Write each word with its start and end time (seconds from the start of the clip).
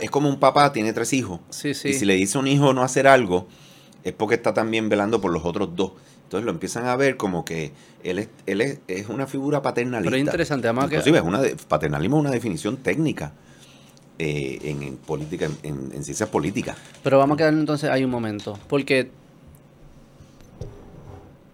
es 0.00 0.10
como 0.10 0.28
un 0.30 0.38
papá 0.40 0.72
tiene 0.72 0.92
tres 0.94 1.12
hijos. 1.12 1.40
Sí, 1.50 1.74
sí. 1.74 1.88
Y 1.88 1.92
si 1.92 2.06
le 2.06 2.14
dice 2.14 2.38
a 2.38 2.40
un 2.40 2.46
hijo 2.46 2.72
no 2.72 2.82
hacer 2.82 3.06
algo, 3.06 3.46
es 4.04 4.12
porque 4.14 4.36
está 4.36 4.54
también 4.54 4.88
velando 4.88 5.20
por 5.20 5.30
los 5.32 5.44
otros 5.44 5.76
dos. 5.76 5.92
Entonces 6.24 6.46
lo 6.46 6.50
empiezan 6.50 6.86
a 6.86 6.96
ver 6.96 7.18
como 7.18 7.44
que 7.44 7.72
él 8.02 8.18
es, 8.18 8.28
él 8.46 8.62
es, 8.62 8.78
es 8.88 9.08
una 9.10 9.26
figura 9.26 9.60
paternalista. 9.60 10.06
Pero 10.10 10.16
es 10.16 10.20
interesante, 10.24 10.66
además 10.68 10.88
que- 10.88 10.94
Inclusive 10.96 11.18
es 11.18 11.24
una 11.24 11.42
de- 11.42 11.56
paternalismo 11.56 12.16
es 12.16 12.20
una 12.22 12.30
definición 12.30 12.78
técnica 12.78 13.34
eh, 14.18 14.58
en, 14.62 14.82
en 14.82 14.96
política, 14.96 15.50
en, 15.62 15.90
en 15.94 16.04
ciencias 16.04 16.30
políticas. 16.30 16.76
Pero 17.02 17.18
vamos 17.18 17.34
a 17.34 17.38
quedar 17.38 17.52
entonces 17.52 17.90
ahí 17.90 18.02
un 18.02 18.10
momento. 18.10 18.58
Porque 18.68 19.10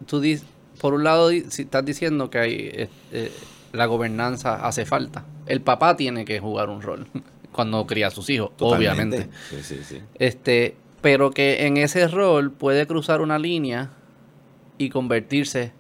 tú 0.07 0.21
dices, 0.21 0.47
por 0.81 0.95
un 0.95 1.03
lado, 1.03 1.31
si 1.31 1.63
estás 1.63 1.85
diciendo 1.85 2.31
que 2.31 2.39
hay, 2.39 2.53
eh, 2.55 2.89
eh, 3.11 3.33
la 3.73 3.87
gobernanza 3.87 4.65
hace 4.65 4.87
falta. 4.87 5.25
El 5.47 5.61
papá 5.61 5.97
tiene 5.97 6.25
que 6.25 6.39
jugar 6.39 6.69
un 6.71 6.83
rol 6.83 7.07
cuando 7.59 7.85
cría 7.89 8.07
a 8.07 8.11
sus 8.13 8.31
hijos, 8.31 8.57
Totalmente. 8.57 9.17
obviamente. 9.17 9.31
Sí, 9.51 9.63
sí, 9.65 9.81
sí. 9.83 10.01
Este, 10.21 10.77
pero 11.01 11.33
que 11.33 11.67
en 11.67 11.77
ese 11.77 12.07
rol 12.07 12.53
puede 12.53 12.87
cruzar 12.87 13.21
una 13.21 13.37
línea 13.37 13.91
y 14.79 14.91
convertirse 14.91 15.73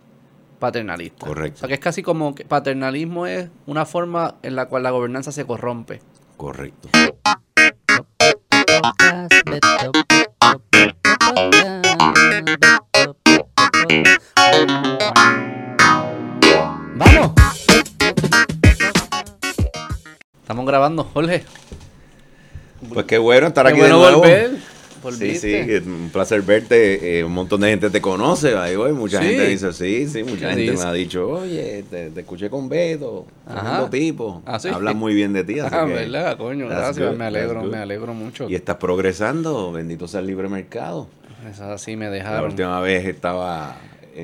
paternalista. 0.58 1.24
Correcto. 1.24 1.54
O 1.54 1.60
sea 1.60 1.68
que 1.68 1.74
es 1.74 1.80
casi 1.80 2.02
como 2.02 2.34
que 2.34 2.44
paternalismo 2.44 3.26
es 3.26 3.48
una 3.66 3.86
forma 3.86 4.34
en 4.42 4.56
la 4.56 4.66
cual 4.66 4.82
la 4.82 4.90
gobernanza 4.90 5.30
se 5.30 5.46
corrompe. 5.46 6.00
Correcto. 6.36 6.88
¡Vamos! 16.96 17.32
Estamos 20.42 20.66
grabando, 20.66 21.04
Jorge. 21.04 21.44
Pues 22.92 23.06
qué 23.06 23.18
bueno 23.18 23.46
estar 23.48 23.64
Qué 23.66 23.72
aquí 23.72 23.80
bueno 23.80 23.96
de 23.96 24.02
nuevo. 24.02 24.18
volver. 24.20 24.50
Sí, 24.50 25.00
Volviste. 25.02 25.80
sí, 25.80 25.88
un 25.88 26.10
placer 26.12 26.42
verte. 26.42 27.20
eh, 27.20 27.24
un 27.24 27.32
montón 27.32 27.60
de 27.60 27.68
gente 27.70 27.88
te 27.88 28.00
conoce. 28.00 28.56
Ahí 28.56 28.74
voy. 28.74 28.92
Mucha 28.92 29.20
Sí. 29.20 29.28
gente 29.28 29.46
dice, 29.46 29.72
sí, 29.72 30.08
sí. 30.08 30.24
Mucha 30.24 30.48
¿Qué 30.48 30.54
gente 30.56 30.72
dice? 30.72 30.82
me 30.84 30.90
ha 30.90 30.92
dicho, 30.92 31.28
oye, 31.28 31.84
te, 31.88 32.10
te 32.10 32.20
escuché 32.20 32.50
con 32.50 32.68
Beto. 32.68 33.24
Tremendo 33.46 33.88
tipo. 33.90 34.42
Ah, 34.44 34.58
¿sí? 34.58 34.68
Hablan 34.68 34.96
muy 34.96 35.14
bien 35.14 35.32
de 35.32 35.44
ti. 35.44 35.60
Así 35.60 35.72
Ah, 35.72 35.86
que- 35.86 35.92
verdad, 35.92 36.36
coño, 36.36 36.66
gracias. 36.68 37.08
good, 37.10 37.16
me 37.16 37.26
alegro, 37.26 37.62
me 37.62 37.78
alegro 37.78 38.12
mucho. 38.12 38.48
Y 38.50 38.56
estás 38.56 38.76
progresando. 38.76 39.70
Bendito 39.70 40.08
sea 40.08 40.18
el 40.20 40.26
libre 40.26 40.48
mercado. 40.48 41.06
Eso 41.48 41.64
así 41.70 41.94
me 41.96 42.06
La 42.06 42.10
dejaron. 42.10 42.50
última 42.50 42.80
vez 42.80 43.06
estaba, 43.06 43.76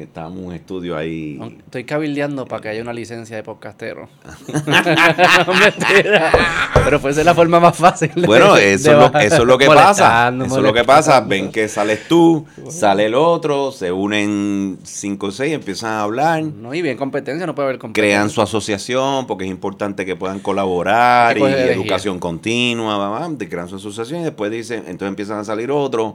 estábamos 0.02 0.40
en 0.40 0.46
un 0.46 0.52
estudio 0.54 0.96
ahí. 0.96 1.38
Estoy 1.64 1.84
cabildeando 1.84 2.46
para 2.46 2.62
que 2.62 2.68
haya 2.70 2.82
una 2.82 2.92
licencia 2.92 3.36
de 3.36 3.42
podcastero. 3.42 4.08
Pero 6.84 7.00
fuese 7.00 7.24
la 7.24 7.34
forma 7.34 7.60
más 7.60 7.76
fácil. 7.76 8.10
de- 8.14 8.26
Bueno, 8.26 8.54
de 8.54 8.74
eso, 8.74 8.92
es 8.92 8.98
lo, 8.98 9.18
eso 9.18 9.36
es 9.36 9.44
lo 9.44 9.58
que 9.58 9.66
pasa. 9.66 10.28
Eso 10.28 10.56
es 10.56 10.62
lo 10.62 10.72
que 10.72 10.84
pasa. 10.84 11.20
Ven 11.20 11.50
que 11.50 11.68
sales 11.68 12.06
tú, 12.08 12.44
sale 12.68 13.06
el 13.06 13.14
otro, 13.14 13.72
se 13.72 13.92
unen 13.92 14.78
cinco 14.82 15.28
o 15.28 15.30
seis, 15.30 15.54
empiezan 15.54 15.90
a 15.92 16.02
hablar. 16.02 16.42
No, 16.42 16.74
y 16.74 16.82
bien 16.82 16.96
competencia, 16.96 17.46
no 17.46 17.54
puede 17.54 17.68
haber 17.68 17.78
competencia. 17.78 18.14
crean 18.14 18.30
su 18.30 18.42
asociación 18.42 19.26
porque 19.26 19.44
es 19.44 19.50
importante 19.50 20.04
que 20.04 20.16
puedan 20.16 20.40
colaborar 20.40 21.38
y 21.38 21.42
educación 21.42 22.18
continua, 22.18 22.96
va, 22.98 23.28
de 23.28 23.48
crean 23.48 23.68
su 23.68 23.76
asociación 23.76 24.20
y 24.20 24.24
después 24.24 24.50
dicen, 24.50 24.80
entonces 24.86 25.08
empiezan 25.08 25.38
a 25.38 25.44
salir 25.44 25.70
otros 25.70 26.14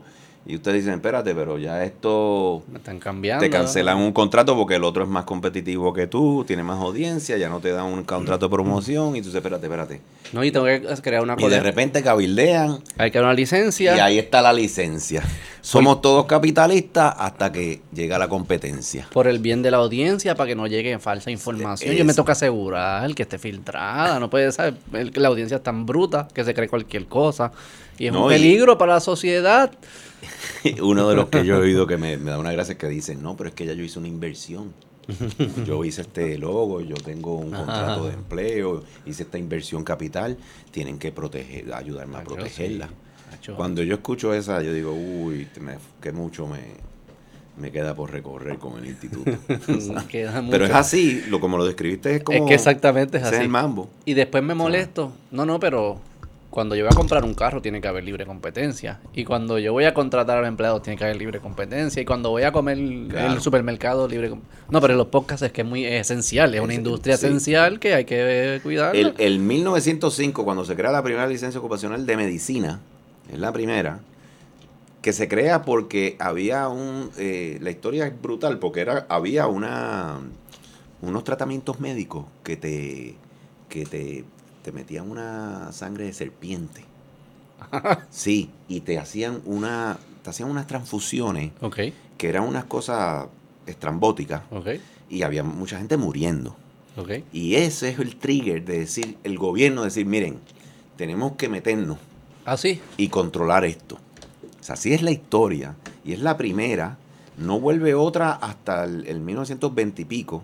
y 0.50 0.56
ustedes 0.56 0.78
dicen, 0.84 0.96
espérate, 0.96 1.36
pero 1.36 1.58
ya 1.58 1.84
esto 1.84 2.64
Me 2.72 2.80
están 2.80 3.00
cambiando. 3.00 3.42
te 3.44 3.50
cancelan 3.50 3.98
un 3.98 4.12
contrato 4.12 4.56
porque 4.58 4.76
el 4.76 4.84
otro 4.84 5.04
es 5.04 5.10
más 5.10 5.24
competitivo 5.26 5.94
que 5.94 6.08
tú, 6.08 6.44
tiene 6.46 6.64
más 6.64 6.80
audiencia, 6.80 7.38
ya 7.38 7.50
no 7.50 7.60
te 7.60 7.72
dan 7.72 7.86
un 7.86 8.04
contrato 8.04 8.48
de 8.48 8.52
promoción 8.52 9.16
y 9.16 9.20
tú 9.22 9.28
dices, 9.28 9.36
espérate, 9.36 9.66
espérate. 9.68 10.02
No, 10.34 10.44
y 10.44 10.52
tengo 10.52 10.66
que 10.66 10.82
crear 11.02 11.24
una 11.24 11.36
Y 11.38 11.48
de 11.48 11.60
repente 11.60 12.04
cabildean 12.04 12.80
Hay 12.98 13.10
que 13.12 13.18
dar 13.18 13.26
una 13.26 13.34
licencia. 13.34 13.96
y 13.96 14.00
ahí 14.00 14.20
está 14.20 14.42
la 14.42 14.54
licencia. 14.54 15.24
Somos 15.62 16.02
todos 16.02 16.26
capitalistas 16.26 17.14
hasta 17.18 17.52
que 17.52 17.82
llega 17.94 18.18
la 18.18 18.28
competencia. 18.28 19.08
Por 19.12 19.28
el 19.28 19.40
bien 19.40 19.62
de 19.62 19.72
la 19.72 19.78
audiencia, 19.78 20.36
para 20.36 20.48
que 20.48 20.56
no 20.56 20.68
llegue 20.68 20.98
falsa 21.00 21.32
información. 21.32 21.96
Yo 21.96 22.06
me 22.06 22.14
toca 22.14 22.32
asegurar 22.32 23.14
que 23.14 23.24
esté 23.24 23.38
filtrada. 23.38 24.20
No 24.20 24.30
puede 24.30 24.52
ser. 24.52 24.76
La 25.16 25.28
audiencia 25.28 25.58
es 25.58 25.64
tan 25.64 25.86
bruta 25.86 26.28
que 26.34 26.44
se 26.44 26.54
cree 26.54 26.70
cualquier 26.70 27.08
cosa. 27.08 27.52
Y 27.98 28.08
es 28.08 28.14
No, 28.14 28.26
un 28.28 28.32
y- 28.32 28.36
peligro 28.36 28.78
para 28.78 28.94
la 28.96 29.00
sociedad. 29.02 29.72
Uno 30.82 31.08
de 31.10 31.16
los 31.16 31.30
que 31.30 31.46
yo 31.46 31.56
he 31.56 31.60
oído 31.60 31.88
que 31.88 31.98
me, 31.98 32.18
me 32.18 32.32
da 32.32 32.40
una 32.40 32.52
gracia 32.52 32.74
es 32.74 32.78
que 32.78 32.88
dicen, 32.88 33.22
no, 33.22 33.36
pero 33.38 33.50
es 33.50 33.56
que 33.56 33.66
ya 33.66 33.74
yo 33.74 33.84
hice 33.84 34.00
una 34.00 34.08
inversión. 34.08 34.74
Yo 35.66 35.84
hice 35.86 36.02
este 36.02 36.38
logo, 36.38 36.82
yo 36.82 36.96
tengo 36.96 37.36
un 37.36 37.50
contrato 37.50 38.06
de 38.08 38.14
empleo, 38.14 38.84
hice 39.08 39.24
esta 39.24 39.40
inversión 39.40 39.84
capital, 39.84 40.38
tienen 40.70 41.00
que 41.00 41.12
proteger, 41.12 41.74
ayudarme 41.74 42.18
a 42.18 42.24
protegerla. 42.24 42.90
sí. 43.42 43.52
Cuando 43.56 43.82
yo 43.82 43.96
escucho 43.96 44.34
esa, 44.36 44.62
yo 44.62 44.72
digo, 44.72 44.94
uy, 44.94 45.48
me- 45.62 45.78
que 46.00 46.12
mucho 46.12 46.46
me, 46.46 46.60
me 47.58 47.72
queda 47.72 47.96
por 47.96 48.12
recorrer 48.12 48.60
con 48.60 48.78
el 48.78 48.86
instituto. 48.88 49.32
Queda 50.10 50.42
mucho. 50.42 50.52
Pero 50.52 50.66
es 50.66 50.72
así, 50.72 51.24
lo 51.28 51.40
como 51.40 51.58
lo 51.58 51.66
describiste 51.66 52.18
es 52.18 52.24
como... 52.24 52.38
Es 52.38 52.44
que 52.48 52.54
exactamente 52.54 53.18
es 53.18 53.24
así. 53.24 53.36
el 53.38 53.50
mambo. 53.50 53.90
Y 54.06 54.14
después 54.14 54.44
me 54.44 54.54
molesto. 54.54 55.12
No, 55.32 55.46
no, 55.46 55.60
pero 55.60 56.00
cuando 56.50 56.76
yo 56.76 56.84
voy 56.86 56.92
a 56.92 56.96
comprar 56.96 57.24
un 57.24 57.34
carro 57.36 57.62
tiene 57.62 57.80
que 57.80 57.88
haber 57.88 58.04
libre 58.04 58.26
competencia. 58.26 59.00
Y 59.14 59.24
cuando 59.24 59.60
yo 59.60 59.72
voy 59.72 59.86
a 59.86 59.94
contratar 59.94 60.38
a 60.38 60.42
los 60.42 60.48
empleados 60.48 60.82
tiene 60.82 60.98
que 60.98 61.04
haber 61.04 61.16
libre 61.18 61.40
competencia. 61.40 62.02
Y 62.02 62.06
cuando 62.06 62.32
voy 62.32 62.44
a 62.44 62.52
comer 62.52 62.78
en 62.78 63.12
el 63.16 63.40
supermercado 63.42 64.08
libre 64.08 64.32
No, 64.70 64.82
pero 64.82 64.94
en 64.94 64.98
los 64.98 65.08
podcasts 65.08 65.44
es 65.44 65.52
que 65.52 65.62
es 65.62 65.68
muy 65.68 65.86
esencial. 65.86 66.54
Es 66.56 66.62
una 66.62 66.74
Es- 66.74 66.80
industria 66.80 67.18
sí. 67.18 67.28
esencial 67.28 67.80
que 67.80 67.94
hay 67.94 68.06
que 68.06 68.60
cuidar. 68.64 68.96
El, 68.96 69.14
el 69.20 69.40
1905, 69.40 70.44
cuando 70.44 70.66
se 70.66 70.76
crea 70.76 70.92
la 70.92 71.04
primera 71.04 71.28
licencia 71.28 71.60
ocupacional 71.60 72.06
de 72.06 72.18
medicina, 72.18 72.80
es 73.32 73.38
la 73.38 73.52
primera, 73.54 74.00
que 75.04 75.14
se 75.14 75.28
crea 75.28 75.62
porque 75.62 76.16
había 76.20 76.68
un... 76.68 77.12
eh, 77.18 77.58
la 77.62 77.70
historia 77.70 78.08
es 78.08 78.22
brutal, 78.22 78.58
porque 78.60 78.82
era 78.82 79.06
había 79.10 79.46
una 79.48 80.20
unos 81.02 81.24
tratamientos 81.24 81.80
médicos 81.80 82.26
que 82.44 82.58
te, 82.58 83.16
que 83.70 83.86
te, 83.86 84.26
te 84.64 84.72
metían 84.72 85.10
una 85.10 85.72
sangre 85.72 86.06
de 86.06 86.14
serpiente. 86.14 86.84
Sí, 88.10 88.50
y 88.68 88.82
te 88.82 88.98
hacían 89.00 89.42
una 89.46 89.98
te 90.24 90.30
hacían 90.30 90.50
unas 90.50 90.68
transfusiones 90.68 91.52
Ok, 91.62 91.78
que 92.18 92.28
eran 92.30 92.44
unas 92.44 92.66
cosas 92.66 93.28
estrambóticas 93.66 94.42
ok, 94.52 94.68
y 95.10 95.22
había 95.24 95.44
mucha 95.44 95.78
gente 95.78 95.96
muriendo. 95.98 96.56
ok. 96.98 97.12
Y 97.32 97.56
ese 97.56 97.90
es 97.90 98.00
el 98.00 98.16
trigger 98.18 98.64
de 98.66 98.80
decir, 98.80 99.18
el 99.24 99.38
gobierno 99.38 99.84
decir, 99.84 100.06
miren, 100.06 100.38
tenemos 100.98 101.34
que 101.34 101.48
meternos 101.50 101.98
Ah, 102.46 102.58
sí. 102.58 102.82
y 102.98 103.08
controlar 103.10 103.64
esto. 103.66 103.96
O 104.60 104.64
sea, 104.64 104.74
así 104.74 104.94
es 104.94 105.02
la 105.02 105.12
historia. 105.12 105.76
Y 106.04 106.14
es 106.14 106.20
la 106.20 106.36
primera. 106.38 106.98
No 107.38 107.60
vuelve 107.60 107.94
otra 107.96 108.32
hasta 108.34 108.84
el, 108.84 109.06
el 109.08 109.20
1920 109.22 110.02
y 110.02 110.06
pico, 110.06 110.44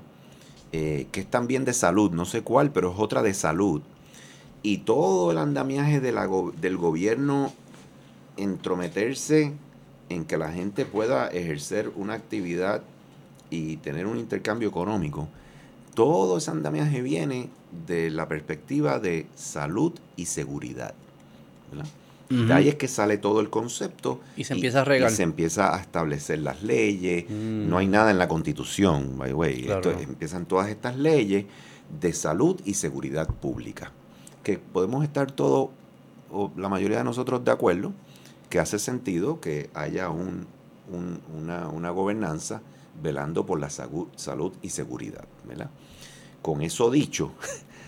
eh, 0.72 1.08
que 1.12 1.22
es 1.22 1.28
también 1.30 1.66
de 1.66 1.74
salud. 1.74 2.12
No 2.12 2.24
sé 2.26 2.42
cuál, 2.42 2.72
pero 2.72 2.92
es 2.94 3.00
otra 3.00 3.22
de 3.22 3.34
salud. 3.34 3.82
Y 4.66 4.80
todo 4.80 5.32
el 5.32 5.38
andamiaje 5.38 6.00
de 6.00 6.12
la 6.12 6.26
go- 6.26 6.52
del 6.60 6.76
gobierno 6.78 7.54
entrometerse 8.38 9.54
en 10.10 10.26
que 10.26 10.38
la 10.38 10.52
gente 10.52 10.86
pueda 10.86 11.28
ejercer 11.28 11.92
una 11.96 12.14
actividad 12.14 12.82
y 13.50 13.78
tener 13.78 14.06
un 14.08 14.18
intercambio 14.18 14.70
económico. 14.70 15.28
Todo 15.94 16.38
ese 16.38 16.52
andamiaje 16.52 17.02
viene 17.02 17.50
de 17.88 18.10
la 18.10 18.28
perspectiva 18.28 19.00
de 19.00 19.28
salud 19.36 19.94
y 20.16 20.26
seguridad. 20.26 20.94
¿verdad? 21.72 21.88
De 22.30 22.54
ahí 22.54 22.70
es 22.70 22.76
que 22.76 22.88
sale 22.88 23.18
todo 23.20 23.40
el 23.40 23.50
concepto. 23.52 24.20
Y 24.36 24.46
se 24.46 24.54
empieza 24.56 24.82
a 24.82 24.84
regar. 24.84 25.12
y 25.12 25.16
se 25.16 25.22
empieza 25.24 25.76
a 25.76 25.80
establecer 25.80 26.40
las 26.40 26.64
leyes. 26.64 27.26
Mm. 27.30 27.70
No 27.70 27.78
hay 27.78 27.88
nada 27.88 28.10
en 28.10 28.18
la 28.18 28.28
constitución, 28.28 29.16
by 29.18 29.30
the 29.30 29.36
way. 29.36 29.62
Claro. 29.64 29.92
Esto- 29.92 30.02
empiezan 30.04 30.46
todas 30.48 30.70
estas 30.70 30.98
leyes 30.98 31.46
de 32.02 32.14
salud 32.14 32.60
y 32.66 32.74
seguridad 32.74 33.28
pública. 33.28 33.92
Que 34.46 34.60
podemos 34.60 35.04
estar 35.04 35.30
todos, 35.32 35.72
o 36.32 36.52
la 36.56 36.70
mayoría 36.70 37.00
de 37.00 37.04
nosotros, 37.04 37.44
de 37.44 37.52
acuerdo, 37.52 37.92
que 38.50 38.60
hace 38.60 38.80
sentido 38.80 39.42
que 39.42 39.70
haya 39.74 40.10
un, 40.10 40.46
un- 40.90 41.20
una, 41.36 41.68
una 41.68 41.90
gobernanza 41.90 42.62
velando 43.04 43.46
por 43.46 43.60
la 43.60 43.70
salud 43.70 44.54
y 44.62 44.70
seguridad. 44.70 45.26
¿verdad? 45.46 45.70
Con 46.44 46.62
eso 46.62 46.92
dicho, 46.92 47.34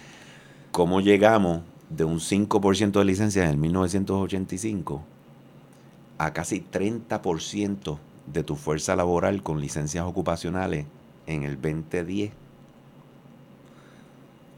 ¿cómo 0.71 0.99
llegamos 0.99 1.61
de 1.89 2.03
un 2.03 2.19
5% 2.19 2.99
de 2.99 3.05
licencias 3.05 3.45
en 3.45 3.51
el 3.51 3.57
1985 3.57 5.03
a 6.17 6.33
casi 6.33 6.61
30% 6.61 7.97
de 8.33 8.43
tu 8.43 8.55
fuerza 8.55 8.95
laboral 8.95 9.43
con 9.43 9.61
licencias 9.61 10.03
ocupacionales 10.05 10.85
en 11.27 11.43
el 11.43 11.61
2010? 11.61 12.31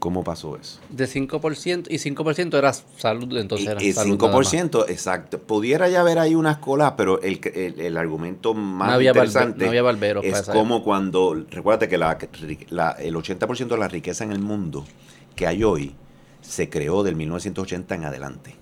¿Cómo 0.00 0.24
pasó 0.24 0.56
eso? 0.56 0.80
De 0.88 1.06
5% 1.06 1.86
y 1.90 1.98
5% 1.98 2.56
era 2.58 2.72
salud, 2.72 3.36
entonces 3.38 3.68
era 3.68 3.80
Y- 3.82 3.88
y 3.88 3.92
salud 3.92 4.18
nada 4.18 4.36
más. 4.36 4.50
5%, 4.52 4.86
exacto. 4.88 5.38
Pudiera 5.38 5.88
ya 5.90 6.00
haber 6.00 6.18
ahí 6.18 6.34
unas 6.34 6.56
colas, 6.56 6.94
pero 6.96 7.20
el, 7.22 7.38
el, 7.54 7.78
el 7.80 7.96
argumento 7.98 8.54
más 8.54 8.88
No 8.88 8.94
había 8.94 9.12
barbe- 9.12 9.26
interesante 9.28 9.64
no 9.66 9.68
había 9.70 9.82
es 10.22 10.42
como 10.48 10.82
cuando, 10.82 11.44
recuérdate 11.50 11.88
que 11.88 11.98
la, 11.98 12.16
la- 12.70 12.92
el 12.92 13.14
80% 13.14 13.68
de 13.68 13.76
la 13.78 13.88
riqueza 13.88 14.24
en 14.24 14.32
el 14.32 14.40
mundo 14.40 14.86
que 15.36 15.46
hay 15.46 15.62
hoy 15.62 15.94
se 16.40 16.70
creó 16.70 17.02
del 17.02 17.14
1980 17.16 17.94
en 17.94 18.04
adelante. 18.04 18.54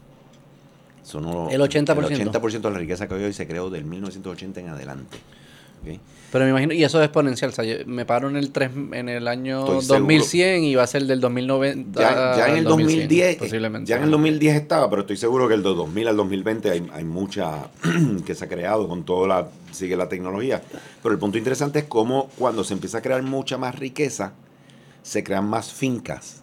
Son 1.04 1.24
unos- 1.24 1.52
El 1.52 1.60
80%. 1.60 2.10
El 2.20 2.28
80% 2.30 2.60
de 2.62 2.70
la 2.72 2.78
riqueza 2.78 3.06
que 3.08 3.14
hoy 3.14 3.32
se 3.32 3.46
creó 3.46 3.70
del 3.70 3.84
1980 3.84 4.60
en 4.60 4.68
adelante. 4.70 5.16
¿ok? 5.82 6.00
Pero 6.30 6.44
me 6.44 6.50
imagino, 6.50 6.74
y 6.74 6.84
eso 6.84 6.98
es 7.00 7.06
exponencial. 7.06 7.50
O 7.50 7.54
sea, 7.54 7.64
yo 7.64 7.76
me 7.86 8.04
paro 8.04 8.28
en 8.28 8.36
el 8.36 8.50
3, 8.50 8.70
en 8.92 9.08
el 9.08 9.26
año 9.28 9.60
Estoy 9.60 9.80
seguro. 9.80 10.00
2100 10.00 10.64
y 10.64 10.74
va 10.74 10.82
a 10.82 10.86
ser 10.86 11.04
del 11.06 11.20
2090. 11.20 12.00
Ya, 12.00 12.36
ya 12.36 12.48
en 12.48 12.58
el 12.58 12.64
2100, 12.64 13.08
2010, 13.08 13.36
posiblemente. 13.36 13.88
ya 13.88 13.96
en 13.96 14.02
el 14.02 14.10
2010 14.10 14.56
estaba, 14.56 14.90
pero 14.90 15.02
estoy 15.02 15.16
seguro 15.16 15.48
que 15.48 15.54
el 15.54 15.62
de 15.62 15.70
2000 15.70 16.08
al 16.08 16.16
2020 16.16 16.70
hay, 16.70 16.86
hay 16.92 17.04
mucha 17.04 17.70
que 18.26 18.34
se 18.34 18.44
ha 18.44 18.48
creado 18.48 18.88
con 18.88 19.04
toda 19.04 19.26
la 19.26 19.48
sigue 19.72 19.96
la 19.96 20.08
tecnología. 20.08 20.62
Pero 21.02 21.12
el 21.12 21.18
punto 21.18 21.38
interesante 21.38 21.80
es 21.80 21.84
cómo 21.86 22.28
cuando 22.38 22.64
se 22.64 22.74
empieza 22.74 22.98
a 22.98 23.02
crear 23.02 23.22
mucha 23.22 23.56
más 23.56 23.74
riqueza, 23.78 24.34
se 25.02 25.24
crean 25.24 25.48
más 25.48 25.72
fincas 25.72 26.42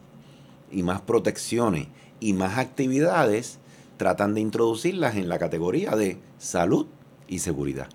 y 0.72 0.84
más 0.84 1.02
protecciones 1.02 1.88
y 2.20 2.34
más 2.34 2.58
actividades, 2.58 3.60
tratan 3.98 4.34
de 4.34 4.42
introducirlas 4.42 5.16
en 5.16 5.30
la 5.30 5.38
categoría 5.38 5.92
de 5.92 6.18
salud 6.40 6.88
y 7.28 7.40
seguridad. 7.40 7.88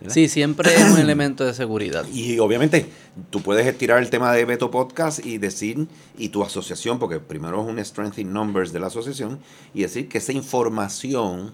¿Verdad? 0.00 0.14
Sí, 0.14 0.28
siempre 0.28 0.74
es 0.74 0.92
un 0.92 0.98
elemento 1.00 1.44
de 1.44 1.54
seguridad. 1.54 2.06
Y 2.12 2.38
obviamente 2.38 2.86
tú 3.30 3.40
puedes 3.40 3.66
estirar 3.66 4.02
el 4.02 4.10
tema 4.10 4.32
de 4.32 4.44
Beto 4.44 4.70
Podcast 4.70 5.24
y 5.24 5.38
decir, 5.38 5.86
y 6.18 6.28
tu 6.28 6.42
asociación, 6.42 6.98
porque 6.98 7.20
primero 7.20 7.62
es 7.62 7.68
un 7.68 7.78
Strength 7.84 8.18
in 8.18 8.32
Numbers 8.32 8.72
de 8.72 8.80
la 8.80 8.88
asociación, 8.88 9.38
y 9.72 9.82
decir 9.82 10.08
que 10.08 10.18
esa 10.18 10.32
información 10.32 11.52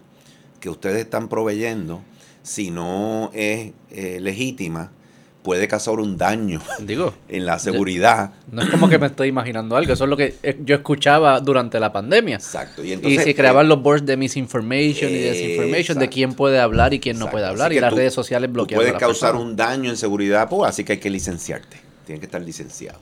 que 0.61 0.69
ustedes 0.69 1.01
están 1.01 1.29
proveyendo, 1.29 2.03
si 2.43 2.71
no 2.71 3.31
es 3.35 3.73
eh, 3.91 4.19
legítima, 4.21 4.93
puede 5.43 5.67
causar 5.69 5.95
un 6.01 6.17
daño 6.19 6.61
Digo, 6.81 7.15
en 7.29 7.47
la 7.47 7.59
seguridad. 7.59 8.33
no 8.53 8.63
es 8.63 8.69
como 8.69 8.89
que 8.89 8.99
me 8.99 9.07
estoy 9.07 9.29
imaginando 9.29 9.77
algo. 9.77 9.93
Eso 9.93 10.05
es 10.05 10.11
lo 10.11 10.17
que 10.17 10.35
eh, 10.43 10.59
yo 10.65 10.75
escuchaba 10.77 11.41
durante 11.41 11.81
la 11.81 11.93
pandemia. 11.93 12.37
Exacto. 12.37 12.85
Y 12.85 12.89
Y 12.91 12.93
entonces 12.93 13.25
se 13.25 13.35
creaban 13.35 13.69
los 13.69 13.83
boards 13.83 14.05
de 14.05 14.17
misinformation 14.17 15.11
y 15.11 15.15
desinformation, 15.19 15.99
de 15.99 16.09
quién 16.09 16.35
puede 16.35 16.61
hablar 16.61 16.93
y 16.95 17.01
quién 17.01 17.19
no 17.19 17.31
puede 17.31 17.45
Así 17.47 17.53
hablar, 17.53 17.73
y 17.73 17.81
las 17.81 17.91
tú- 17.91 17.97
redes 17.97 18.13
sociales 18.15 18.51
puedes 18.53 18.91
a 18.91 18.93
la 18.95 18.99
causar 18.99 19.31
persona. 19.33 19.39
un 19.51 19.57
daño 19.57 19.91
en 19.91 19.97
seguridad, 19.97 20.49
pues, 20.49 20.69
así 20.69 20.85
que 20.85 20.93
hay 20.93 20.99
que 20.99 21.11
licenciarte. 21.11 21.79
Tienes 22.07 22.21
que 22.21 22.27
estar 22.27 22.43
licenciado. 22.43 22.99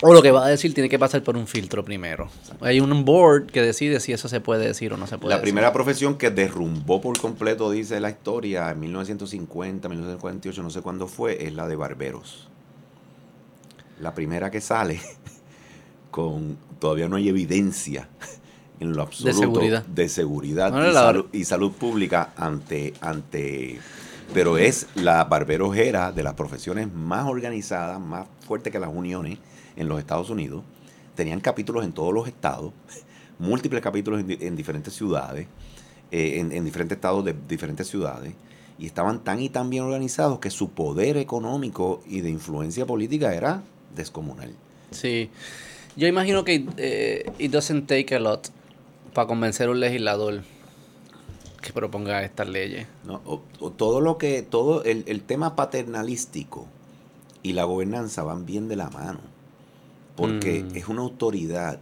O 0.00 0.12
lo 0.12 0.22
que 0.22 0.30
va 0.30 0.44
a 0.44 0.48
decir 0.48 0.74
tiene 0.74 0.88
que 0.88 0.98
pasar 0.98 1.22
por 1.22 1.36
un 1.36 1.46
filtro 1.46 1.84
primero. 1.84 2.28
Hay 2.60 2.80
un 2.80 3.04
board 3.04 3.46
que 3.46 3.62
decide 3.62 4.00
si 4.00 4.12
eso 4.12 4.28
se 4.28 4.40
puede 4.40 4.66
decir 4.66 4.92
o 4.92 4.96
no 4.96 5.06
se 5.06 5.18
puede 5.18 5.30
La 5.30 5.36
decir. 5.36 5.44
primera 5.44 5.72
profesión 5.72 6.18
que 6.18 6.30
derrumbó 6.30 7.00
por 7.00 7.18
completo, 7.18 7.70
dice 7.70 8.00
la 8.00 8.10
historia, 8.10 8.70
en 8.70 8.80
1950, 8.80 9.88
1948, 9.88 10.62
no 10.62 10.70
sé 10.70 10.82
cuándo 10.82 11.06
fue, 11.06 11.46
es 11.46 11.54
la 11.54 11.66
de 11.68 11.76
barberos. 11.76 12.48
La 14.00 14.14
primera 14.14 14.50
que 14.50 14.60
sale 14.60 15.00
con 16.10 16.58
todavía 16.78 17.08
no 17.08 17.16
hay 17.16 17.28
evidencia 17.28 18.08
en 18.80 18.92
lo 18.92 19.02
absoluto 19.02 19.38
seguridad. 19.38 19.84
de 19.86 20.08
seguridad 20.08 20.72
No, 20.72 20.90
y, 20.90 20.92
salud, 20.92 21.26
y 21.32 21.44
salud 21.44 21.72
pública 21.72 22.30
ante 22.36 22.92
ante 23.00 23.78
pero 24.32 24.58
es 24.58 24.86
la 24.94 25.22
barberos 25.24 25.76
era 25.76 26.10
de 26.10 26.22
las 26.22 26.34
profesiones 26.34 26.92
más 26.92 27.26
organizadas, 27.26 28.00
más 28.00 28.26
fuerte 28.46 28.70
que 28.70 28.78
las 28.80 28.90
uniones 28.92 29.38
en 29.76 29.88
los 29.88 29.98
Estados 29.98 30.30
Unidos. 30.30 30.62
Tenían 31.14 31.40
capítulos 31.40 31.84
en 31.84 31.92
todos 31.92 32.12
los 32.12 32.26
estados, 32.28 32.72
múltiples 33.38 33.80
capítulos 33.82 34.20
en, 34.20 34.30
en 34.42 34.56
diferentes 34.56 34.94
ciudades, 34.94 35.46
eh, 36.10 36.38
en, 36.40 36.52
en 36.52 36.64
diferentes 36.64 36.96
estados 36.96 37.24
de 37.24 37.34
diferentes 37.48 37.86
ciudades, 37.88 38.34
y 38.78 38.86
estaban 38.86 39.22
tan 39.22 39.40
y 39.40 39.48
tan 39.48 39.70
bien 39.70 39.84
organizados 39.84 40.38
que 40.40 40.50
su 40.50 40.70
poder 40.70 41.16
económico 41.16 42.02
y 42.06 42.20
de 42.20 42.30
influencia 42.30 42.84
política 42.86 43.34
era 43.34 43.62
descomunal. 43.94 44.52
Sí. 44.90 45.30
Yo 45.96 46.08
imagino 46.08 46.44
que 46.44 46.66
eh, 46.76 47.30
it 47.38 47.52
doesn't 47.52 47.86
take 47.86 48.14
a 48.16 48.18
lot 48.18 48.48
para 49.12 49.28
convencer 49.28 49.68
a 49.68 49.70
un 49.70 49.78
legislador 49.78 50.42
que 51.62 51.72
proponga 51.72 52.24
estas 52.24 52.48
leyes. 52.48 52.86
¿no? 53.04 53.20
O- 53.24 53.42
o 53.60 53.70
todo 53.70 54.00
lo 54.00 54.18
que, 54.18 54.42
todo 54.42 54.82
el, 54.82 55.04
el 55.06 55.22
tema 55.22 55.54
paternalístico 55.54 56.66
y 57.44 57.52
la 57.52 57.62
gobernanza 57.64 58.24
van 58.24 58.44
bien 58.44 58.66
de 58.68 58.74
la 58.76 58.90
mano. 58.90 59.20
Porque 60.16 60.62
Mm. 60.64 60.76
es 60.76 60.88
una 60.88 61.02
autoridad 61.02 61.80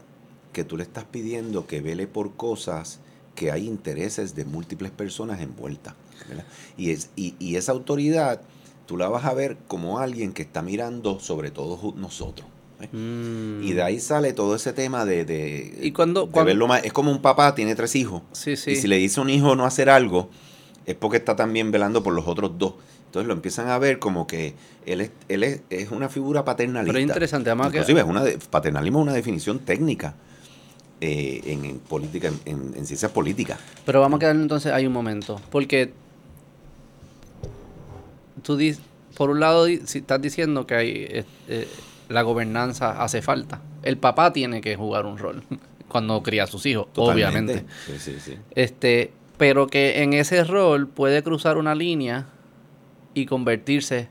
que 0.53 0.65
tú 0.65 0.77
le 0.77 0.83
estás 0.83 1.05
pidiendo 1.05 1.67
que 1.67 1.81
vele 1.81 2.07
por 2.07 2.35
cosas 2.35 3.01
que 3.35 3.51
hay 3.51 3.67
intereses 3.67 4.35
de 4.35 4.45
múltiples 4.45 4.91
personas 4.91 5.41
envueltas. 5.41 5.95
¿verdad? 6.29 6.45
Y, 6.77 6.91
es, 6.91 7.11
y, 7.17 7.35
y 7.39 7.57
esa 7.57 7.73
autoridad 7.73 8.43
tú 8.87 8.97
la 8.97 9.09
vas 9.09 9.25
a 9.25 9.35
ver 9.35 9.57
como 9.69 9.99
alguien 9.99 10.33
que 10.33 10.43
está 10.43 10.63
mirando 10.63 11.19
sobre 11.21 11.51
todos 11.51 11.95
nosotros. 11.97 12.47
¿eh? 12.81 12.89
Mm. 12.95 13.63
Y 13.65 13.73
de 13.73 13.83
ahí 13.83 13.99
sale 14.01 14.33
todo 14.33 14.55
ese 14.55 14.73
tema 14.73 15.05
de, 15.05 15.25
de, 15.25 15.79
¿Y 15.83 15.93
cuando- 15.93 16.27
de 16.27 16.33
cuando- 16.33 16.47
verlo 16.47 16.67
más. 16.69 16.85
Es 16.85 16.93
como 16.93 17.11
un 17.11 17.21
papá 17.23 17.55
tiene 17.55 17.75
tres 17.75 17.97
hijos. 17.97 18.23
Sí, 18.33 18.57
sí. 18.57 18.73
Y 18.73 18.77
si 18.77 18.89
le 18.89 18.97
dice 18.97 19.21
a 19.21 19.23
un 19.23 19.31
hijo 19.31 19.57
no 19.57 19.65
hacer 19.65 19.89
algo, 19.91 20.29
es 20.87 20.95
porque 20.95 21.17
está 21.17 21.35
también 21.37 21.71
velando 21.71 22.03
por 22.03 22.13
los 22.15 22.27
otros 22.29 22.53
dos. 22.59 22.75
Entonces 23.13 23.29
lo 23.29 23.35
empiezan 23.35 23.69
a 23.69 23.77
ver 23.79 23.99
como 23.99 24.27
que 24.27 24.55
él 24.87 25.03
es, 25.03 25.11
él 25.29 25.43
es, 25.45 25.61
es 25.69 25.91
una 25.91 26.09
figura 26.09 26.47
paternalista. 26.47 26.93
Pero 26.95 26.99
es 26.99 27.07
interesante, 27.07 27.51
además 27.51 27.71
que- 27.71 27.77
Inclusive 27.77 28.01
es 28.01 28.07
una 28.07 28.25
de- 28.25 28.39
paternalismo 28.39 29.01
es 29.01 29.03
una 29.03 29.13
definición 29.13 29.59
técnica 29.59 30.15
eh, 31.03 31.43
en, 31.45 31.67
en 31.67 31.79
política, 31.81 32.29
en, 32.29 32.41
en- 32.47 32.75
en 32.75 32.87
ciencias 32.87 33.13
políticas. 33.13 33.59
Pero 33.85 34.01
vamos 34.01 34.17
a 34.17 34.21
quedar 34.21 34.37
entonces 34.37 34.73
ahí 34.73 34.87
un 34.87 34.95
momento. 34.95 35.39
Porque 35.51 35.93
tú 38.43 38.57
dices, 38.57 38.83
por 39.15 39.29
un 39.29 39.41
lado, 39.41 39.67
si 39.85 39.99
estás 39.99 40.23
diciendo 40.23 40.67
que 40.67 40.75
hay, 40.75 40.89
eh, 41.09 41.25
eh, 41.49 41.69
la 42.09 42.23
gobernanza 42.23 43.03
hace 43.03 43.21
falta. 43.21 43.61
El 43.83 43.99
papá 43.99 44.33
tiene 44.33 44.63
que 44.63 44.75
jugar 44.77 45.05
un 45.05 45.19
rol 45.19 45.43
cuando 45.89 46.23
cría 46.23 46.45
a 46.45 46.47
sus 46.47 46.65
hijos, 46.65 46.87
Totalmente. 46.95 47.53
obviamente. 47.53 47.73
Sí, 47.87 47.99
sí, 47.99 48.17
sí. 48.25 48.35
Este, 48.55 49.13
pero 49.37 49.67
que 49.67 50.03
en 50.03 50.15
ese 50.15 50.45
rol 50.45 50.89
puede 50.89 51.23
cruzar 51.23 51.59
una 51.59 51.75
línea 51.75 52.27
y 53.15 53.27
convertirse 53.27 54.09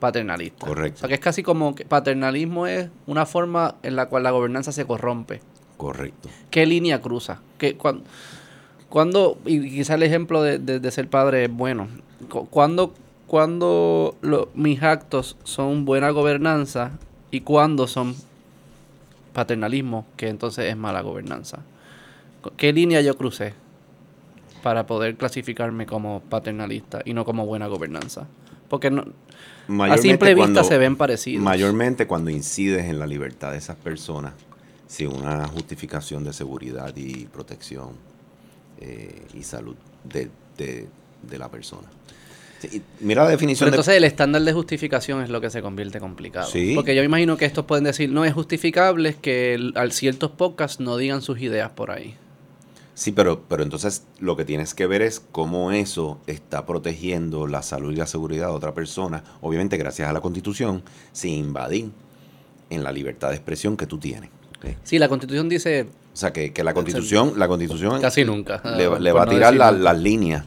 paternalista. 0.00 0.66
Correcto. 0.66 0.96
O 0.96 1.00
sea 1.00 1.08
que 1.08 1.14
es 1.14 1.20
casi 1.20 1.42
como 1.42 1.74
que 1.74 1.84
paternalismo 1.84 2.66
es 2.66 2.90
una 3.06 3.24
forma 3.26 3.76
en 3.82 3.96
la 3.96 4.06
cual 4.06 4.22
la 4.24 4.30
gobernanza 4.30 4.72
se 4.72 4.84
corrompe. 4.86 5.40
Correcto. 5.76 6.28
¿Qué 6.50 6.66
línea 6.66 7.00
cruza? 7.00 7.40
¿Qué, 7.58 7.76
cuan- 7.76 8.02
cuando, 8.88 9.38
y 9.46 9.60
quizá 9.70 9.94
el 9.94 10.02
ejemplo 10.02 10.42
de, 10.42 10.58
de- 10.58 10.80
de 10.80 10.90
ser 10.90 11.08
padre 11.08 11.44
es 11.44 11.52
bueno, 11.52 11.88
cu- 12.30 12.46
cuando, 12.48 12.94
cuando 13.26 14.16
lo- 14.20 14.48
mis 14.54 14.82
actos 14.82 15.36
son 15.44 15.84
buena 15.84 16.10
gobernanza 16.10 16.92
y 17.30 17.40
cuando 17.40 17.86
son 17.88 18.14
paternalismo, 19.32 20.06
que 20.16 20.28
entonces 20.28 20.66
es 20.66 20.76
mala 20.76 21.00
gobernanza. 21.02 21.60
¿Qué 22.56 22.72
línea 22.72 23.00
yo 23.00 23.16
crucé 23.16 23.54
para 24.66 24.84
poder 24.84 25.14
clasificarme 25.14 25.86
como 25.86 26.22
paternalista 26.28 27.00
y 27.04 27.14
no 27.14 27.24
como 27.24 27.46
buena 27.46 27.68
gobernanza? 27.68 28.26
Porque 28.68 28.90
no, 28.90 29.04
a 29.84 29.96
simple 29.96 30.34
vista 30.34 30.40
cuando- 30.54 30.64
se 30.64 30.76
ven 30.76 30.96
parecidos. 30.96 31.40
Mayormente 31.44 32.08
cuando 32.08 32.30
incides 32.30 32.86
en 32.86 32.98
la 32.98 33.06
libertad 33.06 33.52
de 33.52 33.58
esas 33.58 33.76
personas 33.76 34.32
sin 34.88 35.06
una 35.06 35.46
justificación 35.46 36.24
de 36.24 36.32
seguridad 36.32 36.92
y 36.96 37.26
protección 37.26 37.90
eh, 38.80 39.22
y 39.34 39.44
salud 39.44 39.76
de, 40.02 40.30
de- 40.58 40.88
de 41.22 41.38
la 41.38 41.48
persona. 41.48 41.86
Sí, 42.58 42.82
mira 42.98 43.22
la 43.22 43.30
definición 43.30 43.66
Pero 43.66 43.70
de 43.70 43.76
entonces 43.76 43.96
el 43.98 44.02
estándar 44.04 44.42
de 44.42 44.52
justificación 44.52 45.22
es 45.22 45.28
lo 45.30 45.40
que 45.40 45.48
se 45.50 45.62
convierte 45.62 46.00
complicado. 46.00 46.50
Sí. 46.50 46.72
Porque 46.74 46.96
yo 46.96 47.04
imagino 47.04 47.36
que 47.36 47.44
estos 47.44 47.66
pueden 47.66 47.84
decir, 47.84 48.10
no 48.10 48.24
es 48.24 48.32
justificable 48.34 49.14
que 49.14 49.70
al 49.76 49.92
ciertos 49.92 50.32
podcasts 50.32 50.80
no 50.80 50.96
digan 50.96 51.22
sus 51.22 51.40
ideas 51.40 51.70
por 51.70 51.92
ahí. 51.92 52.16
Sí, 52.98 53.12
pero, 53.12 53.42
pero 53.46 53.62
entonces 53.62 54.06
lo 54.20 54.36
que 54.38 54.46
tienes 54.46 54.72
que 54.72 54.86
ver 54.86 55.02
es 55.02 55.20
cómo 55.20 55.70
eso 55.70 56.18
está 56.26 56.64
protegiendo 56.64 57.46
la 57.46 57.60
salud 57.62 57.92
y 57.92 57.96
la 57.96 58.06
seguridad 58.06 58.46
de 58.46 58.52
otra 58.54 58.72
persona, 58.72 59.22
obviamente 59.42 59.76
gracias 59.76 60.08
a 60.08 60.14
la 60.14 60.22
Constitución, 60.22 60.82
sin 61.12 61.34
invadir 61.34 61.90
en 62.70 62.82
la 62.82 62.92
libertad 62.92 63.28
de 63.28 63.34
expresión 63.36 63.76
que 63.76 63.86
tú 63.86 63.98
tienes. 63.98 64.30
¿ok? 64.58 64.76
Sí, 64.82 64.98
la 64.98 65.10
constitución 65.10 65.46
dice 65.50 65.82
O 66.14 66.16
sea, 66.16 66.32
que, 66.32 66.54
que 66.54 66.64
la 66.64 66.72
Constitución, 66.72 67.34
la 67.36 67.46
Constitución 67.48 68.00
casi 68.00 68.24
nunca. 68.24 68.62
le, 68.64 68.86
ah, 68.86 68.98
le 68.98 69.12
va 69.12 69.22
a 69.24 69.26
no 69.26 69.30
tirar 69.32 69.54
la- 69.54 69.72
las 69.72 69.98
líneas 69.98 70.46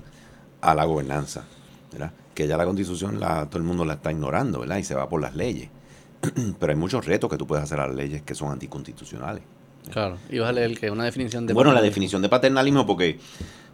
a 0.61 0.73
la 0.73 0.85
gobernanza, 0.85 1.43
¿verdad? 1.91 2.13
Que 2.33 2.47
ya 2.47 2.57
la 2.57 2.65
Constitución 2.65 3.19
la, 3.19 3.45
todo 3.45 3.59
el 3.59 3.63
mundo 3.63 3.85
la 3.85 3.93
está 3.93 4.11
ignorando, 4.11 4.59
¿verdad? 4.61 4.77
Y 4.77 4.83
se 4.83 4.95
va 4.95 5.07
por 5.07 5.21
las 5.21 5.35
leyes. 5.35 5.69
Pero 6.59 6.71
hay 6.73 6.77
muchos 6.79 7.05
retos 7.05 7.29
que 7.29 7.37
tú 7.37 7.45
puedes 7.45 7.63
hacer 7.63 7.79
a 7.79 7.85
las 7.85 7.95
leyes 7.95 8.23
que 8.23 8.33
son 8.33 8.51
anticonstitucionales. 8.51 9.43
Claro, 9.91 10.17
y 10.29 10.39
vas 10.39 10.49
a 10.49 10.53
leer 10.53 10.77
que 10.79 10.91
una 10.91 11.03
definición 11.05 11.45
de... 11.47 11.53
Bueno, 11.53 11.73
la 11.73 11.81
definición 11.81 12.21
de 12.21 12.29
paternalismo, 12.29 12.85
porque 12.85 13.19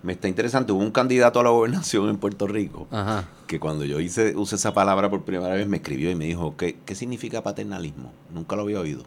me 0.03 0.13
está 0.13 0.27
interesante, 0.27 0.71
hubo 0.71 0.81
un 0.81 0.91
candidato 0.91 1.39
a 1.39 1.43
la 1.43 1.49
gobernación 1.49 2.09
en 2.09 2.17
Puerto 2.17 2.47
Rico 2.47 2.87
Ajá. 2.91 3.27
que 3.47 3.59
cuando 3.59 3.85
yo 3.85 3.99
hice, 3.99 4.35
usé 4.35 4.55
esa 4.55 4.73
palabra 4.73 5.09
por 5.09 5.23
primera 5.23 5.53
vez 5.55 5.67
me 5.67 5.77
escribió 5.77 6.11
y 6.11 6.15
me 6.15 6.25
dijo, 6.25 6.55
¿qué, 6.57 6.77
qué 6.85 6.95
significa 6.95 7.41
paternalismo? 7.43 8.11
Nunca 8.33 8.55
lo 8.55 8.61
había 8.63 8.79
oído. 8.79 9.03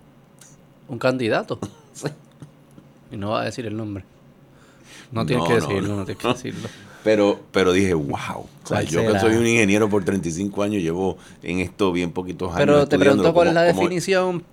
Un 0.88 0.98
candidato. 0.98 1.58
Y 3.10 3.16
no 3.16 3.30
va 3.30 3.40
a 3.40 3.44
decir 3.46 3.64
el 3.64 3.74
nombre. 3.76 4.04
No 5.12 5.24
tienes 5.24 5.42
No, 5.44 5.48
que 5.48 5.54
decirlo, 5.54 5.88
no. 5.88 5.96
no, 5.96 6.04
tienes 6.04 6.22
que 6.22 6.28
decirlo. 6.34 6.68
Pero, 7.04 7.40
pero 7.52 7.72
dije, 7.72 7.94
wow. 7.94 8.10
O 8.10 8.16
sea, 8.64 8.82
¿Cuál 8.82 8.86
yo 8.86 9.12
que 9.12 9.18
soy 9.18 9.34
un 9.36 9.46
ingeniero 9.46 9.88
por 9.88 10.04
35 10.04 10.62
años, 10.62 10.82
llevo 10.82 11.16
en 11.42 11.60
esto 11.60 11.90
bien 11.90 12.10
poquitos 12.12 12.48
años. 12.50 12.58
Pero 12.58 12.86
te 12.86 12.98
pregunto 12.98 13.32
cuál 13.32 13.48
es 13.48 13.54
la 13.54 13.60
¿cómo- 13.62 13.72
cómo- 13.76 13.82
definición 13.88 14.44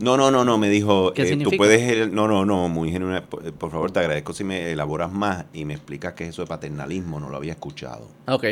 No, 0.00 0.16
no, 0.16 0.30
no, 0.30 0.44
no, 0.44 0.58
me 0.58 0.68
dijo, 0.68 1.12
¿Qué 1.12 1.22
eh, 1.22 1.36
tú 1.36 1.50
puedes, 1.56 2.10
no, 2.10 2.26
no, 2.26 2.44
no, 2.44 2.68
muy 2.68 2.90
genuina, 2.90 3.22
por, 3.24 3.52
por 3.52 3.70
favor 3.70 3.90
te 3.92 4.00
agradezco 4.00 4.32
si 4.32 4.42
me 4.44 4.72
elaboras 4.72 5.12
más 5.12 5.44
y 5.52 5.64
me 5.64 5.74
explicas 5.74 6.14
qué 6.14 6.24
es 6.24 6.30
eso 6.30 6.42
de 6.42 6.48
paternalismo, 6.48 7.20
no 7.20 7.28
lo 7.30 7.36
había 7.36 7.52
escuchado. 7.52 8.08
Ok. 8.26 8.44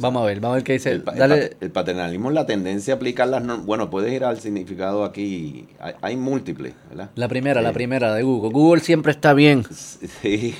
Vamos 0.00 0.22
a 0.22 0.26
ver, 0.26 0.38
vamos 0.38 0.52
a 0.52 0.56
ver 0.58 0.64
qué 0.64 0.74
dice. 0.74 0.92
El, 0.92 1.04
Dale. 1.04 1.56
el 1.60 1.72
paternalismo 1.72 2.28
es 2.28 2.34
la 2.36 2.46
tendencia 2.46 2.94
a 2.94 2.96
aplicar 2.98 3.26
las 3.26 3.42
normas, 3.42 3.66
bueno, 3.66 3.90
puedes 3.90 4.12
ir 4.12 4.22
al 4.22 4.38
significado 4.38 5.02
aquí, 5.02 5.66
hay, 5.80 5.94
hay 6.00 6.16
múltiples, 6.16 6.74
¿verdad? 6.88 7.10
La 7.16 7.26
primera, 7.26 7.60
la 7.62 7.70
Eh, 7.70 7.72
primera 7.72 8.14
de 8.14 8.22
Google. 8.22 8.50
Google 8.52 8.80
siempre 8.80 9.10
está 9.10 9.32
bien. 9.32 9.64
Sí. 10.22 10.54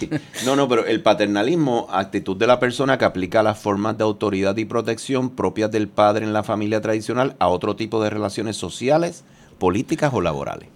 No, 0.45 0.57
no, 0.57 0.67
pero 0.69 0.87
el 0.87 1.03
paternalismo, 1.03 1.87
actitud 1.93 2.37
de 2.37 2.49
la 2.49 2.59
persona 2.59 2.99
que 2.99 3.05
aplica 3.05 3.43
las 3.45 3.59
formas 3.61 3.97
de 3.97 4.03
autoridad 4.05 4.57
y 4.57 4.65
protección 4.65 5.31
propias 5.31 5.71
del 5.71 5.87
padre 5.87 6.25
en 6.25 6.33
la 6.33 6.43
familia 6.43 6.81
tradicional 6.81 7.37
a 7.39 7.47
otro 7.49 7.77
tipo 7.77 8.03
de 8.03 8.11
relaciones 8.11 8.57
sociales, 8.57 9.23
políticas 9.59 10.13
o 10.15 10.21
laborales. 10.21 10.69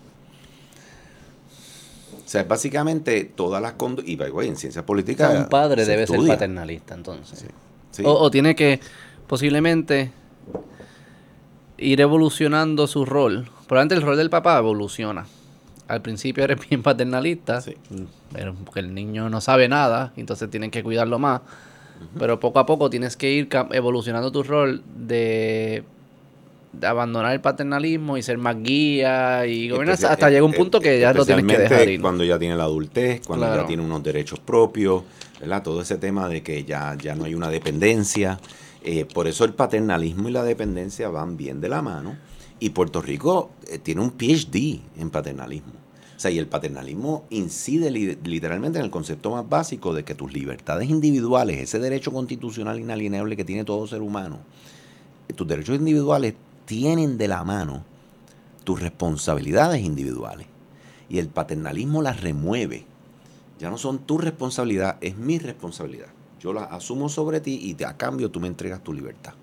O 2.24 2.28
sea, 2.32 2.44
básicamente 2.44 3.24
todas 3.24 3.60
las 3.60 3.72
conductas, 3.72 4.08
y 4.10 4.16
way, 4.16 4.48
en 4.48 4.56
ciencias 4.56 4.82
O 4.82 4.86
políticas. 4.86 5.30
sea, 5.30 5.40
un 5.40 5.48
padre 5.48 5.84
se 5.84 5.90
debe 5.90 6.06
ser 6.06 6.20
paternalista, 6.26 6.94
entonces. 6.94 7.38
Sí. 7.40 7.46
Sí. 7.90 8.02
O, 8.06 8.12
o 8.14 8.30
tiene 8.30 8.54
que 8.54 8.80
posiblemente 9.26 10.10
ir 11.76 12.00
evolucionando 12.00 12.86
su 12.86 13.04
rol. 13.04 13.48
Probablemente 13.66 13.96
el 13.96 14.02
rol 14.02 14.16
del 14.16 14.30
papá 14.30 14.56
evoluciona. 14.58 15.26
Al 15.88 16.00
principio 16.00 16.44
eres 16.44 16.58
bien 16.68 16.82
paternalista, 16.82 17.60
Sí. 17.60 17.74
pero 18.32 18.54
porque 18.54 18.80
el 18.80 18.94
niño 18.94 19.28
no 19.28 19.40
sabe 19.42 19.68
nada, 19.68 20.12
entonces 20.16 20.48
tienen 20.48 20.70
que 20.70 20.82
cuidarlo 20.82 21.18
más. 21.18 21.42
Pero 22.18 22.40
poco 22.40 22.58
a 22.58 22.66
poco 22.66 22.90
tienes 22.90 23.16
que 23.16 23.30
ir 23.30 23.48
evolucionando 23.70 24.32
tu 24.32 24.42
rol 24.42 24.82
de 24.96 25.84
abandonar 26.80 27.32
el 27.32 27.40
paternalismo 27.40 28.16
y 28.16 28.22
ser 28.22 28.38
más 28.38 28.56
guía 28.62 29.46
y 29.46 29.68
gobernar 29.68 29.94
Especial- 29.94 30.12
hasta 30.12 30.30
llega 30.30 30.44
un 30.44 30.54
eh, 30.54 30.56
punto 30.56 30.80
que 30.80 30.98
ya 30.98 31.12
lo 31.12 31.24
tienes 31.26 31.44
que 31.44 31.58
dejar 31.58 31.88
ir. 31.88 32.00
Cuando 32.00 32.24
ya 32.24 32.38
tiene 32.38 32.56
la 32.56 32.64
adultez, 32.64 33.20
cuando 33.26 33.46
Claro. 33.46 33.62
ya 33.62 33.68
tiene 33.68 33.82
unos 33.84 34.02
derechos 34.02 34.40
propios, 34.40 35.02
¿verdad? 35.40 35.62
Todo 35.62 35.82
ese 35.82 35.96
tema 35.98 36.28
de 36.28 36.42
que 36.42 36.64
ya, 36.64 36.96
ya 37.00 37.14
no 37.14 37.24
hay 37.24 37.34
una 37.34 37.48
dependencia. 37.50 38.40
Eh, 38.84 39.04
por 39.04 39.28
eso 39.28 39.44
el 39.44 39.54
paternalismo 39.54 40.28
y 40.28 40.32
la 40.32 40.42
dependencia 40.42 41.08
van 41.08 41.36
bien 41.36 41.60
de 41.60 41.68
la 41.68 41.82
mano. 41.82 42.16
Y 42.58 42.70
Puerto 42.70 43.02
Rico 43.02 43.50
eh, 43.70 43.78
tiene 43.78 44.00
un 44.00 44.12
PhD 44.12 44.80
en 44.98 45.10
paternalismo. 45.10 45.72
O 46.16 46.20
sea, 46.22 46.30
y 46.30 46.38
el 46.38 46.46
paternalismo 46.46 47.26
incide 47.30 47.90
li- 47.90 48.16
literalmente 48.24 48.78
en 48.78 48.84
el 48.84 48.90
concepto 48.92 49.32
más 49.32 49.48
básico 49.48 49.92
de 49.92 50.04
que 50.04 50.14
tus 50.14 50.32
libertades 50.32 50.88
individuales, 50.88 51.58
ese 51.58 51.80
derecho 51.80 52.12
constitucional 52.12 52.78
inalienable 52.78 53.36
que 53.36 53.44
tiene 53.44 53.64
todo 53.64 53.86
ser 53.88 54.00
humano, 54.02 54.38
eh, 55.28 55.32
tus 55.32 55.46
derechos 55.48 55.76
individuales 55.76 56.34
tienen 56.64 57.18
de 57.18 57.28
la 57.28 57.44
mano 57.44 57.84
tus 58.64 58.80
responsabilidades 58.80 59.82
individuales. 59.82 60.46
Y 61.08 61.18
el 61.18 61.28
paternalismo 61.28 62.02
las 62.02 62.20
remueve. 62.20 62.86
Ya 63.58 63.70
no 63.70 63.78
son 63.78 63.98
tu 64.00 64.18
responsabilidad, 64.18 64.96
es 65.00 65.16
mi 65.16 65.38
responsabilidad. 65.38 66.08
Yo 66.40 66.52
la 66.52 66.64
asumo 66.64 67.08
sobre 67.08 67.40
ti 67.40 67.58
y 67.62 67.74
te- 67.74 67.84
a 67.84 67.96
cambio 67.96 68.30
tú 68.30 68.40
me 68.40 68.48
entregas 68.48 68.82
tu 68.82 68.92
libertad. 68.92 69.34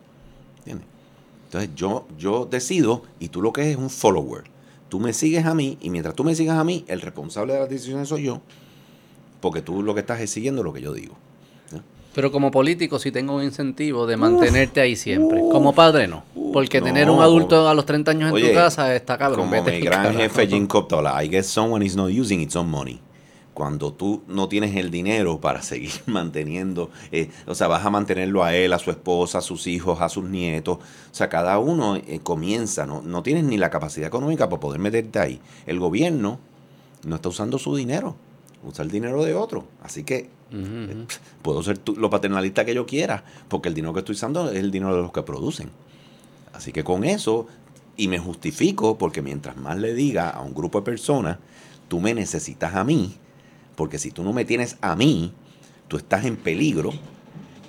Entonces 0.65 1.69
yo, 1.75 2.05
yo 2.17 2.45
decido 2.45 3.03
y 3.19 3.29
tú 3.29 3.41
lo 3.41 3.53
que 3.53 3.61
es 3.61 3.67
es 3.69 3.77
un 3.77 3.89
follower. 3.89 4.43
Tú 4.89 4.99
me 4.99 5.13
sigues 5.13 5.45
a 5.45 5.53
mí 5.55 5.77
y 5.81 5.89
mientras 5.89 6.15
tú 6.15 6.23
me 6.23 6.35
sigas 6.35 6.57
a 6.57 6.63
mí, 6.63 6.83
el 6.87 7.01
responsable 7.01 7.53
de 7.53 7.59
las 7.59 7.69
decisiones 7.69 8.09
soy 8.09 8.23
yo, 8.23 8.41
porque 9.41 9.61
tú 9.61 9.81
lo 9.83 9.93
que 9.93 10.01
estás 10.01 10.19
es 10.19 10.29
siguiendo 10.31 10.63
lo 10.63 10.73
que 10.73 10.81
yo 10.81 10.93
digo. 10.93 11.15
Pero 12.13 12.31
como 12.31 12.49
político 12.49 12.97
sí 12.97 13.11
tengo 13.11 13.35
un 13.35 13.43
incentivo 13.43 14.07
de 14.07 14.17
mantenerte 14.17 14.81
ahí 14.81 14.95
siempre. 14.95 15.39
como 15.51 15.73
padre 15.73 16.07
no. 16.07 16.23
Porque 16.51 16.79
no. 16.79 16.87
tener 16.87 17.09
un 17.09 17.21
adulto 17.21 17.69
a 17.69 17.73
los 17.73 17.85
30 17.85 18.11
años 18.11 18.29
en 18.29 18.35
Oye, 18.35 18.49
tu 18.49 18.55
casa 18.55 18.95
está 18.95 19.17
cabrón. 19.17 19.47
Como 19.47 19.63
mi 19.63 19.79
gran 19.81 20.03
carajo. 20.03 20.19
jefe 20.19 20.47
Jim 20.47 20.65
Coptola, 20.67 21.23
I 21.23 21.27
guess 21.29 21.47
someone 21.47 21.85
is 21.85 21.95
not 21.95 22.09
using 22.09 22.41
its 22.41 22.55
own 22.55 22.69
money. 22.69 22.99
Cuando 23.53 23.93
tú 23.93 24.23
no 24.27 24.47
tienes 24.47 24.75
el 24.75 24.89
dinero 24.89 25.39
para 25.39 25.61
seguir 25.61 25.91
manteniendo, 26.07 26.89
eh, 27.11 27.29
o 27.45 27.53
sea, 27.53 27.67
vas 27.67 27.85
a 27.85 27.89
mantenerlo 27.89 28.43
a 28.43 28.55
él, 28.55 28.73
a 28.73 28.79
su 28.79 28.89
esposa, 28.89 29.39
a 29.39 29.41
sus 29.41 29.67
hijos, 29.67 30.01
a 30.01 30.09
sus 30.09 30.23
nietos. 30.23 30.77
O 30.77 31.13
sea, 31.13 31.29
cada 31.29 31.59
uno 31.59 31.95
eh, 31.95 32.21
comienza, 32.23 32.85
¿no? 32.85 33.01
no 33.01 33.21
tienes 33.21 33.43
ni 33.43 33.57
la 33.57 33.69
capacidad 33.69 34.07
económica 34.07 34.49
para 34.49 34.59
poder 34.59 34.79
meterte 34.79 35.19
ahí. 35.19 35.41
El 35.67 35.79
gobierno 35.79 36.39
no 37.03 37.15
está 37.15 37.29
usando 37.29 37.59
su 37.59 37.75
dinero, 37.75 38.15
usa 38.63 38.83
el 38.83 38.91
dinero 38.91 39.23
de 39.23 39.35
otro. 39.35 39.65
Así 39.83 40.03
que 40.03 40.29
Puedo 41.41 41.61
ser 41.63 41.77
tú- 41.77 41.95
lo 41.95 42.09
paternalista 42.09 42.65
que 42.65 42.73
yo 42.73 42.85
quiera, 42.85 43.23
porque 43.47 43.69
el 43.69 43.75
dinero 43.75 43.93
que 43.93 43.99
estoy 43.99 44.13
usando 44.13 44.49
es 44.49 44.57
el 44.57 44.71
dinero 44.71 44.95
de 44.95 45.01
los 45.01 45.11
que 45.11 45.21
producen. 45.23 45.69
Así 46.53 46.71
que 46.71 46.83
con 46.83 47.03
eso, 47.03 47.47
y 47.95 48.07
me 48.07 48.17
justifico, 48.19 48.97
porque 48.97 49.21
mientras 49.21 49.55
más 49.57 49.77
le 49.77 49.93
diga 49.93 50.29
a 50.29 50.41
un 50.41 50.53
grupo 50.53 50.79
de 50.79 50.85
personas, 50.85 51.37
tú 51.87 51.99
me 51.99 52.13
necesitas 52.13 52.75
a 52.75 52.83
mí, 52.83 53.15
porque 53.75 53.99
si 53.99 54.11
tú 54.11 54.23
no 54.23 54.33
me 54.33 54.45
tienes 54.45 54.77
a 54.81 54.95
mí, 54.95 55.31
tú 55.87 55.97
estás 55.97 56.25
en 56.25 56.35
peligro, 56.35 56.91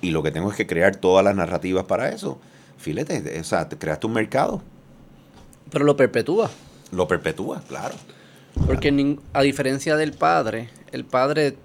y 0.01 0.09
lo 0.11 0.23
que 0.23 0.31
tengo 0.31 0.49
es 0.49 0.57
que 0.57 0.65
crear 0.67 0.95
todas 0.95 1.23
las 1.23 1.35
narrativas 1.35 1.85
para 1.85 2.09
eso. 2.09 2.39
Filete, 2.77 3.39
o 3.39 3.43
sea, 3.43 3.69
te 3.69 3.77
creaste 3.77 4.07
un 4.07 4.13
mercado, 4.13 4.63
Pero 5.69 5.85
lo 5.85 5.95
perpetúa. 5.95 6.49
lo 6.91 7.07
perpetúas, 7.07 7.61
claro. 7.65 7.93
Porque 8.65 9.17
a 9.33 9.41
diferencia 9.43 9.95
del 9.95 10.11
padre, 10.13 10.69
el 10.91 11.05
padre 11.05 11.55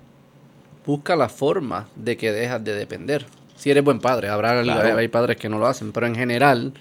busca 0.87 1.17
la 1.17 1.29
forma 1.29 1.89
de 1.97 2.17
que 2.17 2.33
dejas 2.33 2.63
de 2.65 2.75
depender. 2.75 3.27
Si 3.57 3.71
eres 3.71 3.83
buen 3.85 4.01
padre, 4.01 4.29
habrá 4.29 4.63
Claro. 4.63 4.97
hay 4.99 5.09
padres 5.09 5.37
que 5.37 5.49
no 5.49 5.59
lo 5.59 5.67
hacen, 5.67 5.93
pero 5.93 6.07
en 6.07 6.15
general 6.15 6.73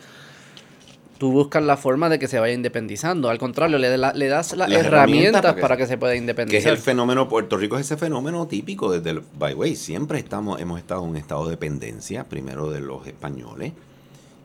tú 1.17 1.31
buscas 1.31 1.63
la 1.63 1.77
forma 1.77 2.09
de 2.09 2.19
que 2.19 2.27
se 2.27 2.37
vaya 2.39 2.53
independizando. 2.53 3.29
Al 3.29 3.37
contrario, 3.37 3.77
le, 3.77 3.97
la- 3.97 4.11
le 4.13 4.27
das 4.27 4.55
las 4.57 4.69
Las 4.69 4.79
herramientas 4.85 4.85
herramientas 4.85 5.41
para 5.41 5.55
que- 5.55 5.61
para 5.61 5.77
que 5.77 5.87
se 5.87 5.97
pueda 5.97 6.11
Que 6.11 6.17
es 6.17 6.21
independizar. 6.21 6.71
el 6.73 6.77
fenómeno, 6.77 7.29
Puerto 7.29 7.55
Rico 7.57 7.77
es 7.77 7.85
ese 7.85 7.95
fenómeno 7.97 8.45
típico 8.47 8.91
desde 8.91 9.11
el, 9.11 9.21
by 9.39 9.53
the 9.53 9.59
way, 9.59 9.75
siempre 9.77 10.19
estamos, 10.19 10.59
hemos 10.59 10.77
estado 10.79 11.03
en 11.03 11.09
un 11.11 11.15
estado 11.17 11.45
de 11.45 11.51
dependencia, 11.51 12.25
primero 12.25 12.69
de 12.69 12.81
los 12.81 13.07
españoles, 13.07 13.71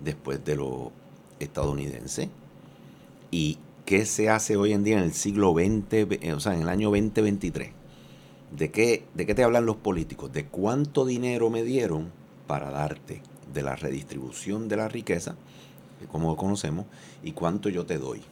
después 0.03 0.45
de 0.45 0.55
los 0.57 0.91
estadounidenses. 1.41 2.29
¿Y 3.33 3.59
qué 3.85 4.07
se 4.07 4.31
hace 4.31 4.57
hoy 4.57 4.73
en 4.73 4.85
día 4.85 4.99
en 4.99 5.03
el 5.05 5.13
siglo 5.13 5.53
XX, 5.53 6.33
o 6.35 6.39
sea, 6.41 6.55
en 6.55 6.63
el 6.63 6.69
año 6.69 6.91
2023? 6.91 7.71
¿De 8.57 8.71
qué, 8.71 9.05
¿De 9.15 9.27
qué 9.27 9.35
te 9.35 9.45
hablan 9.45 9.67
los 9.67 9.77
políticos? 9.77 10.33
¿De 10.33 10.47
cuánto 10.47 11.05
dinero 11.05 11.51
me 11.51 11.63
dieron 11.63 12.11
para 12.47 12.71
darte? 12.71 13.23
De 13.53 13.63
la 13.63 13.77
redistribución 13.77 14.69
de 14.69 14.77
la 14.77 14.89
riqueza, 14.89 15.37
como 16.11 16.31
lo 16.31 16.37
conocemos, 16.37 16.87
y 17.23 17.33
cuánto 17.33 17.69
yo 17.69 17.87
te 17.87 17.99
doy. 17.99 18.23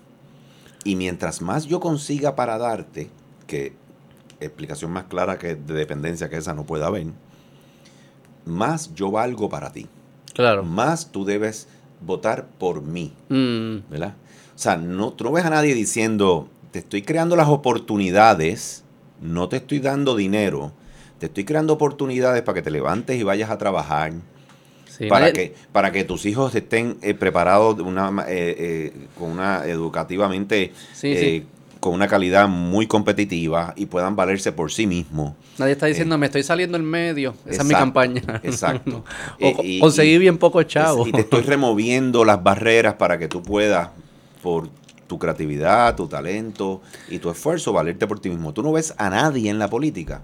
Y 0.85 0.97
mientras 0.97 1.43
más 1.43 1.67
yo 1.67 1.81
consiga 1.81 2.35
para 2.37 2.57
darte, 2.59 3.11
que 3.47 3.73
explicación 4.41 4.93
más 4.93 5.05
clara 5.05 5.39
que 5.39 5.55
de 5.57 5.75
dependencia 5.75 6.29
que 6.29 6.37
esa 6.37 6.55
no 6.55 6.65
puede 6.65 6.85
haber, 6.85 7.07
más 8.45 8.95
yo 8.95 9.11
valgo 9.11 9.49
para 9.49 9.73
ti. 9.73 9.87
Claro. 10.35 10.63
Más 10.65 11.11
tú 11.11 11.25
debes 11.25 11.69
votar 12.01 12.47
por 12.47 12.83
mí, 12.83 13.13
Mm, 13.29 13.91
¿verdad? 13.91 14.15
O 14.55 14.59
sea, 14.59 14.77
no, 14.77 15.13
tú 15.13 15.25
no 15.25 15.33
ves 15.33 15.45
a 15.45 15.51
nadie 15.51 15.75
diciendo, 15.75 16.49
te 16.71 16.79
estoy 16.81 17.03
creando 17.03 17.37
las 17.37 17.49
oportunidades, 17.49 18.85
no 19.21 19.49
te 19.49 19.57
estoy 19.59 19.79
dando 19.81 20.17
dinero, 20.17 20.73
te 21.19 21.27
estoy 21.27 21.45
creando 21.45 21.73
oportunidades 21.75 22.43
para 22.43 22.55
que 22.57 22.63
te 22.63 22.71
levantes 22.71 23.19
y 23.19 23.23
vayas 23.23 23.51
a 23.51 23.59
trabajar, 23.59 24.13
sí, 24.89 25.07
para 25.09 25.27
nadie- 25.27 25.33
que 25.33 25.55
para 25.73 25.91
que 25.93 26.05
tus 26.05 26.27
hijos 26.27 26.55
estén 26.55 26.97
eh, 27.03 27.15
preparados 27.15 27.77
de 27.77 27.83
una 27.83 28.11
ma- 28.11 28.25
eh, 28.29 28.55
eh, 28.59 29.07
con 29.19 29.31
una 29.31 29.65
educativamente 29.67 30.73
Sí, 30.95 31.09
eh, 31.13 31.19
sí. 31.43 31.47
con 31.81 31.95
una 31.95 32.09
calidad 32.09 32.49
muy 32.49 32.87
competitiva 32.87 33.73
y 33.77 33.87
puedan 33.87 34.17
valerse 34.17 34.51
por 34.53 34.71
sí 34.73 34.87
mismos 34.87 35.35
Nadie 35.59 35.73
está 35.73 35.87
diciendo, 35.87 36.17
me 36.19 36.27
estoy 36.27 36.45
saliendo 36.45 36.77
en 36.77 36.85
medio. 36.85 37.35
Esa 37.45 37.63
es 37.63 37.69
mi 37.69 37.75
campaña. 37.75 38.23
exacto. 38.45 38.99
o 39.41 39.45
Eh, 39.45 39.57
y- 39.65 39.81
conseguí 39.81 40.13
y- 40.15 40.19
bien 40.19 40.39
poco 40.39 40.63
chavo. 40.63 41.05
y 41.07 41.11
te 41.11 41.21
estoy 41.23 41.43
removiendo 41.55 42.25
las 42.25 42.41
barreras 42.43 42.95
para 42.95 43.19
que 43.19 43.27
tú 43.27 43.43
puedas 43.43 43.89
por 44.41 44.69
tu 45.09 45.19
creatividad, 45.19 45.97
tu 45.97 46.07
talento 46.07 46.81
y 47.09 47.19
tu 47.19 47.31
esfuerzo 47.31 47.73
valerte 47.73 48.07
por 48.07 48.21
ti 48.21 48.29
mismo. 48.29 48.53
Tú 48.55 48.63
no 48.63 48.71
ves 48.71 48.95
a 48.99 49.11
nadie 49.11 49.51
en 49.51 49.59
la 49.59 49.69
política 49.69 50.23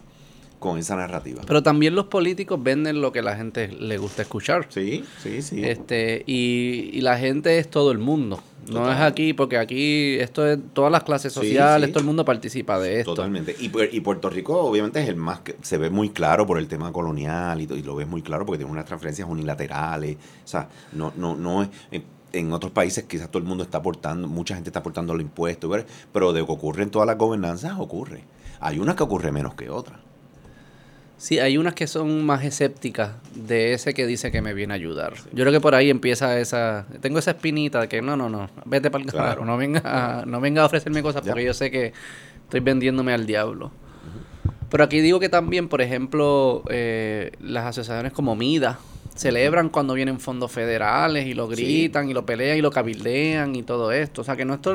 con 0.61 0.79
esa 0.79 0.97
narrativa. 0.97 1.43
Pero 1.47 1.63
también 1.63 1.95
los 1.95 2.07
políticos 2.07 2.63
venden 2.63 3.03
lo 3.03 3.13
que 3.13 3.21
la 3.21 3.37
gente 3.37 3.69
le 3.69 3.99
gusta 3.99 4.23
escuchar. 4.23 4.67
Sí, 4.71 5.05
sí, 5.23 5.43
sí. 5.43 5.63
Este, 5.63 6.23
y, 6.27 6.91
y 6.93 7.01
la 7.03 7.19
gente 7.19 7.59
es 7.59 7.69
todo 7.69 7.91
el 7.91 7.99
mundo. 7.99 8.41
No 8.71 8.91
es 8.91 8.99
aquí, 8.99 9.35
porque 9.35 9.59
aquí 9.59 10.15
esto 10.19 10.47
es 10.47 10.59
todas 10.73 10.91
las 10.91 11.05
clases 11.05 11.35
sociales, 11.35 11.89
sí. 11.89 11.93
todo 11.93 12.01
el 12.01 12.07
mundo 12.07 12.25
participa 12.25 12.79
de 12.79 13.01
esto. 13.01 13.15
Totalmente. 13.15 13.55
Y, 13.61 13.69
Pu- 13.69 13.91
y 13.93 14.01
Puerto 14.01 14.31
Rico 14.31 14.59
obviamente 14.59 15.03
es 15.03 15.09
el 15.11 15.17
más 15.17 15.41
que 15.41 15.57
se 15.61 15.77
ve 15.77 15.91
muy 15.91 16.09
claro 16.09 16.47
por 16.47 16.59
el 16.59 16.67
tema 16.67 16.91
colonial 16.91 17.61
y, 17.61 17.67
lo 17.67 17.95
ves 17.97 18.09
muy 18.09 18.23
claro 18.23 18.47
porque 18.47 18.57
tiene 18.57 18.73
unas 18.73 18.87
transferencias 18.87 19.29
unilaterales. 19.29 20.17
O 20.17 20.49
sea, 20.49 20.69
no, 20.93 21.13
no, 21.17 21.37
no 21.37 21.63
es. 21.63 21.69
En, 22.39 22.53
otros 22.53 22.73
países 22.73 23.05
quizás 23.05 23.29
todo 23.29 23.39
el 23.39 23.49
mundo 23.49 23.65
está 23.65 23.79
aportando, 23.79 24.29
mucha 24.29 24.55
gente 24.55 24.71
está 24.71 24.81
aportando 24.81 25.15
los 25.15 25.23
impuestos, 25.23 25.85
pero- 26.13 26.33
de 26.33 26.45
que 26.45 26.53
ocurre 26.53 26.83
en 26.83 26.91
todas 26.91 27.07
las 27.07 27.17
gobernanzas 27.17 27.75
ocurre. 27.79 28.25
Hay 28.61 28.79
unas 28.79 28.95
que 28.97 29.03
ocurre 29.03 29.33
menos 29.33 29.55
que 29.55 29.71
otras. 29.71 29.99
Sí, 31.17 31.39
hay 31.39 31.57
unas 31.57 31.75
que 31.75 31.87
son 31.87 32.27
más 32.27 32.45
escépticas 32.45 33.13
de 33.35 33.73
ese 33.73 33.95
que 33.95 34.07
dice 34.07 34.33
que 34.33 34.43
me 34.43 34.53
viene 34.53 34.75
a 34.75 34.77
ayudar. 34.77 35.15
Yo 35.33 35.45
creo 35.45 35.53
que 35.53 35.61
por 35.61 35.75
ahí 35.75 35.89
empieza 35.89 36.39
esa... 36.39 36.87
Tengo 37.01 37.19
esa 37.19 37.31
espinita 37.31 37.81
de 37.81 37.89
que 37.89 38.03
no, 38.03 38.17
no, 38.17 38.29
no, 38.29 38.51
vete 38.67 38.91
para 38.91 39.05
el 39.05 39.13
carajo, 39.13 39.45
no 39.45 39.57
venga, 39.57 39.81
a, 39.85 40.27
no 40.27 40.41
venga 40.41 40.63
a 40.63 40.67
ofrecerme 40.67 41.03
cosas 41.03 41.23
porque 41.23 41.45
yo 41.45 41.55
sé 41.55 41.71
que 41.71 41.93
estoy 42.43 42.61
vendiéndome 42.61 43.13
al 43.13 43.27
diablo. 43.27 43.71
Pero 44.71 44.85
aquí 44.85 45.01
digo 45.01 45.21
que 45.21 45.29
también, 45.29 45.69
por 45.69 45.83
ejemplo, 45.83 46.65
eh, 46.69 47.31
las 47.41 47.67
asociaciones 47.67 48.13
como 48.13 48.35
MIDA, 48.35 48.79
celebran 49.15 49.69
cuando 49.69 49.95
vienen 49.95 50.19
fondos 50.19 50.51
federales 50.51 51.27
y 51.27 51.35
lo 51.35 51.47
gritan 51.47 52.11
y 52.11 52.15
lo 52.15 52.27
pelean 52.27 52.59
y 52.59 52.61
lo 52.61 52.71
cabildean 52.71 53.55
y 53.55 53.63
todo 53.63 53.93
esto. 53.93 54.23
O 54.23 54.25
sea, 54.25 54.37
que 54.37 54.45
no 54.45 54.55
esto, 54.55 54.75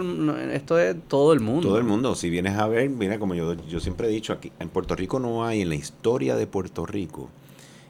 esto 0.52 0.80
es 0.80 0.96
todo 1.08 1.34
el 1.34 1.42
mundo. 1.42 1.68
Todo 1.68 1.78
el 1.78 1.84
mundo. 1.84 2.16
Si 2.16 2.30
vienes 2.30 2.58
a 2.58 2.68
ver, 2.68 2.90
mira, 2.90 3.20
como 3.20 3.36
yo, 3.36 3.56
yo 3.68 3.80
siempre 3.80 4.08
he 4.08 4.12
dicho, 4.12 4.34
aquí 4.34 4.52
en 4.60 4.70
Puerto 4.70 4.96
Rico 4.96 5.20
no 5.20 5.46
hay, 5.46 5.62
en 5.62 5.70
la 5.70 5.76
historia 5.76 6.36
de 6.36 6.48
Puerto 6.48 6.86
Rico 6.86 7.30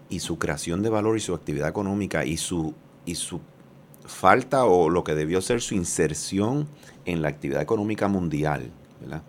y 0.09 0.19
su 0.19 0.39
creación 0.39 0.81
de 0.81 0.89
valor 0.89 1.17
y 1.17 1.19
su 1.19 1.35
actividad 1.35 1.69
económica 1.69 2.25
y 2.25 2.37
su, 2.37 2.73
y 3.05 3.15
su 3.15 3.39
falta 4.05 4.65
o 4.65 4.89
lo 4.89 5.03
que 5.03 5.13
debió 5.13 5.41
ser 5.41 5.61
su 5.61 5.75
inserción 5.75 6.67
en 7.05 7.21
la 7.21 7.29
actividad 7.29 7.61
económica 7.61 8.07
mundial, 8.07 8.71
¿verdad? 9.01 9.21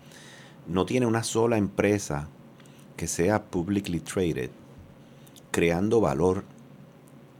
No 0.67 0.85
tiene 0.85 1.05
una 1.05 1.23
sola 1.23 1.57
empresa 1.57 2.29
que 2.97 3.07
sea 3.07 3.43
publicly 3.43 3.99
traded 3.99 4.49
creando 5.51 5.99
valor 6.01 6.43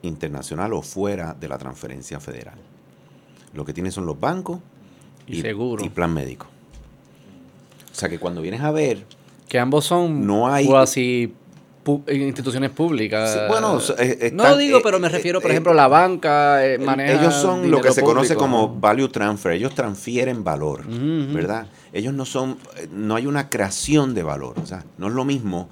internacional 0.04 0.74
o 0.74 0.82
fuera 0.82 1.34
de 1.34 1.48
la 1.48 1.58
transferencia 1.58 2.20
federal. 2.20 2.58
Lo 3.54 3.66
que 3.66 3.74
tiene 3.74 3.92
son 3.92 4.06
los 4.06 4.20
bancos 4.20 4.60
y, 5.28 5.42
seguro. 5.42 5.84
y 5.84 5.90
plan 5.90 6.14
médico. 6.14 6.48
O 7.92 7.96
sea 7.96 8.10
que 8.10 8.20
cuando 8.20 8.42
vienes 8.42 8.62
a 8.62 8.72
ver... 8.72 9.06
Que 9.48 9.60
ambos 9.60 9.86
son 9.86 10.26
no 10.26 10.48
hay, 10.48 10.70
así 10.74 11.34
instituciones 12.08 12.70
públicas. 12.70 13.48
bueno, 13.48 13.80
no 14.34 14.58
digo, 14.58 14.82
pero 14.84 15.00
me 15.00 15.10
refiero, 15.10 15.42
por 15.42 15.50
eh, 15.50 15.54
ejemplo, 15.54 15.74
la 15.74 15.88
banca 15.88 16.66
eh, 16.66 16.80
Ellos 17.08 17.34
son 17.34 17.72
lo 17.72 17.82
que 17.82 17.92
se 17.92 18.04
conoce 18.04 18.36
como 18.36 18.70
value 18.80 19.10
transfer. 19.10 19.54
Ellos 19.54 19.74
transfieren 19.74 20.44
valor, 20.44 20.86
¿verdad? 20.88 21.68
Ellos 21.94 22.14
no 22.14 22.26
son, 22.26 22.58
eh, 22.78 22.88
no 22.92 23.16
hay 23.16 23.26
una 23.26 23.50
creación 23.50 24.14
de 24.14 24.24
valor. 24.24 24.60
O 24.62 24.66
sea, 24.66 24.86
no 24.98 25.08
es 25.08 25.14
lo 25.14 25.26
mismo 25.26 25.70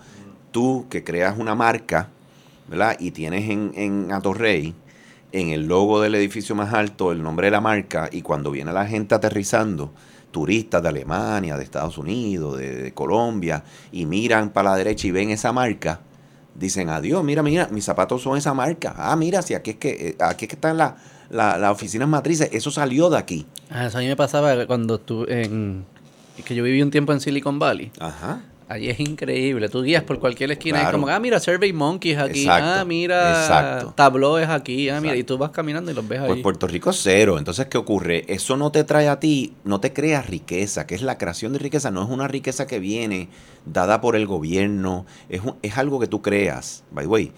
tú 0.52 0.88
que 0.90 1.04
creas 1.04 1.38
una 1.38 1.56
marca 1.56 2.10
¿verdad? 2.70 2.96
Y 3.00 3.12
tienes 3.12 3.50
en, 3.50 3.72
en 3.76 4.12
Atorrey, 4.12 4.76
en 5.32 5.50
el 5.50 5.68
logo 5.68 6.02
del 6.02 6.16
edificio 6.16 6.56
más 6.56 6.74
alto, 6.74 7.12
el 7.12 7.22
nombre 7.22 7.48
de 7.48 7.52
la 7.52 7.62
marca, 7.62 8.10
y 8.12 8.22
cuando 8.22 8.52
viene 8.52 8.72
la 8.72 8.86
gente 8.86 9.16
aterrizando, 9.16 9.92
turistas 10.32 10.82
de 10.82 10.90
Alemania, 10.90 11.58
de 11.58 11.64
Estados 11.64 11.98
Unidos, 11.98 12.58
de, 12.58 12.94
Colombia, 12.94 13.64
y 13.92 14.06
miran 14.06 14.52
para 14.52 14.72
la 14.72 14.76
derecha 14.78 15.08
y 15.08 15.12
ven 15.12 15.32
esa 15.32 15.52
marca, 15.52 16.02
dicen, 16.56 16.90
adiós, 16.90 17.24
mira, 17.24 17.42
mira, 17.44 17.68
mis 17.72 17.86
zapatos 17.86 18.22
son 18.22 18.38
esa 18.38 18.54
marca. 18.54 18.94
Ah, 18.98 19.16
mira, 19.16 19.42
si 19.42 19.54
aquí 19.54 19.72
es 19.72 19.78
que, 19.78 19.90
eh, 19.90 20.16
aquí 20.20 20.46
es 20.46 20.50
que 20.50 20.56
están 20.56 20.78
las 20.78 20.94
la, 21.30 21.72
oficinas 21.72 22.08
matrices, 22.08 22.50
eso 22.52 22.72
salió 22.72 23.10
de 23.10 23.18
aquí. 23.18 23.46
Ah, 23.70 23.88
eso 23.88 23.98
a 23.98 24.02
mí 24.02 24.08
me 24.08 24.16
pasaba 24.16 24.66
cuando 24.68 24.96
estuve 24.96 25.46
en... 25.46 25.86
que 26.44 26.56
yo 26.56 26.64
viví 26.64 26.82
un 26.82 26.92
tiempo 26.92 27.14
en 27.14 27.20
Silicon 27.20 27.60
Valley. 27.60 27.92
Ajá. 28.00 28.42
Allí 28.70 28.88
es 28.88 29.00
increíble. 29.00 29.68
Tú 29.68 29.82
guías 29.82 30.04
por 30.04 30.20
cualquier 30.20 30.52
esquina 30.52 30.84
y 30.84 30.86
es 30.86 30.92
como, 30.92 31.08
ah, 31.08 31.20
mira, 31.20 31.40
Survey 31.40 31.74
Monkeys 31.74 32.20
aquí. 32.20 32.46
ah, 32.48 32.84
mira, 32.86 33.92
Tableau 33.96 34.38
es 34.38 34.48
aquí. 34.48 34.90
Ah, 34.90 35.02
mira, 35.02 35.16
y 35.16 35.24
tú 35.24 35.40
vas 35.40 35.50
caminando 35.50 35.90
y 35.90 35.96
los 35.96 36.08
ves 36.08 36.20
ahí. 36.20 36.28
Pues 36.28 36.42
Puerto 36.42 36.68
Rico 36.68 36.94
cero. 36.94 37.40
Entonces, 37.40 37.66
¿qué 37.66 37.80
ocurre? 37.80 38.26
Eso 38.28 38.58
no 38.58 38.72
te 38.72 38.84
trae 38.84 39.10
a 39.10 39.20
ti, 39.20 39.56
no 39.64 39.80
te 39.80 39.92
crea 39.92 40.22
riqueza, 40.22 40.86
que 40.86 40.94
es 40.94 41.02
la 41.02 41.18
creación 41.18 41.52
de 41.54 41.58
riqueza. 41.58 41.90
No 41.90 42.04
es 42.04 42.10
una 42.12 42.28
riqueza 42.28 42.68
que 42.68 42.78
viene 42.78 43.30
dada 43.66 44.02
por 44.02 44.16
el 44.16 44.28
gobierno. 44.28 45.08
Es, 45.30 45.42
es 45.64 45.76
algo 45.80 46.00
que 46.00 46.06
tú 46.06 46.22
creas. 46.22 46.84
By 46.92 47.06
the 47.06 47.10
way, 47.10 47.32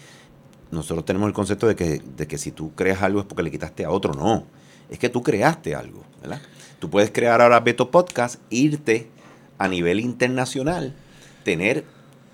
nosotros 0.69 1.05
tenemos 1.05 1.27
el 1.27 1.33
concepto 1.33 1.65
de 1.65 1.77
que, 1.77 2.01
de 2.17 2.27
que 2.27 2.37
si 2.37 2.51
tú 2.51 2.75
creas 2.75 3.03
algo 3.03 3.21
es 3.21 3.25
porque 3.25 3.43
le 3.43 3.51
quitaste 3.51 3.85
a 3.85 3.89
otro. 3.89 4.13
No. 4.13 4.43
Es 4.89 4.99
que 4.99 5.07
tú 5.07 5.23
creaste 5.23 5.75
algo, 5.75 6.03
¿verdad? 6.21 6.41
Tú 6.79 6.89
puedes 6.89 7.09
crear 7.09 7.39
ahora 7.39 7.61
Beto 7.61 7.89
Podcast, 7.89 8.41
irte 8.49 9.07
a 9.57 9.69
nivel 9.69 10.01
internacional 10.01 10.93
tener 11.43 11.85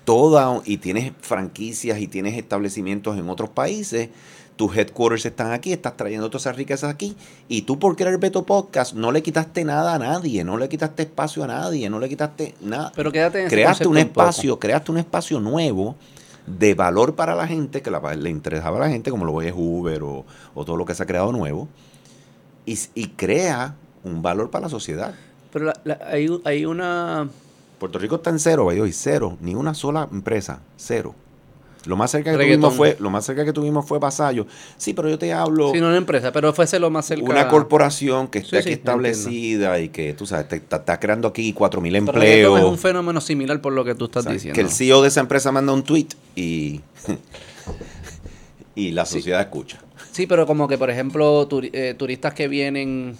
toda, 0.04 0.62
y 0.64 0.78
tienes 0.78 1.12
franquicias 1.20 1.98
y 1.98 2.08
tienes 2.08 2.36
establecimientos 2.38 3.18
en 3.18 3.28
otros 3.28 3.50
países, 3.50 4.08
tus 4.56 4.76
headquarters 4.76 5.26
están 5.26 5.52
aquí, 5.52 5.72
estás 5.72 5.96
trayendo 5.96 6.30
todas 6.30 6.42
esas 6.42 6.56
riquezas 6.56 6.90
aquí, 6.90 7.14
y 7.46 7.62
tú 7.62 7.78
por 7.78 7.94
crear 7.94 8.18
Beto 8.18 8.44
Podcast 8.44 8.94
no 8.94 9.12
le 9.12 9.22
quitaste 9.22 9.64
nada 9.64 9.94
a 9.94 9.98
nadie, 9.98 10.44
no 10.44 10.56
le 10.56 10.68
quitaste 10.68 11.02
espacio 11.02 11.44
a 11.44 11.46
nadie, 11.46 11.88
no 11.90 12.00
le 12.00 12.08
quitaste 12.08 12.54
nada. 12.62 12.90
Pero 12.96 13.12
quédate 13.12 13.42
en 13.42 13.48
Creaste 13.48 13.86
un 13.86 13.98
espacio, 13.98 14.58
creaste 14.58 14.90
un 14.90 14.98
espacio 14.98 15.40
nuevo 15.40 15.94
de 16.46 16.74
valor 16.74 17.14
para 17.14 17.34
la 17.34 17.46
gente, 17.46 17.82
que 17.82 17.90
le 17.90 18.30
interesaba 18.30 18.78
a 18.78 18.80
la 18.80 18.88
gente, 18.88 19.10
como 19.10 19.24
lo 19.24 19.42
es 19.42 19.52
Uber 19.54 20.02
o, 20.02 20.24
todo 20.54 20.76
lo 20.76 20.86
que 20.86 20.94
se 20.94 21.02
ha 21.02 21.06
creado 21.06 21.30
nuevo, 21.32 21.68
y, 22.66 22.78
y 22.94 23.08
crea 23.08 23.76
un 24.02 24.22
valor 24.22 24.50
para 24.50 24.64
la 24.64 24.70
sociedad. 24.70 25.14
Pero 25.52 25.72
hay, 26.10 26.28
hay 26.44 26.64
una 26.64 27.28
Puerto 27.78 27.98
Rico 27.98 28.16
está 28.16 28.30
en 28.30 28.38
cero, 28.38 28.66
hoy 28.66 28.92
cero, 28.92 29.36
ni 29.40 29.54
una 29.54 29.74
sola 29.74 30.08
empresa, 30.10 30.60
cero. 30.76 31.14
Lo 31.86 31.96
más 31.96 32.10
cerca 32.10 32.36
que 32.36 32.44
tuvimos 32.44 32.74
fue, 32.74 32.96
lo 33.00 33.08
más 33.08 33.24
cerca 33.24 33.44
que 33.44 33.52
tuvimos 33.52 33.86
fue 33.86 33.98
Vasallo. 33.98 34.46
Sí, 34.76 34.92
pero 34.92 35.08
yo 35.08 35.18
te 35.18 35.32
hablo. 35.32 35.70
Sí, 35.72 35.80
no 35.80 35.86
una 35.88 35.96
empresa, 35.96 36.32
pero 36.32 36.52
fuese 36.52 36.78
lo 36.78 36.90
más 36.90 37.06
cerca. 37.06 37.24
Una 37.24 37.48
corporación 37.48 38.28
que 38.28 38.40
está 38.40 38.58
aquí 38.58 38.72
establecida 38.72 39.78
y 39.80 39.88
que 39.88 40.12
tú 40.12 40.26
sabes, 40.26 40.52
está, 40.52 41.00
creando 41.00 41.28
aquí 41.28 41.52
cuatro 41.52 41.80
mil 41.80 41.94
empleos. 41.96 42.58
es 42.58 42.64
un 42.64 42.78
fenómeno 42.78 43.20
similar 43.20 43.60
por 43.60 43.72
lo 43.72 43.84
que 43.84 43.94
tú 43.94 44.06
estás 44.06 44.28
diciendo. 44.28 44.54
Que 44.54 44.60
el 44.60 44.70
CEO 44.70 45.02
de 45.02 45.08
esa 45.08 45.20
empresa 45.20 45.52
manda 45.52 45.72
un 45.72 45.84
tweet 45.84 46.08
y, 46.34 46.80
y 48.74 48.90
la 48.90 49.06
sociedad 49.06 49.40
escucha. 49.40 49.78
Sí, 50.10 50.26
pero 50.26 50.46
como 50.46 50.66
que 50.66 50.76
por 50.76 50.90
ejemplo 50.90 51.48
eh, 51.72 51.94
turistas 51.96 52.34
que 52.34 52.48
vienen 52.48 53.16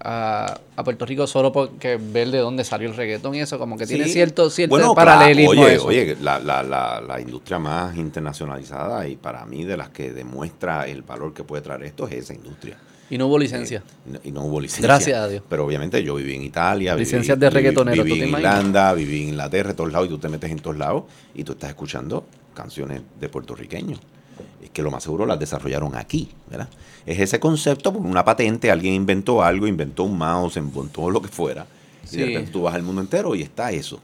a, 0.00 0.60
Puerto 0.84 1.06
Rico 1.06 1.26
solo 1.26 1.52
porque 1.52 1.96
ver 1.96 2.30
de 2.30 2.38
dónde 2.38 2.64
salió 2.64 2.88
el 2.88 2.96
reggaetón 2.96 3.34
y 3.34 3.40
eso, 3.40 3.58
como 3.58 3.76
que 3.76 3.86
tiene 3.86 4.08
cierto, 4.08 4.50
cierto 4.50 4.94
paralelismo. 4.94 5.62
oye, 5.62 5.78
oye 5.78 6.16
la, 6.20 6.38
la, 6.38 6.62
la, 6.62 7.00
la, 7.00 7.20
industria 7.20 7.58
más 7.58 7.96
internacionalizada 7.96 9.06
y 9.08 9.16
para 9.16 9.44
mí 9.46 9.64
de 9.64 9.76
las 9.76 9.90
que 9.90 10.12
demuestra 10.12 10.86
el 10.86 11.02
valor 11.02 11.32
que 11.32 11.44
puede 11.44 11.62
traer 11.62 11.84
esto 11.84 12.06
es 12.08 12.14
esa 12.14 12.34
industria. 12.34 12.76
Y 13.10 13.18
no 13.18 13.26
hubo 13.26 13.38
licencia. 13.38 13.82
Eh, 14.12 14.18
y 14.24 14.30
no 14.30 14.42
hubo 14.42 14.60
licencia. 14.60 14.86
Gracias 14.86 15.18
a 15.18 15.28
Dios. 15.28 15.42
Pero 15.48 15.66
obviamente 15.66 16.02
yo 16.02 16.14
viví 16.14 16.34
en 16.34 16.42
Italia. 16.42 16.96
Licencias 16.96 17.38
de 17.38 17.50
reggaetonero. 17.50 18.02
Viví, 18.02 18.22
en 18.22 18.30
Irlanda, 18.30 18.94
viví 18.94 19.22
en 19.22 19.28
Inglaterra, 19.30 19.70
en 19.70 19.76
todos 19.76 19.92
lados, 19.92 20.06
y 20.08 20.10
tú 20.10 20.18
te 20.18 20.28
metes 20.28 20.50
en 20.50 20.58
todos 20.58 20.76
lados 20.76 21.04
y 21.34 21.44
tú 21.44 21.52
estás 21.52 21.70
escuchando 21.70 22.26
canciones 22.54 23.02
de 23.20 23.28
puertorriqueños 23.28 24.00
que 24.72 24.82
lo 24.82 24.90
más 24.90 25.02
seguro 25.02 25.26
las 25.26 25.38
desarrollaron 25.38 25.94
aquí, 25.94 26.28
¿verdad? 26.48 26.68
Es 27.06 27.20
ese 27.20 27.40
concepto, 27.40 27.92
por 27.92 28.02
una 28.02 28.24
patente, 28.24 28.70
alguien 28.70 28.94
inventó 28.94 29.42
algo, 29.42 29.66
inventó 29.66 30.04
un 30.04 30.16
mouse, 30.16 30.56
inventó 30.56 31.10
lo 31.10 31.20
que 31.20 31.28
fuera, 31.28 31.66
y 32.10 32.16
de 32.16 32.26
repente 32.26 32.50
tú 32.50 32.62
vas 32.62 32.74
al 32.74 32.82
mundo 32.82 33.00
entero 33.00 33.34
y 33.34 33.42
está 33.42 33.70
eso. 33.72 34.00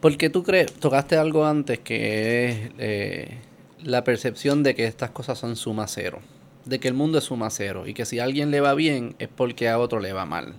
Porque 0.00 0.30
tú 0.30 0.42
crees, 0.42 0.72
tocaste 0.72 1.16
algo 1.16 1.46
antes 1.46 1.78
que 1.78 2.48
es 2.48 2.70
eh, 2.78 3.38
la 3.82 4.04
percepción 4.04 4.62
de 4.62 4.74
que 4.74 4.84
estas 4.84 5.10
cosas 5.10 5.38
son 5.38 5.56
suma 5.56 5.86
cero, 5.86 6.20
de 6.64 6.78
que 6.80 6.88
el 6.88 6.94
mundo 6.94 7.18
es 7.18 7.24
suma 7.24 7.50
cero, 7.50 7.86
y 7.86 7.94
que 7.94 8.04
si 8.04 8.18
a 8.18 8.24
alguien 8.24 8.50
le 8.50 8.60
va 8.60 8.74
bien 8.74 9.14
es 9.18 9.28
porque 9.28 9.68
a 9.68 9.78
otro 9.78 10.00
le 10.00 10.12
va 10.12 10.26
mal, 10.26 10.54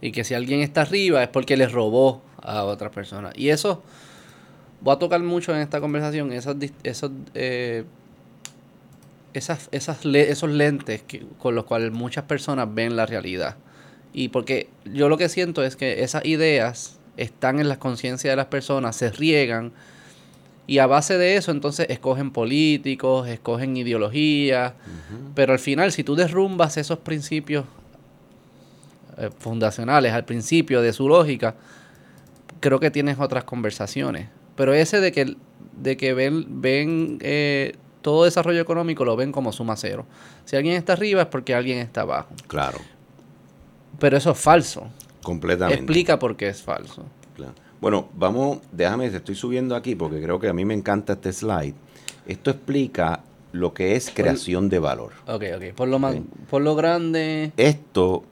y 0.00 0.12
que 0.12 0.24
si 0.24 0.34
alguien 0.34 0.60
está 0.60 0.82
arriba 0.82 1.22
es 1.22 1.28
porque 1.28 1.56
le 1.56 1.66
robó 1.66 2.22
a 2.42 2.64
otra 2.64 2.90
persona. 2.90 3.30
Y 3.34 3.48
eso 3.48 3.82
voy 4.80 4.94
a 4.94 4.98
tocar 4.98 5.20
mucho 5.20 5.54
en 5.54 5.60
esta 5.60 5.80
conversación 5.80 6.32
esos, 6.32 6.56
esos, 6.82 7.10
eh, 7.34 7.84
esas, 9.38 9.68
esas 9.72 10.04
esos 10.04 10.50
lentes 10.50 11.04
con 11.38 11.54
los 11.54 11.64
cuales 11.64 11.92
muchas 11.92 12.24
personas 12.24 12.68
ven 12.72 12.96
la 12.96 13.06
realidad. 13.06 13.56
Y 14.12 14.28
porque 14.28 14.68
yo 14.84 15.08
lo 15.08 15.16
que 15.16 15.28
siento 15.28 15.62
es 15.64 15.76
que 15.76 16.02
esas 16.02 16.24
ideas 16.24 16.98
están 17.16 17.58
en 17.60 17.68
la 17.68 17.78
conciencia 17.78 18.30
de 18.30 18.36
las 18.36 18.46
personas, 18.46 18.96
se 18.96 19.10
riegan 19.10 19.72
y 20.66 20.78
a 20.78 20.86
base 20.86 21.16
de 21.16 21.36
eso 21.36 21.50
entonces 21.50 21.86
escogen 21.88 22.30
políticos, 22.30 23.26
escogen 23.26 23.76
ideologías, 23.76 24.74
pero 25.34 25.54
al 25.54 25.58
final 25.58 25.92
si 25.92 26.04
tú 26.04 26.14
derrumbas 26.14 26.76
esos 26.76 26.98
principios 26.98 27.64
eh, 29.16 29.30
fundacionales 29.38 30.12
al 30.12 30.24
principio 30.24 30.82
de 30.82 30.92
su 30.92 31.08
lógica, 31.08 31.54
creo 32.60 32.78
que 32.80 32.90
tienes 32.90 33.18
otras 33.18 33.44
conversaciones. 33.44 34.28
Pero 34.54 34.74
ese 34.74 35.00
de 35.00 35.10
que, 35.10 35.36
de 35.80 35.96
que 35.96 36.14
ven, 36.14 36.60
ven 36.60 37.18
eh, 37.20 37.74
todo 38.02 38.24
desarrollo 38.24 38.60
económico 38.60 39.04
lo 39.04 39.16
ven 39.16 39.32
como 39.32 39.52
suma 39.52 39.76
cero. 39.76 40.06
Si 40.44 40.56
alguien 40.56 40.76
está 40.76 40.94
arriba 40.94 41.22
es 41.22 41.28
porque 41.28 41.54
alguien 41.54 41.78
está 41.78 42.02
abajo. 42.02 42.30
Claro. 42.46 42.78
Pero 43.98 44.16
eso 44.16 44.32
es 44.32 44.38
falso. 44.38 44.88
Completamente. 45.22 45.82
Explica 45.82 46.18
por 46.18 46.36
qué 46.36 46.48
es 46.48 46.62
falso. 46.62 47.04
Bueno, 47.80 48.08
vamos, 48.14 48.58
déjame, 48.72 49.08
te 49.08 49.18
estoy 49.18 49.36
subiendo 49.36 49.76
aquí 49.76 49.94
porque 49.94 50.20
creo 50.20 50.40
que 50.40 50.48
a 50.48 50.52
mí 50.52 50.64
me 50.64 50.74
encanta 50.74 51.12
este 51.12 51.32
slide. 51.32 51.74
Esto 52.26 52.50
explica 52.50 53.22
lo 53.52 53.72
que 53.72 53.94
es 53.94 54.10
creación 54.10 54.68
de 54.68 54.80
valor. 54.80 55.12
Ok, 55.28 55.44
ok. 55.56 55.74
Por 55.76 55.88
lo, 55.88 56.00
más, 56.00 56.16
por 56.50 56.60
lo 56.60 56.74
grande. 56.74 57.52
Esto, 57.56 58.24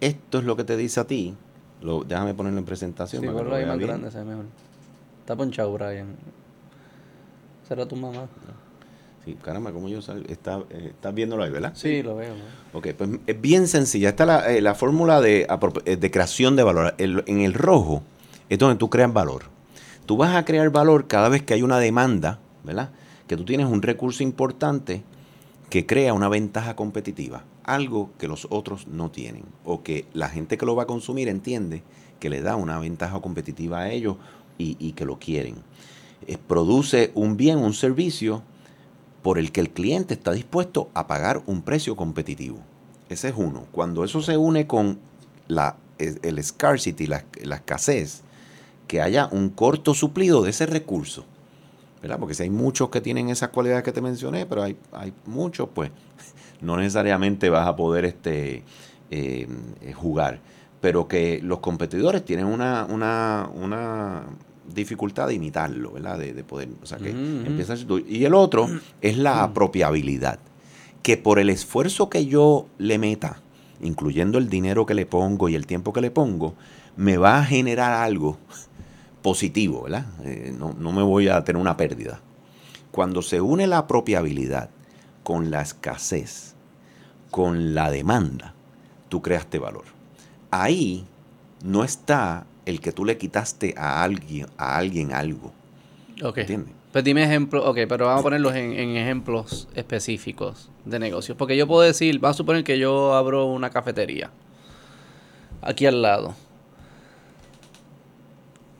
esto 0.00 0.38
es 0.38 0.44
lo 0.44 0.56
que 0.56 0.64
te 0.64 0.78
dice 0.78 1.00
a 1.00 1.06
ti 1.06 1.36
déjame 2.06 2.34
ponerlo 2.34 2.58
en 2.58 2.64
presentación. 2.64 3.22
Sí, 3.22 3.28
por 3.28 3.44
lo 3.44 3.66
más 3.66 3.78
grande, 3.78 4.10
se 4.10 4.24
mejor. 4.24 4.46
Está 5.20 5.36
ponchado, 5.36 5.72
Brian. 5.72 6.16
¿Será 7.68 7.86
tu 7.86 7.96
mamá? 7.96 8.26
Sí, 9.24 9.36
caramba, 9.42 9.72
como 9.72 9.88
yo 9.88 10.02
sal- 10.02 10.26
está, 10.28 10.58
eh, 10.70 10.88
estás 10.90 11.14
viéndolo 11.14 11.42
ahí, 11.44 11.50
¿verdad? 11.50 11.72
Sí, 11.74 12.02
lo 12.02 12.16
veo. 12.16 12.34
¿no? 12.34 12.78
Ok, 12.78 12.88
pues 12.96 13.10
es 13.26 13.40
bien 13.40 13.68
sencilla. 13.68 14.10
Esta 14.10 14.24
es 14.24 14.26
la, 14.28 14.52
eh, 14.52 14.60
la 14.60 14.74
fórmula 14.74 15.20
de, 15.22 15.46
eh, 15.86 15.96
de 15.96 16.10
creación 16.10 16.56
de 16.56 16.62
valor. 16.62 16.94
El- 16.98 17.24
en 17.26 17.40
el 17.40 17.54
rojo 17.54 18.02
es 18.50 18.58
donde 18.58 18.76
tú 18.76 18.90
creas 18.90 19.12
valor. 19.12 19.44
Tú 20.04 20.18
vas 20.18 20.36
a 20.36 20.44
crear 20.44 20.68
valor 20.70 21.06
cada 21.06 21.30
vez 21.30 21.42
que 21.42 21.54
hay 21.54 21.62
una 21.62 21.78
demanda, 21.78 22.38
¿verdad? 22.64 22.90
Que 23.26 23.36
tú 23.38 23.44
tienes 23.46 23.66
un 23.66 23.80
recurso 23.80 24.22
importante 24.22 25.02
que 25.70 25.86
crea 25.86 26.12
una 26.12 26.28
ventaja 26.28 26.76
competitiva. 26.76 27.44
Algo 27.64 28.10
que 28.18 28.28
los 28.28 28.46
otros 28.50 28.86
no 28.88 29.10
tienen. 29.10 29.44
O 29.64 29.82
que 29.82 30.04
la 30.12 30.28
gente 30.28 30.58
que 30.58 30.66
lo 30.66 30.76
va 30.76 30.82
a 30.82 30.86
consumir 30.86 31.28
entiende 31.28 31.82
que 32.20 32.28
le 32.28 32.42
da 32.42 32.56
una 32.56 32.78
ventaja 32.78 33.18
competitiva 33.22 33.80
a 33.80 33.90
ellos 33.90 34.16
y, 34.58 34.76
y 34.78 34.92
que 34.92 35.06
lo 35.06 35.18
quieren. 35.18 35.56
Eh, 36.26 36.38
produce 36.38 37.12
un 37.14 37.36
bien, 37.36 37.58
un 37.58 37.74
servicio 37.74 38.42
por 39.22 39.38
el 39.38 39.52
que 39.52 39.60
el 39.60 39.70
cliente 39.70 40.14
está 40.14 40.32
dispuesto 40.32 40.90
a 40.94 41.06
pagar 41.06 41.42
un 41.46 41.62
precio 41.62 41.96
competitivo. 41.96 42.58
Ese 43.08 43.28
es 43.28 43.34
uno. 43.36 43.66
Cuando 43.72 44.04
eso 44.04 44.22
se 44.22 44.36
une 44.36 44.66
con 44.66 44.98
la, 45.48 45.76
el, 45.98 46.42
scarcity, 46.42 47.06
la, 47.06 47.24
la 47.42 47.56
escasez, 47.56 48.22
que 48.86 49.00
haya 49.00 49.28
un 49.30 49.48
corto 49.50 49.94
suplido 49.94 50.42
de 50.42 50.50
ese 50.50 50.66
recurso. 50.66 51.24
¿verdad? 52.02 52.18
Porque 52.18 52.34
si 52.34 52.42
hay 52.42 52.50
muchos 52.50 52.90
que 52.90 53.00
tienen 53.00 53.30
esas 53.30 53.48
cualidades 53.48 53.82
que 53.82 53.92
te 53.92 54.02
mencioné, 54.02 54.44
pero 54.44 54.62
hay, 54.62 54.76
hay 54.92 55.14
muchos, 55.24 55.70
pues 55.72 55.90
no 56.60 56.76
necesariamente 56.76 57.48
vas 57.48 57.66
a 57.66 57.76
poder 57.76 58.04
este, 58.04 58.62
eh, 59.10 59.48
eh, 59.80 59.92
jugar. 59.94 60.40
Pero 60.82 61.08
que 61.08 61.40
los 61.42 61.60
competidores 61.60 62.22
tienen 62.22 62.44
una, 62.44 62.84
una, 62.90 63.48
una 63.54 64.24
dificultad 64.72 65.28
de 65.28 65.34
imitarlo, 65.34 65.92
¿verdad? 65.92 66.18
De, 66.18 66.32
de 66.32 66.44
poder, 66.44 66.68
o 66.82 66.86
sea, 66.86 66.98
que 66.98 67.10
ujú. 67.10 67.46
empieza. 67.46 67.74
Y 68.08 68.24
el 68.24 68.34
otro 68.34 68.68
es 69.00 69.18
la 69.18 69.42
apropiabilidad, 69.42 70.38
que 71.02 71.16
por 71.16 71.38
el 71.38 71.50
esfuerzo 71.50 72.08
que 72.08 72.26
yo 72.26 72.66
le 72.78 72.98
meta, 72.98 73.40
incluyendo 73.80 74.38
el 74.38 74.48
dinero 74.48 74.86
que 74.86 74.94
le 74.94 75.06
pongo 75.06 75.48
y 75.48 75.54
el 75.54 75.66
tiempo 75.66 75.92
que 75.92 76.00
le 76.00 76.10
pongo, 76.10 76.54
me 76.96 77.16
va 77.16 77.38
a 77.38 77.44
generar 77.44 77.92
algo 77.92 78.38
positivo, 79.22 79.82
¿verdad? 79.82 80.06
Eh, 80.24 80.54
no, 80.56 80.74
no 80.78 80.92
me 80.92 81.02
voy 81.02 81.28
a 81.28 81.42
tener 81.44 81.60
una 81.60 81.76
pérdida. 81.76 82.20
Cuando 82.90 83.22
se 83.22 83.40
une 83.40 83.66
la 83.66 83.78
apropiabilidad 83.78 84.70
con 85.22 85.50
la 85.50 85.62
escasez, 85.62 86.54
con 87.30 87.74
la 87.74 87.90
demanda, 87.90 88.54
tú 89.08 89.22
creaste 89.22 89.58
valor. 89.58 89.84
Ahí 90.50 91.04
no 91.64 91.82
está 91.82 92.46
el 92.66 92.80
que 92.80 92.92
tú 92.92 93.04
le 93.04 93.16
quitaste 93.18 93.74
a 93.76 94.02
alguien, 94.02 94.46
a 94.56 94.76
alguien 94.76 95.12
algo. 95.12 95.52
Ok. 96.22 96.38
¿Entiendes? 96.38 96.72
Pues 96.92 97.02
dime 97.02 97.24
ejemplos, 97.24 97.64
ok, 97.66 97.78
pero 97.88 98.06
vamos 98.06 98.20
a 98.20 98.22
ponerlos 98.22 98.54
en, 98.54 98.72
en 98.72 98.96
ejemplos 98.96 99.66
específicos 99.74 100.70
de 100.84 100.98
negocios. 101.00 101.36
Porque 101.36 101.56
yo 101.56 101.66
puedo 101.66 101.80
decir, 101.82 102.20
vamos 102.20 102.36
a 102.36 102.38
suponer 102.38 102.62
que 102.62 102.78
yo 102.78 103.14
abro 103.14 103.46
una 103.46 103.70
cafetería 103.70 104.30
aquí 105.60 105.86
al 105.86 106.02
lado. 106.02 106.34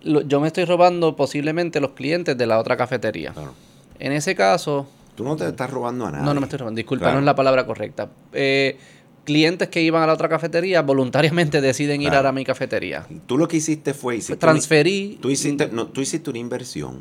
Lo- 0.02 0.20
yo 0.22 0.40
me 0.40 0.46
estoy 0.48 0.64
robando 0.64 1.16
posiblemente 1.16 1.80
los 1.80 1.92
clientes 1.92 2.36
de 2.36 2.46
la 2.46 2.58
otra 2.58 2.76
cafetería. 2.76 3.32
Claro. 3.32 3.54
En 3.98 4.12
ese 4.12 4.34
caso, 4.34 4.86
Tú 5.16 5.24
no 5.24 5.36
te 5.36 5.46
estás 5.48 5.70
robando 5.70 6.06
a 6.06 6.10
nadie. 6.10 6.24
no, 6.24 6.34
no 6.34 6.40
me 6.40 6.46
estoy 6.46 6.58
robando, 6.58 6.76
disculpa, 6.76 7.04
Claro. 7.04 7.14
no 7.16 7.20
es 7.20 7.26
la 7.26 7.34
palabra 7.34 7.64
correcta. 7.66 8.08
Eh, 8.32 8.78
clientes 9.24 9.68
que 9.68 9.82
iban 9.82 10.02
a 10.02 10.06
la 10.06 10.12
otra 10.12 10.28
cafetería 10.28 10.82
voluntariamente 10.82 11.60
deciden 11.60 12.02
ir 12.02 12.14
a 12.14 12.32
mi 12.32 12.44
cafetería. 12.44 13.06
Tú 13.26 13.38
lo 13.38 13.48
que 13.48 13.56
hiciste 13.56 13.94
fue... 13.94 14.16
Hiciste 14.16 14.36
Transferí. 14.36 15.18
tú, 15.20 15.30
hiciste, 15.30 15.68
no, 15.72 15.86
tú 15.86 16.00
hiciste 16.00 16.30
una 16.30 16.38
inversión 16.38 16.98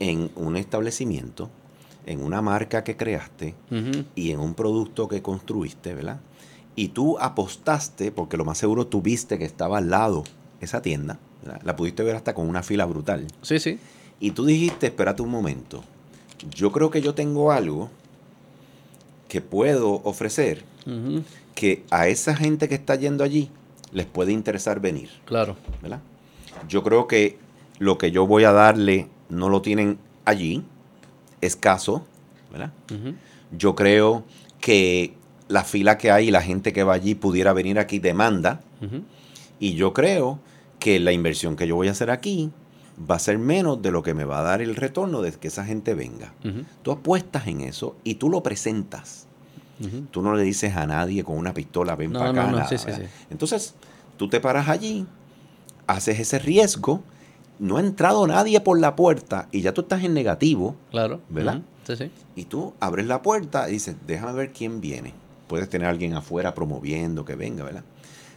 en 0.00 0.30
un 0.34 0.56
establecimiento, 0.56 1.50
en 2.06 2.22
una 2.22 2.42
marca 2.42 2.82
que 2.82 2.96
creaste 2.96 3.54
y 4.14 4.30
en 4.30 4.40
un 4.40 4.54
producto 4.54 5.06
que 5.08 5.22
construiste, 5.22 5.94
¿verdad? 5.94 6.20
Y 6.74 6.88
tú 6.88 7.18
apostaste, 7.18 8.10
porque 8.10 8.36
lo 8.36 8.44
más 8.44 8.58
seguro 8.58 8.86
tú 8.86 9.02
viste 9.02 9.38
que 9.38 9.44
estaba 9.44 9.78
al 9.78 9.90
lado 9.90 10.24
esa 10.60 10.80
tienda, 10.80 11.18
¿verdad? 11.44 11.60
la 11.64 11.76
pudiste 11.76 12.02
ver 12.02 12.16
hasta 12.16 12.34
con 12.34 12.48
una 12.48 12.62
fila 12.62 12.86
brutal. 12.86 13.26
Sí, 13.42 13.58
sí. 13.58 13.78
Y 14.20 14.30
tú 14.30 14.46
dijiste, 14.46 14.86
espérate 14.86 15.22
un 15.22 15.30
momento, 15.30 15.84
yo 16.54 16.72
creo 16.72 16.90
que 16.90 17.02
yo 17.02 17.14
tengo 17.14 17.52
algo 17.52 17.90
que 19.28 19.40
puedo 19.40 20.00
ofrecer 20.04 20.64
Que 21.54 21.84
a 21.90 22.08
esa 22.08 22.34
gente 22.34 22.68
que 22.68 22.74
está 22.74 22.94
yendo 22.96 23.22
allí 23.24 23.50
les 23.92 24.06
puede 24.06 24.32
interesar 24.32 24.80
venir, 24.80 25.10
Claro. 25.26 25.56
¿verdad? 25.82 26.00
Yo 26.68 26.82
creo 26.82 27.06
que 27.06 27.38
lo 27.78 27.98
que 27.98 28.10
yo 28.10 28.26
voy 28.26 28.44
a 28.44 28.52
darle 28.52 29.08
no 29.28 29.48
lo 29.48 29.60
tienen 29.62 29.98
allí, 30.24 30.62
escaso, 31.40 32.04
¿verdad? 32.50 32.72
Yo 33.56 33.74
creo 33.74 34.24
que 34.60 35.14
la 35.48 35.64
fila 35.64 35.98
que 35.98 36.10
hay 36.10 36.28
y 36.28 36.30
la 36.30 36.40
gente 36.42 36.72
que 36.72 36.84
va 36.84 36.94
allí 36.94 37.14
pudiera 37.14 37.52
venir 37.52 37.78
aquí 37.78 37.98
demanda. 37.98 38.60
Y 39.60 39.74
yo 39.74 39.92
creo 39.92 40.38
que 40.78 40.98
la 40.98 41.12
inversión 41.12 41.54
que 41.56 41.66
yo 41.66 41.76
voy 41.76 41.88
a 41.88 41.92
hacer 41.92 42.10
aquí 42.10 42.50
va 43.10 43.16
a 43.16 43.18
ser 43.18 43.38
menos 43.38 43.80
de 43.82 43.90
lo 43.90 44.02
que 44.02 44.14
me 44.14 44.24
va 44.24 44.40
a 44.40 44.42
dar 44.42 44.62
el 44.62 44.74
retorno 44.76 45.22
de 45.22 45.32
que 45.32 45.48
esa 45.48 45.64
gente 45.64 45.94
venga. 45.94 46.32
Tú 46.82 46.92
apuestas 46.92 47.46
en 47.46 47.60
eso 47.60 47.96
y 48.04 48.14
tú 48.16 48.28
lo 48.30 48.42
presentas. 48.42 49.26
Tú 50.10 50.22
no 50.22 50.34
le 50.34 50.42
dices 50.42 50.76
a 50.76 50.86
nadie 50.86 51.24
con 51.24 51.36
una 51.36 51.52
pistola, 51.54 51.96
ven 51.96 52.12
No, 52.12 52.18
para 52.20 52.30
acá. 52.30 52.42
no, 52.44 52.50
no, 52.52 52.56
nada, 52.58 52.68
sí, 52.68 52.78
sí, 52.78 52.86
¿verdad? 52.86 53.00
sí. 53.02 53.24
Entonces, 53.30 53.74
tú 54.16 54.28
te 54.28 54.38
paras 54.40 54.68
allí, 54.68 55.06
haces 55.86 56.20
ese 56.20 56.38
riesgo, 56.38 57.02
no 57.58 57.76
ha 57.76 57.80
entrado 57.80 58.26
nadie 58.26 58.60
por 58.60 58.78
la 58.80 58.94
puerta 58.96 59.48
y 59.52 59.60
ya 59.60 59.72
tú 59.74 59.82
estás 59.82 60.02
en 60.04 60.14
negativo. 60.14 60.76
Claro. 60.90 61.20
¿Verdad? 61.28 61.62
Sí, 61.86 61.96
sí. 61.96 62.10
Y 62.36 62.44
tú 62.44 62.74
abres 62.80 63.06
la 63.06 63.22
puerta 63.22 63.68
y 63.68 63.72
dices, 63.72 63.96
déjame 64.06 64.32
ver 64.32 64.52
quién 64.52 64.80
viene. 64.80 65.14
Puedes 65.48 65.68
tener 65.68 65.86
a 65.88 65.90
alguien 65.90 66.14
afuera 66.14 66.54
promoviendo 66.54 67.24
que 67.24 67.34
venga, 67.34 67.64
¿verdad? 67.64 67.84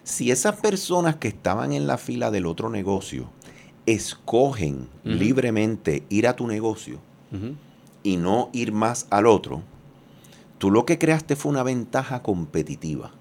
Si 0.03 0.31
esas 0.31 0.55
personas 0.57 1.15
que 1.15 1.27
estaban 1.27 1.71
en 1.73 1.87
la 1.87 1.97
fila 1.97 2.29
del 2.31 2.45
otro 2.45 2.69
negocio 2.69 3.29
escogen 3.85 4.87
libremente 5.03 6.03
ir 6.09 6.27
a 6.27 6.35
tu 6.35 6.47
negocio 6.47 6.99
y 8.03 8.17
no 8.17 8.49
ir 8.53 8.71
más 8.71 9.07
al 9.09 9.27
otro, 9.27 9.61
tú 10.57 10.71
lo 10.71 10.85
que 10.85 10.97
creaste 10.97 11.35
fue 11.35 11.51
una 11.51 11.63
ventaja 11.63 12.21
competitiva. 12.23 13.11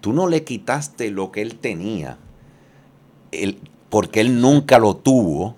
Tú 0.00 0.12
no 0.12 0.26
le 0.26 0.42
quitaste 0.42 1.10
lo 1.10 1.30
que 1.30 1.42
él 1.42 1.54
tenía, 1.56 2.18
él- 3.30 3.58
porque 3.88 4.20
él 4.20 4.40
nunca 4.40 4.78
lo 4.78 4.96
tuvo 4.96 5.56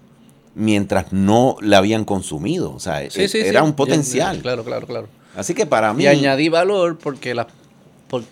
mientras 0.54 1.12
no 1.12 1.56
le 1.60 1.76
habían 1.76 2.04
consumido. 2.04 2.72
O 2.74 2.78
sea, 2.80 3.08
Sí, 3.10 3.26
sí, 3.28 3.38
era 3.38 3.60
sí. 3.60 3.66
un 3.66 3.72
potencial. 3.74 4.40
Claro, 4.42 4.64
claro, 4.64 4.87
claro. 4.87 5.08
Así 5.37 5.54
que 5.54 5.66
para 5.66 5.92
mí... 5.94 6.04
Y 6.04 6.06
añadí 6.08 6.48
valor 6.48 6.98
porque 6.98 7.34
la 7.34 7.46
porque, 8.08 8.28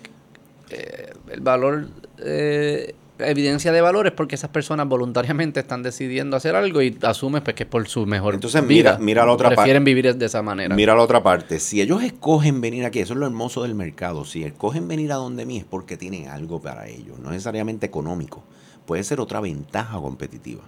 eh, 0.71 1.13
el 1.31 1.41
valor 1.41 1.89
eh, 2.19 2.95
evidencia 3.19 3.73
de 3.73 3.81
valor 3.81 4.07
es 4.07 4.13
porque 4.13 4.35
esas 4.35 4.51
personas 4.51 4.89
voluntariamente 4.89 5.61
están 5.61 5.83
decidiendo 5.83 6.37
hacer 6.37 6.57
algo 6.57 6.83
y 6.83 6.99
asumes 7.03 7.43
pues 7.43 7.55
que 7.55 7.63
es 7.65 7.69
por 7.69 7.87
su 7.89 8.07
mejor 8.07 8.35
Entonces, 8.35 8.63
mira- 8.63 8.93
vida. 8.93 8.99
mira 9.05 9.25
la 9.27 9.33
otra 9.33 9.49
parte. 9.51 9.57
Prefieren 9.57 9.85
vivir 9.85 10.15
de 10.17 10.27
esa 10.27 10.43
manera. 10.43 10.75
Mira 10.75 10.95
la 10.95 11.03
otra 11.03 11.23
parte. 11.23 11.61
Si 11.61 11.81
ellos 11.81 12.03
escogen 12.03 12.61
venir 12.61 12.85
aquí, 12.85 12.99
eso 13.01 13.13
es 13.13 13.19
lo 13.21 13.27
hermoso 13.27 13.63
del 13.63 13.75
mercado. 13.75 14.25
Si 14.25 14.43
escogen 14.45 14.89
venir 14.89 15.13
a 15.13 15.17
donde 15.17 15.47
mí 15.47 15.59
es 15.59 15.65
porque 15.65 15.97
tienen 15.97 16.29
algo 16.29 16.61
para 16.61 16.89
ellos, 16.89 17.19
no 17.19 17.31
necesariamente 17.31 17.87
económico. 17.87 18.43
Puede 18.87 19.05
ser 19.05 19.21
otra 19.21 19.41
ventaja 19.41 19.99
competitiva. 20.01 20.63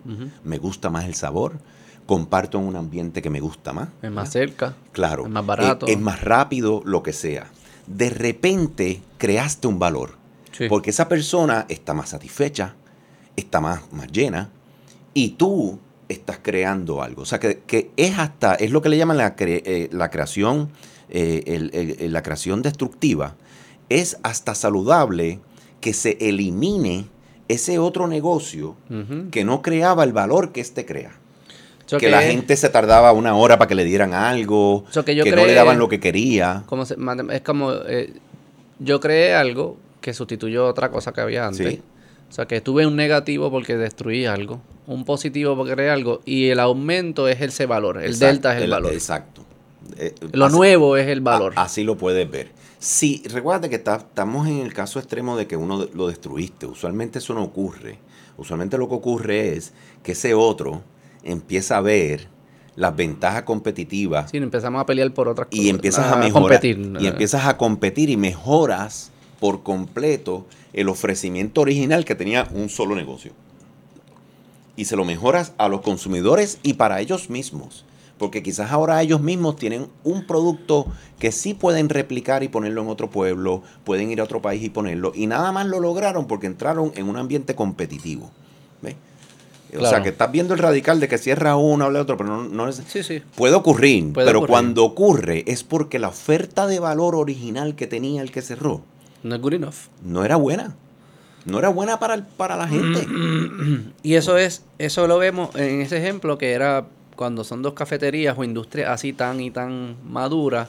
Me 0.45 0.59
gusta 0.59 0.89
más 0.91 1.05
el 1.07 1.15
sabor, 1.15 1.55
comparto 2.07 2.59
en 2.59 2.65
un 2.65 2.77
ambiente 2.77 3.21
que 3.23 3.31
me 3.31 3.41
gusta 3.41 3.73
más. 3.73 3.89
Es 4.03 4.11
más 4.13 4.31
cerca. 4.31 4.77
Claro. 4.93 5.25
es 5.25 5.31
más 5.31 5.45
barato. 5.45 5.87
Es, 5.87 5.93
es 5.95 6.01
más 6.01 6.21
rápido, 6.23 6.81
lo 6.85 7.03
que 7.03 7.13
sea. 7.13 7.47
De 7.89 8.11
repente 8.11 9.03
creaste 9.19 9.67
un 9.67 9.79
valor. 9.79 10.23
Sí. 10.57 10.69
Porque 10.69 10.91
esa 10.91 11.09
persona 11.09 11.67
está 11.69 11.95
más 11.95 12.11
satisfecha, 12.11 12.75
está 13.37 13.61
más, 13.61 13.93
más 13.93 14.07
llena, 14.13 14.51
y 15.13 15.31
tú 15.31 15.79
estás 16.09 16.39
creando 16.43 17.03
algo. 17.03 17.23
O 17.23 17.25
sea, 17.25 17.41
que, 17.41 17.61
que 17.67 17.91
es 17.97 18.19
hasta, 18.19 18.55
es 18.55 18.71
lo 18.71 18.81
que 18.83 18.89
le 18.89 18.97
llaman 18.97 19.17
la, 19.17 19.35
cre- 19.37 19.63
eh, 19.65 19.89
la 19.93 20.11
creación, 20.11 20.71
eh, 21.09 21.43
el- 21.47 21.71
el- 21.75 21.97
el- 21.99 22.13
la 22.13 22.23
creación 22.23 22.63
destructiva. 22.63 23.35
Es 23.89 24.19
hasta 24.23 24.55
saludable 24.55 25.41
que 25.81 25.93
se 25.93 26.17
elimine 26.21 27.07
ese 27.49 27.79
otro 27.79 28.07
negocio 28.07 28.77
que 29.31 29.45
no 29.45 29.61
creaba 29.61 30.05
el 30.05 30.13
valor 30.13 30.53
que 30.53 30.61
éste 30.61 30.87
crea. 30.87 31.13
So 31.87 31.99
que 31.99 32.09
la 32.09 32.23
gente 32.23 32.57
se 32.57 32.69
tardaba 32.71 33.13
una 33.13 33.35
hora 33.35 33.59
para 33.59 33.69
que 33.69 33.75
le 33.75 33.85
dieran 33.85 34.15
algo, 34.15 34.85
So 34.91 35.05
que 35.05 35.15
yo 35.15 35.25
que 35.25 35.31
no 35.33 35.45
le 35.45 35.53
daban 35.53 35.79
lo 35.79 35.89
que 35.89 36.01
quería. 36.01 36.63
como 36.67 36.87
se- 36.87 36.97
mate- 36.97 37.25
es 37.37 37.43
como 37.43 37.73
eh, 37.73 38.15
yo 38.79 39.01
creé 39.01 39.35
algo 39.35 39.77
que 40.05 40.13
sustituyó 40.13 40.67
otra 40.67 40.91
cosa 40.91 41.15
que 41.15 41.23
había 41.23 41.47
antes. 41.47 41.67
Sí. 41.67 41.83
O 42.29 42.33
sea, 42.35 42.45
que 42.47 42.61
tuve 42.61 42.87
un 42.87 42.95
negativo 42.95 43.51
porque 43.51 43.77
destruí 43.79 44.27
algo, 44.27 44.61
un 44.87 45.07
positivo 45.07 45.57
porque 45.57 45.73
creé 45.73 45.89
algo, 45.89 46.21
y 46.27 46.49
el 46.51 46.61
aumento 46.61 47.27
es 47.27 47.41
ese 47.41 47.65
valor. 47.65 47.97
El 47.97 48.11
Exacto, 48.11 48.27
delta 48.27 48.51
es 48.53 48.57
el, 48.59 48.65
el- 48.65 48.71
valor. 48.71 48.93
Exacto. 48.93 49.43
Eh, 49.97 50.15
Lo 50.33 50.45
así- 50.47 50.57
nuevo 50.57 50.97
es 50.99 51.09
el 51.09 51.23
valor. 51.23 51.55
a- 51.57 51.63
así 51.63 51.85
lo 51.85 51.97
puedes 51.97 52.31
ver. 52.31 52.51
Si, 52.79 53.23
recuerda 53.31 53.71
que 53.71 53.77
está- 53.77 53.97
estamos 53.97 54.47
en 54.47 54.59
el 54.59 54.75
caso 54.75 54.99
extremo 54.99 55.39
de 55.39 55.47
que 55.47 55.57
uno 55.57 55.87
lo 55.95 56.09
destruiste. 56.09 56.67
Usualmente 56.67 57.19
eso 57.19 57.33
no 57.33 57.43
ocurre. 57.43 57.99
Usualmente 58.37 58.77
lo 58.77 58.89
que 58.91 58.95
ocurre 58.97 59.57
es 59.57 59.73
que 60.03 60.13
ese 60.13 60.35
otro 60.35 60.83
empieza 61.23 61.79
a 61.79 61.81
ver 61.81 62.29
las 62.77 62.95
ventajas 62.95 63.45
competitivas. 63.45 64.31
Sí, 64.31 64.37
empezamos 64.37 64.83
a 64.83 64.87
pelear 64.87 65.15
por 65.15 65.29
otras 65.29 65.49
cosas. 65.49 65.65
Y 65.65 65.71
empiezas 65.71 66.13
a, 66.13 66.17
mejorar. 66.17 66.61
Y 66.65 67.07
empiezas 67.07 67.47
a 67.47 67.57
competir 67.57 68.11
y 68.11 68.17
mejoras 68.19 69.13
por 69.45 69.63
completo 69.63 70.47
el 70.73 70.89
ofrecimiento 70.89 71.61
original 71.61 72.07
que 72.07 72.15
tenía 72.15 72.49
un 72.55 72.71
solo 72.71 72.95
negocio. 72.95 73.33
Y 74.75 74.87
se 74.87 74.97
lo 74.97 75.05
mejoras 75.05 75.53
a 75.59 75.69
los 75.69 75.83
consumidores 75.83 76.59
y 76.63 76.73
para 76.73 77.03
ellos 77.03 77.29
mismos. 77.29 77.85
Porque 78.17 78.43
quizás 78.43 78.73
ahora 78.73 79.03
ellos 79.03 79.21
mismos 79.21 79.57
tienen 79.57 79.89
un 80.03 80.27
producto 80.27 80.87
que 81.19 81.31
sí 81.31 81.53
pueden 81.53 81.91
replicar 81.91 82.43
y 82.43 82.49
ponerlo 82.49 82.81
en 82.81 82.89
otro 82.89 83.11
pueblo, 83.11 83.63
pueden 83.85 84.11
ir 84.11 84.23
a 84.23 84.25
otro 84.25 84.41
país 84.41 84.65
y 84.65 84.71
ponerlo. 84.71 85.13
Y 85.15 85.27
nada 85.27 85.53
más 85.53 85.67
lo 85.67 85.79
lograron 85.79 86.27
porque 86.27 86.47
entraron 86.47 86.93
en 86.95 87.07
un 87.07 87.19
ambiente 87.19 87.55
competitivo. 87.55 88.31
¿Ves? 88.81 88.97
O 89.79 89.85
sea, 89.85 90.03
que 90.03 90.09
estás 90.09 90.33
viendo 90.33 90.55
el 90.55 90.61
radical 90.61 91.01
de 91.01 91.09
que 91.09 91.19
cierra 91.19 91.57
uno 91.57 91.89
el 91.89 91.97
otro, 91.97 92.17
pero 92.17 92.31
no, 92.31 92.45
no 92.45 92.67
es... 92.67 92.83
Sí, 92.87 93.03
sí. 93.03 93.21
Puede 93.37 93.57
ocurrir, 93.57 94.11
pero 94.15 94.47
cuando 94.47 94.85
ocurre 94.87 95.45
es 95.47 95.65
porque 95.65 95.99
la 95.99 96.09
oferta 96.09 96.67
de 96.67 96.79
valor 96.79 97.15
original 97.15 97.75
que 97.77 97.87
tenía 97.87 98.23
el 98.23 98.31
que 98.31 98.41
cerró... 98.41 98.85
No 99.25 99.35
es 99.35 99.41
good 99.41 99.55
enough. 99.55 99.89
No 100.03 100.25
era 100.25 100.37
buena. 100.37 100.77
No 101.45 101.59
era 101.59 101.71
buena 101.71 101.99
para, 101.99 102.25
para 102.37 102.57
la 102.57 102.69
gente. 102.69 103.07
y 104.03 104.15
eso 104.15 104.39
es, 104.39 104.65
eso 104.79 105.09
lo 105.09 105.19
vemos 105.19 105.55
en 105.57 105.81
ese 105.81 105.99
ejemplo 105.99 106.39
que 106.39 106.53
era 106.53 106.87
cuando 107.17 107.43
son 107.43 107.63
dos 107.63 107.75
cafeterías 107.75 108.37
o 108.39 108.45
industrias 108.45 108.91
así 108.91 109.13
tan 109.13 109.41
y 109.41 109.51
tan 109.51 109.97
maduras, 110.05 110.69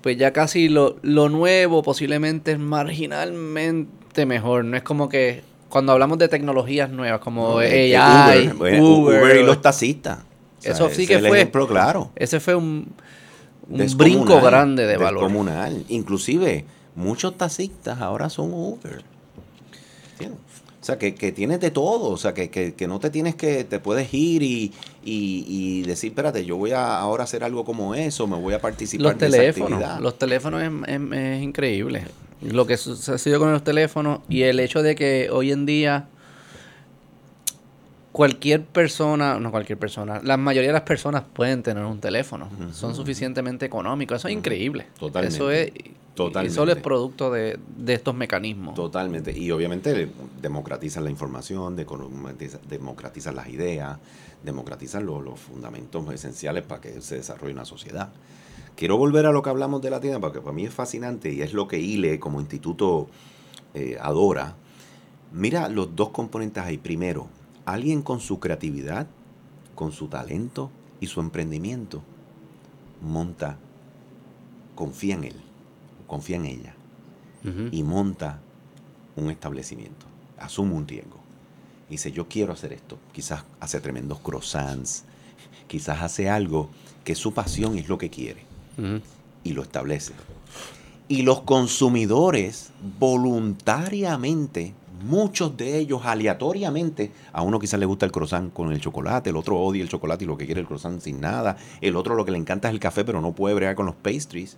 pues 0.00 0.16
ya 0.16 0.32
casi 0.32 0.68
lo, 0.68 0.96
lo 1.02 1.28
nuevo 1.28 1.82
posiblemente 1.82 2.52
es 2.52 2.58
marginalmente 2.58 4.26
mejor. 4.26 4.64
No 4.64 4.76
es 4.76 4.82
como 4.82 5.08
que 5.08 5.42
cuando 5.68 5.92
hablamos 5.92 6.18
de 6.18 6.28
tecnologías 6.28 6.90
nuevas 6.90 7.20
como 7.20 7.58
AI, 7.58 8.52
Uber, 8.78 9.36
y 9.36 9.42
los 9.42 9.60
taxistas. 9.62 10.18
eso 10.62 10.90
sí 10.90 11.06
que 11.06 11.18
fue. 11.18 11.38
ejemplo 11.38 11.66
claro. 11.66 12.10
Ese 12.14 12.40
fue 12.40 12.54
un, 12.54 12.92
brinco 13.96 14.40
grande 14.40 14.86
de 14.86 14.96
valor. 14.96 15.22
Comunal. 15.22 15.84
Inclusive, 15.88 16.64
muchos 16.94 17.36
taxistas 17.36 18.00
ahora 18.00 18.30
son 18.30 18.52
Uber. 18.52 19.02
O 20.20 20.84
sea, 20.84 20.98
que, 20.98 21.14
que, 21.14 21.30
tienes 21.30 21.60
de 21.60 21.70
todo. 21.70 22.10
O 22.10 22.16
sea, 22.16 22.34
que, 22.34 22.50
que, 22.50 22.86
no 22.88 22.98
te 22.98 23.10
tienes 23.10 23.36
que, 23.36 23.62
te 23.62 23.78
puedes 23.78 24.12
ir 24.12 24.42
y, 24.42 24.72
y, 25.04 25.82
decir, 25.82 26.10
espérate, 26.10 26.44
yo 26.44 26.56
voy 26.56 26.72
a 26.72 26.98
ahora 26.98 27.24
hacer 27.24 27.44
algo 27.44 27.64
como 27.64 27.94
eso, 27.94 28.26
me 28.26 28.36
voy 28.36 28.54
a 28.54 28.60
participar 28.60 29.12
los 29.12 29.18
teléfonos, 29.18 30.00
Los 30.00 30.18
teléfonos 30.18 30.62
es 30.62 31.42
increíble 31.42 32.04
lo 32.42 32.66
que 32.66 32.76
sucedió 32.76 33.38
con 33.38 33.52
los 33.52 33.62
teléfonos 33.62 34.20
y 34.28 34.42
el 34.42 34.58
hecho 34.60 34.82
de 34.82 34.94
que 34.94 35.30
hoy 35.30 35.52
en 35.52 35.66
día 35.66 36.06
cualquier 38.12 38.64
persona, 38.64 39.40
no 39.40 39.50
cualquier 39.50 39.78
persona, 39.78 40.20
la 40.22 40.36
mayoría 40.36 40.68
de 40.68 40.74
las 40.74 40.82
personas 40.82 41.24
pueden 41.32 41.62
tener 41.62 41.84
un 41.84 41.98
teléfono. 41.98 42.48
Son 42.72 42.94
suficientemente 42.94 43.66
económicos. 43.66 44.18
Eso 44.18 44.28
es 44.28 44.34
increíble. 44.34 44.86
Totalmente. 44.98 45.34
Eso 45.34 45.50
es, 45.50 45.72
Totalmente. 46.14 46.54
solo 46.54 46.72
es 46.72 46.78
producto 46.78 47.30
de, 47.32 47.58
estos 47.86 48.14
mecanismos. 48.14 48.74
Totalmente. 48.74 49.36
Y 49.36 49.50
obviamente 49.50 50.10
democratizan 50.40 51.04
la 51.04 51.10
información, 51.10 51.74
democratizan 52.68 53.34
las 53.34 53.48
ideas, 53.48 53.98
democratizan 54.44 55.06
los, 55.06 55.24
los 55.24 55.40
fundamentos 55.40 56.12
esenciales 56.12 56.64
para 56.64 56.82
que 56.82 57.00
se 57.00 57.16
desarrolle 57.16 57.54
una 57.54 57.64
sociedad. 57.64 58.10
Quiero 58.76 58.96
volver 58.96 59.26
a 59.26 59.32
lo 59.32 59.42
que 59.42 59.50
hablamos 59.50 59.80
de 59.80 59.90
la 59.90 60.00
tienda 60.00 60.20
porque 60.20 60.40
para 60.40 60.52
mí 60.52 60.64
es 60.64 60.74
fascinante 60.74 61.32
y 61.32 61.42
es 61.42 61.52
lo 61.54 61.68
que 61.68 61.78
ILE 61.78 62.18
como 62.18 62.40
instituto 62.40 63.08
eh, 63.74 63.96
adora. 64.00 64.56
Mira 65.32 65.68
los 65.68 65.94
dos 65.96 66.10
componentes 66.10 66.62
ahí. 66.62 66.76
Primero, 66.78 67.28
alguien 67.64 68.02
con 68.02 68.20
su 68.20 68.40
creatividad, 68.40 69.06
con 69.74 69.92
su 69.92 70.08
talento 70.08 70.70
y 71.00 71.06
su 71.06 71.20
emprendimiento 71.20 72.02
monta, 73.02 73.58
confía 74.74 75.14
en 75.14 75.24
él, 75.24 75.36
confía 76.06 76.36
en 76.36 76.46
ella 76.46 76.74
y 77.72 77.82
monta 77.82 78.40
un 79.16 79.30
establecimiento, 79.30 80.06
asume 80.38 80.74
un 80.74 80.86
riesgo. 80.86 81.16
Dice, 81.90 82.12
yo 82.12 82.28
quiero 82.28 82.52
hacer 82.52 82.72
esto. 82.72 82.98
Quizás 83.12 83.44
hace 83.60 83.80
tremendos 83.80 84.20
croissants, 84.20 85.04
quizás 85.66 86.00
hace 86.02 86.30
algo 86.30 86.70
que 87.04 87.14
su 87.14 87.34
pasión 87.34 87.76
es 87.76 87.88
lo 87.88 87.98
que 87.98 88.10
quiere 88.10 88.44
y 89.44 89.52
lo 89.52 89.62
establece. 89.62 90.14
Y 91.08 91.22
los 91.22 91.42
consumidores 91.42 92.70
voluntariamente, 92.98 94.72
muchos 95.02 95.56
de 95.56 95.78
ellos 95.78 96.02
aleatoriamente, 96.04 97.12
a 97.32 97.42
uno 97.42 97.58
quizás 97.58 97.78
le 97.78 97.86
gusta 97.86 98.06
el 98.06 98.12
croissant 98.12 98.52
con 98.52 98.72
el 98.72 98.80
chocolate, 98.80 99.30
el 99.30 99.36
otro 99.36 99.58
odia 99.60 99.82
el 99.82 99.88
chocolate 99.88 100.24
y 100.24 100.26
lo 100.26 100.36
que 100.36 100.46
quiere 100.46 100.60
el 100.60 100.66
croissant 100.66 101.00
sin 101.00 101.20
nada, 101.20 101.56
el 101.80 101.96
otro 101.96 102.14
lo 102.14 102.24
que 102.24 102.30
le 102.30 102.38
encanta 102.38 102.68
es 102.68 102.74
el 102.74 102.80
café 102.80 103.04
pero 103.04 103.20
no 103.20 103.32
puede 103.32 103.54
bregar 103.54 103.74
con 103.74 103.86
los 103.86 103.94
pastries. 103.94 104.56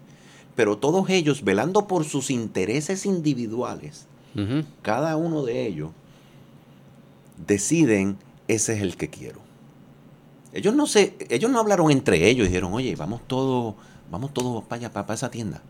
Pero 0.55 0.79
todos 0.79 1.11
ellos, 1.11 1.43
velando 1.43 1.89
por 1.89 2.05
sus 2.05 2.31
intereses 2.31 3.07
individuales, 3.07 4.07
cada 4.83 5.17
uno 5.17 5.43
de 5.43 5.67
ellos 5.67 5.91
deciden, 7.47 8.17
ese 8.47 8.75
es 8.75 8.83
el 8.83 8.97
que 8.97 9.11
quiero. 9.11 9.41
Ellos 10.53 10.75
no 10.75 10.87
se, 10.87 11.17
ellos 11.31 11.51
no 11.51 11.59
hablaron 11.59 11.91
entre 11.91 12.29
ellos 12.29 12.47
y 12.47 12.51
dijeron, 12.51 12.73
oye, 12.73 12.95
vamos 12.95 13.21
todos 13.27 13.75
vamos 14.11 14.33
todos 14.33 14.63
para 14.65 14.81
allá, 14.81 14.93
para, 14.93 15.15
esa 15.15 15.31
tienda. 15.31 15.61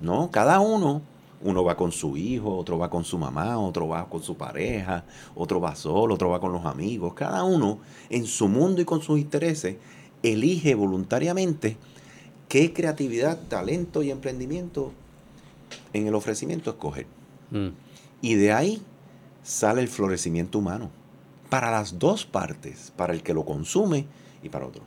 No, 0.00 0.30
cada 0.30 0.60
uno, 0.60 1.02
uno 1.44 1.62
va 1.62 1.76
con 1.76 1.92
su 1.92 2.16
hijo, 2.16 2.56
otro 2.56 2.78
va 2.78 2.88
con 2.88 3.04
su 3.04 3.18
mamá, 3.18 3.58
otro 3.58 3.86
va 3.86 4.08
con 4.08 4.22
su 4.22 4.34
pareja, 4.34 5.04
otro 5.34 5.60
va 5.60 5.76
solo, 5.76 6.14
otro 6.14 6.30
va 6.30 6.40
con 6.40 6.52
los 6.52 6.64
amigos. 6.64 7.12
Cada 7.12 7.44
uno 7.44 7.80
en 8.08 8.26
su 8.26 8.48
mundo 8.48 8.80
y 8.80 8.86
con 8.86 9.02
sus 9.02 9.20
intereses 9.20 9.76
elige 10.22 10.74
voluntariamente 10.74 11.76
qué 12.48 12.72
creatividad, 12.72 13.38
talento 13.48 14.02
y 14.02 14.10
emprendimiento 14.10 14.92
en 15.92 16.06
el 16.06 16.14
ofrecimiento 16.14 16.70
escoger. 16.70 17.06
Mm. 17.50 17.68
Y 18.22 18.34
de 18.36 18.52
ahí 18.52 18.82
sale 19.42 19.82
el 19.82 19.88
florecimiento 19.88 20.58
humano. 20.58 20.90
Para 21.50 21.70
las 21.70 21.98
dos 21.98 22.24
partes, 22.24 22.90
para 22.96 23.12
el 23.12 23.22
que 23.22 23.34
lo 23.34 23.44
consume 23.44 24.06
y 24.42 24.48
para 24.48 24.66
otro. 24.66 24.82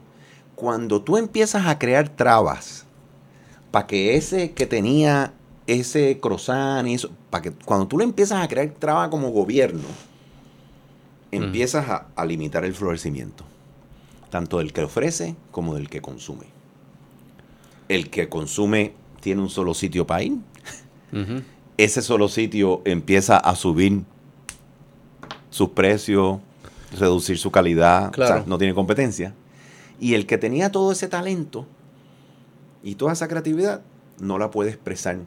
Cuando 0.56 1.04
tú 1.04 1.17
empiezas 1.17 1.67
a 1.67 1.78
crear 1.78 2.10
trabas 2.10 2.86
para 3.70 3.86
que 3.86 4.15
ese 4.15 4.54
que 4.54 4.65
tenía 4.65 5.34
ese 5.67 6.19
croissant 6.19 6.88
y 6.88 6.95
eso, 6.95 7.12
para 7.30 7.43
que 7.43 7.51
cuando 7.51 7.88
tú 7.88 7.97
le 7.97 8.06
empiezas 8.06 8.41
a 8.41 8.47
crear 8.47 8.69
traba 8.80 9.10
como 9.10 9.30
gobierno, 9.32 9.88
empiezas 11.32 11.86
a, 12.15 12.25
limitar 12.25 12.65
el 12.65 12.73
florecimiento, 12.73 13.43
tanto 14.30 14.60
del 14.60 14.73
que 14.73 14.84
ofrece 14.84 15.36
como 15.51 15.75
del 15.75 15.89
que 15.89 16.01
consume. 16.01 16.45
El 17.89 18.10
que 18.10 18.30
consume 18.30 18.93
tiene 19.19 19.41
un 19.41 19.49
solo 19.49 19.73
sitio 19.73 20.08
para 20.08 20.23
ir. 20.23 20.38
Ese 21.77 22.01
solo 22.01 22.27
sitio 22.27 22.82
empieza 22.86 23.38
a 23.38 23.56
subir 23.56 24.01
sus 25.49 25.69
precios, 25.69 26.39
reducir 26.97 27.38
su 27.38 27.51
calidad, 27.51 28.12
no 28.45 28.58
tiene 28.58 28.73
competencia. 28.73 29.34
Y 29.99 30.13
el 30.13 30.25
que 30.25 30.38
tenía 30.38 30.71
todo 30.71 30.91
ese 30.91 31.08
talento, 31.08 31.65
y 32.84 32.95
toda 32.95 33.13
esa 33.13 33.27
creatividad 33.27 33.82
no 34.19 34.38
la 34.38 34.51
puede 34.51 34.69
expresar 34.69 35.17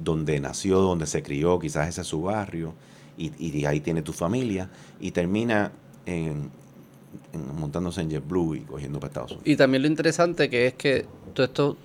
donde 0.00 0.40
nació, 0.40 0.80
donde 0.80 1.06
se 1.06 1.22
crió, 1.22 1.58
quizás 1.58 1.88
ese 1.88 2.02
es 2.02 2.06
su 2.06 2.22
barrio, 2.22 2.74
y, 3.18 3.64
ahí 3.64 3.80
tiene 3.80 4.02
tu 4.02 4.12
familia, 4.12 4.68
y 5.00 5.10
termina 5.10 5.72
en, 6.04 6.50
montándose 7.58 8.02
en 8.02 8.10
JetBlue 8.10 8.56
y 8.56 8.60
cogiendo 8.60 9.00
para 9.00 9.08
Estados 9.08 9.30
Unidos. 9.32 9.48
Y 9.48 9.56
también 9.56 9.82
lo 9.82 9.88
interesante 9.88 10.50
que 10.50 10.66
es 10.66 10.74
que 10.74 11.06
todo 11.34 11.46
esto, 11.46 11.76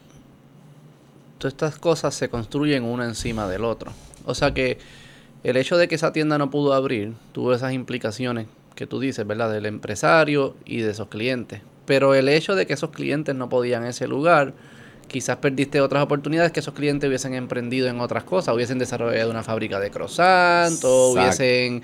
todas 1.37 1.53
estas 1.53 1.77
cosas 1.77 2.13
se 2.13 2.29
construyen 2.29 2.83
una 2.83 3.05
encima 3.05 3.47
del 3.47 3.63
otro. 3.63 3.91
O 4.25 4.35
sea 4.35 4.53
que 4.53 4.77
el 5.43 5.57
hecho 5.57 5.77
de 5.77 5.87
que 5.87 5.95
esa 5.95 6.11
tienda 6.11 6.37
no 6.37 6.49
pudo 6.51 6.73
abrir 6.73 7.13
tuvo 7.31 7.53
esas 7.53 7.73
implicaciones 7.73 8.47
que 8.75 8.87
tú 8.87 8.99
dices, 8.99 9.25
¿verdad? 9.25 9.51
Del 9.51 9.65
empresario 9.65 10.55
y 10.65 10.81
de 10.81 10.91
esos 10.91 11.07
clientes. 11.07 11.61
Pero 11.85 12.13
el 12.13 12.29
hecho 12.29 12.55
de 12.55 12.67
que 12.67 12.73
esos 12.73 12.91
clientes 12.91 13.35
no 13.35 13.49
podían 13.49 13.83
en 13.83 13.89
ese 13.89 14.07
lugar 14.07 14.53
quizás 15.11 15.37
perdiste 15.37 15.81
otras 15.81 16.03
oportunidades 16.03 16.51
que 16.51 16.61
esos 16.61 16.73
clientes 16.73 17.07
hubiesen 17.07 17.33
emprendido 17.33 17.87
en 17.87 17.99
otras 17.99 18.23
cosas, 18.23 18.55
hubiesen 18.55 18.79
desarrollado 18.79 19.29
una 19.29 19.43
fábrica 19.43 19.79
de 19.79 19.91
croissant 19.91 20.83
o 20.83 21.11
hubiesen 21.11 21.83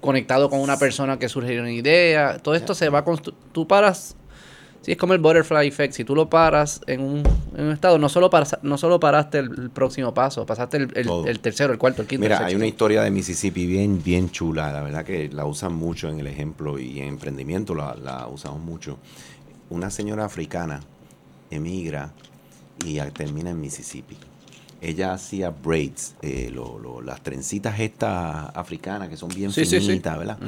conectado 0.00 0.50
con 0.50 0.60
una 0.60 0.78
persona 0.78 1.18
que 1.18 1.28
surgió 1.28 1.60
una 1.60 1.72
idea. 1.72 2.38
Todo 2.38 2.54
esto 2.54 2.74
se 2.74 2.88
va 2.88 3.00
a 3.00 3.04
tú 3.52 3.66
paras 3.66 4.16
Sí, 4.86 4.92
es 4.92 4.98
como 4.98 5.14
el 5.14 5.18
butterfly 5.18 5.66
effect. 5.66 5.94
Si 5.94 6.04
tú 6.04 6.14
lo 6.14 6.30
paras 6.30 6.80
en 6.86 7.00
un, 7.00 7.72
estado, 7.72 7.98
no 7.98 8.08
solo, 8.08 8.30
no 8.62 8.78
solo 8.78 9.00
paraste 9.00 9.38
el, 9.38 9.68
próximo 9.70 10.14
paso, 10.14 10.46
pasaste 10.46 10.76
el, 10.76 11.40
tercero, 11.40 11.72
el 11.72 11.78
cuarto, 11.80 12.02
el 12.02 12.06
quinto. 12.06 12.22
Mira, 12.22 12.46
hay 12.46 12.54
una 12.54 12.68
historia 12.68 13.02
de 13.02 13.10
Mississippi 13.10 13.66
bien, 13.66 14.00
bien 14.00 14.30
chula. 14.30 14.72
La 14.72 14.82
verdad 14.82 15.04
que 15.04 15.28
la 15.28 15.44
usan 15.44 15.74
mucho 15.74 16.08
en 16.08 16.20
el 16.20 16.28
ejemplo 16.28 16.78
y 16.78 17.00
en 17.00 17.08
emprendimiento 17.08 17.74
la, 17.74 17.96
la 17.96 18.28
usamos 18.28 18.60
mucho. 18.60 18.98
Una 19.70 19.90
señora 19.90 20.24
africana 20.24 20.80
emigra 21.50 22.12
y 22.84 22.98
termina 23.12 23.50
en 23.50 23.60
Mississippi. 23.60 24.16
Ella 24.80 25.14
hacía 25.14 25.50
braids, 25.50 26.16
eh, 26.20 26.54
las 27.02 27.22
trencitas 27.22 27.80
estas 27.80 28.54
africanas 28.54 29.08
que 29.08 29.16
son 29.16 29.30
bien 29.30 29.50
finitas, 29.50 30.18
¿verdad? 30.18 30.38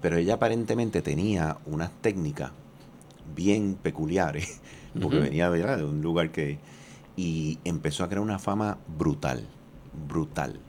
Pero 0.00 0.16
ella 0.16 0.34
aparentemente 0.34 1.02
tenía 1.02 1.58
unas 1.66 1.90
técnicas 2.00 2.52
bien 3.34 3.76
peculiares, 3.80 4.60
porque 5.00 5.18
venía 5.18 5.50
de 5.50 5.84
un 5.84 6.00
lugar 6.00 6.30
que... 6.30 6.58
Y 7.18 7.58
empezó 7.64 8.04
a 8.04 8.08
crear 8.08 8.20
una 8.20 8.38
fama 8.38 8.76
brutal, 8.98 9.46
brutal, 10.06 10.60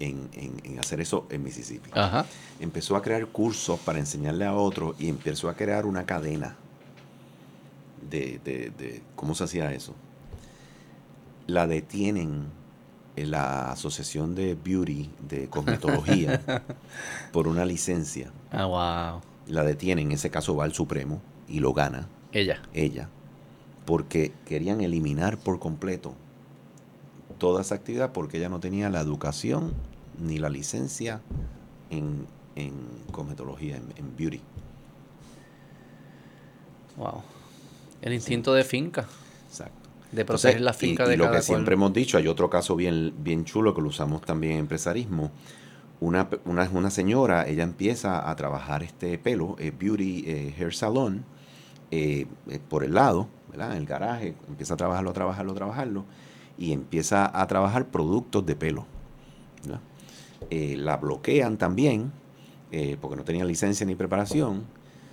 en, 0.00 0.30
hacer 0.78 1.02
eso 1.02 1.26
en 1.28 1.42
Mississippi. 1.42 1.90
Empezó 2.60 2.96
a 2.96 3.02
crear 3.02 3.26
cursos 3.26 3.78
para 3.80 3.98
enseñarle 3.98 4.46
a 4.46 4.54
otros 4.54 4.96
y 4.98 5.08
empezó 5.08 5.50
a 5.50 5.54
crear 5.54 5.84
una 5.84 6.06
cadena 6.06 6.56
de, 8.10 8.38
de 8.42 9.02
cómo 9.16 9.34
se 9.34 9.44
hacía 9.44 9.72
eso. 9.72 9.94
La 11.46 11.66
detienen 11.66 12.46
en 13.16 13.30
la 13.30 13.70
Asociación 13.70 14.34
de 14.34 14.54
Beauty 14.54 15.10
de 15.28 15.48
Cosmetología 15.48 16.64
por 17.32 17.48
una 17.48 17.64
licencia. 17.64 18.30
Ah, 18.50 18.66
wow. 18.66 19.20
La 19.48 19.64
detienen, 19.64 20.06
en 20.06 20.12
ese 20.12 20.30
caso 20.30 20.54
va 20.56 20.64
al 20.64 20.74
Supremo 20.74 21.20
y 21.48 21.60
lo 21.60 21.72
gana. 21.72 22.08
Ella. 22.32 22.60
Ella. 22.74 23.08
Porque 23.84 24.32
querían 24.44 24.80
eliminar 24.80 25.38
por 25.38 25.58
completo 25.58 26.14
toda 27.38 27.62
esa 27.62 27.74
actividad 27.74 28.12
porque 28.12 28.38
ella 28.38 28.48
no 28.48 28.60
tenía 28.60 28.90
la 28.90 29.00
educación 29.00 29.74
ni 30.18 30.38
la 30.38 30.48
licencia 30.48 31.20
en, 31.90 32.26
en 32.54 32.74
cosmetología, 33.12 33.76
en, 33.76 34.16
beauty. 34.16 34.40
Wow. 36.96 37.22
El 38.02 38.12
instinto 38.14 38.54
de 38.54 38.64
finca. 38.64 39.06
De 40.16 40.24
proteger 40.24 40.62
la 40.62 40.72
finca 40.72 41.04
y, 41.04 41.08
de 41.08 41.14
y 41.14 41.16
lo 41.18 41.30
que 41.30 41.42
siempre 41.42 41.74
hemos 41.74 41.92
dicho, 41.92 42.16
hay 42.16 42.26
otro 42.26 42.48
caso 42.48 42.74
bien, 42.74 43.12
bien 43.18 43.44
chulo 43.44 43.74
que 43.74 43.82
lo 43.82 43.88
usamos 43.88 44.22
también 44.22 44.54
en 44.54 44.60
empresarismo. 44.60 45.30
Una, 46.00 46.30
una, 46.46 46.70
una 46.72 46.88
señora, 46.88 47.46
ella 47.46 47.64
empieza 47.64 48.30
a 48.30 48.34
trabajar 48.34 48.82
este 48.82 49.18
pelo, 49.18 49.56
eh, 49.58 49.72
Beauty 49.78 50.24
eh, 50.26 50.54
Hair 50.58 50.72
Salon, 50.72 51.22
eh, 51.90 52.26
por 52.70 52.82
el 52.82 52.94
lado, 52.94 53.28
¿verdad? 53.50 53.72
En 53.72 53.76
el 53.76 53.86
garaje, 53.86 54.34
empieza 54.48 54.72
a 54.72 54.76
trabajarlo, 54.78 55.10
a 55.10 55.12
trabajarlo, 55.12 55.52
a 55.52 55.54
trabajarlo, 55.54 56.04
y 56.56 56.72
empieza 56.72 57.30
a 57.38 57.46
trabajar 57.46 57.88
productos 57.88 58.46
de 58.46 58.56
pelo. 58.56 58.86
la 60.50 60.96
bloquean 60.96 61.58
también, 61.58 62.10
porque 63.02 63.16
no 63.16 63.24
tenía 63.24 63.44
licencia 63.44 63.84
ni 63.84 63.94
preparación, 63.94 64.64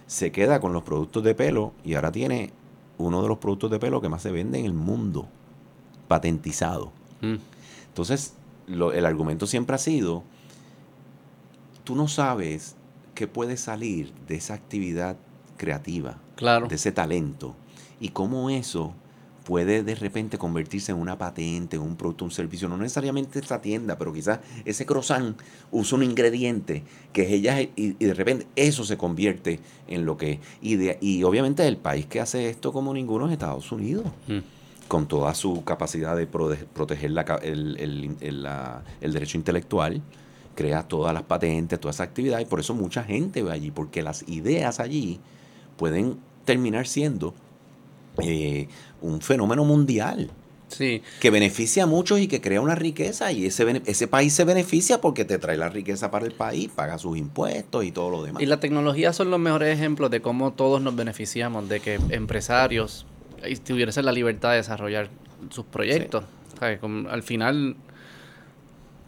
se 0.08 0.32
queda 0.32 0.62
con 0.62 0.72
los 0.72 0.84
productos 0.84 1.26
de 1.26 1.36
pelo 1.36 1.74
y 1.84 1.96
ahora 1.96 2.12
tiene 2.14 2.54
uno 3.04 3.22
de 3.22 3.28
los 3.28 3.38
productos 3.38 3.72
de 3.72 3.80
pelo 3.80 4.02
que 4.02 4.10
más 4.10 4.22
se 4.22 4.32
vende 4.32 4.60
en 4.60 4.66
el 4.66 4.74
mundo, 4.74 5.28
patentizado. 6.08 6.92
Mm. 7.22 7.36
Entonces, 7.88 8.36
el 8.68 9.06
argumento 9.06 9.46
siempre 9.48 9.76
ha 9.76 9.80
sido, 9.80 10.24
tú 11.84 11.96
no 11.96 12.08
sabes 12.08 12.76
qué 13.16 13.28
puede 13.28 13.58
salir 13.58 14.14
de 14.28 14.36
esa 14.36 14.54
actividad 14.54 15.18
creativa, 15.58 16.18
claro. 16.36 16.68
de 16.68 16.76
ese 16.76 16.92
talento, 16.92 17.56
y 18.00 18.10
cómo 18.10 18.50
eso 18.50 18.94
puede 19.44 19.84
de 19.84 19.96
repente 19.96 20.38
convertirse 20.38 20.92
en 20.92 20.98
una 20.98 21.18
patente, 21.18 21.76
en 21.76 21.82
un 21.82 21.96
producto, 21.96 22.26
un 22.26 22.32
servicio, 22.32 22.68
no 22.70 22.78
necesariamente 22.78 23.40
esa 23.40 23.62
tienda, 23.62 23.98
pero 23.98 24.14
quizás 24.14 24.40
ese 24.66 24.86
croissant 24.86 25.38
usa 25.72 25.98
un 25.98 26.04
ingrediente 26.04 26.84
que 27.12 27.24
es 27.24 27.32
ella 27.32 27.62
y, 27.62 27.94
de 27.94 28.14
repente 28.14 28.48
eso 28.56 28.84
se 28.84 28.98
convierte 28.98 29.60
en 29.88 30.06
lo 30.06 30.18
que... 30.18 30.40
Y, 30.62 30.78
y 31.06 31.24
obviamente 31.24 31.68
el 31.68 31.78
país 31.78 32.06
que 32.06 32.22
hace 32.22 32.50
esto 32.50 32.72
como 32.72 32.94
ninguno 32.94 33.28
es 33.28 33.34
Estados 33.34 33.72
Unidos. 33.72 34.06
Mm. 34.28 34.40
con 34.88 35.08
toda 35.08 35.34
su 35.34 35.64
capacidad 35.64 36.16
de 36.16 36.28
proteger 36.28 37.12
la, 37.12 37.22
el, 37.42 37.78
el, 37.80 38.16
el, 39.02 39.14
derecho 39.14 39.38
intelectual, 39.38 40.02
crea 40.56 40.84
todas 40.84 41.14
las 41.14 41.24
patentes, 41.24 41.80
toda 41.80 41.92
esa 41.92 42.04
actividad, 42.04 42.40
y 42.40 42.46
por 42.46 42.60
eso 42.60 42.76
mucha 42.76 43.04
gente 43.04 43.42
va 43.42 43.54
allí, 43.54 43.72
porque 43.72 44.04
las 44.04 44.28
ideas 44.28 44.80
allí 44.80 45.20
pueden 45.78 46.18
terminar 46.46 46.86
siendo 46.86 47.34
eh, 48.22 48.68
un 49.04 49.22
fenómeno 49.22 49.64
mundial. 49.64 50.32
Sí. 50.70 51.04
Que 51.20 51.30
beneficia 51.30 51.84
a 51.84 51.86
muchos 51.86 52.20
y 52.20 52.28
que 52.28 52.42
crea 52.42 52.60
una 52.60 52.74
riqueza 52.74 53.32
y 53.32 53.46
ese, 53.46 53.84
ese 53.86 54.08
país 54.08 54.34
se 54.34 54.44
beneficia 54.44 55.02
porque 55.02 55.24
te 55.24 55.38
trae 55.38 55.56
la 55.56 55.70
riqueza 55.70 56.10
para 56.10 56.26
el 56.26 56.32
país, 56.32 56.72
paga 56.74 56.98
sus 56.98 57.16
impuestos 57.16 57.86
y 57.86 57.92
todo 57.92 58.10
lo 58.10 58.24
demás. 58.24 58.42
Y 58.42 58.48
la 58.48 58.60
tecnología 58.60 59.14
son 59.14 59.30
los 59.30 59.40
mejores 59.40 59.78
ejemplos 59.78 60.10
de 60.10 60.22
cómo 60.22 60.54
todos 60.54 60.82
nos 60.82 60.96
beneficiamos, 60.96 61.70
de 61.70 61.80
que 61.80 62.00
empresarios 62.10 63.06
tuviesen 63.66 64.06
la 64.06 64.12
libertad 64.12 64.52
de 64.52 64.58
desarrollar 64.58 65.10
sus 65.50 65.66
proyectos. 65.66 66.24
al 66.60 67.24
final 67.24 67.76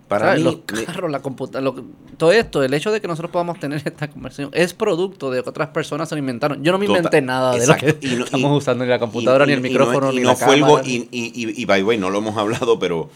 para 0.08 0.38
los 0.38 0.58
carros, 0.86 1.12
la 1.12 1.22
computadora, 1.22 1.82
todo 2.18 2.32
esto, 2.32 2.64
el 2.64 2.74
hecho 2.74 2.92
de 2.92 3.02
que 3.02 3.08
nosotros 3.08 3.32
podamos 3.32 3.60
tener 3.60 3.82
esta 3.84 4.08
conversación 4.08 4.50
es 4.54 4.74
producto 4.74 5.32
de 5.32 5.44
que 5.44 5.50
otras 5.50 5.70
personas 5.70 6.10
se 6.10 6.16
lo 6.16 6.20
inventaron. 6.20 6.64
Yo 6.64 6.72
no 6.72 6.78
me 6.78 6.86
inventé 6.86 7.22
nada 7.22 7.56
de 7.56 7.68
lo 7.68 7.76
que 7.76 7.98
estamos 8.00 8.58
usando 8.58 8.84
ni 8.84 8.90
la 8.90 9.00
computadora, 9.00 9.46
ni 9.46 9.54
el 9.54 9.62
micrófono, 9.62 10.12
ni 10.12 10.22
la 10.22 10.36
fue 10.36 10.60
cámara. 10.60 10.84
y, 10.86 11.08
y, 11.12 11.62
y, 11.62 11.66
by 11.66 11.82
the 11.82 11.86
way, 11.86 11.98
no 11.98 12.10
lo 12.10 12.20
hemos 12.20 12.38
hablado, 12.38 12.78
pero 12.80 13.10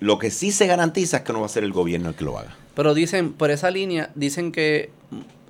lo 0.00 0.18
que 0.18 0.30
sí 0.30 0.52
se 0.52 0.66
garantiza 0.66 1.18
es 1.18 1.22
que 1.22 1.32
no 1.32 1.40
va 1.40 1.46
a 1.46 1.48
ser 1.48 1.64
el 1.64 1.72
gobierno 1.72 2.10
el 2.10 2.14
que 2.14 2.24
lo 2.24 2.38
haga. 2.38 2.56
Pero 2.74 2.94
dicen, 2.94 3.32
por 3.32 3.50
esa 3.50 3.70
línea, 3.70 4.10
dicen 4.14 4.52
que, 4.52 4.90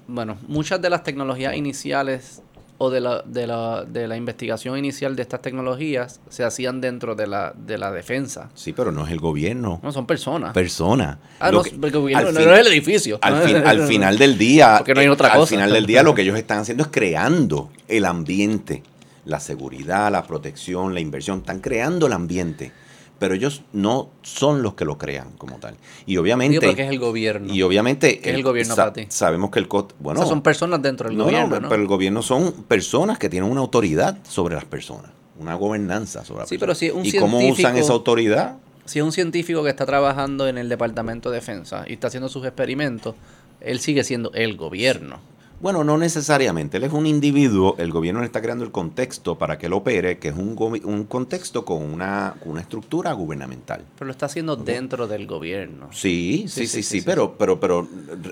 bueno, 0.08 0.36
muchas 0.48 0.82
de 0.82 0.90
las 0.90 1.04
tecnologías 1.04 1.54
iniciales 1.56 2.42
o 2.82 2.90
de 2.90 3.00
la, 3.00 3.22
de 3.24 3.46
la, 3.46 3.84
de 3.84 4.08
la 4.08 4.16
investigación 4.16 4.76
inicial 4.76 5.14
de 5.14 5.22
estas 5.22 5.40
tecnologías 5.40 6.20
se 6.28 6.42
hacían 6.42 6.80
dentro 6.80 7.14
de 7.14 7.28
la, 7.28 7.54
de 7.56 7.78
la 7.78 7.92
defensa. 7.92 8.50
Sí, 8.54 8.72
pero 8.72 8.90
no 8.90 9.06
es 9.06 9.12
el 9.12 9.20
gobierno. 9.20 9.78
No, 9.84 9.92
son 9.92 10.04
personas. 10.04 10.52
Personas. 10.52 11.18
Ah, 11.38 11.52
no, 11.52 11.62
el 11.62 11.90
gobierno 11.92 12.32
no, 12.32 12.40
es 12.40 12.58
el 12.58 12.66
edificio. 12.66 13.20
Al, 13.22 13.86
final 13.86 14.18
del 14.18 14.36
día, 14.36 14.78
Porque 14.78 14.94
no 14.94 15.00
hay 15.00 15.06
otra 15.06 15.28
cosa. 15.28 15.42
al 15.42 15.46
final 15.46 15.72
del 15.72 15.86
día 15.86 16.02
lo 16.02 16.12
que 16.12 16.22
ellos 16.22 16.36
están 16.36 16.58
haciendo 16.58 16.82
es 16.82 16.88
creando 16.90 17.70
el 17.86 18.04
ambiente, 18.04 18.82
la 19.26 19.38
seguridad, 19.38 20.10
la 20.10 20.24
protección, 20.24 20.92
la 20.92 20.98
inversión, 20.98 21.38
están 21.38 21.60
creando 21.60 22.08
el 22.08 22.14
ambiente 22.14 22.72
pero 23.22 23.36
ellos 23.36 23.62
no 23.72 24.10
son 24.22 24.64
los 24.64 24.74
que 24.74 24.84
lo 24.84 24.98
crean 24.98 25.30
como 25.38 25.58
tal. 25.58 25.76
Y 26.06 26.16
obviamente... 26.16 26.58
Digo 26.58 26.72
porque 26.72 26.82
es 26.82 26.90
el 26.90 26.98
gobierno. 26.98 27.54
Y 27.54 27.62
obviamente... 27.62 28.18
¿Qué 28.18 28.30
es 28.30 28.34
el 28.34 28.42
gobierno 28.42 28.74
para 28.74 28.92
ti? 28.92 29.06
Sabemos 29.10 29.52
que 29.52 29.60
el... 29.60 29.68
Bueno, 29.68 30.18
o 30.18 30.24
sea, 30.24 30.26
son 30.26 30.42
personas 30.42 30.82
dentro 30.82 31.08
del 31.08 31.16
gobierno, 31.16 31.60
no, 31.60 31.68
pero 31.68 31.80
el 31.80 31.86
gobierno 31.86 32.20
son 32.22 32.50
personas 32.64 33.20
que 33.20 33.28
tienen 33.28 33.48
una 33.48 33.60
autoridad 33.60 34.18
sobre 34.24 34.56
las 34.56 34.64
personas, 34.64 35.12
una 35.38 35.54
gobernanza 35.54 36.24
sobre 36.24 36.40
las 36.40 36.48
sí, 36.48 36.58
personas. 36.58 36.80
Pero 36.80 36.94
si 36.94 36.98
un 36.98 37.06
¿Y 37.06 37.20
cómo 37.20 37.38
usan 37.46 37.76
esa 37.76 37.92
autoridad? 37.92 38.56
Si 38.86 38.98
es 38.98 39.04
un 39.04 39.12
científico 39.12 39.62
que 39.62 39.70
está 39.70 39.86
trabajando 39.86 40.48
en 40.48 40.58
el 40.58 40.68
Departamento 40.68 41.30
de 41.30 41.36
Defensa 41.36 41.84
y 41.86 41.92
está 41.92 42.08
haciendo 42.08 42.28
sus 42.28 42.44
experimentos, 42.44 43.14
él 43.60 43.78
sigue 43.78 44.02
siendo 44.02 44.32
el 44.32 44.56
gobierno. 44.56 45.20
Bueno, 45.62 45.84
no 45.84 45.96
necesariamente. 45.96 46.78
Él 46.78 46.82
es 46.82 46.92
un 46.92 47.06
individuo, 47.06 47.76
el 47.78 47.92
gobierno 47.92 48.18
le 48.18 48.26
está 48.26 48.42
creando 48.42 48.64
el 48.64 48.72
contexto 48.72 49.38
para 49.38 49.58
que 49.58 49.66
él 49.66 49.72
opere, 49.74 50.18
que 50.18 50.26
es 50.26 50.34
un, 50.34 50.56
un 50.58 51.04
contexto 51.04 51.64
con 51.64 51.84
una, 51.84 52.34
una, 52.44 52.60
estructura 52.60 53.12
gubernamental. 53.12 53.84
Pero 53.94 54.06
lo 54.06 54.10
está 54.10 54.26
haciendo 54.26 54.56
dentro 54.56 55.06
del 55.06 55.28
gobierno. 55.28 55.88
Sí, 55.92 56.46
sí, 56.48 56.66
sí, 56.66 56.82
sí, 56.82 57.02
pero, 57.02 57.38
pero, 57.38 57.60
pero 57.60 57.88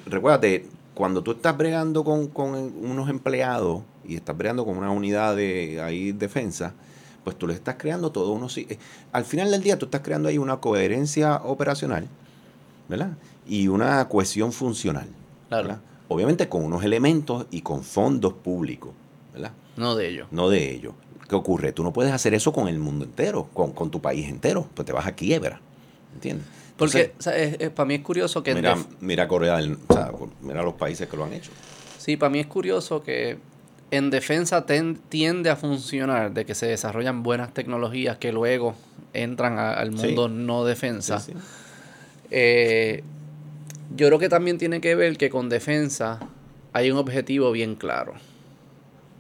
recuérdate, 0.07 0.66
cuando 0.93 1.23
tú 1.23 1.31
estás 1.31 1.57
bregando 1.57 2.03
con, 2.03 2.33
unos 2.35 3.09
empleados 3.09 3.83
y 4.05 4.16
estás 4.16 4.37
bregando 4.37 4.64
con 4.64 4.77
una 4.77 4.90
unidad 4.90 5.37
de 5.37 5.81
ahí, 5.81 6.11
defensa, 6.11 6.75
pues 7.23 7.37
tú 7.37 7.47
le 7.47 7.55
estás 7.55 7.77
creando 7.79 8.11
todo 8.11 8.33
uno. 8.33 8.49
Eh, 8.57 8.77
al 9.12 9.25
final 9.25 9.53
del 9.53 9.62
día 9.62 9.79
tú 9.79 9.85
estás 9.85 10.01
creando 10.01 10.29
ahí 10.29 10.37
una 10.37 10.57
coherencia 10.57 11.37
operacional, 11.45 12.09
¿verdad? 12.88 13.12
Y 13.47 13.69
una 13.69 14.09
cohesión 14.09 14.53
funcional. 14.53 15.07
Claro 15.49 15.89
obviamente 16.11 16.49
con 16.49 16.64
unos 16.64 16.83
elementos 16.83 17.46
y 17.53 17.61
con 17.62 17.85
fondos 17.85 18.33
públicos, 18.33 18.90
¿verdad? 19.33 19.53
No 19.77 19.94
de 19.94 20.09
ellos. 20.09 20.27
No 20.33 20.51
de 20.51 20.73
ellos. 20.73 20.92
¿Qué 21.29 21.37
ocurre? 21.37 21.73
Tú 21.73 21.85
no 21.85 21.92
puedes 21.92 22.12
hacer 22.12 22.35
eso 22.35 22.53
con 22.53 22.66
el 22.66 22.81
mundo 22.81 23.05
entero, 23.05 23.49
con, 23.55 23.90
tu 23.92 24.01
país 24.01 24.29
entero, 24.29 24.68
pues 24.75 24.85
te 24.85 24.92
vas 24.92 25.07
a 25.07 25.12
quiebra, 25.12 25.61
¿entiendes? 26.12 26.44
Porque 26.77 27.12
para 27.75 27.87
mí 27.87 27.94
es 27.94 28.01
curioso 28.01 28.42
que... 28.42 28.57
Mira, 28.57 28.77
mira 29.01 29.29
Corea, 29.29 29.61
o 29.88 29.94
sea, 29.94 30.11
mira 30.40 30.64
los 30.64 30.75
países 30.75 31.09
que 31.09 31.16
lo 31.16 31.25
han 31.25 31.33
hecho. 31.33 31.53
Sí, 31.99 32.16
para 32.16 32.31
mí 32.31 32.40
es 32.40 32.49
curioso 32.49 33.05
que 33.05 33.38
en 33.92 34.11
defensa 34.11 34.66
tiende 34.66 35.51
a 35.51 35.55
funcionar 35.55 36.33
de 36.33 36.44
que 36.44 36.57
se 36.57 36.66
desarrollan 36.66 37.23
buenas 37.23 37.55
tecnologías 37.55 38.18
que 38.18 38.33
luego 38.33 38.75
entran 39.12 39.61
al 39.61 39.92
mundo 39.92 40.29
no 40.29 40.64
defensa. 40.64 41.20
Sí, 41.20 41.35
eh, 42.33 43.05
yo 43.97 44.07
creo 44.07 44.19
que 44.19 44.29
también 44.29 44.59
tiene 44.59 44.81
que 44.81 44.95
ver 44.95 45.17
que 45.17 45.31
con 45.31 45.49
defensa 45.49 46.21
hay 46.73 46.91
un 46.91 46.99
objetivo 46.99 47.53
bien 47.53 47.75
claro. 47.75 48.15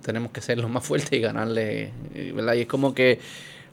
Tenemos 0.02 0.32
que 0.32 0.40
ser 0.40 0.58
los 0.58 0.70
más 0.70 0.84
fuertes 0.84 1.12
y 1.12 1.20
ganarle, 1.20 1.92
¿verdad? 2.34 2.54
Y 2.54 2.62
es 2.62 2.66
como 2.66 2.94
que 2.94 3.18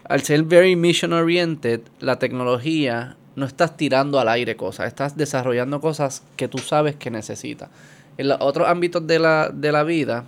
al 0.03 0.21
ser 0.21 0.43
very 0.43 0.75
mission 0.75 1.13
oriented, 1.13 1.81
la 1.99 2.19
tecnología 2.19 3.15
no 3.35 3.45
estás 3.45 3.77
tirando 3.77 4.19
al 4.19 4.29
aire 4.29 4.55
cosas, 4.55 4.87
estás 4.87 5.15
desarrollando 5.15 5.79
cosas 5.79 6.23
que 6.35 6.47
tú 6.47 6.57
sabes 6.57 6.95
que 6.95 7.11
necesitas. 7.11 7.69
En 8.17 8.29
los 8.29 8.37
otros 8.41 8.67
ámbitos 8.67 9.05
de 9.05 9.19
la, 9.19 9.51
de 9.53 9.71
la 9.71 9.83
vida 9.83 10.25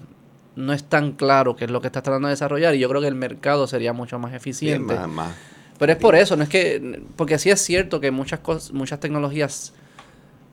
no 0.55 0.73
es 0.73 0.83
tan 0.83 1.13
claro 1.13 1.55
qué 1.55 1.65
es 1.65 1.71
lo 1.71 1.81
que 1.81 1.87
estás 1.87 2.03
tratando 2.03 2.27
de 2.27 2.33
desarrollar 2.33 2.75
y 2.75 2.79
yo 2.79 2.87
creo 2.89 3.01
que 3.01 3.07
el 3.07 3.15
mercado 3.15 3.65
sería 3.65 3.93
mucho 3.93 4.19
más 4.19 4.33
eficiente. 4.33 4.95
Pero 5.79 5.91
es 5.93 5.97
por 5.97 6.15
eso, 6.15 6.35
no 6.35 6.43
es 6.43 6.49
que, 6.49 7.01
porque 7.15 7.39
sí 7.39 7.49
es 7.49 7.61
cierto 7.61 7.99
que 7.99 8.11
muchas 8.11 8.41
cosas, 8.41 8.73
muchas 8.73 8.99
tecnologías 8.99 9.73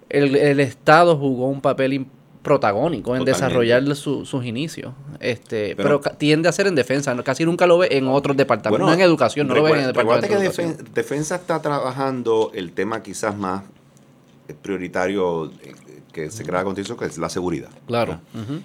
el, 0.09 0.61
Estado 0.61 1.17
jugó 1.17 1.49
un 1.49 1.61
papel 1.61 2.07
protagónico 2.43 3.17
en 3.17 3.21
Totalmente. 3.25 3.33
desarrollar 3.33 3.97
su- 3.97 4.25
sus 4.25 4.45
inicios. 4.45 4.93
Este, 5.19 5.75
pero, 5.77 6.01
tiende 6.01 6.49
a 6.49 6.53
ser 6.53 6.69
en 6.69 6.75
defensa, 6.77 7.15
casi 7.25 7.45
nunca 7.45 7.67
lo 7.67 7.79
ve 7.79 7.89
en 7.91 8.07
otros 8.07 8.37
departamentos, 8.37 8.87
no 8.87 8.93
en 8.95 9.01
educación, 9.01 9.49
no 9.49 9.55
lo 9.55 9.63
ve 9.65 9.73
en 9.73 9.79
el 9.81 9.87
departamento 9.89 10.23
de 10.23 10.29
que 10.29 10.35
educación. 10.45 10.77
defen- 10.79 10.93
defensa 10.95 11.35
está 11.37 11.61
trabajando 11.61 12.53
el 12.55 12.73
tema 12.73 13.03
quizás 13.03 13.37
más 13.37 13.63
eh, 14.49 14.55
prioritario 14.63 15.47
eh, 15.63 15.75
que 16.13 16.31
se 16.31 16.45
crea 16.45 16.63
contigo, 16.63 16.97
que 16.97 17.07
es 17.07 17.19
la 17.19 17.29
seguridad. 17.29 17.69
Claro. 17.87 18.21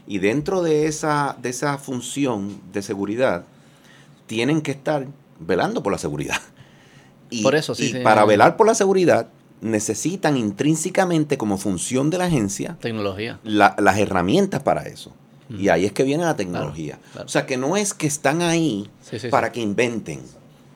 Y 0.08 0.20
dentro 0.20 0.62
de 0.62 0.86
esa, 0.86 1.36
de 1.42 1.50
esa 1.50 1.78
función 1.80 2.62
de 2.72 2.82
seguridad, 2.84 3.46
tienen 4.28 4.62
que 4.62 4.72
estar 4.72 5.08
velando 5.40 5.82
por 5.84 5.92
la 5.92 5.98
seguridad. 5.98 6.38
Y, 7.34 7.44
Por 7.44 7.56
eso, 7.56 7.74
sí, 7.74 7.86
y 7.86 7.92
sí. 7.94 8.00
para 8.04 8.26
velar 8.26 8.58
por 8.58 8.68
la 8.68 8.76
seguridad, 8.76 9.30
necesitan 9.62 10.38
intrínsecamente 10.38 11.38
como 11.38 11.58
función 11.58 12.10
de 12.10 12.18
la 12.18 12.26
agencia 12.26 12.78
Tecnología. 12.82 13.40
la- 13.44 13.76
las 13.80 13.98
herramientas 13.98 14.62
para 14.64 14.84
eso. 14.84 15.12
Y 15.50 15.68
ahí 15.68 15.86
es 15.86 15.92
que 15.92 16.04
viene 16.04 16.24
la 16.24 16.36
tecnología. 16.38 16.98
claro. 17.12 17.26
O 17.26 17.30
sea, 17.30 17.46
que 17.46 17.58
no 17.58 17.76
es 17.76 17.94
que 17.94 18.08
están 18.08 18.42
ahí 18.42 18.90
Sí, 19.02 19.20
sí, 19.20 19.28
para 19.28 19.48
sí. 19.48 19.54
que 19.54 19.60
inventen. 19.62 20.22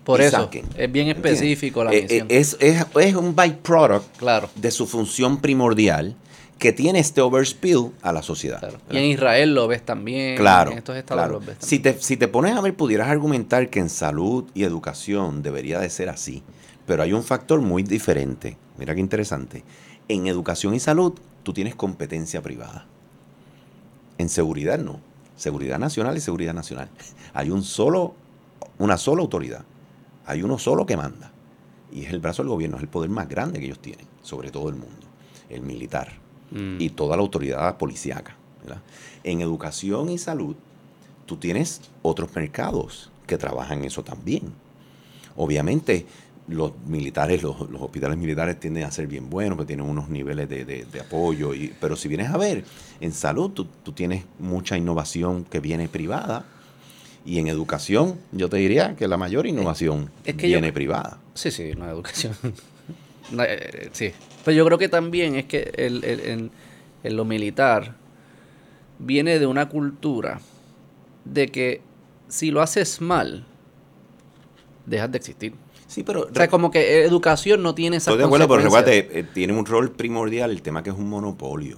Por 0.04 0.20
eso, 0.22 0.38
saquen. 0.44 0.66
es 0.78 0.92
bien 0.92 1.08
¿Entiendes? 1.08 1.34
específico 1.34 1.84
la 1.84 1.94
Eh, 1.94 2.02
misión. 2.04 2.28
eh, 2.30 2.38
es, 2.38 2.58
es, 2.60 2.86
es 3.00 3.16
un 3.16 3.36
byproduct 3.36 4.18
claro. 4.18 4.50
de 4.56 4.70
su 4.72 4.86
función 4.86 5.40
primordial 5.40 6.16
que 6.60 6.72
tiene 6.74 7.00
este 7.00 7.22
overspill 7.22 7.92
a 8.02 8.12
la 8.14 8.22
sociedad. 8.22 8.60
claro. 8.60 8.78
Y 8.92 8.98
en 8.98 9.06
Israel 9.06 9.56
lo 9.56 9.68
ves 9.68 9.84
también. 9.84 10.36
Claro, 10.38 10.72
En 10.74 10.78
estos 10.80 10.96
estados 10.98 11.24
claro. 11.24 11.40
lo 11.40 11.46
ves 11.46 11.56
Si 11.60 11.80
te, 11.80 11.98
si 12.00 12.18
te 12.18 12.28
pones 12.28 12.54
a 12.56 12.62
ver, 12.62 12.76
pudieras 12.76 13.08
argumentar 13.08 13.70
que 13.70 13.80
en 13.80 13.90
salud 13.90 14.44
y 14.54 14.64
educación 14.64 15.42
debería 15.42 15.80
de 15.80 15.90
ser 15.90 16.10
así. 16.10 16.44
Pero 16.86 17.04
hay 17.04 17.14
un 17.14 17.24
factor 17.24 17.62
muy 17.62 17.84
diferente. 17.84 18.58
Mira 18.78 18.94
qué 18.94 19.02
interesante. 19.02 19.64
En 20.08 20.28
educación 20.28 20.76
y 20.76 20.80
salud, 20.80 21.14
tú 21.44 21.54
tienes 21.54 21.76
competencia 21.76 22.42
privada. 22.42 22.86
En 24.18 24.30
seguridad 24.30 24.80
no. 24.80 25.00
Seguridad 25.36 25.80
nacional 25.80 26.16
y 26.18 26.22
seguridad 26.22 26.54
nacional. 26.54 26.90
Hay 27.34 27.50
un 27.50 27.64
solo, 27.64 28.14
una 28.78 28.98
sola 28.98 29.22
autoridad. 29.22 29.66
Hay 30.26 30.44
uno 30.44 30.58
solo 30.58 30.86
que 30.86 30.96
manda. 30.98 31.32
Y 31.92 32.06
es 32.06 32.12
el 32.12 32.20
brazo 32.20 32.42
del 32.42 32.50
gobierno, 32.50 32.78
es 32.78 32.84
el 32.84 32.90
poder 32.90 33.10
más 33.10 33.28
grande 33.30 33.60
que 33.60 33.66
ellos 33.66 33.80
tienen 33.80 34.06
sobre 34.22 34.52
todo 34.52 34.70
el 34.70 34.76
mundo. 34.76 35.06
El 35.50 35.62
militar 35.62 36.26
Mm. 36.52 36.78
y 36.80 36.90
toda 36.90 37.16
la 37.16 37.22
autoridad 37.24 37.78
policíaca. 37.78 38.36
¿verdad? 38.64 38.82
En 39.24 39.42
educación 39.42 40.10
y 40.10 40.18
salud, 40.18 40.56
tú 41.26 41.38
tienes 41.38 41.82
otros 42.02 42.34
mercados 42.36 43.12
que 43.28 43.38
trabajan 43.38 43.84
eso 43.84 44.04
también. 44.04 44.54
Obviamente, 45.36 46.06
los 46.48 46.74
militares, 46.86 47.42
los, 47.42 47.70
los 47.70 47.82
hospitales 47.82 48.18
militares 48.18 48.60
tienden 48.60 48.84
a 48.84 48.92
ser 48.92 49.08
bien 49.08 49.30
buenos, 49.30 49.58
porque 49.58 49.68
tienen 49.70 49.90
unos 49.90 50.10
niveles 50.10 50.48
de, 50.48 50.64
de- 50.66 50.86
de 50.86 51.00
apoyo. 51.00 51.54
Y, 51.56 51.74
pero 51.82 51.96
si 51.96 52.08
vienes 52.08 52.30
a 52.30 52.38
ver, 52.38 52.64
en 53.00 53.12
salud 53.14 53.50
tú, 53.52 53.66
tú 53.84 53.92
tienes 53.94 54.26
mucha 54.40 54.78
innovación 54.78 55.44
que 55.44 55.60
viene 55.60 55.88
privada. 55.90 56.46
Y 57.26 57.40
en 57.40 57.48
educación, 57.48 58.20
yo 58.32 58.50
te 58.50 58.58
diría 58.58 58.96
que 58.96 59.08
la 59.08 59.18
mayor 59.18 59.48
innovación 59.48 60.12
es 60.26 60.36
que 60.36 60.48
yo- 60.50 60.58
viene 60.60 60.72
privada. 60.72 61.18
Sí, 61.34 61.50
sí, 61.52 61.72
no 61.78 61.90
educación. 61.90 62.36
Eh, 63.32 63.38
eh, 63.74 63.90
sí. 63.92 64.12
Pero 64.44 64.56
yo 64.56 64.66
creo 64.68 64.78
que 64.78 64.88
también 64.88 65.34
es 65.34 65.46
que 65.46 65.72
el, 65.78 66.04
el- 66.04 66.52
lo 67.16 67.26
militar 67.26 67.96
viene 69.00 69.40
de 69.40 69.48
una 69.48 69.68
cultura 69.68 70.40
de 71.24 71.48
que 71.48 71.82
si 72.28 72.52
lo 72.52 72.62
haces 72.62 73.02
mal, 73.02 73.44
dejas 74.86 75.12
de 75.12 75.18
existir. 75.18 75.54
Sí, 75.88 76.04
pero 76.04 76.28
O 76.32 76.34
sea, 76.36 76.48
como 76.48 76.72
que 76.72 77.04
educación 77.04 77.62
no 77.64 77.76
tiene 77.76 77.98
esa 77.98 78.12
Estoy 78.12 78.20
de 78.20 78.26
acuerdo, 78.26 78.48
pero 78.48 78.62
recuerda, 78.64 78.92
eh, 78.94 79.26
tiene 79.34 79.54
un 79.54 79.66
rol 79.66 79.92
primordial 79.92 80.52
el 80.52 80.62
tema 80.62 80.82
que 80.84 80.90
es 80.90 80.96
un 80.98 81.10
monopolio. 81.10 81.78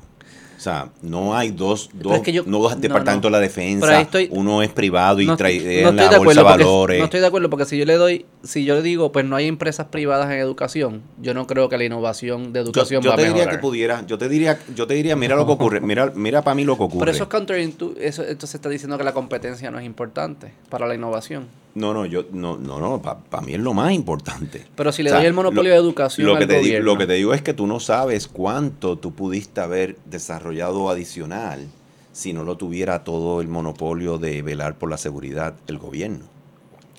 O 0.57 0.59
sea, 0.59 0.89
no 1.03 1.35
hay 1.37 1.51
dos, 1.51 1.91
dos, 1.93 2.15
es 2.15 2.21
que 2.23 2.31
yo- 2.33 2.41
no 2.47 2.57
dos 2.57 2.81
departamentos 2.81 3.29
no. 3.29 3.37
de 3.37 3.41
la 3.41 3.47
defensa. 3.47 4.01
estoy- 4.01 4.27
uno 4.31 4.63
es 4.63 4.71
privado 4.71 5.21
y 5.21 5.27
no, 5.27 5.37
trae 5.37 5.57
en 5.57 5.87
estoy 5.89 5.95
la 5.95 6.09
de 6.09 6.17
bolsa 6.17 6.41
porque, 6.41 6.63
valores. 6.63 6.97
no 6.97 7.05
estoy 7.05 7.19
de 7.19 7.27
acuerdo 7.27 7.49
porque 7.51 7.65
si 7.65 7.77
yo 7.77 7.85
le 7.85 7.93
doy, 7.93 8.25
si 8.43 8.65
yo 8.65 8.73
le 8.73 8.81
digo, 8.81 9.11
pues 9.11 9.23
no 9.23 9.35
hay 9.35 9.45
empresas 9.47 9.85
privadas 9.91 10.31
en 10.31 10.39
educación, 10.39 11.03
yo 11.21 11.35
no 11.35 11.45
creo 11.45 11.69
que 11.69 11.77
la 11.77 11.83
innovación 11.83 12.53
de 12.53 12.59
yo, 12.61 12.63
educación 12.65 13.03
yo 13.03 13.09
va 13.11 13.13
a 13.13 13.17
te 13.17 13.21
diría 13.25 13.35
mejorar. 13.35 13.55
que 13.55 13.61
pudiera, 13.61 14.03
yo 14.07 14.17
te 14.17 14.27
diría, 14.29 14.57
yo 14.75 14.87
te 14.87 14.95
diría, 14.95 15.15
mira 15.15 15.35
lo 15.35 15.45
que 15.45 15.51
ocurre, 15.51 15.79
mira, 15.79 16.11
mira 16.15 16.41
para 16.41 16.55
mí 16.55 16.63
lo 16.63 16.75
que 16.75 16.83
ocurre. 16.85 16.99
Pero 17.01 17.11
eso 17.11 17.23
es 17.25 17.29
counterintuitive, 17.29 18.07
eso 18.07 18.23
entonces 18.23 18.55
está 18.55 18.67
diciendo 18.67 18.97
que 18.97 19.03
la 19.03 19.13
competencia 19.13 19.69
no 19.69 19.77
es 19.77 19.85
importante 19.85 20.53
para 20.69 20.87
la 20.87 20.95
innovación. 20.95 21.45
No, 21.77 21.93
no, 21.93 22.05
yo, 22.07 22.25
no, 22.31 22.57
no, 22.57 22.79
no, 22.79 23.01
para 23.01 23.45
mí 23.45 23.53
es 23.53 23.59
lo 23.59 23.73
más 23.73 23.91
importante. 23.93 24.65
Pero 24.75 24.91
si 24.91 25.03
le 25.03 25.09
O 25.09 25.11
sea, 25.11 25.19
doy 25.19 25.27
el 25.27 25.33
monopolio 25.33 25.63
lo- 25.63 25.69
de 25.69 25.75
educación 25.75 26.25
lo 26.27 26.33
que, 26.37 26.43
al 26.43 26.49
te 26.49 26.59
digo, 26.61 26.79
lo 26.79 26.97
que 26.97 27.05
te 27.05 27.13
digo 27.13 27.33
es 27.35 27.41
que 27.43 27.53
tú 27.53 27.67
no 27.67 27.79
sabes 27.79 28.27
cuánto 28.27 28.97
tú 28.97 29.13
pudiste 29.13 29.61
haber 29.61 29.95
desarrollado 30.05 30.89
adicional 30.89 31.67
si 32.13 32.33
no 32.33 32.43
lo 32.43 32.57
tuviera 32.57 33.03
todo 33.03 33.41
el 33.41 33.47
monopolio 33.47 34.17
de 34.17 34.41
velar 34.41 34.75
por 34.79 34.89
la 34.89 34.97
seguridad 34.97 35.53
el 35.67 35.77
gobierno. 35.77 36.25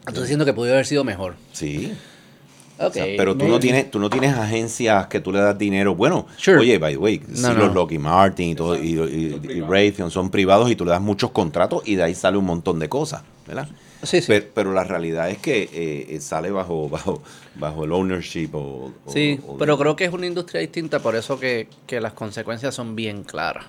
estoy 0.06 0.22
diciendo 0.22 0.44
que 0.44 0.52
pudo 0.52 0.72
haber 0.72 0.86
sido 0.86 1.02
mejor. 1.02 1.34
Sí. 1.52 1.92
Ok, 2.80 2.90
O 2.90 2.92
sea, 2.92 3.04
pero 3.16 3.36
tú 3.36 3.48
no 3.48 3.58
tienes, 3.58 3.90
tú 3.90 3.98
no 3.98 4.08
tienes 4.08 4.32
agencias 4.36 5.08
que 5.08 5.18
tú 5.18 5.32
le 5.32 5.40
das 5.40 5.58
dinero. 5.58 5.96
Bueno, 5.96 6.26
Sure. 6.36 6.58
oye, 6.60 6.78
by 6.78 6.92
the 6.94 6.98
way, 6.98 7.20
sí, 7.34 7.42
No, 7.42 7.52
no. 7.52 7.66
los 7.66 7.74
Lockheed 7.74 7.98
Martin 7.98 8.50
y 8.50 8.54
todo, 8.54 8.76
y, 8.76 8.90
y- 8.92 9.40
y 9.56 9.60
Raytheon 9.60 10.12
son 10.12 10.30
privados 10.30 10.70
y 10.70 10.76
tú 10.76 10.84
le 10.84 10.92
das 10.92 11.00
muchos 11.00 11.32
contratos 11.32 11.82
y 11.84 11.96
de 11.96 12.04
ahí 12.04 12.14
sale 12.14 12.36
un 12.38 12.44
montón 12.44 12.78
de 12.78 12.88
cosas, 12.88 13.22
¿verdad? 13.48 13.66
Sí, 14.02 14.20
sí. 14.20 14.26
Pero, 14.28 14.46
pero 14.54 14.72
la 14.72 14.84
realidad 14.84 15.28
es 15.30 15.38
que 15.38 15.62
eh, 15.64 16.06
eh, 16.10 16.20
sale 16.20 16.50
bajo, 16.50 16.88
bajo, 16.90 17.22
bajo 17.56 17.84
el 17.84 17.92
ownership 17.92 18.50
o, 18.54 18.92
o- 19.04 19.12
sí, 19.12 19.40
o- 19.46 19.56
pero 19.58 19.76
creo 19.78 19.96
que 19.96 20.04
es 20.04 20.12
una 20.12 20.26
industria 20.26 20.60
distinta, 20.60 21.00
por 21.00 21.16
eso 21.16 21.38
que, 21.40 21.68
que 21.86 22.00
las 22.00 22.12
consecuencias 22.12 22.74
son 22.74 22.94
bien 22.96 23.24
claras. 23.24 23.64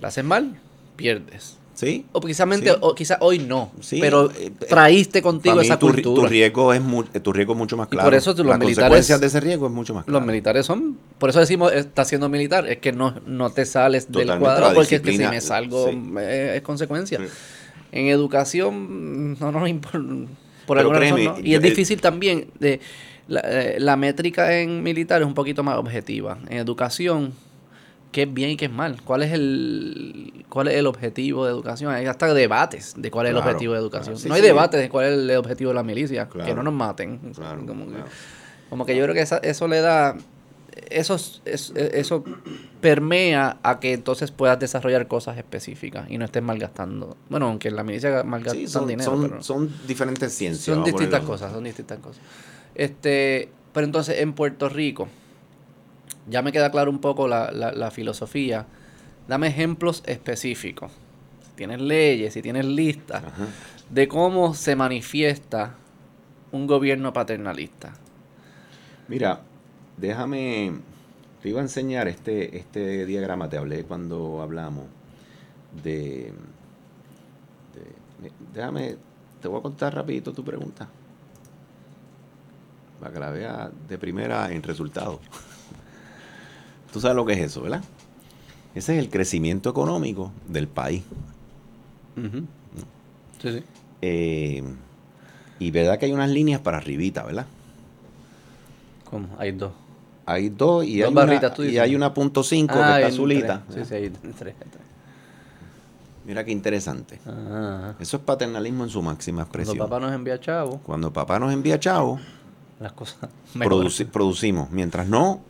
La 0.00 0.08
haces 0.08 0.24
mal, 0.24 0.58
pierdes. 0.96 1.56
Sí. 1.74 2.06
O 2.12 2.20
precisamente, 2.22 2.70
Sí. 2.70 2.76
o 2.80 2.94
quizás 2.94 3.18
hoy 3.20 3.38
no, 3.38 3.70
Sí, 3.82 3.98
pero 4.00 4.30
eh, 4.30 4.46
eh, 4.46 4.50
traíste 4.66 5.20
contigo 5.20 5.60
esa 5.60 5.78
tu, 5.78 5.88
ri- 5.90 5.96
tu 6.02 6.10
cultura. 6.14 6.28
riesgo 6.30 6.72
es 6.72 6.80
mu- 6.80 7.04
tu 7.04 7.32
riesgo 7.34 7.52
es 7.52 7.58
mucho 7.58 7.76
más 7.76 7.88
Y 7.88 7.90
claro. 7.90 8.06
por 8.06 8.14
eso 8.14 8.30
los 8.32 8.38
Las 8.46 8.58
militares- 8.58 8.76
consecuencias 8.78 9.20
de 9.20 9.26
ese 9.26 9.40
riesgo 9.40 9.66
es 9.66 9.72
mucho 9.72 9.92
más 9.92 10.06
claro. 10.06 10.18
Los 10.20 10.26
militares 10.26 10.64
son, 10.64 10.96
por 11.18 11.28
eso 11.28 11.40
decimos, 11.40 11.72
está 11.74 12.06
siendo 12.06 12.30
militar, 12.30 12.66
es 12.66 12.78
que 12.78 12.92
no, 12.92 13.20
no 13.26 13.50
te 13.50 13.66
sales 13.66 14.10
del 14.10 14.38
cuadro 14.38 14.72
porque 14.72 14.94
es 14.96 15.02
que 15.02 15.12
si 15.12 15.18
me 15.18 15.38
salgo 15.42 15.90
sí. 15.90 16.02
eh, 16.18 16.54
es 16.56 16.62
consecuencia. 16.62 17.20
En 17.92 18.06
educación 18.08 19.38
no 19.38 19.52
nos 19.52 19.68
importa, 19.68 19.98
por 20.66 20.76
Pero 20.76 20.80
alguna 20.80 20.98
razón 21.00 21.14
créeme, 21.16 21.40
no. 21.40 21.46
Y 21.46 21.54
es 21.54 21.60
yo- 21.62 21.68
difícil 21.68 22.00
también, 22.00 22.48
de 22.58 22.80
la, 23.28 23.40
eh, 23.44 23.76
la 23.80 23.96
métrica 23.96 24.58
en 24.58 24.82
militar 24.82 25.20
es 25.22 25.26
un 25.26 25.34
poquito 25.34 25.62
más 25.62 25.76
objetiva. 25.78 26.38
En 26.48 26.58
educación, 26.58 27.32
qué 28.12 28.22
es 28.22 28.32
bien 28.34 28.50
y 28.50 28.56
qué 28.56 28.64
es 28.66 28.70
mal. 28.72 29.00
¿Cuál 29.02 29.22
es 29.22 29.32
el 29.32 30.44
cuál 30.48 30.68
es 30.68 30.74
el 30.74 30.86
objetivo 30.86 31.44
de 31.44 31.50
educación? 31.52 31.92
Hay 31.92 32.06
hasta 32.06 32.32
debates 32.32 32.94
de 32.96 33.10
cuál 33.10 33.26
es 33.26 33.30
el 33.30 33.36
objetivo 33.38 33.72
de 33.74 33.78
educación. 33.80 34.14
claro. 34.14 34.22
Sí, 34.22 34.28
no 34.28 34.34
hay 34.34 34.40
sí. 34.40 34.46
debates 34.46 34.80
de 34.80 34.88
cuál 34.88 35.06
es 35.06 35.12
el 35.12 35.30
objetivo 35.36 35.70
de 35.70 35.74
la 35.74 35.82
milicia, 35.82 36.28
que 36.28 36.54
no 36.54 36.62
nos 36.62 36.74
maten. 36.74 37.18
Claro, 37.34 37.64
Como 37.66 37.86
que- 37.86 37.98
como 38.70 38.86
que 38.86 38.96
yo 38.96 39.02
creo 39.04 39.14
que 39.14 39.20
esa- 39.22 39.38
eso 39.38 39.68
le 39.68 39.80
da. 39.80 40.16
Eso, 40.90 41.14
es- 41.16 41.42
es- 41.44 41.72
eso 41.76 42.22
permea 42.80 43.58
a 43.62 43.80
que 43.80 43.92
entonces 43.92 44.30
puedas 44.30 44.58
desarrollar 44.58 45.08
cosas 45.08 45.36
específicas 45.38 46.08
y 46.10 46.18
no 46.18 46.24
estés 46.24 46.42
malgastando. 46.42 47.16
Bueno, 47.28 47.48
aunque 47.48 47.68
en 47.68 47.76
la 47.76 47.82
milicia 47.82 48.22
malgastan 48.22 48.60
Sí, 48.60 48.68
son, 48.68 48.86
dinero, 48.86 49.10
son, 49.10 49.22
pero 49.28 49.42
son 49.42 49.70
diferentes 49.86 50.32
ciencias. 50.32 50.64
son 50.76 50.84
distintas 50.84 51.22
cosas, 51.22 51.52
son 51.52 51.64
distintas 51.64 51.98
cosas. 51.98 52.22
Este, 52.74 53.48
pero 53.72 53.86
entonces 53.86 54.20
en 54.20 54.32
Puerto 54.34 54.68
Rico, 54.68 55.08
ya 56.28 56.42
me 56.42 56.52
queda 56.52 56.70
claro 56.70 56.90
un 56.90 57.00
poco 57.00 57.26
la, 57.28 57.50
la- 57.52 57.72
la 57.72 57.90
filosofía. 57.90 58.66
Dame 59.28 59.48
ejemplos 59.48 60.02
específicos. 60.06 60.92
Si 61.44 61.50
tienes 61.56 61.80
leyes, 61.80 62.34
si 62.34 62.42
tienes 62.42 62.64
listas, 62.64 63.24
Ajá. 63.24 63.46
de 63.90 64.06
cómo 64.08 64.54
se 64.54 64.76
manifiesta 64.76 65.74
un 66.52 66.66
gobierno 66.66 67.12
paternalista. 67.12 67.94
Mira, 69.08 69.40
déjame, 69.96 70.72
te 71.42 71.48
iba 71.48 71.60
a 71.60 71.62
enseñar 71.64 72.08
este, 72.08 72.56
este 72.58 73.06
diagrama, 73.06 73.48
te 73.48 73.58
hablé 73.58 73.84
cuando 73.84 74.42
hablamos 74.42 74.84
de, 75.82 76.32
de- 78.22 78.32
déjame, 78.54 78.96
te 79.40 79.48
voy 79.48 79.58
a 79.58 79.62
contar 79.62 79.94
rapidito 79.94 80.32
tu 80.32 80.44
pregunta, 80.44 80.88
para 83.00 83.12
que 83.12 83.20
la 83.20 83.30
vea 83.30 83.70
de 83.88 83.98
primera 83.98 84.50
en 84.52 84.62
resultado. 84.62 85.20
Tú 86.92 87.00
sabes 87.00 87.16
lo 87.16 87.26
que 87.26 87.34
es 87.34 87.40
eso, 87.40 87.62
¿verdad? 87.62 87.82
Ese 88.74 88.94
es 88.98 89.04
el 89.04 89.10
crecimiento 89.10 89.70
económico 89.70 90.32
del 90.48 90.68
país. 90.68 91.02
Sí, 93.40 93.52
sí. 93.52 93.64
Eh, 94.02 94.62
y 95.58 95.70
verdad 95.70 95.98
que 95.98 96.06
hay 96.06 96.12
unas 96.12 96.30
líneas 96.30 96.60
para 96.60 96.78
arribita, 96.78 97.24
¿verdad? 97.24 97.46
¿Cómo? 99.04 99.28
Hay 99.38 99.52
dos. 99.52 99.72
Hay 100.26 100.48
dos 100.48 100.84
y, 100.84 100.98
Dos 100.98 101.08
hay, 101.10 101.14
barritas, 101.14 101.58
una, 101.58 101.68
y 101.68 101.78
hay 101.78 101.94
una 101.94 102.12
punto 102.12 102.42
cinco 102.42 102.74
Ah, 102.76 102.86
que 102.86 102.92
hay 102.94 103.02
está 103.04 103.14
azulita. 103.14 103.62
Sí, 103.72 103.80
sí, 103.84 103.94
hay 103.94 104.10
tres. 104.36 104.54
Mira 106.24 106.44
qué 106.44 106.50
interesante. 106.50 107.20
Ah, 107.26 107.94
Eso 108.00 108.16
es 108.16 108.22
paternalismo 108.24 108.82
en 108.84 108.90
su 108.90 109.00
máxima 109.02 109.44
cuando 109.44 109.60
expresión. 109.60 109.78
papá 109.88 110.00
nos 110.00 110.12
envía 110.12 110.40
chavo, 110.40 110.80
Cuando 110.84 111.12
papá 111.12 111.38
nos 111.38 111.52
envía 111.52 111.78
chavo, 111.78 112.18
las 112.80 112.92
cosas 112.92 113.30
produci- 113.54 114.06
producimos. 114.06 114.68
Mientras 114.72 115.06
no, 115.06 115.40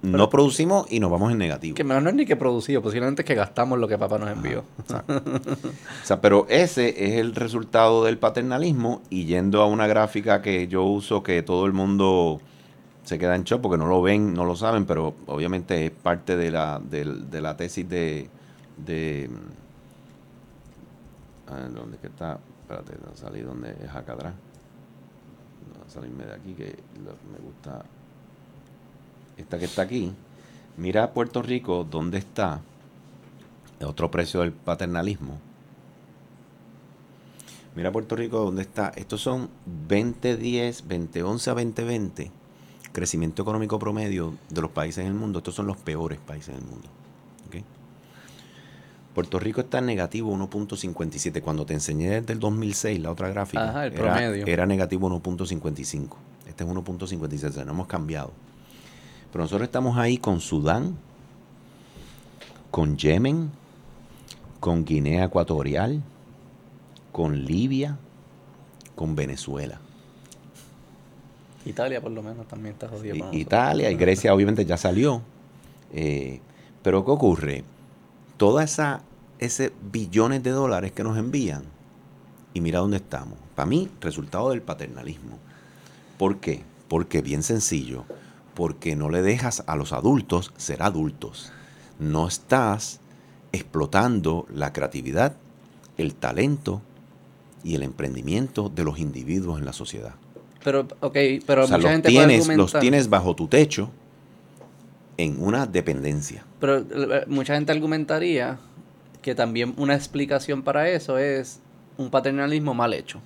no 0.00 0.30
producimos 0.30 0.90
y 0.90 1.00
nos 1.00 1.10
vamos 1.10 1.30
en 1.30 1.36
negativo. 1.38 1.74
Que 1.74 1.84
no 1.84 1.98
es 2.08 2.14
ni 2.14 2.24
que 2.24 2.36
producido, 2.36 2.80
posiblemente 2.80 3.20
es 3.20 3.26
que 3.26 3.34
gastamos 3.34 3.78
lo 3.78 3.86
que 3.86 3.98
papá 3.98 4.16
nos 4.18 4.30
envió. 4.30 4.64
o 4.78 6.04
sea, 6.04 6.22
pero 6.22 6.46
ese 6.48 6.88
es 7.04 7.18
el 7.20 7.34
resultado 7.34 8.04
del 8.04 8.16
paternalismo 8.16 9.02
y 9.10 9.26
yendo 9.26 9.60
a 9.60 9.66
una 9.66 9.86
gráfica 9.86 10.40
que 10.40 10.68
yo 10.68 10.84
uso 10.84 11.22
que 11.22 11.42
todo 11.42 11.66
el 11.66 11.74
mundo 11.74 12.40
se 13.08 13.18
queda 13.18 13.34
en 13.36 13.44
shock 13.44 13.62
porque 13.62 13.78
no 13.78 13.86
lo 13.86 14.02
ven, 14.02 14.34
no 14.34 14.44
lo 14.44 14.54
saben, 14.54 14.84
pero 14.84 15.14
obviamente 15.28 15.86
es 15.86 15.90
parte 15.90 16.36
de 16.36 16.50
la, 16.50 16.78
de, 16.78 17.40
la 17.40 17.56
tesis 17.56 17.88
de... 17.88 18.28
de 18.76 19.30
¿Dónde 21.74 21.96
que 21.96 22.08
está? 22.08 22.38
Espérate, 22.60 22.98
no 23.02 23.16
salí 23.16 23.40
donde 23.40 23.70
es 23.70 23.88
acá 23.94 24.12
atrás. 24.12 24.34
No, 25.72 25.90
salirme 25.90 26.26
de 26.26 26.34
aquí 26.34 26.52
que 26.52 26.76
me 27.32 27.38
gusta 27.42 27.82
esta 29.38 29.58
que 29.58 29.64
está 29.64 29.80
aquí, 29.80 30.12
mira 30.76 31.14
Puerto 31.14 31.40
Rico, 31.40 31.86
¿dónde 31.90 32.18
está? 32.18 32.60
Otro 33.82 34.10
precio 34.10 34.40
del 34.40 34.52
paternalismo. 34.52 35.38
Mira 37.74 37.90
Puerto 37.90 38.16
Rico, 38.16 38.40
¿dónde 38.40 38.60
está? 38.60 38.92
Estos 38.96 39.22
son 39.22 39.48
2010, 39.88 40.82
2011 40.86 41.50
a 41.50 41.54
2020. 41.54 42.38
Crecimiento 42.92 43.42
económico 43.42 43.78
promedio 43.78 44.34
de 44.48 44.60
los 44.60 44.70
países 44.70 45.02
en 45.02 45.08
el 45.08 45.14
mundo. 45.14 45.38
Estos 45.38 45.54
son 45.54 45.66
los 45.66 45.76
peores 45.76 46.18
países 46.18 46.54
del 46.54 46.64
mundo. 46.64 46.88
Puerto 49.14 49.40
Rico 49.40 49.62
está 49.62 49.78
en 49.78 49.86
negativo 49.86 50.32
1.57. 50.32 51.42
Cuando 51.42 51.66
te 51.66 51.74
enseñé 51.74 52.20
desde 52.20 52.34
el 52.34 52.38
2006 52.38 53.00
la 53.00 53.10
otra 53.10 53.28
gráfica, 53.28 53.84
era, 53.84 54.24
era, 54.24 54.64
negativo 54.64 55.10
1.55. 55.10 56.14
Este 56.46 56.62
es 56.62 56.70
1.56. 56.70 57.64
No 57.64 57.72
hemos 57.72 57.88
cambiado. 57.88 58.30
Pero 59.32 59.42
nosotros 59.42 59.66
estamos 59.66 59.98
ahí 59.98 60.18
con 60.18 60.40
Sudán, 60.40 60.96
con 62.70 62.96
Yemen, 62.96 63.50
con 64.60 64.84
Guinea 64.84 65.24
Ecuatorial, 65.24 66.00
con 67.10 67.44
Libia, 67.44 67.98
con 68.94 69.16
Venezuela. 69.16 69.80
Italia 71.68 72.00
por 72.00 72.12
lo 72.12 72.22
menos 72.22 72.46
también 72.48 72.74
está 72.74 72.88
jodido. 72.88 73.30
Italia 73.32 73.90
y 73.90 73.94
Grecia 73.94 74.34
obviamente 74.34 74.64
ya 74.64 74.76
salió. 74.76 75.22
Eh, 75.92 76.40
pero 76.82 77.04
¿qué 77.04 77.10
ocurre? 77.10 77.64
Toda 78.36 78.64
esa 78.64 79.02
ese 79.38 79.72
billones 79.92 80.42
de 80.42 80.50
dólares 80.50 80.92
que 80.92 81.04
nos 81.04 81.16
envían 81.16 81.62
y 82.54 82.60
mira 82.60 82.80
dónde 82.80 82.96
estamos. 82.96 83.38
Para 83.54 83.66
mí, 83.66 83.88
resultado 84.00 84.50
del 84.50 84.62
paternalismo. 84.62 85.38
¿Por 86.16 86.38
qué? 86.38 86.62
Porque 86.88 87.22
bien 87.22 87.42
sencillo 87.42 88.04
porque 88.58 88.96
no 88.96 89.08
le 89.08 89.22
dejas 89.22 89.62
a 89.68 89.76
los 89.76 89.92
adultos 89.92 90.52
ser 90.56 90.82
adultos. 90.82 91.52
No 92.00 92.26
estás 92.26 92.98
explotando 93.52 94.46
la 94.52 94.72
creatividad, 94.72 95.36
el 95.96 96.16
talento 96.16 96.82
y 97.62 97.76
el 97.76 97.84
emprendimiento 97.84 98.68
de 98.68 98.82
los 98.82 98.98
individuos 98.98 99.60
en 99.60 99.64
la 99.64 99.72
sociedad. 99.72 100.14
Pero, 100.64 100.86
ok, 101.00 101.16
pero 101.46 101.62
mucha 101.62 101.78
los 101.78 101.90
gente 101.90 102.08
tienes, 102.08 102.48
los 102.48 102.72
tienes 102.78 103.08
bajo 103.08 103.34
tu 103.34 103.46
techo 103.46 103.90
en 105.16 105.42
una 105.42 105.66
dependencia. 105.66 106.44
Pero 106.60 106.78
eh, 106.78 107.24
mucha 107.26 107.54
gente 107.54 107.72
argumentaría 107.72 108.58
que 109.22 109.34
también 109.34 109.74
una 109.76 109.94
explicación 109.94 110.62
para 110.62 110.88
eso 110.88 111.18
es 111.18 111.60
un 111.96 112.10
paternalismo 112.10 112.74
mal 112.74 112.94
hecho. 112.94 113.20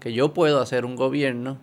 Que 0.00 0.12
yo 0.12 0.32
puedo 0.32 0.60
hacer 0.60 0.84
un 0.84 0.96
gobierno 0.96 1.58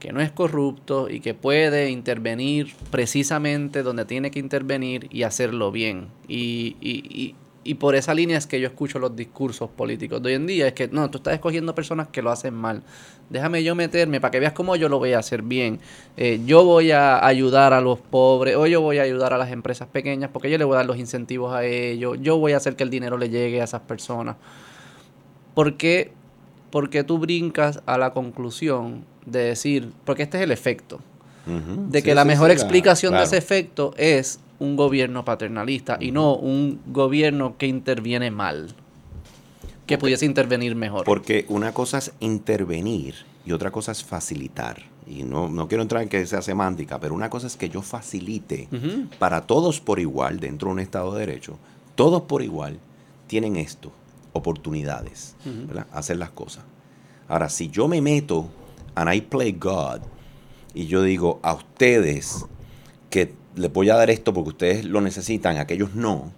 que 0.00 0.12
no 0.12 0.20
es 0.20 0.30
corrupto 0.30 1.08
y 1.08 1.20
que 1.20 1.32
puede 1.32 1.90
intervenir 1.90 2.74
precisamente 2.90 3.82
donde 3.82 4.04
tiene 4.04 4.30
que 4.30 4.38
intervenir 4.38 5.08
y 5.10 5.22
hacerlo 5.22 5.72
bien. 5.72 6.08
Y, 6.28 6.76
y, 6.80 7.04
y, 7.08 7.34
por 7.72 7.94
esa 7.94 8.12
línea 8.12 8.36
es 8.36 8.46
que 8.46 8.60
yo 8.60 8.66
escucho 8.66 8.98
los 8.98 9.16
discursos 9.16 9.70
políticos 9.70 10.22
de 10.22 10.28
hoy 10.28 10.34
en 10.34 10.46
día. 10.46 10.66
Es 10.66 10.74
que 10.74 10.88
no, 10.88 11.10
tú 11.10 11.16
estás 11.16 11.32
escogiendo 11.32 11.74
personas 11.74 12.08
que 12.08 12.20
lo 12.20 12.30
hacen 12.30 12.52
mal. 12.52 12.82
Déjame 13.30 13.64
yo 13.64 13.74
meterme 13.74 14.20
para 14.20 14.30
que 14.30 14.40
veas 14.40 14.52
cómo 14.52 14.76
yo 14.76 14.90
lo 14.90 14.98
voy 14.98 15.14
a 15.14 15.20
hacer 15.20 15.40
bien. 15.40 15.80
Eh, 16.18 16.42
yo 16.44 16.62
voy 16.64 16.90
a 16.90 17.24
ayudar 17.24 17.72
a 17.72 17.80
los 17.80 17.98
pobres 17.98 18.56
o 18.56 18.66
yo 18.66 18.82
voy 18.82 18.98
a 18.98 19.02
ayudar 19.02 19.32
a 19.32 19.38
las 19.38 19.50
empresas 19.50 19.88
pequeñas 19.88 20.28
porque 20.30 20.50
yo 20.50 20.58
le 20.58 20.64
voy 20.64 20.74
a 20.74 20.78
dar 20.78 20.86
los 20.86 20.98
incentivos 20.98 21.54
a 21.54 21.64
ellos. 21.64 22.18
Yo 22.20 22.36
voy 22.36 22.52
a 22.52 22.58
hacer 22.58 22.76
que 22.76 22.82
el 22.82 22.90
dinero 22.90 23.16
le 23.16 23.30
llegue 23.30 23.62
a 23.62 23.64
esas 23.64 23.80
personas. 23.80 24.36
¿Por 25.54 25.78
qué, 25.78 26.12
porque 26.70 27.02
tú 27.02 27.18
brincas 27.18 27.80
a 27.86 27.96
la 27.96 28.12
conclusión 28.12 29.06
de 29.24 29.38
decir, 29.44 29.92
porque 30.04 30.24
este 30.24 30.36
es 30.36 30.44
el 30.44 30.50
efecto, 30.50 31.00
de 31.46 32.02
que 32.02 32.14
la 32.14 32.24
mejor 32.24 32.50
explicación 32.50 33.14
de 33.14 33.22
ese 33.22 33.36
efecto 33.36 33.94
es 33.96 34.40
un 34.58 34.76
gobierno 34.76 35.24
paternalista 35.24 35.98
y 36.00 36.10
no 36.10 36.34
un 36.34 36.80
gobierno 36.86 37.56
que 37.58 37.66
interviene 37.66 38.30
mal, 38.30 38.74
que 39.86 39.98
pudiese 39.98 40.26
intervenir 40.26 40.74
mejor. 40.74 41.04
Porque 41.04 41.44
una 41.48 41.72
cosa 41.72 41.98
es 41.98 42.12
intervenir 42.20 43.14
y 43.44 43.52
otra 43.52 43.70
cosa 43.70 43.92
es 43.92 44.02
facilitar. 44.02 44.82
Y 45.06 45.22
no, 45.22 45.48
no 45.48 45.68
quiero 45.68 45.82
entrar 45.82 46.02
en 46.02 46.08
que 46.08 46.24
sea 46.26 46.40
semántica, 46.40 46.98
pero 46.98 47.14
una 47.14 47.28
cosa 47.28 47.46
es 47.46 47.56
que 47.56 47.68
yo 47.68 47.82
facilite 47.82 48.68
para 49.18 49.42
todos 49.42 49.80
por 49.80 50.00
igual 50.00 50.40
dentro 50.40 50.68
de 50.68 50.72
un 50.72 50.80
Estado 50.80 51.12
de 51.12 51.26
Derecho. 51.26 51.58
Todos 51.94 52.22
por 52.22 52.42
igual 52.42 52.78
tienen 53.26 53.56
esto, 53.56 53.92
oportunidades, 54.32 55.36
Hacer 55.92 56.16
las 56.16 56.30
cosas. 56.30 56.64
Ahora, 57.28 57.48
si 57.48 57.68
yo 57.68 57.86
me 57.86 58.00
meto 58.00 58.48
and 58.94 59.12
I 59.12 59.20
play 59.20 59.52
God, 59.52 60.00
y 60.74 60.86
yo 60.86 61.02
digo 61.02 61.38
a 61.42 61.54
ustedes 61.54 62.44
que 63.08 63.32
les 63.56 63.72
voy 63.72 63.88
a 63.90 63.94
dar 63.94 64.10
esto 64.10 64.34
porque 64.34 64.50
ustedes 64.50 64.84
lo 64.84 65.00
necesitan, 65.00 65.58
aquellos 65.58 65.94
no, 65.94 66.32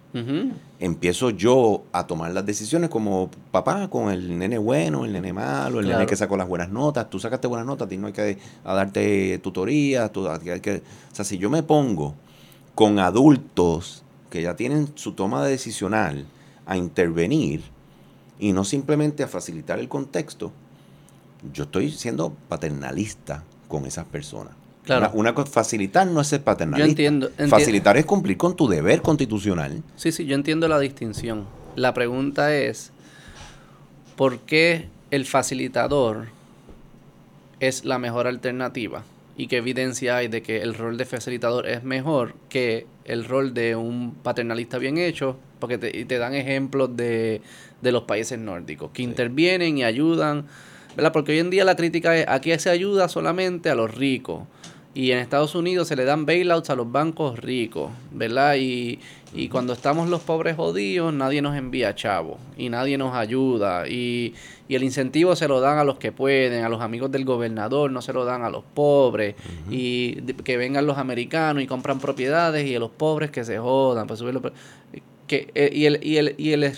empiezo 0.79 1.31
yo 1.31 1.83
a 1.91 2.05
tomar 2.05 2.31
las 2.31 2.45
decisiones 2.45 2.89
como 2.89 3.29
papá 3.51 3.89
con 3.89 4.11
el 4.11 4.37
nene 4.37 4.57
bueno, 4.57 5.05
el 5.05 5.13
nene 5.13 5.33
malo, 5.33 5.79
el 5.79 5.87
nene 5.87 6.05
que 6.05 6.15
sacó 6.15 6.37
las 6.37 6.47
buenas 6.47 6.69
notas, 6.69 7.09
tú 7.09 7.19
sacaste 7.19 7.47
buenas 7.47 7.65
notas, 7.65 7.87
a 7.87 7.89
ti 7.89 7.97
no 7.97 8.07
hay 8.07 8.13
que 8.13 8.37
darte 8.63 9.39
tutoría, 9.39 10.11
hay 10.13 10.59
que, 10.59 10.83
o 11.11 11.15
sea, 11.15 11.25
si 11.25 11.37
yo 11.37 11.49
me 11.49 11.63
pongo 11.63 12.15
con 12.75 12.99
adultos 12.99 14.03
que 14.29 14.41
ya 14.41 14.55
tienen 14.55 14.91
su 14.95 15.13
toma 15.13 15.43
decisional 15.45 16.25
a 16.65 16.77
intervenir 16.77 17.63
y 18.39 18.53
no 18.53 18.63
simplemente 18.63 19.23
a 19.23 19.27
facilitar 19.27 19.79
el 19.79 19.87
contexto, 19.87 20.51
yo 21.53 21.63
estoy 21.63 21.91
siendo 21.91 22.31
paternalista 22.47 23.43
con 23.67 23.85
esas 23.85 24.05
personas. 24.05 24.53
Claro. 24.87 25.11
Una, 25.15 25.35
cosa, 25.35 25.51
facilitar 25.51 26.07
no 26.07 26.21
es 26.21 26.27
ser 26.27 26.43
paternalista. 26.43 26.89
entiendo, 26.89 27.29
Facilitar 27.49 27.97
es 27.97 28.05
cumplir 28.05 28.37
con 28.37 28.55
tu 28.55 28.69
deber 28.69 29.01
constitucional. 29.01 29.83
Sí, 29.97 30.13
sí, 30.13 30.25
yo 30.25 30.33
entiendo 30.33 30.69
la 30.69 30.79
distinción. 30.79 31.45
La 31.75 31.93
pregunta 31.93 32.55
es, 32.55 32.93
¿por 34.15 34.39
qué 34.39 34.87
el 35.11 35.25
facilitador 35.25 36.27
es 37.59 37.83
la 37.83 37.99
mejor 37.99 38.27
alternativa? 38.27 39.03
¿Y 39.35 39.47
qué 39.47 39.57
evidencia 39.57 40.15
hay 40.15 40.29
de 40.29 40.41
que 40.41 40.61
el 40.61 40.73
rol 40.73 40.95
de 40.95 41.03
facilitador 41.03 41.67
es 41.67 41.83
mejor 41.83 42.35
que 42.47 42.87
el 43.03 43.25
rol 43.25 43.53
de 43.53 43.75
un 43.75 44.15
paternalista 44.23 44.77
bien 44.77 44.97
hecho? 44.97 45.37
Porque 45.59 45.77
te, 45.77 46.05
te 46.05 46.17
dan 46.17 46.33
ejemplos 46.33 46.95
de, 46.95 47.41
los 47.81 48.03
países 48.03 48.39
nórdicos, 48.39 48.91
que 48.91 49.01
intervienen 49.01 49.79
y 49.79 49.83
ayudan 49.83 50.45
¿verdad? 50.95 51.11
Porque 51.11 51.33
hoy 51.33 51.39
en 51.39 51.51
día 51.51 51.63
la 51.63 51.75
crítica 51.75 52.17
es, 52.17 52.25
aquí 52.27 52.57
se 52.57 52.71
ayuda 52.71 53.07
solamente 53.07 53.69
a 53.69 53.75
los 53.75 53.93
ricos. 53.93 54.45
Y 54.97 55.11
en 55.11 55.19
Estados 55.19 55.53
Unidos 55.53 55.89
se 55.89 55.95
le 55.95 56.05
dan 56.05 56.25
bailouts 56.25 56.71
a 56.71 56.75
los 56.75 56.91
bancos 56.91 57.37
ricos, 57.37 57.91
¿verdad? 58.11 58.55
Y, 58.57 58.99
cuando 59.51 59.73
estamos 59.73 60.09
los 60.09 60.21
pobres 60.21 60.55
jodidos, 60.55 61.13
nadie 61.13 61.39
nos 61.43 61.55
envía 61.55 61.93
chavo 61.93 62.39
y 62.57 62.69
nadie 62.69 62.97
nos 62.97 63.13
ayuda. 63.13 63.87
Y, 63.87 64.33
el 64.67 64.81
incentivo 64.81 65.35
se 65.35 65.47
lo 65.47 65.59
dan 65.59 65.77
a 65.77 65.83
los 65.83 65.99
que 65.99 66.11
pueden, 66.11 66.63
a 66.63 66.69
los 66.69 66.81
amigos 66.81 67.11
del 67.11 67.25
gobernador, 67.25 67.91
no 67.91 68.01
se 68.01 68.11
lo 68.11 68.25
dan 68.25 68.41
a 68.41 68.49
los 68.49 68.63
pobres. 68.63 69.35
Y 69.69 70.15
que 70.43 70.57
vengan 70.57 70.87
los 70.87 70.97
americanos 70.97 71.61
y 71.61 71.67
compran 71.67 71.99
propiedades 71.99 72.65
y 72.65 72.73
a 72.73 72.79
los 72.79 72.89
pobres 72.89 73.29
que 73.29 73.43
se 73.43 73.59
jodan. 73.59 74.07
Pues 74.07 74.23
que, 75.27 75.51
eh, 75.53 75.69
y 75.71 75.85
el, 75.85 75.99
y 76.03 76.17
el, 76.17 76.33
y 76.39 76.53
el, 76.53 76.73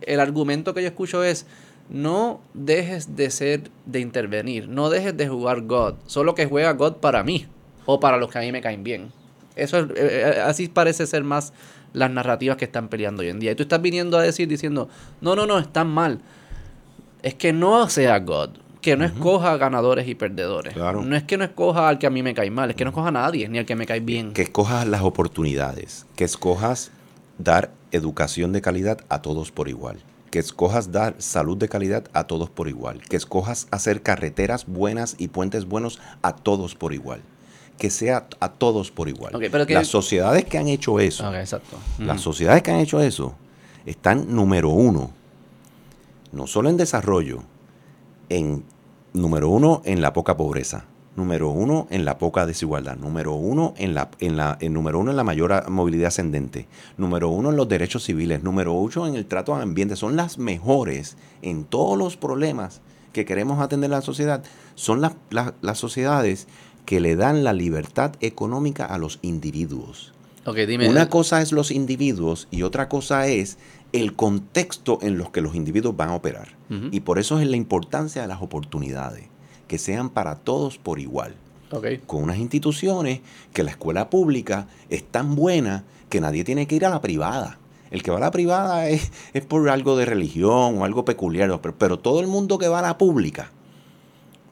el 0.00 0.18
argumento 0.18 0.74
que 0.74 0.82
yo 0.82 0.88
escucho 0.88 1.22
es 1.22 1.46
no 1.88 2.40
dejes 2.52 3.14
de 3.14 3.30
ser, 3.30 3.70
de 3.86 4.00
intervenir, 4.00 4.68
no 4.68 4.90
dejes 4.90 5.16
de 5.16 5.28
jugar 5.28 5.60
God, 5.60 5.94
solo 6.06 6.34
que 6.34 6.46
juega 6.46 6.72
God 6.72 6.94
para 6.94 7.22
mí 7.22 7.46
o 7.86 8.00
para 8.00 8.16
los 8.16 8.30
que 8.30 8.38
a 8.38 8.40
mí 8.40 8.52
me 8.52 8.60
caen 8.60 8.82
bien. 8.82 9.12
Eso 9.56 9.78
es, 9.78 9.90
eh, 9.90 10.34
eh, 10.36 10.40
así 10.40 10.68
parece 10.68 11.06
ser 11.06 11.24
más 11.24 11.52
las 11.92 12.10
narrativas 12.10 12.56
que 12.56 12.64
están 12.64 12.88
peleando 12.88 13.22
hoy 13.22 13.28
en 13.28 13.40
día. 13.40 13.52
Y 13.52 13.54
tú 13.54 13.62
estás 13.62 13.82
viniendo 13.82 14.16
a 14.16 14.22
decir, 14.22 14.48
diciendo, 14.48 14.88
no, 15.20 15.34
no, 15.34 15.46
no, 15.46 15.58
están 15.58 15.88
mal. 15.88 16.20
Es 17.22 17.34
que 17.34 17.52
no 17.52 17.88
sea 17.88 18.18
God, 18.20 18.50
que 18.80 18.96
no 18.96 19.04
escoja 19.04 19.56
ganadores 19.56 20.08
y 20.08 20.14
perdedores. 20.14 20.76
No 20.76 21.16
es 21.16 21.24
que 21.24 21.36
no 21.36 21.44
escoja 21.44 21.88
al 21.88 21.98
que 21.98 22.06
a 22.06 22.10
mí 22.10 22.22
me 22.22 22.34
cae 22.34 22.50
mal, 22.50 22.70
es 22.70 22.76
que 22.76 22.84
no 22.84 22.90
escoja 22.90 23.08
a 23.08 23.12
nadie, 23.12 23.48
ni 23.48 23.58
al 23.58 23.66
que 23.66 23.76
me 23.76 23.86
cae 23.86 24.00
bien. 24.00 24.32
Que 24.32 24.42
escojas 24.42 24.86
las 24.86 25.02
oportunidades, 25.02 26.06
que 26.16 26.24
escojas 26.24 26.92
dar 27.38 27.70
educación 27.92 28.52
de 28.52 28.62
calidad 28.62 29.00
a 29.08 29.20
todos 29.20 29.50
por 29.50 29.68
igual 29.68 29.98
que 30.30 30.38
escojas 30.38 30.92
dar 30.92 31.16
salud 31.18 31.56
de 31.56 31.68
calidad 31.68 32.04
a 32.12 32.24
todos 32.24 32.50
por 32.50 32.68
igual, 32.68 33.00
que 33.02 33.16
escojas 33.16 33.66
hacer 33.70 34.02
carreteras 34.02 34.66
buenas 34.66 35.16
y 35.18 35.28
puentes 35.28 35.66
buenos 35.66 36.00
a 36.22 36.36
todos 36.36 36.76
por 36.76 36.94
igual, 36.94 37.20
que 37.80 37.90
sea 37.90 38.28
a 38.38 38.50
todos 38.52 38.90
por 38.92 39.08
igual. 39.08 39.34
Ok, 39.34 39.44
pero 39.50 39.66
que- 39.66 39.74
Las 39.74 39.88
sociedades 39.88 40.44
que 40.44 40.58
han 40.58 40.68
hecho 40.68 41.00
eso, 41.00 41.34
exacto. 41.34 41.76
las 41.98 42.20
sociedades 42.20 42.62
que 42.62 42.70
han 42.70 42.78
hecho 42.78 43.00
eso, 43.00 43.34
están 43.86 44.32
número 44.32 44.68
uno, 44.68 45.10
no 46.30 46.46
solo 46.46 46.68
en 46.68 46.76
desarrollo, 46.76 47.42
en 48.28 48.62
número 49.14 49.48
uno 49.48 49.82
en 49.84 50.00
la 50.02 50.12
poca 50.12 50.36
pobreza, 50.36 50.84
número 51.16 51.48
uno 51.48 51.86
en 51.90 52.04
la 52.04 52.18
poca 52.18 52.46
desigualdad, 52.46 52.96
número 52.96 53.32
uno 53.34 53.74
en 53.78 53.94
la, 53.94 54.10
en 54.20 54.36
la, 54.36 54.56
en 54.60 54.72
número 54.74 54.98
uno 55.00 55.10
en 55.10 55.16
la 55.16 55.24
mayor 55.24 55.68
movilidad 55.70 56.08
ascendente, 56.08 56.68
número 56.98 57.30
uno 57.30 57.50
en 57.50 57.56
los 57.56 57.66
derechos 57.68 58.04
civiles, 58.04 58.42
número 58.42 58.76
ocho 58.78 59.06
en 59.06 59.14
el 59.16 59.24
trato 59.26 59.54
al 59.54 59.62
ambiente, 59.62 59.96
son 59.96 60.16
las 60.16 60.38
mejores 60.38 61.16
en 61.42 61.64
todos 61.64 61.98
los 61.98 62.16
problemas 62.16 62.82
que 63.12 63.24
queremos 63.24 63.58
atender 63.60 63.88
en 63.88 63.92
la 63.92 64.02
sociedad, 64.02 64.44
son 64.76 65.00
las, 65.00 65.14
las, 65.30 65.54
las 65.62 65.78
sociedades 65.78 66.46
que 66.84 67.00
le 67.00 67.16
dan 67.16 67.44
la 67.44 67.52
libertad 67.52 68.12
económica 68.20 68.84
a 68.84 68.98
los 68.98 69.18
individuos. 69.22 70.12
Dime. 70.66 70.88
Una 70.88 71.08
cosa 71.08 71.42
es 71.42 71.52
los 71.52 71.70
individuos 71.70 72.48
y 72.50 72.62
otra 72.62 72.88
cosa 72.88 73.28
es 73.28 73.58
el 73.92 74.14
contexto 74.14 74.98
en 75.02 75.18
los 75.18 75.30
que 75.30 75.42
los 75.42 75.54
individuos 75.54 75.96
van 75.96 76.10
a 76.10 76.14
operar. 76.14 76.48
Y 76.92 77.00
por 77.00 77.18
eso 77.18 77.40
es 77.40 77.48
la 77.48 77.56
importancia 77.56 78.22
de 78.22 78.28
las 78.28 78.42
oportunidades, 78.42 79.24
que 79.66 79.76
sean 79.76 80.08
para 80.08 80.36
todos 80.36 80.78
por 80.78 81.00
igual. 81.00 81.34
Con 82.06 82.22
unas 82.22 82.38
instituciones 82.38 83.20
que 83.52 83.64
la 83.64 83.70
escuela 83.70 84.08
pública 84.08 84.68
es 84.88 85.04
tan 85.04 85.34
buena 85.34 85.84
que 86.08 86.20
nadie 86.20 86.44
tiene 86.44 86.66
que 86.66 86.76
ir 86.76 86.84
a 86.84 86.90
la 86.90 87.00
privada. 87.00 87.58
El 87.90 88.04
que 88.04 88.12
va 88.12 88.18
a 88.18 88.20
la 88.20 88.30
privada 88.30 88.88
es, 88.88 89.10
es 89.34 89.44
por 89.44 89.68
algo 89.68 89.96
de 89.96 90.04
religión 90.04 90.78
o 90.78 90.84
algo 90.84 91.04
peculiar, 91.04 91.60
pero, 91.60 91.74
pero 91.76 91.98
todo 91.98 92.20
el 92.20 92.28
mundo 92.28 92.58
que 92.58 92.68
va 92.68 92.78
a 92.78 92.82
la 92.82 92.98
pública, 92.98 93.50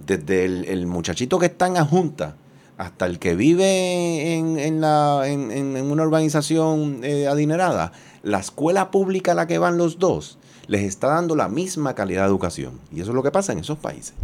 desde 0.08 0.44
el, 0.44 0.64
el 0.64 0.86
muchachito 0.86 1.38
que 1.38 1.46
está 1.46 1.66
en 1.66 1.76
junta 1.84 2.34
hasta 2.78 3.06
el 3.06 3.18
que 3.18 3.34
vive 3.34 4.34
en, 4.34 4.58
en 4.58 4.80
la, 4.80 5.22
en, 5.26 5.76
una 5.76 6.04
urbanización 6.04 7.00
eh, 7.02 7.26
adinerada, 7.26 7.92
la 8.22 8.38
escuela 8.38 8.90
pública 8.90 9.32
a 9.32 9.34
la 9.34 9.46
que 9.46 9.58
van 9.58 9.76
los 9.76 9.98
dos 9.98 10.38
les 10.66 10.82
está 10.82 11.08
dando 11.08 11.34
la 11.34 11.48
misma 11.48 11.94
calidad 11.94 12.22
de 12.22 12.28
educación. 12.28 12.78
Y 12.92 13.00
eso 13.00 13.10
es 13.10 13.14
lo 13.14 13.22
que 13.22 13.30
pasa 13.30 13.52
en 13.52 13.60
esos 13.60 13.78
países. 13.78 14.14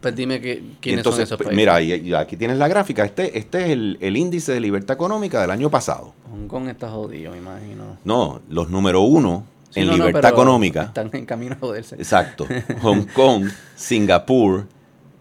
Pues 0.00 0.14
dime 0.14 0.40
que, 0.40 0.62
quiénes 0.80 1.00
entonces, 1.00 1.28
son 1.28 1.36
esos 1.36 1.36
pues, 1.38 1.48
países. 1.48 1.56
Mira, 1.56 1.82
y, 1.82 1.92
y 1.92 2.14
aquí 2.14 2.36
tienes 2.36 2.56
la 2.56 2.68
gráfica. 2.68 3.04
Este, 3.04 3.36
este 3.36 3.64
es 3.64 3.70
el, 3.70 3.98
el 4.00 4.16
índice 4.16 4.52
de 4.52 4.60
libertad 4.60 4.94
económica 4.94 5.40
del 5.40 5.50
año 5.50 5.70
pasado. 5.70 6.14
Hong 6.30 6.46
Kong 6.46 6.68
está 6.68 6.88
jodido, 6.88 7.32
me 7.32 7.38
imagino. 7.38 7.98
No, 8.04 8.40
los 8.48 8.70
número 8.70 9.00
uno 9.02 9.44
Sí, 9.70 9.80
en 9.80 9.88
no, 9.88 9.94
libertad 9.94 10.30
económica. 10.30 10.82
Están 10.84 11.10
en 11.12 11.26
camino 11.26 11.54
a 11.54 11.58
joderse. 11.58 11.96
Exacto. 11.96 12.46
Hong 12.82 13.04
Kong, 13.14 13.48
Singapur, 13.76 14.66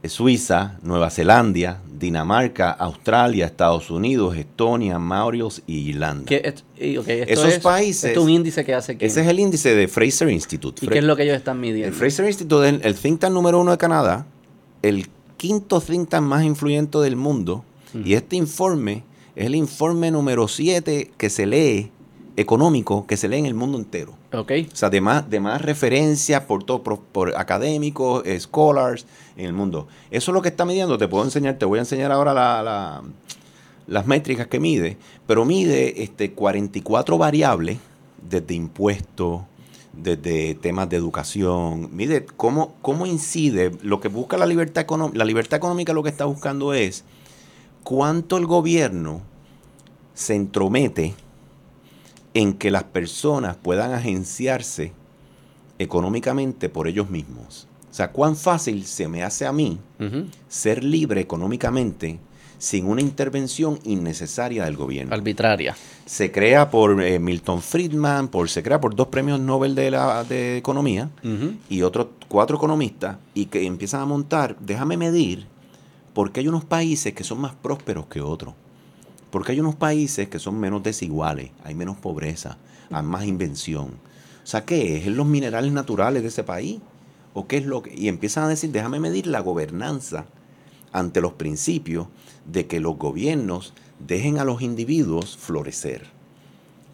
Suiza, 0.03 0.77
Nueva 0.83 1.09
Zelanda, 1.09 1.81
Dinamarca, 1.99 2.71
Australia, 2.71 3.45
Estados 3.47 3.89
Unidos, 3.89 4.37
Estonia, 4.37 4.99
Mauritius 4.99 5.61
y 5.67 5.89
Irlanda. 5.89 6.25
¿Qué 6.25 6.41
es- 6.45 6.63
y, 6.81 6.97
ok, 6.97 7.07
esto 7.07 7.33
Esos 7.33 7.53
es- 7.53 7.59
países- 7.59 8.03
Esto 8.05 8.19
es 8.21 8.25
un 8.25 8.31
índice 8.31 8.63
que 8.63 8.73
hace 8.73 8.95
quién? 8.97 9.09
Ese 9.09 9.21
es 9.21 9.27
el 9.27 9.39
índice 9.39 9.75
de 9.75 9.87
Fraser 9.87 10.29
Institute. 10.29 10.79
¿Y 10.83 10.85
Fra- 10.85 10.93
qué 10.93 10.99
es 10.99 11.05
lo 11.05 11.15
que 11.15 11.23
ellos 11.23 11.35
están 11.37 11.57
El 11.57 11.61
midiendo? 11.61 11.95
Fraser 11.97 12.25
Institute 12.27 12.69
es 12.69 12.85
el 12.85 12.95
think 12.95 13.19
tank 13.19 13.33
número 13.33 13.59
uno 13.59 13.71
de 13.71 13.77
Canadá, 13.77 14.25
el 14.81 15.07
quinto 15.37 15.81
think 15.81 16.09
tank 16.09 16.23
más 16.23 16.43
influyente 16.43 16.97
del 16.99 17.15
mundo, 17.15 17.63
y 18.05 18.13
este 18.13 18.35
informe 18.35 19.03
es 19.35 19.47
el 19.47 19.55
informe 19.55 20.11
número 20.11 20.47
7 20.47 21.11
que 21.17 21.29
se 21.29 21.45
lee, 21.47 21.91
económico, 22.37 23.05
que 23.07 23.17
se 23.17 23.27
lee 23.27 23.39
en 23.39 23.45
el 23.47 23.53
mundo 23.55 23.77
entero. 23.77 24.13
O 24.71 24.75
sea, 24.75 24.89
de 24.89 25.01
más, 25.01 25.29
de 25.29 25.39
más 25.41 25.61
referencias 25.61 26.43
por, 26.43 26.63
todo, 26.63 26.83
por, 26.83 26.99
por 27.01 27.35
académicos, 27.35 28.23
scholars 28.39 29.05
en 29.35 29.45
el 29.47 29.53
mundo. 29.53 29.87
Eso 30.11 30.31
es 30.31 30.33
lo 30.33 30.41
que 30.41 30.49
está 30.49 30.63
midiendo. 30.63 30.97
Te 30.97 31.07
puedo 31.07 31.23
enseñar, 31.25 31.57
te 31.57 31.65
voy 31.65 31.79
a 31.79 31.81
enseñar 31.81 32.11
ahora 32.11 32.33
la- 32.33 32.63
la- 32.63 33.03
las 33.87 34.05
métricas 34.05 34.47
que 34.47 34.59
mide, 34.59 34.97
pero 35.25 35.45
mide 35.45 36.03
este, 36.03 36.31
44 36.33 37.17
variables 37.17 37.77
desde 38.29 38.53
impuestos, 38.53 39.41
desde 39.93 40.55
temas 40.55 40.89
de 40.89 40.97
educación. 40.97 41.89
Mide 41.95 42.25
cómo, 42.25 42.75
cómo 42.81 43.05
incide 43.05 43.71
lo 43.81 43.99
que 44.01 44.09
busca 44.09 44.37
la 44.37 44.45
libertad 44.45 44.83
económica. 44.83 45.17
La 45.17 45.25
libertad 45.25 45.57
económica 45.57 45.93
lo 45.93 46.03
que 46.03 46.09
está 46.09 46.25
buscando 46.25 46.73
es 46.73 47.03
cuánto 47.83 48.37
el 48.37 48.45
gobierno 48.45 49.21
se 50.13 50.35
entromete 50.35 51.15
en 52.37 52.53
que 52.53 52.69
las 52.69 52.83
personas 52.83 53.57
puedan 53.57 53.93
agenciarse 53.93 54.93
económicamente 55.79 56.69
por 56.69 56.87
ellos 56.87 57.09
mismos. 57.09 57.67
O 57.89 57.93
sea, 57.93 58.11
cuán 58.11 58.35
fácil 58.35 58.85
se 58.85 59.07
me 59.07 59.23
hace 59.23 59.47
a 59.47 59.51
mí 59.51 59.79
ser 60.47 60.83
libre 60.83 61.19
económicamente 61.19 62.19
sin 62.59 62.85
una 62.85 63.01
intervención 63.01 63.79
innecesaria 63.85 64.65
del 64.65 64.75
gobierno. 64.75 65.15
Arbitraria. 65.15 65.75
Se 66.05 66.31
crea 66.31 66.69
por 66.69 67.01
eh, 67.01 67.17
Milton 67.17 67.59
Friedman, 67.59 68.27
por, 68.27 68.49
se 68.49 68.61
crea 68.61 68.79
por 68.79 68.95
dos 68.95 69.07
premios 69.07 69.39
Nobel 69.39 69.73
de, 69.73 69.89
la, 69.89 70.23
de 70.23 70.57
Economía 70.57 71.09
y 71.69 71.81
otros 71.81 72.07
cuatro 72.27 72.57
economistas 72.57 73.17
y 73.33 73.47
que 73.47 73.65
empiezan 73.65 74.01
a 74.01 74.05
montar, 74.05 74.55
déjame 74.59 74.95
medir, 74.95 75.47
porque 76.13 76.41
hay 76.41 76.47
unos 76.47 76.65
países 76.65 77.13
que 77.13 77.23
son 77.23 77.41
más 77.41 77.55
prósperos 77.55 78.05
que 78.05 78.21
otros. 78.21 78.53
Porque 79.29 79.51
hay 79.51 79.59
unos 79.59 79.75
países 79.75 80.29
que 80.29 80.39
son 80.39 80.59
menos 80.59 80.83
desiguales, 80.83 81.51
hay 81.63 81.75
menos 81.75 81.97
pobreza, 81.97 82.57
hay 82.89 83.03
más 83.03 83.25
invención. 83.25 83.87
O 84.43 84.47
sea, 84.47 84.63
¿qué 84.63 84.97
es? 84.97 85.07
¿Es 85.07 85.13
los 85.13 85.27
minerales 85.27 85.71
naturales 85.71 86.21
de 86.21 86.29
ese 86.29 86.43
país? 86.43 86.79
¿O 87.33 87.47
qué 87.47 87.57
es 87.57 87.65
lo 87.65 87.83
que...? 87.83 87.93
Y 87.93 88.07
empiezan 88.07 88.45
a 88.45 88.47
decir, 88.47 88.71
déjame 88.71 88.99
medir 88.99 89.27
la 89.27 89.41
gobernanza 89.41 90.25
ante 90.93 91.21
los 91.21 91.33
principios 91.33 92.07
de 92.45 92.65
que 92.65 92.79
los 92.79 92.97
gobiernos 92.97 93.73
dejen 93.99 94.39
a 94.39 94.45
los 94.45 94.61
individuos 94.61 95.37
florecer. 95.37 96.07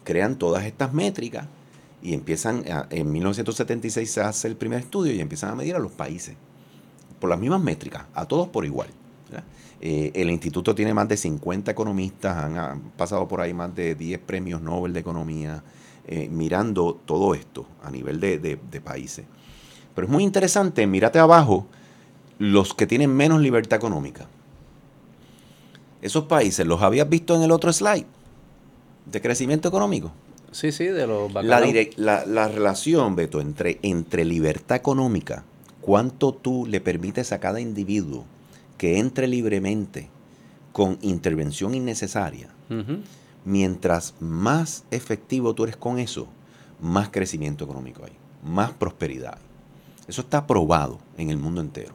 Crean 0.02 0.36
todas 0.36 0.64
estas 0.64 0.92
métricas 0.92 1.46
y 2.02 2.12
empiezan, 2.12 2.64
en 2.90 3.12
1976 3.12 4.10
se 4.10 4.20
hace 4.20 4.48
el 4.48 4.56
primer 4.56 4.80
estudio 4.80 5.12
y 5.12 5.20
empiezan 5.20 5.50
a 5.50 5.54
medir 5.54 5.76
a 5.76 5.78
los 5.78 5.92
países 5.92 6.34
por 7.20 7.30
las 7.30 7.38
mismas 7.38 7.62
métricas, 7.62 8.04
a 8.12 8.26
todos 8.26 8.48
por 8.48 8.66
igual. 8.66 8.88
Eh, 9.86 10.12
el 10.14 10.30
instituto 10.30 10.74
tiene 10.74 10.94
más 10.94 11.06
de 11.08 11.18
50 11.18 11.70
economistas, 11.70 12.34
han, 12.38 12.56
han 12.56 12.80
pasado 12.96 13.28
por 13.28 13.42
ahí 13.42 13.52
más 13.52 13.74
de 13.74 13.94
10 13.94 14.18
premios 14.20 14.62
Nobel 14.62 14.94
de 14.94 15.00
Economía, 15.00 15.62
eh, 16.06 16.26
mirando 16.30 16.98
todo 17.04 17.34
esto 17.34 17.66
a 17.82 17.90
nivel 17.90 18.18
de, 18.18 18.38
de- 18.38 18.58
de 18.70 18.80
países. 18.80 19.26
Pero 19.94 20.06
es 20.06 20.10
muy 20.12 20.22
interesante, 20.24 20.86
mírate 20.86 21.18
abajo, 21.18 21.66
los 22.38 22.72
que 22.72 22.86
tienen 22.86 23.14
menos 23.14 23.42
libertad 23.42 23.76
económica. 23.76 24.26
Esos 26.00 26.24
países, 26.24 26.66
¿los 26.66 26.82
habías 26.82 27.08
visto 27.08 27.34
en 27.36 27.42
el 27.42 27.50
otro 27.50 27.70
slide? 27.72 28.06
De 29.04 29.20
crecimiento 29.20 29.68
económico. 29.68 30.12
Sí, 30.50 30.72
sí, 30.72 30.86
de 30.86 31.06
los 31.06 31.30
La, 31.34 31.60
la, 31.96 32.24
la 32.26 32.48
relación, 32.48 33.16
Beto, 33.16 33.40
entre, 33.40 33.78
entre 33.82 34.24
libertad 34.24 34.76
económica, 34.76 35.44
cuánto 35.80 36.32
tú 36.32 36.64
le 36.66 36.80
permites 36.80 37.32
a 37.32 37.40
cada 37.40 37.60
individuo 37.60 38.24
que 38.84 38.98
entre 38.98 39.26
libremente 39.28 40.10
con 40.72 40.98
intervención 41.00 41.74
innecesaria, 41.74 42.50
mientras 43.46 44.12
más 44.20 44.84
efectivo 44.90 45.54
tú 45.54 45.64
eres 45.64 45.76
con 45.78 45.98
eso, 45.98 46.26
más 46.82 47.08
crecimiento 47.08 47.64
económico 47.64 48.04
hay, 48.04 48.12
más 48.46 48.72
prosperidad. 48.72 49.34
hay. 49.38 49.40
Eso 50.08 50.20
está 50.20 50.46
probado 50.46 50.98
en 51.16 51.30
el 51.30 51.38
mundo 51.38 51.62
entero. 51.62 51.94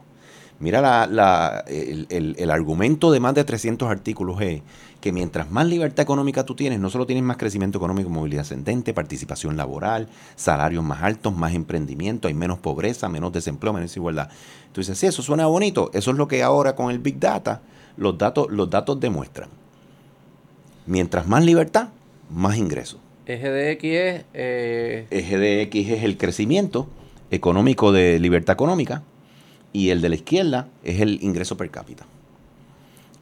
Mira, 0.59 0.81
la- 0.81 1.05
la- 1.05 1.63
el, 1.67 2.07
el- 2.09 2.35
el 2.39 2.49
argumento 2.49 3.11
de 3.11 3.19
más 3.19 3.35
de 3.35 3.43
300 3.43 3.87
artículos 3.87 4.41
es 4.41 4.61
que 5.01 5.11
mientras 5.11 5.49
más 5.49 5.65
libertad 5.65 6.03
económica 6.03 6.45
tú 6.45 6.55
tienes, 6.55 6.79
no 6.79 6.89
solo 6.89 7.05
tienes 7.05 7.23
más 7.23 7.37
crecimiento 7.37 7.77
económico, 7.77 8.09
movilidad 8.09 8.41
ascendente, 8.41 8.93
participación 8.93 9.55
laboral, 9.55 10.09
salarios 10.35 10.83
más 10.83 11.03
altos, 11.03 11.35
más 11.35 11.53
emprendimiento, 11.53 12.27
hay 12.27 12.33
menos 12.33 12.59
pobreza, 12.59 13.07
menos 13.09 13.31
desempleo, 13.31 13.73
menos 13.73 13.89
desigualdad. 13.89 14.29
Tú 14.73 14.81
dices, 14.81 14.97
sí, 14.97 15.07
eso 15.07 15.21
suena 15.21 15.45
bonito. 15.45 15.89
Eso 15.93 16.11
es 16.11 16.17
lo 16.17 16.27
que 16.27 16.43
ahora 16.43 16.75
con 16.75 16.91
el 16.91 16.99
Big 16.99 17.19
Data 17.19 17.61
los 17.97 18.17
datos, 18.17 18.47
los 18.49 18.69
datos 18.69 18.99
demuestran. 18.99 19.49
Mientras 20.85 21.27
más 21.27 21.43
libertad, 21.43 21.89
más 22.29 22.57
ingresos. 22.57 22.99
Eje 23.25 23.49
de 23.49 23.71
X 23.73 23.91
es... 23.91 24.25
eh, 24.33 25.07
Eje 25.11 25.37
de 25.37 25.61
X 25.63 25.89
es 25.91 26.03
el 26.03 26.17
crecimiento 26.17 26.87
económico 27.31 27.91
de 27.91 28.19
libertad 28.19 28.53
económica 28.53 29.03
y 29.71 29.89
el 29.89 30.01
de 30.01 30.09
la 30.09 30.15
izquierda 30.15 30.67
es 30.83 30.99
el 30.99 31.21
ingreso 31.21 31.55
per 31.55 31.69
cápita. 31.69 32.05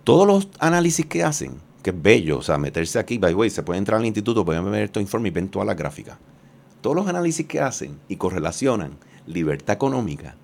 Todos 0.05 0.25
los 0.25 0.47
análisis 0.59 1.05
que 1.05 1.23
hacen, 1.23 1.55
que 1.83 1.91
es 1.91 2.01
bello, 2.01 2.39
o 2.39 2.41
sea, 2.41 2.57
meterse 2.57 2.99
aquí, 2.99 3.17
by 3.17 3.31
the 3.31 3.35
way, 3.35 3.49
se 3.49 3.63
puede 3.63 3.77
entrar 3.77 3.99
al 3.99 4.05
instituto, 4.05 4.43
pueden 4.43 4.69
ver 4.71 4.83
estos 4.83 5.01
informes 5.01 5.31
y 5.31 5.33
ven 5.35 5.49
todas 5.49 5.65
las 5.67 5.77
gráficas. 5.77 6.17
Todos 6.81 6.95
los 6.95 7.07
análisis 7.07 7.45
que 7.47 7.59
hacen 7.61 7.97
y 8.07 8.15
correlacionan 8.17 8.97
libertad 9.25 9.73
económica 9.75 10.35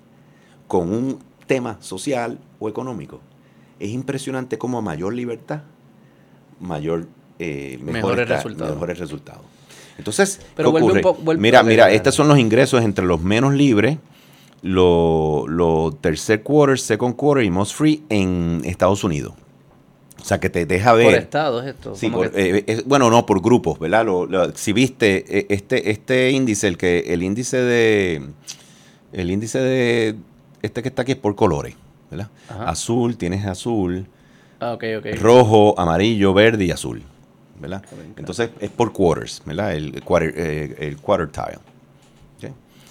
con 0.68 0.92
un 0.92 1.18
tema 1.46 1.76
social 1.80 2.38
o 2.58 2.68
económico, 2.68 3.20
es 3.78 3.90
impresionante 3.90 4.56
cómo 4.58 4.78
a 4.78 4.82
mayor 4.82 5.12
libertad, 5.14 5.62
mayor 6.60 7.06
eh, 7.38 7.76
mejor 7.80 7.92
Mejores 7.92 8.22
está- 8.22 8.36
resultados. 8.36 8.74
mejores 8.74 8.98
resultados. 8.98 9.42
Entonces, 9.98 10.40
Pero 10.56 10.72
¿qué 10.74 10.80
vuelve 10.82 11.02
un 11.34 11.40
mira, 11.40 11.62
mira, 11.62 11.90
estos 11.92 12.14
son 12.14 12.26
los 12.28 12.38
ingresos 12.38 12.82
entre 12.82 13.04
los 13.04 13.20
menos 13.20 13.54
libres, 13.54 13.98
los 14.62 15.48
lo 15.48 15.92
tercer 16.00 16.42
quarter, 16.42 16.78
second 16.78 17.14
quarter 17.16 17.44
y 17.44 17.50
most 17.50 17.74
free 17.74 18.02
en 18.08 18.62
Estados 18.64 19.04
Unidos. 19.04 19.34
O 20.24 20.26
sea, 20.26 20.40
que 20.40 20.48
te 20.48 20.64
deja 20.64 20.94
ver... 20.94 21.04
Por 21.04 21.14
estados 21.16 21.66
esto. 21.66 21.94
Sí, 21.94 22.06
como 22.06 22.22
por- 22.22 22.30
que- 22.32 22.56
eh, 22.58 22.64
es- 22.66 22.84
bueno, 22.86 23.10
no, 23.10 23.26
por 23.26 23.42
grupos, 23.42 23.78
¿verdad? 23.78 24.06
Lo- 24.06 24.24
lo- 24.24 24.56
si 24.56 24.72
viste 24.72 25.22
eh, 25.28 25.46
este, 25.50 25.90
este 25.90 26.30
índice, 26.30 26.66
el 26.66 26.78
que 26.78 27.00
el 27.12 27.22
índice 27.22 27.58
de 27.58 28.22
el 29.12 29.30
índice 29.30 29.58
de 29.58 30.16
este 30.62 30.80
que 30.82 30.88
está 30.88 31.02
aquí 31.02 31.12
es 31.12 31.18
por 31.18 31.34
colores, 31.36 31.74
¿verdad? 32.10 32.30
Ajá. 32.48 32.70
Azul, 32.70 33.18
tienes 33.18 33.44
azul, 33.44 34.06
ah, 34.60 34.72
ok, 34.72 34.84
ok. 35.00 35.06
rojo, 35.20 35.74
amarillo, 35.78 36.32
verde 36.32 36.64
y 36.64 36.70
azul, 36.70 37.02
¿verdad? 37.60 37.82
Entonces 38.16 38.48
es 38.60 38.70
por 38.70 38.94
quarters, 38.94 39.42
¿verdad? 39.44 39.74
El, 39.74 40.02
quarter, 40.02 40.32
eh, 40.38 40.74
el 40.78 40.96
quartile. 40.96 41.58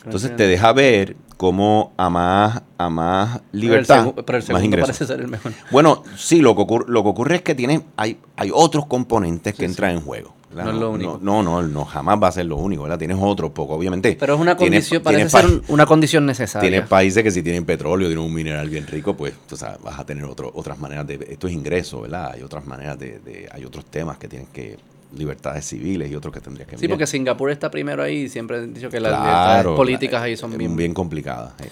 Entonces 0.05 0.35
te 0.35 0.47
deja 0.47 0.71
ver 0.73 1.15
cómo 1.37 1.93
a 1.97 2.09
más, 2.09 2.61
a 2.77 2.89
más 2.89 3.29
Pero 3.39 3.43
el 3.53 3.59
libertad, 3.59 4.13
pero 4.25 4.37
el 4.37 4.41
más 4.41 4.45
segundo 4.45 4.65
ingresos. 4.65 4.87
parece 4.97 5.05
ser 5.05 5.19
el 5.21 5.27
mejor. 5.27 5.51
Bueno, 5.71 6.03
sí, 6.17 6.39
lo 6.41 6.55
que 6.55 6.61
ocurre, 6.61 6.85
lo 6.89 7.03
que 7.03 7.09
ocurre 7.09 7.35
es 7.37 7.41
que 7.41 7.55
tiene, 7.55 7.81
hay, 7.97 8.17
hay 8.37 8.51
otros 8.53 8.85
componentes 8.85 9.53
que 9.53 9.59
Sí, 9.59 9.65
entran 9.65 9.91
en 9.91 10.01
juego. 10.01 10.33
¿verdad? 10.49 10.65
No 10.65 10.71
es 10.71 10.77
lo 10.81 10.91
único. 10.91 11.19
No, 11.19 11.41
no, 11.41 11.63
no, 11.63 11.83
jamás 11.83 12.21
va 12.21 12.27
a 12.27 12.31
ser 12.31 12.45
lo 12.45 12.57
único, 12.57 12.83
¿verdad? 12.83 12.99
Tienes 12.99 13.17
otros 13.19 13.49
poco, 13.51 13.73
obviamente. 13.73 14.15
Pero 14.19 14.35
es 14.35 14.39
una 14.39 14.55
Tienes- 14.55 14.87
condición, 14.87 15.01
tienes 15.01 15.31
parece 15.33 15.49
ser 15.49 15.59
pa- 15.61 15.65
un- 15.67 15.73
una 15.73 15.85
condición 15.87 16.25
necesaria. 16.27 16.69
Tienes 16.69 16.87
países 16.87 17.23
que 17.23 17.31
si 17.31 17.41
tienen 17.41 17.65
petróleo, 17.65 18.07
tienen 18.07 18.23
un 18.23 18.31
mineral 18.33 18.69
bien 18.69 18.85
rico, 18.85 19.15
pues 19.17 19.33
tú 19.47 19.57
sabes, 19.57 19.81
vas 19.81 19.97
a 19.99 20.05
tener 20.05 20.25
otro, 20.25 20.51
otras 20.53 20.77
maneras 20.77 21.07
de... 21.07 21.15
Esto 21.27 21.47
es 21.47 21.53
ingreso, 21.53 22.01
¿verdad? 22.01 22.33
Hay 22.35 22.43
otras 22.43 22.67
maneras 22.67 22.99
de, 22.99 23.17
de- 23.19 23.49
Hay 23.51 23.65
otros 23.65 23.85
temas 23.85 24.19
que 24.19 24.27
tienen 24.27 24.47
que... 24.53 24.77
Libertades 25.17 25.65
civiles 25.65 26.09
y 26.11 26.15
otros 26.15 26.33
que 26.33 26.39
tendrías 26.41 26.67
que 26.67 26.75
Sí, 26.77 26.81
mirar. 26.83 26.95
porque 26.97 27.07
Singapur 27.07 27.51
está 27.51 27.69
primero 27.69 28.01
ahí 28.03 28.23
y 28.23 28.29
siempre 28.29 28.57
han 28.57 28.73
dicho 28.73 28.89
que 28.89 28.99
las 28.99 29.11
Claro, 29.11 29.23
libertades 29.25 29.65
políticas 29.77 30.21
ahí 30.21 30.35
son 30.37 30.57
bien... 30.57 30.75
bien 30.75 30.93
complicadas. 30.93 31.53
eh. 31.61 31.69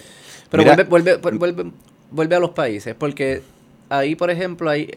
Pero 0.50 0.62
Mira, 0.64 0.76
vuelve, 0.84 1.16
vuelve, 1.16 1.38
vuelve, 1.38 1.72
vuelve 2.10 2.36
a 2.36 2.40
los 2.40 2.50
países, 2.50 2.94
porque 2.94 3.42
ahí, 3.88 4.14
por 4.14 4.30
ejemplo, 4.30 4.68
ahí 4.70 4.90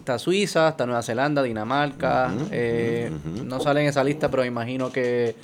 está 0.00 0.18
Suiza, 0.18 0.70
está 0.70 0.86
Nueva 0.86 1.02
Zelanda, 1.02 1.42
Dinamarca, 1.42 2.32
eh, 2.50 3.10
no 3.44 3.60
sale 3.60 3.82
en 3.82 3.88
esa 3.88 4.02
lista, 4.02 4.28
pero 4.30 4.44
imagino 4.44 4.90
que 4.90 5.36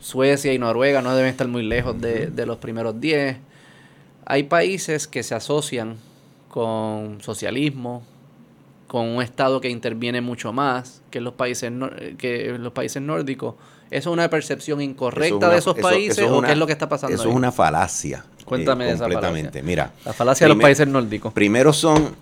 Suecia 0.00 0.52
y 0.54 0.58
Noruega 0.58 1.02
no 1.02 1.14
deben 1.14 1.30
estar 1.30 1.46
muy 1.46 1.62
lejos 1.62 2.00
de, 2.00 2.28
de 2.28 2.46
los 2.46 2.56
primeros 2.56 2.98
10. 3.00 3.36
Hay 4.24 4.44
países 4.44 5.06
que 5.06 5.22
se 5.22 5.34
asocian 5.34 5.96
con 6.48 7.20
socialismo, 7.20 8.02
con 8.90 9.06
un 9.06 9.22
estado 9.22 9.60
que 9.60 9.68
interviene 9.70 10.20
mucho 10.20 10.52
más 10.52 11.00
que 11.12 11.20
los 11.20 11.34
países 11.34 11.70
que 12.18 12.56
los 12.58 12.72
países 12.72 13.00
nórdicos. 13.00 13.54
¿Eso 13.88 14.10
es 14.10 14.12
una 14.14 14.28
percepción 14.28 14.80
incorrecta 14.80 15.26
eso 15.26 15.36
es 15.36 15.42
una- 15.44 15.48
de 15.52 15.58
esos 15.58 15.78
eso- 15.78 15.88
países 15.88 16.18
eso 16.18 16.26
es 16.26 16.32
o 16.32 16.42
qué 16.42 16.50
es 16.52 16.58
lo 16.58 16.66
que 16.66 16.72
está 16.72 16.88
pasando 16.88 17.14
Eso 17.14 17.22
ahí? 17.24 17.30
es 17.30 17.36
una 17.36 17.52
falacia. 17.52 18.24
eh, 18.36 18.42
Cuéntame 18.44 18.86
de 18.86 18.90
esa 18.94 19.04
completamente. 19.04 19.62
Mira, 19.62 19.92
La 20.04 20.12
falacia 20.12 20.44
de 20.48 20.54
los 20.54 20.60
países 20.60 20.88
nórdicos. 20.88 21.32
Primero 21.32 21.72
son 21.72 22.16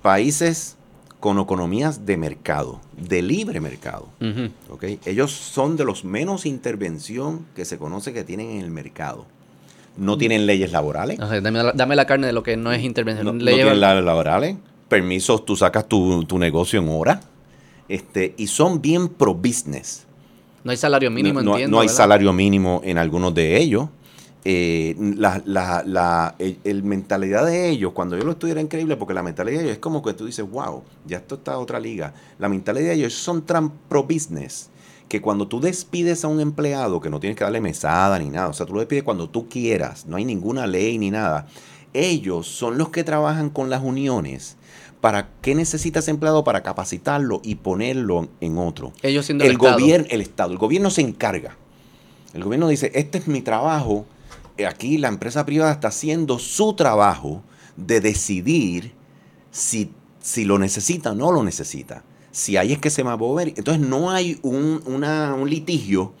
países 0.00 0.76
con 1.20 1.38
economías 1.38 2.06
de 2.06 2.16
mercado, 2.16 2.80
de 2.96 3.20
libre 3.20 3.60
mercado. 3.60 4.08
Ujú. 4.20 4.50
¿ok? 4.74 4.84
Ellos 5.04 5.32
son 5.32 5.76
de 5.76 5.84
los 5.84 6.02
menos 6.04 6.46
intervención 6.46 7.44
que 7.54 7.66
se 7.66 7.76
conoce 7.76 8.14
que 8.14 8.24
tienen 8.24 8.50
en 8.52 8.60
el 8.62 8.70
mercado. 8.70 9.26
No 9.98 10.16
tienen 10.18 10.46
leyes 10.46 10.72
laborales. 10.72 11.18
O 11.20 11.28
sea, 11.28 11.40
dame, 11.42 11.62
la, 11.62 11.72
dame 11.72 11.94
la 11.96 12.06
carne 12.06 12.26
de 12.26 12.32
lo 12.32 12.42
que 12.42 12.56
no 12.56 12.72
es 12.72 12.82
intervención. 12.82 13.26
No, 13.26 13.32
tienen 13.44 13.80
leyes 13.80 14.04
laborales. 14.04 14.56
Permisos, 14.88 15.44
tú 15.44 15.56
sacas 15.56 15.86
tu, 15.88 16.24
tu 16.24 16.38
negocio 16.38 16.80
en 16.80 16.88
hora. 16.88 17.20
Este, 17.88 18.34
y 18.36 18.46
son 18.46 18.80
bien 18.80 19.08
pro 19.08 19.34
business. 19.34 20.04
no 20.64 20.70
hay 20.72 20.76
salario 20.76 21.10
mínimo, 21.10 21.40
no, 21.42 21.52
no- 21.52 21.56
hay 21.80 21.86
¿verdad? 21.86 21.96
salario 21.96 22.32
mínimo 22.32 22.80
en 22.84 22.98
algunos 22.98 23.32
de 23.34 23.56
ellos. 23.58 23.88
Eh, 24.48 24.94
la, 25.16 25.42
la- 25.44 25.82
la- 25.84 26.34
el, 26.38 26.58
el 26.62 26.82
mentalidad 26.84 27.44
de 27.46 27.68
ellos, 27.68 27.92
cuando 27.92 28.16
yo 28.16 28.24
lo 28.24 28.30
estudié 28.32 28.52
era 28.52 28.60
increíble 28.60 28.96
porque 28.96 29.12
la 29.14 29.22
mentalidad 29.24 29.58
de 29.58 29.64
ellos 29.64 29.72
es 29.74 29.80
como 29.80 30.02
que 30.02 30.12
tú 30.14 30.24
dices, 30.26 30.48
wow, 30.48 30.82
ya 31.04 31.16
esto 31.18 31.34
está 31.36 31.54
a 31.54 31.58
otra 31.58 31.80
liga. 31.80 32.14
La 32.38 32.48
mentalidad 32.48 32.86
de 32.88 32.94
ellos 32.94 33.12
son 33.14 33.42
tan 33.42 33.70
pro 33.70 34.04
business 34.04 34.70
que 35.08 35.20
cuando 35.20 35.46
tú 35.48 35.60
despides 35.60 36.24
a 36.24 36.28
un 36.28 36.40
empleado 36.40 37.00
que 37.00 37.10
no 37.10 37.18
tienes 37.20 37.36
que 37.36 37.42
darle 37.44 37.60
mesada 37.60 38.18
ni 38.20 38.28
nada, 38.30 38.48
o 38.48 38.52
sea, 38.52 38.66
tú 38.66 38.74
lo 38.74 38.80
despides 38.80 39.02
cuando 39.04 39.28
tú 39.28 39.48
quieras, 39.48 40.06
no 40.06 40.16
hay 40.16 40.24
ninguna 40.24 40.66
ley 40.68 40.98
ni 40.98 41.10
nada, 41.12 41.46
ellos 41.92 42.46
son 42.48 42.76
los 42.78 42.88
que 42.90 43.02
trabajan 43.04 43.50
con 43.50 43.68
las 43.70 43.82
uniones. 43.82 44.56
¿Para 45.00 45.28
qué 45.42 45.54
necesita 45.54 45.98
ese 46.00 46.10
empleado? 46.10 46.42
Para 46.44 46.62
capacitarlo 46.62 47.40
y 47.44 47.56
ponerlo 47.56 48.28
en 48.40 48.58
otro 48.58 48.92
Ellos 49.02 49.26
siendo 49.26 49.44
el, 49.44 49.56
gobierno, 49.58 50.06
el 50.10 50.20
Estado, 50.20 50.52
el 50.52 50.58
gobierno 50.58 50.90
se 50.90 51.02
encarga. 51.02 51.56
El 52.34 52.42
gobierno 52.44 52.68
dice, 52.68 52.90
este 52.94 53.18
es 53.18 53.28
mi 53.28 53.40
trabajo. 53.42 54.06
Eh, 54.58 54.66
Aquí 54.66 54.98
la 54.98 55.08
empresa 55.08 55.44
privada 55.46 55.72
está 55.72 55.88
haciendo 55.88 56.38
su 56.38 56.74
trabajo 56.74 57.42
de 57.76 58.00
decidir 58.00 58.92
si, 59.50 59.92
si 60.20 60.44
lo 60.44 60.58
necesita 60.58 61.12
o 61.12 61.14
no 61.14 61.30
lo 61.32 61.42
necesita. 61.42 62.02
Si 62.32 62.56
ahí 62.56 62.72
es 62.72 62.78
que 62.78 62.90
se 62.90 63.02
va 63.02 63.12
a 63.12 63.16
mover. 63.16 63.48
Entonces 63.56 63.86
no 63.86 64.10
hay 64.10 64.38
un, 64.42 64.82
una- 64.86 65.34
un 65.34 65.48
litigio 65.48 66.12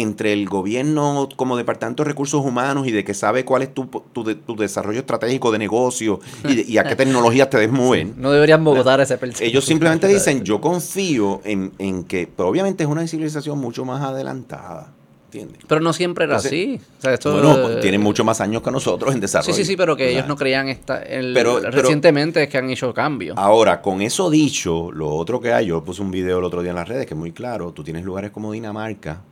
entre 0.00 0.32
el 0.32 0.48
gobierno 0.48 1.28
como 1.36 1.56
Departamento 1.56 2.02
de 2.04 2.08
Recursos 2.08 2.44
Humanos 2.44 2.86
y 2.86 2.90
de 2.92 3.04
que 3.04 3.14
sabe 3.14 3.44
cuál 3.44 3.62
es 3.62 3.74
tu, 3.74 3.86
tu, 3.86 4.24
de- 4.24 4.34
tu 4.36 4.56
desarrollo 4.56 5.00
estratégico 5.00 5.50
de 5.52 5.58
negocio 5.58 6.20
y, 6.48 6.54
de- 6.56 6.62
y 6.68 6.78
a 6.78 6.84
qué 6.84 6.96
tecnologías 6.96 7.50
te 7.50 7.58
debes 7.58 7.72
mover. 7.74 8.06
No 8.16 8.30
deberían 8.30 8.62
votar 8.64 9.00
ese 9.00 9.18
perfil. 9.18 9.46
Ellos 9.46 9.64
simplemente 9.64 10.06
dicen, 10.08 10.42
yo 10.44 10.60
confío 10.60 11.40
en, 11.44 11.72
en 11.78 12.04
que, 12.04 12.28
pero 12.34 12.48
obviamente 12.48 12.84
es 12.84 12.88
una 12.88 13.06
civilización 13.06 13.58
mucho 13.58 13.84
más 13.84 14.02
adelantada, 14.02 14.92
¿entiendes? 15.26 15.58
Pero 15.66 15.80
no 15.80 15.92
siempre 15.92 16.24
era 16.24 16.36
Entonces, 16.36 16.52
así. 16.52 16.80
O 16.98 17.02
sea, 17.02 17.14
esto, 17.14 17.32
bueno, 17.32 17.56
pues, 17.62 17.76
eh, 17.76 17.80
tienen 17.80 18.00
mucho 18.00 18.24
más 18.24 18.40
años 18.40 18.62
que 18.62 18.70
nosotros 18.70 19.12
en 19.14 19.20
desarrollo. 19.20 19.52
Sí, 19.52 19.62
sí, 19.64 19.70
sí, 19.72 19.76
pero 19.76 19.96
que 19.96 20.10
ellos 20.10 20.26
no 20.26 20.36
creían 20.36 20.68
esta, 20.68 21.02
el- 21.02 21.32
Pero- 21.34 21.58
pero- 21.60 21.70
recientemente 21.70 22.42
es 22.42 22.48
que 22.48 22.58
han 22.58 22.70
hecho 22.70 22.94
cambios. 22.94 23.36
Ahora, 23.38 23.82
con 23.82 24.00
eso 24.00 24.30
dicho, 24.30 24.90
lo 24.92 25.08
otro 25.10 25.40
que 25.40 25.52
hay, 25.52 25.66
yo 25.66 25.82
puse 25.84 26.02
un 26.02 26.10
video 26.10 26.38
el 26.38 26.44
otro 26.44 26.62
día 26.62 26.70
en 26.70 26.76
las 26.76 26.88
redes 26.88 27.06
que 27.06 27.14
es 27.14 27.18
muy 27.20 27.32
claro, 27.32 27.72
tú 27.72 27.82
tienes 27.84 28.04
lugares 28.04 28.30
como 28.30 28.52
Dinamarca, 28.52 29.22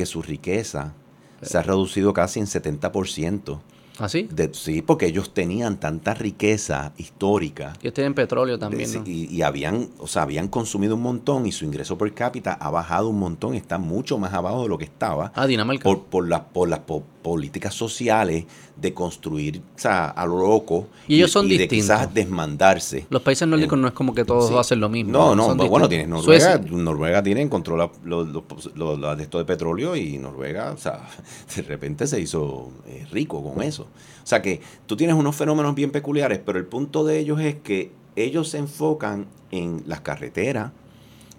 que 0.00 0.06
su 0.06 0.22
riqueza 0.22 0.94
se 1.42 1.58
ha 1.58 1.62
reducido 1.62 2.14
casi 2.14 2.40
en 2.40 2.46
70%. 2.46 3.58
¿Así? 3.98 4.26
De, 4.32 4.48
sí, 4.54 4.80
porque 4.80 5.04
ellos 5.04 5.34
tenían 5.34 5.78
tanta 5.78 6.14
riqueza 6.14 6.94
histórica 6.96 7.74
Ellos 7.82 7.92
tienen 7.92 8.14
petróleo 8.14 8.58
también, 8.58 8.90
de- 8.90 8.98
¿no? 9.00 9.04
y, 9.06 9.26
y 9.26 9.42
habían, 9.42 9.90
o 9.98 10.06
sea, 10.06 10.22
habían 10.22 10.48
consumido 10.48 10.94
un 10.94 11.02
montón 11.02 11.44
y 11.46 11.52
su 11.52 11.66
ingreso 11.66 11.98
per 11.98 12.14
cápita 12.14 12.54
ha 12.54 12.70
bajado 12.70 13.10
un 13.10 13.18
montón, 13.18 13.52
está 13.54 13.76
mucho 13.76 14.16
más 14.16 14.32
abajo 14.32 14.62
de 14.62 14.68
lo 14.70 14.78
que 14.78 14.84
estaba 14.84 15.32
Ah, 15.34 15.46
Dinamarca. 15.46 15.82
por, 15.84 16.04
por, 16.04 16.26
las 16.26 16.40
por 16.40 16.70
po- 16.86 17.02
políticas 17.22 17.74
sociales 17.74 18.44
de 18.76 18.94
construir 18.94 19.60
o 19.76 19.78
sea, 19.78 20.06
a 20.08 20.24
lo 20.24 20.38
loco 20.38 20.88
Y 21.06 21.16
ellos 21.16 21.30
son 21.30 21.46
de 21.48 21.58
distintos. 21.58 21.76
quizás 21.98 22.14
desmandarse. 22.14 23.06
Los 23.10 23.20
países 23.22 23.46
nórdicos 23.46 23.78
no 23.78 23.88
es 23.88 23.92
como 23.94 24.14
que 24.14 24.24
todos 24.24 24.48
sí. 24.48 24.54
hacen 24.56 24.80
lo 24.80 24.88
mismo. 24.88 25.12
No, 25.12 25.34
no, 25.34 25.54
pues, 25.56 25.68
bueno, 25.68 25.88
tienes 25.88 26.08
Noruega, 26.08 26.56
Suecia- 26.56 26.76
Noruega 26.76 27.22
tiene 27.22 27.46
controla 27.50 27.90
los, 28.04 28.28
los- 28.28 28.74
los 28.74 29.16
de 29.18 29.22
esto 29.22 29.36
de 29.38 29.44
petróleo 29.44 29.96
y 29.96 30.16
Noruega, 30.18 30.72
o 30.72 30.78
sea, 30.78 31.06
de 31.56 31.62
repente 31.62 32.06
se 32.06 32.20
hizo 32.20 32.70
eh, 32.86 33.06
rico 33.12 33.42
con 33.42 33.62
eso. 33.62 33.82
O 34.22 34.26
sea 34.26 34.40
que 34.40 34.60
tú 34.86 34.96
tienes 34.96 35.16
unos 35.16 35.36
fenómenos 35.36 35.74
bien 35.74 35.90
peculiares, 35.90 36.40
pero 36.44 36.58
el 36.58 36.66
punto 36.66 37.04
de 37.04 37.18
ellos 37.18 37.38
es 37.40 37.56
que 37.56 37.92
ellos 38.16 38.48
se 38.48 38.58
enfocan 38.58 39.26
en 39.50 39.82
las 39.86 40.00
carreteras, 40.00 40.72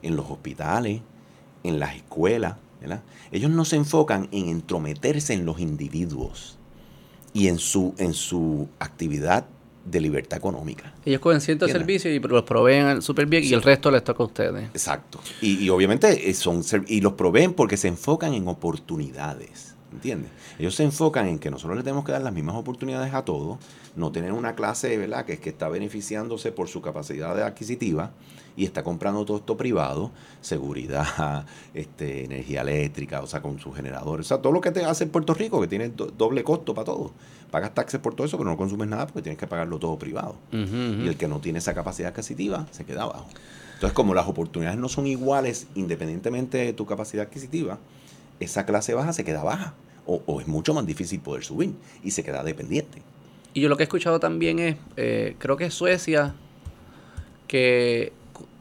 en 0.04 0.16
los 0.16 0.30
hospitales, 0.30 1.02
en 1.64 1.80
las 1.80 1.96
escuelas, 1.96 2.56
¿verdad? 2.80 3.02
Ellos 3.32 3.52
no 3.52 3.66
se 3.66 3.78
enfocan 3.78 4.28
en 4.32 4.50
entrometerse 4.50 5.34
en 5.34 5.46
los 5.46 5.60
individuos 5.60 6.58
y 7.34 7.48
en 7.48 7.60
su, 7.60 7.94
en 7.98 8.14
su 8.14 8.68
actividad 8.80 9.46
de 9.86 10.00
libertad 10.00 10.38
económica. 10.38 10.94
Ellos 11.06 11.22
cogen 11.22 11.42
ciertos 11.42 11.72
servicios 11.72 12.14
y 12.14 12.20
los 12.20 12.44
proveen 12.44 13.02
súper 13.02 13.26
bien 13.26 13.44
y 13.44 13.54
el 13.54 13.64
resto 13.64 13.90
les 13.90 14.04
toca 14.04 14.22
a 14.22 14.26
ustedes. 14.28 14.66
Exacto. 14.66 15.20
Y, 15.42 15.64
y 15.64 15.70
obviamente 15.70 16.30
eh, 16.30 16.34
son 16.34 16.64
y 16.88 17.02
los 17.02 17.14
proveen 17.14 17.54
porque 17.54 17.78
se 17.78 17.88
enfocan 17.88 18.34
en 18.34 18.48
oportunidades. 18.48 19.76
¿Entiendes? 19.92 20.32
Ellos 20.58 20.76
se 20.76 20.84
enfocan 20.84 21.28
en 21.28 21.38
que 21.38 21.52
nosotros 21.52 21.76
le 21.76 21.84
tenemos 21.84 22.06
que 22.06 22.14
dar 22.14 22.22
las 22.22 22.32
mismas 22.32 22.56
oportunidades 22.56 23.14
a 23.14 23.26
todos, 23.26 23.58
no 23.98 24.12
tener 24.14 24.32
una 24.32 24.56
clase, 24.56 24.96
¿verdad?, 24.98 25.26
que 25.26 25.34
es 25.34 25.40
que 25.42 25.50
está 25.50 25.68
beneficiándose 25.68 26.54
por 26.54 26.70
su 26.70 26.82
capacidad 26.82 27.38
adquisitiva 27.44 28.12
y 28.58 28.66
está 28.66 28.84
comprando 28.84 29.24
todo 29.26 29.38
esto 29.38 29.56
privado, 29.58 30.12
seguridad, 30.42 31.46
este, 31.74 32.26
energía 32.26 32.62
eléctrica, 32.62 33.22
o 33.22 33.28
sea, 33.28 33.42
con 33.42 33.60
sus 33.60 33.76
generadores, 33.76 34.26
o 34.28 34.30
sea, 34.30 34.38
todo 34.42 34.52
lo 34.54 34.62
que 34.62 34.72
te 34.72 34.84
hace 34.84 35.06
en 35.06 35.10
Puerto 35.10 35.34
Rico, 35.34 35.60
que 35.62 35.68
tiene 35.68 35.90
do- 35.90 36.08
doble 36.18 36.44
costo 36.44 36.74
para 36.74 36.86
todo. 36.86 37.12
Pagas 37.50 37.74
taxes 37.74 38.00
por 38.00 38.14
todo 38.16 38.26
eso, 38.26 38.38
pero 38.38 38.50
no 38.50 38.58
consumes 38.58 38.88
nada 38.88 39.08
porque 39.08 39.22
tienes 39.24 39.38
que 39.40 39.48
pagarlo 39.48 39.78
todo 39.80 39.98
privado. 40.00 40.36
Y 40.52 41.08
el 41.08 41.18
que 41.18 41.28
no 41.28 41.40
tiene 41.40 41.60
esa 41.60 41.74
capacidad 41.74 42.10
adquisitiva 42.12 42.66
se 42.72 42.86
queda 42.86 43.04
abajo. 43.04 43.28
Entonces, 43.74 43.94
como 43.94 44.14
las 44.14 44.28
oportunidades 44.28 44.80
no 44.80 44.88
son 44.88 45.08
iguales 45.08 45.68
independientemente 45.76 46.58
de 46.60 46.72
tu 46.74 46.86
capacidad 46.86 47.26
adquisitiva, 47.26 47.78
esa 48.40 48.66
clase 48.66 48.94
baja 48.94 49.12
se 49.12 49.24
queda 49.26 49.44
baja. 49.44 49.74
O, 50.06 50.22
o 50.26 50.40
es 50.42 50.48
mucho 50.48 50.74
más 50.74 50.86
difícil 50.86 51.20
poder 51.20 51.44
subir 51.44 51.74
y 52.04 52.12
se 52.12 52.24
queda 52.24 52.44
dependiente. 52.44 53.02
Y 53.54 53.62
yo 53.62 53.70
lo 53.70 53.76
que 53.78 53.84
he 53.84 53.86
escuchado 53.86 54.20
también 54.20 54.60
es, 54.60 54.78
eh, 54.98 55.36
creo 55.38 55.58
que 55.58 55.66
es 55.66 55.74
Suecia, 55.74 56.34
que 57.48 58.14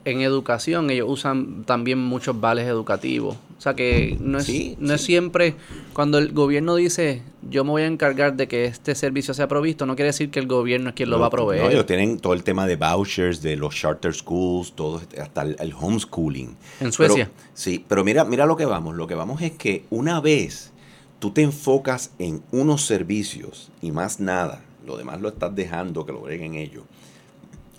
en 0.05 0.21
educación 0.23 0.91
ellos 0.91 1.09
usan 1.11 1.65
también 1.65 1.99
muchos 1.99 2.41
vales 2.41 2.67
educativos. 2.67 3.37
O 3.59 3.61
sea 3.61 3.75
que 3.75 4.17
no 4.21 4.39
es, 4.39 4.79
no 4.79 4.95
es 4.95 5.03
siempre 5.03 5.55
cuando 5.93 6.17
el 6.17 6.33
gobierno 6.33 6.77
dice 6.77 7.23
yo 7.49 7.65
me 7.65 7.71
voy 7.71 7.83
a 7.83 7.87
encargar 7.87 8.35
de 8.35 8.49
que 8.49 8.65
este 8.65 8.95
servicio 8.95 9.35
sea 9.35 9.49
provisto, 9.49 9.85
no 9.87 9.97
quiere 9.97 10.09
decir 10.09 10.31
que 10.31 10.39
el 10.39 10.47
gobierno 10.47 10.91
es 10.91 10.95
quien 10.95 11.11
lo 11.11 11.19
va 11.19 11.27
a 11.27 11.31
proveer. 11.31 11.65
No, 11.65 11.71
ellos 11.71 11.87
tienen 11.87 12.19
todo 12.19 12.33
el 12.33 12.43
tema 12.43 12.67
de 12.67 12.77
vouchers, 12.77 13.43
de 13.43 13.57
los 13.57 13.75
charter 13.75 14.15
schools, 14.15 14.73
todo, 14.73 15.03
hasta 15.21 15.43
el, 15.43 15.75
homeschooling. 15.79 16.57
En 16.81 16.93
Suecia. 16.93 17.31
sí, 17.55 17.85
pero 17.87 18.05
mira, 18.05 18.25
mira 18.25 18.47
lo 18.47 18.57
que 18.57 18.65
vamos. 18.65 18.95
Lo 18.95 19.07
que 19.07 19.15
vamos 19.15 19.43
es 19.43 19.53
que 19.53 19.85
una 19.91 20.21
vez 20.21 20.73
tú 21.19 21.31
te 21.31 21.43
enfocas 21.43 22.13
en 22.19 22.43
unos 22.51 22.87
servicios 22.87 23.71
y 23.83 23.91
más 23.91 24.21
nada, 24.21 24.63
lo 24.87 24.97
demás 24.97 25.21
lo 25.21 25.29
estás 25.29 25.55
dejando 25.55 26.07
que 26.07 26.13
lo 26.13 26.21
breguen 26.21 26.55
ellos, 26.55 26.85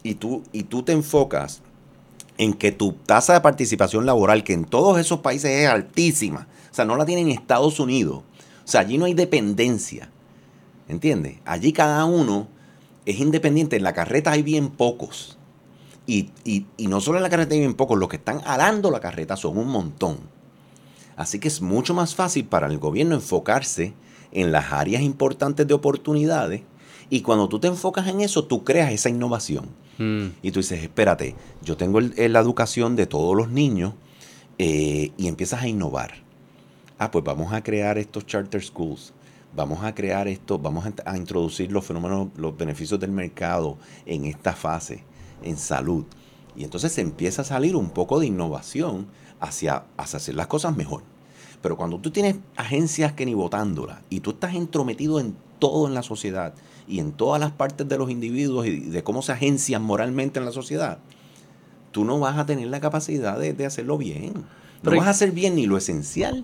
y 0.03 0.15
tú, 0.15 0.43
y 0.51 0.63
tú 0.63 0.83
te 0.83 0.91
enfocas 0.91 1.61
en 2.41 2.55
que 2.55 2.71
tu 2.71 2.93
tasa 2.93 3.33
de 3.33 3.41
participación 3.41 4.07
laboral, 4.07 4.43
que 4.43 4.53
en 4.53 4.65
todos 4.65 4.97
esos 4.97 5.19
países 5.19 5.51
es 5.51 5.69
altísima, 5.69 6.47
o 6.71 6.73
sea, 6.73 6.85
no 6.85 6.95
la 6.95 7.05
tienen 7.05 7.27
en 7.27 7.37
Estados 7.37 7.79
Unidos, 7.79 8.23
o 8.65 8.67
sea, 8.67 8.81
allí 8.81 8.97
no 8.97 9.05
hay 9.05 9.13
dependencia, 9.13 10.09
¿entiendes? 10.87 11.37
Allí 11.45 11.71
cada 11.71 12.03
uno 12.05 12.47
es 13.05 13.19
independiente, 13.19 13.75
en 13.75 13.83
la 13.83 13.93
carreta 13.93 14.31
hay 14.31 14.41
bien 14.41 14.69
pocos, 14.69 15.37
y, 16.07 16.31
y 16.43 16.87
no 16.87 16.99
solo 16.99 17.17
en 17.17 17.23
la 17.23 17.29
carreta 17.29 17.53
hay 17.53 17.59
bien 17.59 17.75
pocos, 17.75 17.99
los 17.99 18.09
que 18.09 18.17
están 18.17 18.41
alando 18.43 18.89
la 18.89 18.99
carreta 18.99 19.37
son 19.37 19.59
un 19.59 19.67
montón. 19.67 20.17
Así 21.15 21.37
que 21.37 21.47
es 21.47 21.61
mucho 21.61 21.93
más 21.93 22.15
fácil 22.15 22.45
para 22.45 22.65
el 22.65 22.79
gobierno 22.79 23.13
enfocarse 23.13 23.93
en 24.31 24.51
las 24.51 24.73
áreas 24.73 25.03
importantes 25.03 25.67
de 25.67 25.75
oportunidades 25.75 26.63
y 27.11 27.21
cuando 27.21 27.47
tú 27.47 27.59
te 27.59 27.67
enfocas 27.67 28.07
en 28.07 28.21
eso, 28.21 28.45
tú 28.45 28.63
creas 28.63 28.91
esa 28.91 29.09
innovación. 29.09 29.69
Mm. 30.01 30.33
Y 30.41 30.51
tú 30.51 30.59
dices, 30.59 30.81
espérate, 30.81 31.35
yo 31.61 31.77
tengo 31.77 32.01
la 32.01 32.39
educación 32.39 32.95
de 32.95 33.05
todos 33.05 33.35
los 33.35 33.49
niños 33.51 33.93
eh, 34.57 35.11
y 35.15 35.27
empiezas 35.27 35.61
a 35.61 35.67
innovar. 35.67 36.13
Ah, 36.97 37.11
pues 37.11 37.23
vamos 37.23 37.53
a 37.53 37.61
crear 37.61 37.99
estos 37.99 38.25
charter 38.25 38.63
schools. 38.63 39.13
Vamos 39.55 39.83
a 39.83 39.93
crear 39.93 40.27
esto, 40.27 40.57
vamos 40.57 40.85
a, 41.05 41.17
introducir 41.17 41.71
los 41.71 41.85
fenómenos, 41.85 42.29
los 42.37 42.57
beneficios 42.57 42.99
del 42.99 43.11
mercado 43.11 43.77
en 44.05 44.25
esta 44.25 44.53
fase, 44.53 45.03
en 45.43 45.57
salud. 45.57 46.05
Y 46.55 46.63
entonces 46.63 46.97
empieza 46.97 47.41
a 47.41 47.45
salir 47.45 47.75
un 47.75 47.89
poco 47.89 48.19
de 48.19 48.27
innovación 48.27 49.07
hacia, 49.41 49.83
hacia 49.97 50.17
hacer 50.17 50.35
las 50.35 50.47
cosas 50.47 50.75
mejor. 50.75 51.03
Pero 51.61 51.75
cuando 51.75 51.99
tú 51.99 52.11
tienes 52.11 52.37
agencias 52.55 53.11
que 53.13 53.25
ni 53.25 53.33
votándolas 53.33 53.99
y 54.09 54.21
tú 54.21 54.31
estás 54.31 54.55
entrometido 54.55 55.19
en 55.19 55.35
todo 55.59 55.85
en 55.85 55.93
la 55.93 56.01
sociedad 56.01 56.53
y 56.91 56.99
en 56.99 57.13
todas 57.13 57.39
las 57.39 57.51
partes 57.51 57.87
de 57.87 57.97
los 57.97 58.11
individuos 58.11 58.67
y 58.67 58.81
de 58.81 59.01
cómo 59.01 59.21
se 59.21 59.31
agencian 59.31 59.81
moralmente 59.81 60.39
en 60.39 60.45
la 60.45 60.51
sociedad, 60.51 60.97
tú 61.91 62.03
no 62.03 62.19
vas 62.19 62.37
a 62.37 62.45
tener 62.45 62.67
la 62.67 62.81
capacidad 62.81 63.39
de, 63.39 63.65
hacerlo 63.65 63.97
bien. 63.97 64.33
No 64.83 64.91
vas 64.97 65.07
a 65.07 65.11
hacer 65.11 65.31
bien 65.31 65.55
ni 65.55 65.67
lo 65.67 65.77
esencial 65.77 66.43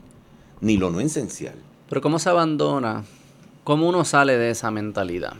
ni 0.61 0.77
lo 0.77 0.89
no 0.89 1.01
esencial. 1.01 1.55
Pero 1.89 2.01
¿cómo 2.01 2.17
se 2.17 2.29
abandona? 2.29 3.03
¿Cómo 3.65 3.89
uno 3.89 4.05
sale 4.05 4.37
de 4.37 4.51
esa 4.51 4.71
mentalidad? 4.71 5.33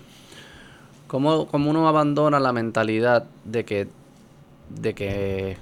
¿Cómo, 1.08 1.48
cómo 1.48 1.70
uno 1.70 1.88
abandona 1.88 2.42
la 2.42 2.52
mentalidad 2.52 3.26
de 3.46 3.64
que, 3.64 3.88
de 4.70 4.94
que 4.94 5.58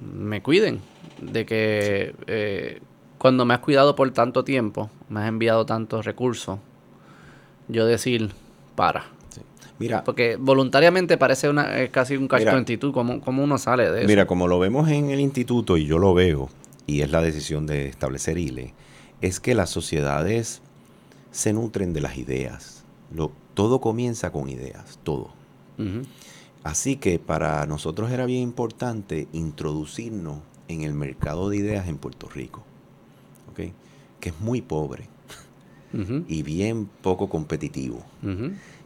me 0.00 0.42
cuiden? 0.42 0.80
De 1.22 1.46
que 1.46 2.16
eh, 2.26 2.80
cuando 3.18 3.44
me 3.44 3.54
has 3.54 3.60
cuidado 3.60 3.94
por 3.94 4.10
tanto 4.10 4.42
tiempo, 4.42 4.90
me 5.08 5.20
has 5.20 5.28
enviado 5.28 5.64
tantos 5.64 6.04
recursos, 6.04 6.58
yo 7.68 7.86
decir, 7.86 8.30
para. 8.74 9.04
Mira, 9.78 10.04
Porque 10.04 10.36
voluntariamente 10.36 11.18
parece 11.18 11.50
una, 11.50 11.88
casi 11.88 12.16
un 12.16 12.28
cacho 12.28 12.50
actitud, 12.50 12.94
¿Cómo, 12.94 13.20
¿Cómo, 13.20 13.44
uno 13.44 13.58
sale 13.58 13.90
de 13.90 13.98
eso? 14.00 14.08
Mira, 14.08 14.26
como 14.26 14.48
lo 14.48 14.58
vemos 14.58 14.88
en 14.88 15.10
el 15.10 15.20
instituto, 15.20 15.76
y 15.76 15.84
yo 15.84 15.98
lo 15.98 16.14
veo, 16.14 16.48
y 16.86 17.02
es 17.02 17.10
la 17.10 17.20
decisión 17.20 17.66
de 17.66 17.88
establecer 17.88 18.38
ILE, 18.38 18.72
es 19.20 19.38
que 19.38 19.54
las 19.54 19.68
sociedades 19.68 20.62
se 21.30 21.52
nutren 21.52 21.92
de 21.92 22.00
las 22.00 22.16
ideas. 22.16 22.84
Lo, 23.14 23.32
todo 23.52 23.80
comienza 23.80 24.32
con 24.32 24.48
ideas, 24.48 24.98
todo. 25.02 25.30
Así 26.64 26.96
que 26.96 27.18
para 27.18 27.66
nosotros 27.66 28.10
era 28.10 28.24
bien 28.24 28.42
importante 28.42 29.28
introducirnos 29.34 30.38
en 30.68 30.82
el 30.82 30.94
mercado 30.94 31.50
de 31.50 31.58
ideas 31.58 31.86
en 31.86 31.98
Puerto 31.98 32.30
Rico, 32.30 32.64
¿okay? 33.50 33.74
que 34.20 34.30
es 34.30 34.40
muy 34.40 34.62
pobre 34.62 35.06
y 36.28 36.42
bien 36.42 36.88
poco 37.02 37.28
competitivo. 37.28 38.02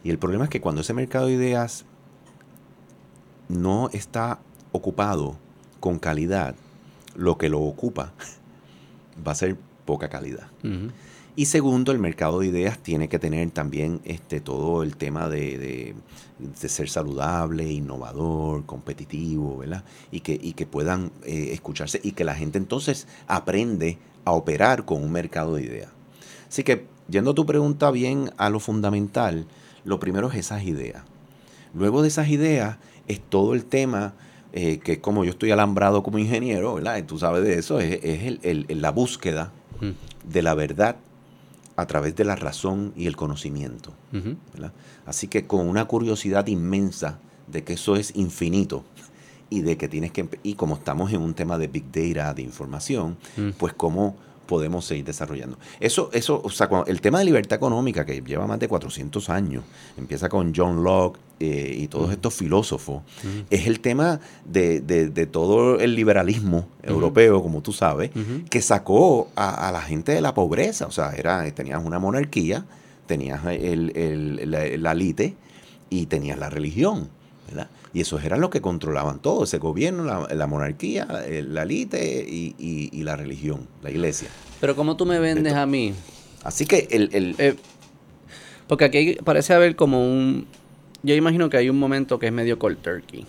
Y 0.03 0.09
el 0.09 0.17
problema 0.17 0.45
es 0.45 0.49
que 0.49 0.61
cuando 0.61 0.81
ese 0.81 0.93
mercado 0.93 1.27
de 1.27 1.33
ideas 1.33 1.85
no 3.49 3.89
está 3.89 4.39
ocupado 4.71 5.35
con 5.79 5.99
calidad, 5.99 6.55
lo 7.15 7.37
que 7.37 7.49
lo 7.49 7.59
ocupa 7.61 8.13
va 9.27 9.33
a 9.33 9.35
ser 9.35 9.57
poca 9.85 10.09
calidad. 10.09 10.47
Y 11.35 11.45
segundo, 11.45 11.93
el 11.93 11.99
mercado 11.99 12.39
de 12.39 12.47
ideas 12.47 12.77
tiene 12.77 13.07
que 13.07 13.17
tener 13.17 13.49
también 13.51 14.01
este, 14.03 14.41
todo 14.41 14.83
el 14.83 14.97
tema 14.97 15.29
de, 15.29 15.95
ser 16.55 16.89
saludable, 16.89 17.71
innovador, 17.71 18.65
competitivo, 18.65 19.57
¿verdad? 19.57 19.85
Y 20.11 20.19
que, 20.19 20.37
y 20.41 20.53
que 20.53 20.65
puedan 20.65 21.11
eh, 21.23 21.49
escucharse 21.53 22.01
y 22.03 22.11
que 22.11 22.25
la 22.25 22.35
gente 22.35 22.57
entonces 22.57 23.07
aprende 23.27 23.97
a 24.25 24.33
operar 24.33 24.83
con 24.83 25.01
un 25.01 25.11
mercado 25.11 25.55
de 25.55 25.63
ideas. 25.63 25.89
Así 26.49 26.63
que, 26.63 26.85
yendo 27.09 27.31
a 27.31 27.35
tu 27.35 27.45
pregunta 27.45 27.91
bien 27.91 28.31
a 28.37 28.49
lo 28.49 28.59
fundamental, 28.59 29.45
lo 29.83 29.99
primero 29.99 30.29
es 30.29 30.35
esas 30.35 30.63
ideas. 30.63 31.03
Luego 31.73 32.01
de 32.01 32.09
esas 32.09 32.29
ideas 32.29 32.77
es 33.07 33.19
todo 33.21 33.53
el 33.53 33.65
tema 33.65 34.13
eh, 34.53 34.79
que 34.79 34.99
como 34.99 35.23
yo 35.23 35.31
estoy 35.31 35.51
alambrado 35.51 36.03
como 36.03 36.19
ingeniero, 36.19 36.75
¿verdad? 36.75 36.97
Y 36.97 37.03
tú 37.03 37.17
sabes 37.17 37.43
de 37.43 37.57
eso, 37.57 37.79
es, 37.79 38.67
la 38.69 38.91
búsqueda 38.91 39.51
de 40.27 40.41
la 40.41 40.53
verdad 40.53 40.97
a 41.77 41.87
través 41.87 42.15
de 42.15 42.25
la 42.25 42.35
razón 42.35 42.93
y 42.95 43.07
el 43.07 43.15
conocimiento. 43.15 43.93
Así 45.05 45.27
que 45.27 45.47
con 45.47 45.67
una 45.67 45.85
curiosidad 45.85 46.47
inmensa 46.47 47.19
de 47.47 47.63
que 47.63 47.73
eso 47.73 47.95
es 47.95 48.15
infinito 48.15 48.83
y 49.49 49.61
de 49.61 49.77
que 49.77 49.87
tienes 49.87 50.11
que, 50.11 50.27
y 50.43 50.55
como 50.55 50.75
estamos 50.75 51.11
en 51.11 51.21
un 51.21 51.33
tema 51.33 51.57
de 51.57 51.67
big 51.67 51.91
data, 51.91 52.33
de 52.33 52.41
información, 52.41 53.17
mm. 53.35 53.49
pues 53.57 53.73
cómo 53.73 54.15
podemos 54.51 54.83
seguir 54.83 55.05
desarrollando. 55.05 55.57
Eso, 55.79 56.09
eso, 56.11 56.41
o 56.43 56.49
sea, 56.49 56.67
el 56.85 56.99
tema 56.99 57.19
de 57.19 57.23
libertad 57.23 57.55
económica, 57.55 58.05
que 58.05 58.19
lleva 58.19 58.45
más 58.47 58.59
de 58.59 58.67
400 58.67 59.29
años, 59.29 59.63
empieza 59.97 60.27
con 60.27 60.51
John 60.53 60.83
Locke 60.83 61.21
eh, 61.39 61.73
y 61.79 61.87
todos 61.87 62.11
estos 62.11 62.33
filósofos, 62.33 63.01
es 63.49 63.65
el 63.65 63.79
tema 63.79 64.19
de, 64.43 64.81
todo 65.31 65.79
el 65.79 65.95
liberalismo 65.95 66.67
europeo, 66.83 67.41
como 67.41 67.61
tú 67.61 67.71
sabes, 67.71 68.11
que 68.49 68.61
sacó 68.61 69.29
a, 69.37 69.71
la 69.71 69.81
gente 69.81 70.11
de 70.11 70.19
la 70.19 70.33
pobreza. 70.33 70.85
O 70.85 70.91
sea, 70.91 71.13
era, 71.13 71.49
tenías 71.51 71.81
una 71.81 71.99
monarquía, 71.99 72.65
tenías 73.05 73.39
el, 73.45 74.51
la, 74.51 74.65
la 74.77 74.91
élite 74.91 75.33
y 75.89 76.07
tenías 76.07 76.37
la 76.37 76.49
religión. 76.49 77.07
¿verdad? 77.47 77.69
Y 77.93 78.01
esos 78.01 78.23
eran 78.23 78.39
los 78.39 78.49
que 78.49 78.61
controlaban 78.61 79.19
todo, 79.19 79.43
ese 79.43 79.57
gobierno, 79.57 80.27
la, 80.27 80.47
monarquía, 80.47 81.05
la 81.05 81.63
élite 81.63 82.25
y, 82.27 83.03
la 83.03 83.15
religión, 83.15 83.67
la 83.83 83.91
iglesia. 83.91 84.29
Pero 84.61 84.75
¿cómo 84.75 84.95
tú 84.95 85.05
me 85.05 85.19
vendes 85.19 85.53
a 85.53 85.65
mí? 85.65 85.93
Así 86.43 86.65
que 86.65 86.87
el... 86.91 87.35
Eh, 87.37 87.55
porque 88.67 88.85
aquí 88.85 89.17
parece 89.23 89.53
haber 89.53 89.75
como 89.75 90.01
un... 90.01 90.47
Yo 91.03 91.15
imagino 91.15 91.49
que 91.49 91.57
hay 91.57 91.69
un 91.69 91.77
momento 91.77 92.19
que 92.19 92.27
es 92.27 92.31
medio 92.31 92.57
cold 92.57 92.77
turkey. 92.77 93.25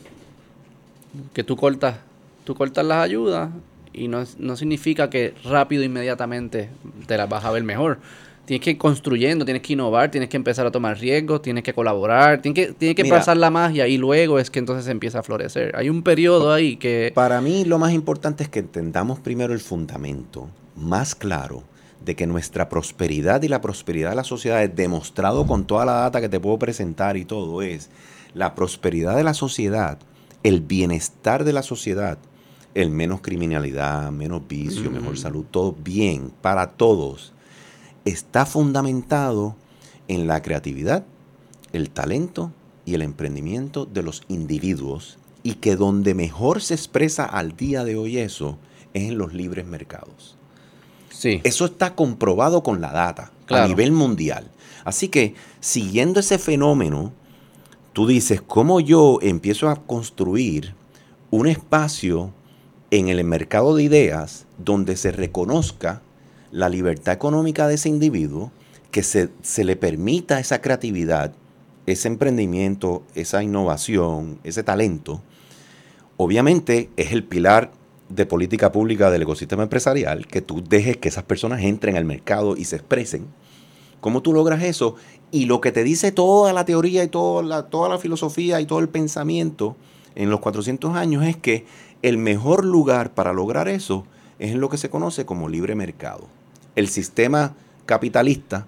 Que 1.33 1.43
tú 1.43 1.57
cortas, 1.57 1.97
tú 2.45 2.55
cortas 2.55 2.85
las 2.85 3.03
ayudas 3.03 3.51
y 3.93 4.07
no, 4.07 4.25
no 4.39 4.57
significa 4.57 5.11
que 5.11 5.35
rápido, 5.43 5.83
inmediatamente 5.83 6.71
te 7.07 7.17
las 7.17 7.29
vas 7.29 7.45
a 7.45 7.51
ver 7.51 7.65
mejor 7.65 7.99
tienes 8.45 8.65
que 8.65 8.71
ir 8.73 8.79
construyendo, 8.79 9.45
tienes 9.45 9.63
que 9.63 9.75
innovar, 9.75 10.11
tienes 10.11 10.29
que 10.29 10.37
empezar 10.37 10.67
a 10.67 10.71
tomar 10.71 10.99
riesgos, 10.99 11.43
tienes 11.43 11.63
que 11.63 11.73
colaborar, 11.73 12.43
tienes 12.43 12.67
que, 12.67 12.73
tiene 12.75 12.95
que 12.95 13.05
pasar 13.05 13.37
la 13.37 13.51
magia 13.51 13.87
y 13.87 13.99
luego 13.99 14.39
es 14.39 14.51
que 14.51 14.59
entonces 14.59 14.89
empieza 14.89 15.21
a 15.21 15.23
florecer. 15.23 15.75
Hay 15.77 15.89
un 15.89 16.03
periodo 16.03 16.53
ahí 16.53 16.77
que... 16.77 17.13
Para 17.15 17.41
mí 17.41 17.65
lo 17.65 17.79
más 17.79 17.93
importante 17.93 18.43
es 18.43 18.49
que 18.49 18.59
entendamos 18.59 19.21
primero 19.21 19.53
el 19.53 19.61
fundamento 19.61 20.49
más 20.77 21.15
claro 21.15 21.63
de 22.05 22.17
que 22.17 22.27
nuestra 22.27 22.69
prosperidad 22.69 23.43
y 23.43 23.49
la 23.49 23.61
prosperidad 23.61 24.11
de 24.11 24.17
la 24.17 24.25
sociedad 24.25 24.63
es 24.63 24.75
demostrado 24.75 25.47
con 25.47 25.65
toda 25.67 25.85
la 25.85 25.93
data 25.93 26.21
que 26.21 26.29
te 26.29 26.41
puedo 26.41 26.59
presentar 26.59 27.17
y 27.17 27.25
todo 27.25 27.63
es 27.63 27.91
la 28.35 28.55
prosperidad 28.57 29.17
de 29.17 29.23
la 29.23 29.35
sociedad, 29.35 29.99
el 30.43 30.61
bienestar 30.61 31.45
de 31.45 31.53
la 31.53 31.63
sociedad, 31.63 32.19
el 32.75 32.91
menos 32.91 33.21
criminalidad, 33.21 34.11
menos 34.11 34.49
vicio, 34.49 34.91
mejor 34.91 35.13
mm. 35.13 35.19
salud, 35.19 35.45
todo 35.49 35.77
bien 35.79 36.33
para 36.41 36.71
todos 36.71 37.33
está 38.05 38.47
fundamentado 38.47 39.57
en 40.09 40.27
la 40.27 40.43
creatividad, 40.43 41.05
el 41.73 41.91
talento 41.91 42.53
y 42.85 42.95
el 42.95 43.03
emprendimiento 43.03 43.87
de 43.87 44.03
los 44.03 44.23
individuos 44.29 45.19
y 45.43 45.55
que 45.55 45.77
donde 45.77 46.15
mejor 46.15 46.63
se 46.63 46.75
expresa 46.75 47.25
al 47.25 47.57
día 47.57 47.85
de 47.85 47.97
hoy 47.97 48.19
eso 48.19 48.59
es 48.95 49.05
en 49.05 49.19
los 49.19 49.33
libres 49.33 49.67
mercados. 49.67 50.37
Sí. 51.11 51.41
Eso 51.45 51.65
está 51.67 51.95
comprobado 51.95 52.63
con 52.63 52.81
la 52.81 52.93
data 52.93 53.33
a 53.49 53.67
nivel 53.67 53.93
mundial. 53.93 54.51
Así 54.85 55.09
que 55.09 55.35
siguiendo 55.61 56.21
ese 56.21 56.39
fenómeno, 56.39 57.13
tú 57.93 58.07
dices, 58.07 58.43
¿cómo 58.43 58.81
yo 58.81 59.19
empiezo 59.23 59.69
a 59.69 59.77
construir 59.77 60.75
un 61.31 61.47
espacio 61.47 62.33
en 62.91 63.09
el 63.09 63.23
mercado 63.25 63.75
de 63.75 63.85
ideas 63.85 64.47
donde 64.59 64.97
se 64.97 65.13
reconozca 65.13 66.03
la 66.53 66.69
libertad 66.69 67.15
económica 67.15 67.67
de 67.67 67.75
ese 67.75 67.89
individuo, 67.89 68.53
que 68.93 69.03
se, 69.03 69.31
se 69.43 69.65
le 69.65 69.75
permita 69.75 70.39
esa 70.39 70.61
creatividad, 70.61 71.33
ese 71.87 72.09
emprendimiento, 72.09 73.03
esa 73.15 73.43
innovación, 73.43 74.39
ese 74.45 74.63
talento, 74.63 75.23
obviamente 76.17 76.91
es 76.97 77.13
el 77.13 77.25
pilar 77.25 77.73
de 78.09 78.27
política 78.27 78.71
pública 78.71 79.11
del 79.11 79.23
ecosistema 79.23 79.63
empresarial, 79.63 80.27
que 80.27 80.43
tú 80.43 80.63
dejes 80.63 80.99
que 80.99 81.09
esas 81.09 81.25
personas 81.25 81.63
entren 81.63 81.97
al 81.97 82.05
mercado 82.05 82.57
y 82.57 82.65
se 82.65 82.77
expresen. 82.77 83.27
¿Cómo 84.01 84.21
tú 84.21 84.33
logras 84.33 84.63
eso? 84.63 84.97
Y 85.31 85.47
lo 85.47 85.61
que 85.61 85.73
te 85.73 85.83
dice 85.83 86.13
toda 86.13 86.53
la 86.53 86.65
teoría 86.67 87.03
y 87.05 87.09
toda 87.09 87.43
la, 87.43 87.63
toda 87.71 87.89
la 87.89 87.99
filosofía 87.99 88.61
y 88.61 88.67
todo 88.67 88.81
el 88.81 88.89
pensamiento 88.89 89.77
en 90.15 90.29
los 90.29 90.41
400 90.41 90.95
años 90.95 91.25
es 91.25 91.37
que 91.37 91.65
el 92.03 92.19
mejor 92.19 92.65
lugar 92.65 93.15
para 93.15 93.33
lograr 93.33 93.69
eso 93.69 94.05
es 94.39 94.51
en 94.51 94.61
lo 94.61 94.69
que 94.69 94.77
se 94.77 94.91
conoce 94.91 95.25
como 95.25 95.49
libre 95.49 95.75
mercado. 95.75 96.27
El 96.75 96.89
sistema 96.89 97.55
capitalista 97.87 98.67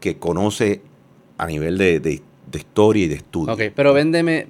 que 0.00 0.18
conoce 0.18 0.82
a 1.38 1.46
nivel 1.46 1.78
de, 1.78 2.22
historia 2.52 3.04
y 3.04 3.08
de 3.08 3.14
estudio. 3.16 3.54
Ok, 3.54 3.60
pero 3.74 3.92
véndeme, 3.92 4.46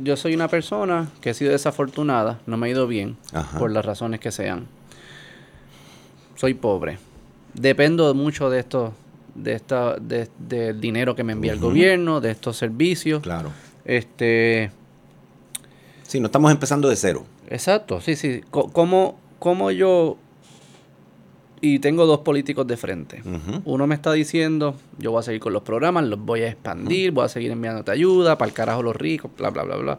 yo 0.00 0.16
soy 0.16 0.34
una 0.34 0.48
persona 0.48 1.10
que 1.20 1.30
he 1.30 1.34
sido 1.34 1.52
desafortunada, 1.52 2.40
no 2.46 2.56
me 2.56 2.66
ha 2.66 2.70
ido 2.70 2.86
bien, 2.86 3.16
por 3.58 3.70
las 3.70 3.84
razones 3.84 4.20
que 4.20 4.30
sean. 4.30 4.66
Soy 6.36 6.54
pobre. 6.54 6.98
Dependo 7.54 8.14
mucho 8.14 8.48
de 8.48 8.60
esto, 8.60 8.94
de 9.34 9.52
esta, 9.52 9.96
de, 9.98 10.28
del 10.38 10.80
dinero 10.80 11.14
que 11.14 11.24
me 11.24 11.32
envía 11.34 11.52
el 11.52 11.58
gobierno, 11.58 12.20
de 12.20 12.30
estos 12.30 12.56
servicios. 12.56 13.22
Claro. 13.22 13.52
Este. 13.84 14.70
Sí, 16.04 16.20
no 16.20 16.26
estamos 16.26 16.50
empezando 16.50 16.88
de 16.88 16.96
cero. 16.96 17.24
Exacto, 17.48 18.00
sí, 18.00 18.16
sí. 18.16 18.40
¿Cómo, 18.50 19.18
cómo 19.38 19.70
yo 19.70 20.16
y 21.64 21.78
tengo 21.78 22.06
dos 22.06 22.18
políticos 22.18 22.66
de 22.66 22.76
frente. 22.76 23.22
Uno 23.64 23.86
me 23.86 23.94
está 23.94 24.12
diciendo, 24.12 24.74
yo 24.98 25.12
voy 25.12 25.20
a 25.20 25.22
seguir 25.22 25.40
con 25.40 25.52
los 25.52 25.62
programas, 25.62 26.04
los 26.04 26.18
voy 26.18 26.42
a 26.42 26.48
expandir, 26.48 27.12
voy 27.12 27.24
a 27.24 27.28
seguir 27.28 27.52
enviándote 27.52 27.92
ayuda, 27.92 28.36
para 28.36 28.48
el 28.48 28.52
carajo 28.54 28.82
los 28.82 28.96
ricos, 28.96 29.30
bla, 29.38 29.50
bla, 29.50 29.62
bla, 29.62 29.76
bla. 29.76 29.98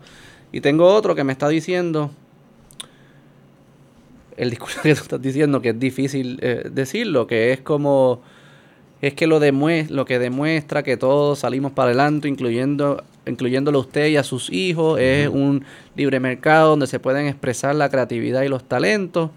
Y 0.51 0.59
tengo 0.59 0.85
otro 0.93 1.15
que 1.15 1.23
me 1.23 1.31
está 1.31 1.47
diciendo, 1.47 2.11
el 4.35 4.49
discurso 4.49 4.81
que 4.83 4.93
tú 4.93 5.03
estás 5.03 5.21
diciendo, 5.21 5.61
que 5.61 5.69
es 5.69 5.79
difícil 5.79 6.37
eh, 6.41 6.69
decirlo, 6.69 7.27
que 7.27 7.53
es 7.53 7.61
como, 7.61 8.21
es 9.01 9.13
que 9.13 9.25
lo, 9.25 9.39
lo 9.39 10.05
que 10.05 10.19
demuestra 10.19 10.83
que 10.83 10.97
todos 10.97 11.39
salimos 11.39 11.71
para 11.71 11.87
adelante, 11.87 12.27
incluyendo 12.27 13.01
incluyéndolo 13.25 13.77
a 13.77 13.81
usted 13.81 14.07
y 14.07 14.17
a 14.17 14.23
sus 14.23 14.51
hijos, 14.51 14.99
es 14.99 15.29
un 15.29 15.63
libre 15.95 16.19
mercado 16.19 16.71
donde 16.71 16.87
se 16.87 16.99
pueden 16.99 17.27
expresar 17.27 17.73
la 17.73 17.87
creatividad 17.87 18.41
y 18.41 18.49
los 18.49 18.65
talentos 18.65 19.29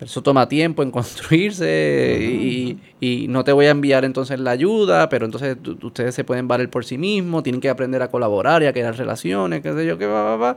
eso 0.00 0.22
toma 0.22 0.48
tiempo 0.48 0.82
en 0.82 0.90
construirse 0.90 2.18
y, 2.20 2.78
no 3.28 3.44
te 3.44 3.52
voy 3.52 3.66
a 3.66 3.70
enviar 3.70 4.04
entonces 4.04 4.40
la 4.40 4.50
ayuda, 4.50 5.08
pero 5.08 5.26
entonces 5.26 5.56
ustedes 5.82 6.14
se 6.14 6.24
pueden 6.24 6.48
valer 6.48 6.68
por 6.70 6.84
sí 6.84 6.98
mismos, 6.98 7.42
tienen 7.42 7.60
que 7.60 7.68
aprender 7.68 8.02
a 8.02 8.08
colaborar 8.08 8.62
y 8.62 8.66
a 8.66 8.72
crear 8.72 8.96
relaciones, 8.96 9.62
qué 9.62 9.72
sé 9.72 9.86
yo, 9.86 9.96
qué 9.98 10.06
va, 10.06 10.22
va, 10.22 10.36
va. 10.36 10.56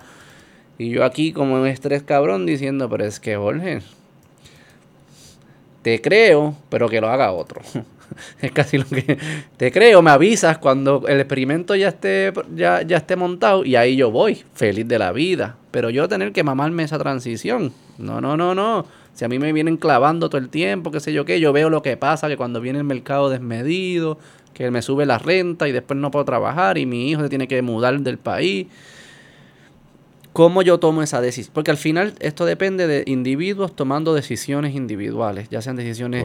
Y 0.78 0.90
yo 0.90 1.04
aquí 1.04 1.34
como 1.34 1.62
un 1.62 1.68
estrés 1.68 2.04
cabrón 2.04 2.46
diciendo, 2.46 2.90
pero 2.90 3.06
es 3.06 3.20
que 3.20 3.36
Jorge, 3.36 3.82
te 5.82 6.02
creo, 6.02 6.56
pero 6.70 6.90
que 6.90 7.02
lo 7.02 7.10
haga 7.10 7.32
otro. 7.32 7.62
es 8.42 8.52
casi 8.52 8.78
lo 8.78 8.86
que 8.86 9.18
te 9.58 9.72
creo, 9.72 10.02
me 10.02 10.12
avisas 10.12 10.58
cuando 10.58 11.06
el 11.08 11.20
experimento 11.20 11.76
ya 11.76 11.90
esté 11.90 12.34
ya, 12.56 12.82
ya 12.82 12.98
esté 12.98 13.16
montado 13.16 13.66
y 13.66 13.76
ahí 13.76 13.96
yo 13.96 14.12
voy, 14.12 14.44
feliz 14.54 14.88
de 14.88 15.00
la 15.00 15.12
vida. 15.12 15.58
Pero 15.72 15.90
yo 15.90 16.08
tener 16.08 16.32
que 16.32 16.44
mamarme 16.44 16.84
esa 16.84 16.98
transición. 16.98 17.74
No, 17.98 18.22
no, 18.22 18.36
no, 18.36 18.56
no. 18.56 18.86
Si 19.20 19.26
a 19.26 19.28
mí 19.28 19.38
me 19.38 19.51
vienen 19.51 19.76
clavando 19.76 20.30
todo 20.30 20.39
el 20.39 20.47
tiempo, 20.47 20.91
qué 20.91 21.01
sé 21.01 21.11
yo 21.11 21.26
qué, 21.26 21.41
yo 21.41 21.51
veo 21.51 21.70
lo 21.70 21.82
que 21.82 21.97
pasa, 21.97 22.30
que 22.30 22.38
cuando 22.38 22.61
viene 22.61 22.80
el 22.80 22.86
mercado 22.86 23.30
desmedido, 23.30 24.17
que 24.53 24.72
me 24.72 24.82
sube 24.82 25.05
la 25.05 25.17
renta 25.17 25.67
y 25.67 25.74
después 25.74 25.99
no 25.99 26.09
puedo 26.09 26.24
trabajar 26.24 26.78
y 26.78 26.86
mi 26.86 27.09
hijo 27.09 27.24
se 27.24 27.28
tiene 27.28 27.49
que 27.49 27.61
mudar 27.61 27.99
del 27.99 28.17
país. 28.17 28.67
¿Cómo 30.32 30.61
yo 30.61 30.80
tomo 30.80 31.03
esa 31.03 31.20
decisión? 31.20 31.51
Porque 31.53 31.70
al 31.70 31.76
final 31.76 32.13
esto 32.22 32.45
depende 32.45 32.88
de 32.88 33.03
individuos 33.07 33.76
tomando 33.76 34.13
decisiones 34.13 34.74
individuales, 34.74 35.49
ya 35.49 35.61
sean 35.61 35.76
decisiones 35.76 36.24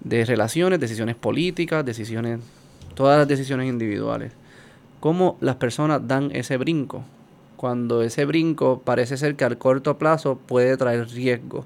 de 0.00 0.24
relaciones, 0.26 0.78
decisiones 0.78 1.14
políticas, 1.14 1.86
decisiones, 1.86 2.40
todas 2.94 3.16
las 3.16 3.28
decisiones 3.28 3.66
individuales. 3.66 4.32
¿Cómo 5.00 5.38
las 5.40 5.56
personas 5.56 6.06
dan 6.06 6.30
ese 6.34 6.58
brinco? 6.58 7.02
Cuando 7.56 8.02
ese 8.02 8.26
brinco 8.26 8.82
parece 8.84 9.16
ser 9.16 9.36
que 9.36 9.46
al 9.46 9.56
corto 9.56 9.96
plazo 9.96 10.36
puede 10.36 10.76
traer 10.76 11.08
riesgo 11.08 11.64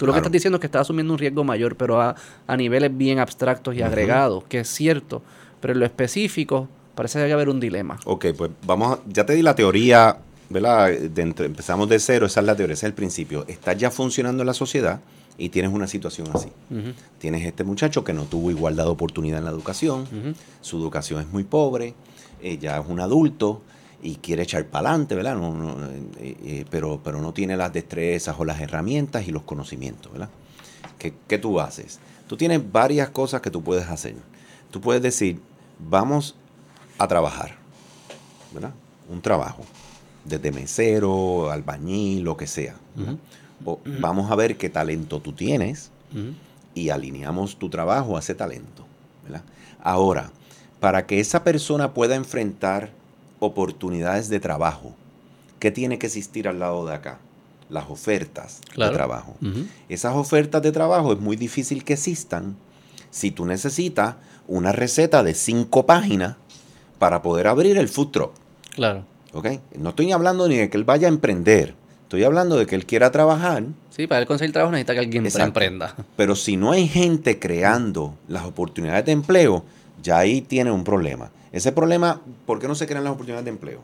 Tú 0.00 0.06
lo 0.06 0.14
que 0.14 0.20
estás 0.20 0.32
diciendo 0.32 0.56
es 0.56 0.60
que 0.60 0.66
estás 0.66 0.80
asumiendo 0.80 1.12
un 1.12 1.18
riesgo 1.18 1.44
mayor, 1.44 1.76
pero 1.76 2.00
a, 2.00 2.16
niveles 2.56 2.96
bien 2.96 3.18
abstractos 3.18 3.74
y 3.74 3.82
agregados, 3.82 4.44
que 4.44 4.60
es 4.60 4.68
cierto. 4.68 5.20
Pero 5.60 5.74
en 5.74 5.80
lo 5.80 5.84
específico 5.84 6.68
parece 6.94 7.18
que 7.18 7.24
hay 7.24 7.28
que 7.28 7.34
haber 7.34 7.50
un 7.50 7.60
dilema. 7.60 8.00
Ok, 8.06 8.28
pues 8.34 8.50
vamos, 8.66 8.96
a, 8.96 9.02
ya 9.06 9.26
te 9.26 9.34
di 9.34 9.42
la 9.42 9.54
teoría, 9.54 10.16
¿verdad? 10.48 10.90
empezamos 10.90 11.86
de 11.90 11.98
cero, 11.98 12.24
esa 12.24 12.40
es 12.40 12.46
la 12.46 12.56
teoría, 12.56 12.72
ese 12.72 12.86
es 12.86 12.88
el 12.88 12.94
principio. 12.94 13.44
Estás 13.46 13.76
ya 13.76 13.90
funcionando 13.90 14.42
en 14.42 14.46
la 14.46 14.54
sociedad 14.54 15.00
y 15.36 15.50
tienes 15.50 15.70
una 15.70 15.86
situación 15.86 16.28
así. 16.32 16.48
Tienes 17.18 17.44
este 17.44 17.62
muchacho 17.64 18.02
que 18.02 18.14
no 18.14 18.22
tuvo 18.22 18.50
igualdad 18.50 18.84
de 18.84 18.90
oportunidad 18.92 19.40
en 19.40 19.44
la 19.44 19.50
educación, 19.50 20.06
su 20.62 20.78
educación 20.78 21.20
es 21.20 21.28
muy 21.28 21.44
pobre, 21.44 21.92
ella 22.40 22.78
es 22.78 22.86
un 22.88 23.00
adulto, 23.00 23.60
y 24.02 24.16
quiere 24.16 24.42
echar 24.42 24.66
para 24.66 24.90
adelante, 24.90 25.14
¿verdad? 25.14 25.36
No, 25.36 25.86
eh, 26.18 26.36
eh, 26.42 26.64
pero, 26.70 27.00
pero 27.02 27.20
no 27.20 27.32
tiene 27.32 27.56
las 27.56 27.72
destrezas 27.72 28.36
o 28.38 28.44
las 28.44 28.60
herramientas 28.60 29.26
y 29.28 29.30
los 29.30 29.42
conocimientos, 29.42 30.10
¿verdad? 30.12 30.30
¿Qué, 30.98 31.14
¿Qué, 31.28 31.38
tú 31.38 31.60
haces? 31.60 31.98
Tú 32.26 32.36
tienes 32.36 32.70
varias 32.70 33.10
cosas 33.10 33.40
que 33.40 33.50
tú 33.50 33.62
puedes 33.62 33.88
hacer. 33.88 34.14
Tú 34.70 34.80
puedes 34.80 35.02
decir, 35.02 35.40
vamos 35.78 36.34
a 36.98 37.08
trabajar, 37.08 37.56
¿verdad? 38.52 38.72
Un 39.08 39.20
trabajo, 39.20 39.64
desde 40.24 40.52
mesero, 40.52 41.50
albañil, 41.50 42.22
lo 42.22 42.36
que 42.36 42.46
sea. 42.46 42.76
o, 43.64 43.80
vamos 44.00 44.30
a 44.30 44.34
ver 44.36 44.56
qué 44.56 44.70
talento 44.70 45.20
tú 45.20 45.32
tienes 45.32 45.90
y 46.74 46.90
alineamos 46.90 47.58
tu 47.58 47.68
trabajo 47.68 48.16
a 48.16 48.20
ese 48.20 48.34
talento, 48.34 48.86
¿verdad? 49.24 49.42
Ahora, 49.82 50.30
para 50.78 51.06
que 51.06 51.20
esa 51.20 51.44
persona 51.44 51.92
pueda 51.92 52.14
enfrentar 52.14 52.99
oportunidades 53.40 54.28
de 54.28 54.38
trabajo. 54.38 54.94
¿Qué 55.58 55.70
tiene 55.70 55.98
que 55.98 56.06
existir 56.06 56.46
al 56.46 56.58
lado 56.58 56.86
de 56.86 56.94
acá? 56.94 57.18
Las 57.68 57.90
ofertas 57.90 58.60
de 58.76 58.90
trabajo. 58.90 59.36
Esas 59.88 60.14
ofertas 60.14 60.62
de 60.62 60.72
trabajo 60.72 61.12
es 61.12 61.20
muy 61.20 61.36
difícil 61.36 61.84
que 61.84 61.94
existan 61.94 62.56
si 63.10 63.30
tú 63.30 63.44
necesitas 63.46 64.16
una 64.46 64.72
receta 64.72 65.22
de 65.22 65.34
cinco 65.34 65.86
páginas 65.86 66.36
para 66.98 67.22
poder 67.22 67.46
abrir 67.46 67.78
el 67.78 67.88
food 67.88 68.08
truck. 68.08 68.32
Claro. 68.74 69.04
¿Ok? 69.32 69.48
No 69.78 69.90
estoy 69.90 70.12
hablando 70.12 70.48
ni 70.48 70.56
de 70.56 70.70
que 70.70 70.76
él 70.76 70.84
vaya 70.84 71.06
a 71.06 71.10
emprender. 71.10 71.74
Estoy 72.02 72.24
hablando 72.24 72.56
de 72.56 72.66
que 72.66 72.74
él 72.74 72.86
quiera 72.86 73.12
trabajar. 73.12 73.62
Sí, 73.90 74.08
para 74.08 74.20
él 74.20 74.26
conseguir 74.26 74.52
trabajo 74.52 74.72
necesita 74.72 74.94
que 74.94 75.00
alguien 75.00 75.26
emprenda. 75.26 75.94
Pero 76.16 76.34
si 76.34 76.56
no 76.56 76.72
hay 76.72 76.88
gente 76.88 77.38
creando 77.38 78.14
las 78.26 78.44
oportunidades 78.44 79.04
de 79.06 79.12
empleo, 79.12 79.64
ya 80.02 80.18
ahí 80.18 80.40
tiene 80.40 80.72
un 80.72 80.82
problema. 80.82 81.30
Ese 81.52 81.72
problema, 81.72 82.20
¿por 82.46 82.58
qué 82.58 82.68
no 82.68 82.74
se 82.74 82.86
crean 82.86 83.04
las 83.04 83.12
oportunidades 83.12 83.44
de 83.44 83.50
empleo? 83.50 83.80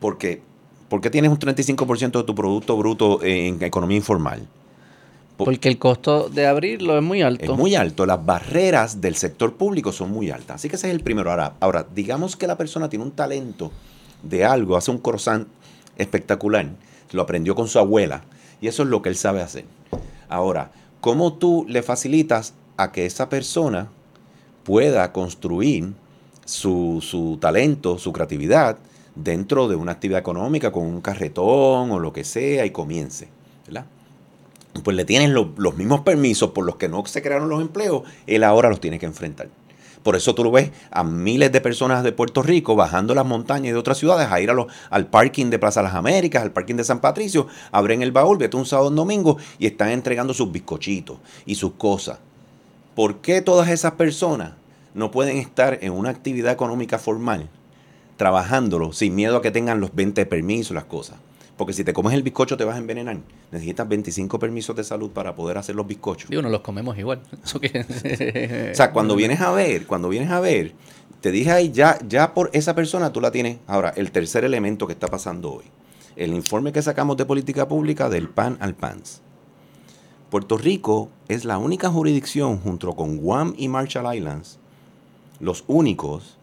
Porque, 0.00 0.42
¿Por 0.88 1.00
qué 1.00 1.10
tienes 1.10 1.30
un 1.30 1.38
35% 1.38 2.18
de 2.18 2.24
tu 2.24 2.34
Producto 2.34 2.76
Bruto 2.76 3.22
en 3.22 3.62
economía 3.62 3.96
informal? 3.96 4.46
Porque 5.36 5.68
el 5.68 5.78
costo 5.78 6.28
de 6.28 6.46
abrirlo 6.46 6.96
es 6.96 7.02
muy 7.02 7.22
alto. 7.22 7.52
Es 7.52 7.58
muy 7.58 7.74
alto. 7.74 8.06
Las 8.06 8.24
barreras 8.24 9.00
del 9.00 9.16
sector 9.16 9.54
público 9.54 9.90
son 9.90 10.10
muy 10.10 10.30
altas. 10.30 10.56
Así 10.56 10.68
que 10.68 10.76
ese 10.76 10.88
es 10.88 10.94
el 10.94 11.00
primero. 11.00 11.30
Ahora, 11.30 11.54
ahora 11.58 11.86
digamos 11.92 12.36
que 12.36 12.46
la 12.46 12.56
persona 12.56 12.88
tiene 12.88 13.04
un 13.04 13.10
talento 13.10 13.72
de 14.22 14.44
algo, 14.44 14.76
hace 14.76 14.90
un 14.90 14.98
croissant 14.98 15.48
espectacular, 15.96 16.68
lo 17.12 17.22
aprendió 17.22 17.54
con 17.54 17.66
su 17.66 17.78
abuela 17.78 18.22
y 18.60 18.68
eso 18.68 18.84
es 18.84 18.88
lo 18.88 19.02
que 19.02 19.08
él 19.08 19.16
sabe 19.16 19.42
hacer. 19.42 19.64
Ahora, 20.28 20.70
¿cómo 21.00 21.34
tú 21.34 21.66
le 21.68 21.82
facilitas 21.82 22.54
a 22.76 22.92
que 22.92 23.06
esa 23.06 23.28
persona 23.28 23.88
pueda 24.62 25.12
construir 25.12 25.92
su, 26.44 27.00
su 27.02 27.38
talento, 27.40 27.98
su 27.98 28.12
creatividad 28.12 28.78
dentro 29.14 29.68
de 29.68 29.76
una 29.76 29.92
actividad 29.92 30.20
económica 30.20 30.72
con 30.72 30.84
un 30.84 31.00
carretón 31.00 31.90
o 31.90 31.98
lo 31.98 32.12
que 32.12 32.24
sea 32.24 32.66
y 32.66 32.70
comience, 32.70 33.28
¿verdad? 33.66 33.86
Pues 34.82 34.96
le 34.96 35.04
tienen 35.04 35.34
los 35.34 35.76
mismos 35.76 36.00
permisos 36.00 36.50
por 36.50 36.64
los 36.64 36.76
que 36.76 36.88
no 36.88 37.04
se 37.06 37.22
crearon 37.22 37.48
los 37.48 37.60
empleos, 37.60 38.02
él 38.26 38.42
ahora 38.42 38.68
los 38.68 38.80
tiene 38.80 38.98
que 38.98 39.06
enfrentar. 39.06 39.48
Por 40.02 40.16
eso 40.16 40.34
tú 40.34 40.44
lo 40.44 40.50
ves 40.50 40.70
a 40.90 41.02
miles 41.02 41.50
de 41.50 41.62
personas 41.62 42.04
de 42.04 42.12
Puerto 42.12 42.42
Rico 42.42 42.76
bajando 42.76 43.14
las 43.14 43.24
montañas 43.24 43.72
de 43.72 43.78
otras 43.78 43.96
ciudades 43.96 44.30
a 44.30 44.38
ir 44.38 44.50
a 44.50 44.52
los, 44.52 44.66
al 44.90 45.06
parking 45.06 45.46
de 45.46 45.58
Plaza 45.58 45.80
Las 45.80 45.94
Américas, 45.94 46.42
al 46.42 46.52
parking 46.52 46.74
de 46.74 46.84
San 46.84 47.00
Patricio, 47.00 47.46
abren 47.72 48.02
el 48.02 48.12
baúl, 48.12 48.36
vete 48.36 48.56
un 48.58 48.66
sábado 48.66 48.90
un 48.90 48.96
domingo 48.96 49.38
y 49.58 49.66
están 49.66 49.88
entregando 49.88 50.34
sus 50.34 50.52
bizcochitos 50.52 51.16
y 51.46 51.54
sus 51.54 51.72
cosas. 51.72 52.18
¿Por 52.94 53.18
qué 53.18 53.40
todas 53.40 53.70
esas 53.70 53.92
personas 53.92 54.52
no 54.94 55.10
pueden 55.10 55.36
estar 55.36 55.78
en 55.82 55.92
una 55.92 56.10
actividad 56.10 56.52
económica 56.52 56.98
formal 56.98 57.50
trabajándolo 58.16 58.92
sin 58.92 59.14
miedo 59.14 59.36
a 59.36 59.42
que 59.42 59.50
tengan 59.50 59.80
los 59.80 59.94
20 59.94 60.26
permisos, 60.26 60.74
las 60.74 60.84
cosas. 60.84 61.16
Porque 61.56 61.72
si 61.72 61.84
te 61.84 61.92
comes 61.92 62.12
el 62.14 62.22
bizcocho 62.22 62.56
te 62.56 62.64
vas 62.64 62.74
a 62.74 62.78
envenenar. 62.78 63.18
Necesitas 63.52 63.88
25 63.88 64.38
permisos 64.38 64.74
de 64.74 64.82
salud 64.82 65.10
para 65.10 65.36
poder 65.36 65.56
hacer 65.56 65.76
los 65.76 65.86
bizcochos. 65.86 66.28
Digo, 66.28 66.42
no 66.42 66.48
los 66.48 66.62
comemos 66.62 66.98
igual. 66.98 67.22
o 67.44 68.74
sea, 68.74 68.90
cuando 68.92 69.14
vienes 69.14 69.40
a 69.40 69.52
ver, 69.52 69.86
cuando 69.86 70.08
vienes 70.08 70.30
a 70.30 70.40
ver, 70.40 70.72
te 71.20 71.30
dije 71.30 71.52
ahí, 71.52 71.70
ya, 71.70 71.98
ya 72.08 72.34
por 72.34 72.50
esa 72.52 72.74
persona 72.74 73.12
tú 73.12 73.20
la 73.20 73.30
tienes. 73.30 73.58
Ahora, 73.68 73.92
el 73.96 74.10
tercer 74.10 74.44
elemento 74.44 74.86
que 74.86 74.94
está 74.94 75.06
pasando 75.06 75.52
hoy. 75.52 75.64
El 76.16 76.34
informe 76.34 76.72
que 76.72 76.82
sacamos 76.82 77.16
de 77.16 77.24
política 77.24 77.68
pública 77.68 78.08
del 78.08 78.28
PAN 78.28 78.56
al 78.60 78.74
PANS. 78.74 79.20
Puerto 80.30 80.58
Rico 80.58 81.10
es 81.28 81.44
la 81.44 81.58
única 81.58 81.88
jurisdicción 81.88 82.58
junto 82.58 82.94
con 82.94 83.18
Guam 83.18 83.54
y 83.56 83.68
Marshall 83.68 84.16
Islands, 84.16 84.58
los 85.40 85.64
únicos, 85.66 86.36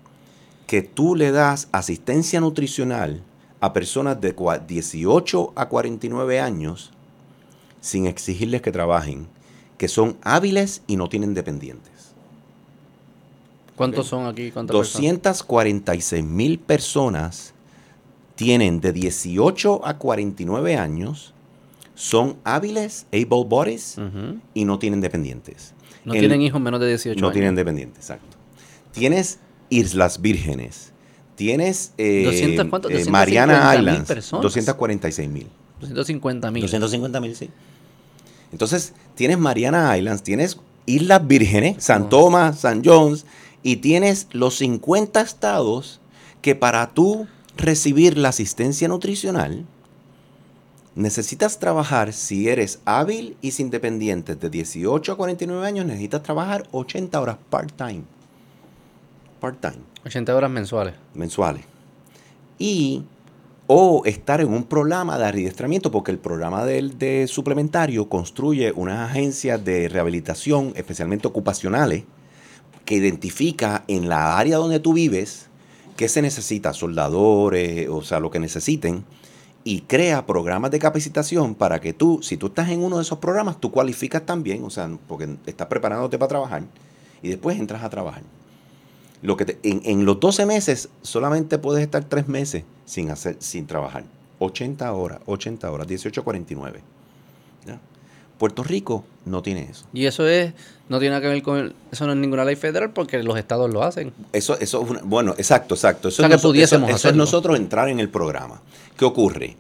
que 0.67 0.81
tú 0.81 1.15
le 1.15 1.31
das 1.31 1.67
asistencia 1.71 2.39
nutricional 2.39 3.21
a 3.59 3.73
personas 3.73 4.19
de 4.21 4.33
18 4.67 5.53
a 5.55 5.69
49 5.69 6.39
años 6.39 6.91
sin 7.81 8.05
exigirles 8.05 8.61
que 8.61 8.71
trabajen, 8.71 9.27
que 9.77 9.87
son 9.87 10.17
hábiles 10.21 10.81
y 10.87 10.95
no 10.95 11.09
tienen 11.09 11.33
dependientes. 11.33 11.91
¿Cuántos 13.75 14.07
son 14.07 14.27
aquí? 14.27 14.51
246 14.51 16.23
mil 16.23 16.59
personas 16.59 17.53
tienen 18.35 18.79
de 18.79 18.93
18 18.93 19.85
a 19.85 19.97
49 19.97 20.77
años, 20.77 21.33
son 21.95 22.37
hábiles, 22.43 23.05
able 23.11 23.45
bodies 23.45 23.97
y 24.53 24.65
no 24.65 24.79
tienen 24.79 25.01
dependientes. 25.01 25.73
No 26.05 26.13
tienen 26.13 26.41
hijos 26.41 26.61
menos 26.61 26.79
de 26.79 26.87
18 26.87 27.11
años. 27.11 27.21
No 27.21 27.31
tienen 27.31 27.55
dependientes, 27.55 27.99
exacto. 27.99 28.37
Tienes 28.91 29.39
Islas 29.69 30.21
Vírgenes, 30.21 30.91
Tienes 31.35 31.93
eh, 31.97 32.67
eh 32.89 33.05
Mariana 33.09 33.75
Islands, 33.75 34.29
246 34.29 35.27
mil. 35.27 35.47
250 35.79 36.51
mil. 36.51 36.61
250 36.61 37.19
mil, 37.19 37.35
sí. 37.35 37.49
Entonces, 38.51 38.93
tienes 39.15 39.39
Mariana 39.39 39.97
Islands, 39.97 40.21
tienes 40.21 40.59
Islas 40.85 41.25
Vírgenes, 41.25 41.83
San 41.83 42.09
Tomás, 42.09 42.59
San 42.59 42.83
Jones, 42.83 43.25
y 43.63 43.77
tienes 43.77 44.27
los 44.33 44.57
50 44.57 45.19
estados 45.21 45.99
que 46.43 46.53
para 46.53 46.91
tú 46.91 47.27
recibir 47.57 48.19
la 48.19 48.29
asistencia 48.29 48.87
nutricional, 48.87 49.65
necesitas 50.95 51.59
trabajar, 51.59 52.13
si 52.13 52.49
eres 52.49 52.81
hábil 52.85 53.37
y 53.41 53.51
sin 53.51 53.69
dependientes 53.69 54.39
de 54.39 54.49
18 54.49 55.11
a 55.13 55.17
49 55.17 55.65
años, 55.65 55.85
necesitas 55.85 56.21
trabajar 56.21 56.67
80 56.71 57.19
horas 57.19 57.37
part-time. 57.49 58.03
Part-time. 59.41 59.83
80 60.05 60.35
horas 60.35 60.51
mensuales. 60.51 60.93
Mensuales. 61.15 61.65
Y 62.59 63.03
o 63.65 64.03
estar 64.05 64.39
en 64.39 64.53
un 64.53 64.65
programa 64.65 65.17
de 65.17 65.25
adiestramiento, 65.25 65.91
porque 65.91 66.11
el 66.11 66.19
programa 66.19 66.63
de, 66.63 67.25
suplementario 67.27 68.07
construye 68.07 68.71
unas 68.75 69.09
agencias 69.09 69.63
de 69.65 69.89
rehabilitación, 69.89 70.73
especialmente 70.75 71.27
ocupacionales, 71.27 72.03
que 72.85 72.95
identifica 72.95 73.83
en 73.87 74.09
la 74.09 74.37
área 74.37 74.57
donde 74.57 74.79
tú 74.79 74.93
vives 74.93 75.47
qué 75.95 76.07
se 76.07 76.21
necesita, 76.21 76.73
soldadores, 76.73 77.89
o 77.89 78.03
sea, 78.03 78.19
lo 78.19 78.29
que 78.29 78.39
necesiten, 78.39 79.05
y 79.63 79.81
crea 79.81 80.25
programas 80.25 80.69
de 80.69 80.79
capacitación 80.79 81.55
para 81.55 81.79
que 81.79 81.93
tú, 81.93 82.19
si 82.21 82.37
tú 82.37 82.47
estás 82.47 82.69
en 82.69 82.83
uno 82.83 82.97
de 82.97 83.03
esos 83.03 83.17
programas, 83.19 83.59
tú 83.59 83.71
cualificas 83.71 84.25
también, 84.25 84.63
o 84.63 84.69
sea, 84.69 84.89
porque 85.07 85.37
estás 85.47 85.67
preparándote 85.67 86.19
para 86.19 86.29
trabajar, 86.29 86.63
y 87.23 87.29
después 87.29 87.57
entras 87.57 87.83
a 87.83 87.89
trabajar. 87.89 88.23
Lo 89.22 89.38
que 89.38 89.59
en, 89.63 90.05
los 90.05 90.19
12 90.19 90.45
meses 90.45 90.89
solamente 91.03 91.59
puedes 91.59 91.84
estar 91.84 92.03
3 92.03 92.28
meses 92.28 92.63
sin, 92.86 93.11
hacer, 93.11 93.38
sin 93.39 93.67
trabajar. 93.67 94.03
80 94.39 94.91
horas, 94.93 95.19
80 95.26 95.72
horas, 95.72 95.88
18.49. 95.88 96.80
Puerto 98.41 98.63
Rico 98.63 99.05
no 99.26 99.43
tiene 99.43 99.67
eso. 99.69 99.86
Y 99.93 100.07
eso 100.07 100.28
es, 100.28 100.51
no 100.89 100.97
tiene 100.97 101.11
nada 101.11 101.22
que 101.22 101.28
ver 101.28 101.43
con, 101.43 101.76
eso 101.91 102.07
no 102.07 102.13
es 102.13 102.17
ninguna 102.17 102.43
ley 102.43 102.55
federal 102.55 102.89
porque 102.89 103.22
los 103.22 103.38
estados 103.38 103.72
lo 103.72 103.84
hacen. 103.84 104.11
Eso, 104.34 104.59
eso 104.59 104.84
bueno, 105.03 105.36
exacto, 105.38 105.76
exacto. 105.76 106.07
Eso, 106.07 106.24
es, 106.26 107.15
nosotros 107.15 107.55
entrar 107.55 107.88
en 107.89 107.99
el 107.99 108.09
programa. 108.09 108.59
¿Qué 108.97 109.05
ocurre? 109.05 109.57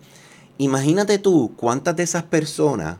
Imagínate 0.57 1.19
tú 1.19 1.53
cuántas 1.55 1.95
de 1.95 2.01
esas 2.01 2.23
personas 2.23 2.97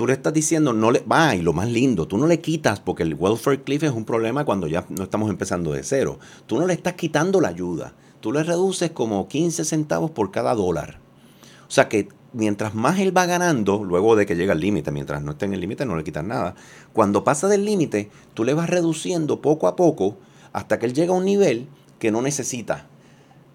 tú 0.00 0.06
le 0.06 0.14
estás 0.14 0.32
diciendo, 0.32 0.72
no 0.72 0.90
le, 0.90 1.00
va, 1.00 1.36
y 1.36 1.42
lo 1.42 1.52
más 1.52 1.68
lindo, 1.68 2.08
tú 2.08 2.16
no 2.16 2.26
le 2.26 2.40
quitas, 2.40 2.80
porque 2.80 3.02
el 3.02 3.12
welfare 3.12 3.60
cliff 3.60 3.82
es 3.82 3.90
un 3.90 4.06
problema 4.06 4.46
cuando 4.46 4.66
ya 4.66 4.86
no 4.88 5.02
estamos 5.02 5.28
empezando 5.28 5.72
de 5.72 5.82
cero. 5.82 6.18
Tú 6.46 6.58
no 6.58 6.66
le 6.66 6.72
estás 6.72 6.94
quitando 6.94 7.38
la 7.38 7.48
ayuda. 7.48 7.92
Tú 8.20 8.32
le 8.32 8.42
reduces 8.42 8.92
como 8.92 9.28
15 9.28 9.62
centavos 9.62 10.10
por 10.10 10.30
cada 10.30 10.54
dólar. 10.54 11.00
O 11.68 11.70
sea 11.70 11.90
que 11.90 12.08
mientras 12.32 12.74
más 12.74 12.98
él 12.98 13.14
va 13.14 13.26
ganando, 13.26 13.84
luego 13.84 14.16
de 14.16 14.24
que 14.24 14.36
llega 14.36 14.54
al 14.54 14.60
límite, 14.60 14.90
mientras 14.90 15.20
no 15.22 15.32
esté 15.32 15.44
en 15.44 15.52
el 15.52 15.60
límite 15.60 15.84
no 15.84 15.96
le 15.96 16.02
quitas 16.02 16.24
nada. 16.24 16.54
Cuando 16.94 17.22
pasa 17.22 17.46
del 17.48 17.66
límite, 17.66 18.08
tú 18.32 18.44
le 18.44 18.54
vas 18.54 18.70
reduciendo 18.70 19.42
poco 19.42 19.68
a 19.68 19.76
poco 19.76 20.16
hasta 20.54 20.78
que 20.78 20.86
él 20.86 20.94
llega 20.94 21.12
a 21.12 21.18
un 21.18 21.26
nivel 21.26 21.68
que 21.98 22.10
no 22.10 22.22
necesita 22.22 22.86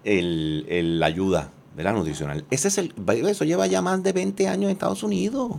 el, 0.04 1.00
la 1.00 1.06
ayuda 1.06 1.50
la 1.82 1.92
nutricional. 1.92 2.44
Ese 2.50 2.68
es 2.68 2.78
el, 2.78 2.94
eso 3.26 3.44
lleva 3.44 3.66
ya 3.66 3.82
más 3.82 4.02
de 4.02 4.12
20 4.12 4.48
años 4.48 4.64
en 4.64 4.70
Estados 4.70 5.02
Unidos. 5.02 5.52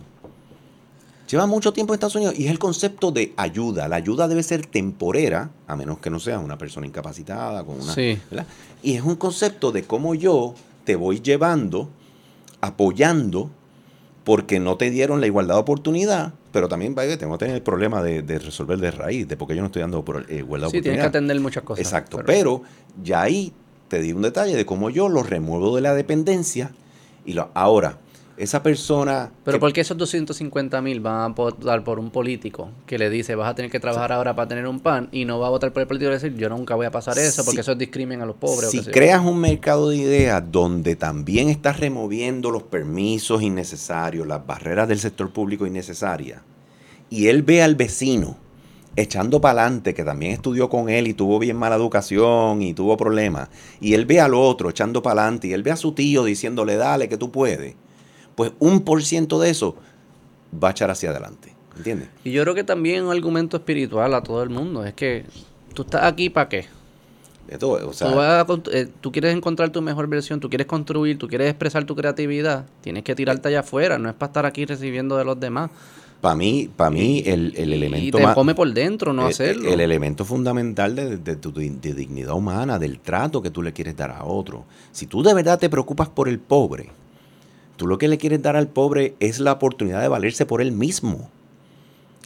Lleva 1.27 1.45
mucho 1.45 1.73
tiempo 1.73 1.93
en 1.93 1.95
Estados 1.95 2.15
Unidos 2.15 2.35
y 2.37 2.45
es 2.45 2.51
el 2.51 2.59
concepto 2.59 3.11
de 3.11 3.33
ayuda. 3.35 3.87
La 3.89 3.97
ayuda 3.97 4.27
debe 4.27 4.43
ser 4.43 4.65
temporera, 4.65 5.49
a 5.67 5.75
menos 5.75 5.99
que 5.99 6.09
no 6.09 6.19
seas 6.19 6.41
una 6.41 6.57
persona 6.57 6.87
incapacitada, 6.87 7.65
con 7.65 7.81
una. 7.81 7.93
Y 8.81 8.93
es 8.93 9.01
un 9.01 9.15
concepto 9.15 9.71
de 9.71 9.83
cómo 9.83 10.15
yo 10.15 10.55
te 10.85 10.95
voy 10.95 11.19
llevando, 11.19 11.89
apoyando, 12.61 13.49
porque 14.23 14.59
no 14.59 14.77
te 14.77 14.89
dieron 14.89 15.19
la 15.19 15.27
igualdad 15.27 15.55
de 15.55 15.61
oportunidad, 15.61 16.33
pero 16.53 16.69
también 16.69 16.95
tengo 16.95 17.33
que 17.33 17.37
tener 17.37 17.55
el 17.55 17.61
problema 17.61 18.01
de, 18.01 18.21
resolver 18.39 18.77
de 18.79 18.91
raíz, 18.91 19.27
de 19.27 19.35
por 19.35 19.49
qué 19.49 19.55
yo 19.55 19.61
no 19.61 19.67
estoy 19.67 19.81
dando 19.81 20.05
por, 20.05 20.25
eh, 20.29 20.37
igualdad 20.37 20.37
de 20.37 20.43
oportunidad. 20.43 20.69
Sí, 20.69 20.81
tienes 20.81 21.01
que 21.01 21.07
atender 21.07 21.39
muchas 21.41 21.63
cosas. 21.63 21.85
Exacto, 21.85 22.21
pero, 22.25 22.61
ya 23.03 23.21
ahí 23.21 23.53
te 23.89 24.01
di 24.01 24.13
un 24.13 24.21
detalle 24.21 24.55
de 24.55 24.65
cómo 24.65 24.89
yo 24.89 25.09
lo 25.09 25.23
remuevo 25.23 25.75
de 25.75 25.81
la 25.81 25.93
dependencia 25.93 26.71
y 27.25 27.33
lo, 27.33 27.49
ahora 27.53 27.99
esa 28.37 28.61
persona... 28.61 29.31
Pero 29.43 29.59
¿por 29.59 29.73
qué 29.73 29.81
esos 29.81 29.97
250 29.97 30.81
mil 30.81 30.99
van 30.99 31.21
a 31.21 31.27
votar 31.33 31.83
por 31.83 31.99
un 31.99 32.11
político 32.11 32.69
que 32.85 32.99
le 32.99 33.09
dice 33.09 33.35
vas 33.35 33.49
a 33.49 33.55
tener 33.55 33.71
que 33.71 33.79
trabajar 33.79 34.11
ahora 34.11 34.35
para 34.35 34.47
tener 34.47 34.67
un 34.67 34.79
pan 34.79 35.09
y 35.11 35.25
no 35.25 35.39
va 35.39 35.47
a 35.47 35.49
votar 35.49 35.73
por 35.73 35.81
el 35.81 35.87
político 35.87 36.11
y 36.11 36.13
decir 36.13 36.35
yo 36.35 36.47
nunca 36.47 36.75
voy 36.75 36.85
a 36.85 36.91
pasar 36.91 37.17
eso 37.17 37.43
porque 37.43 37.61
eso 37.61 37.71
es 37.71 37.77
discrimen 37.77 38.21
a 38.21 38.25
los 38.25 38.35
pobres? 38.35 38.69
Si 38.69 38.83
creas 38.83 39.25
un 39.25 39.39
mercado 39.39 39.89
de 39.89 39.97
ideas 39.97 40.43
donde 40.51 40.95
también 40.95 41.49
estás 41.49 41.79
removiendo 41.79 42.51
los 42.51 42.63
permisos 42.63 43.41
innecesarios, 43.41 44.27
las 44.27 44.45
barreras 44.45 44.87
del 44.87 44.99
sector 44.99 45.31
público 45.31 45.65
innecesarias, 45.65 46.41
y 47.09 47.27
él 47.27 47.41
ve 47.41 47.63
al 47.63 47.75
vecino 47.75 48.37
echando 48.95 49.39
para 49.41 49.61
adelante, 49.61 49.93
que 49.93 50.03
también 50.03 50.31
estudió 50.31 50.69
con 50.69 50.89
él 50.89 51.07
y 51.07 51.13
tuvo 51.13 51.37
bien 51.37 51.55
mala 51.55 51.75
educación 51.75 52.61
y 52.61 52.73
tuvo 52.73 52.97
problemas, 52.97 53.49
y 53.79 53.93
él 53.93 54.05
ve 54.05 54.19
al 54.19 54.33
otro 54.33 54.69
echando 54.69 55.01
para 55.01 55.21
adelante, 55.21 55.47
y 55.47 55.53
él 55.53 55.63
ve 55.63 55.71
a 55.71 55.75
su 55.75 55.93
tío 55.93 56.23
diciéndole, 56.23 56.75
dale, 56.75 57.07
que 57.07 57.17
tú 57.17 57.31
puedes 57.31 57.75
pues 58.37 58.51
un 58.59 58.81
por 58.81 59.03
ciento 59.03 59.39
de 59.39 59.49
eso 59.49 59.75
va 60.63 60.67
a 60.67 60.71
echar 60.71 60.91
hacia 60.91 61.09
adelante. 61.09 61.55
¿Entiendes? 61.75 62.09
Y 62.23 62.31
yo 62.31 62.43
creo 62.43 62.53
que 62.53 62.63
también 62.63 63.03
un 63.03 63.11
argumento 63.11 63.57
espiritual 63.57 64.13
a 64.13 64.21
todo 64.21 64.43
el 64.43 64.51
mundo 64.51 64.85
es 64.85 64.93
que 64.93 65.25
tú 65.73 65.81
estás 65.81 66.03
aquí 66.03 66.29
para 66.29 66.47
qué. 66.47 66.65
o 67.61 67.93
sea, 67.93 68.45
eh, 68.71 68.87
tú, 69.01 69.11
quieres 69.11 69.35
encontrar 69.35 69.71
tu 69.71 69.81
mejor 69.81 70.07
versión, 70.07 70.39
tú 70.39 70.49
quieres 70.49 70.67
construir, 70.67 71.17
tú 71.17 71.27
quieres 71.27 71.49
expresar 71.49 71.85
tu 71.85 71.95
creatividad, 71.95 72.67
tienes 72.81 73.03
que 73.03 73.15
tirarte 73.15 73.47
allá 73.47 73.61
afuera, 73.61 73.97
no 73.97 74.07
es 74.07 74.13
para 74.13 74.29
estar 74.29 74.45
aquí 74.45 74.65
recibiendo 74.65 75.17
de 75.17 75.25
los 75.25 75.39
demás. 75.39 75.71
Para 76.21 76.35
mí, 76.35 76.69
para 76.75 76.91
mí 76.91 77.23
el, 77.25 77.55
elemento 77.57 78.19
y 78.19 78.23
te 78.23 78.33
come 78.35 78.53
por 78.53 78.71
dentro 78.71 79.13
no 79.13 79.25
hacerlo. 79.25 79.67
El 79.67 79.79
elemento 79.79 80.25
fundamental 80.25 80.95
de, 80.95 81.17
de 81.17 81.35
tu 81.37 81.51
de 81.51 81.93
dignidad 81.93 82.35
humana, 82.35 82.77
del 82.77 82.99
trato 82.99 83.41
que 83.41 83.49
tú 83.49 83.63
le 83.63 83.73
quieres 83.73 83.97
dar 83.97 84.11
a 84.11 84.25
otro. 84.25 84.65
Si 84.91 85.07
tú 85.07 85.23
de 85.23 85.33
verdad 85.33 85.57
te 85.57 85.69
preocupas 85.69 86.09
por 86.09 86.29
el 86.29 86.37
pobre, 86.37 86.91
Tú 87.77 87.87
lo 87.87 87.97
que 87.97 88.07
le 88.07 88.17
quieres 88.17 88.41
dar 88.41 88.55
al 88.55 88.67
pobre 88.67 89.15
es 89.19 89.39
la 89.39 89.53
oportunidad 89.53 90.01
de 90.01 90.07
valerse 90.07 90.45
por 90.45 90.61
él 90.61 90.71
mismo. 90.71 91.29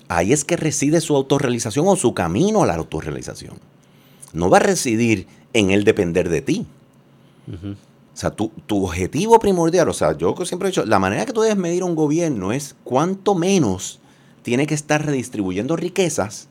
Ahí 0.08 0.34
es 0.34 0.44
que 0.44 0.58
reside 0.58 1.02
su 1.02 1.16
autorrealización 1.16 1.88
o 1.88 1.96
su 1.96 2.14
camino 2.14 2.64
a 2.64 2.66
la 2.66 2.76
autorrealización. 2.76 3.56
No 4.34 4.50
va 4.50 4.58
a 4.58 4.62
residir 4.62 5.28
en 5.54 5.72
él 5.72 5.84
depender 5.84 6.30
de 6.30 6.42
ti. 6.42 6.66
O 7.48 7.76
sea, 8.14 8.32
tu, 8.32 8.50
tu, 8.66 8.86
objetivo 8.86 9.40
primordial, 9.40 9.90
o 9.90 9.94
sea, 9.94 10.18
yo 10.18 10.36
siempre 10.46 10.70
he 10.70 10.72
dicho, 10.72 10.86
la 10.86 11.00
manera 11.00 11.26
que 11.26 11.34
tú 11.34 11.42
debes 11.42 11.58
medir 11.58 11.84
un 11.84 11.96
gobierno 11.96 12.54
es 12.54 12.76
cuánto 12.84 13.36
menos 13.36 14.00
tiene 14.44 14.68
que 14.68 14.74
estar 14.74 15.06
redistribuyendo 15.06 15.76
riquezas 15.76 16.48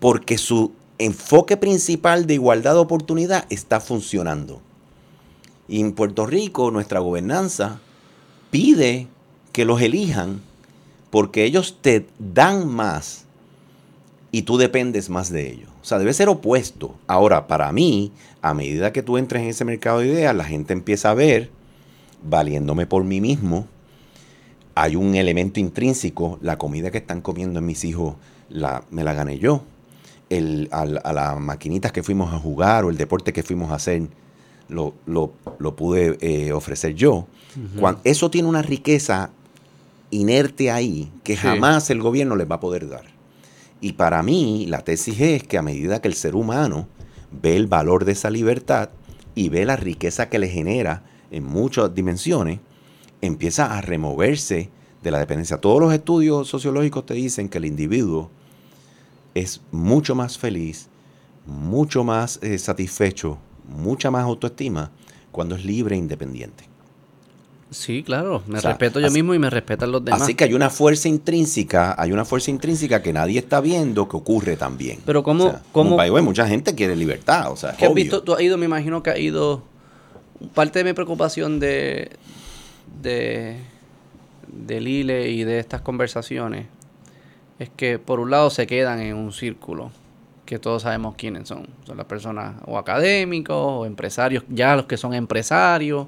porque 0.00 0.38
su 0.38 0.72
enfoque 0.98 1.56
principal 1.56 2.26
de 2.26 2.34
igualdad 2.34 2.74
de 2.74 2.80
oportunidad 2.80 3.46
está 3.50 3.80
funcionando. 3.80 4.60
Y 5.68 5.80
en 5.80 5.92
Puerto 5.92 6.26
Rico, 6.26 6.70
nuestra 6.70 7.00
gobernanza 7.00 7.80
pide 8.50 9.08
que 9.52 9.64
los 9.64 9.80
elijan 9.80 10.40
porque 11.10 11.44
ellos 11.44 11.78
te 11.80 12.06
dan 12.18 12.68
más 12.68 13.24
y 14.32 14.42
tú 14.42 14.58
dependes 14.58 15.08
más 15.08 15.30
de 15.30 15.50
ellos. 15.50 15.70
O 15.80 15.84
sea, 15.84 15.98
debe 15.98 16.12
ser 16.12 16.28
opuesto. 16.28 16.96
Ahora, 17.06 17.46
para 17.46 17.72
mí, 17.72 18.12
a 18.42 18.54
medida 18.54 18.92
que 18.92 19.02
tú 19.02 19.16
entres 19.18 19.42
en 19.42 19.48
ese 19.48 19.64
mercado 19.64 20.00
de 20.00 20.08
ideas, 20.08 20.34
la 20.34 20.44
gente 20.44 20.72
empieza 20.72 21.10
a 21.10 21.14
ver 21.14 21.50
valiéndome 22.22 22.86
por 22.86 23.04
mí 23.04 23.20
mismo. 23.20 23.66
Hay 24.74 24.96
un 24.96 25.14
elemento 25.14 25.58
intrínseco, 25.58 26.38
la 26.42 26.58
comida 26.58 26.90
que 26.90 26.98
están 26.98 27.22
comiendo 27.22 27.60
mis 27.62 27.84
hijos 27.84 28.16
la, 28.48 28.84
me 28.90 29.04
la 29.04 29.14
gané 29.14 29.38
yo. 29.38 29.62
El, 30.28 30.68
a, 30.72 30.84
las 30.84 31.40
maquinitas 31.40 31.92
que 31.92 32.02
fuimos 32.02 32.32
a 32.34 32.38
jugar 32.38 32.84
o 32.84 32.90
el 32.90 32.96
deporte 32.96 33.32
que 33.32 33.42
fuimos 33.42 33.70
a 33.70 33.76
hacer, 33.76 34.08
lo, 34.68 34.92
pude 35.76 36.18
eh, 36.20 36.52
ofrecer 36.52 36.94
yo. 36.94 37.26
Cuando, 37.78 38.00
eso 38.04 38.30
tiene 38.30 38.48
una 38.48 38.62
riqueza 38.62 39.30
inerte 40.10 40.70
ahí 40.70 41.10
que 41.24 41.36
jamás 41.36 41.90
el 41.90 42.00
gobierno 42.00 42.36
les 42.36 42.50
va 42.50 42.56
a 42.56 42.60
poder 42.60 42.88
dar. 42.88 43.04
Y 43.80 43.92
para 43.92 44.22
mí, 44.22 44.66
la 44.66 44.82
tesis 44.82 45.20
es 45.20 45.42
que 45.42 45.58
a 45.58 45.62
medida 45.62 46.00
que 46.00 46.08
el 46.08 46.14
ser 46.14 46.34
humano 46.34 46.88
ve 47.30 47.56
el 47.56 47.66
valor 47.66 48.04
de 48.04 48.12
esa 48.12 48.30
libertad 48.30 48.90
y 49.34 49.48
ve 49.48 49.64
la 49.64 49.76
riqueza 49.76 50.28
que 50.28 50.38
le 50.38 50.48
genera 50.48 51.04
en 51.30 51.44
muchas 51.44 51.94
dimensiones, 51.94 52.60
empieza 53.20 53.76
a 53.76 53.80
removerse 53.80 54.70
de 55.02 55.10
la 55.10 55.18
dependencia. 55.18 55.58
Todos 55.58 55.80
los 55.80 55.92
estudios 55.92 56.48
sociológicos 56.48 57.06
te 57.06 57.14
dicen 57.14 57.48
que 57.48 57.58
el 57.58 57.64
individuo 57.64 58.30
es 59.34 59.60
mucho 59.70 60.14
más 60.14 60.38
feliz, 60.38 60.88
mucho 61.46 62.04
más 62.04 62.38
eh, 62.42 62.58
satisfecho, 62.58 63.38
mucha 63.68 64.10
más 64.10 64.24
autoestima 64.24 64.90
cuando 65.32 65.54
es 65.54 65.64
libre 65.64 65.96
e 65.96 65.98
independiente. 65.98 66.64
Sí, 67.70 68.04
claro, 68.04 68.42
me 68.46 68.60
respeto 68.60 69.00
yo 69.00 69.10
mismo 69.10 69.34
y 69.34 69.40
me 69.40 69.50
respetan 69.50 69.90
los 69.90 70.04
demás. 70.04 70.22
Así 70.22 70.34
que 70.34 70.44
hay 70.44 70.54
una 70.54 70.70
fuerza 70.70 71.08
intrínseca, 71.08 72.00
hay 72.00 72.12
una 72.12 72.24
fuerza 72.24 72.50
intrínseca 72.50 73.02
que 73.02 73.12
nadie 73.12 73.40
está 73.40 73.60
viendo 73.60 74.08
que 74.08 74.16
ocurre 74.16 74.56
también. 74.56 75.00
Pero 75.04 75.24
cómo, 75.24 75.60
o 75.72 76.22
mucha 76.22 76.46
gente 76.46 76.74
quiere 76.76 76.94
libertad, 76.94 77.50
o 77.50 77.56
sea, 77.56 77.70
has 77.70 77.94
visto? 77.94 78.22
Tú 78.22 78.34
has 78.34 78.40
ido, 78.40 78.56
me 78.56 78.66
imagino 78.66 79.02
que 79.02 79.10
ha 79.10 79.18
ido 79.18 79.62
parte 80.54 80.78
de 80.78 80.84
mi 80.84 80.92
preocupación 80.92 81.58
de 81.58 82.10
de 83.02 83.56
de 84.46 84.80
Lile 84.80 85.30
y 85.30 85.44
de 85.44 85.58
estas 85.58 85.80
conversaciones 85.80 86.66
es 87.58 87.68
que 87.70 87.98
por 87.98 88.20
un 88.20 88.30
lado 88.30 88.50
se 88.50 88.66
quedan 88.66 89.00
en 89.00 89.16
un 89.16 89.32
círculo 89.32 89.90
que 90.46 90.58
todos 90.58 90.82
sabemos 90.82 91.14
quiénes 91.16 91.48
son, 91.48 91.66
son 91.84 91.96
las 91.96 92.06
personas 92.06 92.54
o 92.64 92.78
académicos 92.78 93.56
o 93.58 93.84
empresarios, 93.84 94.44
ya 94.48 94.76
los 94.76 94.86
que 94.86 94.96
son 94.96 95.12
empresarios 95.12 96.06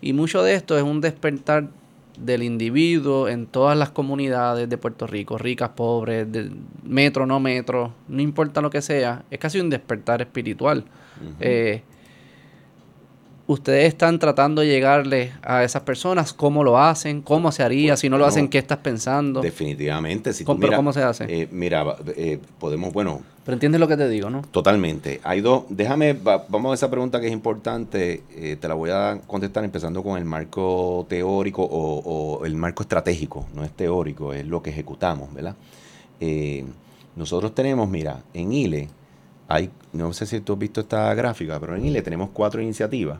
y 0.00 0.12
mucho 0.12 0.42
de 0.42 0.54
esto 0.54 0.76
es 0.76 0.84
un 0.84 1.00
despertar 1.00 1.68
del 2.18 2.42
individuo 2.42 3.28
en 3.28 3.46
todas 3.46 3.76
las 3.76 3.90
comunidades 3.90 4.68
de 4.68 4.78
Puerto 4.78 5.06
Rico, 5.06 5.36
ricas, 5.36 5.70
pobres, 5.70 6.30
de 6.30 6.50
metro, 6.84 7.26
no 7.26 7.40
metro, 7.40 7.92
no 8.08 8.22
importa 8.22 8.60
lo 8.60 8.70
que 8.70 8.80
sea, 8.80 9.24
es 9.30 9.38
casi 9.38 9.58
un 9.58 9.68
despertar 9.68 10.22
espiritual 10.22 10.84
ustedes 13.46 13.88
están 13.88 14.18
tratando 14.18 14.62
de 14.62 14.68
llegarle 14.68 15.32
a 15.42 15.64
esas 15.64 15.82
personas, 15.82 16.32
cómo 16.32 16.64
lo 16.64 16.78
hacen, 16.78 17.22
cómo 17.22 17.52
se 17.52 17.62
haría, 17.62 17.92
pues, 17.92 18.00
si 18.00 18.08
no 18.08 18.18
lo 18.18 18.26
hacen, 18.26 18.48
¿qué 18.48 18.58
estás 18.58 18.78
pensando? 18.78 19.40
Definitivamente. 19.40 20.32
Si 20.32 20.44
¿Cómo, 20.44 20.66
¿Cómo 20.74 20.92
se 20.92 21.02
hace? 21.02 21.24
Eh, 21.28 21.48
mira, 21.50 21.84
eh, 22.16 22.40
podemos, 22.58 22.92
bueno... 22.92 23.22
Pero 23.46 23.54
entiendes 23.54 23.80
lo 23.80 23.86
que 23.86 23.96
te 23.96 24.08
digo, 24.08 24.28
¿no? 24.28 24.42
Totalmente. 24.42 25.20
Hay 25.22 25.40
dos, 25.40 25.64
déjame, 25.68 26.14
vamos 26.14 26.72
a 26.72 26.74
esa 26.74 26.90
pregunta 26.90 27.20
que 27.20 27.28
es 27.28 27.32
importante, 27.32 28.24
eh, 28.34 28.56
te 28.60 28.66
la 28.66 28.74
voy 28.74 28.90
a 28.90 29.20
contestar 29.26 29.64
empezando 29.64 30.02
con 30.02 30.18
el 30.18 30.24
marco 30.24 31.06
teórico 31.08 31.62
o, 31.62 32.44
el 32.44 32.56
marco 32.56 32.82
estratégico, 32.82 33.46
no 33.54 33.64
es 33.64 33.70
teórico, 33.70 34.32
es 34.32 34.44
lo 34.46 34.62
que 34.62 34.70
ejecutamos, 34.70 35.32
¿verdad? 35.32 35.54
nosotros 37.14 37.54
tenemos, 37.54 37.88
mira, 37.88 38.22
en 38.34 38.52
ILE, 38.52 38.88
hay, 39.48 39.70
no 39.92 40.12
sé 40.12 40.26
si 40.26 40.40
tú 40.40 40.54
has 40.54 40.58
visto 40.58 40.80
esta 40.80 41.14
gráfica, 41.14 41.60
pero 41.60 41.76
en 41.76 41.86
ILE 41.86 42.02
tenemos 42.02 42.30
cuatro 42.32 42.60
iniciativas 42.60 43.18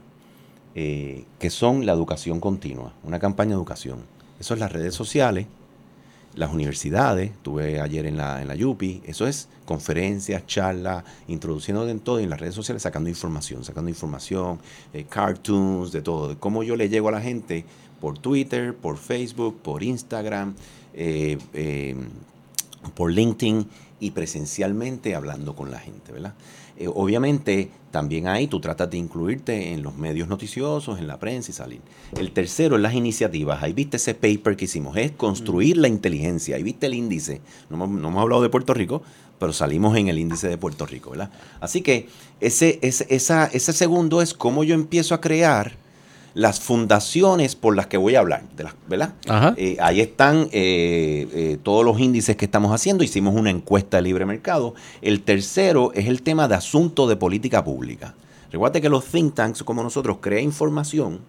eh, 0.79 1.25
que 1.39 1.49
son 1.49 1.87
la 1.87 1.93
educación 1.93 2.39
continua, 2.39 2.93
una 3.03 3.19
campaña 3.19 3.51
de 3.51 3.55
educación. 3.55 4.01
Eso 4.39 4.53
es 4.53 4.61
las 4.61 4.71
redes 4.71 4.95
sociales, 4.95 5.47
las 6.37 6.53
universidades, 6.53 7.33
tuve 7.43 7.81
ayer 7.81 8.07
en 8.07 8.17
la, 8.17 8.41
en 8.41 8.49
la 8.49 8.55
Yupi, 8.55 9.03
eso 9.07 9.27
es 9.27 9.49
conferencias, 9.65 10.47
charlas, 10.47 11.03
introduciendo 11.27 11.89
en 11.89 11.99
todo 11.99 12.21
en 12.21 12.31
las 12.31 12.39
redes 12.39 12.55
sociales, 12.55 12.83
sacando 12.83 13.09
información, 13.09 13.65
sacando 13.65 13.89
información, 13.89 14.61
eh, 14.93 15.05
cartoons, 15.09 15.91
de 15.93 16.03
todo, 16.03 16.29
de 16.29 16.37
cómo 16.37 16.63
yo 16.63 16.77
le 16.77 16.89
llego 16.89 17.09
a 17.09 17.13
la 17.13 17.21
gente 17.21 17.65
por 18.01 18.19
Twitter, 18.19 18.75
por 18.75 18.99
Facebook, 18.99 19.59
por 19.63 19.83
Instagram, 19.83 20.55
eh, 20.95 21.39
por 22.95 23.11
LinkedIn 23.11 23.67
y 23.99 24.11
presencialmente 24.11 25.15
hablando 25.15 25.57
con 25.57 25.71
la 25.71 25.79
gente, 25.79 26.13
¿verdad? 26.13 26.35
Eh, 26.79 26.89
obviamente, 26.89 27.71
también 27.91 28.27
ahí 28.27 28.47
tú 28.47 28.61
tratas 28.61 28.91
de 28.91 28.99
incluirte 28.99 29.73
en 29.73 29.83
los 29.83 29.97
medios 29.97 30.29
noticiosos, 30.29 30.99
en 30.99 31.07
la 31.07 31.19
prensa 31.19 31.51
y 31.51 31.55
salir. 31.55 31.81
El 32.17 32.33
tercero 32.33 32.77
es 32.77 32.83
las 32.83 32.95
iniciativas. 32.95 33.63
Ahí 33.63 33.73
viste 33.73 33.97
ese 33.97 34.15
paper 34.15 34.57
que 34.57 34.67
hicimos, 34.67 34.97
es 34.97 35.13
construir 35.13 35.79
la 35.79 35.89
inteligencia. 35.89 36.57
Ahí 36.57 36.63
viste 36.63 36.87
el 36.87 36.95
índice. 36.95 37.41
No, 37.71 37.79
no, 37.87 38.09
hemos 38.09 38.23
hablado 38.23 38.43
de 38.43 38.51
Puerto 38.51 38.75
Rico, 38.75 39.03
pero 39.39 39.53
salimos 39.53 39.97
en 39.97 40.09
el 40.09 40.19
índice 40.19 40.49
de 40.49 40.59
Puerto 40.59 40.85
Rico, 40.85 41.11
¿verdad? 41.11 41.31
Así 41.61 41.81
que 41.81 42.09
ese, 42.41 42.79
ese, 42.83 43.07
esa, 43.09 43.47
ese 43.47 43.73
segundo 43.73 44.21
es 44.21 44.35
cómo 44.35 44.63
yo 44.63 44.75
empiezo 44.75 45.15
a 45.15 45.21
crear 45.21 45.86
las 46.37 46.61
fundaciones 46.61 47.57
por 47.57 47.75
las 47.75 47.87
que 47.87 47.97
voy 47.97 48.15
a 48.15 48.21
hablar, 48.21 48.43
de 48.55 48.65
las, 48.65 48.75
¿verdad? 48.87 49.15
Eh, 49.57 49.79
ahí 49.81 50.03
están 50.03 50.51
eh, 50.53 51.27
eh, 51.33 51.59
todos 51.63 51.83
los 51.83 51.99
índices 51.99 52.37
que 52.37 52.45
estamos 52.45 52.73
haciendo. 52.73 53.03
Hicimos 53.03 53.35
una 53.35 53.49
encuesta 53.49 53.97
de 53.97 54.03
libre 54.03 54.27
mercado. 54.27 54.75
El 55.01 55.23
tercero 55.23 55.93
es 55.95 56.09
el 56.09 56.21
tema 56.21 56.47
de 56.47 56.55
asunto 56.55 57.09
de 57.09 57.17
política 57.17 57.65
pública. 57.65 58.15
Recuerda 58.53 58.83
que 58.83 58.91
los 58.91 59.07
think 59.07 59.35
tanks 59.35 59.63
como 59.63 59.83
nosotros 59.83 60.19
crean 60.21 60.45
información 60.45 61.21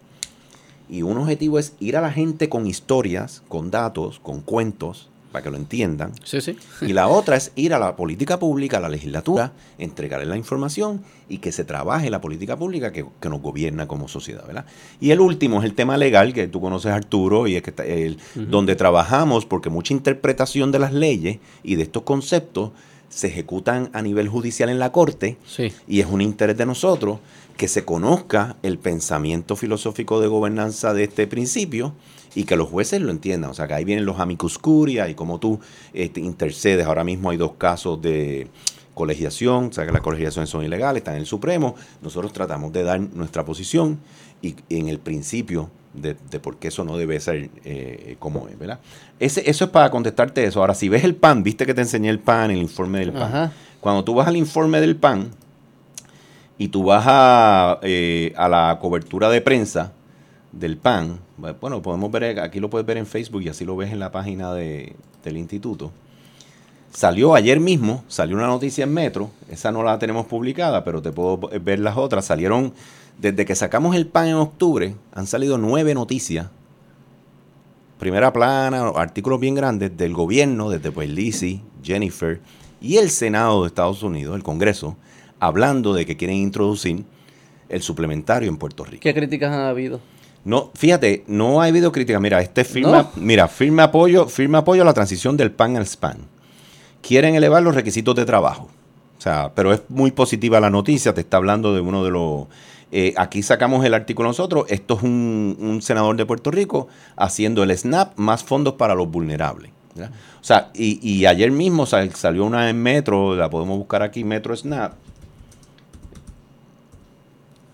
y 0.89 1.03
un 1.03 1.17
objetivo 1.17 1.57
es 1.57 1.73
ir 1.79 1.95
a 1.95 2.01
la 2.01 2.11
gente 2.11 2.49
con 2.49 2.67
historias, 2.67 3.43
con 3.47 3.71
datos, 3.71 4.19
con 4.19 4.41
cuentos, 4.41 5.07
para 5.37 5.43
que 5.43 5.51
lo 5.51 5.57
entiendan. 5.57 6.13
Sí, 6.23 6.41
sí. 6.41 6.57
Y 6.81 6.93
la 6.93 7.07
otra 7.07 7.35
es 7.35 7.51
ir 7.55 7.75
a 7.75 7.79
la 7.79 7.95
política 7.95 8.39
pública, 8.39 8.77
a 8.77 8.79
la 8.79 8.89
legislatura, 8.89 9.51
entregarle 9.77 10.25
la 10.25 10.35
información 10.35 11.03
y 11.29 11.37
que 11.37 11.51
se 11.51 11.63
trabaje 11.63 12.09
la 12.09 12.21
política 12.21 12.57
pública 12.57 12.91
que, 12.91 13.05
nos 13.29 13.41
gobierna 13.41 13.87
como 13.87 14.07
sociedad, 14.07 14.47
¿verdad? 14.47 14.65
Y 14.99 15.11
el 15.11 15.19
último 15.19 15.59
es 15.59 15.65
el 15.65 15.75
tema 15.75 15.95
legal, 15.95 16.33
que 16.33 16.47
tú 16.47 16.59
conoces 16.59 16.91
Arturo, 16.91 17.45
y 17.45 17.55
es 17.55 17.61
que 17.61 17.71
el, 17.85 18.17
donde 18.33 18.75
trabajamos, 18.75 19.45
porque 19.45 19.69
mucha 19.69 19.93
interpretación 19.93 20.71
de 20.71 20.79
las 20.79 20.91
leyes 20.91 21.37
y 21.61 21.75
de 21.75 21.83
estos 21.83 22.01
conceptos 22.01 22.71
se 23.09 23.27
ejecutan 23.27 23.91
a 23.93 24.01
nivel 24.01 24.29
judicial 24.29 24.69
en 24.69 24.79
la 24.79 24.91
corte, 24.91 25.37
y 25.87 25.99
es 25.99 26.07
un 26.07 26.21
interés 26.21 26.57
de 26.57 26.65
nosotros 26.65 27.19
que 27.57 27.67
se 27.67 27.85
conozca 27.85 28.55
el 28.63 28.79
pensamiento 28.79 29.55
filosófico 29.55 30.19
de 30.19 30.27
gobernanza 30.27 30.95
de 30.95 31.03
este 31.03 31.27
principio 31.27 31.93
y 32.37 32.43
que 32.43 32.55
los 32.55 32.69
jueces 32.69 33.01
lo 33.01 33.09
entiendan. 33.09 33.49
O 33.49 33.55
sea, 33.55 33.67
que 33.67 33.73
ahí 33.73 33.83
vienen 33.83 34.05
los 34.05 34.19
amicus 34.19 34.59
curia 34.59 35.09
y 35.09 35.15
como 35.15 35.39
tú 35.39 35.59
este, 35.91 36.19
intercedes. 36.19 36.85
Ahora 36.85 37.03
mismo 37.03 37.31
hay 37.31 37.37
dos 37.37 37.53
casos 37.57 37.99
de 37.99 38.47
colegiación, 38.93 39.65
o 39.65 39.73
sea 39.73 39.87
que 39.87 39.91
las 39.91 40.01
colegiaciones 40.01 40.47
son 40.47 40.63
ilegales, 40.63 41.01
están 41.01 41.15
en 41.15 41.21
el 41.21 41.25
Supremo. 41.25 41.73
Nosotros 42.03 42.31
tratamos 42.33 42.71
de 42.71 42.83
dar 42.83 42.99
nuestra 42.99 43.43
posición 43.43 43.97
y, 44.43 44.53
en 44.69 44.87
el 44.87 44.99
principio 44.99 45.71
de, 45.95 46.13
por 46.39 46.57
qué 46.57 46.67
eso 46.67 46.83
no 46.83 46.95
debe 46.95 47.19
ser 47.19 47.49
eh, 47.65 48.17
como 48.19 48.47
es, 48.49 48.59
¿verdad? 48.59 48.81
Ese, 49.19 49.49
eso 49.49 49.65
es 49.65 49.71
para 49.71 49.89
contestarte 49.89 50.43
eso. 50.43 50.59
Ahora, 50.59 50.75
si 50.75 50.89
ves 50.89 51.03
el 51.03 51.15
PAN, 51.15 51.41
viste 51.41 51.65
que 51.65 51.73
te 51.73 51.81
enseñé 51.81 52.11
el 52.11 52.19
PAN, 52.19 52.51
el 52.51 52.59
informe 52.59 52.99
del 52.99 53.13
PAN. 53.13 53.51
Cuando 53.79 54.03
tú 54.03 54.13
vas 54.13 54.27
al 54.27 54.37
informe 54.37 54.79
del 54.79 54.95
PAN 54.95 55.31
y 56.59 56.67
tú 56.67 56.83
vas 56.83 57.03
a, 57.07 57.79
eh, 57.81 58.31
a 58.37 58.47
la 58.47 58.77
cobertura 58.79 59.27
de 59.31 59.41
prensa, 59.41 59.93
del 60.51 60.77
PAN, 60.77 61.25
bueno, 61.37 61.81
podemos 61.81 62.11
ver, 62.11 62.39
aquí 62.39 62.59
lo 62.59 62.69
puedes 62.69 62.85
ver 62.85 62.97
en 62.97 63.05
Facebook 63.05 63.43
y 63.43 63.49
así 63.49 63.63
lo 63.63 63.75
ves 63.75 63.91
en 63.91 63.99
la 63.99 64.11
página 64.11 64.53
de, 64.53 64.95
del 65.23 65.37
instituto. 65.37 65.91
Salió 66.91 67.35
ayer 67.35 67.59
mismo, 67.59 68.03
salió 68.07 68.35
una 68.35 68.47
noticia 68.47 68.83
en 68.85 68.93
Metro, 68.93 69.29
esa 69.49 69.71
no 69.71 69.83
la 69.83 69.99
tenemos 69.99 70.25
publicada, 70.25 70.83
pero 70.83 71.01
te 71.01 71.11
puedo 71.11 71.37
ver 71.61 71.79
las 71.79 71.97
otras. 71.97 72.25
Salieron, 72.25 72.73
desde 73.19 73.45
que 73.45 73.55
sacamos 73.55 73.95
el 73.95 74.07
PAN 74.07 74.29
en 74.29 74.35
octubre, 74.35 74.95
han 75.13 75.27
salido 75.27 75.57
nueve 75.57 75.93
noticias. 75.93 76.47
Primera 77.99 78.31
plana, 78.33 78.89
artículos 78.95 79.39
bien 79.39 79.55
grandes 79.55 79.95
del 79.95 80.13
gobierno, 80.13 80.69
desde 80.69 80.91
pues 80.91 81.09
Lizzie, 81.09 81.61
Jennifer 81.83 82.39
y 82.81 82.97
el 82.97 83.09
Senado 83.09 83.61
de 83.61 83.67
Estados 83.67 84.01
Unidos, 84.01 84.35
el 84.35 84.43
Congreso, 84.43 84.95
hablando 85.39 85.93
de 85.93 86.05
que 86.05 86.15
quieren 86.17 86.37
introducir 86.37 87.05
el 87.69 87.81
suplementario 87.81 88.49
en 88.49 88.57
Puerto 88.57 88.85
Rico. 88.85 89.01
¿Qué 89.01 89.13
críticas 89.13 89.53
han 89.53 89.61
habido? 89.61 89.99
No, 90.45 90.71
fíjate, 90.75 91.23
no 91.27 91.61
ha 91.61 91.65
habido 91.65 91.91
crítica. 91.91 92.19
Mira, 92.19 92.41
este 92.41 92.63
firma, 92.63 93.11
mira, 93.15 93.47
firme 93.47 93.83
apoyo, 93.83 94.27
firme 94.27 94.57
apoyo 94.57 94.81
a 94.81 94.85
la 94.85 94.93
transición 94.93 95.35
del 95.37 95.51
PAN 95.51 95.75
al 95.75 95.85
SPAN. 95.85 96.17
Quieren 97.01 97.35
elevar 97.35 97.63
los 97.63 97.75
requisitos 97.75 98.15
de 98.15 98.25
trabajo. 98.25 98.69
O 99.17 99.21
sea, 99.21 99.51
pero 99.55 99.73
es 99.73 99.81
muy 99.89 100.11
positiva 100.11 100.59
la 100.59 100.69
noticia, 100.69 101.13
te 101.13 101.21
está 101.21 101.37
hablando 101.37 101.73
de 101.73 101.81
uno 101.81 102.03
de 102.03 102.11
los... 102.11 102.45
Eh, 102.91 103.13
aquí 103.17 103.43
sacamos 103.43 103.83
el 103.83 103.93
artículo 103.93 104.29
nosotros, 104.29 104.65
esto 104.69 104.95
es 104.95 105.03
un, 105.03 105.79
senador 105.81 106.15
de 106.15 106.25
Puerto 106.25 106.51
Rico 106.51 106.87
haciendo 107.17 107.63
el 107.63 107.77
SNAP 107.77 108.17
más 108.17 108.43
fondos 108.43 108.75
para 108.75 108.95
los 108.95 109.09
vulnerables. 109.09 109.71
O 109.99 110.43
sea, 110.43 110.69
y, 110.75 110.99
y 111.05 111.25
ayer 111.25 111.51
mismo 111.51 111.87
salió 111.87 112.45
una 112.45 112.69
en 112.69 112.81
Metro, 112.81 113.35
la 113.35 113.49
podemos 113.49 113.77
buscar 113.79 114.03
aquí, 114.03 114.23
Metro 114.23 114.55
SNAP, 114.55 114.93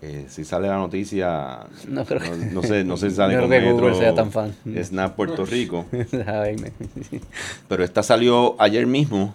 Eh, 0.06 0.26
si 0.28 0.44
sale 0.44 0.68
la 0.68 0.76
noticia, 0.76 1.60
No 1.88 2.04
creo 2.04 2.20
no, 2.20 2.26
que- 2.30 2.46
no 2.52 2.62
sé, 2.62 2.84
no 2.84 2.96
sé 2.98 3.08
si 3.08 3.16
sale 3.16 3.34
No 3.36 3.40
con 3.40 3.48
creo 3.48 3.60
que 3.62 3.72
Google 3.72 3.86
Metro, 3.92 4.00
sea 4.00 4.14
tan 4.14 4.30
fan. 4.30 4.54
Snap 4.82 5.14
Puerto 5.16 5.46
Rico. 5.46 5.86
Pero 7.68 7.82
esta 7.84 8.02
salió 8.02 8.54
ayer 8.60 8.86
mismo. 8.86 9.34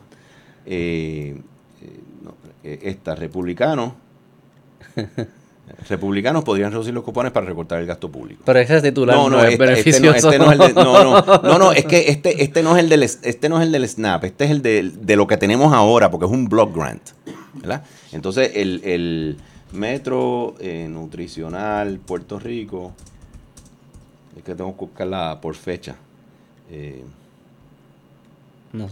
eh, 0.67 1.35
eh, 1.81 1.99
eh, 2.63 2.79
esta, 2.83 3.15
republicanos. 3.15 3.93
republicanos 5.87 6.43
podrían 6.43 6.71
reducir 6.71 6.93
los 6.93 7.03
cupones 7.03 7.31
para 7.31 7.45
recortar 7.47 7.79
el 7.79 7.85
gasto 7.87 8.11
público. 8.11 8.43
Pero 8.45 8.59
ese 8.59 8.81
titular 8.81 9.15
no, 9.15 9.29
No, 9.29 9.37
no, 9.37 9.43
es 9.43 9.53
este, 9.53 9.63
este 9.73 10.01
no, 10.01 10.11
beneficioso. 10.11 10.29
este 10.31 10.39
no 10.39 10.45
es 10.51 10.59
el 10.59 10.75
de, 10.75 10.83
no, 10.83 11.03
no, 11.03 11.41
no, 11.41 11.57
no, 11.59 11.71
es 11.71 11.85
que 11.85 12.09
este, 12.09 12.43
este 12.43 12.61
no 12.63 12.75
es 12.75 12.83
el 12.83 12.89
del, 12.89 13.03
este 13.03 13.49
no 13.49 13.57
es 13.59 13.65
el 13.65 13.71
del 13.71 13.87
SNAP, 13.87 14.23
este 14.25 14.45
es 14.45 14.51
el 14.51 14.61
de, 14.61 14.91
de 15.01 15.15
lo 15.15 15.25
que 15.25 15.37
tenemos 15.37 15.73
ahora, 15.73 16.11
porque 16.11 16.25
es 16.25 16.31
un 16.31 16.47
block 16.49 16.75
grant, 16.75 17.01
¿verdad? 17.55 17.83
Entonces, 18.11 18.51
el, 18.55 18.81
el 18.83 19.37
Metro 19.71 20.55
eh, 20.59 20.87
Nutricional 20.89 21.99
Puerto 21.99 22.39
Rico, 22.39 22.93
es 24.37 24.43
que 24.43 24.55
tengo 24.55 24.73
que 24.73 24.85
buscarla 24.85 25.39
por 25.41 25.55
fecha. 25.55 25.95
Eh, 26.69 27.03
No. 28.73 28.89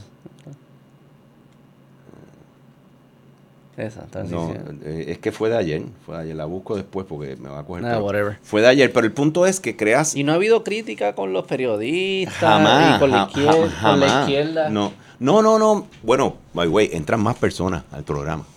Esa, 3.78 4.08
no, 4.28 4.56
eh, 4.84 5.06
es 5.10 5.20
que 5.20 5.32
fue 5.32 5.50
de 5.50 5.58
ayer, 5.58 5.84
fue 6.04 6.16
de 6.16 6.24
ayer, 6.24 6.36
la 6.36 6.46
busco 6.46 6.76
después 6.76 7.06
porque 7.08 7.36
me 7.36 7.48
va 7.50 7.60
a 7.60 7.64
coger. 7.64 7.84
Nah, 7.84 8.00
whatever. 8.00 8.40
Fue 8.42 8.62
de 8.62 8.68
ayer, 8.70 8.92
pero 8.92 9.06
el 9.06 9.14
punto 9.14 9.46
es 9.46 9.60
que 9.60 9.78
creas 9.78 10.16
Y 10.16 10.24
no 10.24 10.32
ha 10.32 10.36
habido 10.36 10.64
crítica 10.64 11.14
con 11.14 11.32
los 11.32 11.46
periodistas 11.46 12.40
Jamás, 12.40 12.96
y 12.96 13.00
con 13.00 13.12
la, 13.12 13.28
izquierda, 13.28 13.82
con 13.84 14.00
la 14.00 14.22
izquierda. 14.22 14.70
No, 14.70 14.94
no, 15.20 15.44
no, 15.44 15.60
no. 15.60 15.86
Bueno, 16.02 16.38
by 16.56 16.68
way, 16.68 16.90
entran 16.92 17.22
más 17.22 17.36
personas 17.36 17.84
al 17.92 18.04
programa. 18.04 18.48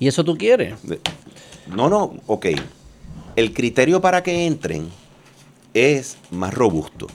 ¿Y 0.00 0.08
eso 0.08 0.24
tú 0.24 0.36
quieres? 0.36 0.74
No, 1.66 1.88
no, 1.88 2.14
ok. 2.26 2.46
El 3.36 3.52
criterio 3.54 4.00
para 4.00 4.22
que 4.22 4.46
entren 4.46 4.88
es 5.74 6.18
más 6.30 6.52
robusto. 6.52 7.06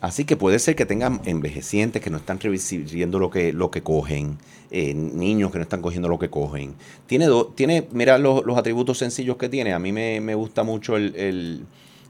Así 0.00 0.24
que 0.24 0.36
puede 0.36 0.58
ser 0.58 0.76
que 0.76 0.84
tengan 0.86 1.20
envejecientes 1.24 2.02
que 2.02 2.10
no 2.10 2.18
están 2.18 2.38
recibiendo 2.38 3.18
lo 3.18 3.30
que, 3.30 3.52
lo 3.52 3.70
que 3.70 3.82
cogen, 3.82 4.38
eh, 4.70 4.92
niños 4.94 5.50
que 5.50 5.58
no 5.58 5.62
están 5.62 5.80
cogiendo 5.80 6.08
lo 6.08 6.18
que 6.18 6.28
cogen. 6.28 6.74
Tiene, 7.06 7.26
do- 7.26 7.46
tiene 7.54 7.88
mira 7.92 8.18
los, 8.18 8.44
los 8.44 8.58
atributos 8.58 8.98
sencillos 8.98 9.36
que 9.36 9.48
tiene. 9.48 9.72
A 9.72 9.78
mí 9.78 9.92
me, 9.92 10.20
me 10.20 10.34
gusta 10.34 10.62
mucho 10.62 10.96
el, 10.96 11.14
el- 11.16 11.64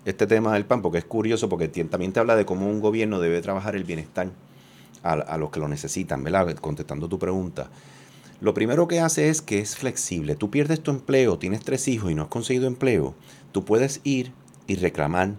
este 0.05 0.27
tema 0.27 0.53
del 0.55 0.65
PAN 0.67 0.83
porque 0.83 0.99
es 0.99 1.05
curioso 1.05 1.49
porque 1.49 1.69
también 1.69 2.13
te 2.13 2.21
habla 2.21 2.37
de 2.37 2.45
cómo 2.45 2.69
un 2.69 2.81
gobierno 2.81 3.21
debe 3.21 3.41
trabajar 3.41 3.75
el 3.77 3.85
bienestar 3.85 4.29
a, 5.03 5.13
a 5.13 5.39
los 5.39 5.51
que 5.51 5.61
lo 5.61 5.69
necesitan, 5.69 6.23
¿verdad? 6.25 6.55
Contestando 6.57 7.09
tu 7.09 7.19
pregunta. 7.19 7.71
Lo 8.45 8.53
primero 8.53 8.87
que 8.89 9.01
hace 9.01 9.31
es 9.31 9.41
que 9.41 9.59
es 9.61 9.75
flexible. 9.75 10.35
Tú 10.37 10.51
pierdes 10.51 10.81
tu 10.83 10.91
empleo, 10.91 11.39
tienes 11.39 11.63
tres 11.63 11.89
hijos 11.89 12.11
y 12.13 12.15
no 12.15 12.25
has 12.25 12.29
conseguido 12.29 12.67
empleo, 12.67 13.15
tú 13.53 13.65
puedes 13.65 14.03
ir 14.05 14.33
y 14.67 14.75
reclamar 14.77 15.31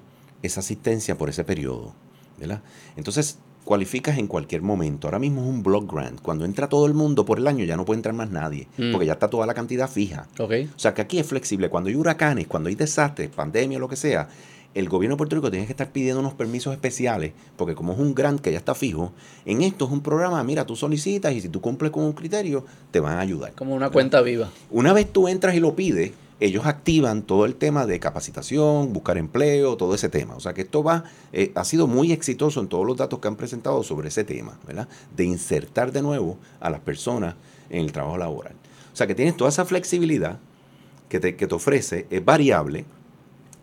esa 0.41 0.61
asistencia 0.61 1.15
por 1.15 1.29
ese 1.29 1.43
periodo, 1.43 1.93
¿verdad? 2.39 2.63
Entonces, 2.97 3.37
cualificas 3.63 4.17
en 4.17 4.25
cualquier 4.25 4.63
momento. 4.63 5.05
Ahora 5.07 5.19
mismo 5.19 5.41
es 5.43 5.47
un 5.49 5.61
block 5.61 5.91
grant. 5.93 6.19
Cuando 6.19 6.45
entra 6.45 6.67
todo 6.67 6.87
el 6.87 6.95
mundo 6.95 7.25
por 7.25 7.37
el 7.37 7.45
año 7.47 7.63
ya 7.63 7.77
no 7.77 7.85
puede 7.85 7.99
entrar 7.99 8.15
más 8.15 8.31
nadie, 8.31 8.67
Mm. 8.77 8.91
porque 8.91 9.05
ya 9.05 9.13
está 9.13 9.29
toda 9.29 9.45
la 9.45 9.53
cantidad 9.53 9.87
fija. 9.87 10.27
Ok. 10.39 10.51
O 10.75 10.79
sea 10.79 10.95
que 10.95 11.03
aquí 11.03 11.19
es 11.19 11.27
flexible. 11.27 11.69
Cuando 11.69 11.89
hay 11.89 11.95
huracanes, 11.95 12.47
cuando 12.47 12.69
hay 12.69 12.75
desastres, 12.75 13.29
pandemia, 13.29 13.77
lo 13.77 13.87
que 13.87 13.95
sea, 13.97 14.29
el 14.75 14.89
gobierno 14.89 15.15
de 15.15 15.17
Puerto 15.17 15.37
Rico 15.37 15.49
tiene 15.49 15.65
que 15.65 15.71
estar 15.71 15.89
pidiendo 15.91 16.19
unos 16.19 16.33
permisos 16.33 16.73
especiales, 16.73 17.31
porque 17.55 17.75
como 17.75 17.93
es 17.93 17.99
un 17.99 18.13
grant 18.13 18.41
que 18.41 18.51
ya 18.51 18.57
está 18.57 18.75
fijo, 18.75 19.13
en 19.45 19.61
esto 19.61 19.85
es 19.85 19.91
un 19.91 20.01
programa, 20.01 20.43
mira, 20.43 20.65
tú 20.65 20.75
solicitas 20.75 21.33
y 21.33 21.39
si 21.39 21.47
tú 21.47 21.61
cumples 21.61 21.91
con 21.91 22.03
un 22.03 22.11
criterio, 22.11 22.65
te 22.91 22.99
van 22.99 23.17
a 23.17 23.21
ayudar. 23.21 23.53
Como 23.53 23.73
una 23.73 23.89
cuenta 23.89 24.21
viva. 24.21 24.51
Una 24.69 24.91
vez 24.91 25.11
tú 25.11 25.29
entras 25.29 25.55
y 25.55 25.61
lo 25.61 25.75
pides, 25.75 26.11
ellos 26.41 26.65
activan 26.65 27.21
todo 27.21 27.45
el 27.45 27.55
tema 27.55 27.85
de 27.85 28.01
capacitación, 28.01 28.91
buscar 28.91 29.17
empleo, 29.17 29.77
todo 29.77 29.95
ese 29.95 30.09
tema. 30.09 30.35
O 30.35 30.41
sea 30.41 30.53
que 30.53 30.63
esto 30.63 30.83
va, 30.83 31.05
eh, 31.31 31.53
ha 31.55 31.63
sido 31.63 31.87
muy 31.87 32.11
exitoso 32.11 32.59
en 32.59 32.67
todos 32.67 32.85
los 32.85 32.97
datos 32.97 33.19
que 33.19 33.29
han 33.29 33.37
presentado 33.37 33.81
sobre 33.81 34.09
ese 34.09 34.25
tema, 34.25 34.59
¿verdad? 34.67 34.89
De 35.15 35.23
insertar 35.23 35.93
de 35.93 36.01
nuevo 36.01 36.37
a 36.59 36.69
las 36.69 36.81
personas 36.81 37.35
en 37.69 37.79
el 37.79 37.93
trabajo 37.93 38.17
laboral. 38.17 38.53
O 38.91 38.95
sea 38.97 39.07
que 39.07 39.15
tienes 39.15 39.37
toda 39.37 39.49
esa 39.49 39.63
flexibilidad 39.63 40.37
que 41.07 41.21
te, 41.21 41.37
que 41.37 41.47
te 41.47 41.55
ofrece, 41.55 42.07
es 42.09 42.25
variable 42.25 42.83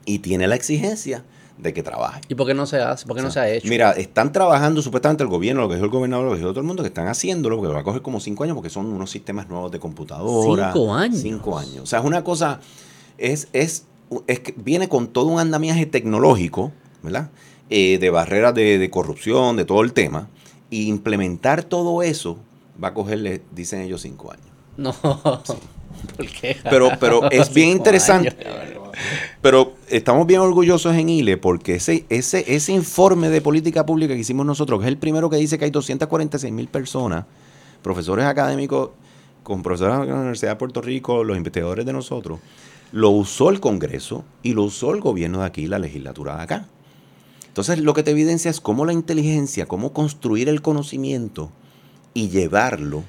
y 0.05 0.21
tiene 0.21 0.47
la 0.47 0.55
exigencia 0.55 1.25
de 1.59 1.73
que 1.73 1.83
trabaje. 1.83 2.21
¿Y 2.29 2.35
por 2.35 2.47
qué 2.47 2.55
no 2.55 2.67
se 2.67 2.81
hace? 2.81 3.07
¿Por 3.07 3.17
qué 3.17 3.23
no 3.23 3.31
se 3.31 3.39
ha 3.39 3.49
hecho? 3.49 3.69
Mira, 3.69 3.93
están 3.93 4.33
trabajando 4.33 4.83
supuestamente 4.83 5.23
el 5.23 5.29
gobierno, 5.29 5.63
lo 5.63 5.69
que 5.69 5.75
dijo 5.75 5.85
el 5.85 5.91
gobernador, 5.93 6.25
lo 6.25 6.33
que 6.33 6.39
dijo 6.39 6.51
todo 6.51 6.61
el 6.61 6.67
mundo, 6.67 6.83
que 6.83 6.89
están 6.89 7.07
haciéndolo, 7.07 7.57
porque 7.59 7.73
va 7.73 7.81
a 7.81 7.85
coger 7.85 8.03
como 8.03 8.19
cinco 8.21 8.45
años, 8.45 8.55
porque 8.55 8.71
son 8.71 8.87
unos 8.87 9.11
sistemas 9.11 9.49
nuevos 9.49 9.71
de 9.71 9.79
computadora. 9.79 10.73
¿Cinco 10.73 10.95
años? 10.95 11.21
Cinco 11.21 11.59
años. 11.59 11.83
O 11.83 11.87
sea, 11.87 12.01
es 12.01 12.05
una 12.05 12.25
cosa, 12.25 12.61
es, 13.19 13.49
es, 13.53 13.85
es 14.27 14.41
que 14.41 14.55
viene 14.57 14.89
con 14.89 15.09
todo 15.09 15.27
un 15.27 15.39
andamiaje 15.39 15.87
tecnológico, 15.87 16.73
¿verdad? 17.03 17.31
Eh, 17.71 17.99
de 17.99 18.11
barreras 18.11 18.55
de, 18.55 18.79
de 18.79 18.91
corrupción, 18.91 19.57
de 19.57 19.65
todo 19.65 19.83
el 19.83 19.93
tema. 19.93 20.29
Y 20.69 20.89
implementar 20.89 21.65
todo 21.65 22.03
eso 22.03 22.39
va 22.83 22.89
a 22.89 22.95
cogerle, 22.95 23.43
dicen 23.55 23.83
ellos, 23.83 24.01
cinco 24.01 24.33
años. 24.33 24.47
No. 24.77 24.95
Pero, 26.65 26.91
pero 26.99 27.23
es 27.31 27.53
bien 27.53 27.71
interesante. 27.71 28.37
Pero 29.41 29.75
estamos 29.89 30.27
bien 30.27 30.41
orgullosos 30.41 30.95
en 30.95 31.09
ILE 31.09 31.37
porque 31.37 31.77
ese, 31.77 32.05
ese, 32.09 32.45
ese 32.55 32.73
informe 32.73 33.31
de 33.31 33.41
política 33.41 33.87
pública 33.87 34.15
que 34.15 34.21
hicimos 34.21 34.47
nosotros, 34.47 34.81
que 34.81 34.87
es 34.87 34.89
el 34.89 34.99
primero 34.99 35.31
que 35.31 35.37
dice 35.37 35.59
que 35.59 35.65
hay 35.65 35.71
246 35.71 36.53
mil 36.53 36.69
personas, 36.69 37.25
profesores 37.83 38.27
académicos 38.27 38.91
con 39.43 39.63
profesores 39.63 40.01
de 40.01 40.07
la 40.07 40.15
Universidad 40.15 40.53
de 40.53 40.57
Puerto 40.57 40.81
Rico, 40.81 41.25
los 41.25 41.37
investigadores 41.37 41.85
de 41.85 41.93
nosotros, 41.93 42.39
lo 42.93 43.11
usó 43.11 43.51
el 43.51 43.61
Congreso 43.61 44.25
y 44.43 44.53
lo 44.53 44.65
usó 44.65 44.95
el 44.95 45.01
gobierno 45.01 45.41
de 45.41 45.47
aquí, 45.47 45.67
la 45.67 45.79
legislatura 45.79 46.37
de 46.37 46.43
acá. 46.43 46.67
Entonces 47.49 47.79
lo 47.79 47.93
que 47.95 48.03
te 48.03 48.13
evidencia 48.13 48.51
es 48.51 48.61
cómo 48.61 48.85
la 48.85 48.93
inteligencia, 48.93 49.67
cómo 49.67 49.93
construir 49.93 50.49
el 50.49 50.63
conocimiento 50.63 51.51
y 52.15 52.29
llevarlo 52.29 53.03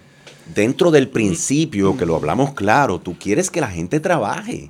dentro 0.54 0.92
del 0.92 1.08
principio, 1.10 1.96
que 1.98 2.06
lo 2.06 2.16
hablamos 2.16 2.54
claro, 2.54 3.00
tú 3.00 3.16
quieres 3.18 3.50
que 3.50 3.62
la 3.62 3.68
gente 3.70 4.00
trabaje. 4.00 4.70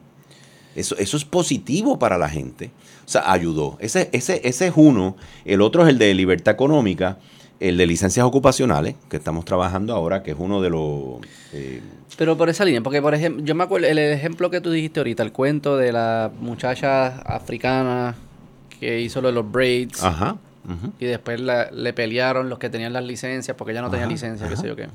Eso, 0.76 0.96
eso 0.98 1.18
es 1.18 1.26
positivo 1.26 2.00
para 2.00 2.18
la 2.18 2.30
gente. 2.30 2.72
O 3.06 3.10
sea, 3.10 3.32
ayudó. 3.32 3.78
Ese, 3.80 4.10
ese, 4.12 4.42
ese 4.48 4.68
es 4.68 4.74
uno. 4.76 5.16
El 5.46 5.62
otro 5.62 5.84
es 5.84 5.90
el 5.90 5.98
de 6.00 6.14
libertad 6.14 6.54
económica, 6.54 7.18
el 7.60 7.78
de 7.78 7.86
licencias 7.86 8.26
ocupacionales, 8.26 8.96
que 9.10 9.18
estamos 9.18 9.46
trabajando 9.46 9.94
ahora, 9.94 10.24
que 10.24 10.32
es 10.32 10.38
uno 10.40 10.62
de 10.62 10.70
los... 10.72 11.18
eh, 11.54 11.82
Pero 12.18 12.36
por 12.38 12.50
esa 12.50 12.66
línea, 12.66 12.82
porque 12.82 13.02
por 13.02 13.14
ejemplo, 13.14 13.44
yo 13.46 13.54
me 13.56 13.64
acuerdo, 13.64 13.88
el 13.88 14.00
ejemplo 14.00 14.50
que 14.50 14.62
tú 14.62 14.72
dijiste 14.72 15.00
ahorita, 15.00 15.22
el 15.22 15.32
cuento 15.32 15.78
de 15.78 15.92
la 15.92 16.32
muchacha 16.40 17.20
africana 17.22 18.16
que 18.80 19.00
hizo 19.02 19.22
lo 19.22 19.28
de 19.30 19.34
los 19.36 19.50
braids 19.50 20.04
ajá. 20.04 20.38
y 21.00 21.06
después 21.06 21.40
la- 21.40 21.70
le 21.72 21.94
pelearon 21.94 22.50
los 22.50 22.58
que 22.60 22.70
tenían 22.70 22.92
las 22.94 23.04
licencias 23.04 23.56
porque 23.56 23.72
ella 23.72 23.82
no 23.82 23.90
tenía 23.92 24.06
Ajá, 24.06 24.12
licencia, 24.14 24.50
qué 24.50 24.58
sé 24.58 24.68
yo 24.68 24.76
qué. 24.76 24.88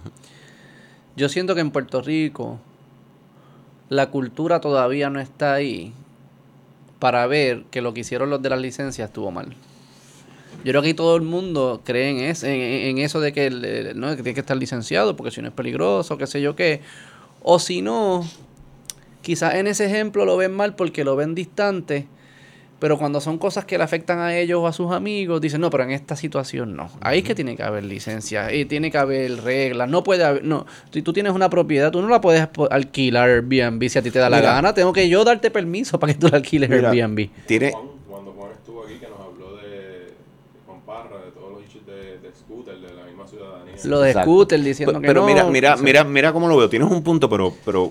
Yo 1.18 1.28
siento 1.28 1.56
que 1.56 1.60
en 1.60 1.72
Puerto 1.72 2.00
Rico 2.00 2.60
la 3.88 4.08
cultura 4.10 4.60
todavía 4.60 5.10
no 5.10 5.18
está 5.18 5.52
ahí 5.54 5.92
para 7.00 7.26
ver 7.26 7.64
que 7.72 7.82
lo 7.82 7.92
que 7.92 8.00
hicieron 8.00 8.30
los 8.30 8.40
de 8.40 8.50
las 8.50 8.60
licencias 8.60 9.08
estuvo 9.08 9.32
mal. 9.32 9.56
Yo 10.64 10.70
creo 10.72 10.82
que 10.82 10.94
todo 10.94 11.16
el 11.16 11.22
mundo 11.22 11.82
cree 11.84 12.10
en, 12.10 12.18
es- 12.18 12.44
en, 12.44 12.60
en 12.60 12.98
eso 12.98 13.20
de 13.20 13.32
que, 13.32 13.50
no, 13.96 14.10
que 14.10 14.22
tiene 14.22 14.34
que 14.34 14.40
estar 14.40 14.56
licenciado 14.56 15.16
porque 15.16 15.32
si 15.32 15.42
no 15.42 15.48
es 15.48 15.54
peligroso, 15.54 16.18
qué 16.18 16.28
sé 16.28 16.40
yo 16.40 16.54
qué. 16.54 16.82
O 17.42 17.58
si 17.58 17.82
no, 17.82 18.24
quizás 19.22 19.54
en 19.54 19.66
ese 19.66 19.86
ejemplo 19.86 20.24
lo 20.24 20.36
ven 20.36 20.52
mal 20.54 20.76
porque 20.76 21.02
lo 21.02 21.16
ven 21.16 21.34
distante, 21.34 22.06
pero 22.78 22.96
cuando 22.98 23.20
son 23.20 23.38
cosas 23.38 23.64
que 23.64 23.76
le 23.76 23.84
afectan 23.84 24.18
a 24.20 24.36
ellos 24.36 24.60
o 24.60 24.66
a 24.66 24.72
sus 24.72 24.92
amigos, 24.92 25.40
dicen, 25.40 25.60
no, 25.60 25.68
pero 25.70 25.82
en 25.84 25.90
esta 25.90 26.14
situación 26.16 26.76
no. 26.76 26.88
Ahí 27.00 27.18
es 27.18 27.24
que 27.24 27.34
tiene 27.34 27.56
que 27.56 27.62
haber 27.62 27.84
licencia, 27.84 28.52
y 28.54 28.64
tiene 28.66 28.90
que 28.90 28.98
haber 28.98 29.42
reglas, 29.42 29.88
no 29.88 30.04
puede 30.04 30.24
haber, 30.24 30.44
no, 30.44 30.64
si 30.92 31.02
tú 31.02 31.12
tienes 31.12 31.32
una 31.32 31.50
propiedad, 31.50 31.90
tú 31.90 32.00
no 32.02 32.08
la 32.08 32.20
puedes 32.20 32.46
alquilar 32.70 33.28
Airbnb 33.30 33.88
si 33.88 33.98
a 33.98 34.02
ti 34.02 34.10
te 34.10 34.18
da 34.18 34.30
la 34.30 34.38
Mira. 34.38 34.52
gana, 34.54 34.74
tengo 34.74 34.92
que 34.92 35.08
yo 35.08 35.24
darte 35.24 35.50
permiso 35.50 35.98
para 35.98 36.12
que 36.12 36.18
tú 36.18 36.28
la 36.28 36.36
alquiles 36.36 36.70
Mira, 36.70 36.90
Airbnb. 36.90 37.28
Tiene, 37.46 37.72
Juan, 37.72 37.84
cuando 38.08 38.32
Juan 38.32 38.50
estuvo 38.52 38.84
aquí, 38.84 38.94
que 38.94 39.08
nos 39.08 39.20
habló 39.20 39.56
de 39.56 40.12
Juan 40.66 40.80
Parra, 40.86 41.24
de 41.24 41.30
todos 41.32 41.52
los 41.52 41.62
issues 41.66 41.84
de, 41.86 42.18
de 42.18 42.30
scooter, 42.34 42.78
de 42.78 42.94
la 42.94 43.04
misma 43.06 43.26
ciudadanía. 43.26 43.74
Lo 43.84 44.00
de 44.00 44.10
Exacto. 44.10 44.30
scooter 44.30 44.60
diciendo 44.62 44.92
Pe- 44.94 45.00
que 45.00 45.06
pero 45.08 45.20
no. 45.22 45.26
mira, 45.26 45.44
mira, 45.44 45.74
sea, 45.76 45.84
mira, 45.84 46.04
mira 46.04 46.32
cómo 46.32 46.46
lo 46.48 46.56
veo. 46.56 46.68
Tienes 46.68 46.88
un 46.90 47.02
punto, 47.02 47.28
pero, 47.28 47.52
pero 47.64 47.90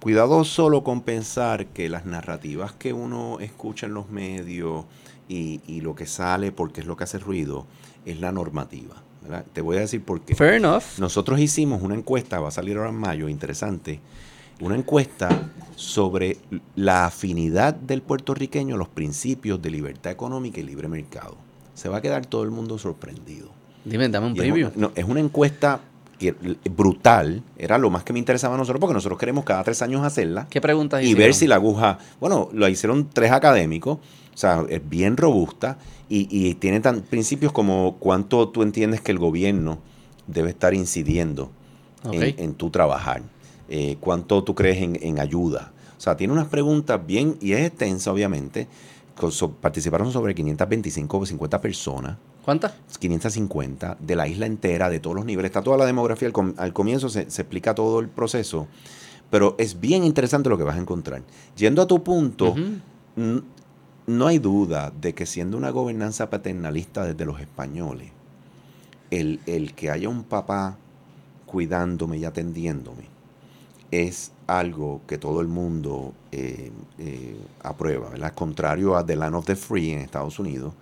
cuidado 0.00 0.44
solo 0.44 0.82
con 0.84 1.02
pensar 1.02 1.66
que 1.66 1.88
las 1.88 2.06
narrativas 2.06 2.72
que 2.72 2.92
uno 2.92 3.38
escucha 3.40 3.86
en 3.86 3.94
los 3.94 4.08
medios 4.10 4.84
y, 5.28 5.60
y 5.66 5.80
lo 5.80 5.94
que 5.94 6.06
sale, 6.06 6.52
porque 6.52 6.80
es 6.80 6.86
lo 6.86 6.96
que 6.96 7.04
hace 7.04 7.18
ruido, 7.18 7.66
es 8.04 8.20
la 8.20 8.32
normativa. 8.32 8.94
¿verdad? 9.22 9.44
Te 9.52 9.60
voy 9.60 9.76
a 9.76 9.80
decir 9.80 10.02
por 10.02 10.20
qué. 10.22 10.34
Fair 10.34 10.54
enough. 10.54 10.82
Nosotros 10.98 11.38
hicimos 11.40 11.82
una 11.82 11.94
encuesta, 11.94 12.40
va 12.40 12.48
a 12.48 12.52
salir 12.52 12.76
ahora 12.76 12.90
en 12.90 12.96
mayo, 12.96 13.28
interesante, 13.28 14.00
una 14.60 14.74
encuesta 14.76 15.28
sobre 15.76 16.38
la 16.76 17.06
afinidad 17.06 17.74
del 17.74 18.02
puertorriqueño 18.02 18.74
a 18.74 18.78
los 18.78 18.88
principios 18.88 19.60
de 19.60 19.70
libertad 19.70 20.10
económica 20.12 20.60
y 20.60 20.62
libre 20.64 20.88
mercado. 20.88 21.36
Se 21.74 21.88
va 21.88 21.98
a 21.98 22.00
quedar 22.00 22.26
todo 22.26 22.42
el 22.42 22.50
mundo 22.50 22.78
sorprendido. 22.78 23.50
Dime, 23.84 24.08
dame 24.08 24.26
un 24.26 24.32
es 24.32 24.38
preview. 24.38 24.68
una- 24.68 24.76
no, 24.88 24.92
es 24.96 25.04
una 25.04 25.20
encuesta 25.20 25.80
brutal, 26.70 27.42
era 27.56 27.78
lo 27.78 27.90
más 27.90 28.04
que 28.04 28.12
me 28.12 28.18
interesaba 28.18 28.54
a 28.54 28.58
nosotros, 28.58 28.80
porque 28.80 28.94
nosotros 28.94 29.18
queremos 29.18 29.44
cada 29.44 29.62
tres 29.64 29.82
años 29.82 30.04
hacerla. 30.04 30.46
¿Qué 30.50 30.60
preguntas 30.60 31.02
Y 31.04 31.14
ver 31.14 31.34
si 31.34 31.46
la 31.46 31.56
aguja, 31.56 31.98
bueno, 32.20 32.48
lo 32.52 32.68
hicieron 32.68 33.08
tres 33.12 33.32
académicos, 33.32 33.98
o 33.98 34.36
sea, 34.36 34.64
es 34.68 34.86
bien 34.88 35.16
robusta 35.16 35.78
y, 36.08 36.28
y 36.30 36.54
tiene 36.54 36.80
tan, 36.80 37.02
principios 37.02 37.52
como 37.52 37.96
cuánto 37.98 38.48
tú 38.48 38.62
entiendes 38.62 39.00
que 39.00 39.12
el 39.12 39.18
gobierno 39.18 39.78
debe 40.26 40.50
estar 40.50 40.74
incidiendo 40.74 41.50
en, 42.12 42.54
tu 42.54 42.70
trabajar, 42.70 43.22
eh, 43.68 43.96
cuánto 44.00 44.44
tú 44.44 44.54
crees 44.54 44.82
en, 44.82 44.98
en 45.02 45.18
ayuda. 45.18 45.72
O 45.96 46.00
sea, 46.00 46.16
tiene 46.16 46.32
unas 46.32 46.46
preguntas 46.46 47.04
bien, 47.04 47.36
y 47.40 47.52
es 47.52 47.66
extensa 47.66 48.12
obviamente, 48.12 48.68
participaron 49.60 50.12
sobre 50.12 50.34
525 50.34 51.18
o 51.18 51.26
50 51.26 51.60
personas. 51.60 52.16
¿Cuántas? 52.48 52.72
550 52.98 53.98
de 54.00 54.16
la 54.16 54.26
isla 54.26 54.46
entera, 54.46 54.88
de 54.88 55.00
todos 55.00 55.14
los 55.14 55.26
niveles. 55.26 55.50
Está 55.50 55.60
toda 55.60 55.76
la 55.76 55.84
demografía. 55.84 56.30
Al, 56.56 56.72
comienzo 56.72 57.10
se, 57.10 57.20
explica 57.20 57.74
todo 57.74 58.00
el 58.00 58.08
proceso. 58.08 58.68
Pero 59.28 59.54
es 59.58 59.78
bien 59.80 60.02
interesante 60.02 60.48
lo 60.48 60.56
que 60.56 60.64
vas 60.64 60.76
a 60.76 60.80
encontrar. 60.80 61.20
Yendo 61.58 61.82
a 61.82 61.86
tu 61.86 62.02
punto, 62.02 62.54
no 64.06 64.26
hay 64.26 64.38
duda 64.38 64.90
de 64.98 65.12
que 65.12 65.26
siendo 65.26 65.58
una 65.58 65.68
gobernanza 65.68 66.30
paternalista 66.30 67.04
desde 67.04 67.26
los 67.26 67.38
españoles, 67.38 68.12
el, 69.10 69.40
el 69.44 69.74
que 69.74 69.90
haya 69.90 70.08
un 70.08 70.24
papá 70.24 70.78
cuidándome 71.44 72.16
y 72.16 72.24
atendiéndome 72.24 73.18
es 73.90 74.32
algo 74.46 75.02
que 75.06 75.18
todo 75.18 75.42
el 75.42 75.48
mundo 75.48 76.14
eh, 76.32 76.72
eh, 76.96 77.36
aprueba, 77.62 78.08
¿verdad? 78.08 78.32
Contrario 78.32 78.96
a 78.96 79.04
The 79.04 79.16
Land 79.16 79.34
of 79.34 79.44
the 79.44 79.54
Free 79.54 79.90
en 79.90 79.98
Estados 79.98 80.38
Unidos, 80.38 80.72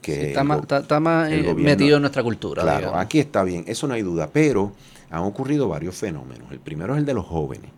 que 0.00 0.28
está, 0.28 0.44
más, 0.44 1.30
eh, 1.30 1.54
metido 1.54 1.96
en 1.96 2.02
nuestra 2.02 2.22
cultura. 2.22 2.62
Claro, 2.62 2.96
aquí 2.96 3.18
está 3.18 3.42
bien, 3.44 3.64
eso 3.66 3.86
no 3.86 3.94
hay 3.94 4.02
duda, 4.02 4.30
pero 4.32 4.72
han 5.10 5.22
ocurrido 5.22 5.68
varios 5.68 5.94
fenómenos. 5.94 6.50
El 6.50 6.60
primero 6.60 6.94
es 6.94 7.00
el 7.00 7.06
de 7.06 7.14
los 7.14 7.26
jóvenes, 7.26 7.70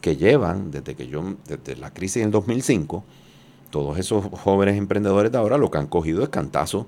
que 0.00 0.16
llevan, 0.16 0.70
desde 0.70 0.94
que 0.94 1.06
yo, 1.06 1.36
desde 1.46 1.76
la 1.76 1.92
crisis 1.92 2.22
en 2.22 2.30
2005, 2.30 3.04
todos 3.70 3.98
esos 3.98 4.26
jóvenes 4.26 4.76
emprendedores 4.76 5.32
de 5.32 5.38
ahora 5.38 5.58
lo 5.58 5.70
que 5.70 5.78
han 5.78 5.86
cogido 5.86 6.22
es 6.22 6.28
cantazo 6.28 6.86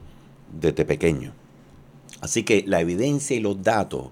desde 0.53 0.85
pequeño. 0.85 1.33
Así 2.21 2.43
que 2.45 2.65
la 2.67 2.81
evidencia 2.81 3.37
y 3.37 3.41
los 3.41 3.63
datos, 3.63 4.09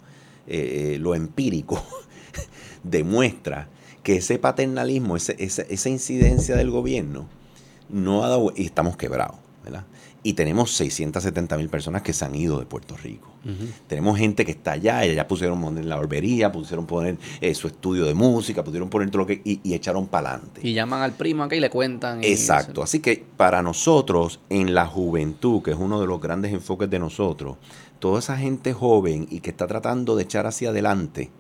lo 0.47 1.15
empírico, 1.15 1.83
demuestra 2.83 3.69
que 4.03 4.17
ese 4.17 4.39
paternalismo, 4.39 5.17
esa 5.17 5.89
incidencia 5.89 6.57
del 6.57 6.71
gobierno, 6.71 7.27
no 7.89 8.25
ha 8.25 8.29
dado, 8.29 8.53
y 8.57 8.65
estamos 8.65 8.97
quebrados, 8.97 9.37
¿verdad? 9.63 9.85
Y 10.27 10.33
tenemos 10.33 10.73
670 10.73 11.57
mil 11.59 11.69
personas 11.69 12.01
que 12.01 12.15
se 12.15 12.25
han 12.25 12.35
ido 12.35 12.59
de 12.59 12.65
Puerto 12.65 12.97
Rico. 12.97 13.29
Tenemos 13.87 14.19
gente 14.19 14.47
que 14.47 14.53
está 14.53 14.73
allá, 14.73 15.05
ya 15.05 15.29
pusieron 15.29 15.61
poner 15.61 15.85
la 15.85 15.97
barbería, 15.97 16.51
pusieron 16.51 16.87
poner 16.87 17.19
eh, 17.43 17.55
su 17.55 17.67
estudio 17.67 18.07
de 18.07 18.15
música, 18.15 18.65
pudieron 18.65 18.89
poner 18.89 19.11
todo 19.11 19.19
lo 19.19 19.27
que. 19.27 19.43
y, 19.45 19.75
echaron 19.75 20.07
para 20.07 20.31
adelante. 20.31 20.61
Y 20.65 20.73
llaman 20.73 21.03
al 21.03 21.13
primo 21.13 21.43
acá 21.43 21.55
y 21.55 21.61
le 21.61 21.69
cuentan. 21.69 22.25
Exacto. 22.25 22.83
Así 22.83 23.01
que 23.01 23.23
para 23.37 23.63
nosotros, 23.63 24.41
en 24.49 24.75
la 24.75 24.87
juventud, 24.87 25.63
que 25.63 25.73
es 25.73 25.77
uno 25.77 26.01
de 26.01 26.07
los 26.07 26.23
grandes 26.23 26.55
enfoques 26.55 26.89
de 26.89 26.99
nosotros, 26.99 27.59
toda 27.99 28.19
esa 28.19 28.39
gente 28.39 28.73
joven 28.73 29.27
y 29.31 29.41
que 29.41 29.51
está 29.51 29.67
tratando 29.67 30.17
de 30.17 30.23
echar 30.23 30.47
hacia 30.47 30.71
adelante, 30.71 31.31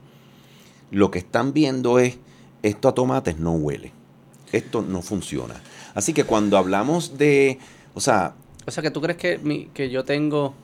lo 0.91 1.11
que 1.11 1.21
están 1.21 1.55
viendo 1.55 1.99
es, 1.99 2.19
esto 2.63 2.89
a 2.89 2.95
tomates 2.95 3.39
no 3.39 3.53
huele, 3.53 3.93
esto 4.53 4.83
no 4.83 5.01
funciona. 5.01 5.55
Así 5.95 6.13
que 6.13 6.25
cuando 6.25 6.59
hablamos 6.59 7.17
de, 7.17 7.59
o 7.95 8.01
sea... 8.01 8.35
O 8.67 8.71
sea, 8.71 8.83
que 8.83 8.91
tú 8.91 9.01
crees 9.01 9.19
que, 9.19 9.69
que 9.73 9.91
yo 9.91 10.05
tengo, 10.05 10.55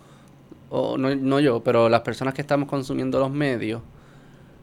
o 0.71 0.97
no, 0.97 1.15
no 1.15 1.41
yo, 1.41 1.63
pero 1.63 1.89
las 1.89 2.01
personas 2.01 2.35
que 2.35 2.41
estamos 2.41 2.69
consumiendo 2.69 3.19
los 3.21 3.31
medios, 3.31 3.83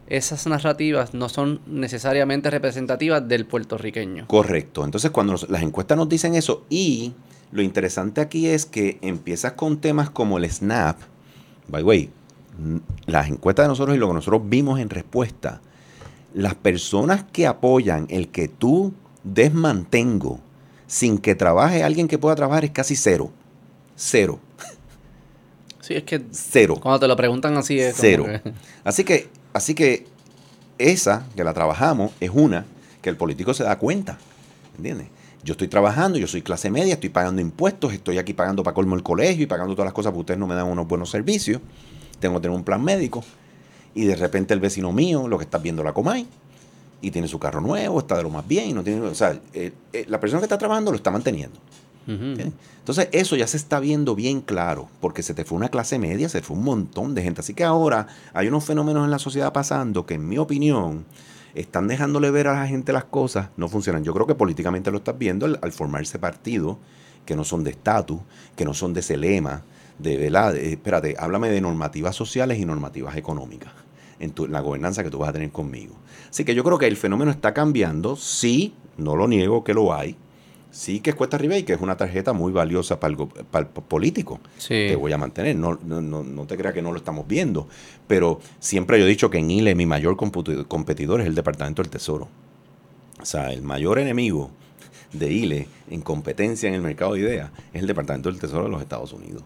esas 0.07 0.47
narrativas 0.47 1.13
no 1.13 1.29
son 1.29 1.59
necesariamente 1.67 2.49
representativas 2.49 3.27
del 3.27 3.45
puertorriqueño. 3.45 4.27
Correcto. 4.27 4.85
Entonces, 4.85 5.11
cuando 5.11 5.35
las 5.49 5.61
encuestas 5.61 5.97
nos 5.97 6.07
dicen 6.07 6.35
eso, 6.35 6.65
y 6.69 7.13
lo 7.51 7.61
interesante 7.61 8.21
aquí 8.21 8.47
es 8.47 8.65
que 8.65 8.97
empiezas 9.01 9.53
con 9.53 9.79
temas 9.79 10.09
como 10.09 10.37
el 10.37 10.49
SNAP, 10.49 10.97
by 11.67 11.81
the 11.81 11.87
way, 11.87 12.09
las 13.05 13.27
encuestas 13.27 13.65
de 13.65 13.69
nosotros 13.69 13.95
y 13.95 13.99
lo 13.99 14.07
que 14.07 14.13
nosotros 14.15 14.41
vimos 14.45 14.79
en 14.79 14.89
respuesta, 14.89 15.61
las 16.33 16.55
personas 16.55 17.23
que 17.31 17.47
apoyan 17.47 18.07
el 18.09 18.29
que 18.29 18.47
tú 18.47 18.93
desmantengo 19.23 20.39
sin 20.87 21.17
que 21.17 21.35
trabaje 21.35 21.83
alguien 21.83 22.07
que 22.07 22.17
pueda 22.17 22.35
trabajar 22.35 22.65
es 22.65 22.71
casi 22.71 22.95
cero. 22.95 23.31
Cero. 23.95 24.39
Sí, 25.81 25.95
es 25.95 26.03
que 26.03 26.21
cero. 26.31 26.77
Cuando 26.81 26.99
te 26.99 27.07
lo 27.07 27.15
preguntan 27.15 27.55
así 27.55 27.79
es 27.79 27.95
cero. 27.97 28.25
Así 28.83 29.03
que, 29.03 29.29
así 29.53 29.73
que 29.73 30.05
esa 30.77 31.25
que 31.35 31.43
la 31.43 31.53
trabajamos 31.53 32.11
es 32.19 32.31
una 32.33 32.65
que 33.01 33.09
el 33.09 33.17
político 33.17 33.53
se 33.53 33.63
da 33.63 33.77
cuenta. 33.77 34.17
¿Entiendes? 34.75 35.07
Yo 35.43 35.53
estoy 35.53 35.67
trabajando, 35.67 36.17
yo 36.17 36.27
soy 36.27 36.41
clase 36.41 36.69
media, 36.69 36.95
estoy 36.95 37.09
pagando 37.09 37.41
impuestos, 37.41 37.93
estoy 37.93 38.17
aquí 38.17 38.33
pagando 38.33 38.63
para 38.63 38.73
colmo 38.73 38.95
el 38.95 39.03
colegio 39.03 39.43
y 39.43 39.47
pagando 39.47 39.75
todas 39.75 39.85
las 39.85 39.93
cosas 39.93 40.11
porque 40.11 40.21
ustedes 40.21 40.39
no 40.39 40.47
me 40.47 40.55
dan 40.55 40.67
unos 40.67 40.87
buenos 40.87 41.09
servicios 41.09 41.61
tengo 42.19 42.35
que 42.35 42.41
tener 42.41 42.57
un 42.57 42.63
plan 42.63 42.83
médico. 42.83 43.23
Y 43.93 44.05
de 44.05 44.15
repente 44.15 44.53
el 44.53 44.59
vecino 44.59 44.91
mío, 44.91 45.27
lo 45.27 45.37
que 45.37 45.43
está 45.43 45.57
viendo 45.57 45.83
la 45.83 45.93
Comay, 45.93 46.27
y 47.01 47.11
tiene 47.11 47.27
su 47.27 47.39
carro 47.39 47.61
nuevo, 47.61 47.99
está 47.99 48.17
de 48.17 48.23
lo 48.23 48.29
más 48.29 48.47
bien, 48.47 48.69
y 48.69 48.73
no 48.73 48.83
tiene, 48.83 49.01
o 49.01 49.15
sea, 49.15 49.39
eh, 49.53 49.71
eh, 49.93 50.05
la 50.07 50.19
persona 50.19 50.39
que 50.39 50.45
está 50.45 50.57
trabajando 50.57 50.91
lo 50.91 50.97
está 50.97 51.11
manteniendo. 51.11 51.59
Entonces 52.09 53.09
eso 53.11 53.35
ya 53.35 53.47
se 53.47 53.57
está 53.57 53.81
viendo 53.81 54.15
bien 54.15 54.39
claro, 54.39 54.87
porque 55.01 55.23
se 55.23 55.33
te 55.33 55.43
fue 55.43 55.57
una 55.57 55.67
clase 55.67 55.99
media, 55.99 56.29
se 56.29 56.41
fue 56.41 56.55
un 56.55 56.63
montón 56.63 57.13
de 57.13 57.21
gente. 57.21 57.41
Así 57.41 57.53
que 57.53 57.65
ahora 57.65 58.07
hay 58.33 58.47
unos 58.47 58.63
fenómenos 58.63 59.03
en 59.03 59.11
la 59.11 59.19
sociedad 59.19 59.51
pasando 59.51 60.05
que 60.05 60.13
en 60.13 60.25
mi 60.25 60.37
opinión 60.37 61.05
están 61.53 61.89
dejándole 61.89 62.31
ver 62.31 62.47
a 62.47 62.53
la 62.53 62.65
gente 62.65 62.93
las 62.93 63.03
cosas, 63.03 63.49
no 63.57 63.67
funcionan. 63.67 64.05
Yo 64.05 64.13
creo 64.13 64.25
que 64.25 64.35
políticamente 64.35 64.89
lo 64.89 64.99
estás 64.99 65.17
viendo 65.17 65.45
al, 65.45 65.71
formarse 65.73 66.17
partidos 66.17 66.77
que 67.25 67.35
no 67.35 67.43
son 67.43 67.65
de 67.65 67.71
estatus, 67.71 68.21
que 68.55 68.63
no 68.63 68.73
son 68.73 68.93
de 68.93 69.01
ese 69.01 69.17
lema, 69.17 69.63
de, 69.99 70.15
¿verdad? 70.15 70.55
espérate, 70.55 71.15
háblame 71.19 71.49
de 71.49 71.59
normativas 71.59 72.15
sociales 72.15 72.57
y 72.57 72.63
normativas 72.63 73.17
económicas 73.17 73.73
en, 74.19 74.31
tu, 74.31 74.47
la 74.47 74.61
gobernanza 74.61 75.03
que 75.03 75.09
tú 75.09 75.19
vas 75.19 75.29
a 75.29 75.33
tener 75.33 75.51
conmigo. 75.51 75.95
Así 76.29 76.43
que 76.43 76.55
yo 76.55 76.63
creo 76.63 76.77
que 76.77 76.87
el 76.87 76.97
fenómeno 76.97 77.31
está 77.31 77.53
cambiando, 77.53 78.15
sí, 78.15 78.73
no 78.97 79.15
lo 79.15 79.27
niego 79.27 79.63
que 79.63 79.73
lo 79.73 79.93
hay, 79.93 80.15
sí 80.71 80.99
que 80.99 81.11
es 81.11 81.15
cuesta 81.15 81.37
arriba 81.37 81.57
y 81.57 81.63
que 81.63 81.73
es 81.73 81.81
una 81.81 81.97
tarjeta 81.97 82.33
muy 82.33 82.51
valiosa 82.51 82.99
para 82.99 83.13
el, 83.13 83.27
para 83.27 83.67
político. 83.67 84.39
Te 84.67 84.95
voy 84.95 85.11
a 85.13 85.17
mantener, 85.17 85.55
no, 85.55 85.79
no, 85.83 86.01
no, 86.01 86.45
te 86.45 86.57
creas 86.57 86.73
que 86.73 86.81
no 86.81 86.91
lo 86.91 86.97
estamos 86.97 87.27
viendo, 87.27 87.67
pero 88.07 88.39
siempre 88.59 88.99
yo 88.99 89.05
he 89.05 89.09
dicho 89.09 89.29
que 89.29 89.39
en 89.39 89.49
ILE 89.49 89.75
mi 89.75 89.85
mayor 89.85 90.17
competidor 90.17 91.21
es 91.21 91.27
el 91.27 91.35
Departamento 91.35 91.81
del 91.81 91.89
Tesoro. 91.91 92.27
O 93.19 93.25
sea, 93.25 93.51
el 93.51 93.61
mayor 93.61 93.99
enemigo 93.99 94.51
de 95.13 95.31
ILE 95.31 95.67
en 95.89 96.01
competencia 96.01 96.69
en 96.69 96.75
el 96.75 96.81
mercado 96.81 97.13
de 97.13 97.21
ideas 97.21 97.51
es 97.73 97.81
el 97.81 97.87
Departamento 97.87 98.29
del 98.29 98.39
Tesoro 98.39 98.65
de 98.65 98.69
los 98.69 98.81
Estados 98.81 99.13
Unidos. 99.13 99.43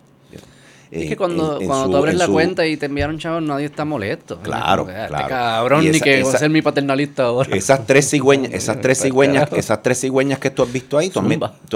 Es 0.91 1.07
que 1.07 1.15
cuando, 1.15 1.57
cuando 1.65 1.89
tú 1.89 1.97
abres 1.97 2.15
la 2.15 2.27
cuenta 2.27 2.67
y 2.67 2.75
te 2.75 2.87
enviaron 2.87 3.17
chavos, 3.17 3.41
nadie 3.41 3.65
está 3.65 3.85
molesto. 3.85 4.39
Claro, 4.41 4.89
este 4.89 5.07
claro. 5.07 5.27
cabrón, 5.29 5.89
ni 5.89 6.01
que 6.01 6.21
va 6.23 6.33
a 6.33 6.37
ser 6.37 6.49
mi 6.49 6.61
paternalista 6.61 7.23
ahora. 7.23 7.55
Esas 7.55 7.87
tres 7.87 8.09
cigüeñas, 8.09 8.51
esas 8.53 8.81
tres 8.81 9.01
cigüeñas, 9.01 9.49
esas 9.53 9.81
tres 9.81 10.01
cigüeñas 10.01 10.39
que 10.39 10.49
tú 10.49 10.63
has 10.63 10.71
visto 10.71 10.97
ahí, 10.97 11.09
tú 11.09 11.19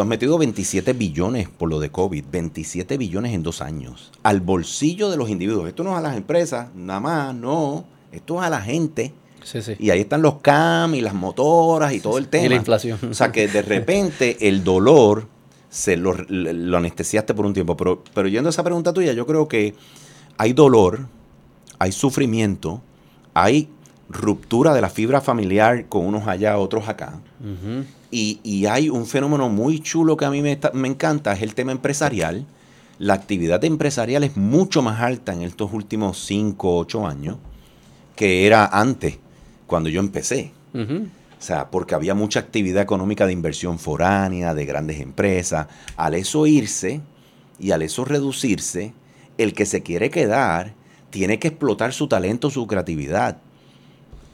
has, 0.02 0.08
metido 0.08 0.38
27 0.38 0.92
billones 0.92 1.48
por 1.48 1.70
lo 1.70 1.80
de 1.80 1.90
COVID, 1.90 2.26
27 2.30 2.98
billones 2.98 3.34
en 3.34 3.42
dos 3.42 3.62
años, 3.62 4.12
al 4.24 4.42
bolsillo 4.42 5.10
de 5.10 5.16
los 5.16 5.30
individuos. 5.30 5.70
Esto 5.70 5.86
no 5.86 5.94
es 5.94 5.98
a 5.98 6.02
las 6.02 6.18
empresas, 6.18 6.68
nada 6.76 7.00
más, 7.00 7.34
no. 7.34 7.86
Esto 8.12 8.40
es 8.40 8.46
a 8.46 8.50
la 8.50 8.62
gente. 8.62 9.14
Sí, 9.44 9.62
sí. 9.62 9.76
Y 9.80 9.92
ahí 9.92 10.02
están 10.02 10.24
los 10.24 10.42
CAM 10.42 10.96
y 10.96 11.02
las 11.02 11.14
motoras 11.14 11.94
y 11.94 12.02
todo 12.02 12.18
el 12.18 12.28
tema. 12.28 12.48
Y 12.48 12.50
la 12.50 12.56
inflación. 12.56 13.00
O 13.10 13.14
sea 13.14 13.32
que 13.32 13.48
de 13.48 13.62
repente 13.62 14.50
el 14.50 14.64
dolor 14.64 15.28
se 15.76 15.98
lo, 15.98 16.16
anestesiaste 16.78 17.34
por 17.34 17.46
un 17.46 17.54
tiempo. 17.54 17.76
Pero, 17.76 18.02
pero 18.14 18.30
yendo 18.30 18.48
a 18.48 18.52
esa 18.52 18.64
pregunta 18.64 18.94
tuya, 18.94 19.12
yo 19.12 19.28
creo 19.28 19.50
que 19.50 19.76
hay 20.38 20.54
dolor, 20.54 21.08
hay 21.80 21.92
sufrimiento, 21.92 22.82
hay 23.34 23.68
ruptura 24.08 24.74
de 24.74 24.80
la 24.80 24.90
fibra 24.90 25.20
familiar 25.20 25.88
con 25.90 26.06
unos 26.06 26.28
allá, 26.28 26.58
otros 26.58 26.88
acá. 26.88 27.20
y, 28.10 28.66
hay 28.68 28.90
un 28.90 29.06
fenómeno 29.06 29.50
muy 29.50 29.82
chulo 29.82 30.16
que 30.16 30.24
a 30.24 30.30
mí 30.30 30.42
me, 30.42 30.58
me, 30.72 30.88
encanta, 30.88 31.34
es 31.34 31.42
el 31.42 31.54
tema 31.54 31.74
empresarial. 31.74 32.46
La 32.98 33.14
actividad 33.14 33.62
empresarial 33.66 34.24
es 34.24 34.38
mucho 34.38 34.82
más 34.82 35.02
alta 35.02 35.34
en 35.34 35.42
estos 35.42 35.74
últimos 35.74 36.24
5 36.26 36.70
o 36.70 36.80
8 36.80 37.06
años 37.06 37.38
que 38.16 38.48
era 38.48 38.66
antes, 38.68 39.18
cuando 39.68 39.90
yo 39.90 40.00
empecé. 40.00 40.54
O 41.38 41.42
sea, 41.42 41.70
porque 41.70 41.96
había 41.96 42.16
mucha 42.16 42.40
actividad 42.40 42.82
económica 42.82 43.26
de 43.26 43.34
inversión 43.34 43.78
foránea, 43.78 44.54
de 44.54 44.66
grandes 44.66 45.00
empresas. 45.00 45.68
Al 45.98 46.16
eso 46.16 46.48
irse 46.48 47.02
y 47.60 47.72
al 47.72 47.82
eso 47.82 48.06
reducirse, 48.06 48.94
el 49.38 49.54
que 49.54 49.66
se 49.66 49.84
quiere 49.84 50.10
quedar 50.10 50.74
tiene 51.10 51.40
que 51.40 51.50
explotar 51.50 51.94
su 51.94 52.08
talento, 52.08 52.50
su 52.50 52.68
creatividad 52.68 53.38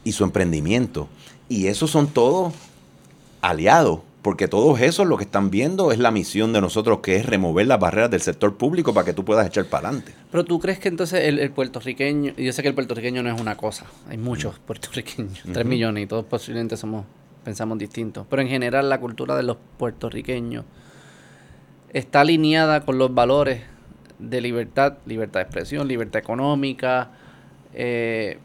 y 0.04 0.12
su 0.12 0.24
emprendimiento. 0.24 1.10
Y 1.50 1.68
esos 1.68 1.92
son 1.92 2.08
todos 2.08 2.54
aliados 3.42 4.02
Porque 4.22 4.48
todos 4.48 4.80
esos 4.82 5.08
lo 5.08 5.18
que 5.18 5.24
están 5.24 5.50
viendo 5.50 5.92
es 5.92 5.98
la 5.98 6.12
misión 6.12 6.54
de 6.54 6.62
nosotros, 6.62 7.00
que 7.00 7.16
es 7.16 7.26
remover 7.26 7.66
las 7.66 7.80
barreras 7.80 8.12
del 8.12 8.22
sector 8.22 8.56
público 8.56 8.94
para 8.94 9.06
que 9.06 9.14
tú 9.14 9.26
puedas 9.26 9.48
echar 9.48 9.66
para 9.66 9.88
adelante. 9.88 10.14
Pero 10.30 10.46
tú 10.46 10.60
crees 10.60 10.78
que 10.78 10.90
entonces 10.90 11.24
el, 11.24 11.40
el 11.40 11.52
puertorriqueño, 11.52 12.34
y 12.38 12.46
yo 12.46 12.54
sé 12.54 12.62
que 12.62 12.68
el 12.68 12.76
puertorriqueño 12.76 13.24
no 13.24 13.34
es 13.34 13.42
una 13.42 13.58
cosa, 13.58 13.88
hay 14.08 14.18
muchos 14.18 14.60
puertorriqueños, 14.60 15.42
tres 15.52 15.66
millones 15.66 16.04
y 16.04 16.08
todos 16.08 16.26
posiblemente 16.26 16.78
somos, 16.78 17.06
pensamos 17.44 17.80
distintos, 17.80 18.28
pero 18.30 18.44
en 18.44 18.48
general 18.48 18.90
la 18.90 19.00
cultura 19.00 19.36
de 19.36 19.44
los 19.44 19.58
puertorriqueños 19.78 20.66
está 21.92 22.22
alineada 22.22 22.82
con 22.82 22.98
los 23.00 23.14
valores 23.14 23.62
de 24.20 24.40
libertad, 24.40 24.98
libertad 25.06 25.40
de 25.40 25.44
expresión, 25.46 25.88
libertad 25.88 26.22
económica, 26.22 27.12
eh, 27.74 28.38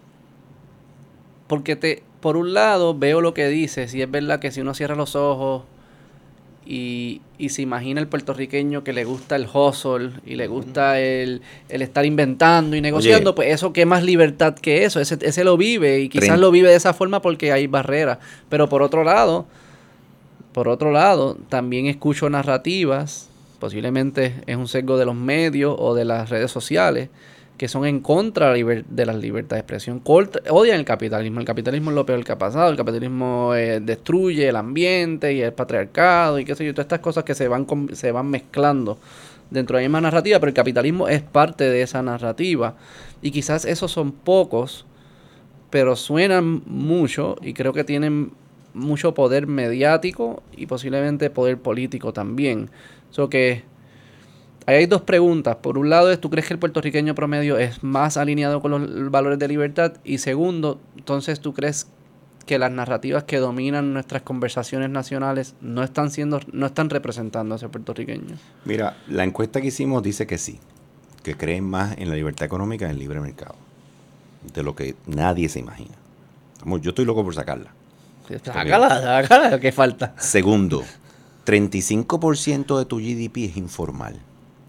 porque 1.46 1.76
te, 1.76 2.02
por 2.26 2.36
un 2.36 2.54
lado 2.54 2.98
veo 2.98 3.20
lo 3.20 3.34
que 3.34 3.46
dices 3.46 3.94
y 3.94 4.02
es 4.02 4.10
verdad 4.10 4.40
que 4.40 4.50
si 4.50 4.60
uno 4.60 4.74
cierra 4.74 4.96
los 4.96 5.14
ojos 5.14 5.62
y, 6.66 7.20
y 7.38 7.50
se 7.50 7.62
imagina 7.62 8.00
el 8.00 8.08
puertorriqueño 8.08 8.82
que 8.82 8.92
le 8.92 9.04
gusta 9.04 9.36
el 9.36 9.46
hustle 9.46 10.10
y 10.26 10.34
le 10.34 10.48
gusta 10.48 10.98
el, 10.98 11.42
el 11.68 11.82
estar 11.82 12.04
inventando 12.04 12.74
y 12.74 12.80
negociando, 12.80 13.36
pues 13.36 13.54
eso 13.54 13.72
qué 13.72 13.86
más 13.86 14.02
libertad 14.02 14.56
que 14.56 14.82
eso, 14.82 14.98
ese, 14.98 15.18
ese 15.20 15.44
lo 15.44 15.56
vive 15.56 16.00
y 16.00 16.08
quizás 16.08 16.36
lo 16.40 16.50
vive 16.50 16.68
de 16.68 16.74
esa 16.74 16.94
forma 16.94 17.22
porque 17.22 17.52
hay 17.52 17.68
barreras, 17.68 18.18
pero 18.48 18.68
por 18.68 18.82
otro 18.82 19.04
lado, 19.04 19.46
por 20.50 20.66
otro 20.66 20.90
lado, 20.90 21.38
también 21.48 21.86
escucho 21.86 22.28
narrativas, 22.28 23.28
posiblemente 23.60 24.34
es 24.48 24.56
un 24.56 24.66
sesgo 24.66 24.98
de 24.98 25.04
los 25.04 25.14
medios 25.14 25.76
o 25.78 25.94
de 25.94 26.04
las 26.04 26.28
redes 26.28 26.50
sociales, 26.50 27.08
que 27.56 27.68
son 27.68 27.86
en 27.86 28.00
contra 28.00 28.52
de 28.52 29.06
la 29.06 29.12
libertad 29.14 29.56
de 29.56 29.60
expresión, 29.60 30.02
odian 30.04 30.78
el 30.78 30.84
capitalismo. 30.84 31.40
El 31.40 31.46
capitalismo 31.46 31.90
es 31.90 31.94
lo 31.94 32.04
peor 32.04 32.22
que 32.22 32.32
ha 32.32 32.38
pasado, 32.38 32.70
el 32.70 32.76
capitalismo 32.76 33.54
eh, 33.54 33.80
destruye 33.80 34.48
el 34.48 34.56
ambiente 34.56 35.32
y 35.32 35.40
el 35.40 35.52
patriarcado 35.52 36.38
y 36.38 36.44
qué 36.44 36.54
sé 36.54 36.66
yo, 36.66 36.74
todas 36.74 36.84
estas 36.84 37.00
cosas 37.00 37.24
que 37.24 37.34
se 37.34 37.48
van, 37.48 37.66
se 37.92 38.12
van 38.12 38.28
mezclando 38.28 38.98
dentro 39.50 39.76
de 39.76 39.82
la 39.82 39.88
misma 39.88 40.00
narrativa, 40.00 40.38
pero 40.38 40.48
el 40.48 40.54
capitalismo 40.54 41.08
es 41.08 41.22
parte 41.22 41.64
de 41.64 41.82
esa 41.82 42.02
narrativa. 42.02 42.74
Y 43.22 43.30
quizás 43.30 43.64
esos 43.64 43.90
son 43.90 44.12
pocos, 44.12 44.84
pero 45.70 45.96
suenan 45.96 46.62
mucho 46.66 47.36
y 47.40 47.54
creo 47.54 47.72
que 47.72 47.84
tienen 47.84 48.32
mucho 48.74 49.14
poder 49.14 49.46
mediático 49.46 50.42
y 50.54 50.66
posiblemente 50.66 51.30
poder 51.30 51.58
político 51.58 52.12
también. 52.12 52.70
So 53.10 53.30
que 53.30 53.64
ahí 54.66 54.76
hay 54.76 54.86
dos 54.86 55.02
preguntas. 55.02 55.56
Por 55.56 55.78
un 55.78 55.90
lado, 55.90 56.10
es, 56.10 56.20
¿tú 56.20 56.30
crees 56.30 56.47
que 56.47 56.55
el 56.55 56.60
puertorriqueño 56.60 57.14
promedio 57.14 57.56
es 57.59 57.82
más 57.82 58.16
alineado 58.16 58.60
con 58.60 58.70
los 58.70 59.10
valores 59.10 59.38
de 59.38 59.48
libertad? 59.48 59.94
Y 60.05 60.18
segundo, 60.18 60.80
entonces, 60.97 61.40
¿tú 61.40 61.55
crees 61.55 61.88
que 62.44 62.59
las 62.59 62.70
narrativas 62.70 63.24
que 63.24 63.38
dominan 63.38 63.93
nuestras 63.93 64.22
conversaciones 64.22 64.90
nacionales 64.90 65.55
no 65.60 65.82
están 65.82 66.10
siendo, 66.10 66.40
no 66.52 66.66
están 66.66 66.90
representando 66.90 67.55
a 67.55 67.56
ese 67.56 67.68
puertorriqueño? 67.68 68.36
Mira, 68.64 68.97
la 69.09 69.24
encuesta 69.24 69.60
que 69.60 69.68
hicimos 69.68 70.02
dice 70.02 70.26
que 70.26 70.38
sí, 70.38 70.60
que 71.22 71.36
creen 71.36 71.64
más 71.64 71.97
en 71.98 72.09
la 72.09 72.14
libertad 72.14 72.47
económica 72.47 72.84
y 72.84 72.90
en 72.90 72.93
el 72.93 72.98
libre 72.98 73.20
mercado, 73.20 73.56
de 74.55 74.62
lo 74.62 74.76
que 74.76 74.94
nadie 75.06 75.48
se 75.48 75.59
imagina. 75.59 75.94
Yo 76.80 76.90
estoy 76.90 77.05
loco 77.05 77.24
por 77.24 77.34
sacarla. 77.34 77.72
Sácala, 78.43 79.01
sácala, 79.01 79.60
¿qué 79.60 79.70
falta? 79.70 80.14
Segundo, 80.18 80.82
35% 81.44 82.78
de 82.78 82.84
tu 82.84 82.97
GDP 82.98 83.51
es 83.51 83.56
informal. 83.56 84.20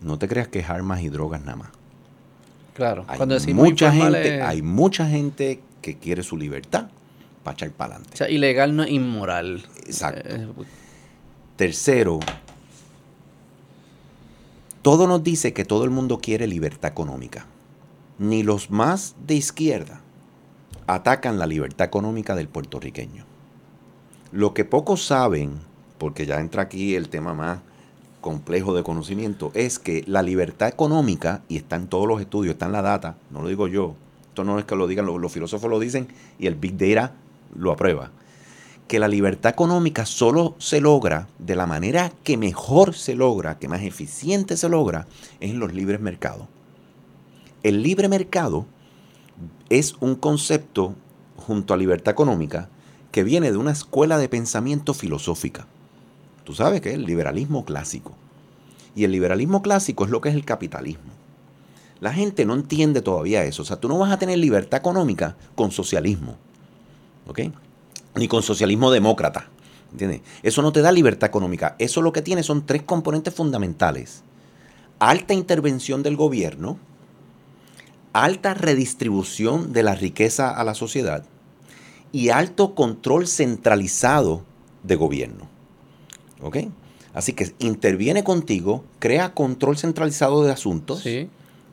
No 0.07 0.17
te 0.17 0.27
creas 0.27 0.47
que 0.47 0.59
es 0.59 0.69
armas 0.69 1.01
y 1.01 1.09
drogas 1.09 1.41
nada 1.41 1.57
más. 1.57 1.69
Claro, 2.73 3.05
Hay 3.07 3.17
cuando 3.17 3.35
decimos 3.35 3.65
mucha 3.67 3.91
gente, 3.91 4.37
es- 4.37 4.43
hay 4.43 4.61
mucha 4.61 5.07
gente 5.07 5.61
que 5.81 5.97
quiere 5.97 6.23
su 6.23 6.37
libertad 6.37 6.87
para 7.43 7.53
echar 7.55 7.71
para 7.71 7.91
o 7.91 7.93
adelante. 7.95 8.17
sea, 8.17 8.29
ilegal 8.29 8.75
no 8.75 8.83
es 8.83 8.91
inmoral. 8.91 9.63
Exacto. 9.85 10.21
Eh, 10.25 10.47
Tercero, 11.55 12.19
todo 14.81 15.07
nos 15.07 15.23
dice 15.23 15.53
que 15.53 15.65
todo 15.65 15.83
el 15.83 15.89
mundo 15.89 16.19
quiere 16.19 16.47
libertad 16.47 16.91
económica. 16.91 17.45
Ni 18.19 18.43
los 18.43 18.69
más 18.71 19.15
de 19.25 19.35
izquierda 19.35 20.01
atacan 20.87 21.37
la 21.39 21.45
libertad 21.47 21.85
económica 21.87 22.35
del 22.35 22.47
puertorriqueño. 22.47 23.25
Lo 24.31 24.53
que 24.53 24.65
pocos 24.65 25.03
saben, 25.05 25.59
porque 25.97 26.25
ya 26.25 26.39
entra 26.39 26.63
aquí 26.63 26.95
el 26.95 27.09
tema 27.09 27.33
más 27.33 27.59
complejo 28.21 28.75
de 28.75 28.83
conocimiento, 28.83 29.51
es 29.53 29.79
que 29.79 30.03
la 30.07 30.21
libertad 30.21 30.67
económica, 30.67 31.41
y 31.47 31.57
está 31.57 31.75
en 31.75 31.87
todos 31.87 32.07
los 32.07 32.19
estudios, 32.21 32.53
está 32.53 32.65
en 32.65 32.71
la 32.73 32.81
data, 32.81 33.17
no 33.31 33.41
lo 33.41 33.47
digo 33.47 33.67
yo, 33.67 33.95
esto 34.29 34.43
no 34.43 34.59
es 34.59 34.65
que 34.65 34.75
lo 34.75 34.87
digan, 34.87 35.05
los, 35.05 35.31
filósofos 35.31 35.69
lo 35.69 35.79
dicen 35.79 36.07
y 36.37 36.47
el 36.47 36.55
Big 36.55 36.77
Data 36.77 37.13
lo 37.55 37.71
aprueba, 37.71 38.11
que 38.87 38.99
la 38.99 39.07
libertad 39.07 39.51
económica 39.51 40.05
solo 40.05 40.55
se 40.59 40.79
logra 40.79 41.27
de 41.39 41.55
la 41.55 41.65
manera 41.65 42.11
que 42.23 42.37
mejor 42.37 42.93
se 42.93 43.15
logra, 43.15 43.57
que 43.57 43.67
más 43.67 43.81
eficiente 43.81 44.55
se 44.55 44.69
logra, 44.69 45.07
es 45.39 45.51
en 45.51 45.59
los 45.59 45.73
libres 45.73 46.01
mercados. 46.01 46.47
El 47.63 47.81
libre 47.81 48.07
mercado 48.07 48.65
es 49.69 49.95
un 49.99 50.15
concepto 50.15 50.93
junto 51.35 51.73
a 51.73 51.77
libertad 51.77 52.11
económica 52.11 52.69
que 53.11 53.23
viene 53.23 53.51
de 53.51 53.57
una 53.57 53.71
escuela 53.71 54.17
de 54.17 54.29
pensamiento 54.29 54.93
filosófica. 54.93 55.65
Tú 56.47 56.53
sabes 56.53 56.79
que 56.79 56.87
es 56.87 56.95
el 56.95 57.03
liberalismo 57.03 57.65
clásico. 57.65 58.13
Y 58.95 59.03
el 59.03 59.11
liberalismo 59.11 59.61
clásico 59.61 60.05
es 60.05 60.11
lo 60.11 60.21
que 60.21 60.29
es 60.29 60.35
el 60.35 60.45
capitalismo. 60.45 61.11
La 61.99 62.13
gente 62.13 62.45
no 62.45 62.53
entiende 62.53 63.01
todavía 63.01 63.43
eso. 63.43 63.63
O 63.63 63.65
sea, 63.65 63.81
tú 63.81 63.89
no 63.89 63.97
vas 63.97 64.13
a 64.13 64.17
tener 64.17 64.37
libertad 64.37 64.79
económica 64.79 65.35
con 65.55 65.73
socialismo. 65.73 66.37
¿Ok? 67.27 67.41
Ni 68.15 68.29
con 68.29 68.43
socialismo 68.43 68.91
demócrata. 68.91 69.49
¿Entiendes? 69.91 70.21
Eso 70.41 70.61
no 70.61 70.71
te 70.71 70.79
da 70.79 70.93
libertad 70.93 71.27
económica. 71.27 71.75
Eso 71.79 72.01
lo 72.01 72.13
que 72.13 72.21
tiene 72.21 72.43
son 72.43 72.65
tres 72.65 72.83
componentes 72.83 73.33
fundamentales. 73.33 74.23
Alta 74.99 75.33
intervención 75.33 76.01
del 76.01 76.15
gobierno, 76.15 76.77
alta 78.13 78.53
redistribución 78.53 79.73
de 79.73 79.83
la 79.83 79.95
riqueza 79.95 80.49
a 80.51 80.63
la 80.63 80.75
sociedad 80.75 81.25
y 82.13 82.29
alto 82.29 82.73
control 82.73 83.27
centralizado 83.27 84.45
de 84.83 84.95
gobierno. 84.95 85.56
¿Ok? 86.41 86.57
Así 87.13 87.33
que 87.33 87.51
interviene 87.59 88.23
contigo, 88.23 88.83
crea 88.99 89.33
control 89.33 89.77
centralizado 89.77 90.43
de 90.43 90.51
asuntos 90.51 90.99
Sí. 91.01 91.29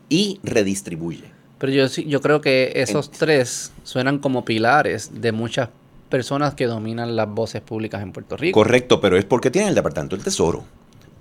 y 0.09 0.41
redistribuye. 0.43 1.25
Pero 1.59 1.73
yo 1.73 1.89
sí, 1.89 2.05
yo 2.07 2.21
creo 2.21 2.41
que 2.41 2.73
esos 2.77 3.11
tres 3.11 3.73
suenan 3.85 4.19
como 4.19 4.45
pilares 4.45 5.11
de 5.21 5.33
muchas 5.33 5.69
personas 6.09 6.55
que 6.55 6.67
dominan 6.67 7.17
las 7.17 7.29
voces 7.29 7.61
públicas 7.63 8.03
en 8.03 8.13
Puerto 8.13 8.37
Rico. 8.37 8.59
Correcto, 8.59 9.01
pero 9.01 9.17
es 9.17 9.25
porque 9.25 9.51
tiene 9.51 9.69
el 9.69 9.75
Departamento 9.75 10.17
del 10.17 10.25
Tesoro. 10.25 10.65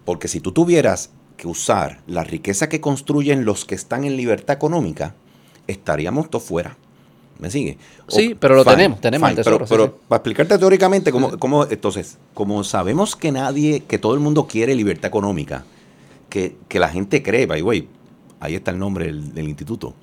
Porque 0.05 0.27
si 0.27 0.39
tú 0.39 0.51
tuvieras 0.51 1.11
que 1.37 1.47
usar 1.47 2.01
la 2.07 2.23
riqueza 2.23 2.69
que 2.69 2.81
construyen 2.81 3.45
los 3.45 3.65
que 3.65 3.75
están 3.75 4.03
en 4.03 4.17
libertad 4.17 4.55
económica, 4.55 5.15
estaríamos 5.67 6.29
todos 6.29 6.43
fuera. 6.45 6.77
¿Me 7.39 7.49
sigue? 7.49 7.77
Sí, 8.07 8.35
pero 8.39 8.55
lo 8.55 8.63
tenemos, 8.63 9.01
tenemos 9.01 9.29
el 9.29 9.35
pero- 9.35 9.57
Tesoro, 9.57 9.65
sí, 9.65 9.69
Pero, 9.73 9.85
sí. 9.87 9.91
para 10.07 10.17
explicarte 10.17 10.57
teóricamente 10.57 11.11
cómo, 11.11 11.37
cómo- 11.39 11.65
entonces, 11.65 12.17
como 12.33 12.63
sabemos 12.63 13.15
que 13.15 13.31
nadie, 13.31 13.81
que 13.81 13.97
todo 13.97 14.13
el 14.13 14.19
mundo 14.19 14.47
quiere 14.47 14.75
libertad 14.75 15.07
económica, 15.07 15.65
que, 16.29 16.55
que 16.67 16.79
la 16.79 16.89
gente 16.89 17.21
cree, 17.23 17.45
by 17.45 17.61
way, 17.61 17.89
ahí 18.39 18.55
está 18.55 18.71
el 18.71 18.79
nombre 18.79 19.05
del, 19.07 19.33
del 19.33 19.49
instituto, 19.49 19.93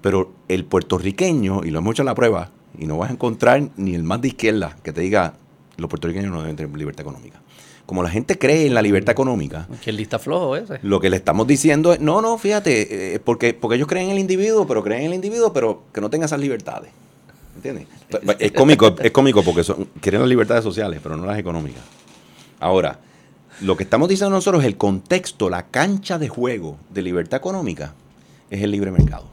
pero 0.00 0.32
el 0.48 0.64
puertorriqueño, 0.64 1.62
y 1.64 1.70
lo 1.70 1.78
hemos 1.80 1.92
hecho 1.94 2.02
en 2.02 2.06
la 2.06 2.14
prueba, 2.14 2.50
y 2.78 2.86
no 2.86 2.96
vas 2.98 3.10
a 3.10 3.12
encontrar 3.12 3.68
ni 3.76 3.94
el 3.94 4.02
más 4.02 4.20
de 4.20 4.28
izquierda 4.28 4.76
que 4.82 4.92
te 4.92 5.00
diga, 5.02 5.34
los 5.76 5.88
puertorriqueños 5.90 6.30
no 6.32 6.40
deben 6.42 6.56
tener 6.56 6.76
libertad 6.76 7.02
económica. 7.02 7.40
Como 7.88 8.02
la 8.02 8.10
gente 8.10 8.36
cree 8.38 8.66
en 8.66 8.74
la 8.74 8.82
libertad 8.82 9.12
económica, 9.12 9.66
Que 9.82 9.88
el 9.88 9.96
lista 9.96 10.18
flojo 10.18 10.56
ese. 10.56 10.78
lo 10.82 11.00
que 11.00 11.08
le 11.08 11.16
estamos 11.16 11.46
diciendo 11.46 11.94
es, 11.94 12.00
no, 12.00 12.20
no, 12.20 12.36
fíjate, 12.36 13.14
eh, 13.14 13.18
porque, 13.18 13.54
porque 13.54 13.76
ellos 13.76 13.88
creen 13.88 14.06
en 14.06 14.12
el 14.12 14.18
individuo, 14.18 14.66
pero 14.66 14.82
creen 14.84 15.00
en 15.00 15.06
el 15.06 15.14
individuo, 15.14 15.54
pero 15.54 15.84
que 15.90 16.02
no 16.02 16.10
tenga 16.10 16.26
esas 16.26 16.38
libertades. 16.38 16.90
¿Entiendes? 17.56 17.86
Pa- 18.10 18.20
pa- 18.20 18.32
Es 18.38 18.52
cómico, 18.52 18.94
es 19.00 19.10
cómico 19.10 19.42
porque 19.42 19.64
son- 19.64 19.88
quieren 20.02 20.20
las 20.20 20.28
libertades 20.28 20.62
sociales, 20.62 21.00
pero 21.02 21.16
no 21.16 21.24
las 21.24 21.38
económicas. 21.38 21.82
Ahora, 22.60 22.98
lo 23.62 23.74
que 23.74 23.84
estamos 23.84 24.06
diciendo 24.10 24.36
nosotros 24.36 24.62
es 24.62 24.66
el 24.66 24.76
contexto, 24.76 25.48
la 25.48 25.62
cancha 25.68 26.18
de 26.18 26.28
juego 26.28 26.76
de 26.90 27.00
libertad 27.00 27.38
económica 27.38 27.94
es 28.50 28.62
el 28.62 28.70
libre 28.70 28.90
mercado. 28.90 29.24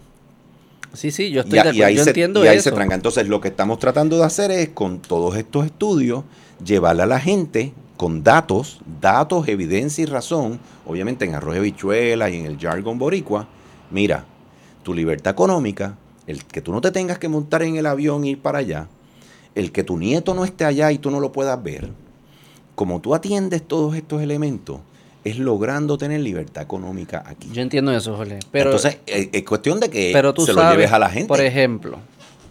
Sí, 0.93 1.11
sí, 1.11 1.29
yo 1.29 1.41
Y, 1.41 1.43
estoy 1.43 1.59
a- 1.59 1.63
de 1.63 1.67
y 1.67 1.71
acuerdo. 1.71 1.85
ahí, 1.87 1.95
Yo 1.97 2.03
se, 2.05 2.09
entiendo 2.11 2.45
y 2.45 2.47
ahí 2.47 2.61
se 2.61 2.69
eso. 2.69 2.75
tranca. 2.77 2.95
Entonces, 2.95 3.27
lo 3.27 3.41
que 3.41 3.49
estamos 3.49 3.79
tratando 3.79 4.17
de 4.17 4.23
hacer 4.23 4.49
es, 4.51 4.69
con 4.69 4.99
todos 5.01 5.35
estos 5.35 5.65
estudios, 5.65 6.23
llevarle 6.63 7.03
a 7.03 7.05
la 7.05 7.19
gente 7.19 7.73
con 7.97 8.23
datos, 8.23 8.79
datos, 9.01 9.47
evidencia 9.47 10.01
y 10.03 10.05
razón, 10.05 10.59
obviamente 10.85 11.25
en 11.25 11.35
arroz 11.35 11.55
de 11.55 11.61
bichuela 11.61 12.29
y 12.29 12.37
en 12.37 12.45
el 12.45 12.59
jargon 12.59 12.97
boricua, 12.99 13.47
mira, 13.91 14.25
tu 14.83 14.93
libertad 14.93 15.31
económica, 15.31 15.97
el 16.27 16.43
que 16.43 16.61
tú 16.61 16.71
no 16.73 16.81
te 16.81 16.91
tengas 16.91 17.19
que 17.19 17.29
montar 17.29 17.63
en 17.63 17.75
el 17.77 17.85
avión 17.85 18.23
e 18.25 18.29
ir 18.29 18.39
para 18.41 18.59
allá, 18.59 18.87
el 19.55 19.71
que 19.71 19.83
tu 19.83 19.97
nieto 19.97 20.33
no 20.33 20.43
esté 20.43 20.65
allá 20.65 20.91
y 20.91 20.97
tú 20.97 21.09
no 21.09 21.19
lo 21.19 21.31
puedas 21.31 21.61
ver, 21.63 21.89
como 22.75 22.99
tú 22.99 23.15
atiendes 23.15 23.63
todos 23.65 23.95
estos 23.95 24.21
elementos, 24.21 24.79
es 25.23 25.39
logrando 25.39 25.97
tener 25.97 26.19
libertad 26.19 26.61
económica 26.63 27.23
aquí. 27.25 27.49
Yo 27.51 27.61
entiendo 27.61 27.91
eso, 27.95 28.15
Jorge. 28.15 28.39
Pero, 28.51 28.71
Entonces, 28.71 28.99
es, 29.07 29.29
es 29.31 29.43
cuestión 29.43 29.79
de 29.79 29.89
que 29.89 30.11
pero 30.13 30.33
tú 30.33 30.45
se 30.45 30.53
sabes, 30.53 30.67
lo 30.67 30.71
lleves 30.75 30.91
a 30.91 30.99
la 30.99 31.09
gente. 31.09 31.27
por 31.27 31.39
ejemplo, 31.41 31.97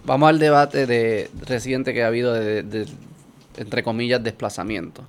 vamos 0.06 0.28
al 0.30 0.38
debate 0.38 0.86
de 0.86 1.30
reciente 1.46 1.92
que 1.92 2.02
ha 2.02 2.06
habido 2.08 2.32
de, 2.32 2.62
de- 2.62 2.86
entre 3.58 3.82
comillas, 3.84 4.24
desplazamiento. 4.24 5.04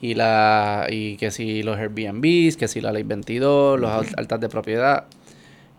Y 0.00 0.14
la 0.14 0.86
y 0.90 1.16
que 1.16 1.30
si 1.30 1.62
los 1.62 1.76
Airbnbs, 1.78 2.56
que 2.56 2.68
si 2.68 2.80
la 2.80 2.92
ley 2.92 3.02
22, 3.02 3.78
los 3.80 3.90
al- 3.90 4.06
altas 4.16 4.40
de 4.40 4.48
propiedad. 4.48 5.04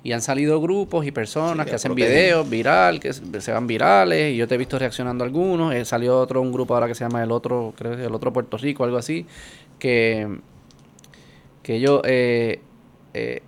Y 0.04 0.14
han 0.14 0.22
salido 0.22 0.60
grupos 0.60 1.06
y 1.06 1.12
personas 1.12 1.58
Sí, 1.58 1.64
que 1.66 1.70
que 1.70 1.76
hacen 1.76 1.90
protegen. 1.94 2.12
videos 2.12 2.50
viral, 2.50 3.00
que 3.00 3.14
se 3.14 3.42
se 3.42 3.52
van 3.52 3.68
virales, 3.68 4.34
y 4.34 4.38
yo 4.38 4.48
te 4.48 4.56
he 4.56 4.58
visto 4.58 4.80
reaccionando 4.80 5.24
a 5.24 5.28
algunos. 5.28 5.76
Eh, 5.76 5.86
salió 5.86 6.18
otro, 6.20 6.42
un 6.42 6.52
grupo 6.52 6.74
ahora 6.74 6.88
que 6.88 6.96
se 6.96 7.04
llama 7.04 7.22
el 7.24 7.32
otro, 7.32 7.74
creo 7.78 7.96
que 7.96 8.06
el 8.06 8.14
otro 8.16 8.34
Puerto 8.34 8.58
Rico, 8.58 8.84
algo 8.84 8.98
así, 8.98 9.28
que, 9.78 10.28
que 11.62 11.76
ellos 11.76 12.02
eh, 12.06 12.62
eh, 13.14 13.44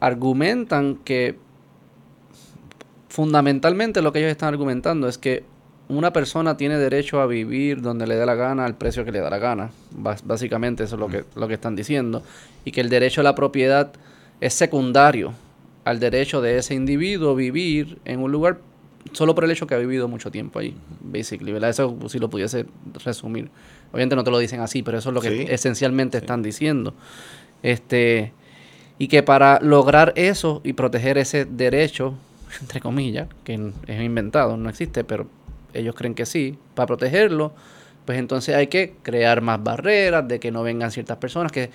argumentan 0.00 0.96
que 1.04 1.36
fundamentalmente 3.08 4.02
lo 4.02 4.12
que 4.12 4.18
ellos 4.20 4.30
están 4.30 4.48
argumentando 4.48 5.06
es 5.08 5.18
que 5.18 5.44
una 5.88 6.12
persona 6.12 6.56
tiene 6.56 6.78
derecho 6.78 7.20
a 7.20 7.26
vivir 7.26 7.82
donde 7.82 8.06
le 8.06 8.16
dé 8.16 8.24
la 8.26 8.34
gana 8.34 8.64
al 8.64 8.74
precio 8.76 9.04
que 9.04 9.12
le 9.12 9.20
da 9.20 9.28
la 9.30 9.38
gana. 9.38 9.70
Básicamente 9.92 10.84
eso 10.84 10.96
es 10.96 11.00
lo 11.00 11.08
que, 11.08 11.24
lo 11.36 11.46
que 11.48 11.54
están 11.54 11.76
diciendo. 11.76 12.22
Y 12.64 12.72
que 12.72 12.80
el 12.80 12.88
derecho 12.88 13.20
a 13.20 13.24
la 13.24 13.34
propiedad 13.34 13.92
es 14.40 14.54
secundario 14.54 15.32
al 15.84 16.00
derecho 16.00 16.40
de 16.40 16.56
ese 16.56 16.74
individuo 16.74 17.34
vivir 17.34 17.98
en 18.06 18.20
un 18.20 18.32
lugar 18.32 18.58
solo 19.12 19.34
por 19.34 19.44
el 19.44 19.50
hecho 19.50 19.66
que 19.66 19.74
ha 19.74 19.78
vivido 19.78 20.08
mucho 20.08 20.30
tiempo 20.30 20.58
ahí, 20.58 20.74
basically, 21.02 21.52
¿verdad? 21.52 21.68
Eso 21.68 21.94
si 22.08 22.18
lo 22.18 22.30
pudiese 22.30 22.64
resumir. 23.04 23.50
Obviamente 23.92 24.16
no 24.16 24.24
te 24.24 24.30
lo 24.30 24.38
dicen 24.38 24.60
así, 24.60 24.82
pero 24.82 24.96
eso 24.98 25.10
es 25.10 25.14
lo 25.14 25.20
que 25.20 25.28
Sí. 25.28 25.46
esencialmente 25.50 26.16
están 26.16 26.42
diciendo. 26.42 26.94
Este, 27.62 28.32
y 28.98 29.08
que 29.08 29.22
para 29.22 29.60
lograr 29.60 30.14
eso 30.16 30.62
y 30.64 30.72
proteger 30.72 31.18
ese 31.18 31.44
derecho, 31.44 32.14
entre 32.62 32.80
comillas, 32.80 33.28
que 33.44 33.72
es 33.86 34.00
inventado, 34.02 34.56
no 34.56 34.70
existe, 34.70 35.04
pero 35.04 35.26
ellos 35.74 35.94
creen 35.94 36.14
que 36.14 36.26
sí, 36.26 36.58
para 36.74 36.86
protegerlo, 36.86 37.52
pues 38.04 38.18
entonces 38.18 38.54
hay 38.54 38.66
que 38.68 38.94
crear 39.02 39.40
más 39.40 39.62
barreras 39.62 40.26
de 40.28 40.40
que 40.40 40.50
no 40.50 40.62
vengan 40.62 40.90
ciertas 40.90 41.16
personas, 41.18 41.52
que 41.52 41.70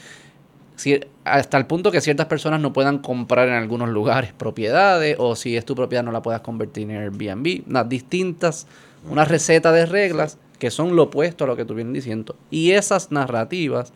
si- 0.76 1.00
hasta 1.26 1.58
el 1.58 1.66
punto 1.66 1.92
que 1.92 2.02
ciertas 2.02 2.28
personas 2.28 2.62
no 2.62 2.72
puedan 2.74 3.00
comprar 3.00 3.48
en 3.48 3.56
algunos 3.56 3.90
lugares 3.90 4.32
propiedades, 4.34 5.16
o 5.20 5.36
si 5.36 5.58
es 5.58 5.66
tu 5.66 5.76
propiedad 5.76 6.04
no 6.04 6.12
la 6.12 6.22
puedas 6.22 6.42
convertir 6.42 6.90
en 6.90 6.98
Airbnb, 6.98 7.64
unas 7.68 7.90
distintas, 7.90 8.68
una 9.10 9.26
receta 9.26 9.72
de 9.72 9.86
reglas 9.86 10.38
que 10.60 10.72
son 10.72 10.96
lo 10.96 11.04
opuesto 11.04 11.46
a 11.46 11.48
lo 11.48 11.56
que 11.56 11.66
tú 11.66 11.74
vienes 11.74 11.94
diciendo. 11.94 12.36
Y 12.52 12.72
esas 12.72 13.12
narrativas 13.12 13.94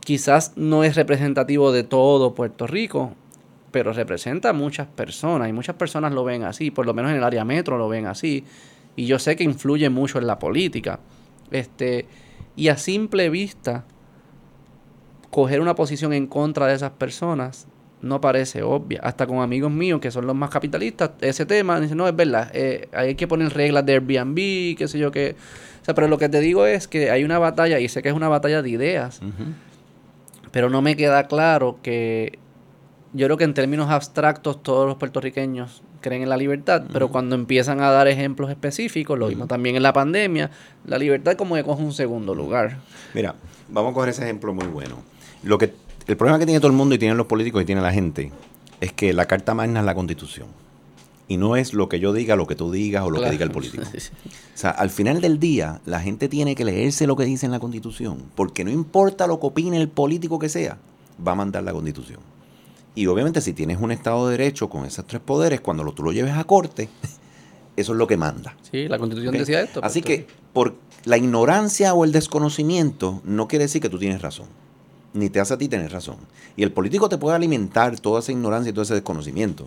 quizás 0.00 0.52
no 0.56 0.84
es 0.84 0.96
representativo 0.96 1.72
de 1.72 1.84
todo 1.84 2.34
Puerto 2.34 2.66
Rico, 2.66 3.12
pero 3.70 3.92
representa 3.92 4.50
a 4.50 4.52
muchas 4.54 4.86
personas 4.86 5.48
y 5.48 5.52
muchas 5.52 5.76
personas 5.76 6.12
lo 6.12 6.24
ven 6.24 6.44
así, 6.44 6.70
por 6.70 6.86
lo 6.86 6.94
menos 6.94 7.10
en 7.10 7.18
el 7.18 7.24
área 7.24 7.44
metro 7.44 7.76
lo 7.76 7.88
ven 7.88 8.06
así, 8.06 8.44
y 8.98 9.06
yo 9.06 9.20
sé 9.20 9.36
que 9.36 9.44
influye 9.44 9.88
mucho 9.90 10.18
en 10.18 10.26
la 10.26 10.40
política. 10.40 10.98
Este, 11.52 12.06
y 12.56 12.66
a 12.66 12.76
simple 12.76 13.30
vista, 13.30 13.84
coger 15.30 15.60
una 15.60 15.76
posición 15.76 16.12
en 16.12 16.26
contra 16.26 16.66
de 16.66 16.74
esas 16.74 16.90
personas 16.90 17.68
no 18.02 18.20
parece 18.20 18.64
obvia. 18.64 18.98
Hasta 19.04 19.28
con 19.28 19.38
amigos 19.38 19.70
míos 19.70 20.00
que 20.00 20.10
son 20.10 20.26
los 20.26 20.34
más 20.34 20.50
capitalistas, 20.50 21.12
ese 21.20 21.46
tema, 21.46 21.80
dicen, 21.80 21.96
no, 21.96 22.08
es 22.08 22.16
verdad, 22.16 22.50
eh, 22.52 22.88
hay 22.92 23.14
que 23.14 23.28
poner 23.28 23.52
reglas 23.54 23.86
de 23.86 23.92
Airbnb, 23.92 24.76
qué 24.76 24.88
sé 24.88 24.98
yo, 24.98 25.12
qué. 25.12 25.36
O 25.80 25.84
sea, 25.84 25.94
pero 25.94 26.08
lo 26.08 26.18
que 26.18 26.28
te 26.28 26.40
digo 26.40 26.66
es 26.66 26.88
que 26.88 27.12
hay 27.12 27.22
una 27.22 27.38
batalla, 27.38 27.78
y 27.78 27.88
sé 27.88 28.02
que 28.02 28.08
es 28.08 28.16
una 28.16 28.28
batalla 28.28 28.62
de 28.62 28.70
ideas, 28.70 29.20
pero 30.50 30.70
no 30.70 30.82
me 30.82 30.96
queda 30.96 31.28
claro 31.28 31.78
que 31.84 32.40
yo 33.12 33.26
creo 33.26 33.36
que 33.36 33.44
en 33.44 33.54
términos 33.54 33.90
abstractos 33.90 34.60
todos 34.60 34.88
los 34.88 34.96
puertorriqueños 34.96 35.84
creen 36.00 36.22
en 36.22 36.28
la 36.28 36.36
libertad, 36.36 36.84
pero 36.92 37.08
cuando 37.08 37.34
empiezan 37.34 37.80
a 37.80 37.90
dar 37.90 38.08
ejemplos 38.08 38.50
específicos, 38.50 39.18
lo 39.18 39.28
vimos 39.28 39.48
también 39.48 39.76
en 39.76 39.82
la 39.82 39.92
pandemia, 39.92 40.50
la 40.86 40.98
libertad 40.98 41.36
como 41.36 41.54
que 41.54 41.64
coge 41.64 41.82
un 41.82 41.92
segundo 41.92 42.34
lugar. 42.34 42.78
Mira, 43.14 43.34
vamos 43.68 43.92
a 43.92 43.94
coger 43.94 44.10
ese 44.10 44.22
ejemplo 44.22 44.52
muy 44.54 44.66
bueno. 44.66 44.96
Lo 45.42 45.58
que, 45.58 45.72
el 46.06 46.16
problema 46.16 46.38
que 46.38 46.46
tiene 46.46 46.60
todo 46.60 46.70
el 46.70 46.76
mundo 46.76 46.94
y 46.94 46.98
tienen 46.98 47.16
los 47.16 47.26
políticos 47.26 47.62
y 47.62 47.64
tiene 47.64 47.80
la 47.80 47.92
gente 47.92 48.32
es 48.80 48.92
que 48.92 49.12
la 49.12 49.26
carta 49.26 49.54
magna 49.54 49.80
es 49.80 49.86
la 49.86 49.94
constitución. 49.94 50.48
Y 51.30 51.36
no 51.36 51.56
es 51.56 51.74
lo 51.74 51.90
que 51.90 52.00
yo 52.00 52.14
diga, 52.14 52.36
lo 52.36 52.46
que 52.46 52.54
tú 52.54 52.72
digas 52.72 53.04
o 53.04 53.10
lo 53.10 53.20
que 53.20 53.30
diga 53.30 53.44
el 53.44 53.50
político. 53.50 53.84
O 54.54 54.60
sea, 54.60 54.70
al 54.70 54.90
final 54.90 55.20
del 55.20 55.38
día, 55.38 55.80
la 55.86 56.00
gente 56.00 56.28
tiene 56.28 56.56
que 56.56 56.64
leerse 56.64 57.06
lo 57.06 57.14
que 57.14 57.24
dice 57.24 57.46
en 57.46 57.52
la 57.52 57.60
constitución. 57.60 58.24
Porque 58.34 58.64
no 58.64 58.72
importa 58.72 59.28
lo 59.28 59.38
que 59.38 59.46
opine 59.46 59.80
el 59.80 59.88
político 59.88 60.40
que 60.40 60.48
sea, 60.48 60.78
va 61.24 61.30
a 61.30 61.34
mandar 61.36 61.62
la 61.62 61.72
constitución. 61.72 62.18
Y 62.98 63.06
obviamente 63.06 63.40
si 63.40 63.52
tienes 63.52 63.78
un 63.80 63.92
Estado 63.92 64.26
de 64.26 64.36
Derecho 64.36 64.68
con 64.68 64.84
esos 64.84 65.06
tres 65.06 65.20
poderes, 65.20 65.60
cuando 65.60 65.84
lo, 65.84 65.92
tú 65.92 66.02
lo 66.02 66.10
lleves 66.10 66.32
a 66.34 66.42
corte, 66.42 66.88
eso 67.76 67.92
es 67.92 67.96
lo 67.96 68.08
que 68.08 68.16
manda. 68.16 68.56
Sí, 68.72 68.88
la 68.88 68.98
constitución 68.98 69.34
decía 69.38 69.60
esto. 69.60 69.78
Así 69.84 70.02
pues, 70.02 70.16
que 70.18 70.26
por 70.52 70.74
la 71.04 71.16
ignorancia 71.16 71.94
o 71.94 72.04
el 72.04 72.10
desconocimiento 72.10 73.22
no 73.24 73.46
quiere 73.46 73.66
decir 73.66 73.80
que 73.80 73.88
tú 73.88 74.00
tienes 74.00 74.20
razón. 74.20 74.46
Ni 75.12 75.30
te 75.30 75.38
hace 75.38 75.54
a 75.54 75.58
ti 75.58 75.68
tener 75.68 75.92
razón. 75.92 76.16
Y 76.56 76.64
el 76.64 76.72
político 76.72 77.08
te 77.08 77.18
puede 77.18 77.36
alimentar 77.36 78.00
toda 78.00 78.18
esa 78.18 78.32
ignorancia 78.32 78.70
y 78.70 78.72
todo 78.72 78.82
ese 78.82 78.94
desconocimiento. 78.94 79.66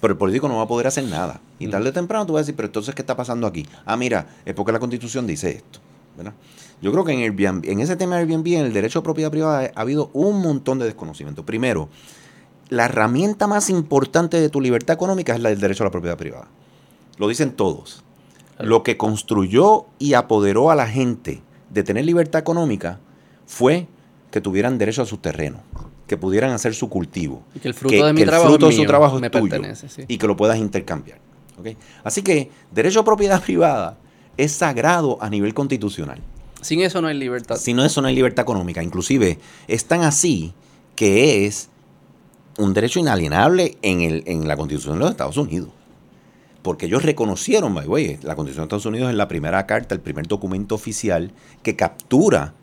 Pero 0.00 0.12
el 0.12 0.18
político 0.18 0.46
no 0.46 0.58
va 0.58 0.62
a 0.62 0.68
poder 0.68 0.86
hacer 0.86 1.02
nada. 1.02 1.40
Y 1.58 1.66
tarde 1.66 1.88
o 1.88 1.92
temprano 1.92 2.26
tú 2.26 2.34
vas 2.34 2.40
a 2.40 2.42
decir, 2.42 2.54
pero 2.54 2.66
entonces, 2.66 2.94
¿qué 2.94 3.02
está 3.02 3.16
pasando 3.16 3.48
aquí? 3.48 3.66
Ah, 3.84 3.96
mira, 3.96 4.36
es 4.44 4.54
porque 4.54 4.70
la 4.70 4.78
constitución 4.78 5.26
dice 5.26 5.50
esto. 5.50 5.80
¿verdad? 6.16 6.34
Yo 6.80 6.92
creo 6.92 7.04
que 7.04 7.12
en, 7.12 7.20
Airbnb- 7.20 7.68
en 7.68 7.80
ese 7.80 7.96
tema 7.96 8.14
de 8.16 8.22
Airbnb, 8.22 8.46
en 8.46 8.66
el 8.66 8.72
derecho 8.72 9.00
a 9.00 9.02
propiedad 9.02 9.32
privada, 9.32 9.72
ha 9.74 9.80
habido 9.80 10.10
un 10.12 10.40
montón 10.40 10.78
de 10.78 10.84
desconocimiento. 10.84 11.44
Primero, 11.44 11.88
la 12.72 12.86
herramienta 12.86 13.46
más 13.46 13.68
importante 13.68 14.40
de 14.40 14.48
tu 14.48 14.58
libertad 14.58 14.94
económica 14.94 15.34
es 15.34 15.40
la 15.40 15.50
del 15.50 15.60
derecho 15.60 15.84
a 15.84 15.86
la 15.88 15.90
propiedad 15.90 16.16
privada. 16.16 16.48
Lo 17.18 17.28
dicen 17.28 17.52
todos. 17.52 18.02
Lo 18.58 18.82
que 18.82 18.96
construyó 18.96 19.84
y 19.98 20.14
apoderó 20.14 20.70
a 20.70 20.74
la 20.74 20.88
gente 20.88 21.42
de 21.68 21.82
tener 21.82 22.06
libertad 22.06 22.40
económica 22.40 22.98
fue 23.46 23.88
que 24.30 24.40
tuvieran 24.40 24.78
derecho 24.78 25.02
a 25.02 25.06
sus 25.06 25.20
terrenos, 25.20 25.60
que 26.06 26.16
pudieran 26.16 26.52
hacer 26.52 26.74
su 26.74 26.88
cultivo, 26.88 27.42
Y 27.54 27.60
que 27.60 27.68
el 27.68 27.74
fruto 27.74 27.94
que, 27.94 28.02
de 28.02 28.12
mi 28.14 28.20
que 28.20 28.26
trabajo 28.26 28.48
fruto 28.48 28.70
es 28.70 28.76
de 28.76 28.82
su 28.82 28.86
trabajo 28.86 29.18
es 29.22 29.30
tuyo 29.30 29.62
sí. 29.74 30.04
y 30.08 30.16
que 30.16 30.26
lo 30.26 30.34
puedas 30.34 30.56
intercambiar. 30.56 31.18
¿ok? 31.58 31.76
Así 32.04 32.22
que 32.22 32.50
derecho 32.70 33.00
a 33.00 33.04
propiedad 33.04 33.42
privada 33.44 33.98
es 34.38 34.52
sagrado 34.52 35.18
a 35.20 35.28
nivel 35.28 35.52
constitucional. 35.52 36.22
Sin 36.62 36.80
eso 36.80 37.02
no 37.02 37.08
hay 37.08 37.18
libertad. 37.18 37.56
Si 37.56 37.74
no, 37.74 37.84
eso 37.84 38.00
no 38.00 38.08
hay 38.08 38.14
libertad 38.14 38.44
económica. 38.44 38.82
Inclusive 38.82 39.38
es 39.68 39.84
tan 39.84 40.04
así 40.04 40.54
que 40.96 41.44
es 41.44 41.68
un 42.58 42.74
derecho 42.74 43.00
inalienable 43.00 43.78
en, 43.82 44.02
el, 44.02 44.22
en 44.26 44.46
la 44.46 44.56
Constitución 44.56 44.94
de 44.94 45.00
los 45.00 45.10
Estados 45.10 45.36
Unidos. 45.36 45.70
Porque 46.62 46.86
ellos 46.86 47.02
reconocieron, 47.02 47.74
by 47.74 47.86
way, 47.86 48.18
la 48.22 48.36
Constitución 48.36 48.64
de 48.64 48.66
Estados 48.66 48.86
Unidos 48.86 49.10
es 49.10 49.16
la 49.16 49.28
primera 49.28 49.66
carta, 49.66 49.94
el 49.94 50.00
primer 50.00 50.26
documento 50.26 50.74
oficial 50.74 51.32
que 51.62 51.74
captura 51.74 52.54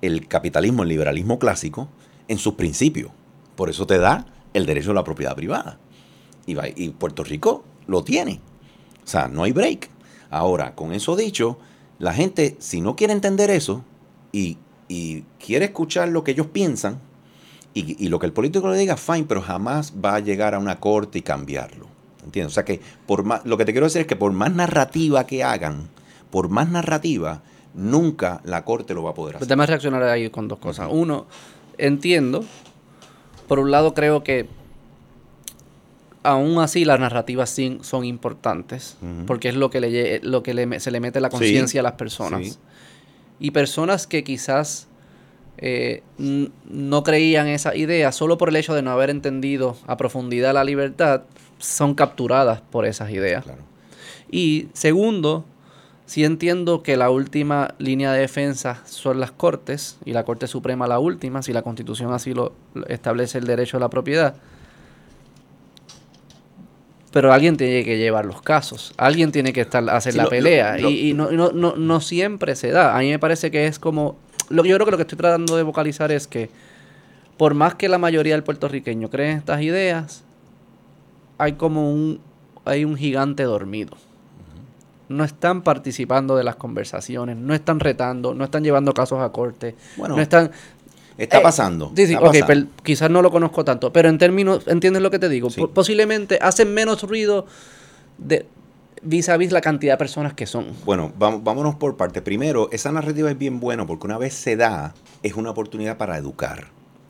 el 0.00 0.26
capitalismo, 0.26 0.82
el 0.82 0.88
liberalismo 0.88 1.38
clásico 1.38 1.88
en 2.28 2.38
sus 2.38 2.54
principios. 2.54 3.10
Por 3.54 3.68
eso 3.68 3.86
te 3.86 3.98
da 3.98 4.26
el 4.54 4.64
derecho 4.64 4.92
a 4.92 4.94
la 4.94 5.04
propiedad 5.04 5.36
privada. 5.36 5.78
Y, 6.46 6.56
y 6.82 6.90
Puerto 6.90 7.24
Rico 7.24 7.64
lo 7.86 8.04
tiene. 8.04 8.40
O 9.04 9.06
sea, 9.06 9.28
no 9.28 9.42
hay 9.42 9.52
break. 9.52 9.90
Ahora, 10.30 10.74
con 10.74 10.92
eso 10.92 11.14
dicho, 11.14 11.58
la 11.98 12.14
gente, 12.14 12.56
si 12.58 12.80
no 12.80 12.96
quiere 12.96 13.12
entender 13.12 13.50
eso 13.50 13.84
y, 14.32 14.58
y 14.88 15.22
quiere 15.44 15.66
escuchar 15.66 16.08
lo 16.08 16.24
que 16.24 16.32
ellos 16.32 16.46
piensan 16.48 17.00
y, 17.80 17.96
y 18.04 18.08
lo 18.08 18.18
que 18.18 18.26
el 18.26 18.32
político 18.32 18.68
le 18.70 18.78
diga, 18.78 18.96
fine, 18.96 19.24
pero 19.28 19.42
jamás 19.42 19.92
va 20.04 20.14
a 20.16 20.20
llegar 20.20 20.54
a 20.54 20.58
una 20.58 20.80
corte 20.80 21.18
y 21.18 21.22
cambiarlo. 21.22 21.86
¿Entiendes? 22.24 22.52
O 22.52 22.54
sea 22.54 22.64
que 22.64 22.80
por 23.06 23.22
más, 23.24 23.44
lo 23.44 23.56
que 23.56 23.64
te 23.64 23.72
quiero 23.72 23.86
decir 23.86 24.00
es 24.02 24.06
que 24.06 24.16
por 24.16 24.32
más 24.32 24.52
narrativa 24.52 25.26
que 25.26 25.44
hagan, 25.44 25.88
por 26.30 26.48
más 26.48 26.68
narrativa, 26.68 27.42
nunca 27.74 28.40
la 28.44 28.64
corte 28.64 28.94
lo 28.94 29.02
va 29.04 29.10
a 29.10 29.14
poder 29.14 29.36
hacer. 29.36 29.46
déjame 29.46 29.66
reaccionar 29.66 30.02
ahí 30.02 30.28
con 30.30 30.48
dos 30.48 30.58
cosas. 30.58 30.88
Uno, 30.90 31.26
entiendo. 31.78 32.44
Por 33.46 33.58
un 33.60 33.70
lado, 33.70 33.94
creo 33.94 34.24
que 34.24 34.48
aún 36.22 36.58
así 36.58 36.84
las 36.84 36.98
narrativas 36.98 37.50
sí 37.50 37.78
son 37.82 38.04
importantes. 38.04 38.96
Porque 39.26 39.48
es 39.48 39.54
lo 39.54 39.70
que, 39.70 39.80
le, 39.80 40.20
lo 40.20 40.42
que 40.42 40.54
le 40.54 40.80
se 40.80 40.90
le 40.90 40.98
mete 41.00 41.20
la 41.20 41.28
Sí, 41.28 41.36
conciencia 41.36 41.80
a 41.80 41.84
las 41.84 41.92
personas. 41.92 42.44
sí. 42.44 42.56
Y 43.38 43.50
personas 43.50 44.06
que 44.06 44.24
quizás 44.24 44.88
eh, 45.58 46.02
no 46.18 47.02
creían 47.02 47.46
esa 47.48 47.74
idea 47.74 48.12
solo 48.12 48.36
por 48.38 48.48
el 48.50 48.56
hecho 48.56 48.74
de 48.74 48.82
no 48.82 48.90
haber 48.90 49.10
entendido 49.10 49.76
a 49.86 49.96
profundidad 49.96 50.52
la 50.54 50.64
libertad, 50.64 51.22
son 51.58 51.94
capturadas 51.94 52.60
por 52.60 52.84
esas 52.86 53.10
ideas. 53.10 53.44
Claro. 53.44 53.62
Y 54.30 54.68
segundo, 54.74 55.44
sí 56.04 56.24
entiendo 56.24 56.82
que 56.82 56.96
la 56.96 57.10
última 57.10 57.74
línea 57.78 58.12
de 58.12 58.20
defensa 58.20 58.82
son 58.84 59.18
las 59.20 59.30
Cortes, 59.30 59.98
y 60.04 60.12
la 60.12 60.24
Corte 60.24 60.46
Suprema 60.46 60.86
la 60.86 60.98
última, 60.98 61.42
si 61.42 61.52
la 61.52 61.62
Constitución 61.62 62.12
así 62.12 62.34
lo, 62.34 62.52
establece 62.88 63.38
el 63.38 63.46
derecho 63.46 63.76
a 63.78 63.80
la 63.80 63.88
propiedad. 63.88 64.34
Pero 67.12 67.32
alguien 67.32 67.56
tiene 67.56 67.82
que 67.84 67.96
llevar 67.96 68.26
los 68.26 68.42
casos, 68.42 68.92
alguien 68.98 69.32
tiene 69.32 69.52
que 69.54 69.62
estar 69.62 69.88
hacer 69.88 70.12
Sí, 70.12 70.18
la 70.18 70.24
lo- 70.24 70.30
pelea, 70.30 70.76
lo- 70.76 70.90
y, 70.90 71.10
y 71.10 71.14
no, 71.14 71.30
no, 71.30 71.50
no, 71.50 71.74
no 71.76 72.00
siempre 72.00 72.56
se 72.56 72.70
da. 72.70 72.94
A 72.94 73.00
mí 73.00 73.08
me 73.08 73.18
parece 73.18 73.50
que 73.50 73.66
es 73.66 73.78
como... 73.78 74.18
Lo, 74.48 74.64
yo 74.64 74.74
creo 74.76 74.84
que 74.86 74.90
lo 74.92 74.96
que 74.96 75.02
estoy 75.02 75.18
tratando 75.18 75.56
de 75.56 75.62
vocalizar 75.62 76.10
es 76.12 76.26
que 76.26 76.50
por 77.36 77.54
más 77.54 77.74
que 77.74 77.88
la 77.88 77.98
mayoría 77.98 78.34
del 78.34 78.42
puertorriqueño 78.44 79.10
cree 79.10 79.32
en 79.32 79.38
estas 79.38 79.60
ideas, 79.62 80.24
hay 81.38 81.52
como 81.54 81.92
un, 81.92 82.20
hay 82.64 82.84
un 82.84 82.96
gigante 82.96 83.42
dormido. 83.44 83.96
no 85.08 85.22
están 85.22 85.62
participando 85.62 86.36
de 86.36 86.42
las 86.44 86.56
conversaciones, 86.56 87.36
no 87.36 87.54
están 87.54 87.78
retando, 87.78 88.34
no 88.34 88.44
están 88.44 88.64
llevando 88.64 88.92
casos 88.92 89.20
a 89.20 89.30
corte, 89.30 89.76
Bueno, 89.96 90.16
no 90.16 90.22
están... 90.22 90.50
Está 91.18 91.38
Eh, 91.38 91.42
pasando. 91.42 91.92
Sí, 91.96 92.06
sí, 92.08 92.12
está 92.14 92.18
ok, 92.26 92.26
pasando. 92.26 92.46
pero 92.46 92.66
quizás 92.82 93.08
no 93.10 93.22
lo 93.22 93.30
conozco 93.30 93.64
tanto, 93.64 93.90
pero 93.92 94.08
en 94.10 94.18
términos, 94.18 94.66
¿entiendes 94.66 95.02
lo 95.02 95.10
que 95.10 95.18
te 95.18 95.28
digo? 95.30 95.48
Sí. 95.48 95.64
Posiblemente 95.72 96.38
hacen 96.42 96.74
menos 96.74 97.02
ruido 97.04 97.46
de 98.18 98.46
vis 99.02 99.28
a 99.28 99.36
vis 99.36 99.52
la 99.52 99.60
cantidad 99.60 99.94
de 99.94 99.98
personas 99.98 100.34
que 100.34 100.46
son. 100.46 100.66
Bueno, 100.84 101.12
vamos, 101.18 101.42
vámonos 101.44 101.74
por 101.76 101.96
parte. 101.96 102.22
Primero, 102.22 102.68
esa 102.72 102.92
narrativa 102.92 103.30
es 103.30 103.38
bien 103.38 103.60
buena 103.60 103.86
porque 103.86 104.06
una 104.06 104.18
vez 104.18 104.34
se 104.34 104.56
da, 104.56 104.94
es 105.22 105.34
una 105.34 105.50
oportunidad 105.50 105.96
para 105.96 106.16
educar. 106.16 106.68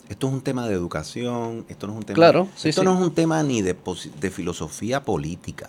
Esto 0.09 0.29
es 0.29 0.33
un 0.35 0.41
tema 0.41 0.69
de 0.69 0.75
educación, 0.75 1.65
esto 1.69 1.87
no 1.87 1.95
es 1.95 1.99
un 1.99 2.05
tema, 2.05 2.15
Claro, 2.15 2.49
sí, 2.55 2.69
esto 2.69 2.83
sí. 2.83 2.85
no 2.85 2.95
es 2.95 3.01
un 3.01 3.13
tema 3.13 3.43
ni 3.43 3.63
de, 3.63 3.75
filosofía 4.31 5.03
política. 5.03 5.69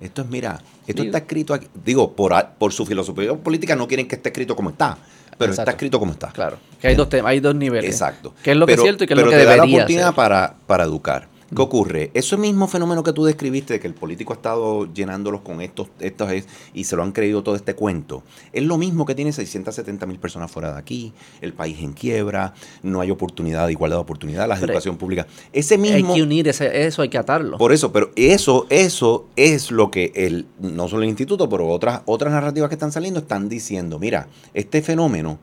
Esto 0.00 0.22
es, 0.22 0.28
mira, 0.28 0.60
esto 0.86 1.02
está 1.02 1.18
escrito 1.18 1.54
aquí. 1.54 1.66
Digo, 1.82 2.12
por, 2.12 2.34
por 2.58 2.72
su 2.72 2.84
filosofía 2.84 3.34
política 3.34 3.74
no 3.74 3.88
quieren 3.88 4.06
que 4.06 4.16
esté 4.16 4.28
escrito 4.28 4.54
como 4.54 4.70
está, 4.70 4.98
pero 5.38 5.52
está 5.52 5.70
escrito 5.70 5.98
como 5.98 6.12
está. 6.12 6.28
Claro, 6.32 6.58
que 6.78 6.88
hay 6.88 6.94
dos 6.94 7.08
temas, 7.08 7.30
hay 7.30 7.40
dos 7.40 7.54
niveles. 7.54 7.90
Exacto. 7.90 8.34
¿Qué 8.42 8.50
es 8.50 8.56
lo 8.56 8.66
que 8.66 8.74
es 8.74 8.82
cierto 8.82 9.04
y 9.04 9.06
qué 9.06 9.14
es 9.14 9.20
lo 9.20 9.30
que 9.30 9.36
te 9.36 9.44
da 9.44 9.56
la 9.56 9.64
oportunidad 9.64 10.06
ser? 10.08 10.14
Para, 10.14 10.56
para 10.66 10.84
educar. 10.84 11.28
¿Qué 11.54 11.62
ocurre? 11.62 12.10
Ese 12.14 12.36
mismo 12.36 12.66
fenómeno 12.68 13.02
que 13.02 13.12
tú 13.12 13.24
describiste, 13.24 13.74
de 13.74 13.80
que 13.80 13.86
el 13.86 13.94
político 13.94 14.32
ha 14.32 14.36
estado 14.36 14.92
llenándolos 14.92 15.42
con 15.42 15.60
estos, 15.60 15.88
estos 16.00 16.30
es- 16.32 16.46
y 16.72 16.84
se 16.84 16.96
lo 16.96 17.02
han 17.02 17.12
creído 17.12 17.42
todo 17.42 17.54
este 17.54 17.74
cuento, 17.74 18.22
es 18.52 18.62
lo 18.64 18.76
mismo 18.78 19.04
que 19.06 19.14
tiene 19.14 19.32
670 19.32 20.06
mil 20.06 20.18
personas 20.18 20.50
fuera 20.50 20.72
de 20.72 20.78
aquí, 20.78 21.12
el 21.40 21.52
país 21.52 21.78
en 21.80 21.92
quiebra, 21.92 22.54
no 22.82 23.00
hay 23.00 23.10
oportunidad, 23.10 23.68
igualdad 23.68 23.98
de 23.98 24.02
oportunidad, 24.02 24.48
la 24.48 24.54
Pero 24.56 24.66
educación 24.66 24.96
pública. 24.96 25.26
Ese 25.52 25.74
Hay 25.74 25.80
mismo... 25.80 26.14
que 26.14 26.22
unir 26.22 26.48
ese, 26.48 26.86
eso, 26.86 27.02
hay 27.02 27.08
que 27.08 27.18
atarlo. 27.18 27.58
Por 27.58 27.72
eso, 27.72 27.92
pero 27.92 28.10
eso, 28.16 28.66
eso 28.70 29.26
es 29.36 29.70
lo 29.70 29.90
que 29.90 30.12
el, 30.14 30.46
no 30.60 30.88
solo 30.88 31.02
el 31.02 31.08
instituto, 31.08 31.48
pero 31.48 31.68
otras, 31.68 32.02
otras 32.06 32.32
narrativas 32.32 32.68
que 32.68 32.74
están 32.74 32.92
saliendo 32.92 33.20
están 33.20 33.48
diciendo, 33.48 33.98
mira, 33.98 34.28
este 34.54 34.82
fenómeno 34.82 35.38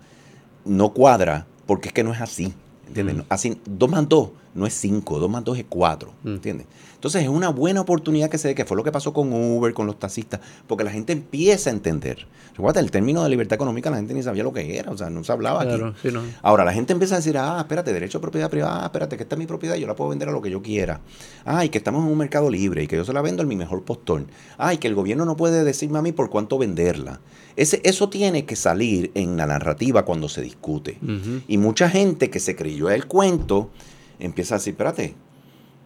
no 0.66 0.94
cuadra 0.94 1.48
porque 1.66 1.88
es 1.90 1.94
que 1.94 2.04
no 2.04 2.14
es 2.14 2.22
así. 2.22 2.54
¿Entiendes? 2.92 3.18
Mm. 3.18 3.22
Así, 3.30 3.58
2 3.66 3.90
más 3.90 4.10
2 4.10 4.30
no 4.54 4.68
es 4.68 4.74
5, 4.74 5.20
2 5.20 5.30
más 5.30 5.44
2 5.46 5.60
es 5.60 5.66
4. 5.70 6.12
Mm. 6.24 6.28
¿Entiendes? 6.28 6.68
Entonces 7.02 7.24
es 7.24 7.30
una 7.30 7.50
buena 7.50 7.82
oportunidad 7.82 8.30
que 8.30 8.38
se 8.38 8.50
dé, 8.50 8.54
que 8.54 8.64
fue 8.64 8.78
lo 8.78 8.84
que 8.84 8.92
pasó 8.92 9.12
con 9.12 9.34
Uber, 9.34 9.74
con 9.74 9.88
los 9.88 9.98
taxistas, 9.98 10.40
porque 10.68 10.84
la 10.84 10.92
gente 10.92 11.12
empieza 11.12 11.72
a 11.72 11.74
entender. 11.74 12.28
Recuerda, 12.56 12.80
el 12.80 12.92
término 12.92 13.24
de 13.24 13.30
libertad 13.30 13.56
económica 13.56 13.90
la 13.90 13.98
gente 13.98 14.14
ni 14.14 14.22
sabía 14.22 14.44
lo 14.44 14.54
que 14.54 14.78
era, 14.78 14.92
o 14.92 14.98
sea, 14.98 15.10
no 15.10 15.24
se 15.24 15.32
hablaba 15.32 15.64
aquí. 15.64 15.70
Claro, 15.70 15.96
sí, 16.00 16.10
no. 16.12 16.22
Ahora 16.44 16.64
la 16.64 16.74
gente 16.74 16.94
empieza 16.94 17.16
a 17.16 17.18
decir, 17.18 17.40
ah, 17.40 17.58
espérate, 17.58 17.92
derecho 17.92 18.20
a 18.20 18.22
propiedad 18.22 18.52
privada, 18.52 18.84
ah, 18.84 18.86
espérate, 18.86 19.18
que 19.18 19.24
esta 19.24 19.34
es 19.34 19.40
mi 19.40 19.48
propiedad, 19.48 19.78
yo 19.78 19.88
la 19.88 19.96
puedo 19.96 20.12
vender 20.12 20.30
a 20.30 20.32
lo 20.32 20.44
que 20.44 20.52
yo 20.52 20.62
quiera. 20.62 21.02
Ay, 21.44 21.70
que 21.70 21.80
estamos 21.80 22.06
en 22.06 22.12
un 22.12 22.18
mercado 22.20 22.52
libre 22.52 22.84
y 22.84 22.88
que 22.88 22.98
yo 22.98 23.04
se 23.04 23.14
la 23.14 23.24
vendo 23.24 23.42
al 23.42 23.48
mi 23.48 23.56
mejor 23.56 23.84
postor. 23.84 24.28
Ay, 24.60 24.78
que 24.78 24.88
el 24.88 24.94
gobierno 24.94 25.26
no 25.26 25.36
puede 25.36 25.64
decirme 25.64 25.98
a 25.98 26.04
mí 26.04 26.12
por 26.12 26.30
cuánto 26.30 26.60
venderla. 26.60 27.20
Ese, 27.56 27.82
eso 27.84 28.10
tiene 28.10 28.46
que 28.46 28.56
salir 28.56 29.10
en 29.16 29.38
la 29.38 29.48
narrativa 29.48 30.06
cuando 30.06 30.30
se 30.30 30.44
discute. 30.44 31.00
Y 31.48 31.58
mucha 31.58 31.90
gente 31.90 32.30
que 32.30 32.40
se 32.40 32.56
creyó 32.56 32.92
el 32.92 33.08
cuento 33.08 33.72
empieza 34.20 34.54
a 34.54 34.58
decir, 34.60 34.74
espérate, 34.74 35.16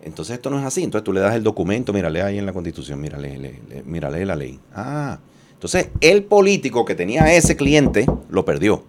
entonces 0.05 0.35
esto 0.35 0.49
no 0.49 0.59
es 0.59 0.65
así. 0.65 0.83
Entonces 0.83 1.03
tú 1.03 1.11
le 1.13 1.19
das 1.19 1.35
el 1.35 1.43
documento, 1.43 1.91
mira, 1.93 2.09
lee 2.09 2.19
ahí 2.21 2.37
en 2.37 2.45
la 2.45 2.53
constitución, 2.53 2.99
mira, 3.01 3.17
lee, 3.17 3.37
lee, 3.37 3.59
lee, 3.69 3.81
mira, 3.85 4.09
lee 4.09 4.23
la 4.25 4.35
ley. 4.35 4.59
Ah, 4.73 5.17
entonces 5.53 5.89
el 6.01 6.23
político 6.23 6.85
que 6.85 6.95
tenía 6.95 7.23
a 7.23 7.33
ese 7.33 7.55
cliente 7.55 8.05
lo 8.29 8.45
perdió. 8.45 8.83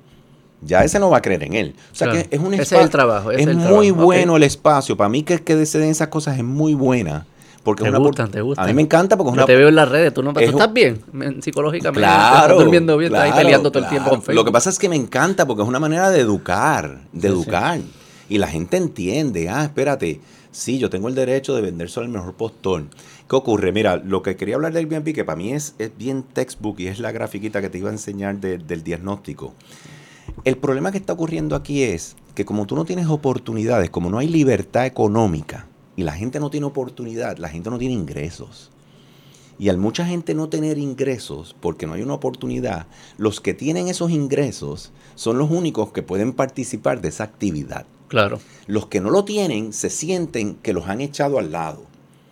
Ya 0.63 0.83
ese 0.85 0.99
no 0.99 1.11
va 1.11 1.19
a 1.19 1.23
creer 1.23 1.43
en 1.43 1.53
él. 1.55 1.75
O 1.93 1.95
sea 1.95 2.09
Claro. 2.11 2.29
que 2.29 2.35
es 2.37 2.41
un 2.43 2.55
Ese 2.55 2.63
es 2.63 2.69
espacio. 2.69 2.85
el 2.85 2.91
trabajo, 2.91 3.31
ese 3.31 3.43
Es 3.43 3.47
es 3.49 3.53
el 3.53 3.57
muy 3.59 3.87
trabajo. 3.89 4.05
bueno 4.07 4.37
el 4.37 4.43
espacio. 4.43 4.97
Para 4.97 5.09
mí 5.11 5.23
que, 5.23 5.43
que 5.43 5.67
se 5.67 5.79
den 5.79 5.91
esas 5.91 6.09
cosas 6.09 6.39
es 6.39 6.45
muy 6.45 6.75
buena. 6.75 7.27
Porque 7.63 7.83
Te 7.83 7.89
es 7.89 7.95
una 7.95 7.99
gustan, 7.99 8.31
te 8.31 8.41
gustan. 8.41 8.65
A 8.65 8.69
mí 8.69 8.75
me 8.75 8.83
encanta 8.83 9.17
porque 9.17 9.31
es 9.31 9.35
Yo 9.37 9.41
una 9.41 9.47
te 9.47 9.57
veo 9.57 9.69
en 9.69 9.75
las 9.75 9.89
redes, 9.89 10.15
tú, 10.15 10.23
no, 10.23 10.31
es 10.39 10.49
estás 10.49 10.73
bien 10.73 11.03
men- 11.13 11.43
psicológicamente. 11.43 11.99
Claro. 12.01 12.45
Estás 12.53 12.59
durmiendo 12.59 12.97
bien, 12.97 13.13
estás 13.13 13.25
ahí 13.33 13.43
peleando 13.43 13.71
todo 13.73 13.83
el 13.83 13.89
tiempo 13.91 14.09
con 14.11 14.21
Facebook. 14.23 14.35
Lo 14.37 14.45
que 14.45 14.53
pasa 14.53 14.71
es 14.71 14.79
que 14.79 14.89
me 14.89 14.95
encanta 14.97 15.47
porque 15.47 15.63
es 15.63 15.69
una 15.69 15.81
manera 15.81 16.11
de 16.11 16.21
educar, 16.21 17.01
de 17.13 17.21
Sí, 17.21 17.21
sí. 17.21 17.27
educar. 17.27 17.81
Y 18.29 18.39
la 18.39 18.47
gente 18.49 18.77
entiende, 18.77 19.49
ah, 19.49 19.65
espérate, 19.65 20.21
sí, 20.57 20.79
yo 20.79 20.89
tengo 20.91 21.09
el 21.09 21.15
derecho 21.15 21.55
de 21.55 21.61
vender 21.61 21.91
solo 21.91 22.07
el 22.07 22.13
mejor 22.13 22.35
postor. 22.35 22.85
¿Qué 23.29 23.37
ocurre? 23.37 23.73
Mira, 23.73 23.97
lo 23.97 24.23
que 24.23 24.37
quería 24.37 24.55
hablar 24.55 24.73
del 24.73 24.87
Airbnb, 24.91 25.15
que 25.15 25.25
para 25.25 25.37
mí 25.37 25.53
es, 25.53 25.75
es 25.79 25.91
bien 25.97 26.23
textbook 26.23 26.81
y 26.81 26.87
es 26.89 26.99
la 26.99 27.13
grafiquita 27.13 27.61
que 27.61 27.69
te 27.69 27.79
iba 27.79 27.91
a 27.91 27.93
enseñar 27.93 28.41
de- 28.41 28.59
del 28.59 28.83
diagnóstico. 28.83 29.53
El 30.45 30.57
problema 30.57 30.93
que 30.93 30.99
está 30.99 31.13
ocurriendo 31.13 31.57
aquí 31.57 31.83
es 31.83 32.17
que 32.35 32.45
como 32.45 32.67
tú 32.67 32.75
no 32.75 32.85
tienes 32.85 33.07
oportunidades, 33.07 33.91
como 33.91 34.11
no 34.11 34.19
hay 34.19 34.29
libertad 34.29 34.87
económica 34.87 35.67
y 35.97 36.03
la 36.03 36.13
gente 36.13 36.41
no 36.41 36.51
tiene 36.51 36.67
oportunidad, 36.67 37.39
la 37.39 37.49
gente 37.49 37.71
no 37.71 37.79
tiene 37.79 37.95
ingresos. 37.95 38.71
Y 39.59 39.71
al 39.71 39.79
mucha 39.79 40.05
gente 40.05 40.35
no 40.35 40.49
tener 40.51 40.77
ingresos 40.77 41.57
porque 41.61 41.87
no 41.87 41.95
hay 41.95 42.03
una 42.03 42.13
oportunidad, 42.15 42.87
los 43.17 43.41
que 43.41 43.55
tienen 43.55 43.89
esos 43.89 44.11
ingresos 44.11 44.93
son 45.15 45.39
los 45.39 45.51
únicos 45.51 45.93
que 45.93 46.03
pueden 46.03 46.35
participar 46.35 47.01
de 47.01 47.09
esa 47.09 47.25
actividad. 47.25 47.87
Claro, 48.09 48.39
Los 48.67 48.87
que 48.87 49.01
no 49.01 49.11
lo 49.11 49.25
tienen 49.25 49.73
se 49.73 49.91
sienten 49.91 50.55
que 50.63 50.73
los 50.73 50.87
han 50.89 51.01
echado 51.01 51.39
al 51.39 51.51
lado. 51.53 51.83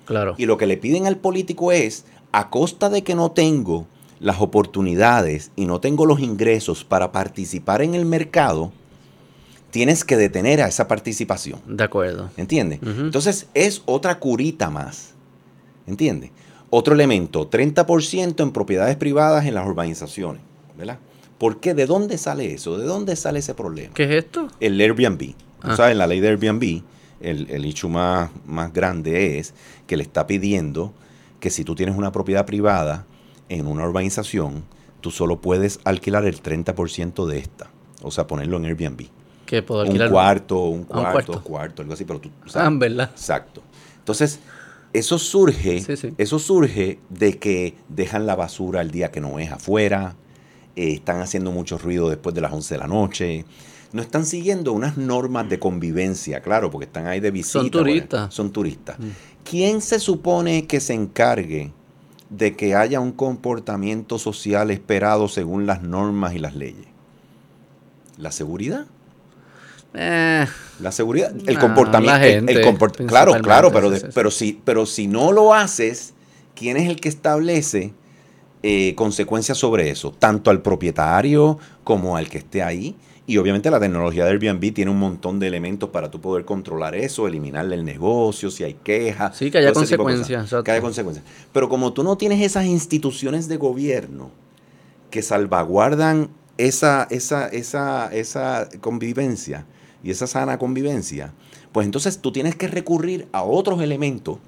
claro. 0.04 0.34
Y 0.38 0.46
lo 0.46 0.56
que 0.58 0.66
le 0.66 0.76
piden 0.76 1.06
al 1.06 1.16
político 1.16 1.72
es, 1.72 2.04
a 2.32 2.50
costa 2.50 2.90
de 2.90 3.02
que 3.02 3.14
no 3.14 3.30
tengo 3.32 3.86
las 4.20 4.40
oportunidades 4.40 5.50
y 5.56 5.66
no 5.66 5.80
tengo 5.80 6.06
los 6.06 6.20
ingresos 6.20 6.84
para 6.84 7.10
participar 7.12 7.82
en 7.82 7.94
el 7.94 8.04
mercado, 8.04 8.72
tienes 9.70 10.04
que 10.04 10.16
detener 10.16 10.60
a 10.62 10.68
esa 10.68 10.86
participación. 10.88 11.60
De 11.66 11.84
acuerdo. 11.84 12.30
¿Entiendes? 12.36 12.80
Entonces 12.82 13.48
es 13.54 13.82
otra 13.86 14.18
curita 14.18 14.70
más. 14.70 15.10
¿Entiendes? 15.86 16.30
Otro 16.70 16.94
elemento, 16.94 17.50
30% 17.50 18.42
en 18.42 18.52
propiedades 18.52 18.96
privadas 18.96 19.46
en 19.46 19.54
las 19.54 19.66
urbanizaciones. 19.66 20.42
¿Verdad? 20.76 20.98
¿Por 21.38 21.60
qué? 21.60 21.74
¿De 21.74 21.86
dónde 21.86 22.18
sale 22.18 22.52
eso? 22.54 22.78
¿De 22.78 22.84
dónde 22.86 23.16
sale 23.16 23.40
ese 23.40 23.54
problema? 23.54 23.92
¿Qué 23.94 24.04
es 24.04 24.24
esto? 24.24 24.48
El 24.60 24.80
Airbnb. 24.80 25.34
Ah. 25.64 25.76
Sabes, 25.76 25.92
en 25.92 25.98
la 25.98 26.06
ley 26.06 26.20
de 26.20 26.28
Airbnb, 26.28 26.82
el, 27.20 27.50
el 27.50 27.64
issue 27.66 27.88
más, 27.88 28.30
más 28.46 28.72
grande 28.72 29.38
es 29.38 29.54
que 29.86 29.96
le 29.96 30.02
está 30.02 30.26
pidiendo 30.26 30.92
que 31.40 31.50
si 31.50 31.64
tú 31.64 31.74
tienes 31.74 31.96
una 31.96 32.12
propiedad 32.12 32.44
privada 32.46 33.06
en 33.48 33.66
una 33.66 33.84
urbanización, 33.86 34.64
tú 35.00 35.10
solo 35.10 35.40
puedes 35.40 35.80
alquilar 35.84 36.24
el 36.24 36.42
30% 36.42 37.26
de 37.26 37.38
esta. 37.38 37.70
O 38.02 38.10
sea, 38.10 38.26
ponerlo 38.26 38.56
en 38.58 38.64
Airbnb. 38.66 39.06
Que 39.46 39.62
puedo 39.62 39.82
Un 39.82 39.86
alquilar. 39.88 40.10
cuarto, 40.10 40.58
un 40.64 40.86
Ah, 40.90 40.96
un 40.98 41.02
cuarto, 41.02 41.12
cuarto. 41.32 41.42
cuarto, 41.42 41.82
algo 41.82 41.94
así, 41.94 42.04
pero 42.04 42.18
tú 42.20 42.30
Ah, 42.42 42.48
sabes. 42.48 42.78
¿verdad? 42.78 43.10
Exacto. 43.10 43.62
Entonces, 43.98 44.40
eso 44.92 45.18
surge, 45.18 45.80
Sí, 45.80 45.96
sí. 45.96 46.14
eso 46.18 46.38
surge 46.38 46.98
de 47.10 47.38
que 47.38 47.74
dejan 47.88 48.26
la 48.26 48.36
basura 48.36 48.80
el 48.80 48.90
día 48.90 49.10
que 49.10 49.20
no 49.20 49.38
es 49.38 49.50
afuera, 49.52 50.14
eh, 50.76 50.92
están 50.92 51.20
haciendo 51.20 51.50
mucho 51.52 51.78
ruido 51.78 52.08
después 52.08 52.34
de 52.34 52.40
las 52.40 52.52
11 52.52 52.74
de 52.74 52.78
la 52.78 52.86
noche, 52.86 53.44
no 53.94 54.02
están 54.02 54.26
siguiendo 54.26 54.72
unas 54.72 54.96
normas 54.98 55.48
de 55.48 55.58
convivencia, 55.58 56.40
claro, 56.42 56.70
porque 56.70 56.84
están 56.86 57.06
ahí 57.06 57.20
de 57.20 57.30
visita. 57.30 57.52
Son 57.60 57.70
bueno, 57.70 57.78
turistas. 57.86 58.34
son 58.34 58.50
turistas. 58.52 58.98
Mm. 58.98 59.08
¿Quién 59.48 59.80
se 59.80 60.00
supone 60.00 60.66
que 60.66 60.80
se 60.80 60.94
encargue 60.94 61.72
de 62.28 62.56
que 62.56 62.74
haya 62.74 62.98
un 62.98 63.12
comportamiento 63.12 64.18
social 64.18 64.70
esperado 64.72 65.28
según 65.28 65.66
las 65.66 65.82
normas 65.82 66.34
y 66.34 66.40
las 66.40 66.56
leyes? 66.56 66.86
¿La 68.18 68.32
seguridad? 68.32 68.86
Eh, 69.94 70.46
La 70.80 70.90
seguridad, 70.90 71.32
el 71.46 71.54
Nah, 71.54 71.60
comportamiento, 71.60 72.16
el- 72.26 72.48
el 72.48 72.64
comport- 72.64 73.06
claro, 73.06 73.32
claro, 73.40 73.70
pero, 73.72 73.90
de- 73.90 74.00
pero 74.12 74.32
si, 74.32 74.60
pero 74.64 74.86
si 74.86 75.06
no 75.06 75.30
lo 75.30 75.54
haces, 75.54 76.14
¿quién 76.56 76.76
es 76.76 76.88
el 76.88 77.00
que 77.00 77.08
establece 77.08 77.92
eh, 78.66 78.94
consecuencias 78.96 79.56
sobre 79.58 79.90
eso? 79.90 80.10
Tanto 80.10 80.50
al 80.50 80.62
propietario 80.62 81.58
como 81.84 82.16
al 82.16 82.28
que 82.28 82.38
esté 82.38 82.62
ahí. 82.62 82.96
Y 83.26 83.38
obviamente 83.38 83.70
la 83.70 83.80
tecnología 83.80 84.24
de 84.24 84.32
Airbnb 84.32 84.74
tiene 84.74 84.90
un 84.90 84.98
montón 84.98 85.40
de 85.40 85.46
elementos 85.46 85.88
para 85.88 86.10
tú 86.10 86.20
poder 86.20 86.44
controlar 86.44 86.94
eso, 86.94 87.26
eliminarle 87.26 87.74
el 87.74 87.84
negocio, 87.84 88.50
si 88.50 88.64
hay 88.64 88.74
quejas. 88.74 89.36
Sí, 89.36 89.50
que 89.50 89.58
haya 89.58 89.72
consecuencias. 89.72 90.54
Que 90.62 90.70
haya 90.70 90.82
consecuencias. 90.82 91.24
Pero 91.52 91.70
como 91.70 91.94
tú 91.94 92.04
no 92.04 92.18
tienes 92.18 92.42
esas 92.42 92.66
instituciones 92.66 93.48
de 93.48 93.56
gobierno 93.56 94.30
que 95.10 95.22
salvaguardan 95.22 96.28
esa, 96.58 97.06
esa, 97.10 97.48
esa, 97.48 98.12
esa 98.12 98.68
convivencia 98.80 99.64
y 100.02 100.10
esa 100.10 100.26
sana 100.26 100.58
convivencia, 100.58 101.32
pues 101.72 101.86
entonces 101.86 102.18
tú 102.18 102.30
tienes 102.30 102.56
que 102.56 102.68
recurrir 102.68 103.26
a 103.32 103.42
otros 103.42 103.80
elementos 103.80 104.38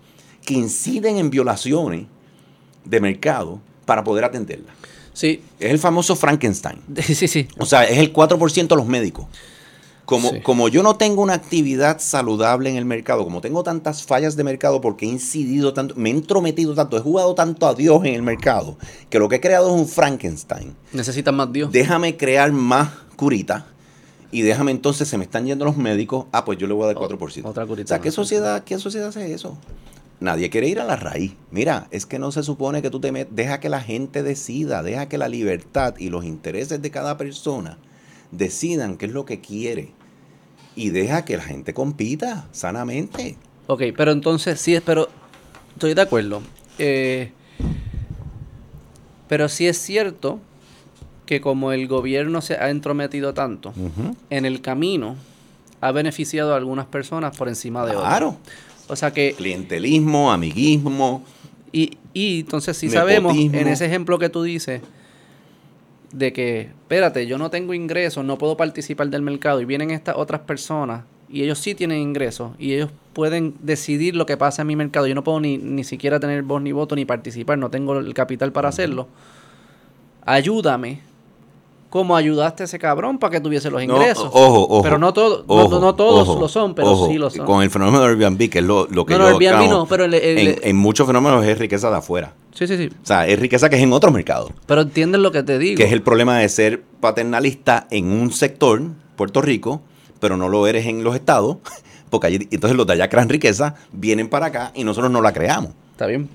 que 0.44 0.55
inciden 0.55 1.16
en 1.16 1.31
violaciones 1.31 2.07
de 2.85 3.01
mercado 3.01 3.61
para 3.86 4.05
poder 4.05 4.24
atenderla. 4.24 4.73
Sí, 5.16 5.43
Es 5.59 5.70
el 5.70 5.78
famoso 5.78 6.14
Frankenstein. 6.16 6.78
sí, 7.02 7.26
sí. 7.28 7.48
O 7.59 7.64
sea, 7.66 7.84
es 7.84 7.98
el 7.98 8.12
4% 8.12 8.68
de 8.68 8.76
los 8.76 8.86
médicos. 8.86 9.26
Como, 10.05 10.30
Sí. 10.30 10.40
como 10.40 10.68
yo 10.68 10.84
no 10.84 10.94
tengo 10.94 11.20
una 11.22 11.32
actividad 11.34 11.98
saludable 11.98 12.70
en 12.70 12.76
el 12.76 12.84
mercado, 12.84 13.24
como 13.24 13.40
tengo 13.40 13.64
tantas 13.64 14.05
fallas 14.05 14.36
de 14.36 14.44
mercado 14.44 14.80
porque 14.80 15.05
he 15.05 15.09
incidido 15.09 15.72
tanto, 15.74 15.94
me 15.97 16.10
he 16.10 16.12
entrometido 16.12 16.74
tanto, 16.76 16.97
he 16.97 17.01
jugado 17.01 17.34
tanto 17.34 17.66
a 17.66 17.74
Dios 17.74 18.05
en 18.05 18.14
el 18.14 18.22
mercado, 18.22 18.78
que 19.10 19.18
lo 19.18 19.28
que 19.28 19.36
he 19.36 19.40
creado 19.40 19.66
es 19.74 19.80
un 19.80 19.88
Frankenstein. 19.88 20.76
Necesitan 20.93 21.34
más 21.34 21.52
Dios. 21.52 21.72
Déjame 21.72 22.16
crear 22.16 22.52
más 22.52 22.90
curitas 23.16 23.64
y 24.30 24.43
déjame 24.43 24.70
entonces, 24.70 25.09
se 25.09 25.18
me 25.18 25.24
están 25.24 25.44
yendo 25.44 25.64
los 25.64 25.76
médicos, 25.76 26.26
ah, 26.30 26.44
pues 26.44 26.56
yo 26.59 26.68
le 26.68 26.74
voy 26.74 26.84
a 26.84 26.86
dar 26.94 26.98
O- 26.98 27.01
4%. 27.09 27.44
otra 27.48 27.66
curita 27.66 27.86
o 27.86 27.88
sea, 27.97 28.01
¿qué 28.01 28.12
sociedad, 28.12 28.62
¿qué 28.62 28.78
sociedad 28.78 29.09
hace 29.09 29.32
eso? 29.32 29.59
Nadie 30.20 30.51
quiere 30.51 30.68
ir 30.68 30.80
a 30.80 30.84
la 30.84 30.97
raíz. 30.97 31.34
Mira, 31.51 31.88
es 31.90 32.06
que 32.06 32.18
no 32.18 32.32
se 32.32 32.43
supone 32.43 32.82
que 32.82 32.90
tú 32.90 33.01
te 33.01 33.12
metas, 33.12 33.34
deja 33.34 33.60
que 33.60 33.68
la 33.68 33.80
gente 33.80 34.22
decida, 34.22 34.82
deja 34.82 35.09
que 35.09 35.18
la 35.18 35.28
libertad 35.28 35.94
y 35.98 36.10
los 36.10 36.24
intereses 36.24 36.80
de 36.80 36.90
cada 36.90 37.16
persona 37.16 37.78
decidan 38.30 38.97
qué 38.97 39.06
es 39.06 39.12
lo 39.12 39.24
que 39.24 39.40
quiere. 39.40 39.93
Y 40.74 40.90
deja 40.90 41.24
que 41.24 41.36
la 41.36 41.43
gente 41.43 41.72
compita 41.72 42.48
sanamente. 42.52 43.36
Ok, 43.66 43.82
pero 43.97 44.12
entonces 44.12 44.60
sí, 44.60 44.78
pero 44.84 45.09
estoy 45.74 45.94
de 45.94 46.02
acuerdo. 46.02 46.43
Eh, 46.78 47.32
pero 49.28 49.48
sí 49.48 49.66
es 49.66 49.78
cierto 49.78 50.38
que 51.24 51.40
como 51.40 51.72
el 51.72 51.88
gobierno 51.88 52.40
se 52.40 52.55
ha 52.55 52.70
entrometido 52.70 53.34
tanto, 53.34 53.72
en 54.30 54.44
el 54.44 54.60
camino 54.60 55.16
ha 55.80 55.93
beneficiado 55.93 56.55
a 56.55 56.56
algunas 56.56 56.86
personas 56.86 57.36
por 57.36 57.48
encima 57.48 57.84
de 57.84 57.97
otras. 57.97 58.09
Claro. 58.09 58.36
O 58.89 58.97
sea 58.97 59.13
que... 59.13 59.35
Clientelismo, 59.37 60.31
amiguismo. 60.31 61.25
Y, 61.73 61.99
y 62.15 62.41
entonces 62.41 62.77
sí 62.77 62.89
sabemos, 62.89 63.37
en 63.37 63.69
ese 63.69 63.87
ejemplo 63.87 64.19
que 64.19 64.29
tú 64.29 64.43
dices, 64.43 64.81
de 66.13 66.33
que, 66.33 66.61
espérate, 66.61 67.27
yo 67.27 67.37
no 67.39 67.51
tengo 67.51 67.75
ingresos, 67.75 68.25
no 68.25 68.39
puedo 68.39 68.57
participar 68.57 69.09
del 69.09 69.23
mercado 69.23 69.61
y 69.61 69.65
vienen 69.65 69.91
estas 69.91 70.17
otras 70.17 70.41
personas 70.41 71.05
y 71.29 71.43
ellos 71.43 71.59
sí 71.59 71.75
tienen 71.75 71.99
ingresos 71.99 72.53
y 72.59 72.75
ellos 72.75 72.91
pueden 73.13 73.55
decidir 73.61 74.15
lo 74.15 74.27
que 74.27 74.37
pasa 74.37 74.63
en 74.63 74.69
mi 74.69 74.77
mercado. 74.77 75.07
Yo 75.07 75.15
no 75.15 75.25
puedo 75.25 75.41
ni, 75.41 75.59
ni 75.59 75.85
siquiera 75.85 76.21
tener 76.21 76.43
voz 76.43 76.63
ni 76.63 76.73
voto 76.73 76.95
ni 76.95 77.05
participar, 77.05 77.59
no 77.59 77.71
tengo 77.71 77.99
el 77.99 78.15
capital 78.15 78.53
para 78.53 78.69
hacerlo. 78.69 79.09
Ayúdame 80.25 81.01
como 81.97 82.16
ayudaste 82.16 82.62
a 82.62 82.66
ese 82.66 82.78
cabrón 82.78 83.18
para 83.18 83.32
que 83.32 83.40
tuviese 83.40 83.70
los 83.70 83.82
ingresos. 83.82 84.28
ojo, 84.32 84.66
ojo. 84.68 84.82
Pero 84.82 84.98
no, 84.98 85.12
todo, 85.12 85.44
no, 85.48 85.94
todos 85.94 86.39
lo 86.39 86.48
son, 86.48 86.74
pero 86.74 87.06
sí 87.06 87.14
lo 87.14 87.31
son. 87.31 87.47
Con 87.47 87.62
el 87.62 87.70
fenómeno 87.70 88.01
de 88.01 88.09
Airbnb, 88.09 88.51
que 88.51 88.59
es 88.59 88.64
lo, 88.64 88.86
lo 88.86 89.06
que 89.06 89.14
no, 89.14 89.20
no, 89.20 89.39
Airbnb 89.39 89.68
no, 89.68 89.86
pero 89.86 90.05
en, 90.09 90.77
muchos 90.77 91.06
fenómenos 91.06 91.44
es 91.44 91.59
riqueza 91.59 91.90
de 91.90 91.97
afuera. 91.97 92.35
Sí, 92.52 92.66
sí, 92.66 92.77
sí. 92.77 92.90
O 92.90 93.06
sea, 93.06 93.27
es 93.27 93.39
riqueza 93.39 93.68
que 93.68 93.77
es 93.77 93.82
en 93.82 93.93
otro 93.93 94.10
mercado. 94.10 94.51
Pero 94.66 94.82
entiendes 94.82 95.20
lo 95.20 95.32
que 95.32 95.43
te 95.43 95.59
digo. 95.59 95.77
Que 95.77 95.85
es 95.85 95.93
el 95.93 96.02
problema 96.02 96.39
de 96.39 96.48
ser 96.48 96.82
paternalista 97.01 97.86
en 97.90 98.10
un 98.12 98.32
sector, 98.32 98.82
Puerto 99.16 99.43
Rico, 99.43 99.82
pero 100.20 100.36
no 100.36 100.48
lo 100.48 100.66
eres 100.66 100.86
en 100.86 101.02
los 101.02 101.14
estados, 101.14 101.59
porque 102.10 102.28
allí, 102.28 102.48
entonces 102.51 102.77
los 102.77 102.86
de 102.86 102.94
allá 102.94 103.09
crean 103.09 103.28
riqueza, 103.28 103.74
vienen 103.93 104.28
para 104.28 104.47
acá 104.47 104.73
y 104.74 104.85
nosotros 104.85 105.10
no 105.10 105.23
la 105.23 105.32
creamos. 105.32 105.73
Está 105.93 106.06
bien. 106.06 106.28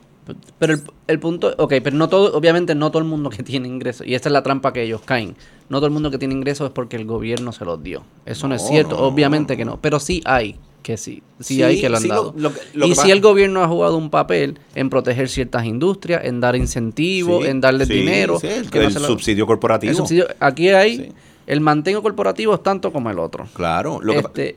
Pero 0.59 0.75
el, 1.07 1.19
punto, 1.19 1.53
ok, 1.57 1.73
pero 1.83 1.97
no 1.97 2.07
todo, 2.07 2.37
obviamente 2.37 2.75
no 2.75 2.91
todo 2.91 3.01
el 3.01 3.07
mundo 3.07 3.29
que 3.29 3.43
tiene 3.43 3.67
ingresos, 3.67 4.05
y 4.05 4.13
esta 4.13 4.29
es 4.29 4.33
la 4.33 4.43
trampa 4.43 4.71
que 4.71 4.83
ellos 4.83 5.01
caen, 5.03 5.35
no 5.69 5.77
todo 5.79 5.87
el 5.87 5.91
mundo 5.91 6.11
que 6.11 6.17
tiene 6.17 6.33
ingresos 6.33 6.67
es 6.67 6.73
porque 6.73 6.95
el 6.95 7.05
gobierno 7.05 7.51
se 7.51 7.65
los 7.65 7.81
dio. 7.81 8.03
Eso 8.25 8.47
no, 8.47 8.55
es 8.55 8.65
cierto, 8.65 8.97
obviamente 8.97 9.57
que 9.57 9.65
no, 9.65 9.79
pero 9.81 9.99
sí 9.99 10.21
hay 10.25 10.57
que 10.83 10.97
sí, 10.97 11.21
sí, 11.39 11.61
hay 11.61 11.79
que 11.79 11.89
lo 11.89 11.97
han 11.97 12.07
dado. 12.07 12.35
y 12.73 12.95
si 12.95 13.11
el 13.11 13.21
gobierno 13.21 13.63
ha 13.63 13.67
jugado 13.67 13.97
un 13.97 14.09
papel 14.09 14.59
en 14.75 14.89
proteger 14.89 15.29
ciertas 15.29 15.65
industrias, 15.65 16.25
en 16.25 16.39
dar 16.39 16.55
incentivos, 16.55 17.45
en 17.45 17.61
darles 17.61 17.87
dinero. 17.87 18.39
el, 18.41 18.91
subsidio 18.93 19.45
corporativo. 19.45 20.05
aquí 20.39 20.69
hay 20.69 21.13
el 21.47 21.59
mantengo 21.59 22.01
corporativo 22.01 22.53
es 22.53 22.63
tanto 22.63 22.93
como 22.93 23.09
el 23.09 23.19
otro. 23.19 23.45
Claro. 23.53 23.99
Este, 24.13 24.55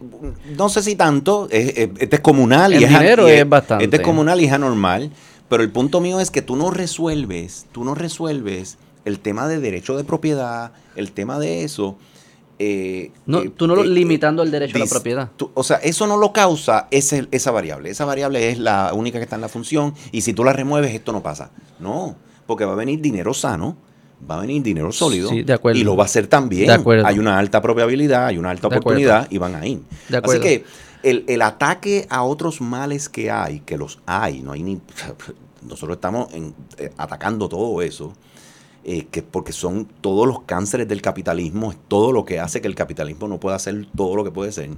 no 0.56 0.68
sé 0.68 0.82
si 0.82 0.94
tanto, 0.94 1.48
este 1.50 2.16
es 2.16 2.20
comunal. 2.20 2.72
El 2.72 2.82
y 2.82 2.86
dinero 2.86 3.26
es, 3.26 3.48
bastante. 3.48 3.84
Este 3.84 3.96
es 3.96 4.02
comunal 4.02 4.40
y 4.40 4.44
es 4.44 4.52
anormal. 4.52 5.10
Pero 5.54 5.62
el 5.62 5.70
punto 5.70 6.00
mío 6.00 6.18
es 6.18 6.32
que 6.32 6.42
tú 6.42 6.56
no 6.56 6.72
resuelves, 6.72 7.66
tú 7.70 7.84
no 7.84 7.94
resuelves 7.94 8.76
el 9.04 9.20
tema 9.20 9.46
de 9.46 9.60
derecho 9.60 9.96
de 9.96 10.02
propiedad, 10.02 10.72
el 10.96 11.12
tema 11.12 11.38
de 11.38 11.62
eso. 11.62 11.96
Eh, 12.58 13.12
no, 13.24 13.42
eh, 13.42 13.52
tú 13.56 13.68
no 13.68 13.76
lo 13.76 13.84
eh, 13.84 13.86
limitando 13.86 14.42
el 14.42 14.50
derecho 14.50 14.78
a 14.78 14.80
la 14.80 14.86
propiedad. 14.86 15.30
o 15.54 15.62
sea, 15.62 15.76
eso 15.76 16.08
no 16.08 16.16
lo 16.16 16.32
causa 16.32 16.88
ese, 16.90 17.28
esa 17.30 17.52
variable. 17.52 17.88
Esa 17.88 18.04
variable 18.04 18.50
es 18.50 18.58
la 18.58 18.90
única 18.94 19.20
que 19.20 19.22
está 19.22 19.36
en 19.36 19.42
la 19.42 19.48
función 19.48 19.94
y 20.10 20.22
si 20.22 20.32
tú 20.32 20.42
la 20.42 20.52
remueves 20.52 20.92
esto 20.92 21.12
no 21.12 21.22
pasa. 21.22 21.52
No, 21.78 22.16
porque 22.46 22.64
va 22.64 22.72
a 22.72 22.74
venir 22.74 23.00
dinero 23.00 23.32
sano, 23.32 23.76
va 24.28 24.38
a 24.38 24.40
venir 24.40 24.60
dinero 24.60 24.90
sólido 24.90 25.28
sí, 25.28 25.44
de 25.44 25.52
acuerdo. 25.52 25.78
y 25.78 25.84
lo 25.84 25.94
va 25.94 26.02
a 26.02 26.06
hacer 26.06 26.26
también. 26.26 26.66
De 26.66 26.72
acuerdo. 26.72 27.06
Hay 27.06 27.20
una 27.20 27.38
alta 27.38 27.62
probabilidad, 27.62 28.26
hay 28.26 28.38
una 28.38 28.50
alta 28.50 28.66
oportunidad 28.66 29.30
y 29.30 29.38
van 29.38 29.54
a 29.54 29.64
ir. 29.64 29.82
De. 30.08 30.16
Así 30.16 30.40
que 30.40 30.64
el, 31.04 31.42
ataque 31.42 32.06
a 32.08 32.22
otros 32.22 32.60
males 32.60 33.08
que 33.08 33.30
hay, 33.30 33.60
que 33.60 33.76
los 33.76 34.00
hay, 34.06 34.40
no 34.40 34.52
hay 34.52 34.62
ni... 34.62 34.80
Nosotros 35.64 35.96
estamos 35.96 36.28
eh, 36.32 36.92
atacando 36.96 37.48
todo 37.48 37.82
eso, 37.82 38.12
eh, 38.84 39.06
que 39.10 39.22
porque 39.22 39.52
son 39.52 39.86
todos 40.00 40.26
los 40.26 40.42
cánceres 40.42 40.86
del 40.86 41.00
capitalismo, 41.00 41.72
es 41.72 41.78
todo 41.88 42.12
lo 42.12 42.24
que 42.24 42.38
hace 42.38 42.60
que 42.60 42.68
el 42.68 42.74
capitalismo 42.74 43.28
no 43.28 43.40
pueda 43.40 43.56
hacer 43.56 43.86
todo 43.96 44.14
lo 44.14 44.24
que 44.24 44.30
puede 44.30 44.52
ser. 44.52 44.70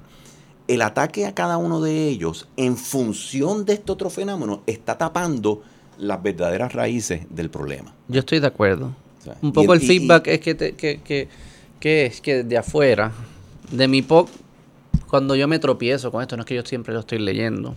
El 0.67 0.81
ataque 0.81 1.25
a 1.25 1.33
cada 1.33 1.57
uno 1.57 1.81
de 1.81 2.07
ellos, 2.07 2.47
en 2.57 2.77
función 2.77 3.65
de 3.65 3.73
este 3.73 3.91
otro 3.91 4.09
fenómeno, 4.09 4.63
está 4.65 4.97
tapando 4.97 5.61
las 5.97 6.21
verdaderas 6.21 6.73
raíces 6.73 7.25
del 7.29 7.49
problema. 7.49 7.93
Yo 8.07 8.19
estoy 8.19 8.39
de 8.39 8.47
acuerdo. 8.47 8.95
Un 9.41 9.51
poco 9.51 9.73
el, 9.73 9.81
feedback 9.81 10.27
es 10.27 10.39
que, 10.39 10.55
que, 10.55 11.27
que, 11.79 12.05
es 12.05 12.21
que 12.21 12.43
de 12.43 12.57
afuera, 12.57 13.11
de 13.71 13.87
mi 13.87 14.01
POC, 14.01 14.29
cuando 15.09 15.35
yo 15.35 15.47
me 15.47 15.59
tropiezo 15.59 16.11
con 16.11 16.21
esto, 16.21 16.37
no 16.37 16.43
es 16.43 16.47
que 16.47 16.55
yo 16.55 16.63
siempre 16.63 16.93
lo 16.93 17.01
estoy 17.01 17.19
leyendo, 17.19 17.75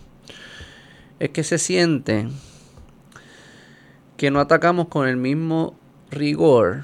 es 1.19 1.29
que 1.29 1.43
se 1.43 1.57
siente 1.57 2.27
que 4.21 4.29
no 4.29 4.39
atacamos 4.39 4.87
con 4.87 5.07
el 5.07 5.17
mismo 5.17 5.73
rigor 6.11 6.83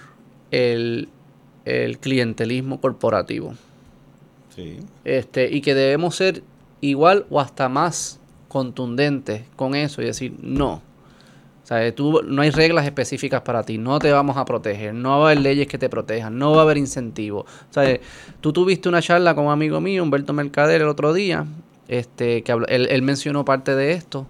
el, 0.50 1.08
clientelismo 2.00 2.82
corporativo. 2.82 3.54
Sí. 4.56 4.80
Este, 5.06 5.48
y 5.54 5.62
que 5.62 5.76
debemos 5.76 6.16
ser 6.16 6.42
igual 6.82 7.28
o 7.30 7.40
hasta 7.40 7.70
más 7.70 8.20
contundentes 8.48 9.44
con 9.56 9.76
eso 9.76 10.02
y 10.02 10.06
decir, 10.06 10.34
no, 10.42 10.82
o 11.64 11.68
sea, 11.68 11.94
tú, 11.94 12.24
no 12.24 12.42
hay 12.42 12.50
reglas 12.50 12.86
específicas 12.86 13.42
para 13.42 13.62
ti, 13.62 13.78
no 13.78 14.00
te 14.00 14.12
vamos 14.12 14.36
a 14.36 14.44
proteger, 14.44 14.96
no 14.96 15.20
va 15.20 15.28
a 15.28 15.32
haber 15.32 15.42
leyes 15.42 15.68
que 15.68 15.78
te 15.78 15.90
protejan, 15.90 16.40
no 16.40 16.54
va 16.54 16.62
a 16.62 16.64
haber 16.64 16.78
incentivos. 16.78 17.46
O 17.70 17.74
sea, 17.74 18.00
tú 18.42 18.52
tuviste 18.52 18.90
una 18.90 19.04
charla 19.04 19.36
con 19.36 19.46
un 19.46 19.52
amigo 19.52 19.80
mío, 19.80 20.02
Humberto 20.02 20.34
Mercader, 20.34 20.82
el 20.82 20.88
otro 20.88 21.14
día, 21.14 21.46
este, 21.88 22.42
que 22.42 22.52
él, 22.68 23.02
mencionó 23.04 23.46
parte 23.46 23.76
de 23.76 23.92
esto. 23.92 24.26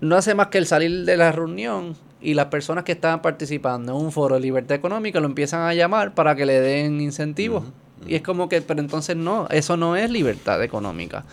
No 0.00 0.16
hace 0.16 0.34
más 0.34 0.48
que 0.48 0.58
el 0.58 0.66
salir 0.66 1.04
de 1.04 1.16
la 1.16 1.32
reunión 1.32 1.96
y 2.20 2.34
las 2.34 2.46
personas 2.46 2.84
que 2.84 2.92
estaban 2.92 3.22
participando 3.22 3.96
en 3.96 4.04
un 4.04 4.12
foro 4.12 4.36
de 4.36 4.40
libertad 4.40 4.76
económica 4.76 5.20
lo 5.20 5.26
empiezan 5.26 5.62
a 5.62 5.74
llamar 5.74 6.14
para 6.14 6.34
que 6.36 6.46
le 6.46 6.60
den 6.60 7.00
incentivos. 7.00 7.64
Y 8.06 8.14
es 8.14 8.22
como 8.22 8.48
que, 8.48 8.62
pero 8.62 8.80
entonces 8.80 9.16
no, 9.16 9.48
eso 9.50 9.76
no 9.76 9.96
es 9.96 10.10
libertad 10.10 10.62
económica. 10.62 11.24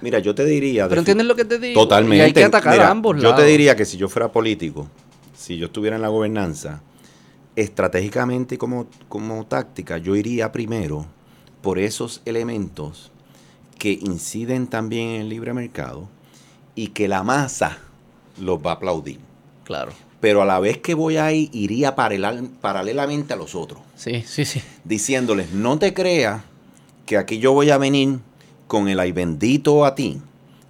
Mira, 0.00 0.18
yo 0.18 0.34
te 0.34 0.44
diría. 0.44 0.88
Pero 0.88 1.00
entiendes 1.00 1.26
lo 1.26 1.34
que 1.34 1.44
te 1.44 1.58
digo. 1.58 1.80
Totalmente. 1.80 2.16
Y 2.16 2.20
hay 2.20 2.32
que 2.32 2.44
atacar 2.44 2.80
a 2.80 2.90
ambos 2.90 3.16
lados. 3.16 3.30
Yo 3.30 3.42
te 3.42 3.48
diría 3.48 3.76
que 3.76 3.84
si 3.84 3.96
yo 3.96 4.08
fuera 4.08 4.30
político, 4.30 4.88
si 5.36 5.56
yo 5.56 5.66
estuviera 5.66 5.96
en 5.96 6.02
la 6.02 6.08
gobernanza, 6.08 6.82
estratégicamente 7.56 8.54
y 8.54 8.58
como, 8.58 8.86
como 9.08 9.44
táctica, 9.46 9.98
yo 9.98 10.14
iría 10.14 10.52
primero 10.52 11.06
por 11.62 11.78
esos 11.78 12.22
elementos 12.24 13.10
que 13.78 13.92
inciden 13.92 14.66
también 14.66 15.08
en 15.10 15.20
el 15.22 15.28
libre 15.28 15.52
mercado 15.52 16.08
y 16.74 16.88
que 16.88 17.08
la 17.08 17.22
masa 17.24 17.78
los 18.40 18.58
va 18.58 18.72
a 18.72 18.74
aplaudir. 18.74 19.18
Claro. 19.64 19.92
Pero 20.20 20.42
a 20.42 20.46
la 20.46 20.58
vez 20.58 20.78
que 20.78 20.94
voy 20.94 21.16
ahí, 21.16 21.48
iría 21.52 21.94
paralelamente 21.94 23.34
a 23.34 23.36
los 23.36 23.54
otros. 23.54 23.80
Sí, 23.94 24.24
sí, 24.26 24.44
sí. 24.44 24.60
Diciéndoles, 24.84 25.52
no 25.52 25.78
te 25.78 25.94
creas 25.94 26.42
que 27.06 27.16
aquí 27.16 27.38
yo 27.38 27.52
voy 27.52 27.70
a 27.70 27.78
venir 27.78 28.18
con 28.66 28.88
el 28.88 29.00
ay 29.00 29.12
bendito 29.12 29.84
a 29.84 29.94
ti 29.94 30.20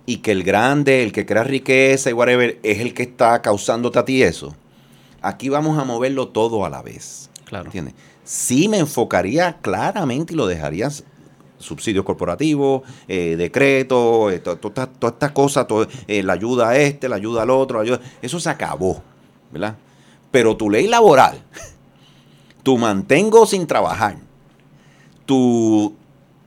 y 0.07 0.19
que 0.19 0.33
el 0.33 0.43
grande, 0.43 1.03
el 1.03 1.13
que 1.13 1.27
crea 1.27 1.45
riqueza 1.45 2.11
y 2.11 2.13
whatever, 2.13 2.59
es 2.63 2.81
el 2.81 2.95
que 2.95 3.05
está 3.05 3.43
causándote 3.43 3.99
a 3.99 4.05
ti 4.05 4.23
eso, 4.23 4.55
aquí 5.23 5.49
vamos 5.49 5.79
a 5.79 5.85
moverlo 5.85 6.29
todo 6.29 6.65
a 6.65 6.71
la 6.71 6.83
vez. 6.83 7.31
Claro. 7.45 7.67
¿Entiendes? 7.67 7.95
Sí 8.25 8.69
me 8.69 8.79
enfocaría 8.79 9.57
claramente 9.63 10.35
y 10.35 10.37
lo 10.37 10.47
dejarías 10.47 11.05
subsidios 11.59 12.05
corporativos, 12.05 12.83
eh, 13.07 13.37
decretos, 13.37 14.33
eh, 14.33 14.39
todas 14.39 14.89
estas 15.03 15.33
cosas, 15.33 15.67
eh, 16.07 16.23
la 16.23 16.35
ayuda 16.35 16.71
a 16.71 16.79
este, 16.79 17.09
la 17.09 17.17
ayuda 17.17 17.43
al 17.43 17.51
otro, 17.51 17.81
ayuda, 17.81 18.01
eso 18.23 18.41
se 18.41 18.49
acabó, 18.49 19.03
¿verdad? 19.51 19.77
Pero 20.31 20.57
tu 20.57 20.71
ley 20.71 20.87
laboral, 20.87 21.43
tu 22.63 22.79
mantengo 22.79 23.47
sin 23.47 23.67
trabajar, 23.67 24.17
tu, 25.27 25.95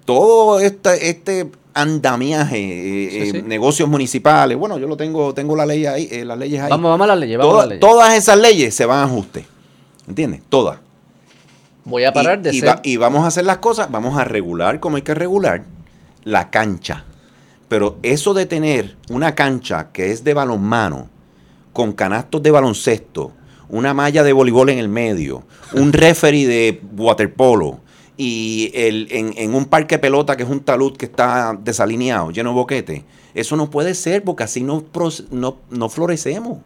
todo 0.05 0.59
este, 0.59 1.09
este 1.09 1.51
andamiaje, 1.73 3.29
eh, 3.29 3.43
negocios 3.43 3.87
municipales, 3.87 4.57
bueno, 4.57 4.77
yo 4.77 4.87
lo 4.87 4.97
tengo, 4.97 5.33
tengo 5.33 5.55
la 5.55 5.65
ley 5.65 5.85
ahí, 5.85 6.23
las 6.25 6.37
leyes 6.37 6.61
ahí. 6.61 6.69
Vamos, 6.69 6.91
vamos 6.91 7.05
a 7.05 7.07
las 7.09 7.19
leyes, 7.19 7.37
vamos 7.37 7.53
a 7.53 7.57
las 7.57 7.67
leyes. 7.67 7.79
Todas 7.79 8.13
esas 8.15 8.37
leyes 8.37 8.73
se 8.75 8.85
van 8.85 8.99
a 8.99 9.03
ajuste, 9.03 9.45
¿entiendes? 10.07 10.41
Todas. 10.49 10.79
Voy 11.83 12.03
a 12.03 12.13
parar 12.13 12.41
de 12.41 12.53
y, 12.53 12.59
ser... 12.59 12.79
y 12.83 12.97
vamos 12.97 13.23
a 13.23 13.27
hacer 13.27 13.45
las 13.45 13.57
cosas, 13.57 13.89
vamos 13.91 14.17
a 14.17 14.23
regular 14.23 14.79
como 14.79 14.97
hay 14.97 15.01
que 15.01 15.13
regular 15.13 15.63
la 16.23 16.49
cancha. 16.49 17.05
Pero 17.67 17.97
eso 18.03 18.33
de 18.33 18.45
tener 18.45 18.97
una 19.09 19.33
cancha 19.33 19.91
que 19.91 20.11
es 20.11 20.23
de 20.23 20.33
balonmano, 20.33 21.09
con 21.73 21.93
canastos 21.93 22.43
de 22.43 22.51
baloncesto, 22.51 23.31
una 23.69 23.93
malla 23.93 24.23
de 24.23 24.33
voleibol 24.33 24.69
en 24.69 24.79
el 24.79 24.89
medio, 24.89 25.43
un 25.73 25.93
referee 25.93 26.45
de 26.45 26.81
waterpolo, 26.97 27.79
y 28.23 28.69
el, 28.75 29.07
en, 29.09 29.33
en 29.35 29.55
un 29.55 29.65
parque 29.65 29.97
pelota 29.97 30.37
que 30.37 30.43
es 30.43 30.49
un 30.49 30.59
talud 30.59 30.95
que 30.95 31.05
está 31.05 31.57
desalineado, 31.59 32.29
lleno 32.29 32.49
de 32.51 32.55
boquete. 32.55 33.03
Eso 33.33 33.55
no 33.55 33.71
puede 33.71 33.95
ser 33.95 34.23
porque 34.23 34.43
así 34.43 34.61
no, 34.61 34.83
no, 35.31 35.57
no 35.71 35.89
florecemos. 35.89 36.59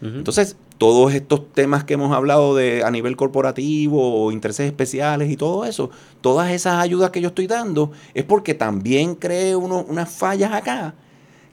Entonces, 0.00 0.56
todos 0.78 1.12
estos 1.12 1.52
temas 1.52 1.84
que 1.84 1.94
hemos 1.94 2.14
hablado 2.16 2.54
de 2.56 2.82
a 2.82 2.90
nivel 2.90 3.14
corporativo, 3.16 4.32
intereses 4.32 4.66
especiales 4.66 5.30
y 5.30 5.36
todo 5.36 5.66
eso, 5.66 5.90
todas 6.22 6.50
esas 6.50 6.78
ayudas 6.78 7.10
que 7.10 7.20
yo 7.20 7.28
estoy 7.28 7.46
dando, 7.46 7.92
es 8.14 8.24
porque 8.24 8.54
también 8.54 9.16
creo 9.16 9.58
uno- 9.58 9.84
unas 9.86 10.08
fallas 10.10 10.52
acá, 10.52 10.94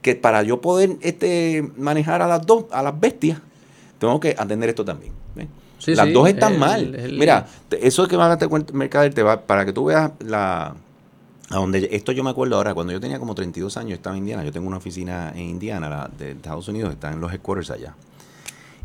que 0.02 0.15
para 0.15 0.41
yo 0.44 0.61
poder 0.61 0.98
este, 1.02 1.70
manejar 1.78 2.22
a 2.22 2.28
las 2.28 2.45
dos, 2.45 2.65
a 2.72 2.82
las 2.82 2.98
bestias, 2.98 3.41
tengo 3.99 4.20
que 4.22 4.36
atender 4.38 4.70
esto 4.70 4.86
también. 4.86 5.11
¿ves? 5.36 5.48
Sí, 5.84 5.96
las 5.96 6.08
sí, 6.08 6.14
dos 6.14 6.28
están 6.30 6.54
el- 6.54 6.60
mal. 6.60 6.96
el- 6.96 7.18
Mira, 7.20 7.48
eso 7.72 8.08
que 8.08 8.16
van 8.16 8.32
a 8.32 8.38
te 8.38 8.48
cuento, 8.48 8.74
Mercader, 8.74 9.14
te 9.14 9.24
va, 9.24 9.42
para 9.42 9.66
que 9.66 9.74
tú 9.74 9.86
veas 9.86 10.12
la... 10.20 10.76
A 11.50 11.56
donde, 11.58 11.88
esto 11.92 12.12
yo 12.14 12.24
me 12.24 12.30
acuerdo 12.32 12.56
ahora, 12.56 12.74
cuando 12.74 12.94
yo 12.94 13.00
tenía 13.00 13.20
como 13.20 13.36
32 13.36 13.78
años, 13.78 13.94
estaba 13.94 14.16
en 14.16 14.24
Indiana, 14.24 14.44
yo 14.44 14.52
tengo 14.52 14.68
una 14.68 14.78
oficina 14.78 15.32
en 15.36 15.42
Indiana, 15.50 15.90
la 15.90 16.10
de 16.18 16.32
Estados 16.32 16.68
Unidos, 16.68 16.92
está 16.94 17.12
en 17.12 17.20
los 17.20 17.32
headquarters 17.32 17.70
allá. 17.72 17.96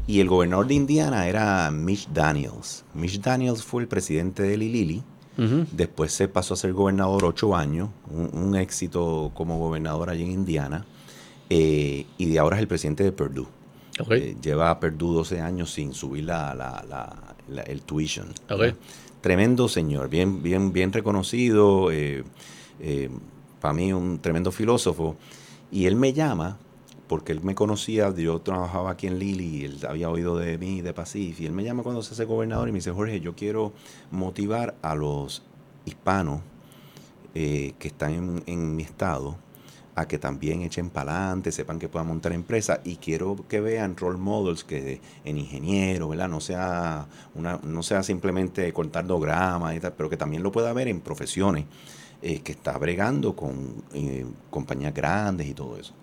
Y 0.06 0.20
el 0.20 0.28
gobernador 0.28 0.66
de 0.66 0.74
Indiana 0.74 1.26
era 1.28 1.70
Mitch 1.70 2.08
Daniels. 2.12 2.84
Mitch 2.94 3.20
Daniels 3.20 3.62
fue 3.62 3.82
el 3.82 3.88
presidente 3.88 4.42
de 4.42 4.56
Lilili. 4.56 5.02
Después 5.70 6.12
se 6.12 6.26
pasó 6.26 6.54
a 6.54 6.56
ser 6.56 6.72
gobernador 6.72 7.24
ocho 7.24 7.54
años, 7.54 7.90
un, 8.10 8.28
un 8.42 8.56
éxito 8.56 9.30
como 9.34 9.56
gobernador 9.58 10.10
allí 10.10 10.24
en 10.24 10.32
Indiana. 10.32 10.84
eh, 11.50 12.04
y 12.18 12.26
de 12.26 12.38
ahora 12.40 12.56
es 12.56 12.62
el 12.62 12.68
presidente 12.68 13.04
de 13.04 13.12
Purdue. 13.12 13.46
Eh, 14.10 14.36
lleva 14.40 14.78
Purdue 14.80 15.14
12 15.14 15.40
años 15.40 15.72
sin 15.72 15.92
subir 15.94 16.24
la, 16.24 16.54
la- 16.54 16.84
la- 16.88 17.34
la- 17.48 17.62
el 17.62 17.82
tuition. 17.82 18.28
Tremendo 19.20 19.68
señor, 19.68 20.08
bien, 20.08 20.42
bien, 20.42 20.72
bien 20.72 20.92
reconocido, 20.92 21.90
para 23.60 23.74
mí 23.74 23.92
un 23.92 24.18
tremendo 24.20 24.52
filósofo. 24.52 25.16
Y 25.72 25.86
él 25.86 25.96
me 25.96 26.12
llama, 26.12 26.56
porque 27.08 27.32
él 27.32 27.42
me 27.42 27.54
conocía, 27.54 28.14
yo 28.14 28.40
trabajaba 28.40 28.90
aquí 28.92 29.06
en 29.06 29.18
Lili, 29.18 29.56
y 29.58 29.64
él 29.64 29.78
había 29.88 30.08
oído 30.10 30.36
de 30.36 30.56
mí, 30.58 30.80
de 30.80 30.92
Pacif, 30.94 31.40
y 31.40 31.46
él 31.46 31.52
me 31.52 31.64
llama 31.64 31.82
cuando 31.82 32.02
se 32.02 32.14
hace 32.14 32.24
gobernador 32.24 32.68
y 32.68 32.72
me 32.72 32.78
dice, 32.78 32.92
Jorge, 32.92 33.20
yo 33.20 33.34
quiero 33.34 33.72
motivar 34.10 34.76
a 34.82 34.94
los 34.94 35.42
hispanos 35.84 36.40
eh, 37.34 37.74
que 37.78 37.88
están 37.88 38.12
en, 38.12 38.42
en 38.46 38.76
mi 38.76 38.82
estado 38.82 39.36
a 40.00 40.08
que 40.08 40.18
también 40.18 40.62
echen 40.62 40.90
para 40.90 41.26
adelante, 41.26 41.52
sepan 41.52 41.78
que 41.78 41.88
puedan 41.88 42.08
montar 42.08 42.32
empresas 42.32 42.80
y 42.84 42.96
quiero 42.96 43.36
que 43.48 43.60
vean 43.60 43.96
role 43.96 44.18
models 44.18 44.64
que 44.64 45.00
en 45.24 45.38
ingeniero, 45.38 46.08
¿verdad? 46.08 46.28
No 46.28 46.40
sea, 46.40 47.06
una, 47.34 47.58
no 47.62 47.82
sea 47.82 48.02
simplemente 48.02 48.72
cortando 48.72 49.18
grama 49.18 49.74
y 49.74 49.80
pero 49.80 50.08
que 50.10 50.16
también 50.16 50.42
lo 50.42 50.52
pueda 50.52 50.72
ver 50.72 50.88
en 50.88 51.00
profesiones 51.00 51.64
eh, 52.22 52.40
que 52.40 52.52
está 52.52 52.76
bregando 52.78 53.34
con 53.36 53.82
eh, 53.94 54.26
compañías 54.50 54.94
grandes 54.94 55.46
y 55.46 55.54
todo 55.54 55.76
eso. 55.76 55.94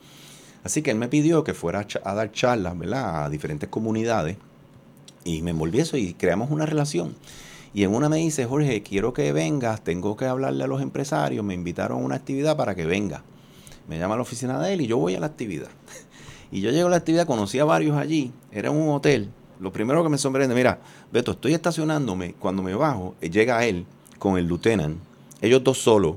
Así 0.63 0.81
que 0.81 0.91
él 0.91 0.97
me 0.97 1.07
pidió 1.07 1.43
que 1.43 1.53
fuera 1.53 1.85
a 2.03 2.13
dar 2.13 2.31
charlas, 2.31 2.77
¿verdad? 2.77 3.25
A 3.25 3.29
diferentes 3.29 3.69
comunidades 3.69 4.37
y 5.23 5.41
me 5.41 5.51
envolví 5.51 5.79
eso 5.79 5.97
y 5.97 6.13
creamos 6.13 6.51
una 6.51 6.65
relación. 6.65 7.15
Y 7.73 7.83
en 7.83 7.93
una 7.93 8.07
me 8.07 8.17
dice, 8.17 8.45
Jorge, 8.45 8.81
quiero 8.81 9.11
que 9.11 9.33
vengas, 9.33 9.83
tengo 9.83 10.15
que 10.15 10.25
hablarle 10.25 10.63
a 10.63 10.67
los 10.67 10.81
empresarios, 10.81 11.43
me 11.43 11.53
invitaron 11.53 12.01
a 12.01 12.05
una 12.05 12.15
actividad 12.15 12.55
para 12.55 12.73
que 12.73 12.85
venga. 12.85 13.23
Me 13.87 13.97
llama 13.99 14.13
a 14.15 14.17
la 14.17 14.23
oficina 14.23 14.59
de 14.59 14.73
él 14.73 14.81
y 14.81 14.87
yo 14.87 14.97
voy 14.97 15.15
a 15.15 15.19
la 15.19 15.27
actividad. 15.27 15.69
Y 16.51 16.61
yo 16.61 16.69
llego 16.71 16.87
a 16.87 16.91
la 16.91 16.97
actividad, 16.97 17.25
conocí 17.25 17.59
a 17.59 17.65
varios 17.65 17.97
allí, 17.97 18.31
era 18.51 18.69
un 18.71 18.87
hotel. 18.89 19.29
Lo 19.59 19.73
primero 19.73 20.03
que 20.03 20.09
me 20.09 20.17
sorprende, 20.17 20.53
mira, 20.55 20.79
Beto, 21.11 21.31
estoy 21.31 21.53
estacionándome, 21.53 22.33
cuando 22.39 22.61
me 22.61 22.73
bajo, 22.75 23.15
eh, 23.19 23.29
llega 23.29 23.65
él 23.65 23.85
con 24.19 24.37
el 24.37 24.47
lieutenant, 24.47 24.97
ellos 25.41 25.63
dos 25.63 25.79
solos, 25.79 26.15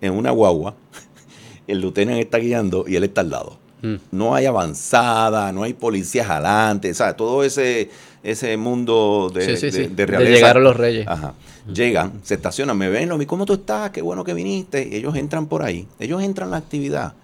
en 0.00 0.12
una 0.12 0.32
guagua, 0.32 0.74
el 1.66 1.80
lieutenant 1.80 2.18
está 2.18 2.38
guiando 2.38 2.84
y 2.86 2.96
él 2.96 3.04
está 3.04 3.20
al 3.22 3.30
lado 3.30 3.58
Mm. 3.82 3.94
no 4.12 4.34
hay 4.34 4.44
avanzada, 4.44 5.52
no 5.52 5.62
hay 5.62 5.72
policías 5.72 6.28
adelante, 6.28 6.92
¿sabes? 6.92 7.16
Todo 7.16 7.42
ese, 7.44 7.88
ese 8.22 8.54
mundo 8.58 9.30
de, 9.32 9.46
Sí, 9.46 9.56
sí, 9.56 9.66
de- 9.66 9.72
sí. 9.72 9.78
de 9.84 9.88
De 9.94 10.04
realeza. 10.06 10.30
llegaron 10.34 10.64
los 10.64 10.76
reyes. 10.76 11.06
Ajá. 11.08 11.32
Llegan, 11.66 12.20
se 12.22 12.34
estacionan, 12.34 12.76
me 12.76 12.88
ven, 12.88 13.08
lo 13.08 13.18
vi, 13.18 13.26
¿cómo 13.26 13.46
tú 13.46 13.54
estás? 13.54 13.90
Qué 13.90 14.02
bueno 14.02 14.24
que 14.24 14.34
viniste. 14.34 14.88
Y 14.88 14.96
ellos 14.96 15.14
entran 15.16 15.46
por 15.46 15.62
ahí. 15.62 15.86
Ellos 15.98 16.22
entran 16.22 16.48
a 16.48 16.52
la 16.52 16.56
actividad. 16.58 17.14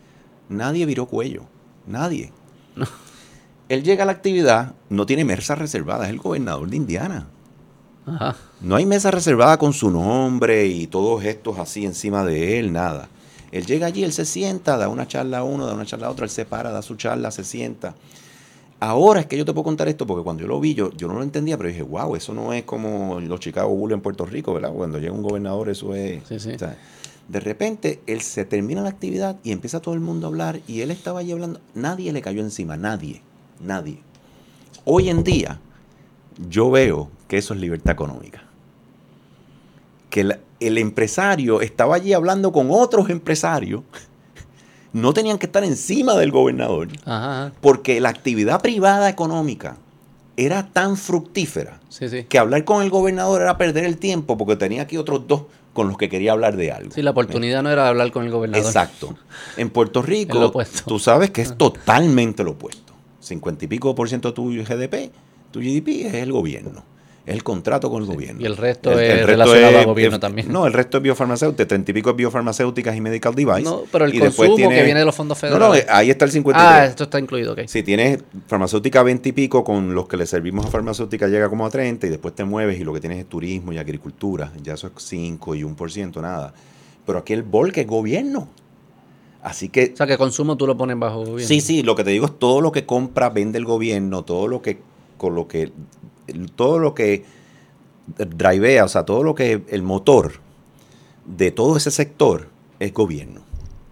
Nadie 0.49 0.87
viró 0.87 1.07
cuello. 1.07 1.45
Nadie. 1.87 2.33
Él 3.69 3.83
llega 3.83 4.05
a 4.05 4.07
la 4.07 4.13
actividad, 4.13 4.75
no 4.91 5.07
tiene 5.07 5.25
mesa 5.25 5.55
reservada, 5.55 6.05
es 6.05 6.11
el 6.11 6.19
gobernador 6.19 6.69
de 6.69 6.77
Indiana. 6.77 7.27
Ajá. 8.07 8.37
No 8.61 8.77
hay 8.77 8.87
mesa 8.87 9.11
reservada 9.11 9.59
con 9.59 9.73
su 9.73 9.91
nombre 9.91 10.67
y 10.67 10.87
todos 10.87 11.25
estos 11.25 11.59
así 11.59 11.85
encima 11.85 12.25
de 12.25 12.61
él, 12.61 12.73
nada. 12.73 13.09
Él 13.51 13.67
llega 13.67 13.87
allí, 13.87 14.05
él 14.05 14.13
se 14.13 14.25
sienta, 14.25 14.77
da 14.77 14.89
una 14.89 15.09
charla 15.09 15.39
a 15.39 15.43
uno, 15.43 15.67
da 15.67 15.75
una 15.75 15.87
charla 15.87 16.07
a 16.07 16.11
otro, 16.11 16.25
él 16.25 16.31
se 16.31 16.45
para, 16.45 16.71
da 16.71 16.83
su 16.83 16.95
charla, 16.95 17.31
se 17.31 17.43
sienta. 17.43 17.95
Ahora 18.79 19.21
es 19.21 19.27
que 19.27 19.39
yo 19.39 19.45
te 19.45 19.53
puedo 19.55 19.65
contar 19.65 19.89
esto 19.89 20.07
porque 20.07 20.23
cuando 20.23 20.43
yo 20.43 20.49
lo 20.49 20.61
vi, 20.61 20.75
yo, 20.75 20.91
yo 20.93 21.09
no 21.09 21.15
lo 21.15 21.23
entendía, 21.23 21.57
pero 21.57 21.69
dije, 21.71 21.83
wow, 21.83 22.15
eso 22.15 22.35
no 22.35 22.53
es 22.53 22.65
como 22.65 23.21
los 23.21 23.41
Chicago 23.41 23.71
Bulls 23.71 23.95
en 23.95 24.01
Puerto 24.03 24.27
Rico, 24.27 24.53
¿verdad? 24.53 24.73
Cuando 24.73 24.99
llega 24.99 25.13
un 25.13 25.23
gobernador, 25.23 25.71
eso 25.71 25.95
es. 25.95 26.23
Sí, 26.29 26.39
sí. 26.39 26.51
o 26.53 26.59
sea, 26.59 26.77
de 27.29 27.41
repente, 27.41 28.01
él 28.07 28.21
se 28.21 28.45
termina 28.45 28.83
la 28.83 28.91
actividad 28.91 29.37
y 29.43 29.53
empieza 29.53 29.81
todo 29.81 29.95
el 29.95 30.01
mundo 30.01 30.27
a 30.27 30.29
hablar 30.31 30.61
y 30.69 30.83
él 30.83 30.91
estaba 30.91 31.21
allí 31.21 31.33
hablando. 31.33 31.61
Nadie 31.75 32.13
le 32.13 32.21
cayó 32.21 32.41
encima, 32.43 32.77
nadie, 32.77 33.23
nadie. 33.61 33.99
Hoy 34.85 35.09
en 35.09 35.25
día, 35.25 35.59
yo 36.49 36.71
veo 36.71 37.09
que 37.29 37.39
eso 37.39 37.55
es 37.55 37.61
libertad 37.61 37.93
económica. 37.95 38.43
Que 40.11 40.23
la- 40.25 40.39
el 40.61 40.79
empresario 40.79 41.61
estaba 41.63 41.97
allí 41.97 42.13
hablando 42.13 42.53
con 42.53 42.69
otros 42.71 43.11
empresarios, 43.11 43.83
no 44.97 45.13
tenían 45.13 45.39
que 45.39 45.47
estar 45.47 45.63
encima 45.65 46.15
del 46.17 46.31
gobernador, 46.31 46.89
Ajá, 47.05 47.45
ajá. 47.47 47.53
porque 47.61 48.01
la 48.01 48.09
actividad 48.09 48.61
privada 48.61 49.09
económica 49.09 49.77
era 50.37 50.67
tan 50.73 50.97
fructífera 50.97 51.81
Sí, 51.89 52.09
sí. 52.09 52.25
que 52.25 52.39
hablar 52.39 52.65
con 52.65 52.83
el 52.83 52.91
gobernador 52.91 53.43
era 53.43 53.57
perder 53.59 53.85
el 53.85 53.97
tiempo 53.99 54.37
porque 54.37 54.57
tenía 54.57 54.83
aquí 54.83 54.97
otros 54.97 55.27
dos 55.27 55.43
con 55.73 55.89
los 55.89 55.99
que 55.99 56.09
quería 56.09 56.33
hablar 56.33 56.57
de 56.57 56.73
algo. 56.73 56.91
Sí, 56.93 57.03
la 57.03 57.11
oportunidad 57.11 57.63
no 57.63 57.71
era 57.71 57.87
hablar 57.89 58.11
con 58.11 58.25
el 58.25 58.31
gobernador. 58.31 58.65
Exacto. 58.67 59.15
En 59.59 59.69
Puerto 59.69 60.01
Rico, 60.03 60.53
tú 60.87 60.99
sabes 60.99 61.31
que 61.31 61.43
es 61.43 61.57
totalmente 61.59 62.43
lo 62.45 62.53
opuesto. 62.53 62.95
50 63.21 63.65
y 63.67 63.69
pico 63.69 63.95
por 63.95 64.09
ciento 64.09 64.29
de 64.29 64.35
tu 64.35 64.49
GDP, 64.51 65.11
tu 65.51 65.61
GDP 65.61 66.07
es 66.07 66.15
el 66.15 66.33
gobierno. 66.33 66.83
Es 67.27 67.35
el 67.35 67.43
contrato 67.43 67.91
con 67.91 68.03
el 68.03 68.07
gobierno. 68.09 68.41
y 68.41 68.45
el 68.47 68.57
resto 68.57 68.99
es 69.01 69.27
relacionado 69.27 69.79
al 69.81 69.87
gobierno 69.87 70.21
también. 70.21 70.47
No, 70.53 70.65
el 70.65 70.73
resto 70.73 70.99
es 70.99 71.03
biofarmacéutica, 71.03 71.67
30 71.67 71.91
y 71.91 71.95
pico 71.95 72.11
es 72.11 72.17
biofarmacéuticas 72.17 72.95
y 72.95 73.01
medical 73.01 73.35
device. 73.35 73.63
No, 73.63 73.83
pero 73.91 74.05
el 74.05 74.15
y 74.15 74.21
consumo 74.21 74.57
que 74.69 74.83
viene 74.85 75.01
de 75.01 75.05
los 75.05 75.15
fondos 75.15 75.43
No, 75.43 75.49
no, 75.51 75.57
federales. 75.73 75.83
eh, 75.83 75.87
ahí 75.91 76.11
está 76.11 76.25
el 76.25 76.31
53. 76.31 76.65
ah, 76.73 76.87
esto 76.87 77.03
está 77.03 77.19
incluido, 77.19 77.55
ok. 77.55 77.63
Si 77.67 77.83
tienes 77.83 78.23
farmacéutica 78.47 79.03
20 79.03 79.29
y 79.29 79.33
pico, 79.33 79.65
con 79.65 79.93
los 79.93 80.07
que 80.07 80.17
le 80.17 80.25
servimos 80.27 80.67
a 80.67 80.69
farmacéutica 80.71 81.27
llega 81.27 81.49
como 81.49 81.67
a 81.67 81.71
30 81.71 82.07
y 82.07 82.11
después 82.11 82.33
te 82.33 82.45
mueves 82.45 82.79
y 82.81 82.85
lo 82.85 82.93
que 82.95 83.01
tienes 83.01 83.19
es 83.19 83.27
turismo 83.29 83.73
y 83.73 83.79
agricultura. 83.79 84.53
Ya 84.63 84.75
eso 84.75 84.87
es 84.87 84.93
5 85.03 85.57
y 85.57 85.63
1%, 85.65 86.23
nada. 86.23 86.55
Pero 87.05 87.19
aquí 87.19 87.33
el 87.33 87.43
bolque 87.43 87.81
es 87.81 87.87
gobierno. 87.89 88.49
Así 89.43 89.69
que, 89.69 89.91
O 89.95 89.97
sea, 89.97 90.07
que 90.07 90.17
consumo 90.17 90.57
tú 90.57 90.67
lo 90.67 90.77
pones 90.77 90.97
bajo 90.99 91.19
gobierno. 91.21 91.47
sí, 91.47 91.61
sí, 91.61 91.83
lo 91.83 91.95
que 91.97 92.05
te 92.05 92.11
digo 92.11 92.27
es 92.27 92.39
todo 92.39 92.61
lo 92.61 92.71
que 92.73 92.85
compra, 92.87 93.31
vende 93.31 93.59
el 93.59 93.65
gobierno, 93.65 94.25
todo 94.25 94.49
lo 94.49 94.61
que, 94.63 94.79
con 95.19 95.35
lo 95.37 95.47
que, 95.47 95.71
todo 96.55 96.79
lo 96.79 96.95
que 96.95 97.25
drivea, 98.19 98.85
o 98.85 98.89
sea, 98.89 99.05
todo 99.05 99.23
lo 99.23 99.35
que, 99.35 99.63
el 99.69 99.83
motor 99.83 100.35
de 101.25 101.51
todo 101.51 101.77
ese 101.77 101.91
sector 101.91 102.49
es 102.79 102.93
gobierno. 102.93 103.41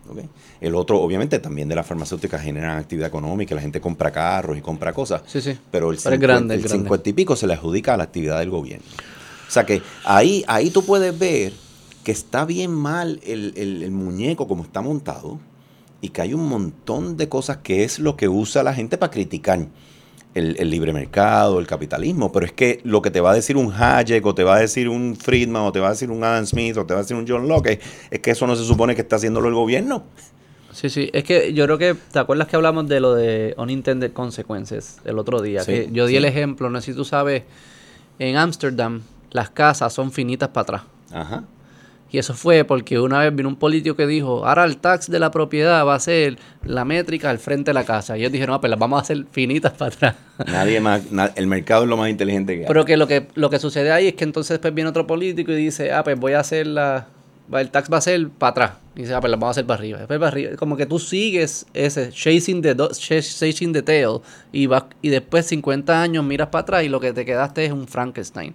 ¿ok? 0.08 0.18
El 0.60 0.74
otro, 0.76 1.00
obviamente, 1.00 1.38
también 1.40 1.68
de 1.68 1.74
las 1.74 1.86
farmacéuticas 1.86 2.40
generan 2.42 2.78
actividad 2.78 3.08
económica, 3.08 3.54
la 3.54 3.60
gente 3.60 3.80
compra 3.80 4.10
carros 4.12 4.56
y 4.56 4.60
compra 4.60 4.92
cosas, 4.92 5.22
Sí, 5.26 5.40
sí. 5.40 5.58
pero 5.70 5.90
el, 5.90 5.96
Pero 6.02 6.14
es 6.14 6.20
50, 6.20 6.26
grande, 6.26 6.54
el 6.54 6.60
grande. 6.62 6.78
50 6.84 7.08
y 7.08 7.12
pico 7.12 7.36
se 7.36 7.46
le 7.46 7.54
adjudica 7.54 7.94
a 7.94 7.96
la 7.96 8.04
actividad 8.04 8.38
del 8.38 8.50
gobierno. 8.50 8.84
O 9.46 9.50
sea 9.50 9.66
que 9.66 9.82
ahí, 10.04 10.44
ahí 10.46 10.70
tú 10.70 10.84
puedes 10.84 11.16
ver 11.18 11.52
que 12.02 12.12
está 12.12 12.44
bien 12.44 12.70
mal 12.70 13.20
el, 13.24 13.52
el- 13.56 13.82
el 13.82 13.90
muñeco 13.90 14.46
como 14.48 14.62
está 14.62 14.80
montado 14.80 15.38
y 16.00 16.10
que 16.10 16.22
hay 16.22 16.34
un 16.34 16.46
montón 16.48 17.16
de 17.16 17.28
cosas 17.28 17.58
que 17.58 17.82
es 17.84 17.98
lo 17.98 18.16
que 18.16 18.28
usa 18.28 18.62
la 18.62 18.74
gente 18.74 18.96
para 18.98 19.10
criticar 19.10 19.66
el, 20.34 20.56
el 20.58 20.70
libre 20.70 20.92
mercado, 20.92 21.60
el 21.60 21.66
capitalismo, 21.66 22.32
pero 22.32 22.44
es 22.44 22.52
que 22.52 22.80
lo 22.84 23.00
que 23.02 23.10
te 23.10 23.20
va 23.20 23.30
a 23.30 23.34
decir 23.34 23.56
un 23.56 23.72
Hayek 23.72 24.24
o 24.26 24.34
te 24.34 24.44
va 24.44 24.56
a 24.56 24.60
decir 24.60 24.88
un 24.88 25.16
Friedman 25.16 25.62
o 25.62 25.72
te 25.72 25.80
va 25.80 25.88
a 25.88 25.90
decir 25.90 26.10
un 26.10 26.22
Adam 26.22 26.44
Smith 26.44 26.76
o 26.76 26.84
te 26.84 26.94
va 26.94 27.00
a 27.00 27.02
decir 27.02 27.16
un 27.16 27.26
John 27.26 27.48
Locke, 27.48 27.80
es 28.10 28.20
que 28.20 28.32
eso 28.32 28.46
no 28.46 28.56
se 28.56 28.64
supone 28.64 28.94
que 28.94 29.02
está 29.02 29.16
haciéndolo 29.16 29.48
el 29.48 29.54
gobierno. 29.54 30.04
Sí, 30.72 30.90
sí. 30.90 31.08
Es 31.12 31.22
que 31.22 31.54
yo 31.54 31.64
creo 31.66 31.78
que, 31.78 31.94
¿te 31.94 32.18
acuerdas 32.18 32.48
que 32.48 32.56
hablamos 32.56 32.88
de 32.88 32.98
lo 32.98 33.14
de 33.14 33.54
unintended 33.56 34.12
consequences 34.12 34.98
el 35.04 35.20
otro 35.20 35.40
día? 35.40 35.62
Sí, 35.62 35.72
que 35.72 35.88
yo 35.92 36.06
di 36.06 36.14
sí. 36.14 36.16
el 36.16 36.24
ejemplo, 36.24 36.68
no 36.68 36.80
sé 36.80 36.92
si 36.92 36.96
tú 36.96 37.04
sabes, 37.04 37.44
en 38.18 38.36
Ámsterdam 38.36 39.02
las 39.30 39.50
casas 39.50 39.92
son 39.92 40.10
finitas 40.10 40.48
para 40.48 40.62
atrás. 40.62 40.82
Ajá. 41.12 41.44
Y 42.14 42.18
eso 42.18 42.32
fue 42.32 42.62
porque 42.62 43.00
una 43.00 43.18
vez 43.18 43.34
vino 43.34 43.48
un 43.48 43.56
político 43.56 43.96
que 43.96 44.06
dijo, 44.06 44.46
ahora 44.46 44.62
el 44.66 44.76
tax 44.76 45.10
de 45.10 45.18
la 45.18 45.32
propiedad 45.32 45.84
va 45.84 45.96
a 45.96 45.98
ser 45.98 46.38
la 46.64 46.84
métrica 46.84 47.28
al 47.28 47.40
frente 47.40 47.70
de 47.70 47.74
la 47.74 47.82
casa. 47.82 48.16
Y 48.16 48.20
ellos 48.20 48.30
dijeron, 48.30 48.54
ah, 48.54 48.60
pues 48.60 48.70
las 48.70 48.78
vamos 48.78 49.00
a 49.00 49.02
hacer 49.02 49.24
finitas 49.32 49.72
para 49.72 49.92
atrás. 49.92 50.14
Nadie 50.46 50.78
más, 50.80 51.10
na- 51.10 51.32
el 51.34 51.48
mercado 51.48 51.82
es 51.82 51.88
lo 51.88 51.96
más 51.96 52.08
inteligente 52.10 52.54
que 52.54 52.60
hay. 52.60 52.66
Pero 52.68 52.84
que 52.84 52.96
lo 52.96 53.08
que 53.08 53.26
lo 53.34 53.50
que 53.50 53.58
sucede 53.58 53.90
ahí 53.90 54.06
es 54.06 54.14
que 54.14 54.22
entonces 54.22 54.50
después 54.50 54.72
viene 54.72 54.90
otro 54.90 55.08
político 55.08 55.50
y 55.50 55.56
dice, 55.56 55.90
ah, 55.90 56.04
pues 56.04 56.16
voy 56.16 56.34
a 56.34 56.38
hacer 56.38 56.68
la... 56.68 57.08
El 57.52 57.70
tax 57.70 57.92
va 57.92 57.96
a 57.96 58.00
ser 58.00 58.28
para 58.28 58.50
atrás. 58.52 58.70
Y 58.94 59.00
dice, 59.00 59.14
ah, 59.14 59.20
pues 59.20 59.32
la 59.32 59.36
vamos 59.36 59.48
a 59.48 59.50
hacer 59.50 59.66
para 59.66 59.80
arriba. 59.80 59.98
Después 59.98 60.20
para 60.20 60.28
arriba. 60.28 60.56
Como 60.56 60.76
que 60.76 60.86
tú 60.86 61.00
sigues 61.00 61.66
ese 61.74 62.10
chasing 62.12 62.62
the, 62.62 62.76
chasing 62.92 63.72
the 63.72 63.82
tail 63.82 64.20
y, 64.52 64.66
vas, 64.66 64.84
y 65.02 65.08
después 65.08 65.46
50 65.46 66.00
años 66.00 66.24
miras 66.24 66.46
para 66.46 66.62
atrás 66.62 66.84
y 66.84 66.88
lo 66.88 67.00
que 67.00 67.12
te 67.12 67.24
quedaste 67.24 67.64
es 67.64 67.72
un 67.72 67.88
Frankenstein. 67.88 68.54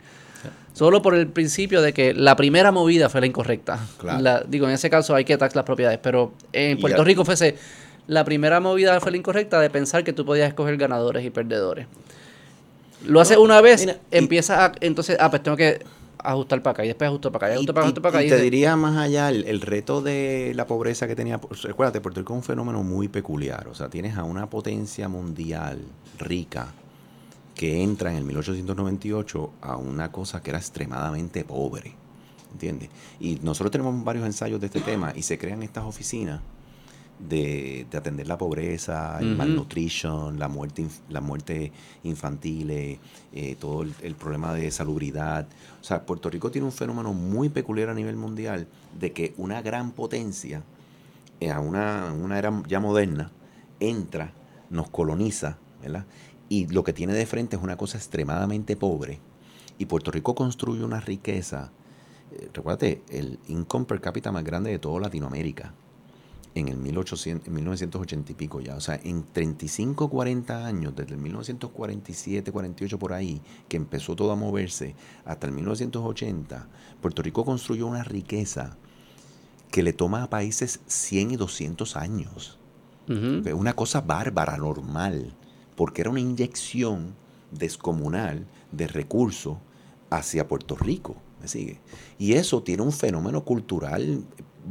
Solo 0.80 1.02
por 1.02 1.14
el 1.14 1.28
principio 1.28 1.82
de 1.82 1.92
que 1.92 2.14
la 2.14 2.38
primera 2.38 2.72
movida 2.72 3.10
fue 3.10 3.20
la 3.20 3.28
incorrecta. 3.28 3.78
Claro. 3.98 4.22
La- 4.22 4.40
digo, 4.48 4.66
en 4.66 4.72
ese 4.74 4.90
caso 4.90 5.14
hay 5.14 5.26
que 5.26 5.38
tax 5.38 5.54
las 5.54 5.66
propiedades, 5.66 6.00
pero 6.02 6.32
en 6.54 6.78
Y 6.78 6.82
Puerto 6.82 7.04
Rico 7.04 7.26
fuese 7.26 7.58
la 8.08 8.24
primera 8.24 8.62
movida 8.62 8.98
fue 9.02 9.12
la 9.12 9.18
incorrecta 9.18 9.60
de 9.60 9.70
pensar 9.70 10.06
que 10.06 10.14
tú 10.14 10.24
podías 10.26 10.48
escoger 10.48 10.78
ganadores 10.78 11.26
y 11.26 11.32
perdedores. 11.32 11.86
Lo 13.06 13.20
haces 13.20 13.36
No, 13.36 13.44
una 13.44 13.60
vez, 13.60 13.82
mira, 13.82 13.98
y- 14.10 14.18
empieza 14.20 14.66
a, 14.68 14.72
entonces, 14.80 15.18
ah, 15.20 15.30
pues 15.30 15.44
tengo 15.44 15.58
que 15.58 15.80
ajustar 16.18 16.62
para 16.64 16.72
acá 16.72 16.86
y 16.86 16.88
después 16.88 17.08
ajusto 17.10 17.30
para 17.32 17.48
acá 17.48 17.54
y 17.54 17.56
Y, 17.56 17.56
ajusto 17.58 17.74
para 17.74 17.82
acá, 17.84 17.88
ajusto 17.90 18.02
para 18.02 18.18
acá. 18.20 18.24
y 18.24 18.28
y 18.28 18.30
te 18.30 18.42
diría 18.42 18.76
más 18.78 18.98
allá, 18.98 19.30
el, 19.30 19.46
el 19.48 19.60
reto 19.60 20.02
de 20.02 20.54
la 20.56 20.66
pobreza 20.66 21.08
que 21.08 21.16
tenía, 21.16 21.40
pues, 21.40 21.62
recuérdate, 21.64 22.00
Puerto 22.00 22.22
Rico 22.22 22.34
es 22.34 22.38
un 22.38 22.44
fenómeno 22.44 22.84
muy 22.84 23.10
peculiar, 23.10 23.68
o 23.68 23.76
sea, 23.76 23.90
tienes 23.90 24.18
a 24.18 24.24
una 24.24 24.50
potencia 24.50 25.10
mundial 25.10 25.80
rica 26.20 26.68
que 27.60 27.84
entra 27.84 28.10
en 28.10 28.16
el 28.16 28.24
1898 28.24 29.52
a 29.60 29.76
una 29.76 30.14
cosa 30.14 30.42
que 30.42 30.52
era 30.52 30.60
extremadamente 30.60 31.44
pobre, 31.44 31.92
¿entiendes? 32.54 32.88
Y 33.20 33.36
nosotros 33.44 33.70
tenemos 33.70 34.02
varios 34.02 34.26
ensayos 34.26 34.62
de 34.62 34.68
este 34.68 34.80
tema 34.80 35.12
y 35.14 35.24
se 35.24 35.38
crean 35.38 35.62
estas 35.62 35.84
oficinas 35.84 36.40
de, 37.20 37.86
de 37.92 37.98
atender 37.98 38.28
la 38.28 38.38
pobreza, 38.38 39.20
el 39.20 39.32
Ujú. 39.32 39.36
malnutrition, 39.40 40.40
la 40.40 40.48
muerte, 40.48 40.88
la 41.10 41.20
muerte 41.20 41.74
infantil, 42.04 42.70
eh, 42.72 42.98
eh, 43.34 43.58
todo 43.60 43.82
el, 43.82 43.94
el 44.04 44.16
problema 44.16 44.54
de 44.54 44.72
salubridad. 44.72 45.46
O 45.82 45.84
sea, 45.84 46.06
Puerto 46.06 46.30
Rico 46.30 46.52
tiene 46.52 46.66
un 46.66 46.72
fenómeno 46.72 47.12
muy 47.12 47.50
peculiar 47.50 47.90
a 47.90 47.94
nivel 47.94 48.16
mundial 48.16 48.68
de 48.98 49.12
que 49.12 49.34
una 49.36 49.62
gran 49.62 49.92
potencia, 49.92 50.64
eh, 51.42 51.52
a 51.52 51.60
una, 51.60 52.14
una 52.14 52.40
era 52.40 52.64
ya 52.70 52.80
moderna, 52.80 53.32
entra, 53.82 54.32
nos 54.70 54.90
coloniza, 54.90 55.58
¿verdad? 55.82 56.06
Y 56.50 56.68
lo 56.68 56.84
que 56.84 56.94
tiene 56.94 57.14
de 57.14 57.26
frente 57.26 57.56
es 57.56 57.62
una 57.62 57.78
cosa 57.78 57.98
extremadamente 57.98 58.76
pobre. 58.76 59.20
Y 59.78 59.86
Puerto 59.86 60.12
Rico 60.12 60.36
construye 60.36 60.84
una 60.84 61.00
riqueza. 61.00 61.72
eh, 62.32 62.50
recuérdate, 62.54 63.04
el 63.10 63.40
income 63.48 63.86
per 63.86 64.02
cápita 64.02 64.32
más 64.32 64.44
grande 64.44 64.72
de 64.72 64.80
toda 64.80 65.00
Latinoamérica 65.00 65.74
en 66.56 66.68
el 66.68 66.78
1800, 66.78 67.48
en 67.48 67.54
1980 67.54 68.32
y 68.32 68.36
pico 68.36 68.62
ya. 68.62 68.76
O 68.76 68.82
sea, 68.82 69.00
en 69.04 69.24
35, 69.24 70.10
40 70.10 70.66
años, 70.66 70.96
desde 70.96 71.14
el 71.14 71.22
1947, 71.22 72.52
48 72.52 73.00
por 73.00 73.14
ahí, 73.14 73.42
que 73.68 73.78
empezó 73.78 74.16
todo 74.16 74.32
a 74.32 74.36
moverse, 74.36 74.96
hasta 75.26 75.48
el 75.48 75.54
1980, 75.54 76.68
Puerto 77.02 77.22
Rico 77.22 77.46
construyó 77.46 77.88
una 77.88 78.04
riqueza 78.04 78.78
que 79.72 79.84
le 79.84 79.94
toma 79.94 80.24
a 80.24 80.30
países 80.30 80.82
100 80.88 81.32
y 81.32 81.36
200 81.36 81.96
años. 81.96 82.58
Es 83.08 83.54
una 83.54 83.74
cosa 83.74 84.02
bárbara, 84.02 84.56
normal, 84.58 85.34
porque 85.80 86.02
era 86.02 86.10
una 86.10 86.20
inyección 86.20 87.16
descomunal 87.52 88.46
de 88.74 88.86
recursos 88.88 89.56
hacia 90.10 90.46
Puerto 90.46 90.76
Rico. 90.76 91.16
¿Me 91.42 91.48
sigue? 91.48 91.80
Y 92.18 92.34
eso 92.34 92.62
tiene 92.64 92.84
un 92.84 92.92
fenómeno 92.92 93.46
cultural 93.46 94.26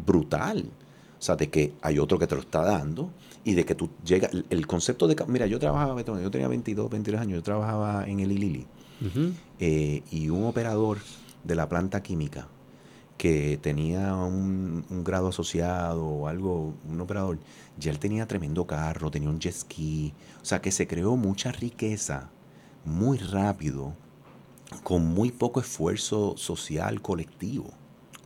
brutal. 0.04 0.70
O 1.18 1.22
sea, 1.22 1.34
de 1.36 1.48
que 1.48 1.72
hay 1.80 1.98
otro 1.98 2.18
que 2.18 2.26
te 2.26 2.34
lo 2.34 2.42
está 2.42 2.60
dando 2.62 3.10
y 3.42 3.54
de 3.54 3.64
que 3.64 3.74
tú 3.74 3.88
llegas. 4.04 4.30
el- 4.50 4.66
concepto 4.66 5.08
de. 5.08 5.16
Mira, 5.28 5.46
yo 5.46 5.58
trabajaba, 5.58 5.98
yo 6.02 6.30
tenía 6.30 6.46
22, 6.46 6.90
23 6.90 7.22
años, 7.22 7.36
yo 7.38 7.42
trabajaba 7.42 8.06
en 8.06 8.20
el 8.20 8.30
Ilili 8.32 8.66
eh, 9.60 10.02
y 10.10 10.28
un 10.28 10.44
operador 10.44 10.98
de 11.42 11.54
la 11.54 11.68
planta 11.70 12.02
química 12.02 12.48
que 13.18 13.58
tenía 13.60 14.14
un, 14.14 14.84
grado 15.04 15.28
asociado 15.28 16.06
o 16.06 16.28
algo, 16.28 16.74
un 16.88 17.00
operador, 17.00 17.38
ya 17.76 17.90
él 17.90 17.98
tenía 17.98 18.26
tremendo 18.26 18.66
carro, 18.66 19.10
tenía 19.10 19.28
un 19.28 19.40
jet 19.40 19.54
ski, 19.54 20.14
o 20.40 20.44
sea 20.44 20.62
que 20.62 20.70
se 20.70 20.86
creó 20.86 21.16
mucha 21.16 21.52
riqueza 21.52 22.30
muy 22.84 23.18
rápido, 23.18 23.92
con 24.84 25.04
muy 25.04 25.32
poco 25.32 25.60
esfuerzo 25.60 26.36
social 26.36 27.02
colectivo, 27.02 27.70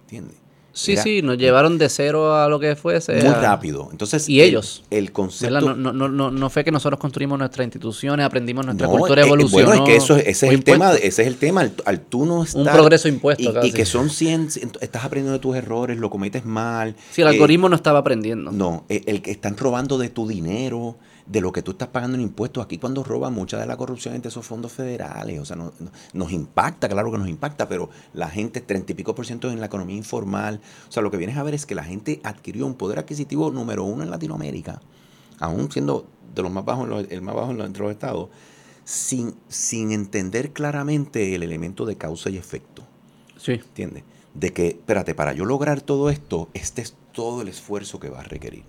¿entiendes? 0.03 0.42
Sí, 0.75 0.93
Era 0.93 1.03
sí, 1.03 1.23
nos 1.23 1.37
llevaron 1.37 1.77
de 1.77 1.89
cero 1.89 2.35
a 2.35 2.49
lo 2.49 2.59
que 2.59 2.77
fuese. 2.77 3.15
Muy 3.17 3.27
a- 3.27 3.35
rápido. 3.41 3.89
Entonces, 3.91 4.29
Y 4.29 4.41
el- 4.41 4.49
ellos, 4.49 4.85
El, 4.91 5.13
concepto... 5.13 5.61
No, 5.61 5.93
no, 5.93 6.09
no, 6.09 6.31
no, 6.31 6.51
fue 6.51 6.65
que 6.65 6.71
nosotros 6.71 6.99
construimos 6.99 7.39
nuestras 7.39 7.67
instituciones, 7.67 8.25
aprendimos 8.25 8.65
nuestra 8.65 8.89
cultura 8.89 9.21
eh, 9.21 9.25
eh, 9.25 9.27
evolucionó. 9.29 9.67
Bueno, 9.67 9.85
es 9.85 9.89
que 9.91 9.97
eso, 9.97 10.17
ese 10.17 10.47
es 10.47 10.53
el 10.53 10.65
tema, 10.65 10.95
ese 10.95 11.23
es 11.23 11.29
el 11.29 11.37
tema, 11.37 11.61
al, 11.61 11.73
al 11.85 12.01
tú 12.01 12.25
no 12.25 12.43
estar... 12.43 12.61
Un 12.63 12.69
progreso 12.69 13.09
impuesto 13.09 13.43
y, 13.51 13.53
casi. 13.53 13.69
y 13.69 13.73
que 13.73 13.85
son 13.85 14.09
100, 14.09 14.49
estás 14.81 15.05
aprendiendo 15.05 15.33
de 15.33 15.39
tus 15.41 15.55
errores, 15.57 15.99
lo 15.99 16.09
cometes 16.09 16.45
mal. 16.45 16.97
Sí, 17.11 17.21
el 17.23 17.29
eh, 17.29 17.31
algoritmo 17.33 17.69
no 17.69 17.77
estaba 17.77 17.99
aprendiendo. 17.99 18.51
No, 18.51 18.85
eh, 18.89 19.03
el 19.07 19.21
que 19.21 19.31
están 19.31 19.57
robando 19.57 19.99
de 19.99 20.09
tu 20.09 20.27
dinero, 20.27 20.97
de 21.27 21.41
lo 21.41 21.53
que 21.53 21.63
tú 21.63 21.73
estás 21.73 21.89
pagando 21.89 22.17
en 22.17 22.23
impuestos. 22.23 22.65
Aquí 22.65 22.79
cuando 22.79 23.05
roban 23.05 23.33
mucha 23.33 23.59
de 23.59 23.67
la 23.67 23.77
corrupción 23.77 24.21
de 24.21 24.29
esos 24.29 24.45
fondos 24.47 24.73
federales. 24.73 25.39
O 25.41 25.45
sea, 25.45 25.57
no- 25.57 25.73
no- 25.79 25.91
nos 26.13 26.33
impacta, 26.33 26.89
claro 26.89 27.11
que 27.13 27.19
nos 27.19 27.29
impacta, 27.29 27.69
pero 27.69 27.91
la 28.13 28.29
gente, 28.29 28.61
treinta 28.61 28.93
y 28.93 28.95
pico 28.95 29.15
por 29.15 29.27
ciento 29.27 29.51
en 29.51 29.61
la 29.61 29.67
economía 29.67 29.97
informal. 29.97 30.61
O 30.89 30.93
sea, 30.93 31.03
lo 31.03 31.11
que 31.11 31.17
vienes 31.17 31.37
a 31.37 31.43
ver 31.43 31.55
es 31.55 31.67
que 31.67 31.75
la 31.75 31.85
gente 31.85 32.21
adquirió 32.25 32.67
un 32.67 32.75
poder 32.75 32.99
adquisitivo 32.99 33.51
número 33.51 33.85
uno 33.85 34.03
en 34.03 34.11
Latinoamérica, 34.11 34.81
aún 35.39 35.71
siendo 35.71 36.07
de 36.35 36.43
los 36.43 36.51
más 36.51 36.65
bajos, 36.65 36.89
el 37.11 37.23
más 37.23 37.35
bajo 37.35 37.51
en 37.53 37.59
los- 37.59 37.67
entre 37.67 37.83
los 37.83 37.93
estados, 37.93 38.29
sin, 38.85 39.35
sin 39.49 39.93
entender 39.93 40.53
claramente 40.53 41.35
el 41.35 41.43
elemento 41.43 41.85
de 41.87 41.97
causa 41.97 42.31
y 42.31 42.37
efecto. 42.37 42.83
Sí. 43.37 43.53
¿Entiendes? 43.53 44.05
De 44.35 44.53
que, 44.53 44.69
espérate, 44.69 45.15
para 45.15 45.33
yo 45.35 45.45
lograr 45.45 45.83
todo 45.83 46.09
esto, 46.11 46.49
este 46.55 46.81
es 46.83 46.95
todo 47.13 47.43
el 47.43 47.49
esfuerzo 47.49 48.01
que 48.01 48.09
va 48.09 48.21
a 48.21 48.25
requerir. 48.25 48.65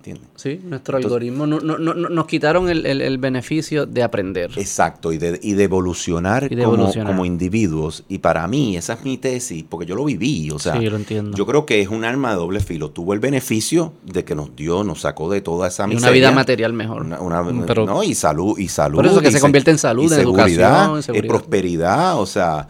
¿Entiendes? 0.00 0.28
Sí, 0.34 0.58
nuestro 0.64 0.96
Entonces- 0.96 1.04
algoritmo 1.04 1.46
no, 1.46 1.60
no, 1.60 1.76
no- 1.76 1.92
nos 2.08 2.26
quitaron 2.26 2.70
el, 2.70 2.86
el- 2.86 3.02
el 3.02 3.18
beneficio 3.18 3.84
de 3.84 4.02
aprender. 4.02 4.50
Exacto, 4.56 5.12
y 5.12 5.18
de, 5.18 5.38
y 5.42 5.52
de 5.52 5.64
evolucionar, 5.64 6.44
Y 6.50 6.54
de 6.56 6.62
como, 6.64 6.76
evolucionar. 6.76 7.12
como 7.12 7.26
individuos. 7.26 8.04
Y 8.08 8.16
para 8.18 8.48
mí, 8.48 8.78
esa 8.78 8.94
es 8.94 9.04
mi 9.04 9.18
tesis, 9.18 9.62
porque 9.68 9.84
yo 9.84 9.94
lo 9.96 10.06
viví. 10.06 10.50
O 10.52 10.58
sea, 10.58 10.78
sí, 10.78 10.88
lo 10.88 10.96
entiendo. 10.96 11.36
yo 11.36 11.44
creo 11.44 11.66
que 11.66 11.82
es 11.82 11.88
un 11.88 12.06
arma 12.06 12.30
de 12.30 12.36
doble 12.36 12.60
filo. 12.60 12.88
Tuvo 12.90 13.12
el 13.12 13.20
beneficio 13.20 13.92
de 14.06 14.24
que 14.24 14.34
nos 14.34 14.56
dio, 14.56 14.84
nos 14.84 15.02
sacó 15.02 15.30
de 15.30 15.42
toda 15.42 15.68
esa 15.68 15.84
Y 15.84 15.88
miseria. 15.88 16.08
una 16.08 16.10
vida 16.12 16.30
material 16.32 16.72
mejor. 16.72 17.02
Una- 17.02 17.20
una- 17.20 17.66
Pero- 17.66 17.84
no, 17.84 18.02
y 18.02 18.14
salud, 18.14 18.58
y 18.58 18.68
salud. 18.68 18.96
Por 18.96 19.06
eso 19.06 19.20
que 19.20 19.28
y 19.28 19.32
se 19.32 19.40
convierte 19.40 19.70
en 19.70 19.76
salud, 19.78 20.10
y 20.10 20.14
en 20.14 20.20
educación, 20.20 20.96
en 20.96 21.02
seguridad. 21.02 21.28
prosperidad. 21.28 22.18
O 22.18 22.24
sea, 22.24 22.68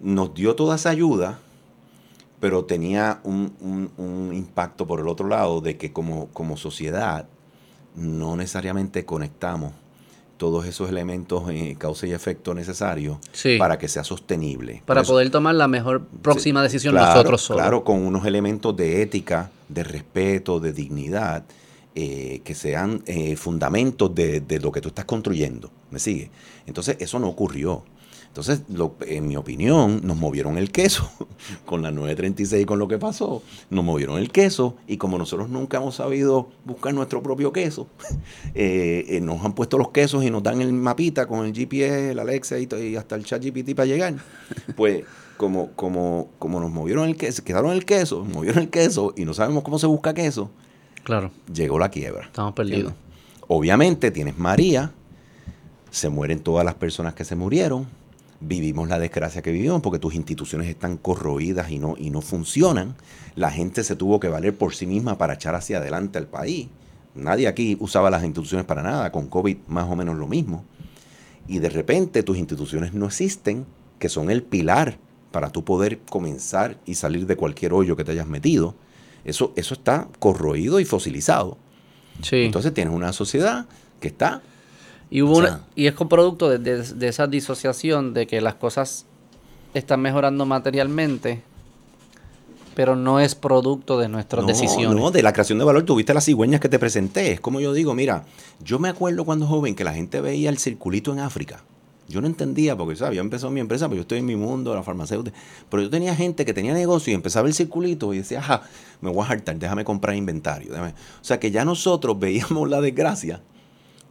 nos 0.00 0.32
dio 0.32 0.54
toda 0.54 0.76
esa 0.76 0.90
ayuda, 0.90 1.40
pero 2.40 2.64
tenía 2.64 3.20
un, 3.24 3.52
un- 3.60 3.90
un 3.96 4.32
impacto 4.34 4.86
por 4.86 5.00
el 5.00 5.08
otro 5.08 5.28
lado 5.28 5.60
de 5.60 5.76
que 5.76 5.92
como, 5.92 6.28
como 6.28 6.56
sociedad 6.56 7.26
no 7.96 8.36
necesariamente 8.36 9.04
conectamos 9.04 9.72
todos 10.36 10.66
esos 10.66 10.88
elementos 10.88 11.50
eh, 11.50 11.74
causa 11.76 12.06
y 12.06 12.12
efecto 12.12 12.54
necesarios 12.54 13.18
Sí. 13.32 13.56
para 13.58 13.76
que 13.76 13.88
sea 13.88 14.04
sostenible. 14.04 14.82
para 14.86 15.00
eso- 15.00 15.12
poder 15.14 15.30
tomar 15.30 15.56
la 15.56 15.66
mejor 15.66 16.06
próxima 16.06 16.60
Sí, 16.60 16.64
decisión 16.64 16.94
claro, 16.94 17.12
nosotros 17.14 17.42
solos. 17.42 17.62
Claro, 17.62 17.82
con 17.82 18.06
unos 18.06 18.24
elementos 18.24 18.76
de 18.76 19.02
ética, 19.02 19.50
de 19.68 19.82
respeto, 19.82 20.60
de 20.60 20.72
dignidad, 20.72 21.42
eh, 21.96 22.40
que 22.44 22.54
sean 22.54 23.02
eh, 23.06 23.34
fundamentos 23.34 24.14
de, 24.14 24.38
de 24.40 24.60
lo 24.60 24.70
que 24.70 24.80
tú 24.80 24.88
estás 24.90 25.06
construyendo. 25.06 25.72
¿Me 25.90 25.98
sigue? 25.98 26.30
Entonces, 26.66 26.96
eso 27.00 27.18
no 27.18 27.26
ocurrió. 27.26 27.82
Entonces, 28.38 28.62
lo- 28.72 28.94
en 29.00 29.26
mi 29.26 29.34
opinión, 29.34 30.00
nos 30.04 30.16
movieron 30.16 30.58
el 30.58 30.70
queso 30.70 31.10
con 31.66 31.82
la 31.82 31.90
936 31.90 32.62
y 32.62 32.64
con 32.66 32.78
lo 32.78 32.86
que 32.86 32.96
pasó. 32.96 33.42
Nos 33.68 33.84
movieron 33.84 34.16
el 34.18 34.30
queso 34.30 34.76
y 34.86 34.96
como 34.96 35.18
nosotros 35.18 35.48
nunca 35.48 35.78
hemos 35.78 35.96
sabido 35.96 36.48
buscar 36.64 36.94
nuestro 36.94 37.20
propio 37.20 37.52
queso, 37.52 37.88
eh, 38.54 39.04
eh, 39.08 39.20
nos 39.20 39.44
han 39.44 39.54
puesto 39.54 39.76
los 39.76 39.90
quesos 39.90 40.22
y 40.24 40.30
nos 40.30 40.44
dan 40.44 40.60
el 40.60 40.72
mapita 40.72 41.26
con 41.26 41.44
el 41.46 41.52
GPS, 41.52 42.12
el 42.12 42.18
Alexa 42.20 42.58
y 42.60 42.94
hasta 42.94 43.16
el 43.16 43.24
chat 43.24 43.42
GPT 43.44 43.74
para 43.74 43.86
llegar. 43.86 44.14
Pues 44.76 45.02
como, 45.36 45.72
como, 45.72 46.28
como 46.38 46.60
nos 46.60 46.70
movieron 46.70 47.08
el 47.08 47.16
queso, 47.16 47.42
quedaron 47.42 47.72
el 47.72 47.84
queso, 47.84 48.24
movieron 48.24 48.62
el 48.62 48.70
queso 48.70 49.14
y 49.16 49.24
no 49.24 49.34
sabemos 49.34 49.64
cómo 49.64 49.80
se 49.80 49.86
busca 49.88 50.14
queso, 50.14 50.50
Claro, 51.02 51.32
llegó 51.52 51.78
la 51.80 51.88
quiebra. 51.90 52.26
estamos 52.26 52.52
perdidos. 52.54 52.92
Obviamente 53.48 54.10
tienes 54.12 54.38
María, 54.38 54.92
se 55.90 56.08
mueren 56.08 56.38
todas 56.40 56.64
las 56.64 56.74
personas 56.74 57.14
que 57.14 57.24
se 57.24 57.34
murieron, 57.34 57.86
vivimos 58.40 58.88
la 58.88 58.98
desgracia 58.98 59.42
que 59.42 59.50
vivimos 59.50 59.82
porque 59.82 59.98
tus 59.98 60.14
instituciones 60.14 60.68
están 60.68 60.96
corroídas 60.96 61.70
y 61.70 61.78
no, 61.78 61.94
y 61.98 62.10
no 62.10 62.20
funcionan. 62.20 62.94
La 63.34 63.50
gente 63.50 63.84
se 63.84 63.96
tuvo 63.96 64.20
que 64.20 64.28
valer 64.28 64.56
por 64.56 64.74
sí 64.74 64.86
misma 64.86 65.18
para 65.18 65.34
echar 65.34 65.54
hacia 65.54 65.78
adelante 65.78 66.18
al 66.18 66.26
país. 66.26 66.68
Nadie 67.14 67.48
aquí 67.48 67.76
usaba 67.80 68.10
las 68.10 68.24
instituciones 68.24 68.66
para 68.66 68.82
nada, 68.82 69.10
con 69.10 69.28
COVID 69.28 69.56
más 69.66 69.90
o 69.90 69.96
menos 69.96 70.16
lo 70.16 70.26
mismo. 70.26 70.64
Y 71.46 71.58
de 71.58 71.70
repente 71.70 72.22
tus 72.22 72.38
instituciones 72.38 72.94
no 72.94 73.06
existen, 73.06 73.66
que 73.98 74.08
son 74.08 74.30
el 74.30 74.42
pilar 74.42 74.98
para 75.32 75.50
tú 75.50 75.64
poder 75.64 76.00
comenzar 76.00 76.78
y 76.86 76.94
salir 76.94 77.26
de 77.26 77.36
cualquier 77.36 77.72
hoyo 77.72 77.96
que 77.96 78.04
te 78.04 78.12
hayas 78.12 78.28
metido, 78.28 78.74
eso, 79.24 79.52
eso 79.56 79.74
está 79.74 80.08
corroído 80.18 80.78
y 80.80 80.84
fosilizado. 80.84 81.58
Sí. 82.22 82.44
Entonces 82.44 82.72
tienes 82.72 82.94
una 82.94 83.12
sociedad 83.12 83.66
que 84.00 84.08
está... 84.08 84.42
y, 85.10 85.22
hubo 85.22 85.34
o 85.34 85.38
una- 85.38 85.48
sea- 85.48 85.60
y 85.74 85.86
es 85.86 85.94
con 85.94 86.08
producto 86.08 86.48
de, 86.48 86.58
de- 86.58 86.82
de 86.82 87.08
esa 87.08 87.26
disociación 87.26 88.14
de 88.14 88.26
que 88.26 88.40
las 88.40 88.54
cosas 88.54 89.06
están 89.74 90.00
mejorando 90.00 90.46
materialmente, 90.46 91.42
pero 92.74 92.94
no 92.94 93.18
es 93.18 93.34
producto 93.34 93.98
de 93.98 94.08
nuestras 94.08 94.42
No, 94.42 94.48
decisiones. 94.48 95.00
No, 95.00 95.10
de 95.10 95.22
la 95.22 95.32
creación 95.32 95.58
de 95.58 95.64
valor 95.64 95.82
tuviste 95.84 96.14
las 96.14 96.24
cigüeñas 96.24 96.60
que 96.60 96.68
te 96.68 96.78
presenté. 96.78 97.32
Es 97.32 97.40
como 97.40 97.60
yo 97.60 97.72
digo, 97.72 97.94
mira, 97.94 98.24
yo 98.62 98.78
me 98.78 98.88
acuerdo 98.88 99.24
cuando 99.24 99.46
joven 99.46 99.74
que 99.74 99.82
la 99.84 99.92
gente 99.94 100.20
veía 100.20 100.48
el 100.50 100.58
circulito 100.58 101.12
en 101.12 101.18
África. 101.18 101.64
Yo 102.08 102.22
no 102.22 102.26
entendía, 102.26 102.74
porque 102.76 102.96
¿sabes? 102.96 103.16
yo 103.16 103.20
empezó 103.20 103.50
mi 103.50 103.60
empresa, 103.60 103.86
pero 103.86 103.96
yo 103.96 104.00
estoy 104.02 104.20
en 104.20 104.26
mi 104.26 104.36
mundo, 104.36 104.74
la 104.74 104.82
farmacéutica. 104.82 105.36
Pero 105.68 105.82
yo 105.82 105.90
tenía 105.90 106.14
gente 106.14 106.44
que 106.46 106.54
tenía 106.54 106.72
negocio 106.72 107.10
y 107.10 107.14
empezaba 107.14 107.48
el 107.48 107.52
circulito 107.54 108.14
y 108.14 108.18
decía, 108.18 108.38
ajá, 108.38 108.62
me 109.02 109.10
voy 109.10 109.26
a 109.26 109.28
hartar, 109.30 109.58
déjame 109.58 109.84
comprar 109.84 110.16
inventario. 110.16 110.70
déjame". 110.70 110.90
O 110.90 111.24
sea 111.24 111.38
que 111.38 111.50
ya 111.50 111.64
nosotros 111.66 112.18
veíamos 112.18 112.70
la 112.70 112.80
desgracia 112.80 113.42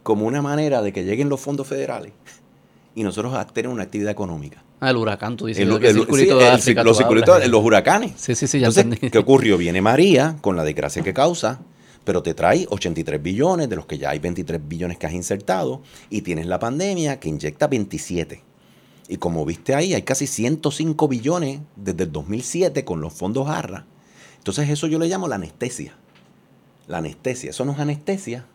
como 0.08 0.24
una 0.26 0.40
manera 0.40 0.80
de 0.80 0.90
que 0.90 1.04
lleguen 1.04 1.28
los 1.28 1.38
fondos 1.38 1.66
federales 1.66 2.12
y 2.94 3.02
nosotros 3.02 3.34
tener 3.52 3.70
una 3.70 3.82
actividad 3.82 4.10
económica. 4.10 4.64
Ah, 4.80 4.88
el 4.88 4.96
huracán, 4.96 5.36
tú 5.36 5.44
dices. 5.44 5.62
El- 5.64 5.74
¿de 5.74 5.80
qué 5.80 5.88
el- 5.90 5.96
circulito 5.96 6.32
sí, 6.38 6.38
de 6.44 6.48
el- 6.48 6.54
África 6.54 6.82
los 6.82 6.96
tú 6.96 7.02
circulitos, 7.02 7.34
hablas? 7.34 7.48
los 7.50 7.62
huracanes. 7.62 8.12
Sí, 8.16 8.34
sí, 8.34 8.46
sí, 8.46 8.58
ya 8.58 8.68
Entonces, 8.68 8.84
entendí. 8.84 9.10
¿qué 9.10 9.18
ocurrió? 9.18 9.58
Viene 9.58 9.82
María 9.82 10.38
con 10.40 10.56
la 10.56 10.64
desgracia 10.64 11.02
que 11.02 11.12
causa, 11.12 11.60
pero 12.04 12.22
te 12.22 12.32
trae 12.32 12.66
83 12.70 13.22
billones, 13.22 13.68
de 13.68 13.76
los 13.76 13.84
que 13.84 13.98
ya 13.98 14.08
hay 14.08 14.18
23 14.18 14.66
billones 14.66 14.96
que 14.96 15.06
has 15.06 15.12
insertado, 15.12 15.82
y 16.08 16.22
tienes 16.22 16.46
la 16.46 16.58
pandemia 16.58 17.20
que 17.20 17.28
inyecta 17.28 17.66
27. 17.66 18.42
Y 19.10 19.18
como 19.18 19.44
viste 19.44 19.74
ahí, 19.74 19.92
hay 19.92 20.02
casi 20.02 20.26
105 20.26 21.06
billones 21.06 21.60
desde 21.76 22.04
el 22.04 22.12
2007 22.12 22.82
con 22.86 23.02
los 23.02 23.12
fondos 23.12 23.46
ARRA. 23.46 23.84
Entonces 24.38 24.70
eso 24.70 24.86
yo 24.86 24.98
le 24.98 25.06
llamo 25.06 25.28
la 25.28 25.34
anestesia. 25.34 25.92
La 26.86 26.96
anestesia, 26.98 27.50
eso 27.50 27.66
no 27.66 27.72
es 27.72 27.78
anestesia. 27.78 28.46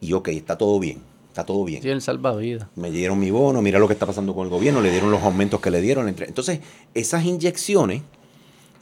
Y 0.00 0.12
ok, 0.12 0.28
está 0.28 0.56
todo 0.56 0.78
bien, 0.78 0.98
está 1.28 1.44
todo 1.44 1.64
bien 1.64 1.82
Sí, 1.82 1.88
el 1.88 2.00
salvavidas. 2.02 2.68
me 2.76 2.90
dieron 2.90 3.18
mi 3.18 3.30
bono, 3.30 3.60
mira 3.62 3.78
lo 3.78 3.86
que 3.88 3.94
está 3.94 4.06
pasando 4.06 4.34
con 4.34 4.44
el 4.44 4.50
gobierno, 4.50 4.80
le 4.80 4.90
dieron 4.90 5.10
los 5.10 5.22
aumentos 5.22 5.60
que 5.60 5.70
le 5.70 5.80
dieron. 5.80 6.08
entre- 6.08 6.26
Entonces, 6.26 6.60
esas 6.94 7.24
inyecciones 7.24 8.02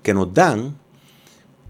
que 0.03 0.13
nos 0.15 0.33
dan 0.35 0.77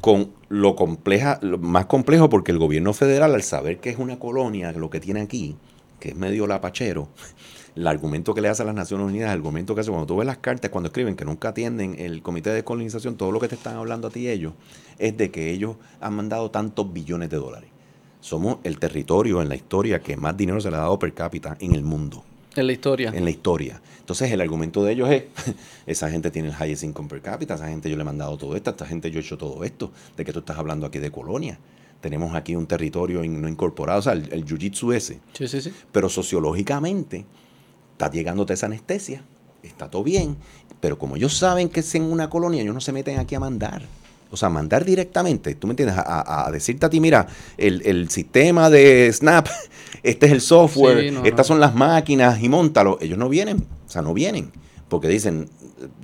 con 0.00 0.30
lo 0.48 0.76
compleja, 0.76 1.38
lo 1.42 1.58
más 1.58 1.86
complejo, 1.86 2.28
porque 2.28 2.52
el 2.52 2.58
gobierno 2.58 2.92
federal, 2.92 3.34
al 3.34 3.42
saber 3.42 3.78
que 3.80 3.90
es 3.90 3.98
una 3.98 4.18
colonia, 4.18 4.72
lo 4.72 4.90
que 4.90 5.00
tiene 5.00 5.20
aquí, 5.20 5.56
que 5.98 6.10
es 6.10 6.16
medio 6.16 6.46
lapachero, 6.46 7.08
el 7.74 7.86
argumento 7.86 8.34
que 8.34 8.40
le 8.40 8.48
hace 8.48 8.62
a 8.62 8.66
las 8.66 8.74
Naciones 8.74 9.06
Unidas, 9.06 9.28
el 9.30 9.36
argumento 9.38 9.74
que 9.74 9.80
hace 9.80 9.90
cuando 9.90 10.06
tú 10.06 10.16
ves 10.16 10.26
las 10.26 10.38
cartas, 10.38 10.70
cuando 10.70 10.88
escriben 10.88 11.16
que 11.16 11.24
nunca 11.24 11.48
atienden 11.48 11.96
el 11.98 12.22
comité 12.22 12.50
de 12.50 12.56
descolonización, 12.56 13.16
todo 13.16 13.32
lo 13.32 13.40
que 13.40 13.48
te 13.48 13.54
están 13.54 13.76
hablando 13.76 14.08
a 14.08 14.10
ti 14.10 14.28
ellos, 14.28 14.52
es 14.98 15.16
de 15.16 15.30
que 15.30 15.50
ellos 15.50 15.76
han 16.00 16.14
mandado 16.14 16.50
tantos 16.50 16.92
billones 16.92 17.28
de 17.30 17.36
dólares. 17.38 17.70
Somos 18.20 18.58
el 18.64 18.78
territorio 18.78 19.40
en 19.42 19.48
la 19.48 19.56
historia 19.56 20.00
que 20.00 20.16
más 20.16 20.36
dinero 20.36 20.60
se 20.60 20.70
le 20.70 20.76
ha 20.76 20.80
dado 20.80 20.98
per 20.98 21.12
cápita 21.14 21.56
en 21.60 21.74
el 21.74 21.82
mundo, 21.84 22.24
En 22.56 22.66
la 22.66 22.72
historia. 22.72 23.12
en 23.14 23.24
la 23.24 23.30
historia. 23.30 23.80
Entonces 24.00 24.30
el 24.32 24.40
argumento 24.40 24.82
de 24.84 24.92
ellos 24.92 25.10
es, 25.10 25.24
esa 25.86 26.10
gente 26.10 26.30
tiene 26.30 26.48
el 26.48 26.54
highest 26.54 26.82
income 26.84 27.08
per 27.08 27.20
cápita, 27.22 27.54
esa 27.54 27.68
gente 27.68 27.88
yo 27.90 27.96
le 27.96 28.02
he 28.02 28.04
mandado 28.04 28.36
todo 28.36 28.56
esto, 28.56 28.70
a 28.70 28.72
esta 28.72 28.86
gente 28.86 29.10
yo 29.10 29.18
he 29.20 29.22
hecho 29.22 29.36
todo 29.38 29.62
esto, 29.64 29.90
de 30.16 30.24
que 30.24 30.32
tú 30.32 30.40
estás 30.40 30.56
hablando 30.58 30.86
aquí 30.86 30.98
de 30.98 31.10
colonia. 31.10 31.58
Tenemos 32.00 32.34
aquí 32.34 32.54
un 32.54 32.66
territorio 32.66 33.24
in- 33.24 33.40
no 33.40 33.48
incorporado, 33.48 33.98
o 34.00 34.02
sea, 34.02 34.12
el, 34.12 34.28
el 34.32 34.44
jiu-jitsu 34.44 34.92
ese. 34.94 35.18
Sí, 35.32 35.48
sí, 35.48 35.60
sí. 35.60 35.72
Pero 35.92 36.08
sociológicamente 36.08 37.24
está 37.92 38.10
llegándote 38.10 38.54
esa 38.54 38.66
anestesia, 38.66 39.22
está 39.62 39.88
todo 39.90 40.04
bien, 40.04 40.36
pero 40.80 40.98
como 40.98 41.16
ellos 41.16 41.36
saben 41.36 41.68
que 41.68 41.80
es 41.80 41.94
en 41.94 42.02
una 42.04 42.28
colonia, 42.30 42.62
ellos 42.62 42.74
no 42.74 42.80
se 42.80 42.92
meten 42.92 43.18
aquí 43.18 43.34
a 43.34 43.40
mandar. 43.40 43.82
O 44.36 44.38
sea, 44.38 44.50
mandar 44.50 44.84
directamente, 44.84 45.54
tú 45.54 45.66
me 45.66 45.72
entiendes, 45.72 45.96
a, 45.98 46.50
decirte 46.52 46.84
a 46.84 46.90
ti, 46.90 47.00
mira, 47.00 47.26
el, 47.56 47.80
el 47.86 48.10
sistema 48.10 48.68
de 48.68 49.10
Snap, 49.10 49.48
este 50.02 50.26
es 50.26 50.32
el 50.32 50.42
software, 50.42 51.00
Sí, 51.00 51.10
no, 51.10 51.20
estas 51.24 51.38
no. 51.48 51.54
son 51.54 51.60
las 51.60 51.74
máquinas 51.74 52.42
y 52.42 52.50
montalo. 52.50 52.98
Ellos 53.00 53.16
no 53.16 53.30
vienen, 53.30 53.66
o 53.86 53.90
sea, 53.90 54.02
no 54.02 54.12
vienen, 54.12 54.52
porque 54.90 55.08
dicen, 55.08 55.48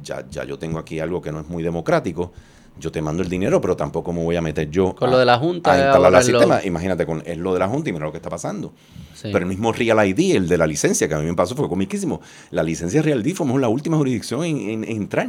ya, 0.02 0.24
ya 0.30 0.44
yo 0.44 0.58
tengo 0.58 0.78
aquí 0.78 0.98
algo 0.98 1.20
que 1.20 1.30
no 1.30 1.40
es 1.40 1.48
muy 1.48 1.62
democrático, 1.62 2.32
yo 2.80 2.90
te 2.90 3.02
mando 3.02 3.22
el 3.22 3.28
dinero, 3.28 3.60
pero 3.60 3.76
tampoco 3.76 4.14
me 4.14 4.24
voy 4.24 4.34
a 4.36 4.40
meter 4.40 4.70
yo 4.70 4.94
Con 4.94 5.10
a- 5.10 5.12
lo 5.12 5.18
de 5.18 5.26
la 5.26 5.36
Junta, 5.38 5.72
a 5.74 5.76
instalar 5.78 6.06
el 6.10 6.18
lo- 6.32 6.38
sistema. 6.38 6.64
Imagínate, 6.64 7.04
con, 7.04 7.22
es 7.26 7.36
lo 7.36 7.52
de 7.52 7.58
la 7.58 7.68
Junta 7.68 7.90
y 7.90 7.92
mira 7.92 8.06
lo 8.06 8.12
que 8.12 8.16
está 8.16 8.30
pasando. 8.30 8.72
Sí. 9.12 9.28
Pero 9.30 9.40
el 9.40 9.44
mismo 9.46 9.72
Real 9.74 10.08
ID, 10.08 10.36
el 10.36 10.48
de 10.48 10.56
la 10.56 10.66
licencia, 10.66 11.06
que 11.06 11.12
a 11.14 11.18
mí 11.18 11.26
me 11.26 11.34
pasó, 11.34 11.54
fue 11.54 11.68
comiquísimo. 11.68 12.22
La 12.50 12.62
licencia 12.62 13.02
Real 13.02 13.24
ID 13.26 13.34
fuimos 13.34 13.60
la 13.60 13.68
última 13.68 13.98
jurisdicción 13.98 14.42
en, 14.44 14.56
en- 14.56 14.84
en 14.84 14.90
entrar. 14.96 15.28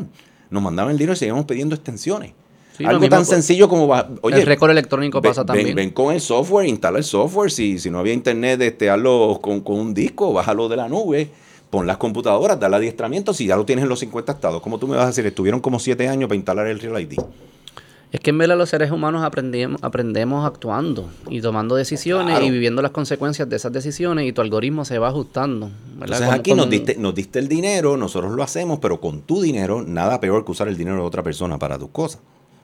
Nos 0.49 0.63
mandaban 0.63 0.91
el 0.91 0.97
dinero 0.97 1.13
y 1.13 1.15
seguíamos 1.17 1.43
pidiendo 1.45 1.75
extensiones. 1.75 2.31
Sí, 2.77 2.85
Algo 2.85 3.07
tan 3.07 3.23
sencillo 3.25 3.69
como, 3.69 3.87
va- 3.87 4.09
oye, 4.21 4.39
el 4.39 4.45
récord 4.47 4.71
electrónico 4.71 5.21
ven- 5.21 5.29
pasa 5.31 5.45
también. 5.45 5.75
Ven, 5.75 5.91
con 5.91 6.13
el 6.13 6.19
software, 6.19 6.67
instala 6.67 6.97
el 6.97 7.03
software. 7.03 7.51
Si, 7.51 7.77
si 7.77 7.91
no 7.91 7.99
había 7.99 8.13
internet, 8.13 8.59
este, 8.61 8.89
hazlo 8.89 9.39
con, 9.41 9.61
con 9.61 9.79
un 9.79 9.93
disco, 9.93 10.33
bájalo 10.33 10.67
de 10.69 10.77
la 10.77 10.89
nube, 10.89 11.29
pon 11.69 11.85
las 11.85 11.97
computadoras, 11.97 12.59
dale 12.59 12.77
adiestramiento. 12.77 13.31
Si 13.33 13.45
ya 13.45 13.55
lo 13.55 13.65
tienes 13.65 13.83
en 13.83 13.89
los 13.89 13.99
50 13.99 14.31
estados, 14.31 14.61
como 14.61 14.79
tú 14.79 14.87
me 14.87 14.95
vas 14.95 15.05
a 15.05 15.07
decir, 15.07 15.25
estuvieron 15.25 15.59
como 15.61 15.79
7 15.79 16.07
años 16.07 16.27
para 16.27 16.35
instalar 16.35 16.65
el 16.67 16.79
Real 16.79 16.99
ID. 16.99 17.19
Es 18.11 18.19
que 18.19 18.29
en 18.29 18.37
verdad 18.37 18.55
los 18.57 18.69
seres 18.69 18.91
humanos 18.91 19.23
aprendemos, 19.23 19.83
aprendemos 19.83 20.45
actuando 20.45 21.09
y 21.31 21.41
tomando 21.41 21.75
decisiones 21.75 22.27
Claro. 22.35 22.45
y 22.45 22.51
viviendo 22.51 22.83
las 22.83 22.91
consecuencias 22.91 23.49
de 23.49 23.55
esas 23.55 23.71
decisiones 23.73 24.27
y 24.27 24.33
tu 24.33 24.41
algoritmo 24.41 24.85
se 24.85 24.99
va 24.99 25.07
ajustando. 25.09 25.71
¿verdad? 25.97 26.17
Entonces 26.21 26.29
aquí 26.29 26.53
nos 26.53 26.69
diste, 26.69 26.95
nos 26.97 27.15
diste 27.15 27.39
el 27.39 27.47
dinero, 27.47 27.97
nosotros 27.97 28.31
lo 28.33 28.43
hacemos, 28.43 28.77
pero 28.79 29.01
con 29.01 29.21
tu 29.21 29.41
dinero, 29.41 29.83
nada 29.83 30.19
peor 30.19 30.45
que 30.45 30.51
usar 30.51 30.67
el 30.67 30.77
dinero 30.77 30.97
de 30.97 31.03
otra 31.03 31.23
persona 31.23 31.57
para 31.57 31.79
tus 31.79 31.89
cosas. 31.89 32.21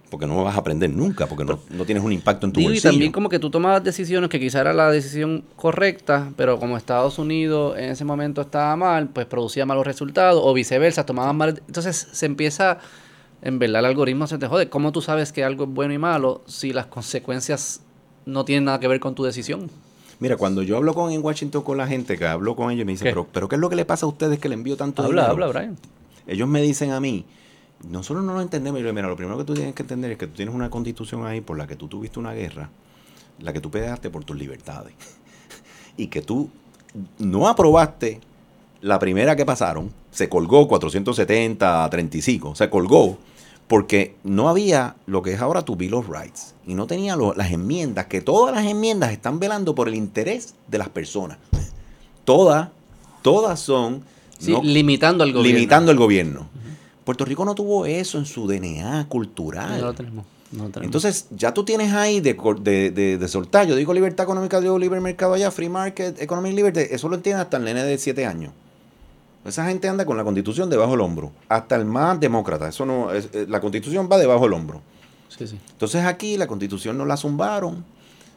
Porque 0.09 0.25
no 0.25 0.43
vas 0.43 0.55
a 0.55 0.59
aprender 0.59 0.89
nunca, 0.89 1.27
porque 1.27 1.45
no, 1.45 1.59
no 1.69 1.85
tienes 1.85 2.03
un 2.03 2.11
impacto 2.11 2.47
en 2.47 2.51
tu 2.53 2.59
Digo, 2.59 2.71
y 2.71 2.73
bolsillo. 2.73 2.89
también 2.91 3.11
como 3.11 3.29
que 3.29 3.37
tú 3.37 3.49
tomabas 3.51 3.83
decisiones 3.83 4.29
que 4.29 4.39
quizá 4.39 4.61
era 4.61 4.73
la 4.73 4.89
decisión 4.89 5.43
correcta, 5.55 6.31
pero 6.35 6.57
como 6.59 6.77
Estados 6.77 7.19
Unidos 7.19 7.77
en 7.77 7.91
ese 7.91 8.05
momento 8.05 8.41
estaba 8.41 8.75
mal, 8.75 9.09
pues 9.09 9.27
producía 9.27 9.65
malos 9.67 9.85
resultados, 9.85 10.41
o 10.43 10.51
viceversa, 10.53 11.05
tomaban 11.05 11.37
mal. 11.37 11.61
Entonces 11.67 12.07
se 12.11 12.25
empieza, 12.25 12.79
en 13.43 13.59
verdad 13.59 13.79
el 13.81 13.85
algoritmo 13.85 14.25
se 14.25 14.39
te 14.39 14.47
jode. 14.47 14.67
¿Cómo 14.69 14.91
tú 14.91 15.01
sabes 15.01 15.31
que 15.31 15.43
algo 15.43 15.65
es 15.65 15.69
bueno 15.69 15.93
y 15.93 15.99
malo 15.99 16.41
si 16.47 16.73
las 16.73 16.87
consecuencias 16.87 17.81
no 18.25 18.45
tienen 18.45 18.65
nada 18.65 18.79
que 18.79 18.87
ver 18.87 18.99
con 18.99 19.13
tu 19.13 19.23
decisión? 19.23 19.69
Mira, 20.19 20.37
cuando 20.37 20.63
yo 20.63 20.75
hablo 20.75 20.93
con, 20.95 21.11
en 21.11 21.23
Washington 21.23 21.61
con 21.61 21.77
la 21.77 21.85
gente, 21.87 22.17
que 22.17 22.25
hablo 22.25 22.55
con 22.55 22.71
ellos, 22.71 22.85
me 22.85 22.91
dicen, 22.93 23.05
¿Qué? 23.05 23.11
pero, 23.11 23.27
pero 23.31 23.47
¿qué 23.47 23.55
es 23.55 23.61
lo 23.61 23.69
que 23.69 23.75
le 23.75 23.85
pasa 23.85 24.05
a 24.05 24.09
ustedes 24.09 24.39
que 24.39 24.49
le 24.49 24.55
envío 24.55 24.75
tanto 24.75 25.01
Habla, 25.03 25.27
dinero? 25.29 25.45
habla, 25.45 25.59
Brian. 25.59 25.77
Ellos 26.27 26.47
me 26.47 26.61
dicen 26.61 26.91
a 26.91 26.99
mí, 26.99 27.25
nosotros 27.87 28.23
no 28.25 28.33
lo 28.33 28.41
entendemos. 28.41 28.79
Y 28.79 28.83
yo, 28.83 28.93
mira, 28.93 29.07
lo 29.07 29.15
primero 29.15 29.37
que 29.37 29.43
tú 29.45 29.53
tienes 29.53 29.73
que 29.75 29.83
entender 29.83 30.11
es 30.11 30.17
que 30.17 30.27
tú 30.27 30.33
tienes 30.35 30.53
una 30.53 30.69
constitución 30.69 31.25
ahí 31.25 31.41
por 31.41 31.57
la 31.57 31.67
que 31.67 31.75
tú 31.75 31.87
tuviste 31.87 32.19
una 32.19 32.33
guerra, 32.33 32.69
la 33.39 33.53
que 33.53 33.61
tú 33.61 33.69
peleaste 33.71 34.09
por 34.09 34.23
tus 34.23 34.37
libertades. 34.37 34.93
y 35.97 36.07
que 36.07 36.21
tú 36.21 36.49
no 37.19 37.47
aprobaste 37.47 38.19
la 38.81 38.99
primera 38.99 39.35
que 39.35 39.45
pasaron, 39.45 39.91
se 40.11 40.27
colgó 40.29 40.67
470 40.67 41.83
a 41.83 41.89
35, 41.89 42.55
se 42.55 42.69
colgó 42.69 43.17
porque 43.67 44.15
no 44.23 44.49
había 44.49 44.95
lo 45.05 45.21
que 45.21 45.33
es 45.33 45.39
ahora 45.41 45.61
tu 45.63 45.75
Bill 45.75 45.93
of 45.93 46.09
Rights 46.09 46.55
y 46.65 46.73
no 46.73 46.87
tenía 46.87 47.15
lo- 47.15 47.33
las 47.35 47.51
enmiendas, 47.51 48.07
que 48.07 48.19
todas 48.21 48.55
las 48.55 48.65
enmiendas 48.65 49.11
están 49.11 49.39
velando 49.39 49.75
por 49.75 49.87
el 49.87 49.93
interés 49.95 50.55
de 50.67 50.77
las 50.79 50.89
personas. 50.89 51.37
Todas, 52.25 52.69
todas 53.21 53.59
son 53.59 54.03
Sí, 54.39 54.51
no- 54.53 54.61
limitando 54.63 55.23
al 55.23 55.33
gobierno. 55.33 55.57
limitando 55.57 55.91
el 55.91 55.97
gobierno. 55.97 56.47
Puerto 57.09 57.25
Rico 57.25 57.43
no 57.43 57.55
tuvo 57.55 57.87
eso 57.87 58.19
en 58.19 58.25
su 58.27 58.47
DNA 58.47 59.07
cultural. 59.09 59.79
No 59.79 59.87
lo 59.87 59.93
tenemos. 59.95 60.25
no 60.51 60.65
lo 60.65 60.69
tenemos. 60.69 60.85
Entonces, 60.85 61.25
ya 61.31 61.51
tú 61.55 61.65
tienes 61.65 61.91
ahí 61.91 62.19
de, 62.19 62.35
cor- 62.35 62.61
de, 62.61 62.91
de- 62.91 63.17
de 63.17 63.27
soltar. 63.27 63.65
Yo 63.65 63.75
digo 63.75 63.95
libertad 63.95 64.25
económica, 64.25 64.61
digo 64.61 64.77
libre 64.77 64.99
mercado 65.01 65.33
allá, 65.33 65.49
free 65.49 65.69
market, 65.69 66.21
economic 66.21 66.53
liberty. 66.53 66.81
Eso 66.91 67.09
lo 67.09 67.15
entiende 67.15 67.41
hasta 67.41 67.57
el 67.57 67.63
nene 67.63 67.83
de 67.83 67.97
7 67.97 68.27
años. 68.27 68.53
Esa 69.43 69.65
gente 69.65 69.87
anda 69.89 70.05
con 70.05 70.17
la 70.17 70.23
constitución 70.23 70.69
debajo 70.69 70.91
del 70.91 71.01
hombro. 71.01 71.31
Hasta 71.47 71.75
el 71.77 71.85
más 71.85 72.19
demócrata. 72.19 72.67
Eso 72.67 72.85
no, 72.85 73.11
es- 73.11 73.29
eh, 73.33 73.47
la 73.49 73.59
constitución 73.59 74.07
va 74.11 74.19
debajo 74.19 74.43
del 74.43 74.53
hombro. 74.53 74.81
Sí, 75.29 75.47
sí. 75.47 75.57
Entonces 75.71 76.05
aquí 76.05 76.37
la 76.37 76.45
constitución 76.45 76.95
no 76.95 77.05
la 77.05 77.17
zumbaron. 77.17 77.83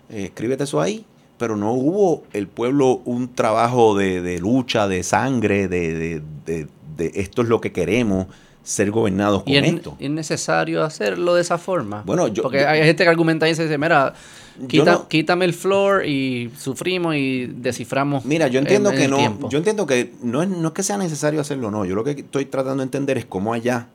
Eh, 0.09 0.25
escríbete 0.25 0.65
eso 0.65 0.81
ahí. 0.81 1.05
Pero 1.37 1.57
no 1.57 1.73
hubo 1.73 2.23
el 2.33 2.47
pueblo 2.47 3.03
un 3.05 3.35
trabajo 3.35 3.97
de, 3.99 4.23
de 4.23 4.39
lucha, 4.39 4.89
de 4.89 5.03
sangre, 5.03 5.69
de, 5.69 5.93
de- 5.93 6.23
de- 6.47 6.69
de 6.97 7.13
esto 7.17 7.43
es 7.43 7.49
lo 7.49 7.61
que 7.61 7.73
queremos, 7.73 8.27
ser 8.63 8.91
gobernados 8.91 9.43
con 9.43 9.53
Y 9.53 9.57
es, 9.57 9.65
esto. 9.75 9.97
es 9.99 10.11
necesario 10.11 10.85
hacerlo 10.85 11.35
de 11.35 11.43
esa 11.43 11.59
forma. 11.59 12.03
Bueno, 12.07 12.29
yo- 12.29 12.43
Porque 12.43 12.61
yo- 12.61 12.69
hay 12.69 12.83
gente 12.85 13.03
que 13.05 13.09
argumenta 13.11 13.47
y 13.47 13.51
dice, 13.51 13.77
mira, 13.79 14.15
Yo 14.61 14.67
quita- 14.69 14.93
no- 14.93 15.09
quítame 15.09 15.45
el 15.47 15.55
floor 15.55 16.07
y 16.07 16.51
sufrimos 16.59 17.15
y 17.17 17.47
desciframos. 17.47 18.25
Mira, 18.25 18.49
yo 18.49 18.59
entiendo 18.61 18.91
en- 18.91 18.97
en 18.97 19.03
que 19.03 19.09
no, 19.09 19.17
tiempo. 19.17 19.49
yo 19.49 19.59
entiendo 19.59 19.87
que 19.87 20.13
no 20.23 20.43
es, 20.43 20.49
no 20.49 20.69
es 20.69 20.75
que 20.75 20.83
sea 20.83 20.99
necesario 20.99 21.41
hacerlo, 21.41 21.71
no. 21.71 21.85
Yo 21.85 21.95
lo 21.95 22.05
que 22.05 22.11
estoy 22.13 22.45
tratando 22.45 22.79
de 22.79 22.85
entender 22.85 23.19
es 23.19 23.25
cómo 23.25 23.53
allá 23.55 23.87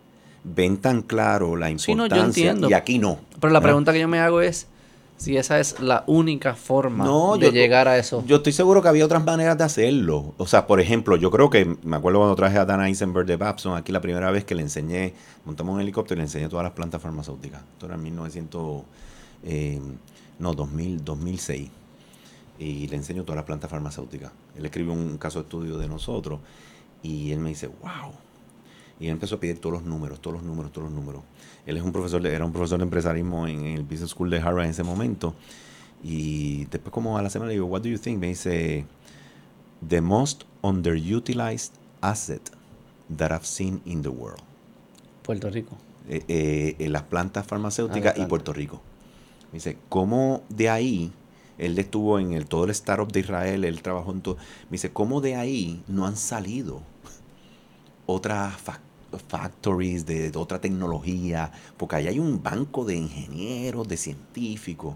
ven 0.44 0.78
tan 0.78 1.02
claro 1.02 1.56
la 1.56 1.68
Sí, 1.78 1.94
no, 1.94 2.06
yo 2.08 2.16
importancia 2.16 2.44
entiendo. 2.50 2.70
y 2.70 2.74
aquí 2.74 3.00
no. 3.00 3.20
Pero 3.40 3.54
la 3.54 3.60
¿verdad? 3.60 3.64
pregunta 3.70 3.94
que 3.94 4.00
yo 4.00 4.08
me 4.08 4.20
hago 4.20 4.42
es, 4.42 4.68
Si 5.18 5.36
esa 5.36 5.60
es 5.60 5.80
la 5.80 6.04
única 6.06 6.54
forma 6.54 7.04
No, 7.04 7.38
de 7.38 7.48
yo- 7.48 7.52
llegar 7.52 7.88
a 7.88 7.98
eso. 7.98 8.24
Yo 8.28 8.36
estoy 8.38 8.54
seguro 8.54 8.82
que 8.84 8.88
había 8.88 9.04
otras 9.04 9.26
maneras 9.26 9.58
de 9.58 9.64
hacerlo. 9.64 10.36
O 10.38 10.46
sea, 10.46 10.68
por 10.68 10.80
ejemplo, 10.80 11.16
yo 11.16 11.32
creo 11.32 11.50
que 11.50 11.76
me 11.84 11.96
acuerdo 11.98 12.20
cuando 12.20 12.36
traje 12.36 12.58
a 12.60 12.66
Dan 12.66 12.82
Eisenberg 12.86 13.26
de 13.26 13.36
Babson 13.36 13.76
aquí 13.76 13.92
la 13.92 14.00
primera 14.02 14.30
vez 14.30 14.46
que 14.46 14.54
le 14.54 14.62
enseñé, 14.62 15.14
montamos 15.44 15.74
un 15.74 15.82
helicóptero 15.82 16.20
y 16.20 16.20
le 16.20 16.26
enseñé 16.26 16.48
todas 16.50 16.64
las 16.64 16.74
plantas 16.74 17.02
farmacéuticas. 17.02 17.62
Esto 17.74 17.88
era 17.88 17.96
en 17.96 18.04
1900, 18.04 18.84
eh, 19.44 19.82
no, 20.38 20.54
2000, 20.54 21.04
2006. 21.04 21.70
Y 22.60 22.88
le 22.88 22.96
enseño 22.96 23.24
todas 23.24 23.38
las 23.38 23.46
plantas 23.46 23.70
farmacéuticas. 23.72 24.32
Él 24.56 24.66
escribió 24.66 24.94
un 24.94 25.18
caso 25.18 25.40
de 25.40 25.44
estudio 25.46 25.78
de 25.80 25.88
nosotros 25.88 26.40
y 27.02 27.32
él 27.32 27.40
me 27.40 27.50
dice, 27.50 27.68
wow. 27.68 28.12
Y 29.00 29.06
él 29.06 29.12
empezó 29.12 29.36
a 29.36 29.40
pedir 29.40 29.60
todos 29.60 29.74
los 29.74 29.84
números, 29.84 30.20
todos 30.20 30.38
los 30.38 30.44
números, 30.44 30.72
todos 30.72 30.90
los 30.90 30.94
números. 30.94 31.22
Él 31.68 31.78
es 31.78 31.84
un 31.84 31.92
profesor, 31.92 32.22
de- 32.22 32.34
era 32.34 32.44
un 32.46 32.52
profesor 32.52 32.80
de 32.80 32.84
empresarismo 32.86 33.46
en 33.48 33.64
el 33.66 33.84
Business 33.84 34.10
School 34.12 34.30
de 34.32 34.38
Harvard 34.40 34.64
en 34.66 34.72
ese 34.72 34.84
momento. 34.84 35.36
Y 36.04 36.66
después 36.66 36.92
como 36.92 37.18
a 37.18 37.22
la 37.22 37.30
semana 37.30 37.50
le 37.50 37.54
digo, 37.56 37.66
what 37.68 37.82
do 37.82 37.90
you 37.90 38.00
think? 38.00 38.18
Me 38.20 38.28
dice, 38.28 38.86
the 39.88 40.02
most 40.02 40.46
underutilized 40.62 41.74
asset 42.02 42.42
that 43.16 43.32
I've 43.32 43.46
seen 43.46 43.82
in 43.86 44.02
the 44.02 44.10
world. 44.10 44.42
Puerto 45.24 45.50
Rico. 45.50 45.76
Eh, 46.10 46.24
eh, 46.28 46.76
en 46.80 46.94
las 46.94 47.04
plantas 47.04 47.44
Ah, 47.46 47.50
farmacéuticas 47.50 48.18
las 48.18 48.26
y. 48.28 48.30
Puerto 48.30 48.54
Rico. 48.54 48.82
Me 49.52 49.58
dice, 49.58 49.78
¿cómo 49.90 50.42
de 50.50 50.70
ahí, 50.70 51.12
él 51.58 51.78
estuvo 51.80 52.20
en 52.20 52.34
el, 52.34 52.46
todo 52.46 52.64
el 52.66 52.70
startup 52.72 53.12
de 53.12 53.20
Israel, 53.22 53.66
él 53.66 53.82
trabajó 53.82 54.12
en 54.12 54.22
todo, 54.22 54.36
me 54.70 54.74
dice, 54.76 54.92
¿cómo 54.92 55.20
de 55.22 55.36
ahí 55.36 55.84
no 55.88 56.06
han 56.06 56.16
salido 56.16 56.82
otras 58.06 58.56
factories 59.28 60.06
de, 60.06 60.32
de 60.32 60.38
otra 60.38 60.60
tecnología? 60.62 61.52
Porque 61.78 61.96
ahí 61.98 62.08
hay 62.08 62.20
un 62.20 62.42
banco 62.42 62.86
de 62.86 62.96
ingenieros, 62.96 63.88
de 63.88 63.98
científicos. 63.98 64.96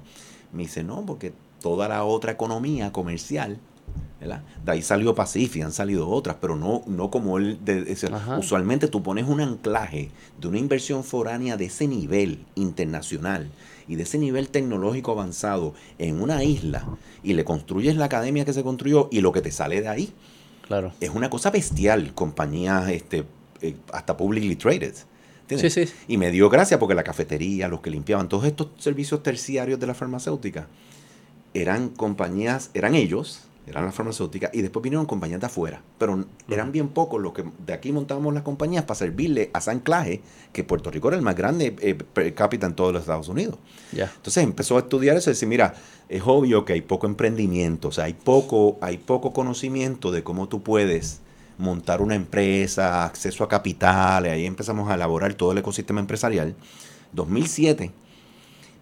Me 0.53 0.63
dice, 0.63 0.83
no, 0.83 1.05
porque 1.05 1.33
toda 1.61 1.87
la 1.87 2.03
otra 2.03 2.31
economía 2.31 2.91
comercial, 2.91 3.57
¿verdad? 4.19 4.43
De 4.65 4.71
ahí 4.71 4.81
salió 4.81 5.13
Pacific, 5.15 5.63
han 5.63 5.71
salido 5.71 6.09
otras, 6.09 6.37
pero 6.41 6.55
no, 6.55 6.83
no 6.87 7.09
como 7.11 7.37
él. 7.37 7.59
de- 7.63 7.95
usualmente 8.37 8.87
tú 8.87 9.01
pones 9.03 9.27
un 9.27 9.41
anclaje 9.41 10.11
de 10.39 10.47
una 10.47 10.57
inversión 10.59 11.03
foránea 11.03 11.57
de 11.57 11.65
ese 11.65 11.87
nivel 11.87 12.45
internacional 12.55 13.49
y 13.87 13.95
de 13.95 14.03
ese 14.03 14.17
nivel 14.17 14.49
tecnológico 14.49 15.11
avanzado 15.11 15.73
en 15.97 16.21
una 16.21 16.43
isla 16.43 16.85
y 17.23 17.33
le 17.33 17.43
construyes 17.43 17.95
la 17.95 18.05
academia 18.05 18.45
que 18.45 18.53
se 18.53 18.63
construyó 18.63 19.07
y 19.11 19.21
lo 19.21 19.31
que 19.31 19.41
te 19.41 19.51
sale 19.51 19.81
de 19.81 19.87
ahí 19.87 20.13
Claro. 20.67 20.93
es 21.01 21.09
una 21.09 21.29
cosa 21.29 21.51
bestial, 21.51 22.13
compañías 22.13 22.89
este, 22.89 23.25
eh, 23.61 23.75
hasta 23.91 24.15
publicly 24.17 24.55
traded. 24.55 24.95
¿entiendes? 25.41 25.73
Sí, 25.73 25.85
sí. 25.85 25.93
Y 26.07 26.17
me 26.17 26.31
dio 26.31 26.49
gracia 26.49 26.79
porque 26.79 26.95
la 26.95 27.03
cafetería, 27.03 27.67
los 27.67 27.81
que 27.81 27.89
limpiaban, 27.89 28.29
todos 28.29 28.45
estos 28.45 28.69
servicios 28.77 29.21
terciarios 29.23 29.79
de 29.79 29.87
la 29.87 29.93
farmacéutica, 29.93 30.67
eran 31.53 31.89
compañías, 31.89 32.71
eran 32.73 32.95
ellos, 32.95 33.41
eran 33.67 33.85
las 33.85 33.93
farmacéuticas, 33.93 34.51
y 34.53 34.61
después 34.61 34.81
vinieron 34.81 35.05
compañías 35.05 35.39
de 35.39 35.45
afuera. 35.45 35.81
Pero 35.97 36.25
eran 36.49 36.71
bien 36.71 36.89
pocos 36.89 37.21
los 37.21 37.33
que 37.33 37.43
de 37.65 37.73
aquí 37.73 37.91
montábamos 37.91 38.33
las 38.33 38.43
compañías 38.43 38.85
para 38.85 38.95
servirle 38.95 39.51
a 39.53 39.59
ese 39.59 39.71
anclaje, 39.71 40.21
que 40.51 40.63
Puerto 40.63 40.89
Rico 40.89 41.09
era 41.09 41.17
el 41.17 41.23
más 41.23 41.35
grande 41.35 41.75
eh, 41.79 41.95
per 41.95 42.33
cápita 42.33 42.67
en 42.67 42.73
todos 42.73 42.93
los 42.93 43.01
Estados 43.01 43.27
Unidos. 43.27 43.57
Entonces 43.91 44.43
empezó 44.43 44.77
a 44.77 44.79
estudiar 44.79 45.17
eso 45.17 45.29
y 45.29 45.33
decir, 45.33 45.47
mira, 45.47 45.75
es 46.09 46.23
obvio 46.25 46.65
que 46.65 46.73
hay 46.73 46.81
poco 46.81 47.07
emprendimiento, 47.07 47.89
o 47.89 47.91
sea, 47.91 48.05
hay 48.05 48.13
poco, 48.13 48.77
hay 48.81 48.97
poco 48.97 49.31
conocimiento 49.31 50.11
de 50.11 50.23
cómo 50.23 50.47
tú 50.47 50.61
puedes 50.61 51.21
montar 51.61 52.01
una 52.01 52.15
empresa, 52.15 53.05
acceso 53.05 53.43
a 53.43 53.47
capital, 53.47 54.25
y 54.25 54.29
ahí 54.29 54.45
empezamos 54.45 54.89
a 54.89 54.95
elaborar 54.95 55.33
todo 55.35 55.51
el 55.51 55.59
ecosistema 55.59 55.99
empresarial. 55.99 56.55
2007, 57.13 57.91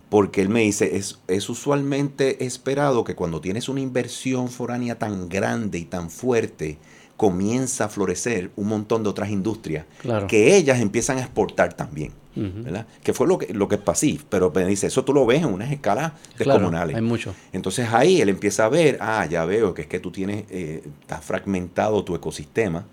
porque 0.09 0.41
él 0.41 0.49
me 0.49 0.61
dice, 0.61 0.95
es, 0.95 1.19
es 1.27 1.49
usualmente 1.49 2.45
esperado 2.45 3.03
que 3.03 3.15
cuando 3.15 3.41
tienes 3.41 3.69
una 3.69 3.81
inversión 3.81 4.49
foránea 4.49 4.97
tan 4.97 5.29
grande 5.29 5.77
y 5.77 5.85
tan 5.85 6.09
fuerte, 6.09 6.77
comienza 7.19 7.83
a 7.85 7.89
florecer 7.89 8.49
un 8.55 8.69
montón 8.69 9.03
de 9.03 9.09
otras 9.09 9.29
industrias 9.29 9.85
Claro. 10.01 10.25
que 10.27 10.55
ellas 10.55 10.79
empiezan 10.79 11.17
a 11.17 11.21
exportar 11.21 11.73
también. 11.73 12.13
¿verdad? 12.35 12.87
Que 13.03 13.11
fue 13.11 13.27
lo 13.27 13.37
que, 13.37 13.53
lo 13.53 13.67
que 13.67 13.75
es 13.75 13.81
Pacif, 13.81 14.23
pero 14.29 14.49
me 14.55 14.65
dice, 14.65 14.87
eso 14.87 15.03
tú 15.03 15.11
lo 15.13 15.25
ves 15.25 15.39
en 15.41 15.49
unas 15.53 15.69
escalas 15.73 16.13
Claro, 16.37 16.53
descomunales. 16.53 16.95
hay 16.95 17.01
mucho. 17.01 17.35
Entonces 17.51 17.89
ahí 17.91 18.21
él 18.21 18.29
empieza 18.29 18.63
a 18.63 18.69
ver, 18.69 18.97
ah, 19.01 19.25
ya 19.25 19.43
veo 19.43 19.73
que 19.73 19.81
es 19.81 19.87
que 19.89 19.99
tú 19.99 20.09
tienes, 20.09 20.45
eh, 20.49 20.81
está 21.01 21.17
fragmentado 21.17 22.01
tu 22.05 22.15
ecosistema, 22.15 22.85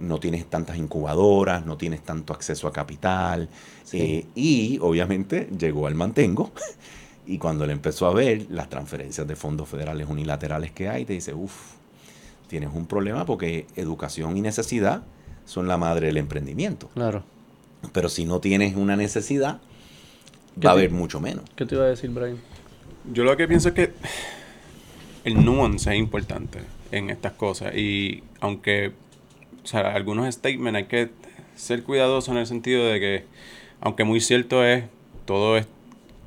no 0.00 0.18
tienes 0.18 0.44
tantas 0.50 0.76
incubadoras, 0.76 1.64
no 1.66 1.76
tienes 1.76 2.02
tanto 2.02 2.32
acceso 2.32 2.66
a 2.66 2.72
capital, 2.72 3.48
Sí. 3.84 3.98
eh, 4.00 4.26
y 4.34 4.78
obviamente 4.80 5.48
llegó 5.56 5.86
al 5.86 5.94
mantengo, 5.94 6.50
y 7.28 7.38
cuando 7.38 7.62
él 7.62 7.70
empezó 7.70 8.08
a 8.08 8.12
ver 8.14 8.46
las 8.50 8.68
transferencias 8.68 9.24
de 9.28 9.36
fondos 9.36 9.68
federales 9.68 10.08
unilaterales 10.08 10.72
que 10.72 10.88
hay, 10.88 11.04
te 11.04 11.12
dice, 11.12 11.32
uff, 11.32 11.74
tienes 12.50 12.70
un 12.74 12.86
problema 12.86 13.24
porque 13.24 13.66
educación 13.76 14.36
y 14.36 14.40
necesidad 14.40 15.04
son 15.46 15.68
la 15.68 15.78
madre 15.78 16.08
del 16.08 16.16
emprendimiento. 16.16 16.90
Claro. 16.94 17.22
Pero 17.92 18.08
si 18.08 18.24
no 18.24 18.40
tienes 18.40 18.74
una 18.74 18.96
necesidad, 18.96 19.60
¿Qué 20.60 20.66
va 20.66 20.72
a 20.72 20.74
haber 20.74 20.90
mucho 20.90 21.20
menos. 21.20 21.44
¿Qué 21.54 21.64
te 21.64 21.76
iba 21.76 21.84
a 21.84 21.88
decir, 21.88 22.10
Brian? 22.10 22.38
Yo 23.12 23.22
lo 23.22 23.36
que 23.36 23.46
pienso 23.46 23.68
es 23.68 23.74
que 23.74 23.92
el 25.24 25.44
nuance 25.44 25.90
es 25.90 25.96
importante 25.96 26.58
en 26.90 27.08
estas 27.08 27.32
cosas. 27.34 27.74
Y 27.76 28.24
aunque, 28.40 28.92
o 29.62 29.66
sea, 29.66 29.94
algunos 29.94 30.34
statements 30.34 30.76
hay 30.76 30.84
que 30.86 31.10
ser 31.54 31.84
cuidadosos 31.84 32.30
en 32.30 32.38
el 32.38 32.46
sentido 32.48 32.84
de 32.84 32.98
que, 32.98 33.24
aunque 33.80 34.02
muy 34.02 34.20
cierto 34.20 34.64
es, 34.64 34.84
todo 35.24 35.56
es 35.56 35.68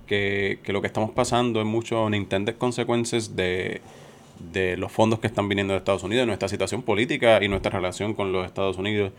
que, 0.08 0.60
que 0.64 0.72
lo 0.72 0.80
que 0.80 0.88
estamos 0.88 1.12
pasando 1.12 1.60
es 1.60 1.68
mucho 1.68 2.06
unintended 2.06 2.56
consecuencias 2.56 3.36
de, 3.36 3.82
de 4.40 4.78
los 4.78 4.92
fondos 4.92 5.20
que 5.20 5.28
están 5.28 5.50
viniendo 5.50 5.74
de 5.74 5.80
Estados 5.80 6.04
Unidos, 6.04 6.28
nuestra 6.28 6.48
situación 6.48 6.82
política 6.84 7.44
y 7.44 7.48
nuestra 7.48 7.72
relación 7.72 8.14
con 8.14 8.32
los 8.32 8.46
Estados 8.46 8.78
Unidos. 8.78 9.12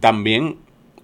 También 0.00 0.56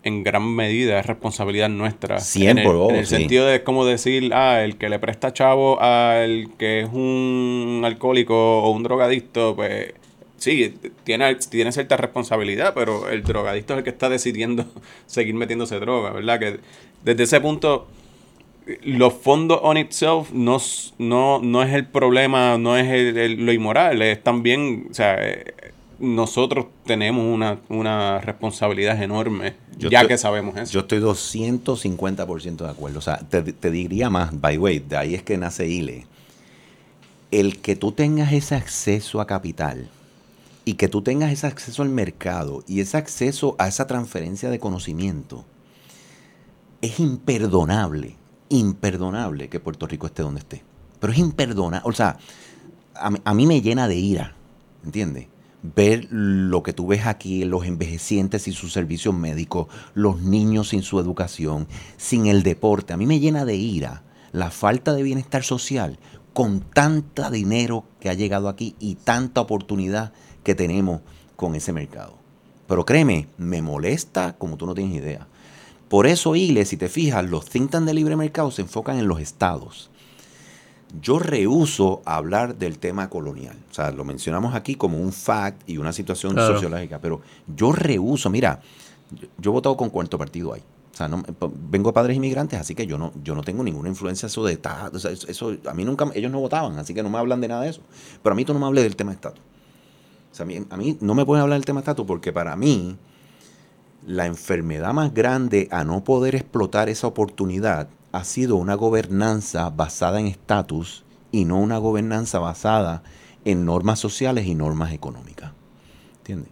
en 0.02 0.22
gran 0.22 0.54
medida 0.54 0.98
es 0.98 1.06
responsabilidad 1.06 1.68
nuestra. 1.68 2.20
Siempre, 2.20 2.64
en 2.64 2.70
el, 2.70 2.76
oh, 2.76 2.90
en 2.90 2.96
el 2.96 3.06
sí. 3.06 3.16
sentido 3.16 3.46
de 3.46 3.62
como 3.62 3.84
decir, 3.84 4.32
ah, 4.32 4.62
el 4.62 4.76
que 4.76 4.88
le 4.88 4.98
presta 4.98 5.32
chavo 5.32 5.80
al 5.80 6.50
que 6.58 6.80
es 6.80 6.88
un 6.92 7.82
alcohólico 7.84 8.62
o 8.62 8.70
un 8.70 8.82
drogadicto, 8.82 9.54
pues 9.56 9.94
sí, 10.36 10.74
tiene, 11.04 11.34
tiene 11.36 11.72
cierta 11.72 11.96
responsabilidad, 11.96 12.72
pero 12.74 13.08
el 13.10 13.22
drogadicto 13.22 13.74
es 13.74 13.78
el 13.78 13.84
que 13.84 13.90
está 13.90 14.08
decidiendo 14.08 14.66
seguir 15.06 15.34
metiéndose 15.34 15.78
droga, 15.78 16.10
¿verdad? 16.10 16.38
Que 16.38 16.60
desde 17.04 17.24
ese 17.24 17.40
punto, 17.40 17.86
los 18.82 19.14
fondos 19.14 19.60
on 19.62 19.76
itself 19.76 20.30
no, 20.32 20.58
no, 20.98 21.40
no 21.40 21.62
es 21.62 21.72
el 21.74 21.86
problema, 21.86 22.58
no 22.58 22.76
es 22.76 22.86
el- 22.88 23.16
el- 23.16 23.46
lo 23.46 23.52
inmoral, 23.52 24.02
es 24.02 24.22
también, 24.22 24.88
o 24.90 24.94
sea, 24.94 25.16
eh, 25.18 25.54
nosotros 25.98 26.66
tenemos 26.84 27.24
una, 27.26 27.58
una 27.68 28.20
responsabilidad 28.20 29.02
enorme, 29.02 29.54
Yo 29.78 29.88
ya 29.90 30.00
estoy- 30.00 30.08
que 30.08 30.18
sabemos 30.18 30.56
eso. 30.56 30.72
Yo 30.72 30.80
estoy 30.80 30.98
250% 31.00 32.64
de 32.64 32.70
acuerdo. 32.70 32.98
O 32.98 33.02
sea, 33.02 33.18
te, 33.18 33.42
te 33.42 33.70
diría 33.70 34.08
más, 34.10 34.38
by 34.40 34.54
the 34.54 34.58
way, 34.58 34.78
de 34.78 34.96
ahí 34.96 35.14
es 35.14 35.22
que 35.22 35.36
nace 35.38 35.66
ILE. 35.66 36.06
El 37.30 37.60
que 37.60 37.74
tú 37.76 37.92
tengas 37.92 38.32
ese 38.32 38.54
acceso 38.54 39.20
a 39.20 39.26
capital 39.26 39.88
y 40.64 40.74
que 40.74 40.88
tú 40.88 41.02
tengas 41.02 41.32
ese 41.32 41.46
acceso 41.46 41.82
al 41.82 41.88
mercado 41.88 42.62
y 42.68 42.80
ese 42.80 42.96
acceso 42.96 43.56
a 43.58 43.66
esa 43.68 43.86
transferencia 43.86 44.50
de 44.50 44.58
conocimiento, 44.58 45.44
es 46.80 47.00
imperdonable, 47.00 48.14
imperdonable 48.48 49.48
que 49.48 49.60
Puerto 49.60 49.86
Rico 49.86 50.06
esté 50.06 50.22
donde 50.22 50.40
esté. 50.40 50.64
Pero 51.00 51.12
es 51.12 51.18
imperdonable. 51.18 51.88
O 51.88 51.92
sea, 51.92 52.18
a, 52.94 53.34
mí- 53.34 53.46
me 53.46 53.60
llena 53.60 53.88
de 53.88 53.96
ira, 53.96 54.34
¿entiendes? 54.84 55.28
Ver 55.62 56.06
lo 56.10 56.62
que 56.62 56.72
tú 56.72 56.86
ves 56.86 57.06
aquí, 57.06 57.44
los 57.44 57.64
envejecientes 57.66 58.42
sin 58.42 58.52
sus 58.54 58.72
servicios 58.72 59.14
médicos, 59.14 59.66
los 59.94 60.20
niños 60.22 60.68
sin 60.68 60.82
su 60.82 61.00
educación, 61.00 61.66
sin 61.96 62.26
el 62.26 62.42
deporte. 62.42 62.92
A 62.92 62.96
mí 62.96 63.06
me 63.06 63.20
llena 63.20 63.44
de 63.44 63.56
ira 63.56 64.02
la 64.32 64.50
falta 64.50 64.92
de 64.92 65.02
bienestar 65.02 65.42
social 65.42 65.98
con 66.32 66.60
tanta 66.60 67.30
dinero 67.30 67.84
que 67.98 68.08
ha 68.10 68.14
llegado 68.14 68.48
aquí 68.48 68.76
y 68.78 68.94
tanta 68.96 69.40
oportunidad 69.40 70.12
que 70.44 70.54
tenemos 70.54 71.00
con 71.34 71.54
ese 71.56 71.72
mercado. 71.72 72.16
Pero 72.68 72.84
créeme, 72.84 73.28
me 73.38 73.62
molesta 73.62 74.36
como 74.36 74.56
tú 74.56 74.66
no 74.66 74.74
tienes 74.74 74.94
idea. 74.94 75.26
Por 75.88 76.06
eso, 76.06 76.34
ILE, 76.36 76.64
si 76.64 76.76
te 76.76 76.88
fijas, 76.88 77.24
los 77.28 77.46
think 77.46 77.70
tank 77.70 77.84
de 77.86 77.94
libre 77.94 78.16
mercado 78.16 78.50
se 78.50 78.62
enfocan 78.62 78.98
en 78.98 79.08
los 79.08 79.20
estados. 79.20 79.90
Yo 81.02 81.18
rehuso 81.18 82.02
hablar 82.04 82.56
del 82.56 82.78
tema 82.78 83.08
colonial. 83.10 83.56
O 83.70 83.74
sea, 83.74 83.90
lo 83.90 84.04
mencionamos 84.04 84.54
aquí 84.54 84.74
como 84.74 84.98
un 84.98 85.12
fact 85.12 85.68
y 85.68 85.76
una 85.78 85.92
situación 85.92 86.32
Claro. 86.34 86.54
sociológica, 86.54 86.98
pero 86.98 87.20
yo 87.54 87.72
rehuso, 87.72 88.30
mira, 88.30 88.60
yo, 89.38 89.50
he 89.50 89.52
votado 89.52 89.76
con 89.76 89.90
cuarto 89.90 90.16
partido 90.18 90.52
ahí. 90.54 90.62
O 90.92 90.96
sea, 90.98 91.08
no, 91.08 91.22
vengo 91.70 91.90
de 91.90 91.94
padres 91.94 92.16
inmigrantes, 92.16 92.58
así 92.58 92.74
que 92.74 92.86
yo 92.86 92.98
no, 92.98 93.12
yo 93.22 93.34
no 93.34 93.42
tengo 93.42 93.62
ninguna 93.62 93.88
influencia 93.88 94.26
eso 94.26 94.44
de 94.44 94.56
ta- 94.56 94.90
o 94.92 94.98
sea, 94.98 95.10
eso, 95.12 95.28
eso- 95.28 95.56
a 95.68 95.74
mí 95.74 95.84
nunca, 95.84 96.06
ellos 96.14 96.32
no 96.32 96.40
votaban, 96.40 96.76
así 96.78 96.92
que 96.92 97.02
no 97.02 97.08
me 97.10 97.18
hablan 97.18 97.40
de 97.40 97.48
nada 97.48 97.62
de 97.62 97.68
eso. 97.70 97.82
Pero 98.22 98.32
a 98.32 98.36
mí 98.36 98.44
tú 98.44 98.52
no 98.52 98.58
me 98.58 98.66
hables 98.66 98.82
del 98.84 98.96
tema 98.96 99.12
estatus. 99.12 99.40
O 100.32 100.34
sea, 100.34 100.44
a 100.44 100.46
mí, 100.46 100.58
a 100.68 100.76
mí 100.76 100.98
no 101.00 101.14
me 101.14 101.24
pueden 101.24 101.42
hablar 101.42 101.58
del 101.58 101.64
tema 101.66 101.80
estatus 101.80 102.04
porque 102.06 102.32
para 102.32 102.56
mí 102.56 102.96
la 104.08 104.24
enfermedad 104.24 104.94
más 104.94 105.12
grande 105.12 105.68
a 105.70 105.84
no 105.84 106.02
poder 106.02 106.34
explotar 106.34 106.88
esa 106.88 107.06
oportunidad 107.06 107.90
ha 108.10 108.24
sido 108.24 108.56
una 108.56 108.74
gobernanza 108.74 109.68
basada 109.68 110.18
en 110.18 110.26
estatus 110.26 111.04
y 111.30 111.44
no 111.44 111.58
una 111.58 111.76
gobernanza 111.76 112.38
basada 112.38 113.02
en 113.44 113.66
normas 113.66 113.98
sociales 113.98 114.46
y 114.46 114.54
normas 114.54 114.94
económicas. 114.94 115.52
¿Entiendes? 116.20 116.50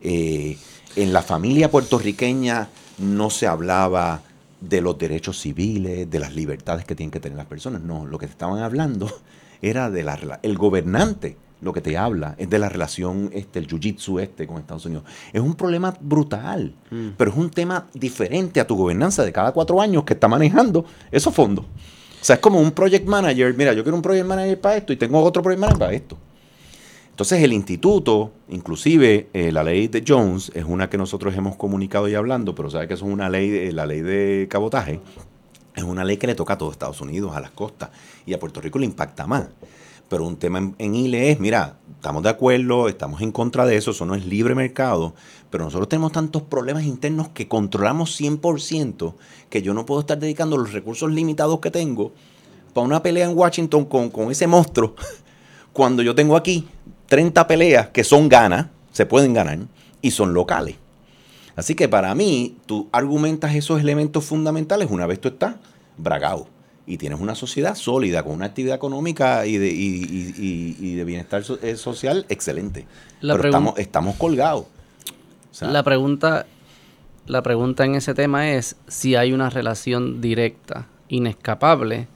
Eh, 0.00 0.58
en 0.96 1.12
la 1.12 1.22
familia 1.22 1.70
puertorriqueña 1.70 2.68
no 2.98 3.30
se 3.30 3.46
hablaba 3.46 4.22
de 4.60 4.80
los 4.80 4.98
derechos 4.98 5.38
civiles, 5.38 6.10
de 6.10 6.18
las 6.18 6.34
libertades 6.34 6.84
que 6.84 6.96
tienen 6.96 7.12
que 7.12 7.20
tener 7.20 7.38
las 7.38 7.46
personas. 7.46 7.82
No, 7.82 8.04
lo 8.04 8.18
que 8.18 8.26
estaban 8.26 8.58
hablando 8.58 9.08
era 9.62 9.90
de 9.90 10.02
la 10.02 10.40
el 10.42 10.58
gobernante 10.58 11.36
lo 11.60 11.72
que 11.72 11.80
te 11.80 11.96
habla 11.96 12.34
es 12.38 12.50
de 12.50 12.58
la 12.58 12.68
relación 12.68 13.30
este 13.32 13.58
el 13.58 13.66
jiu-jitsu 13.66 14.20
este 14.20 14.46
con 14.46 14.58
Estados 14.58 14.84
Unidos. 14.86 15.04
Es 15.32 15.40
un 15.40 15.54
problema 15.54 15.94
brutal, 16.00 16.74
mm. 16.90 17.08
pero 17.16 17.30
es 17.30 17.36
un 17.36 17.50
tema 17.50 17.86
diferente 17.94 18.60
a 18.60 18.66
tu 18.66 18.76
gobernanza 18.76 19.24
de 19.24 19.32
cada 19.32 19.52
cuatro 19.52 19.80
años 19.80 20.04
que 20.04 20.14
está 20.14 20.28
manejando 20.28 20.84
esos 21.10 21.34
fondos. 21.34 21.64
O 21.64 22.24
sea, 22.24 22.36
es 22.36 22.40
como 22.40 22.60
un 22.60 22.72
project 22.72 23.06
manager. 23.06 23.54
Mira, 23.54 23.72
yo 23.72 23.82
quiero 23.82 23.96
un 23.96 24.02
project 24.02 24.26
manager 24.26 24.60
para 24.60 24.76
esto 24.76 24.92
y 24.92 24.96
tengo 24.96 25.22
otro 25.22 25.42
project 25.42 25.60
manager 25.60 25.78
para 25.78 25.92
esto. 25.92 26.16
Entonces 27.16 27.42
el 27.42 27.54
instituto, 27.54 28.32
inclusive 28.50 29.28
eh, 29.32 29.50
la 29.50 29.64
ley 29.64 29.88
de 29.88 30.04
Jones, 30.06 30.52
es 30.54 30.64
una 30.66 30.90
que 30.90 30.98
nosotros 30.98 31.34
hemos 31.34 31.56
comunicado 31.56 32.08
y 32.08 32.14
hablando, 32.14 32.54
pero 32.54 32.68
sabe 32.68 32.88
que 32.88 32.92
es 32.92 33.00
una 33.00 33.30
ley, 33.30 33.72
la 33.72 33.86
ley 33.86 34.02
de 34.02 34.48
cabotaje, 34.50 35.00
es 35.74 35.82
una 35.82 36.04
ley 36.04 36.18
que 36.18 36.26
le 36.26 36.34
toca 36.34 36.54
a 36.54 36.58
todo 36.58 36.70
Estados 36.70 37.00
Unidos, 37.00 37.34
a 37.34 37.40
las 37.40 37.52
costas, 37.52 37.88
y 38.26 38.34
a 38.34 38.38
Puerto 38.38 38.60
Rico 38.60 38.78
le 38.78 38.84
impacta 38.84 39.26
más. 39.26 39.46
Pero 40.08 40.24
un 40.24 40.36
tema 40.36 40.72
en, 40.78 40.94
ILE 40.94 41.32
es, 41.32 41.40
mira, 41.40 41.78
estamos 41.96 42.22
de 42.22 42.28
acuerdo, 42.28 42.88
estamos 42.88 43.20
en 43.22 43.32
contra 43.32 43.66
de 43.66 43.76
eso, 43.76 43.90
eso 43.90 44.06
no 44.06 44.14
es 44.14 44.24
libre 44.24 44.54
mercado, 44.54 45.14
pero 45.50 45.64
nosotros 45.64 45.88
tenemos 45.88 46.12
tantos 46.12 46.42
problemas 46.42 46.84
internos 46.84 47.30
que 47.30 47.48
controlamos 47.48 48.20
100% 48.20 49.14
que 49.50 49.62
yo 49.62 49.74
no 49.74 49.84
puedo 49.84 50.00
estar 50.00 50.18
dedicando 50.18 50.56
los 50.56 50.72
recursos 50.72 51.10
limitados 51.10 51.58
que 51.58 51.72
tengo 51.72 52.12
para 52.72 52.86
una 52.86 53.02
pelea 53.02 53.26
en 53.26 53.36
Washington 53.36 53.86
con, 53.86 54.10
con 54.10 54.30
ese 54.30 54.46
monstruo, 54.46 54.94
cuando 55.72 56.02
yo 56.02 56.14
tengo 56.14 56.36
aquí 56.36 56.68
30 57.08 57.46
peleas 57.48 57.88
que 57.88 58.04
son 58.04 58.28
ganas, 58.28 58.68
se 58.92 59.06
pueden 59.06 59.34
ganar, 59.34 59.58
y 60.02 60.12
son 60.12 60.34
locales. 60.34 60.76
Así 61.56 61.74
que 61.74 61.88
para 61.88 62.14
mí, 62.14 62.58
tú 62.66 62.88
argumentas 62.92 63.54
esos 63.54 63.80
elementos 63.80 64.24
fundamentales 64.24 64.90
una 64.90 65.06
vez 65.06 65.20
tú 65.20 65.28
estás 65.28 65.56
bragado 65.96 66.48
y 66.86 66.98
tienes 66.98 67.20
una 67.20 67.34
sociedad 67.34 67.74
sólida, 67.74 68.22
con 68.22 68.32
una 68.32 68.46
actividad 68.46 68.76
económica 68.76 69.46
y 69.46 69.58
de, 69.58 69.68
y, 69.68 70.94
de 70.94 71.04
bienestar 71.04 71.42
eh, 71.62 71.76
social 71.76 72.26
excelente. 72.28 72.86
Pero 73.20 73.44
estamos, 73.44 73.78
estamos 73.78 74.16
colgados. 74.16 74.66
la, 75.60 75.82
pregunta, 75.82 76.46
la 77.26 77.42
pregunta 77.42 77.84
en 77.84 77.96
ese 77.96 78.14
tema 78.14 78.52
es 78.52 78.76
si 78.86 79.16
hay 79.16 79.32
una 79.32 79.50
relación 79.50 80.20
directa, 80.20 80.86
inescapable, 81.08 82.08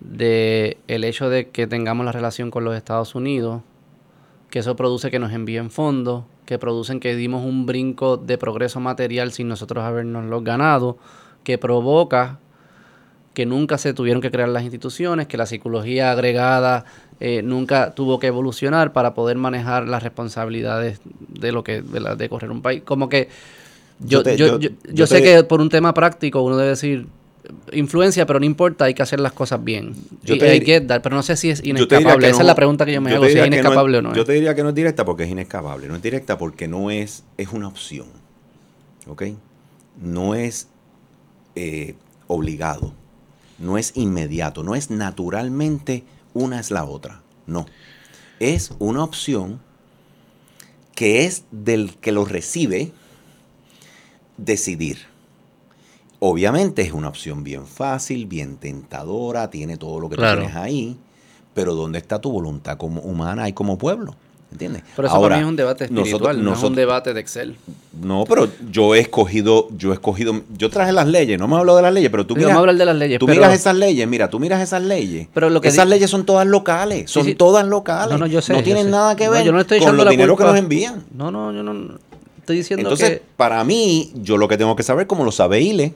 de 0.00 0.78
el 0.88 1.04
hecho 1.04 1.28
de 1.28 1.50
que 1.50 1.66
tengamos 1.66 2.04
la 2.06 2.12
relación 2.12 2.50
con 2.50 2.64
los 2.64 2.76
Estados 2.76 3.14
Unidos 3.14 3.62
que 4.52 4.58
eso 4.58 4.76
produce 4.76 5.10
que 5.10 5.18
nos 5.18 5.32
envíen 5.32 5.70
fondos, 5.70 6.24
que 6.44 6.58
producen 6.58 7.00
que 7.00 7.16
dimos 7.16 7.42
un 7.42 7.64
brinco 7.64 8.18
de 8.18 8.36
progreso 8.36 8.80
material 8.80 9.32
sin 9.32 9.48
nosotros 9.48 9.82
habernos 9.82 10.44
ganado, 10.44 10.98
que 11.42 11.56
provoca 11.56 12.38
que 13.34 13.46
nunca 13.46 13.78
se 13.78 13.94
tuvieron 13.94 14.20
que 14.20 14.30
crear 14.30 14.48
las 14.48 14.62
instituciones, 14.62 15.26
que 15.26 15.36
la 15.36 15.46
psicología 15.46 16.12
agregada 16.12 16.84
eh, 17.20 17.42
nunca 17.42 17.94
tuvo 17.94 18.18
que 18.18 18.26
evolucionar 18.26 18.92
para 18.92 19.14
poder 19.14 19.36
manejar 19.36 19.88
las 19.88 20.02
responsabilidades 20.02 21.00
de 21.28 21.52
lo 21.52 21.64
que 21.64 21.82
de, 21.82 22.16
de 22.16 22.28
correr 22.28 22.50
un 22.50 22.62
país. 22.62 22.82
Como 22.84 23.08
que 23.08 23.28
yo, 24.00 24.22
yo, 24.22 24.58
yo, 24.58 25.06
sé 25.06 25.22
que 25.22 25.44
por 25.44 25.60
un 25.60 25.68
tema 25.68 25.94
práctico 25.94 26.42
uno 26.42 26.56
debe 26.56 26.70
decir, 26.70 27.06
influencia, 27.72 28.26
pero 28.26 28.40
no 28.40 28.46
importa, 28.46 28.86
hay 28.86 28.94
que 28.94 29.02
hacer 29.02 29.20
las 29.20 29.32
cosas 29.32 29.62
bien. 29.62 29.94
Yo 30.24 30.38
te, 30.38 30.48
hay 30.48 30.60
que 30.60 30.80
dar, 30.80 31.02
pero 31.02 31.16
no 31.16 31.22
sé 31.22 31.36
si 31.36 31.50
es 31.50 31.64
inescapable. 31.64 32.28
Esa 32.28 32.40
es 32.40 32.46
la 32.46 32.54
pregunta 32.54 32.84
que 32.84 32.92
yo 32.92 33.00
me 33.00 33.12
hago, 33.12 33.24
si 33.26 33.38
es 33.38 33.46
inescapable 33.46 33.98
o 33.98 34.02
no. 34.02 34.14
Yo 34.14 34.24
te 34.24 34.32
diría 34.32 34.54
que 34.54 34.62
no 34.62 34.70
es 34.70 34.74
directa 34.74 35.04
porque 35.04 35.24
es 35.24 35.30
inescapable. 35.30 35.88
No 35.88 35.96
es 35.96 36.02
directa 36.02 36.38
porque 36.38 36.68
no 36.68 36.90
es, 36.90 37.24
es 37.36 37.48
una 37.52 37.68
opción. 37.68 38.06
¿Ok? 39.06 39.24
No 40.00 40.34
es 40.34 40.68
eh, 41.54 41.94
obligado. 42.26 42.94
No 43.62 43.78
es 43.78 43.92
inmediato. 43.94 44.62
No 44.62 44.74
es 44.74 44.90
naturalmente 44.90 46.04
una 46.34 46.60
es 46.60 46.70
la 46.70 46.84
otra. 46.84 47.22
No. 47.46 47.66
Es 48.40 48.72
una 48.78 49.04
opción 49.04 49.60
que 50.94 51.24
es 51.24 51.44
del 51.50 51.96
que 51.96 52.12
lo 52.12 52.24
recibe 52.24 52.92
decidir. 54.36 54.98
Obviamente 56.18 56.82
es 56.82 56.92
una 56.92 57.08
opción 57.08 57.42
bien 57.42 57.66
fácil, 57.66 58.26
bien 58.26 58.56
tentadora, 58.56 59.50
tiene 59.50 59.76
todo 59.76 59.98
lo 59.98 60.08
que 60.08 60.16
tienes 60.16 60.54
ahí, 60.54 60.96
pero 61.54 61.74
¿dónde 61.74 61.98
está 61.98 62.20
tu 62.20 62.30
voluntad 62.30 62.78
como 62.78 63.00
humana 63.00 63.48
y 63.48 63.52
como 63.52 63.78
pueblo? 63.78 64.14
¿Entiendes? 64.52 64.82
Pero 64.94 65.08
eso 65.08 65.16
Ahora, 65.16 65.40
es 65.40 65.46
un 65.46 65.56
debate 65.56 65.84
espiritual, 65.84 66.44
no 66.44 66.52
es 66.52 66.62
un 66.62 66.74
debate 66.74 67.14
de 67.14 67.20
Excel. 67.20 67.56
No, 68.00 68.24
pero 68.28 68.48
yo 68.70 68.94
he 68.94 69.00
escogido, 69.00 69.68
yo 69.76 69.90
he 69.90 69.94
escogido, 69.94 70.42
yo 70.56 70.68
traje 70.68 70.92
las 70.92 71.06
leyes, 71.06 71.38
no 71.38 71.48
me 71.48 71.56
hablo 71.56 71.74
de 71.74 71.82
las 71.82 71.92
leyes, 71.92 72.10
pero 72.10 72.26
tú 72.26 72.36
miras, 72.36 72.52
hablar 72.52 72.76
de 72.76 72.84
las 72.84 72.96
leyes, 72.96 73.18
tú 73.18 73.26
miras 73.26 73.54
esas 73.54 73.74
leyes, 73.74 74.06
mira, 74.06 74.28
tú 74.28 74.38
miras 74.38 74.60
esas 74.60 74.82
leyes, 74.82 75.28
pero 75.32 75.48
lo 75.48 75.60
que 75.60 75.68
esas 75.68 75.88
leyes 75.88 76.10
son 76.10 76.26
todas 76.26 76.46
locales, 76.46 77.10
son 77.10 77.34
todas 77.34 77.66
locales, 77.66 78.12
no, 78.12 78.18
no, 78.18 78.26
yo 78.26 78.42
sé, 78.42 78.52
no 78.52 78.62
tienen 78.62 78.90
nada 78.90 79.16
que 79.16 79.28
ver 79.28 79.46
con 79.80 79.96
los 79.96 80.08
dineros 80.08 80.36
que 80.36 80.44
nos 80.44 80.56
envían. 80.56 81.02
No, 81.14 81.30
no, 81.30 81.52
yo 81.52 81.62
no 81.62 81.98
estoy 82.38 82.56
diciendo 82.56 82.82
Entonces, 82.82 83.20
para 83.36 83.64
mí, 83.64 84.12
yo 84.16 84.36
lo 84.36 84.48
que 84.48 84.58
tengo 84.58 84.76
que 84.76 84.82
saber, 84.82 85.06
como 85.06 85.24
lo 85.24 85.32
sabe 85.32 85.60
Ile, 85.60 85.94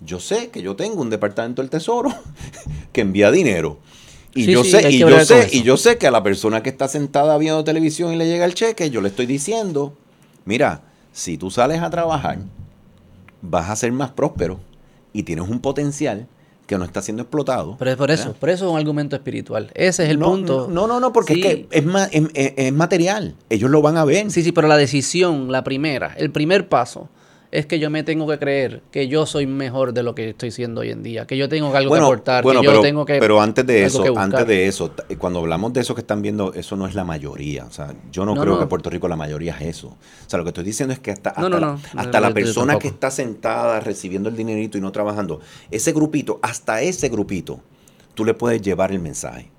yo 0.00 0.18
sé 0.18 0.50
que 0.50 0.60
yo 0.60 0.74
tengo 0.74 1.00
un 1.00 1.10
departamento 1.10 1.62
del 1.62 1.70
tesoro 1.70 2.12
que 2.92 3.00
envía 3.00 3.30
dinero. 3.30 3.78
Y 4.34 4.46
yo 4.46 4.64
sé, 4.64 4.90
y 4.90 4.98
yo 4.98 5.24
sé, 5.24 5.48
y 5.52 5.62
yo 5.62 5.76
sé 5.76 5.98
que 5.98 6.06
a 6.06 6.10
la 6.10 6.22
persona 6.22 6.62
que 6.62 6.70
está 6.70 6.88
sentada 6.88 7.36
viendo 7.38 7.62
televisión 7.64 8.12
y 8.12 8.16
le 8.16 8.26
llega 8.26 8.44
el 8.44 8.54
cheque, 8.54 8.90
yo 8.90 9.00
le 9.00 9.08
estoy 9.08 9.26
diciendo, 9.26 9.94
mira, 10.44 10.82
si 11.12 11.36
tú 11.36 11.50
sales 11.50 11.82
a 11.82 11.90
trabajar, 11.90 12.38
vas 13.42 13.68
a 13.68 13.76
ser 13.76 13.92
más 13.92 14.10
próspero 14.10 14.60
y 15.12 15.24
tienes 15.24 15.48
un 15.48 15.60
potencial 15.60 16.26
que 16.66 16.78
no 16.78 16.84
está 16.84 17.02
siendo 17.02 17.22
explotado. 17.22 17.76
Pero 17.78 17.90
es 17.90 17.96
por 17.96 18.10
eso, 18.10 18.32
por 18.32 18.48
eso 18.48 18.66
es 18.66 18.72
un 18.72 18.78
argumento 18.78 19.16
espiritual. 19.16 19.70
Ese 19.74 20.04
es 20.04 20.10
el 20.10 20.18
punto. 20.18 20.68
No, 20.70 20.86
no, 20.86 21.00
no, 21.00 21.12
porque 21.12 21.34
es 21.34 21.40
que 21.40 21.68
es, 21.70 21.84
es, 22.32 22.52
es 22.56 22.72
material. 22.72 23.34
Ellos 23.50 23.70
lo 23.70 23.82
van 23.82 23.98
a 23.98 24.04
ver. 24.04 24.30
Sí, 24.30 24.42
sí, 24.42 24.52
pero 24.52 24.68
la 24.68 24.76
decisión, 24.76 25.52
la 25.52 25.64
primera, 25.64 26.14
el 26.16 26.30
primer 26.30 26.68
paso 26.68 27.08
es 27.52 27.66
que 27.66 27.78
yo 27.78 27.90
me 27.90 28.02
tengo 28.02 28.26
que 28.26 28.38
creer 28.38 28.82
que 28.90 29.08
yo 29.08 29.26
soy 29.26 29.46
mejor 29.46 29.92
de 29.92 30.02
lo 30.02 30.14
que 30.14 30.30
estoy 30.30 30.50
siendo 30.50 30.80
hoy 30.80 30.90
en 30.90 31.02
día, 31.02 31.26
que 31.26 31.36
yo 31.36 31.50
tengo 31.50 31.74
algo 31.76 31.92
que 31.92 32.00
aportar, 32.00 32.42
que 32.42 32.62
yo 32.62 32.80
tengo 32.80 33.04
que 33.04 33.18
Pero 33.18 33.42
antes 33.42 33.66
de 33.66 33.84
eso, 33.84 34.18
antes 34.18 34.46
de 34.46 34.66
eso, 34.66 34.90
cuando 35.18 35.40
hablamos 35.40 35.74
de 35.74 35.82
eso 35.82 35.94
que 35.94 36.00
están 36.00 36.22
viendo, 36.22 36.54
eso 36.54 36.76
no 36.76 36.86
es 36.86 36.94
la 36.94 37.04
mayoría, 37.04 37.66
o 37.66 37.70
sea, 37.70 37.94
yo 38.10 38.24
no, 38.24 38.34
creo 38.34 38.58
que 38.58 38.66
Puerto 38.66 38.88
Rico 38.88 39.06
la 39.06 39.16
mayoría 39.16 39.54
es 39.60 39.76
eso. 39.76 39.88
O 39.88 39.96
sea, 40.30 40.38
lo 40.38 40.44
que 40.44 40.48
estoy 40.48 40.64
diciendo 40.64 40.94
es 40.94 40.98
que 40.98 41.10
hasta 41.10 41.28
hasta 41.30 41.48
la, 41.60 41.78
hasta 41.94 42.20
la 42.20 42.32
persona 42.32 42.78
que 42.78 42.88
está 42.88 43.10
sentada 43.10 43.80
recibiendo 43.80 44.30
el 44.30 44.36
dinerito 44.36 44.78
y 44.78 44.80
no 44.80 44.90
trabajando, 44.90 45.40
ese 45.70 45.92
grupito, 45.92 46.40
hasta 46.40 46.80
ese 46.80 47.10
grupito, 47.10 47.60
tú 48.14 48.24
le 48.24 48.32
puedes 48.32 48.62
llevar 48.62 48.92
el 48.92 48.98
mensaje. 49.00 49.50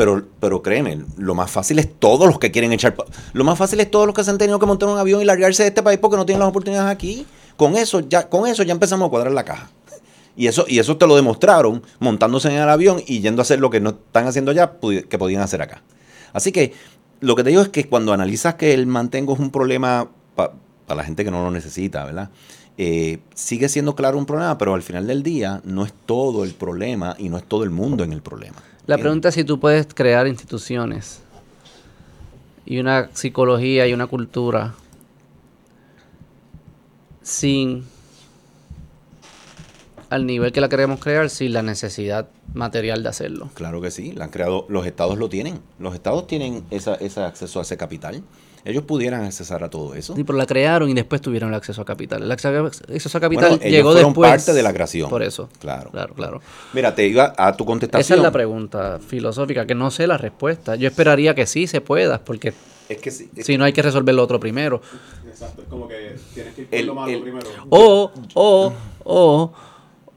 Pero, 0.00 0.24
pero 0.40 0.62
créeme, 0.62 1.04
lo 1.18 1.34
más 1.34 1.50
fácil 1.50 1.78
es 1.78 1.86
todos 1.98 2.26
los 2.26 2.38
que 2.38 2.50
quieren 2.50 2.72
echar. 2.72 2.96
Lo 3.34 3.44
más 3.44 3.58
fácil 3.58 3.80
es 3.80 3.90
todos 3.90 4.06
los 4.06 4.14
que 4.14 4.24
se 4.24 4.30
han 4.30 4.38
tenido 4.38 4.58
que 4.58 4.64
montar 4.64 4.88
un 4.88 4.96
avión 4.96 5.20
y 5.20 5.26
largarse 5.26 5.62
de 5.62 5.68
este 5.68 5.82
país 5.82 5.98
porque 5.98 6.16
no 6.16 6.24
tienen 6.24 6.40
las 6.40 6.48
oportunidades 6.48 6.90
aquí. 6.90 7.26
Con 7.58 7.76
eso 7.76 8.00
ya, 8.00 8.30
con 8.30 8.46
eso 8.46 8.62
ya 8.62 8.72
empezamos 8.72 9.06
a 9.06 9.10
cuadrar 9.10 9.30
la 9.34 9.44
caja. 9.44 9.70
Y 10.38 10.46
eso, 10.46 10.64
y 10.66 10.78
eso 10.78 10.96
te 10.96 11.06
lo 11.06 11.16
demostraron 11.16 11.82
montándose 11.98 12.48
en 12.48 12.54
el 12.54 12.70
avión 12.70 13.02
y 13.06 13.20
yendo 13.20 13.42
a 13.42 13.44
hacer 13.44 13.60
lo 13.60 13.68
que 13.68 13.80
no 13.80 13.90
están 13.90 14.26
haciendo 14.26 14.52
allá, 14.52 14.72
que 15.06 15.18
podían 15.18 15.42
hacer 15.42 15.60
acá. 15.60 15.82
Así 16.32 16.50
que 16.50 16.72
lo 17.20 17.36
que 17.36 17.44
te 17.44 17.50
digo 17.50 17.60
es 17.60 17.68
que 17.68 17.86
cuando 17.86 18.14
analizas 18.14 18.54
que 18.54 18.72
el 18.72 18.86
mantengo 18.86 19.34
es 19.34 19.38
un 19.38 19.50
problema 19.50 20.08
para 20.34 20.54
la 20.88 21.04
gente 21.04 21.26
que 21.26 21.30
no 21.30 21.44
lo 21.44 21.50
necesita, 21.50 22.06
¿verdad? 22.06 22.30
Eh, 22.78 23.18
sigue 23.34 23.68
siendo 23.68 23.94
claro 23.94 24.16
un 24.16 24.24
problema, 24.24 24.56
pero 24.56 24.72
al 24.72 24.82
final 24.82 25.06
del 25.06 25.22
día 25.22 25.60
no 25.64 25.84
es 25.84 25.92
todo 26.06 26.42
el 26.44 26.54
problema 26.54 27.16
y 27.18 27.28
no 27.28 27.36
es 27.36 27.44
todo 27.44 27.64
el 27.64 27.70
mundo 27.70 28.02
en 28.02 28.14
el 28.14 28.22
problema. 28.22 28.56
La 28.90 28.98
pregunta 28.98 29.28
es 29.28 29.36
si 29.36 29.44
tú 29.44 29.60
puedes 29.60 29.86
crear 29.94 30.26
instituciones 30.26 31.20
y 32.66 32.80
una 32.80 33.08
psicología 33.14 33.86
y 33.86 33.92
una 33.92 34.08
cultura 34.08 34.74
sin 37.22 37.84
al 40.08 40.26
nivel 40.26 40.50
que 40.50 40.60
la 40.60 40.68
queremos 40.68 40.98
crear 40.98 41.30
sin 41.30 41.52
la 41.52 41.62
necesidad 41.62 42.30
material 42.52 43.04
de 43.04 43.10
hacerlo. 43.10 43.50
Claro 43.54 43.80
que 43.80 43.92
sí, 43.92 44.10
la 44.10 44.24
han 44.24 44.30
creado, 44.30 44.66
los 44.68 44.84
estados 44.84 45.16
lo 45.16 45.28
tienen. 45.28 45.60
Los 45.78 45.94
estados 45.94 46.26
tienen 46.26 46.64
esa, 46.72 46.96
ese 46.96 47.20
acceso 47.20 47.60
a 47.60 47.62
ese 47.62 47.76
capital 47.76 48.24
ellos 48.64 48.84
pudieran 48.84 49.24
accesar 49.24 49.64
a 49.64 49.70
todo 49.70 49.94
eso. 49.94 50.14
Sí, 50.14 50.24
pero 50.24 50.36
la 50.36 50.46
crearon 50.46 50.88
y 50.90 50.94
después 50.94 51.20
tuvieron 51.20 51.50
el 51.50 51.54
acceso 51.54 51.82
a 51.82 51.84
capital. 51.84 52.22
El 52.22 52.30
acceso 52.32 53.18
a 53.18 53.20
capital 53.20 53.58
llegó 53.60 53.94
después. 53.94 54.30
parte 54.30 54.52
de 54.52 54.62
la 54.62 54.72
creación. 54.72 55.08
Por 55.08 55.22
eso. 55.22 55.48
Claro. 55.58 55.90
Claro, 55.90 56.14
claro. 56.14 56.40
Mira, 56.72 56.94
te 56.94 57.06
iba 57.06 57.32
a 57.36 57.56
tu 57.56 57.64
contestación. 57.64 58.00
Esa 58.00 58.14
es 58.14 58.22
la 58.22 58.30
pregunta 58.30 58.98
filosófica, 58.98 59.66
que 59.66 59.74
no 59.74 59.90
sé 59.90 60.06
la 60.06 60.18
respuesta. 60.18 60.76
Yo 60.76 60.88
esperaría 60.88 61.34
que 61.34 61.46
sí 61.46 61.66
se 61.66 61.80
pueda, 61.80 62.22
porque 62.22 62.52
es 62.88 62.98
que 62.98 63.10
sí, 63.10 63.30
si 63.38 63.56
no 63.56 63.64
hay 63.64 63.72
que 63.72 63.82
resolver 63.82 64.14
lo 64.14 64.22
otro 64.22 64.38
primero. 64.40 64.82
Exacto, 65.26 65.62
es 65.62 65.68
como 65.68 65.88
que 65.88 66.16
tienes 66.34 66.54
que 66.54 66.62
ir 66.62 66.68
por 66.68 66.80
lo 66.80 66.94
malo 66.94 67.22
primero. 67.22 67.46
O, 67.70 68.10
o, 68.34 68.72
o 69.04 69.52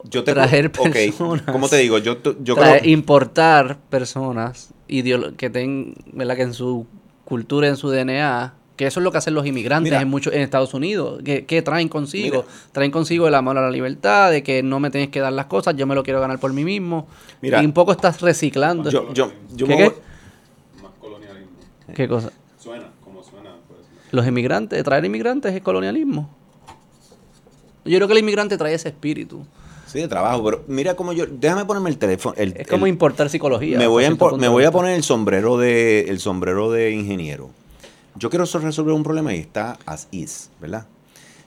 Yo 0.03 0.23
te 0.23 0.33
traer 0.33 0.71
personas. 0.71 1.43
¿Cómo 1.51 1.69
te 1.69 1.77
digo? 1.77 1.97
Yo, 1.99 2.17
yo 2.41 2.55
traer- 2.55 2.79
creo... 2.81 2.91
importar 2.93 3.77
personas 3.89 4.73
que 4.87 5.49
ten, 5.49 5.95
¿verdad? 6.11 6.35
que 6.35 6.41
en 6.41 6.53
su 6.53 6.85
cultura, 7.25 7.67
en 7.67 7.77
su 7.77 7.89
DNA, 7.89 8.53
que 8.75 8.87
eso 8.87 8.99
es 8.99 9.03
lo 9.03 9.11
que 9.11 9.17
hacen 9.19 9.33
los 9.33 9.45
inmigrantes 9.45 9.91
Mira. 9.91 10.01
en 10.01 10.07
muchos 10.09 10.33
en 10.33 10.41
Estados 10.41 10.73
Unidos, 10.73 11.21
que, 11.23 11.45
que 11.45 11.61
traen 11.61 11.89
consigo, 11.89 12.43
Mira. 12.43 12.55
traen 12.71 12.91
consigo 12.91 13.27
el 13.27 13.35
amor 13.35 13.57
a 13.57 13.61
la 13.61 13.69
libertad, 13.69 14.31
de 14.31 14.43
que 14.43 14.63
no 14.63 14.79
me 14.79 14.89
tienes 14.89 15.09
que 15.09 15.19
dar 15.19 15.33
las 15.33 15.45
cosas, 15.45 15.75
yo 15.75 15.85
me 15.85 15.95
lo 15.95 16.03
quiero 16.03 16.19
ganar 16.19 16.39
por 16.39 16.53
mí 16.53 16.63
mismo. 16.63 17.07
Mira. 17.41 17.61
y 17.61 17.65
un 17.65 17.73
poco 17.73 17.91
estás 17.91 18.21
reciclando. 18.21 18.89
Yo, 18.89 19.13
yo, 19.13 19.31
yo 19.53 19.67
¿Qué, 19.67 19.75
me 19.75 19.77
qué? 19.77 19.95
Más 20.81 20.91
colonialismo. 20.99 21.57
¿Qué 21.93 22.07
cosa? 22.07 22.31
Suena, 22.57 22.89
como 23.03 23.23
suena. 23.23 23.51
Pues. 23.67 23.79
Los 24.11 24.25
inmigrantes, 24.25 24.83
traer 24.83 25.05
inmigrantes 25.05 25.53
es 25.53 25.61
colonialismo. 25.61 26.29
Yo 27.85 27.97
creo 27.97 28.07
que 28.07 28.13
el 28.13 28.19
inmigrante 28.19 28.57
trae 28.57 28.73
ese 28.73 28.89
espíritu. 28.89 29.45
Sí, 29.93 29.99
de 29.99 30.07
trabajo, 30.07 30.43
pero 30.43 30.63
mira 30.67 30.95
cómo 30.95 31.13
yo... 31.13 31.25
Déjame 31.27 31.65
ponerme 31.65 31.89
el 31.91 31.97
teléfono. 31.99 32.33
el- 32.37 32.53
Es 32.57 32.67
como 32.67 32.87
el- 32.87 32.89
importar 32.89 33.29
psicología. 33.29 33.77
me 33.77 33.85
voy, 33.87 34.05
a, 34.05 34.09
me 34.09 34.47
voy 34.47 34.67
poner 34.71 34.95
el 34.95 35.03
sombrero 35.03 35.57
de 35.57 36.01
el 36.09 36.19
sombrero 36.19 36.71
de 36.71 36.91
ingeniero. 36.91 37.51
Yo 38.15 38.29
quiero 38.31 38.45
so- 38.47 38.57
resolver 38.59 38.93
un 38.93 39.03
problema 39.03 39.33
y 39.35 39.39
está 39.39 39.77
as 39.85 40.07
is, 40.11 40.49
¿verdad? 40.59 40.87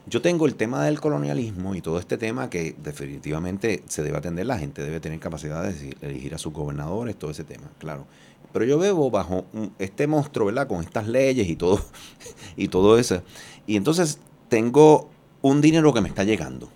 Yo 0.09 0.23
tengo 0.23 0.47
el 0.47 0.55
tema 0.55 0.85
del 0.85 1.01
colonialismo 1.01 1.75
y 1.75 1.81
todo 1.81 1.99
este 1.99 2.17
tema 2.17 2.49
que 2.49 2.77
definitivamente 2.81 3.83
se 3.89 4.05
debe 4.05 4.19
atender. 4.19 4.47
La 4.47 4.57
gente 4.59 4.83
debe 4.85 5.01
tener 5.01 5.19
capacidad 5.19 5.65
de 5.65 5.97
elegir 6.01 6.33
a 6.33 6.39
sus 6.39 6.53
gobernadores, 6.53 7.17
todo 7.17 7.33
ese 7.33 7.43
tema, 7.43 7.69
claro. 7.79 8.07
Pero 8.53 8.65
yo 8.65 8.79
veo 8.79 9.11
bajo 9.11 9.45
este 9.81 10.07
monstruo, 10.07 10.47
¿verdad? 10.47 10.69
Con 10.69 10.83
estas 10.85 11.09
leyes 11.09 11.49
y 11.49 11.57
todo, 11.57 11.81
y 12.57 12.69
todo 12.69 12.97
eso. 12.99 13.23
Y 13.67 13.77
entonces 13.77 14.21
tengo 14.49 15.11
un 15.43 15.61
dinero 15.61 15.93
que 15.93 16.01
me 16.01 16.09
está 16.09 16.23
llegando. 16.23 16.69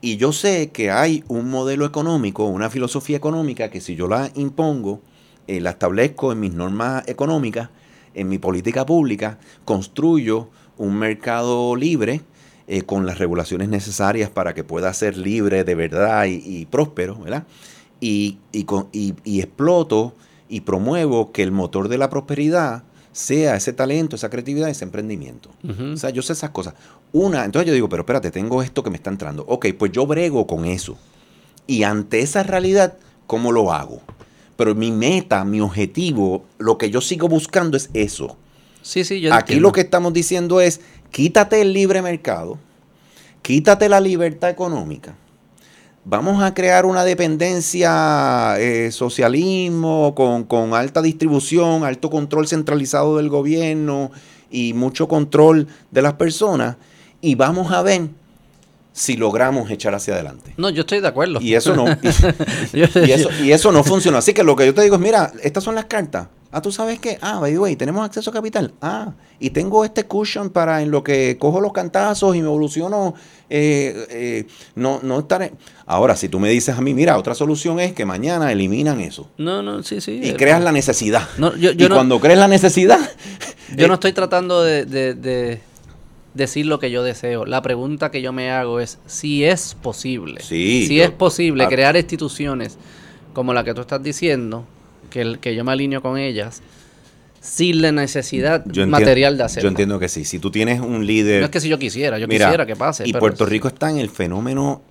Y 0.00 0.16
yo 0.18 0.32
sé 0.32 0.70
que 0.70 0.90
hay 0.90 1.24
un 1.28 1.50
modelo 1.50 1.84
económico, 1.86 2.44
una 2.46 2.70
filosofía 2.70 3.16
económica 3.16 3.70
que 3.70 3.80
si 3.80 3.96
yo 3.96 4.08
la 4.08 4.30
impongo, 4.34 5.00
eh, 5.46 5.60
la 5.60 5.70
establezco 5.70 6.32
en 6.32 6.40
mis 6.40 6.52
normas 6.52 7.04
económicas, 7.08 7.70
en 8.14 8.28
mi 8.28 8.38
política 8.38 8.84
pública, 8.86 9.38
construyo 9.64 10.48
un 10.76 10.96
mercado 10.98 11.76
libre 11.76 12.22
eh, 12.68 12.82
con 12.82 13.06
las 13.06 13.18
regulaciones 13.18 13.68
necesarias 13.68 14.28
para 14.30 14.54
que 14.54 14.64
pueda 14.64 14.92
ser 14.92 15.16
libre 15.16 15.64
de 15.64 15.74
verdad 15.74 16.26
y, 16.28 16.66
próspero, 16.66 17.16
¿verdad? 17.16 17.46
Y, 18.00 18.38
y 18.52 18.64
con- 18.64 18.88
y 18.92 19.40
exploto 19.40 20.14
y 20.48 20.60
promuevo 20.60 21.32
que 21.32 21.42
el 21.42 21.52
motor 21.52 21.88
de 21.88 21.98
la 21.98 22.10
prosperidad 22.10 22.84
sea 23.16 23.56
ese 23.56 23.72
talento, 23.72 24.14
esa 24.14 24.28
creatividad, 24.28 24.68
ese 24.68 24.84
emprendimiento. 24.84 25.48
O 25.94 25.96
sea, 25.96 26.10
yo 26.10 26.20
sé 26.20 26.34
esas 26.34 26.50
cosas. 26.50 26.74
Una, 27.12 27.46
entonces 27.46 27.66
yo 27.66 27.72
digo, 27.72 27.88
pero 27.88 28.02
espérate, 28.02 28.30
tengo 28.30 28.62
esto 28.62 28.82
que 28.82 28.90
me 28.90 28.96
está 28.96 29.08
entrando. 29.08 29.42
Ok, 29.48 29.68
pues 29.78 29.90
yo 29.90 30.06
brego 30.06 30.46
con 30.46 30.66
eso. 30.66 30.98
Y 31.66 31.84
ante 31.84 32.20
esa 32.20 32.42
realidad, 32.42 32.98
¿cómo 33.26 33.52
lo 33.52 33.72
hago? 33.72 34.02
Pero 34.56 34.74
mi 34.74 34.92
meta, 34.92 35.46
mi 35.46 35.62
objetivo, 35.62 36.44
lo 36.58 36.76
que 36.76 36.90
yo 36.90 37.00
sigo 37.00 37.26
buscando 37.26 37.78
es 37.78 37.88
eso. 37.94 38.36
Sí, 38.82 39.02
sí, 39.02 39.22
yo 39.22 39.32
Aquí 39.32 39.54
entiendo. 39.54 39.68
lo 39.68 39.72
que 39.72 39.80
estamos 39.80 40.12
diciendo 40.12 40.60
es, 40.60 40.82
quítate 41.10 41.62
el 41.62 41.72
libre 41.72 42.02
mercado, 42.02 42.58
quítate 43.40 43.88
la 43.88 44.00
libertad 44.00 44.50
económica. 44.50 45.16
Vamos 46.08 46.40
a 46.40 46.54
crear 46.54 46.86
una 46.86 47.02
dependencia, 47.02 48.60
eh, 48.60 48.92
socialismo, 48.92 50.14
con, 50.14 50.44
con 50.44 50.72
alta 50.72 51.02
distribución, 51.02 51.82
alto 51.82 52.10
control 52.10 52.46
centralizado 52.46 53.16
del 53.16 53.28
gobierno 53.28 54.12
y 54.48 54.72
mucho 54.72 55.08
control 55.08 55.66
de 55.90 56.02
las 56.02 56.12
personas. 56.12 56.76
Y 57.20 57.34
vamos 57.34 57.72
a 57.72 57.82
ver 57.82 58.10
si 58.98 59.14
logramos 59.18 59.70
echar 59.70 59.94
hacia 59.94 60.14
adelante. 60.14 60.54
No, 60.56 60.70
yo 60.70 60.80
estoy 60.80 61.00
de 61.00 61.08
acuerdo. 61.08 61.38
Y 61.40 61.52
eso 61.54 61.76
no. 61.76 61.84
y- 62.72 63.10
eso, 63.12 63.28
y 63.42 63.52
eso 63.52 63.70
no 63.70 63.84
funciona. 63.84 64.18
Así 64.18 64.32
que 64.32 64.42
lo 64.42 64.56
que 64.56 64.64
yo 64.64 64.72
te 64.72 64.80
digo 64.82 64.94
es, 64.96 65.02
mira, 65.02 65.32
estas 65.42 65.62
son 65.64 65.74
las 65.74 65.84
cartas. 65.84 66.28
Ah, 66.50 66.62
tú 66.62 66.72
sabes 66.72 66.98
qué. 66.98 67.18
Ah, 67.20 67.38
by 67.40 67.52
the 67.52 67.58
way, 67.58 67.76
tenemos 67.76 68.02
acceso 68.06 68.30
a 68.30 68.32
capital. 68.32 68.72
Ah, 68.80 69.12
y 69.38 69.50
tengo 69.50 69.84
este 69.84 70.04
cushion 70.04 70.48
para 70.48 70.80
en 70.80 70.90
lo 70.90 71.04
que 71.04 71.36
cojo 71.38 71.60
los 71.60 71.74
cantazos 71.74 72.34
y 72.36 72.40
me 72.40 72.46
evoluciono. 72.46 73.12
eh, 73.50 74.06
eh, 74.08 74.46
no, 74.74 75.00
no 75.02 75.18
estaré. 75.18 75.52
Ahora, 75.84 76.16
si 76.16 76.30
tú 76.30 76.40
me 76.40 76.48
dices 76.48 76.74
a 76.78 76.80
mí, 76.80 76.94
mira, 76.94 77.18
otra 77.18 77.34
solución 77.34 77.78
es 77.80 77.92
que 77.92 78.06
mañana 78.06 78.50
eliminan 78.50 79.00
eso. 79.00 79.28
No, 79.36 79.62
no, 79.62 79.82
sí, 79.82 80.00
sí. 80.00 80.20
Y 80.22 80.28
eh, 80.30 80.36
creas 80.36 80.62
la 80.62 80.72
necesidad. 80.72 81.28
No, 81.36 81.54
yo- 81.56 81.72
yo 81.72 81.86
y 81.86 81.88
no- 81.90 81.94
cuando 81.96 82.18
crees 82.18 82.38
la 82.38 82.48
necesidad. 82.48 82.98
Yo 83.76 83.84
eh, 83.86 83.88
no 83.88 83.94
estoy 83.94 84.12
tratando 84.12 84.62
de, 84.62 84.84
de- 84.86 85.14
de 85.14 85.60
decir 86.36 86.66
lo 86.66 86.78
que 86.78 86.90
yo 86.90 87.02
deseo. 87.02 87.44
La 87.46 87.62
pregunta 87.62 88.10
que 88.10 88.22
yo 88.22 88.32
me 88.32 88.50
hago 88.50 88.80
es 88.80 88.98
si 89.06 89.44
es 89.44 89.74
posible. 89.80 90.40
Sí, 90.42 90.86
si 90.86 90.96
yo- 90.96 91.04
es 91.04 91.10
posible 91.10 91.66
crear 91.68 91.96
instituciones 91.96 92.78
como 93.32 93.52
la 93.54 93.64
que 93.64 93.74
tú 93.74 93.80
estás 93.82 94.02
diciendo, 94.02 94.64
que, 95.10 95.20
el- 95.22 95.38
que 95.38 95.54
yo 95.54 95.64
me 95.64 95.72
alineo 95.72 96.02
con 96.02 96.18
ellas, 96.18 96.62
sin 97.40 97.80
la 97.82 97.92
necesidad 97.92 98.62
entiendo- 98.66 98.90
material 98.98 99.36
de 99.38 99.44
hacerlo. 99.44 99.68
Yo 99.68 99.68
entiendo 99.70 99.98
que 99.98 100.08
sí. 100.08 100.24
Si 100.24 100.38
tú 100.38 100.50
tienes 100.50 100.80
un 100.80 101.06
líder. 101.06 101.40
No 101.40 101.46
es 101.46 101.50
que 101.50 101.60
si 101.60 101.68
yo 101.68 101.78
quisiera, 101.78 102.18
yo 102.18 102.26
Mira, 102.26 102.46
quisiera 102.46 102.66
que 102.66 102.74
pase. 102.76 103.04
Y 103.06 103.12
pero- 103.12 103.20
Puerto 103.20 103.46
Rico 103.46 103.68
está 103.68 103.90
en 103.90 103.98
el 103.98 104.10
fenómeno 104.10 104.82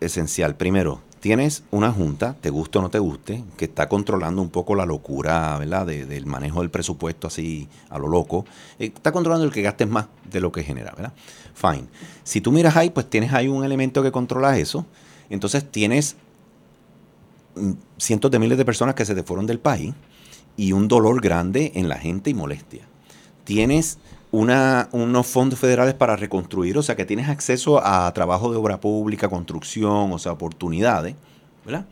esencial. 0.00 0.54
Primero, 0.56 1.00
tienes 1.20 1.64
una 1.70 1.90
junta, 1.92 2.36
te 2.40 2.50
guste 2.50 2.78
o 2.78 2.82
no 2.82 2.90
te 2.90 2.98
guste, 2.98 3.42
que 3.56 3.64
está 3.64 3.88
controlando 3.88 4.42
un 4.42 4.50
poco 4.50 4.74
la 4.74 4.86
locura, 4.86 5.56
¿verdad? 5.58 5.86
De- 5.86 6.06
del 6.06 6.26
manejo 6.26 6.60
del 6.60 6.70
presupuesto 6.70 7.26
así 7.26 7.68
a 7.90 7.98
lo 7.98 8.08
loco. 8.08 8.44
Eh, 8.78 8.92
está 8.94 9.12
controlando 9.12 9.44
el 9.44 9.52
que 9.52 9.62
gastes 9.62 9.88
más 9.88 10.06
de 10.30 10.40
lo 10.40 10.52
que 10.52 10.62
genera, 10.62 10.92
¿verdad? 10.92 11.12
Fine. 11.54 11.86
Si 12.22 12.40
tú 12.40 12.52
miras 12.52 12.76
ahí, 12.76 12.90
pues 12.90 13.08
tienes 13.08 13.32
ahí 13.32 13.48
un 13.48 13.64
elemento 13.64 14.02
que 14.02 14.12
controla 14.12 14.58
eso. 14.58 14.86
Entonces 15.30 15.68
tienes 15.70 16.16
mm, 17.56 17.72
cientos 17.98 18.30
de 18.30 18.38
miles 18.38 18.58
de 18.58 18.64
personas 18.64 18.94
que 18.94 19.04
se 19.04 19.14
te 19.14 19.22
fueron 19.22 19.46
del 19.46 19.58
país 19.58 19.94
y 20.56 20.72
un 20.72 20.88
dolor 20.88 21.20
grande 21.20 21.72
en 21.74 21.88
la 21.88 21.98
gente 21.98 22.30
y 22.30 22.34
molestia. 22.34 22.82
Tienes 23.44 23.98
una, 24.32 24.88
unos 24.92 25.26
fondos 25.26 25.58
federales 25.58 25.94
para 25.94 26.16
reconstruir, 26.16 26.76
o 26.78 26.82
sea 26.82 26.96
que 26.96 27.04
tienes 27.04 27.28
acceso 27.28 27.84
a 27.84 28.12
trabajo 28.12 28.50
de 28.50 28.56
obra 28.56 28.80
pública, 28.80 29.28
construcción, 29.28 30.12
o 30.12 30.18
sea, 30.18 30.32
oportunidades, 30.32 31.14
¿verdad? 31.64 31.86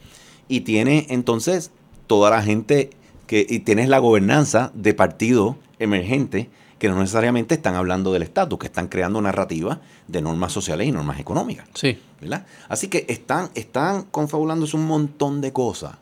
Y 0.49 0.61
tienes 0.61 1.07
entonces 1.11 1.71
toda 2.07 2.31
la 2.31 2.43
gente 2.43 2.91
que, 3.27 3.47
y 3.49 3.61
tienes 3.61 3.89
la 3.89 3.99
gobernanza 3.99 4.71
de 4.75 4.95
partidos 4.95 5.57
emergentes 5.79 6.49
que 6.79 6.89
no 6.89 6.99
necesariamente 6.99 7.55
están 7.55 7.77
hablando 7.77 8.13
del 8.13 8.23
estatus, 8.23 8.59
que 8.59 8.67
están 8.67 8.89
creando 8.89 9.23
narrativa 9.23 9.81
de 10.07 10.21
normas 10.21 10.53
sociales 10.53 10.87
y 10.87 10.93
normas 10.93 11.19
económicas. 11.19 11.67
Sí. 11.75 11.99
¿verdad? 12.21 12.47
Así 12.69 12.89
que 12.89 13.07
están, 13.09 13.51
están 13.55 14.05
confabulándose 14.05 14.77
un 14.77 14.87
montón 14.87 15.41
de 15.41 15.53
cosas, 15.53 15.93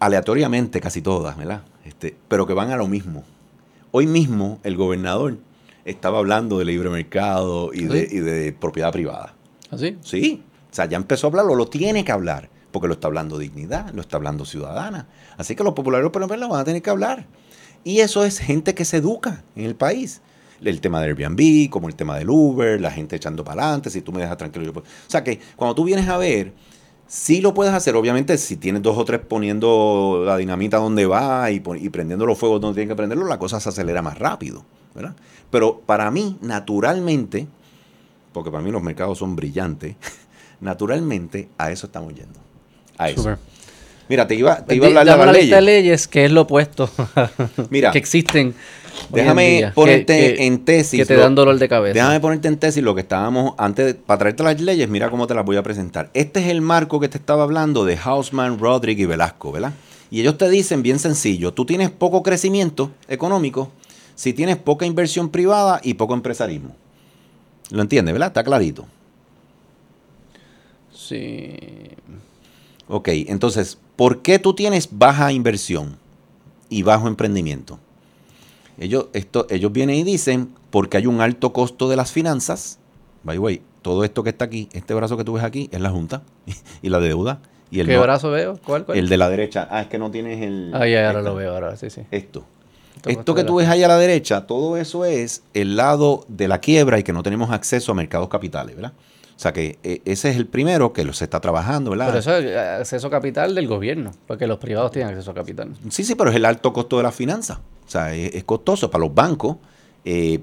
aleatoriamente 0.00 0.80
casi 0.80 1.00
todas, 1.00 1.36
¿verdad? 1.36 1.62
Este, 1.84 2.16
pero 2.28 2.46
que 2.46 2.54
van 2.54 2.70
a 2.70 2.76
lo 2.76 2.88
mismo. 2.88 3.24
Hoy 3.92 4.06
mismo 4.06 4.58
el 4.64 4.76
gobernador 4.76 5.38
estaba 5.84 6.18
hablando 6.18 6.58
de 6.58 6.64
libre 6.64 6.88
mercado 6.90 7.70
y, 7.74 7.84
de, 7.84 8.08
Sí. 8.08 8.16
y 8.16 8.20
de 8.20 8.52
propiedad 8.52 8.90
privada. 8.92 9.34
¿Así? 9.70 9.96
Sí, 10.02 10.42
o 10.70 10.74
sea, 10.74 10.86
ya 10.86 10.96
empezó 10.96 11.26
a 11.26 11.30
hablarlo, 11.30 11.54
lo 11.54 11.66
tiene 11.66 12.04
que 12.04 12.10
hablar, 12.12 12.48
porque 12.70 12.88
lo 12.88 12.94
está 12.94 13.08
hablando 13.08 13.38
dignidad, 13.38 13.90
lo 13.92 14.00
está 14.00 14.16
hablando 14.16 14.44
ciudadana. 14.44 15.08
Así 15.36 15.54
que 15.54 15.62
los 15.64 15.74
populares 15.74 16.08
por 16.10 16.22
ejemplo, 16.22 16.36
lo 16.38 16.48
van 16.48 16.60
a 16.60 16.64
tener 16.64 16.80
que 16.82 16.90
hablar. 16.90 17.26
Y 17.84 18.00
eso 18.00 18.24
es 18.24 18.38
gente 18.38 18.74
que 18.74 18.84
se 18.84 18.98
educa 18.98 19.44
en 19.56 19.64
el 19.66 19.74
país. 19.74 20.22
El 20.62 20.80
tema 20.80 21.00
del 21.00 21.16
Airbnb, 21.18 21.68
como 21.70 21.88
el 21.88 21.96
tema 21.96 22.16
del 22.16 22.30
Uber, 22.30 22.80
la 22.80 22.90
gente 22.92 23.16
echando 23.16 23.42
para 23.44 23.62
adelante, 23.64 23.90
si 23.90 24.00
tú 24.00 24.12
me 24.12 24.20
dejas 24.22 24.36
tranquilo. 24.38 24.64
yo 24.64 24.72
puedo. 24.72 24.86
O 24.86 25.10
sea 25.10 25.24
que 25.24 25.40
cuando 25.56 25.74
tú 25.74 25.84
vienes 25.84 26.08
a 26.08 26.16
ver, 26.16 26.52
sí 27.12 27.42
lo 27.42 27.52
puedes 27.52 27.74
hacer, 27.74 27.94
obviamente 27.94 28.38
si 28.38 28.56
tienes 28.56 28.80
dos 28.80 28.96
o 28.96 29.04
tres 29.04 29.20
poniendo 29.20 30.22
la 30.24 30.38
dinamita 30.38 30.78
donde 30.78 31.04
va 31.04 31.50
y, 31.50 31.60
prendiendo 31.60 32.24
los 32.24 32.38
fuegos 32.38 32.62
donde 32.62 32.76
tienen 32.76 32.88
que 32.88 32.96
prenderlo, 32.96 33.26
la 33.26 33.38
cosa 33.38 33.60
se 33.60 33.68
acelera 33.68 34.00
más 34.00 34.18
rápido. 34.18 34.64
¿verdad? 34.94 35.14
Pero 35.50 35.80
para 35.80 36.10
mí, 36.10 36.38
naturalmente, 36.40 37.46
porque 38.32 38.50
para 38.50 38.62
mí 38.62 38.70
los 38.70 38.82
mercados 38.82 39.18
son 39.18 39.36
brillantes, 39.36 39.94
naturalmente 40.60 41.50
a 41.58 41.70
eso 41.70 41.86
estamos 41.86 42.14
yendo. 42.14 42.40
A 42.96 43.10
eso. 43.10 43.36
Mira, 44.08 44.26
te 44.26 44.34
iba, 44.34 44.64
te 44.64 44.74
iba 44.74 44.86
a 44.86 44.88
hablar 44.88 45.18
de 45.18 45.26
las 45.26 45.36
leyes. 45.36 45.62
leyes 45.62 46.08
que 46.08 46.24
es 46.24 46.32
lo 46.32 46.42
opuesto 46.42 46.90
Mira, 47.70 47.90
que 47.90 47.98
existen. 47.98 48.54
En 49.10 49.14
déjame 49.14 49.72
ponerte 49.74 50.34
que- 50.36 50.46
en 50.46 50.64
tesis. 50.64 51.00
Que 51.00 51.06
te 51.06 51.16
dan 51.16 51.34
dolor 51.34 51.58
de 51.58 51.68
cabeza. 51.68 51.94
Déjame 51.94 52.20
ponerte 52.20 52.48
en 52.48 52.58
tesis 52.58 52.82
lo 52.82 52.94
que 52.94 53.00
estábamos 53.02 53.54
antes, 53.58 53.86
de- 53.86 53.94
para 53.94 54.18
traerte 54.18 54.42
las 54.42 54.60
leyes, 54.60 54.88
mira 54.88 55.10
cómo 55.10 55.26
te 55.26 55.34
las 55.34 55.44
voy 55.44 55.56
a 55.56 55.62
presentar. 55.62 56.10
Este 56.14 56.40
es 56.40 56.46
el 56.48 56.60
marco 56.60 57.00
que 57.00 57.08
te 57.08 57.18
estaba 57.18 57.42
hablando 57.42 57.84
de 57.84 57.96
Hausman, 57.96 58.58
Roderick 58.58 58.98
y 58.98 59.06
Velasco, 59.06 59.52
¿verdad? 59.52 59.72
Y 60.10 60.20
ellos 60.20 60.36
te 60.38 60.48
dicen 60.50 60.82
bien 60.82 60.98
sencillo, 60.98 61.52
tú 61.52 61.64
tienes 61.64 61.90
poco 61.90 62.22
crecimiento 62.22 62.90
económico 63.08 63.70
si 64.14 64.32
tienes 64.34 64.56
poca 64.56 64.84
inversión 64.86 65.30
privada 65.30 65.80
y 65.82 65.94
poco 65.94 66.14
empresarismo. 66.14 66.76
¿Lo 67.70 67.80
entiendes, 67.82 68.12
verdad? 68.12 68.28
Está 68.28 68.44
clarito. 68.44 68.86
Sí. 70.94 71.56
Ok, 72.88 73.08
entonces, 73.08 73.78
¿por 73.96 74.20
qué 74.22 74.38
tú 74.38 74.54
tienes 74.54 74.88
baja 74.90 75.32
inversión 75.32 75.96
y 76.68 76.82
bajo 76.82 77.08
emprendimiento? 77.08 77.78
Ellos, 78.78 79.06
esto, 79.12 79.46
ellos 79.50 79.72
vienen 79.72 79.96
y 79.96 80.04
dicen, 80.04 80.50
porque 80.70 80.96
hay 80.96 81.06
un 81.06 81.20
alto 81.20 81.52
costo 81.52 81.88
de 81.88 81.96
las 81.96 82.10
finanzas, 82.12 82.78
by 83.22 83.36
the 83.36 83.40
way, 83.40 83.62
todo 83.82 84.04
esto 84.04 84.22
que 84.22 84.30
está 84.30 84.44
aquí, 84.46 84.68
este 84.72 84.94
brazo 84.94 85.16
que 85.16 85.24
tú 85.24 85.34
ves 85.34 85.44
aquí, 85.44 85.68
es 85.72 85.80
la 85.80 85.90
Junta 85.90 86.22
y 86.82 86.88
la 86.88 87.00
deuda. 87.00 87.40
Y 87.70 87.80
el 87.80 87.86
¿Qué 87.86 87.96
no- 87.96 88.02
brazo 88.02 88.30
veo? 88.30 88.58
¿Cuál? 88.64 88.84
cuál? 88.84 88.98
El 88.98 89.08
de 89.08 89.16
la 89.16 89.28
derecha. 89.30 89.66
Ah, 89.70 89.80
es 89.82 89.86
que 89.88 89.98
no 89.98 90.10
tienes 90.10 90.42
el. 90.42 90.72
Ah, 90.74 90.86
ya, 90.86 91.06
ahora 91.06 91.22
lo 91.22 91.34
veo, 91.34 91.54
ahora 91.54 91.76
sí, 91.76 91.88
sí. 91.90 92.02
Esto. 92.10 92.44
Esto 93.06 93.34
que 93.34 93.42
tú 93.44 93.56
ves 93.56 93.68
ahí 93.68 93.82
a 93.82 93.88
la 93.88 93.96
derecha, 93.96 94.46
todo 94.46 94.76
eso 94.76 95.04
es 95.04 95.42
el 95.54 95.74
lado 95.76 96.24
de 96.28 96.46
la 96.48 96.58
quiebra 96.60 96.98
y 96.98 97.02
que 97.02 97.12
no 97.12 97.22
tenemos 97.22 97.50
acceso 97.50 97.90
a 97.92 97.94
mercados 97.94 98.28
capitales, 98.28 98.76
¿verdad? 98.76 98.92
O 99.36 99.38
sea 99.42 99.52
que 99.52 99.78
eh, 99.82 100.00
ese 100.04 100.30
es 100.30 100.36
el 100.36 100.46
primero 100.46 100.92
que 100.92 101.10
se 101.12 101.24
está 101.24 101.40
trabajando, 101.40 101.90
¿verdad? 101.90 102.06
Pero 102.08 102.18
eso 102.18 102.36
es 102.36 102.56
acceso 102.56 103.06
a 103.08 103.10
capital 103.10 103.54
del 103.54 103.66
gobierno, 103.66 104.12
porque 104.26 104.46
los 104.46 104.58
privados 104.58 104.92
tienen 104.92 105.10
acceso 105.12 105.30
a 105.32 105.34
capital. 105.34 105.70
Sí, 105.90 106.04
sí, 106.04 106.14
pero 106.14 106.30
es 106.30 106.36
el 106.36 106.44
alto 106.44 106.72
costo 106.72 106.96
de 106.98 107.02
la 107.02 107.12
finanza. 107.12 107.60
O 107.86 107.90
sea, 107.90 108.14
es, 108.14 108.34
es 108.34 108.44
costoso 108.44 108.90
para 108.90 109.04
los 109.04 109.14
bancos, 109.14 109.56
eh, 110.04 110.40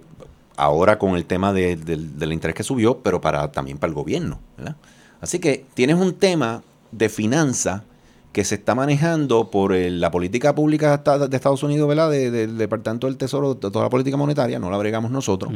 ahora 0.58 1.00
con 1.00 1.16
el 1.16 1.26
tema 1.26 1.54
de- 1.54 1.78
del- 1.78 2.18
del 2.20 2.34
interés 2.34 2.56
que 2.56 2.64
subió, 2.64 2.98
pero 3.00 3.22
para 3.22 3.50
también 3.52 3.78
para 3.78 3.90
el 3.90 3.96
gobierno. 3.96 4.40
¿verdad? 4.58 4.76
Así 5.22 5.40
que 5.40 5.66
tienes 5.74 5.96
un 5.96 6.14
tema 6.14 6.62
de 6.92 7.08
finanza 7.08 7.84
que 8.32 8.44
se 8.46 8.56
está 8.56 8.76
manejando 8.76 9.50
por 9.50 9.74
el- 9.74 10.00
la 10.00 10.12
política 10.12 10.54
pública 10.54 10.98
de 10.98 11.36
Estados 11.36 11.64
Unidos, 11.64 11.88
¿verdad? 11.90 12.12
De- 12.12 12.30
del 12.30 12.58
Departamento 12.58 13.08
del 13.08 13.18
Tesoro, 13.18 13.56
de 13.56 13.60
toda 13.60 13.84
la 13.86 13.90
política 13.90 14.18
monetaria, 14.18 14.60
no 14.60 14.70
la 14.70 14.78
bregamos 14.78 15.10
nosotros. 15.12 15.52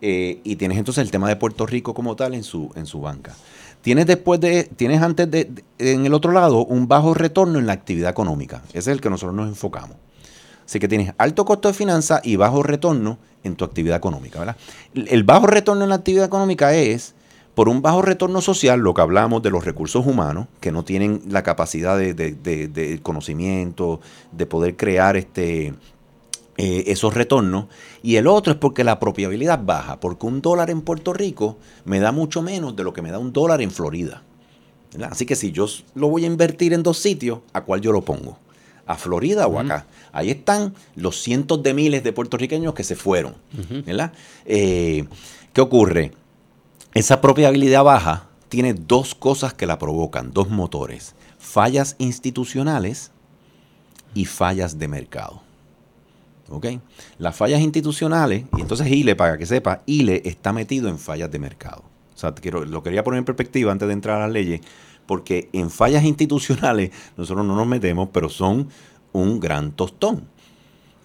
Eh, 0.00 0.40
y 0.44 0.56
tienes 0.56 0.78
entonces 0.78 1.02
el 1.04 1.10
tema 1.10 1.28
de 1.28 1.36
Puerto 1.36 1.66
Rico 1.66 1.92
como 1.92 2.16
tal 2.16 2.34
en 2.34 2.42
su, 2.42 2.70
en 2.74 2.86
su 2.86 3.00
banca. 3.02 3.34
Tienes 3.82 4.06
después 4.06 4.40
de, 4.40 4.64
tienes 4.64 5.02
antes 5.02 5.30
de, 5.30 5.44
de- 5.78 5.92
en 5.92 6.06
el 6.06 6.14
otro 6.14 6.32
lado, 6.32 6.64
un 6.64 6.88
bajo 6.88 7.12
retorno 7.12 7.58
en 7.58 7.66
la 7.66 7.74
actividad 7.74 8.10
económica. 8.10 8.62
Ese 8.70 8.78
es 8.78 8.86
el 8.88 9.00
que 9.02 9.10
nosotros 9.10 9.34
nos 9.34 9.48
enfocamos. 9.48 9.96
Así 10.64 10.78
que 10.78 10.88
tienes 10.88 11.12
alto 11.18 11.44
costo 11.44 11.68
de 11.68 11.74
finanzas 11.74 12.20
y 12.24 12.36
bajo 12.36 12.62
retorno 12.62 13.18
en 13.42 13.56
tu 13.56 13.64
actividad 13.64 13.96
económica, 13.96 14.38
¿verdad? 14.38 14.56
El 14.94 15.08
el 15.08 15.22
bajo 15.24 15.46
retorno 15.46 15.82
en 15.82 15.88
la 15.90 15.96
actividad 15.96 16.24
económica 16.24 16.74
es 16.74 17.14
por 17.54 17.68
un 17.68 17.82
bajo 17.82 18.00
retorno 18.02 18.40
social, 18.40 18.80
lo 18.80 18.94
que 18.94 19.02
hablamos 19.02 19.42
de 19.42 19.50
los 19.50 19.64
recursos 19.64 20.06
humanos, 20.06 20.46
que 20.60 20.72
no 20.72 20.84
tienen 20.84 21.22
la 21.28 21.42
capacidad 21.42 21.98
de, 21.98 22.14
de- 22.14 22.32
de- 22.32 22.68
de 22.68 23.00
conocimiento, 23.02 24.00
de 24.32 24.46
poder 24.46 24.76
crear 24.76 25.16
este, 25.16 25.74
eh, 26.56 26.84
esos 26.86 27.14
retornos. 27.14 27.66
Y 28.02 28.16
el 28.16 28.26
otro 28.26 28.52
es 28.52 28.58
porque 28.58 28.84
la 28.84 28.92
apropiabilidad 28.92 29.60
baja, 29.64 30.00
porque 30.00 30.26
un 30.26 30.40
dólar 30.40 30.70
en 30.70 30.80
Puerto 30.82 31.12
Rico 31.12 31.58
me 31.84 31.98
da 32.00 32.12
mucho 32.12 32.40
menos 32.40 32.76
de 32.76 32.84
lo 32.84 32.92
que 32.92 33.02
me 33.02 33.10
da 33.10 33.18
un 33.18 33.32
dólar 33.32 33.60
en 33.62 33.70
Florida. 33.70 34.22
¿verdad? 34.92 35.10
Así 35.12 35.26
que 35.26 35.36
si 35.36 35.52
yo 35.52 35.66
lo 35.94 36.08
voy 36.08 36.24
a 36.24 36.26
invertir 36.28 36.72
en 36.72 36.82
dos 36.82 36.98
sitios, 36.98 37.40
¿a 37.52 37.62
cuál 37.62 37.80
yo 37.80 37.92
lo 37.92 38.02
pongo? 38.04 38.38
¿A 38.86 38.96
Florida 38.96 39.46
o 39.46 39.58
acá? 39.60 39.86
Ahí 40.12 40.30
están 40.30 40.74
los 40.96 41.20
cientos 41.20 41.62
de 41.62 41.74
miles 41.74 42.02
de 42.02 42.12
puertorriqueños 42.12 42.74
que 42.74 42.82
se 42.84 42.96
fueron. 42.96 43.34
¿verdad? 43.86 44.12
Eh, 44.46 45.04
¿Qué 45.52 45.60
ocurre? 45.60 46.12
Esa 46.92 47.14
apropiabilidad 47.14 47.84
baja 47.84 48.26
tiene 48.48 48.74
dos 48.74 49.14
cosas 49.14 49.54
que 49.54 49.66
la 49.66 49.78
provocan, 49.78 50.32
dos 50.32 50.50
motores. 50.50 51.14
Fallas 51.38 51.94
institucionales 51.98 53.12
y 54.12 54.24
fallas 54.24 54.76
de 54.76 54.88
mercado. 54.88 55.40
¿Ok? 56.48 56.66
Las 57.18 57.36
fallas 57.36 57.60
institucionales, 57.60 58.44
y 58.56 58.60
entonces 58.60 58.88
ILE, 58.88 59.14
para 59.14 59.38
que 59.38 59.46
sepa, 59.46 59.82
ILE 59.86 60.22
está 60.24 60.52
metido 60.52 60.88
en 60.88 60.98
fallas 60.98 61.30
de 61.30 61.38
mercado. 61.38 61.84
O 62.12 62.18
sea, 62.18 62.34
quiero, 62.34 62.64
lo 62.64 62.82
quería 62.82 63.04
poner 63.04 63.18
en 63.18 63.24
perspectiva 63.24 63.70
antes 63.70 63.86
de 63.86 63.94
entrar 63.94 64.16
a 64.16 64.26
las 64.26 64.32
leyes, 64.32 64.60
porque 65.06 65.48
en 65.52 65.70
fallas 65.70 66.02
institucionales 66.02 66.90
nosotros 67.16 67.46
no 67.46 67.54
nos 67.54 67.68
metemos, 67.68 68.08
pero 68.12 68.28
son 68.28 68.68
un 69.12 69.38
gran 69.38 69.70
tostón. 69.70 70.24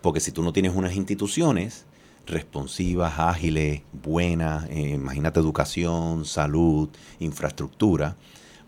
Porque 0.01 0.19
si 0.19 0.31
tú 0.31 0.41
no 0.41 0.51
tienes 0.51 0.73
unas 0.75 0.95
instituciones 0.95 1.85
responsivas, 2.27 3.13
ágiles, 3.17 3.81
buenas, 3.91 4.65
eh, 4.69 4.91
imagínate 4.95 5.39
educación, 5.39 6.25
salud, 6.25 6.89
infraestructura, 7.19 8.15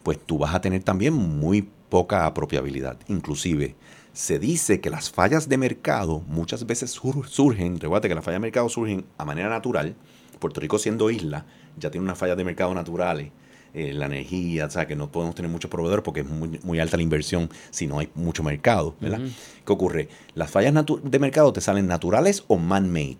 pues 0.03 0.19
tú 0.25 0.37
vas 0.37 0.53
a 0.53 0.61
tener 0.61 0.83
también 0.83 1.13
muy 1.13 1.67
poca 1.89 2.25
apropiabilidad. 2.25 2.97
Inclusive, 3.07 3.75
se 4.13 4.39
dice 4.39 4.81
que 4.81 4.89
las 4.89 5.09
fallas 5.09 5.47
de 5.47 5.57
mercado 5.57 6.21
muchas 6.27 6.65
veces 6.65 6.91
sur- 6.91 7.27
surgen, 7.27 7.79
recuerda 7.79 8.07
que 8.07 8.15
las 8.15 8.23
fallas 8.23 8.37
de 8.37 8.47
mercado 8.47 8.67
surgen 8.69 9.05
a 9.17 9.25
manera 9.25 9.49
natural. 9.49 9.95
Puerto 10.39 10.59
Rico 10.59 10.77
siendo 10.79 11.09
isla, 11.09 11.45
ya 11.77 11.89
tiene 11.91 12.05
unas 12.05 12.17
fallas 12.17 12.37
de 12.37 12.43
mercado 12.43 12.73
naturales. 12.73 13.31
eh, 13.73 13.93
la 13.93 14.05
energía, 14.05 14.65
o 14.65 14.69
sea, 14.71 14.87
que 14.87 14.95
no 14.95 15.11
podemos 15.11 15.35
tener 15.35 15.51
muchos 15.51 15.69
proveedores 15.69 16.03
porque 16.03 16.21
es 16.21 16.25
muy, 16.27 16.57
muy 16.63 16.79
alta 16.79 16.97
la 16.97 17.03
inversión 17.03 17.49
si 17.69 17.85
no 17.85 17.99
hay 17.99 18.09
mucho 18.15 18.41
mercado, 18.41 18.95
¿verdad? 18.99 19.19
¿Qué 19.65 19.71
ocurre? 19.73 20.07
Las 20.33 20.49
fallas 20.49 20.73
de 21.03 21.19
mercado 21.19 21.53
te 21.53 21.61
salen 21.61 21.85
naturales 21.85 22.43
o 22.47 22.57
man-made. 22.57 23.19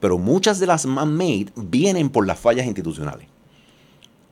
Pero 0.00 0.18
muchas 0.18 0.60
de 0.60 0.66
las 0.66 0.86
man-made 0.86 1.46
vienen 1.56 2.08
por 2.10 2.26
las 2.26 2.38
fallas 2.38 2.66
institucionales. 2.66 3.26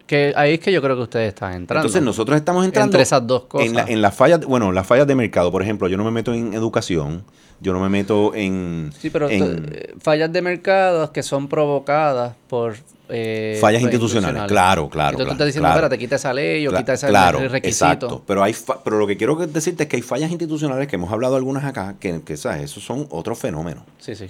Que 0.07 0.33
ahí 0.37 0.55
es 0.55 0.61
que 0.61 0.71
yo 0.71 0.81
creo 0.81 0.95
que 0.95 1.03
ustedes 1.03 1.29
están 1.29 1.53
entrando. 1.55 1.81
Entonces 1.85 2.01
nosotros 2.03 2.37
estamos 2.39 2.65
entrando 2.65 2.91
Entre 2.93 3.03
esas 3.03 3.27
dos 3.27 3.43
cosas. 3.47 3.67
en, 3.67 3.75
la- 3.75 3.83
en 3.83 4.01
las 4.01 4.15
fallas, 4.15 4.41
bueno, 4.47 4.71
las 4.71 4.87
fallas 4.87 5.07
de 5.09 5.17
mercado, 5.17 5.51
por 5.51 5.63
ejemplo, 5.63 5.89
yo 5.89 5.97
no 5.97 6.05
me 6.05 6.13
meto 6.13 6.33
en 6.33 6.55
educación, 6.55 7.25
yo 7.61 7.73
no 7.73 7.81
me 7.81 7.89
meto 7.89 8.33
en, 8.33 8.93
Sí, 8.97 9.11
pero 9.11 9.29
en 9.29 9.67
eh, 9.73 9.95
fallas 10.01 10.33
de 10.33 10.43
mercados 10.43 11.11
que 11.11 11.25
son 11.25 11.49
provocadas 11.49 12.37
por... 12.47 12.77
eh, 13.09 13.59
fallas 13.61 13.83
institucionales. 13.83 14.45
Claro, 14.45 14.89
claro. 14.89 15.13
Tú 15.17 15.17
te 15.19 15.25
claro, 15.25 15.33
estás 15.33 15.47
diciendo, 15.47 15.67
claro. 15.67 15.79
espérate, 15.79 15.99
quita 15.99 16.15
esa 16.15 16.33
ley 16.33 16.65
o 16.69 16.71
Cla- 16.71 16.79
quita 16.79 16.93
ese 16.93 17.09
claro, 17.09 17.39
requisito. 17.49 17.67
Exacto. 17.87 18.23
Pero, 18.29 18.45
hay 18.45 18.53
fa- 18.53 18.85
pero 18.85 18.99
lo 18.99 19.09
que 19.09 19.17
quiero 19.17 19.35
decirte 19.35 19.83
es 19.85 19.89
que 19.89 19.97
hay 19.97 20.03
fallas 20.03 20.31
institucionales 20.31 20.87
que 20.87 20.95
hemos 20.95 21.11
hablado 21.11 21.35
algunas 21.35 21.65
acá, 21.65 21.97
que, 21.99 22.21
que 22.23 22.37
¿sabes? 22.37 22.63
esos 22.63 22.85
son 22.85 23.09
otros 23.11 23.41
fenómenos. 23.41 23.83
Sí, 23.99 24.15
sí. 24.15 24.27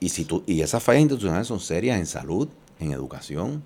Y, 0.00 0.08
si 0.08 0.24
tú, 0.24 0.42
y 0.46 0.62
esas 0.62 0.82
fallas 0.82 1.02
institucionales 1.02 1.46
son 1.46 1.60
serias 1.60 1.98
en 1.98 2.06
salud, 2.06 2.48
en 2.80 2.92
educación. 2.92 3.62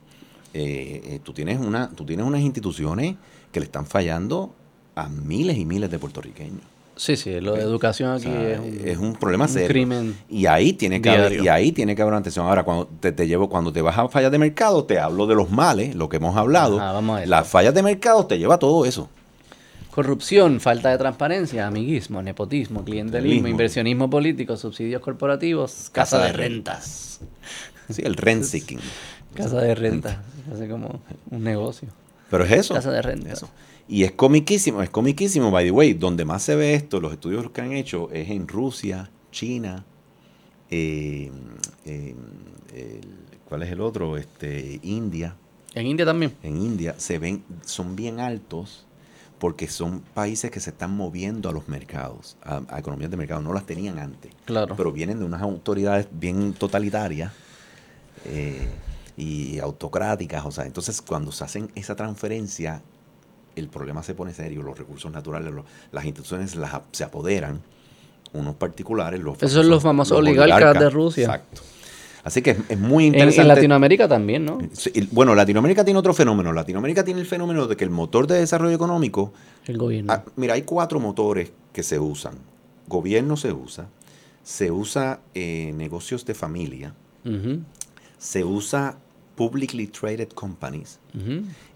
Eh, 0.53 1.01
eh, 1.05 1.21
tú, 1.23 1.33
tienes 1.33 1.59
una, 1.59 1.91
tú 1.91 2.05
tienes 2.05 2.27
unas 2.27 2.41
instituciones 2.41 3.17
que 3.51 3.61
le 3.61 3.67
están 3.67 3.87
fallando 3.87 4.53
a 4.95 5.09
miles 5.09 5.57
y 5.57 5.65
miles 5.65 5.91
de 5.91 5.99
puertorriqueños. 5.99 6.63
Sí, 6.97 7.17
sí, 7.17 7.41
lo 7.41 7.55
de 7.55 7.63
educación 7.63 8.11
O 8.11 8.15
aquí 8.15 8.25
sea, 8.25 8.53
es, 8.53 8.61
un, 8.61 8.89
es 8.89 8.99
un 8.99 9.15
problema 9.15 9.45
un 9.47 9.51
serio. 9.51 9.69
crimen. 9.69 10.17
Y 10.29 10.47
ahí 10.47 10.73
tiene 10.75 11.03
que 11.03 11.11
haber, 11.11 11.41
y 11.41 11.49
ahí 11.49 11.73
tiene 11.73 11.97
que 11.97 12.03
haber 12.03 12.13
una 12.13 12.21
atención. 12.21 12.47
Ahora, 12.47 12.63
cuando 12.63 12.87
te, 13.01 13.11
te 13.11 13.27
llevo, 13.27 13.49
cuando 13.49 13.73
te 13.73 13.83
vas 13.83 13.99
a 13.99 14.09
fallas 14.09 14.31
de 14.31 14.39
mercado, 14.39 14.85
te 14.85 14.99
hablo 15.01 15.27
de 15.27 15.35
los 15.35 15.51
males, 15.51 15.97
lo 15.97 16.09
que 16.09 16.19
hemos 16.19 16.37
hablado. 16.37 16.79
Ajá, 16.79 16.93
vamos 16.93 17.19
a 17.19 17.23
eso. 17.23 17.31
Las 17.31 17.49
fallas 17.49 17.75
de 17.75 17.83
mercado 17.83 18.27
te 18.27 18.39
lleva 18.39 18.55
a 18.55 18.59
todo 18.59 18.85
eso. 18.85 19.09
Corrupción, 19.95 20.59
falta 20.59 20.91
de 20.91 20.99
transparencia, 20.99 21.69
amiguismo, 21.69 22.21
nepotismo, 22.21 22.85
clientelismo, 22.85 23.47
inversionismo 23.47 24.11
político, 24.11 24.57
subsidios 24.57 25.01
corporativos, 25.01 25.89
casa, 25.93 26.19
de 26.25 26.33
rentas. 26.33 27.21
Sí, 27.89 28.03
el 28.05 28.17
rent 28.17 28.43
seeking. 28.43 28.81
Casa 29.35 29.61
de 29.61 29.73
rentas. 29.77 30.19
Hace 30.53 30.69
como 30.69 31.01
un 31.31 31.45
negocio. 31.45 31.91
Pero 32.29 32.43
es 32.43 32.51
eso. 32.51 32.75
Casa 32.75 32.91
de 32.91 33.03
renta. 33.03 33.33
Eso. 33.35 33.49
Y 33.87 34.03
es 34.03 34.11
comiquísimo, 34.11 34.83
es 34.83 34.91
comiquísimo, 34.91 35.53
by 35.53 35.67
the 35.67 35.71
way. 35.71 35.95
Donde 35.95 36.25
más 36.25 36.43
se 36.43 36.57
ve 36.57 36.75
esto, 36.75 37.01
los 37.01 37.13
estudios 37.13 37.49
que 37.53 37.61
han 37.61 37.71
hecho, 37.71 38.11
es 38.11 38.31
en 38.31 38.49
Rusia, 38.49 39.13
China, 39.31 39.85
eh, 40.71 41.31
eh, 41.85 42.15
¿cuál 43.45 43.63
es 43.63 43.71
el 43.71 43.81
otro? 43.81 44.17
Este, 44.17 44.81
India. 44.83 45.37
En 45.73 45.87
India 45.87 46.05
también. 46.05 46.33
En 46.43 46.57
India 46.61 46.97
se 46.99 47.21
ven, 47.21 47.45
son 47.65 47.95
bien 47.95 48.19
altos 48.19 48.84
porque 49.45 49.69
son 49.69 50.01
países 50.15 50.51
que 50.51 50.59
se 50.59 50.71
están 50.71 50.97
moviendo 50.97 51.51
a 51.51 51.53
los 51.53 51.69
mercados, 51.69 52.39
a, 52.43 52.63
a 52.71 52.79
economías 52.79 53.11
de 53.11 53.19
mercado. 53.19 53.43
No 53.43 53.53
las 53.53 53.67
tenían 53.67 53.99
antes, 53.99 54.33
Claro. 54.47 54.75
pero 54.75 54.91
vienen 54.91 55.19
de 55.19 55.27
unas 55.27 55.43
autoridades 55.43 56.09
bien 56.11 56.55
totalitarias 56.55 57.31
eh, 58.25 58.67
y 59.19 59.59
autocráticas. 59.59 60.47
O 60.47 60.51
sea, 60.51 60.65
entonces 60.65 61.03
cuando 61.03 61.31
se 61.31 61.45
hacen 61.45 61.71
esa 61.75 61.95
transferencia, 61.95 62.81
el 63.55 63.69
problema 63.69 64.03
se 64.03 64.15
pone 64.15 64.33
serio. 64.33 64.63
Los 64.63 64.79
recursos 64.79 65.13
naturales, 65.13 65.53
los- 65.53 65.67
las 65.93 66.07
instituciones 66.07 66.57
las, 66.57 66.81
se 66.93 67.05
apoderan, 67.05 67.61
unos 68.33 68.55
particulares. 68.55 69.21
Los 69.21 69.37
Esos 69.37 69.53
son 69.53 69.69
los 69.69 69.83
famosos 69.83 70.17
oligarcas 70.17 70.79
de 70.81 70.89
Rusia. 70.89 71.25
Exacto. 71.27 71.61
Así 72.25 72.41
que 72.43 72.53
es, 72.53 72.59
es 72.71 72.79
muy 72.79 73.05
interesante. 73.07 73.43
en 73.43 73.49
Latinoamérica 73.49 74.09
también, 74.09 74.45
¿no? 74.47 74.59
Bueno, 75.13 75.35
Latinoamérica 75.35 75.85
tiene 75.85 75.99
otro 76.01 76.15
fenómeno. 76.15 76.53
Latinoamérica 76.55 77.05
tiene 77.05 77.21
el 77.21 77.27
fenómeno 77.27 77.67
de 77.67 77.77
que 77.77 77.85
el 77.85 77.91
motor 77.91 78.27
de 78.27 78.37
desarrollo 78.41 78.75
económico, 78.75 79.33
El 79.67 79.77
gobierno. 79.79 80.13
ah, 80.13 80.25
mira, 80.37 80.55
hay 80.55 80.63
cuatro 80.63 80.99
motores 81.01 81.53
que 81.73 81.83
se 81.83 81.99
usan. 81.99 82.35
Gobierno 82.89 83.37
se 83.37 83.53
usa, 83.53 83.89
se 84.43 84.71
usa 84.71 85.21
eh, 85.35 85.73
negocios 85.77 86.25
de 86.25 86.35
familia, 86.35 86.95
se 88.19 88.45
usa 88.45 88.97
publicly 89.37 89.87
traded 89.89 90.29
companies 90.31 91.01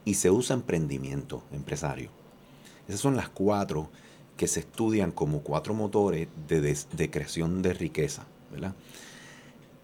y 0.04 0.14
se 0.14 0.30
usa 0.30 0.54
emprendimiento 0.54 1.42
empresario. 1.52 2.10
Esas 2.88 3.00
son 3.00 3.16
las 3.16 3.28
cuatro 3.28 3.90
que 4.36 4.46
se 4.46 4.60
estudian 4.60 5.10
como 5.12 5.40
cuatro 5.40 5.74
motores 5.74 6.28
de, 6.48 6.60
des- 6.60 6.88
de 6.96 7.10
creación 7.10 7.60
de 7.60 7.74
riqueza, 7.74 8.24
¿verdad? 8.52 8.72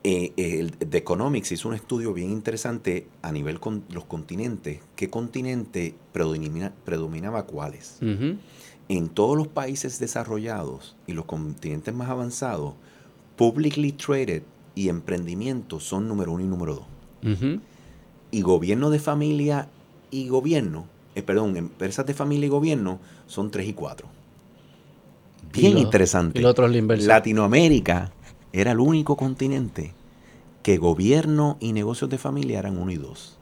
Eh, 0.06 0.32
el 0.36 0.72
The 0.72 0.98
Economics 0.98 1.50
hizo 1.52 1.68
un 1.68 1.74
estudio 1.74 2.12
bien 2.12 2.30
interesante 2.30 3.08
a 3.22 3.32
nivel 3.32 3.58
con 3.58 3.84
los 3.90 4.04
continentes. 4.04 4.80
¿Qué 4.96 5.08
continente 5.08 5.94
predomina- 6.12 6.72
predominaba 6.84 7.46
cuáles? 7.46 7.98
En 8.90 9.08
todos 9.08 9.34
los 9.38 9.48
países 9.48 9.98
desarrollados 9.98 10.94
y 11.06 11.14
los 11.14 11.24
continentes 11.24 11.94
más 11.94 12.10
avanzados, 12.10 12.74
publicly 13.36 13.92
traded 13.92 14.42
y 14.74 14.90
emprendimiento 14.90 15.80
son 15.80 16.06
número 16.06 16.32
uno 16.32 16.44
y 16.44 16.48
número 16.48 16.74
dos. 16.74 16.86
Y 18.30 18.42
gobierno 18.42 18.90
de 18.90 18.98
familia 18.98 19.68
y 20.10 20.28
gobierno, 20.28 20.84
eh, 21.14 21.22
perdón, 21.22 21.56
empresas 21.56 22.04
de 22.04 22.12
familia 22.12 22.46
y 22.46 22.50
gobierno 22.50 22.98
son 23.26 23.50
3 23.50 23.68
y 23.68 23.72
4. 23.72 24.06
Bien 25.52 25.70
Y 25.70 25.74
lo- 25.74 25.80
interesante. 25.80 26.40
y 26.40 26.42
lo 26.42 26.50
otro 26.50 26.66
es 26.66 26.72
la 26.72 26.78
inversión. 26.78 27.08
Latinoamérica 27.08 28.12
era 28.54 28.70
el 28.70 28.78
único 28.78 29.16
continente 29.16 29.92
que 30.62 30.78
gobierno 30.78 31.56
y 31.60 31.72
negocios 31.72 32.08
de 32.08 32.18
familia 32.18 32.60
eran 32.60 32.78
1 32.78 32.92
y 32.92 32.96
2. 32.96 33.36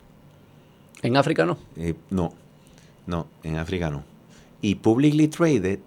En 1.02 1.16
África 1.18 1.44
no. 1.44 1.58
Eh, 1.76 1.94
no, 2.08 2.32
no, 3.06 3.26
en 3.42 3.56
África 3.56 3.90
no. 3.90 4.04
Y 4.62 4.76
publicly 4.76 5.28
traded 5.28 5.80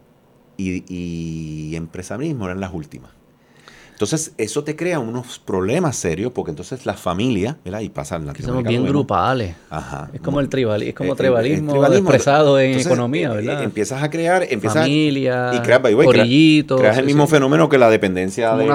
y, 0.57 0.83
y 0.87 1.75
empresarismo 1.75 2.45
eran 2.45 2.59
las 2.59 2.71
últimas. 2.73 3.15
Entonces, 3.95 4.33
eso 4.38 4.65
te 4.65 4.75
crea 4.75 4.99
unos 4.99 5.40
problemas 5.40 5.95
serios 5.95 6.33
porque 6.33 6.49
entonces 6.51 6.85
las 6.85 6.99
familias, 6.99 7.56
¿verdad? 7.64 7.80
Y 7.80 7.88
pasan 7.88 8.27
Que 8.33 8.43
somos 8.43 8.65
bien 8.65 8.85
grupales. 8.85 9.56
Ajá. 9.69 10.09
Es 10.14 10.19
como 10.19 10.41
el 10.41 10.49
tribalismo, 10.49 10.90
es 10.90 10.95
como 10.95 11.11
Eh, 11.11 11.14
eh, 11.14 11.15
tribalismo, 11.15 11.72
el 11.72 11.80
tribalismo. 11.80 12.09
expresado 12.09 12.59
en 12.59 12.65
Entonces, 12.72 12.91
economía, 12.91 13.32
eh, 13.32 13.35
¿verdad? 13.35 13.64
empiezas 13.64 14.03
a 14.03 14.09
crear, 14.09 14.43
empiezas 14.49 14.82
Familia, 14.83 15.51
y 15.53 15.59
creas, 15.61 15.82
by 15.82 15.95
creas- 15.95 16.65
creas 16.77 16.98
el 16.98 17.06
mismo 17.06 17.25
sí. 17.25 17.32
fenómeno 17.32 17.69
que 17.69 17.77
la 17.77 17.90
dependencia 17.90 18.53
de, 18.57 18.65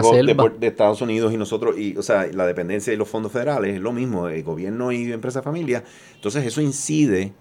Estados 0.66 1.02
Unidos 1.02 1.34
y 1.34 1.36
nosotros, 1.36 1.78
y, 1.78 1.94
o 1.98 2.02
sea, 2.02 2.26
la 2.32 2.46
dependencia 2.46 2.90
de 2.90 2.96
los 2.96 3.06
fondos 3.06 3.30
federales 3.30 3.74
es 3.74 3.80
lo 3.82 3.92
mismo, 3.92 4.26
el 4.28 4.42
gobierno 4.42 4.90
y 4.90 5.12
empresa 5.12 5.42
familia. 5.42 5.84
Entonces, 6.14 6.46
eso 6.46 6.62
incide 6.62 7.34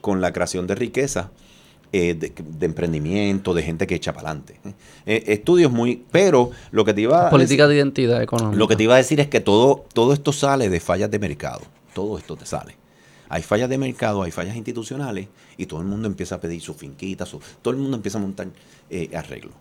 con 0.00 0.20
la 0.20 0.32
creación 0.32 0.68
de 0.68 0.76
riqueza. 0.76 1.32
Eh, 1.92 2.14
de, 2.14 2.32
de 2.36 2.66
emprendimiento, 2.66 3.54
de 3.54 3.62
gente 3.62 3.86
que 3.86 3.94
echa 3.94 4.12
para 4.12 4.30
adelante. 4.30 4.56
estudios 5.06 5.70
muy... 5.72 6.02
Pero 6.10 6.50
lo 6.70 6.84
que 6.84 6.92
te 6.94 7.00
iba 7.02 7.28
a 7.28 7.30
Política 7.30 7.66
de 7.68 7.76
identidad 7.76 8.22
económica. 8.22 8.56
lo 8.58 8.68
que 8.68 8.76
te 8.76 8.82
iba 8.82 8.94
a 8.94 8.98
decir 8.98 9.20
es 9.20 9.28
que 9.28 9.40
todo, 9.40 9.84
todo 9.92 10.12
esto 10.12 10.32
sale 10.32 10.68
de 10.68 10.80
fallas 10.80 11.10
de 11.10 11.18
mercado. 11.18 11.60
Todo 11.94 12.18
esto 12.18 12.36
te 12.36 12.44
sale. 12.46 12.74
Hay 13.28 13.42
fallas 13.42 13.68
de 13.68 13.76
mercado, 13.78 14.22
hay 14.22 14.30
fallas 14.30 14.54
institucionales 14.54 15.26
y 15.56 15.66
todo 15.66 15.80
el 15.80 15.86
mundo 15.86 16.06
empieza 16.06 16.36
a 16.36 16.40
pedir 16.40 16.60
su 16.60 16.74
finquita, 16.74 17.26
su, 17.26 17.40
todo 17.60 17.74
el 17.74 17.80
mundo 17.80 17.96
empieza 17.96 18.18
a 18.18 18.20
montar 18.20 18.46
eh, 18.88 19.10
arreglos. 19.16 19.52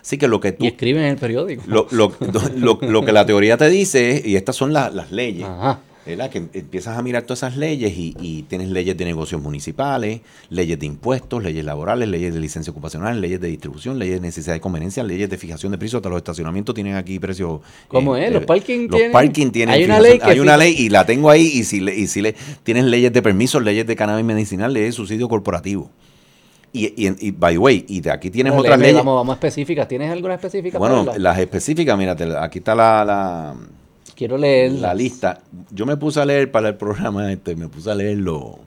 Así 0.00 0.16
que 0.16 0.26
lo 0.26 0.40
que 0.40 0.52
tú... 0.52 0.64
Y 0.64 0.68
escriben 0.68 1.02
en 1.04 1.10
el 1.10 1.16
periódico. 1.18 1.62
Lo, 1.66 1.86
lo- 1.90 2.12
lo- 2.56 2.78
lo 2.80 3.04
que 3.04 3.12
la 3.12 3.26
teoría 3.26 3.58
te 3.58 3.68
dice, 3.68 4.22
y 4.24 4.36
estas 4.36 4.56
son 4.56 4.72
la- 4.72 4.88
las 4.88 5.12
leyes, 5.12 5.44
Ajá. 5.46 5.80
¿Verdad? 6.10 6.30
que 6.30 6.38
empiezas 6.38 6.96
a 6.96 7.02
mirar 7.02 7.22
todas 7.22 7.40
esas 7.40 7.56
leyes 7.56 7.92
y, 7.96 8.14
y 8.20 8.42
tienes 8.42 8.68
leyes 8.68 8.96
de 8.96 9.04
negocios 9.04 9.40
municipales, 9.42 10.20
leyes 10.48 10.78
de 10.78 10.86
impuestos, 10.86 11.42
leyes 11.42 11.64
laborales, 11.64 12.08
leyes 12.08 12.34
de 12.34 12.40
licencia 12.40 12.70
ocupacional, 12.70 13.20
leyes 13.20 13.40
de 13.40 13.48
distribución, 13.48 13.98
leyes 13.98 14.20
de 14.20 14.26
necesidad 14.26 14.54
de 14.54 14.60
conveniencia, 14.60 15.02
leyes 15.02 15.28
de 15.30 15.38
fijación 15.38 15.72
de 15.72 15.78
precios. 15.78 16.00
Hasta 16.00 16.08
los 16.08 16.18
estacionamientos 16.18 16.74
tienen 16.74 16.96
aquí 16.96 17.18
precios. 17.18 17.60
¿Cómo 17.88 18.16
es? 18.16 18.32
¿Los 18.32 18.44
parking 18.44 18.88
los 18.88 18.96
tienen? 18.96 19.12
parking 19.12 19.50
tienen 19.50 19.74
Hay 19.74 19.84
una 19.84 20.00
ley 20.00 20.18
que 20.18 20.30
hay 20.30 20.40
una 20.40 20.56
ley 20.56 20.74
y 20.78 20.88
la 20.88 21.04
tengo 21.06 21.30
ahí 21.30 21.46
y 21.46 21.64
si 21.64 21.80
le, 21.80 21.94
y 21.94 22.06
si 22.06 22.22
le 22.22 22.34
tienes 22.62 22.84
leyes 22.84 23.12
de 23.12 23.22
permisos, 23.22 23.62
leyes 23.62 23.86
de 23.86 23.96
cannabis 23.96 24.24
medicinal, 24.24 24.72
leyes 24.72 24.90
de 24.90 24.92
subsidio 24.92 25.28
corporativo. 25.28 25.90
Y, 26.72 26.86
y, 26.86 27.26
y, 27.26 27.30
by 27.32 27.54
the 27.54 27.58
way, 27.58 27.84
y 27.88 28.00
de 28.00 28.12
aquí 28.12 28.30
tienes 28.30 28.52
Vamos, 28.52 28.64
otras 28.64 28.78
leyes. 28.78 28.94
Vamos, 28.94 29.16
vamos 29.16 29.34
específicas. 29.34 29.88
¿Tienes 29.88 30.10
alguna 30.10 30.34
específica? 30.34 30.78
Bueno, 30.78 31.04
las 31.18 31.38
específicas, 31.38 31.98
mírate, 31.98 32.24
aquí 32.38 32.58
está 32.58 32.76
la, 32.76 33.04
la, 33.04 33.54
Quiero 34.20 34.36
leer. 34.36 34.72
la 34.72 34.92
lista. 34.92 35.40
Yo 35.70 35.86
me 35.86 35.96
puse 35.96 36.20
a 36.20 36.26
leer 36.26 36.50
para 36.50 36.68
el 36.68 36.74
programa 36.74 37.32
este, 37.32 37.56
me 37.56 37.68
puse 37.68 37.90
a 37.90 37.94
leer 37.94 38.18
lo, 38.18 38.58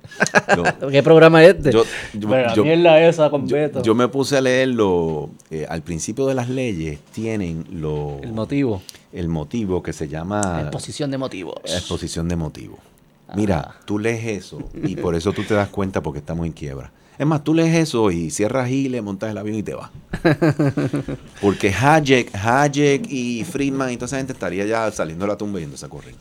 ¿Qué 0.91 1.03
programa 1.03 1.43
es 1.43 1.53
este? 1.57 1.72
Yo- 1.72 1.83
yo- 2.15 2.27
Pero 2.27 2.48
la 2.48 2.56
yo- 2.56 2.64
mierda 2.64 2.99
esa 3.07 3.30
con 3.30 3.48
yo, 3.48 3.93
me 3.93 4.07
puse 4.07 4.35
a 4.35 4.41
leer 4.41 4.69
lo, 4.69 5.30
eh, 5.51 5.67
al 5.69 5.83
principio 5.83 6.25
de 6.25 6.33
las 6.33 6.49
leyes 6.49 6.98
tienen 7.11 7.65
lo, 7.72 8.17
el 8.23 8.33
motivo. 8.33 8.82
el 9.11 9.27
motivo 9.30 9.83
que 9.83 9.93
se 9.93 10.07
llama 10.07 10.61
Exposición 10.61 11.11
de 11.11 11.19
motivos. 11.19 11.53
exposición 11.65 12.27
de 12.30 12.35
motivo. 12.35 12.80
Mira, 13.35 13.75
tú 13.85 13.99
lees 13.99 14.25
eso 14.25 14.57
y 14.83 14.95
por 14.95 15.14
eso 15.14 15.33
tú 15.33 15.43
te 15.43 15.53
das 15.53 15.69
cuenta 15.69 16.01
porque 16.01 16.17
estamos 16.17 16.48
en 16.48 16.53
quiebra. 16.53 16.91
Es 17.17 17.27
más, 17.27 17.43
tú 17.43 17.53
lees 17.53 17.75
eso 17.75 18.09
y 18.11 18.32
cierras 18.32 18.67
Giles, 18.67 19.03
montas 19.03 19.30
el 19.30 19.38
avión 19.38 19.58
y 19.58 19.64
te 19.64 19.75
vas. 19.75 19.92
Porque 21.42 21.72
Hayek, 21.74 22.33
Hayek 22.35 23.06
y 23.09 23.43
Friedman 23.43 23.92
y 23.92 23.98
toda 23.98 24.08
esa 24.08 24.17
gente 24.17 24.33
estaría 24.33 24.66
ya 24.66 24.92
saliendo 24.92 25.25
de 25.25 25.32
la 25.32 25.38
tumba 25.38 25.59
yéndose 25.59 25.85
a 25.85 25.90
correr. 25.90 26.16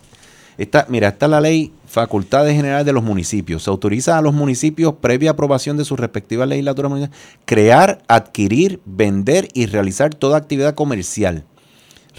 Esta, 0.59 0.85
mira, 0.91 1.09
esta 1.09 1.27
es 1.27 1.31
la 1.31 1.41
ley 1.41 1.73
Facultades 1.87 2.55
Generales 2.55 2.85
de 2.85 2.93
los 2.93 3.03
Municipios. 3.03 3.63
Se 3.63 3.71
autoriza 3.71 4.19
a 4.19 4.23
los 4.23 4.35
municipios, 4.35 4.95
previa 5.01 5.31
aprobación 5.31 5.79
de 5.79 5.85
sus 5.85 5.99
respectivas 5.99 6.47
legislaturas 6.47 6.91
municipales, 6.91 7.27
crear, 7.47 8.03
adquirir, 8.07 8.81
vender 8.85 9.49
y 9.55 9.67
realizar 9.67 10.15
toda 10.15 10.37
actividad 10.37 10.75
comercial 10.75 11.45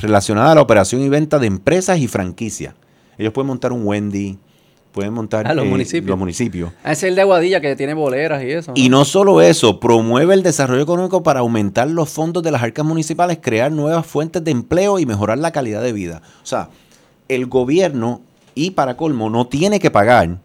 relacionada 0.01 0.51
a 0.51 0.55
la 0.55 0.61
operación 0.61 1.01
y 1.01 1.09
venta 1.09 1.37
de 1.37 1.47
empresas 1.47 1.99
y 1.99 2.07
franquicias. 2.07 2.73
Ellos 3.17 3.33
pueden 3.33 3.47
montar 3.47 3.71
un 3.71 3.85
Wendy, 3.85 4.39
pueden 4.93 5.11
montar 5.11 5.45
Ah, 5.47 5.53
los 5.53 5.65
eh, 5.65 5.69
municipios. 5.69 6.07
los 6.07 6.17
municipios. 6.17 6.71
Ah, 6.83 6.93
es 6.93 7.03
el 7.03 7.15
de 7.15 7.21
Aguadilla 7.21 7.59
que 7.59 7.75
tiene 7.75 7.93
boleras 7.93 8.41
y 8.43 8.51
eso. 8.51 8.71
Y 8.75 8.87
no 8.87 9.03
solo 9.03 9.41
eso, 9.41 9.79
promueve 9.81 10.33
el 10.33 10.43
desarrollo 10.43 10.81
económico 10.83 11.23
para 11.23 11.41
aumentar 11.41 11.89
los 11.89 12.09
fondos 12.09 12.43
de 12.43 12.51
las 12.51 12.63
arcas 12.63 12.85
municipales, 12.85 13.39
crear 13.41 13.71
nuevas 13.71 14.05
fuentes 14.05 14.41
de 14.43 14.51
empleo 14.51 14.99
y 14.99 15.05
mejorar 15.05 15.39
la 15.39 15.51
calidad 15.51 15.81
de 15.83 15.91
vida. 15.91 16.21
O 16.41 16.45
sea, 16.45 16.69
el 17.27 17.47
gobierno, 17.47 18.21
y 18.55 18.71
para 18.71 18.95
colmo, 18.95 19.29
no 19.29 19.47
tiene 19.47 19.79
que 19.79 19.91
pagar. 19.91 20.37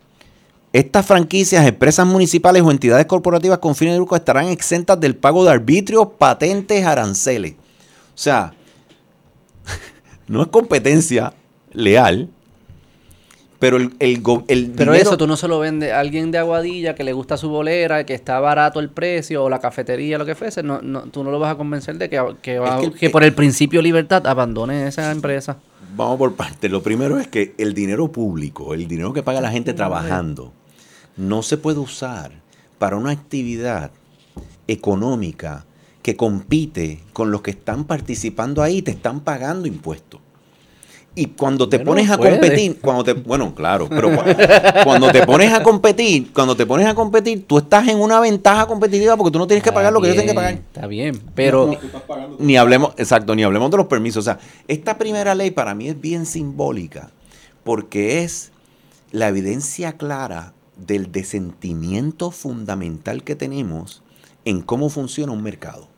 Estas 0.73 1.07
franquicias, 1.07 1.67
empresas 1.67 2.07
municipales 2.07 2.63
o 2.63 2.71
entidades 2.71 3.07
corporativas 3.07 3.59
con 3.59 3.75
fines 3.75 3.95
de 3.95 3.99
lucro 3.99 4.17
estarán 4.17 4.49
exentas 4.49 4.99
del 4.99 5.15
pago 5.17 5.45
de 5.45 5.51
arbitrios, 5.51 6.09
patentes, 6.19 6.85
aranceles. 6.85 7.53
O 7.53 7.57
sea, 8.21 8.53
no 10.27 10.43
es 10.43 10.49
competencia 10.49 11.33
leal, 11.73 12.29
pero 13.59 13.77
el, 13.77 13.93
el, 13.99 14.21
go- 14.23 14.45
el 14.49 14.71
Pero 14.77 14.93
dinero- 14.93 15.09
eso 15.09 15.17
tú 15.19 15.27
no 15.27 15.37
se 15.37 15.49
lo 15.49 15.59
vendes 15.59 15.93
a 15.93 15.99
alguien 16.01 16.31
de 16.31 16.39
Aguadilla 16.39 16.95
que 16.95 17.03
le 17.05 17.13
gusta 17.13 17.37
su 17.37 17.49
bolera, 17.49 18.05
que 18.07 18.15
está 18.15 18.39
barato 18.41 18.79
el 18.81 18.89
precio, 18.89 19.43
o 19.45 19.51
la 19.51 19.59
cafetería, 19.59 20.17
lo 20.19 20.25
que 20.27 20.35
fuese. 20.37 20.63
No, 20.63 20.81
no, 20.81 21.03
tú 21.03 21.25
no 21.25 21.31
lo 21.31 21.39
vas 21.41 21.55
a 21.55 21.57
convencer 21.57 21.99
de 21.99 22.09
que, 22.09 22.23
que, 22.41 22.59
va- 22.59 22.77
Es 22.77 22.81
que 22.81 22.87
el- 22.87 22.93
que 22.95 23.11
por 23.11 23.25
el 23.25 23.35
principio 23.35 23.83
libertad 23.83 24.27
abandone 24.27 24.87
esa 24.87 25.11
empresa. 25.11 25.57
Vamos 25.97 26.19
por 26.19 26.35
partes. 26.37 26.71
Lo 26.71 26.83
primero 26.83 27.19
es 27.19 27.27
que 27.27 27.55
el 27.59 27.75
dinero 27.75 28.13
público, 28.13 28.75
el 28.75 28.87
dinero 28.87 29.13
que 29.13 29.23
paga 29.25 29.41
la 29.41 29.51
gente 29.51 29.75
trabajando, 29.75 30.53
no 31.17 31.43
se 31.43 31.57
puede 31.57 31.81
usar 31.81 32.31
para 32.79 32.97
una 32.97 33.11
actividad 33.11 33.91
económica 34.69 35.65
que 36.03 36.17
compite 36.17 37.01
con 37.13 37.31
los 37.31 37.43
que 37.43 37.51
están 37.51 37.85
participando 37.85 38.63
ahí 38.63 38.79
y 38.79 38.83
te 38.83 38.91
están 38.93 39.21
pagando 39.21 39.67
impuestos. 39.67 40.21
Y 41.21 41.27
cuando 41.27 41.69
te 41.69 41.79
Bueno, 41.79 41.91
pones 41.91 42.11
a 42.11 42.17
puede. 42.17 42.31
competir, 42.39 42.79
cuando 42.81 43.03
te, 43.03 43.13
bueno, 43.15 43.53
claro, 43.53 43.89
pero 43.89 44.09
cua- 44.11 44.85
cuando 44.85 45.11
te 45.11 45.27
pones 45.27 45.53
a 45.53 45.65
competir, 45.65 46.33
cuando 46.33 46.55
te 46.55 46.65
pones 46.65 46.87
a 46.87 46.95
competir, 46.95 47.45
tú 47.45 47.59
estás 47.59 47.89
en 47.89 47.99
una 47.99 48.21
ventaja 48.21 48.67
competitiva 48.67 49.17
porque 49.17 49.33
tú 49.33 49.39
no 49.41 49.47
tienes 49.49 49.65
que 49.65 49.73
pagar 49.73 49.93
lo 49.93 50.01
que 50.01 50.07
ellos 50.09 50.17
tienen 50.23 50.31
que 50.33 50.37
pagar. 50.37 50.53
Está 50.55 50.87
bien, 50.87 51.21
pero 51.35 51.75
Ni 52.39 52.57
hablemos, 52.57 52.93
exacto, 52.99 53.35
ni 53.35 53.43
hablemos 53.43 53.69
de 53.73 53.79
los 53.79 53.87
permisos. 53.87 54.21
O 54.21 54.25
sea, 54.25 54.39
esta 54.69 54.97
primera 54.97 55.35
ley 55.35 55.51
para 55.51 55.75
mí 55.75 55.89
es 55.89 56.01
bien 56.01 56.25
simbólica 56.25 57.11
porque 57.65 58.23
es 58.23 58.53
la 59.11 59.27
evidencia 59.27 59.95
clara 59.95 60.53
del 60.77 61.11
desentimiento 61.11 62.31
fundamental 62.31 63.25
que 63.25 63.35
tenemos 63.35 64.03
en 64.45 64.63
cómo 64.63 64.89
funciona 64.89 65.33
un 65.33 65.43
mercado 65.43 65.89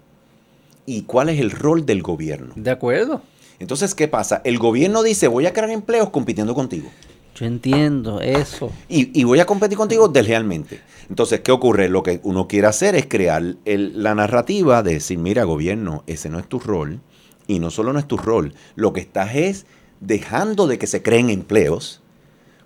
y 0.86 1.02
cuál 1.02 1.28
es 1.28 1.38
el 1.40 1.50
rol 1.50 1.84
del 1.84 2.00
gobierno. 2.02 2.54
de 2.56 2.70
acuerdo. 2.70 3.20
Entonces, 3.60 3.94
¿qué 3.94 4.08
pasa? 4.08 4.40
El 4.44 4.58
gobierno 4.58 5.02
dice, 5.04 5.28
voy 5.28 5.46
a 5.46 5.52
crear 5.52 5.70
empleos 5.70 6.10
compitiendo 6.10 6.54
contigo. 6.54 6.88
Yo 7.36 7.46
entiendo 7.46 8.20
eso. 8.20 8.72
Y, 8.88 9.18
y 9.18 9.24
voy 9.24 9.38
a 9.38 9.46
competir 9.46 9.78
contigo 9.78 10.08
deslealmente. 10.08 10.80
Entonces, 11.08 11.40
¿qué 11.40 11.52
ocurre? 11.52 11.88
Lo 11.88 12.02
que 12.02 12.20
uno 12.24 12.48
quiere 12.48 12.66
hacer 12.66 12.94
es 12.96 13.06
crear 13.06 13.42
el- 13.64 14.02
la 14.02 14.14
narrativa 14.14 14.82
de 14.82 14.94
decir, 14.94 15.18
mira, 15.18 15.44
gobierno, 15.44 16.02
ese 16.06 16.28
no 16.28 16.38
es 16.38 16.48
tu 16.48 16.58
rol. 16.58 17.00
Y 17.46 17.58
no 17.60 17.70
solo 17.70 17.92
no 17.92 17.98
es 17.98 18.06
tu 18.08 18.16
rol, 18.16 18.54
lo 18.76 18.92
que 18.92 19.00
estás 19.00 19.34
es 19.34 19.66
dejando 20.00 20.66
de 20.66 20.78
que 20.78 20.86
se 20.86 21.02
creen 21.02 21.30
empleos, 21.30 21.99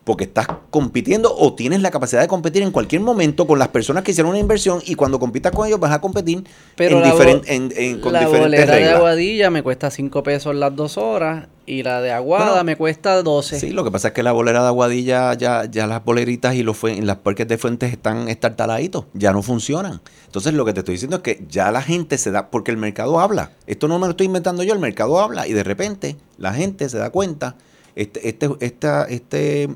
porque 0.04 0.24
estás 0.24 0.46
compitiendo 0.70 1.34
o 1.34 1.54
tienes 1.54 1.80
la 1.80 1.90
capacidad 1.90 2.20
de 2.20 2.28
competir 2.28 2.62
en 2.62 2.70
cualquier 2.70 3.00
momento 3.00 3.46
con 3.46 3.58
las 3.58 3.68
personas 3.68 4.02
que 4.04 4.10
hicieron 4.10 4.30
una 4.30 4.38
inversión 4.38 4.82
y 4.84 4.94
cuando 4.96 5.18
compitas 5.18 5.50
con 5.52 5.66
ellos 5.66 5.80
vas 5.80 5.92
a 5.92 6.00
competir 6.00 6.44
Pero 6.76 6.96
en 6.98 7.02
la, 7.02 7.14
diferen- 7.14 7.38
bo- 7.38 7.44
en- 7.46 7.72
en- 7.76 8.00
con 8.00 8.12
la 8.12 8.20
diferentes 8.20 8.66
bolera 8.66 8.76
de. 8.76 8.94
Aguadilla 8.94 9.50
me 9.50 9.62
cuesta 9.62 9.90
5 9.90 10.22
pesos 10.22 10.54
las 10.54 10.76
dos 10.76 10.98
horas 10.98 11.46
y 11.66 11.82
la 11.82 12.02
de 12.02 12.12
Aguada 12.12 12.50
Bueno, 12.50 12.64
me 12.64 12.76
cuesta 12.76 13.22
12. 13.22 13.58
Sí, 13.58 13.70
lo 13.70 13.82
que 13.84 13.90
pasa 13.90 14.08
es 14.08 14.14
que 14.14 14.22
la 14.22 14.32
bolera 14.32 14.60
de 14.60 14.66
Aguadilla, 14.68 15.32
ya, 15.32 15.64
ya 15.64 15.86
las 15.86 16.04
boleritas 16.04 16.54
y 16.54 16.62
los 16.62 16.76
las 16.82 17.16
parques 17.16 17.48
de 17.48 17.56
fuentes 17.56 17.90
están 17.90 18.28
estartaladitos, 18.28 19.06
ya 19.14 19.32
no 19.32 19.42
funcionan. 19.42 20.02
Entonces 20.26 20.52
lo 20.52 20.66
que 20.66 20.74
te 20.74 20.80
estoy 20.80 20.96
diciendo 20.96 21.16
es 21.16 21.22
que 21.22 21.44
ya 21.48 21.70
la 21.72 21.80
gente 21.80 22.18
se 22.18 22.30
da, 22.30 22.50
porque 22.50 22.70
el 22.70 22.76
mercado 22.76 23.18
habla. 23.20 23.52
Esto 23.66 23.88
no 23.88 23.98
me 23.98 24.06
lo 24.06 24.10
estoy 24.10 24.26
inventando 24.26 24.62
yo, 24.62 24.74
el 24.74 24.80
mercado 24.80 25.18
habla 25.18 25.46
y 25.48 25.54
de 25.54 25.62
repente 25.64 26.16
la 26.36 26.52
gente 26.52 26.88
se 26.90 26.98
da 26.98 27.08
cuenta, 27.08 27.56
este, 27.96 28.28
este, 28.28 28.48
esta, 28.60 29.04
este, 29.04 29.68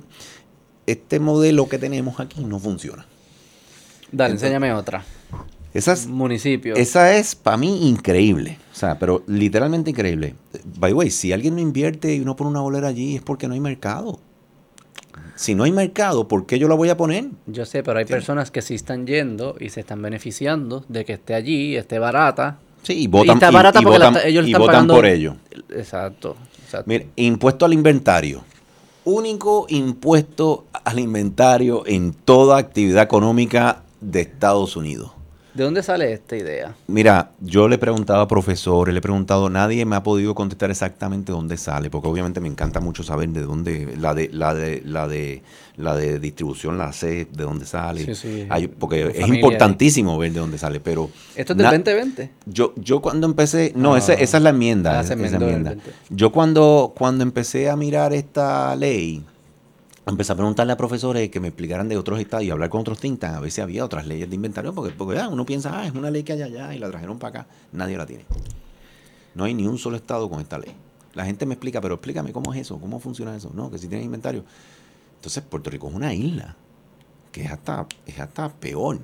este 0.87 1.21
modelo 1.21 1.69
que 1.69 1.79
tenemos 1.79 2.19
aquí 2.21 2.45
no 2.45 2.59
funciona. 2.59 3.07
Dale, 4.11 4.31
Entonces- 4.33 4.43
enséñame 4.49 4.73
otra. 4.73 5.05
Esa 5.75 5.93
es, 5.93 6.07
Municipio. 6.07 6.75
esa 6.77 7.15
es 7.15 7.35
para 7.35 7.59
mí 7.59 7.89
increíble. 7.89 8.59
O 8.73 8.77
sea, 8.77 8.99
pero 8.99 9.23
literalmente 9.27 9.91
increíble. 9.91 10.35
By 10.79 10.91
the 10.93 10.95
way, 10.95 11.11
si 11.11 11.31
alguien 11.33 11.55
no 11.57 11.61
invierte 11.61 12.15
y 12.15 12.21
uno 12.21 12.35
pone 12.37 12.51
una 12.51 12.61
bolera 12.61 12.89
allí 12.89 13.17
es 13.17 13.23
porque 13.23 13.47
no 13.49 13.55
hay 13.55 13.61
mercado. 13.61 14.19
Si 15.37 15.55
no 15.55 15.65
hay 15.65 15.73
mercado, 15.73 16.27
¿por 16.27 16.47
qué 16.47 16.59
yo 16.59 16.69
la 16.69 16.75
voy 16.75 16.89
a 16.89 16.97
poner? 16.97 17.27
Yo 17.47 17.65
sé, 17.67 17.83
pero 17.83 17.99
hay 17.99 18.07
personas 18.07 18.51
que 18.51 18.63
sí 18.63 18.75
están 18.75 19.07
yendo 19.07 19.57
y 19.61 19.69
se 19.69 19.81
están 19.81 20.01
beneficiando 20.03 20.85
de 20.89 21.05
que 21.05 21.13
esté 21.13 21.35
allí, 21.35 21.77
esté 21.77 21.99
barata. 21.99 22.59
Sí, 22.83 22.95
y 22.95 23.07
votan, 23.07 23.37
está 23.37 23.51
y- 23.51 23.55
barata 23.55 23.81
y 23.81 23.85
porque 23.85 23.99
la 23.99 24.07
votan- 24.07 24.17
está- 24.17 24.29
ellos 24.29 24.47
y 24.47 24.49
están 24.51 24.61
votan 24.61 24.75
pagando- 24.75 24.95
por 24.95 25.07
ello. 25.07 25.37
Exacto. 25.71 26.37
Impuesto 27.17 27.65
al 27.65 27.73
inventario. 27.73 28.43
Único 29.05 29.67
impuesto 29.69 30.67
al 30.85 30.99
inventario 30.99 31.85
en 31.87 32.13
toda 32.13 32.59
actividad 32.59 33.03
económica 33.03 33.83
de 34.01 34.21
Estados 34.21 34.77
Unidos. 34.77 35.18
¿De 35.59 35.65
dónde 35.65 35.83
sale 35.83 36.13
esta 36.13 36.37
idea? 36.37 36.77
Mira, 36.87 37.33
yo 37.41 37.67
le 37.67 37.75
he 37.75 37.79
preguntado 37.79 38.21
a 38.21 38.29
profesores, 38.29 38.95
le 38.95 38.99
he 38.99 39.03
preguntado, 39.03 39.51
nadie 39.51 39.85
me 39.85 39.97
ha 39.97 40.05
podido 40.05 40.33
contestar 40.33 40.71
exactamente 40.71 41.33
dónde 41.33 41.57
sale, 41.57 41.91
porque 41.91 42.07
obviamente 42.07 42.39
me 42.39 42.47
encanta 42.47 42.79
mucho 42.79 43.03
saber 43.03 43.31
de 43.31 43.43
dónde, 43.43 43.97
la 43.99 44.15
de, 44.15 44.29
la 44.33 44.55
de, 44.55 44.83
la 44.85 45.09
de, 45.09 45.43
la 45.77 45.97
de 45.97 46.21
distribución 46.21 46.79
la 46.79 46.93
sé, 46.93 47.27
de 47.33 47.43
dónde 47.43 47.67
sale. 47.67 48.05
Sí, 48.05 48.15
sí. 48.15 48.47
Hay- 48.49 48.69
porque 48.69 49.09
es 49.13 49.27
importantísimo 49.27 50.17
ver 50.17 50.33
de 50.33 50.39
dónde 50.39 50.59
sale, 50.59 50.79
pero 50.79 51.11
¿Esto 51.35 51.55
es 51.55 51.57
del 51.57 51.65
na- 51.65 51.73
2020? 51.73 52.31
yo, 52.47 52.73
yo 52.77 53.01
cuando 53.03 53.27
empecé, 53.27 53.73
no, 53.75 53.95
Ah. 53.95 53.99
ese- 53.99 54.23
esa 54.23 54.37
es 54.37 54.43
la 54.45 54.51
enmienda. 54.51 54.99
Ah, 54.99 55.01
esa- 55.03 55.15
esa 55.15 55.37
enmienda. 55.39 55.71
20. 55.71 55.91
Yo 56.11 56.31
cuando, 56.31 56.95
cuando 56.97 57.25
empecé 57.25 57.69
a 57.69 57.75
mirar 57.75 58.13
esta 58.13 58.77
ley, 58.77 59.25
empecé 60.11 60.33
a 60.33 60.37
preguntarle 60.37 60.73
a 60.73 60.77
profesores 60.77 61.31
que 61.31 61.41
me 61.41 61.49
explicaran 61.49 61.89
de 61.89 61.97
otros 61.97 62.21
estados 62.21 62.45
y 62.45 62.51
hablar 62.51 62.71
con 62.71 62.81
otros 62.81 62.99
think 62.99 63.19
tanks, 63.19 63.37
a 63.37 63.41
ver 63.41 63.51
si 63.51 63.61
había 63.61 63.85
otras 63.85 64.07
leyes 64.07 64.29
de 64.29 64.35
inventario, 64.35 64.75
porque, 64.75 64.93
porque 64.93 65.19
ah, 65.19 65.29
uno 65.29 65.45
piensa, 65.45 65.81
ah, 65.81 65.87
es 65.87 65.93
una 65.93 66.11
ley 66.11 66.23
que 66.23 66.33
hay 66.33 66.43
allá 66.43 66.75
y 66.75 66.79
la 66.79 66.89
trajeron 66.91 67.19
para 67.19 67.41
acá. 67.41 67.51
Nadie 67.73 67.97
la 67.97 68.07
tiene. 68.07 68.25
No 69.35 69.45
hay 69.45 69.55
ni 69.55 69.67
un 69.67 69.79
solo 69.79 69.97
estado 69.97 70.29
con 70.29 70.41
esta 70.41 70.59
ley. 70.59 70.75
La 71.15 71.25
gente 71.25 71.47
me 71.47 71.55
explica, 71.55 71.81
pero 71.81 71.95
explícame 71.95 72.33
cómo 72.33 72.53
es 72.53 72.61
eso, 72.61 72.79
cómo 72.79 73.01
funciona 73.01 73.35
eso. 73.37 73.51
No, 73.55 73.71
que 73.71 73.79
si 73.79 73.89
tienen 73.89 74.07
inventario. 74.07 74.45
Entonces, 75.17 75.43
Puerto 75.43 75.71
Rico 75.71 75.89
es 75.89 75.95
una 75.95 76.15
isla, 76.15 76.57
que 77.33 77.43
es 77.43 77.51
hasta, 77.51 77.87
es 78.07 78.19
hasta 78.19 78.49
peor. 78.51 78.99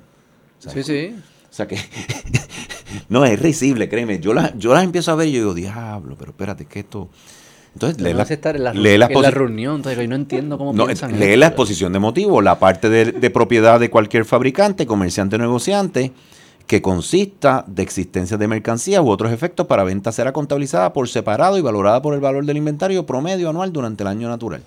Sí, 0.58 0.82
sí. 0.82 1.14
o 1.50 1.52
sea 1.52 1.66
que 1.66 1.78
no 3.08 3.24
es 3.24 3.38
risible, 3.40 3.88
créeme. 3.88 4.20
Yo 4.20 4.32
las 4.32 4.56
yo 4.56 4.72
las 4.72 4.84
empiezo 4.84 5.10
a 5.12 5.14
ver 5.16 5.28
y 5.28 5.32
yo 5.32 5.38
digo, 5.40 5.54
diablo, 5.54 6.16
pero 6.18 6.30
espérate, 6.30 6.66
que 6.66 6.80
esto. 6.80 7.08
Entonces, 7.74 7.98
lee 7.98 8.04
Pero 8.04 8.16
la, 8.18 8.22
estar 8.24 8.56
en 8.56 8.64
la, 8.64 8.72
lee 8.72 8.96
la 8.98 9.06
en 9.06 9.12
la 9.12 9.28
posi- 9.28 9.30
reunión, 9.32 9.76
entonces 9.76 10.00
yo 10.00 10.08
no 10.08 10.14
entiendo 10.14 10.56
cómo 10.58 10.72
no, 10.72 10.86
piensan. 10.86 11.12
lee 11.18 11.24
esto. 11.26 11.36
la 11.38 11.46
exposición 11.48 11.92
de 11.92 11.98
motivos, 11.98 12.42
la 12.42 12.58
parte 12.58 12.88
de, 12.88 13.12
de 13.12 13.30
propiedad 13.30 13.78
de 13.80 13.90
cualquier 13.90 14.24
fabricante, 14.24 14.86
comerciante 14.86 15.36
o 15.36 15.38
negociante 15.40 16.12
que 16.66 16.80
consista 16.80 17.64
de 17.66 17.82
existencia 17.82 18.36
de 18.38 18.48
mercancías 18.48 19.02
u 19.02 19.08
otros 19.10 19.32
efectos 19.32 19.66
para 19.66 19.84
venta 19.84 20.12
será 20.12 20.32
contabilizada 20.32 20.92
por 20.92 21.08
separado 21.08 21.58
y 21.58 21.60
valorada 21.60 22.00
por 22.00 22.14
el 22.14 22.20
valor 22.20 22.46
del 22.46 22.56
inventario 22.56 23.04
promedio 23.04 23.50
anual 23.50 23.72
durante 23.72 24.02
el 24.02 24.06
año 24.08 24.28
natural. 24.28 24.62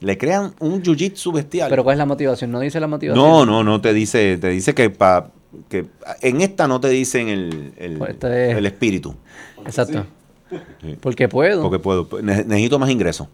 Le 0.00 0.18
crean 0.18 0.52
un 0.60 0.82
jiu-jitsu 0.82 1.32
bestial. 1.32 1.70
Pero 1.70 1.84
¿cuál 1.84 1.94
es 1.94 1.98
la 1.98 2.06
motivación? 2.06 2.50
¿No 2.52 2.60
dice 2.60 2.78
la 2.80 2.86
motivación? 2.86 3.24
No, 3.24 3.46
no, 3.46 3.64
no 3.64 3.80
te 3.80 3.92
dice, 3.94 4.36
te 4.38 4.48
dice 4.50 4.74
que 4.74 4.90
pa, 4.90 5.30
que 5.68 5.86
en 6.20 6.40
esta 6.42 6.68
no 6.68 6.80
te 6.80 6.88
dicen 6.88 7.28
el, 7.28 7.72
el, 7.78 7.96
Pues 7.98 8.10
este 8.10 8.50
es- 8.52 8.56
el 8.58 8.66
espíritu, 8.66 9.14
Exacto. 9.64 10.02
Sí. 10.02 10.08
Porque 11.00 11.28
puedo. 11.28 11.62
porque 11.62 11.78
puedo, 11.78 12.08
ne- 12.22 12.44
necesito 12.44 12.78
más 12.78 12.90
ingresos. 12.90 13.28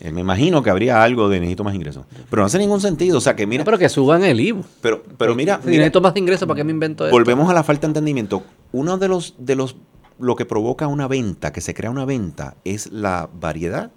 Eh, 0.00 0.10
me 0.10 0.20
imagino 0.22 0.62
que 0.62 0.70
habría 0.70 1.02
algo 1.02 1.28
de 1.28 1.38
necesito 1.38 1.62
más 1.64 1.74
ingresos, 1.74 2.04
pero 2.30 2.42
no 2.42 2.46
hace 2.46 2.58
ningún 2.58 2.80
sentido, 2.80 3.18
o 3.18 3.20
sea 3.20 3.36
que 3.36 3.46
mira, 3.46 3.60
No, 3.60 3.64
pero 3.66 3.78
que 3.78 3.88
suban 3.88 4.24
el 4.24 4.40
IVU. 4.40 4.64
pero, 4.80 5.02
pero 5.18 5.34
mira, 5.34 5.56
Si 5.62 5.68
mira, 5.68 5.78
necesito 5.80 6.00
más 6.00 6.16
ingresos, 6.16 6.48
¿para 6.48 6.56
qué 6.58 6.64
me 6.64 6.72
invento 6.72 7.04
esto? 7.04 7.14
volvemos 7.14 7.48
a 7.50 7.54
la 7.54 7.62
falta 7.62 7.82
de 7.82 7.88
entendimiento. 7.90 8.42
Uno 8.72 8.98
de 8.98 9.06
los, 9.08 9.34
de 9.38 9.54
los, 9.54 9.76
lo 10.18 10.34
que 10.34 10.44
provoca 10.44 10.86
una 10.88 11.06
venta, 11.08 11.52
que 11.52 11.60
se 11.60 11.72
crea 11.74 11.90
una 11.90 12.04
venta, 12.04 12.56
es 12.64 12.90
la 12.90 13.28
variedad 13.38 13.92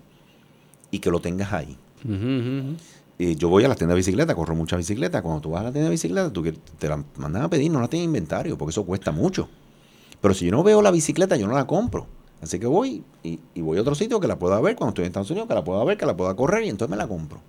y 0.92 1.00
que 1.00 1.10
lo 1.10 1.22
tengas 1.22 1.54
ahí. 1.54 1.76
Eh, 3.18 3.36
yo 3.38 3.48
voy 3.50 3.64
a 3.64 3.68
las 3.70 3.78
tiendas 3.78 3.96
de 3.96 4.00
bicicleta, 4.00 4.36
corro 4.36 4.54
mucha 4.56 4.76
bicicleta. 4.76 5.22
Cuando 5.22 5.42
tú 5.42 5.52
vas 5.52 5.62
a 5.62 5.66
la 5.66 5.72
tienda 5.72 5.86
de 5.86 5.92
bicicleta, 5.92 6.32
tú 6.32 6.44
te 6.78 6.90
la 6.90 7.02
mandan 7.18 7.44
a 7.44 7.50
pedir, 7.50 7.72
no 7.72 7.80
la 7.80 7.88
tienes 7.88 8.06
inventario, 8.06 8.58
porque 8.58 8.72
eso 8.72 8.84
cuesta 8.86 9.12
mucho. 9.12 9.48
Pero 10.22 10.34
si 10.34 10.46
yo 10.46 10.52
no 10.52 10.62
veo 10.64 10.82
la 10.82 10.92
bicicleta, 10.92 11.36
yo 11.38 11.48
no 11.48 11.54
la 11.54 11.66
compro. 11.66 12.08
Así 12.42 12.60
que 12.60 12.68
voy 12.68 13.04
y, 13.24 13.40
voy 13.62 13.78
a 13.78 13.82
otro 13.82 13.96
sitio 13.96 14.20
que 14.20 14.28
la 14.28 14.38
pueda 14.38 14.60
ver 14.62 14.76
cuando 14.76 14.90
estoy 14.90 15.04
en 15.04 15.08
Estados 15.08 15.32
Unidos, 15.32 15.48
que 15.48 15.56
la 15.56 15.64
pueda 15.64 15.84
ver, 15.84 15.98
que 15.98 16.06
la 16.06 16.16
pueda 16.16 16.36
correr 16.36 16.64
y 16.64 16.70
entonces 16.70 16.92
me 16.92 16.98
la 16.98 17.08
compro. 17.08 17.40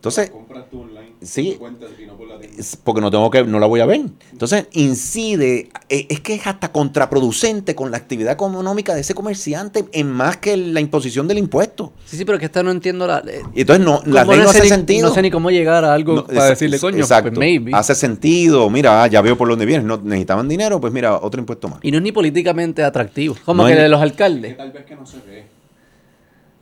Entonces, 0.00 0.30
compras 0.30 0.64
tú 0.70 0.80
online. 0.80 1.10
Sí. 1.20 1.58
y 2.00 2.06
no 2.06 2.16
por 2.16 2.26
la 2.28 2.38
porque 2.84 3.00
no 3.02 3.10
tengo 3.10 3.30
que, 3.30 3.44
no 3.44 3.58
la 3.58 3.66
voy 3.66 3.80
a 3.80 3.84
ver. 3.86 4.00
Entonces, 4.32 4.66
incide, 4.72 5.68
eh, 5.90 6.06
es 6.08 6.20
que 6.20 6.32
es 6.36 6.46
hasta 6.46 6.72
contraproducente 6.72 7.74
con 7.74 7.90
la 7.90 7.98
actividad 7.98 8.32
económica 8.32 8.94
de 8.94 9.02
ese 9.02 9.12
comerciante 9.14 9.84
en 9.92 10.10
más 10.10 10.38
que 10.38 10.56
la 10.56 10.80
imposición 10.80 11.28
del 11.28 11.36
impuesto. 11.36 11.92
Sí, 12.06 12.16
sí, 12.16 12.24
pero 12.24 12.38
que 12.38 12.46
esta 12.46 12.62
no 12.62 12.70
entiendo 12.70 13.06
la... 13.06 13.18
eh, 13.26 13.42
Y 13.54 13.60
entonces 13.60 13.84
no, 13.84 14.00
la 14.06 14.24
ley 14.24 14.38
no 14.40 14.48
hace 14.48 14.62
ni- 14.62 14.68
sentido. 14.70 15.08
No 15.10 15.14
sé 15.14 15.20
ni 15.20 15.30
cómo 15.30 15.50
llegar 15.50 15.84
a 15.84 15.92
algo 15.92 16.14
No, 16.14 16.26
para 16.26 16.46
decirle, 16.46 16.78
coño, 16.78 16.96
exacto. 17.00 17.28
pues 17.30 17.38
maybe. 17.38 17.72
Hace 17.74 17.94
sentido. 17.94 18.70
Mira, 18.70 19.02
ah, 19.02 19.06
ya 19.06 19.20
veo 19.20 19.36
por 19.36 19.48
dónde 19.50 19.66
vienes. 19.66 19.84
No 19.84 19.98
necesitaban 19.98 20.48
dinero, 20.48 20.80
pues 20.80 20.94
mira, 20.94 21.16
otro 21.18 21.38
impuesto 21.38 21.68
más. 21.68 21.80
Y 21.82 21.90
no 21.90 21.98
es 21.98 22.02
ni 22.02 22.12
políticamente 22.12 22.82
atractivo. 22.82 23.36
Como 23.44 23.64
No 23.64 23.66
que 23.68 23.74
es- 23.74 23.78
de 23.80 23.88
los 23.90 23.98
Que 24.00 24.04
alcaldes. 24.04 24.56
tal 24.56 24.72
vez 24.72 24.86
que 24.86 24.96
no 24.96 25.04
se 25.04 25.18
ve. 25.18 25.44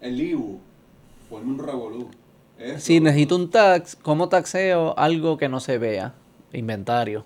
El 0.00 0.20
IBU, 0.20 0.58
ponme 1.30 1.52
un 1.52 1.58
revolú. 1.64 2.08
Eso, 2.58 2.80
Si 2.80 3.00
necesito 3.00 3.36
un 3.36 3.50
tax, 3.50 3.96
¿cómo 4.00 4.28
taxeo 4.28 4.98
algo 4.98 5.36
que 5.36 5.48
no 5.48 5.60
se 5.60 5.78
vea? 5.78 6.14
Inventario. 6.52 7.24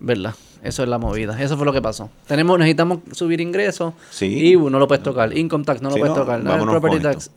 ¿Verdad? 0.00 0.34
Eso 0.62 0.82
es 0.82 0.88
la 0.88 0.98
movida. 0.98 1.40
Eso 1.40 1.56
fue 1.56 1.66
lo 1.66 1.72
que 1.72 1.82
pasó. 1.82 2.10
Tenemos, 2.26 2.58
necesitamos 2.58 2.98
subir 3.12 3.40
ingresos. 3.40 3.94
Sí. 4.10 4.26
IVU 4.26 4.70
no 4.70 4.78
lo 4.78 4.88
puedes 4.88 5.02
tocar. 5.02 5.36
Income 5.36 5.64
tax 5.64 5.82
no 5.82 5.90
lo 5.90 5.96
puedes 5.96 6.14
no, 6.14 6.22
tocar. 6.22 6.42
Property 6.42 7.00
tax. 7.00 7.30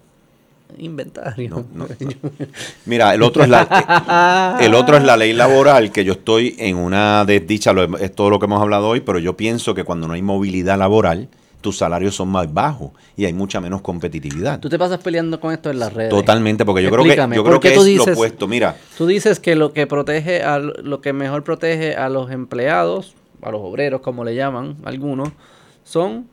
Inventario. 0.77 1.65
No. 1.73 1.85
Mira, 2.85 3.13
el 3.13 3.23
otro 3.23 3.43
es 3.43 3.49
la 3.49 4.57
el 4.61 4.73
otro 4.73 4.97
es 4.97 5.03
la 5.03 5.17
ley 5.17 5.33
laboral, 5.33 5.91
que 5.91 6.05
yo 6.05 6.13
estoy 6.13 6.55
en 6.59 6.77
una 6.77 7.25
desdicha, 7.25 7.73
es 7.99 8.15
todo 8.15 8.30
lo 8.30 8.39
que 8.39 8.45
hemos 8.45 8.61
hablado 8.61 8.88
hoy, 8.88 9.01
pero 9.01 9.19
yo 9.19 9.35
pienso 9.35 9.73
que 9.73 9.83
cuando 9.83 10.07
no 10.07 10.13
hay 10.13 10.21
movilidad 10.21 10.77
laboral, 10.77 11.27
tus 11.61 11.77
salarios 11.77 12.15
son 12.15 12.30
más 12.30 12.51
bajos 12.53 12.91
y 13.15 13.25
hay 13.25 13.33
mucha 13.33 13.61
menos 13.61 13.81
competitividad. 13.81 14.59
Tú 14.59 14.69
te 14.69 14.77
pasas 14.77 14.99
peleando 14.99 15.40
con 15.40 15.53
esto 15.53 15.69
en 15.69 15.80
las 15.80 15.93
redes. 15.93 16.09
Totalmente, 16.09 16.65
porque 16.65 16.83
yo 16.83 16.90
creo 16.90 17.03
que 17.03 17.15
yo 17.35 17.43
¿por 17.43 17.59
creo 17.59 17.59
que 17.59 17.73
es 17.73 17.98
lo 17.98 18.03
opuesto. 18.03 18.48
Mira, 18.48 18.75
Tú 18.98 19.07
dices 19.07 19.40
que 19.40 19.56
lo 19.56 19.73
que 19.73 19.88
protege 19.88 20.43
a 20.43 20.59
lo 20.59 21.01
que 21.01 21.14
mejor 21.14 21.43
protege 21.43 21.95
a 21.95 22.09
los 22.09 22.31
empleados, 22.31 23.15
a 23.41 23.51
los 23.51 23.61
obreros 23.61 24.01
como 24.01 24.23
le 24.23 24.35
llaman 24.35 24.77
algunos, 24.83 25.30
son 25.83 26.27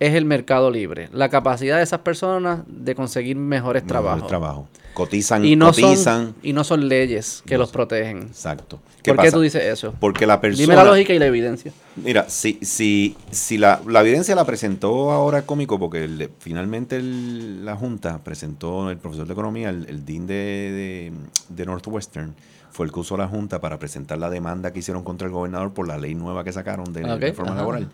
es 0.00 0.14
el 0.14 0.24
mercado 0.24 0.70
libre, 0.70 1.10
la 1.12 1.28
capacidad 1.28 1.76
de 1.76 1.82
esas 1.82 2.00
personas 2.00 2.60
de 2.66 2.94
conseguir 2.94 3.36
mejores 3.36 3.86
trabajos. 3.86 4.26
trabajo. 4.26 4.66
Cotizan, 4.94 5.44
Y 5.44 5.56
no 5.56 5.66
cotizan. 5.66 5.94
son 6.26 6.34
y 6.42 6.52
no 6.52 6.64
son 6.64 6.88
leyes 6.88 7.42
que 7.46 7.54
No 7.54 7.60
los 7.60 7.70
protegen. 7.70 8.22
Exacto. 8.22 8.80
¿Por 9.04 9.16
qué 9.18 9.30
tú 9.30 9.40
dices 9.40 9.64
eso? 9.64 9.94
Porque 9.98 10.26
la 10.26 10.40
persona 10.40 10.62
Dime 10.62 10.74
la 10.76 10.84
lógica 10.84 11.14
y 11.14 11.18
la 11.18 11.26
evidencia. 11.26 11.72
Mira, 11.96 12.28
si, 12.28 12.58
si, 12.62 13.16
si 13.30 13.56
la, 13.56 13.80
la 13.86 14.00
evidencia 14.02 14.34
la 14.34 14.44
presentó 14.44 15.10
ahora 15.12 15.38
el 15.38 15.44
cómico, 15.44 15.78
porque 15.78 16.04
el- 16.04 16.30
finalmente 16.38 16.96
el- 16.96 17.64
la 17.64 17.76
Junta 17.76 18.18
presentó, 18.22 18.90
el 18.90 18.98
profesor 18.98 19.26
de 19.26 19.32
Economía, 19.32 19.70
el, 19.70 19.86
el 19.88 20.04
dean 20.04 20.26
de, 20.26 20.34
de, 20.34 21.12
de 21.48 21.66
Northwestern, 21.66 22.34
fue 22.70 22.84
el 22.86 22.92
que 22.92 23.00
usó 23.00 23.16
la 23.16 23.26
Junta 23.26 23.60
para 23.60 23.78
presentar 23.78 24.18
la 24.18 24.28
demanda 24.28 24.72
que 24.72 24.80
hicieron 24.80 25.02
contra 25.02 25.26
el 25.26 25.32
gobernador 25.32 25.72
por 25.72 25.88
la 25.88 25.96
ley 25.96 26.14
nueva 26.14 26.44
que 26.44 26.52
sacaron 26.52 26.92
de 26.92 27.04
Ok, 27.10 27.20
reforma 27.20 27.52
ajá. 27.52 27.60
laboral. 27.60 27.88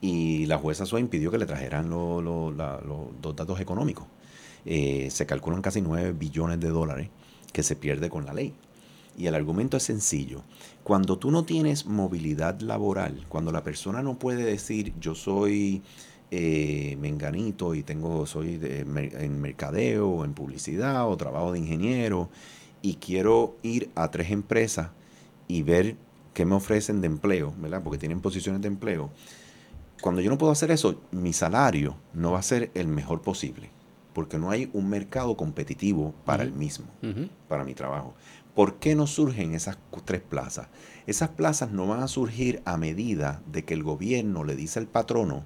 Y 0.00 0.44
la 0.46 0.58
jueza 0.58 0.84
Sua 0.84 1.00
impidió 1.00 1.30
que 1.30 1.38
le 1.38 1.46
trajeran 1.46 1.88
lo- 1.88 2.20
lo- 2.20 2.52
la- 2.52 2.80
los 2.86 2.98
dos 3.22 3.34
datos 3.34 3.58
económicos. 3.60 4.04
Eh, 4.66 5.08
se 5.10 5.26
calculan 5.26 5.62
casi 5.62 5.80
9 5.80 6.12
billones 6.12 6.60
de 6.60 6.68
dólares 6.68 7.08
que 7.52 7.62
se 7.62 7.76
pierde 7.76 8.10
con 8.10 8.26
la 8.26 8.34
ley. 8.34 8.52
Y 9.16 9.26
el 9.26 9.34
argumento 9.34 9.78
es 9.78 9.84
sencillo. 9.84 10.42
Cuando 10.82 11.18
tú 11.18 11.30
no 11.30 11.44
tienes 11.44 11.86
movilidad 11.86 12.60
laboral, 12.60 13.24
cuando 13.28 13.52
la 13.52 13.62
persona 13.62 14.02
no 14.02 14.18
puede 14.18 14.44
decir 14.44 14.92
yo 15.00 15.14
soy 15.14 15.82
eh, 16.30 16.96
menganito 17.00 17.74
y 17.74 17.82
tengo 17.82 18.26
soy 18.26 18.58
de 18.58 18.80
en 18.80 19.40
mercadeo 19.40 20.24
en 20.24 20.34
publicidad 20.34 21.08
o 21.08 21.16
trabajo 21.16 21.52
de 21.52 21.60
ingeniero 21.60 22.28
y 22.82 22.96
quiero 22.96 23.56
ir 23.62 23.90
a 23.94 24.10
tres 24.10 24.30
empresas 24.30 24.90
y 25.48 25.62
ver 25.62 25.96
qué 26.34 26.44
me 26.44 26.54
ofrecen 26.54 27.00
de 27.00 27.06
empleo, 27.06 27.54
¿verdad? 27.58 27.82
Porque 27.82 27.98
tienen 27.98 28.20
posiciones 28.20 28.60
de 28.60 28.68
empleo. 28.68 29.10
Cuando 30.02 30.20
yo 30.20 30.30
no 30.30 30.36
puedo 30.36 30.52
hacer 30.52 30.70
eso, 30.70 31.00
mi 31.10 31.32
salario 31.32 31.96
no 32.12 32.32
va 32.32 32.40
a 32.40 32.42
ser 32.42 32.70
el 32.74 32.88
mejor 32.88 33.22
posible, 33.22 33.70
porque 34.16 34.38
no 34.38 34.48
hay 34.48 34.70
un 34.72 34.88
mercado 34.88 35.36
competitivo 35.36 36.14
para 36.24 36.42
el 36.42 36.50
mismo 36.50 36.86
para 37.48 37.64
mi 37.64 37.74
trabajo. 37.74 38.14
¿Por 38.54 38.76
qué 38.76 38.94
no 38.94 39.06
surgen 39.06 39.52
esas 39.52 39.76
tres 40.06 40.22
plazas? 40.22 40.68
Esas 41.06 41.28
plazas 41.28 41.70
no 41.70 41.86
van 41.86 42.02
a 42.02 42.08
surgir 42.08 42.62
a 42.64 42.78
medida 42.78 43.42
de 43.52 43.66
que 43.66 43.74
el 43.74 43.82
gobierno 43.82 44.42
le 44.42 44.56
dice 44.56 44.78
al 44.78 44.86
patrono, 44.86 45.44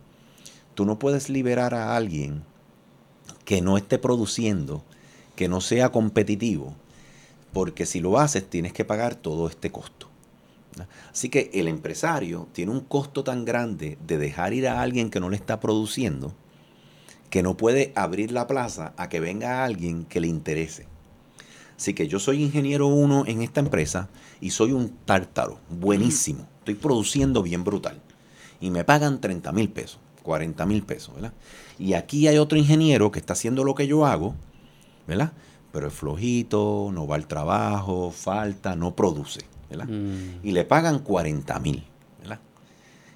tú 0.74 0.84
no 0.84 1.00
puedes 1.00 1.28
liberar 1.28 1.74
a 1.74 1.96
alguien 1.96 2.44
que 3.44 3.60
no 3.60 3.76
esté 3.76 3.98
produciendo, 3.98 4.84
que 5.34 5.48
no 5.48 5.60
sea 5.60 5.90
competitivo, 5.90 6.76
porque 7.52 7.86
si 7.86 7.98
lo 7.98 8.20
haces 8.20 8.48
tienes 8.48 8.72
que 8.72 8.84
pagar 8.84 9.16
todo 9.16 9.48
este 9.48 9.72
costo. 9.72 10.06
Así 11.10 11.28
que 11.28 11.50
el 11.54 11.66
empresario 11.66 12.46
tiene 12.52 12.70
un 12.70 12.82
costo 12.82 13.24
tan 13.24 13.44
grande 13.44 13.98
de 14.06 14.16
dejar 14.16 14.52
ir 14.52 14.68
a 14.68 14.80
alguien 14.80 15.10
que 15.10 15.18
no 15.18 15.28
le 15.28 15.34
está 15.34 15.58
produciendo, 15.58 16.36
que 17.30 17.42
no 17.42 17.56
puede 17.56 17.92
abrir 17.94 18.32
la 18.32 18.46
plaza 18.46 18.92
a 18.96 19.08
que 19.08 19.20
venga 19.20 19.64
alguien 19.64 20.04
que 20.04 20.20
le 20.20 20.26
interese. 20.26 20.86
Así 21.76 21.94
que 21.94 22.08
yo 22.08 22.18
soy 22.18 22.42
ingeniero 22.42 22.88
uno 22.88 23.24
en 23.26 23.40
esta 23.40 23.60
empresa 23.60 24.10
y 24.40 24.50
soy 24.50 24.72
un 24.72 24.90
tártaro, 25.06 25.60
buenísimo. 25.70 26.46
Estoy 26.58 26.74
produciendo 26.74 27.42
bien 27.42 27.64
brutal. 27.64 28.02
Y 28.60 28.70
me 28.70 28.84
pagan 28.84 29.20
30 29.20 29.50
mil 29.52 29.70
pesos, 29.70 29.98
40 30.22 30.66
mil 30.66 30.82
pesos, 30.82 31.14
¿verdad? 31.14 31.32
Y 31.78 31.94
aquí 31.94 32.28
hay 32.28 32.36
otro 32.36 32.58
ingeniero 32.58 33.10
que 33.10 33.18
está 33.18 33.32
haciendo 33.32 33.64
lo 33.64 33.74
que 33.74 33.86
yo 33.86 34.04
hago, 34.04 34.34
¿verdad? 35.06 35.32
Pero 35.72 35.86
es 35.86 35.94
flojito, 35.94 36.90
no 36.92 37.06
va 37.06 37.16
al 37.16 37.26
trabajo, 37.26 38.10
falta, 38.10 38.76
no 38.76 38.94
produce, 38.94 39.40
¿verdad? 39.70 39.86
Mm. 39.86 40.46
Y 40.46 40.52
le 40.52 40.64
pagan 40.64 40.98
40 40.98 41.58
mil, 41.60 41.84
¿verdad? 42.20 42.40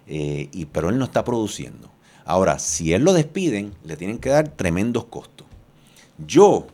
Eh, 0.07 0.49
y, 0.53 0.65
pero 0.67 0.89
él 0.89 0.99
no 0.99 1.05
está 1.05 1.23
produciendo. 1.25 1.91
Ahora, 2.25 2.59
si 2.59 2.93
él 2.93 3.03
lo 3.03 3.13
despiden, 3.13 3.73
le 3.85 3.97
tienen 3.97 4.19
que 4.19 4.31
dar 4.31 4.49
tremendos 4.49 5.05
costos. 5.05 5.47
Yo, 6.27 6.67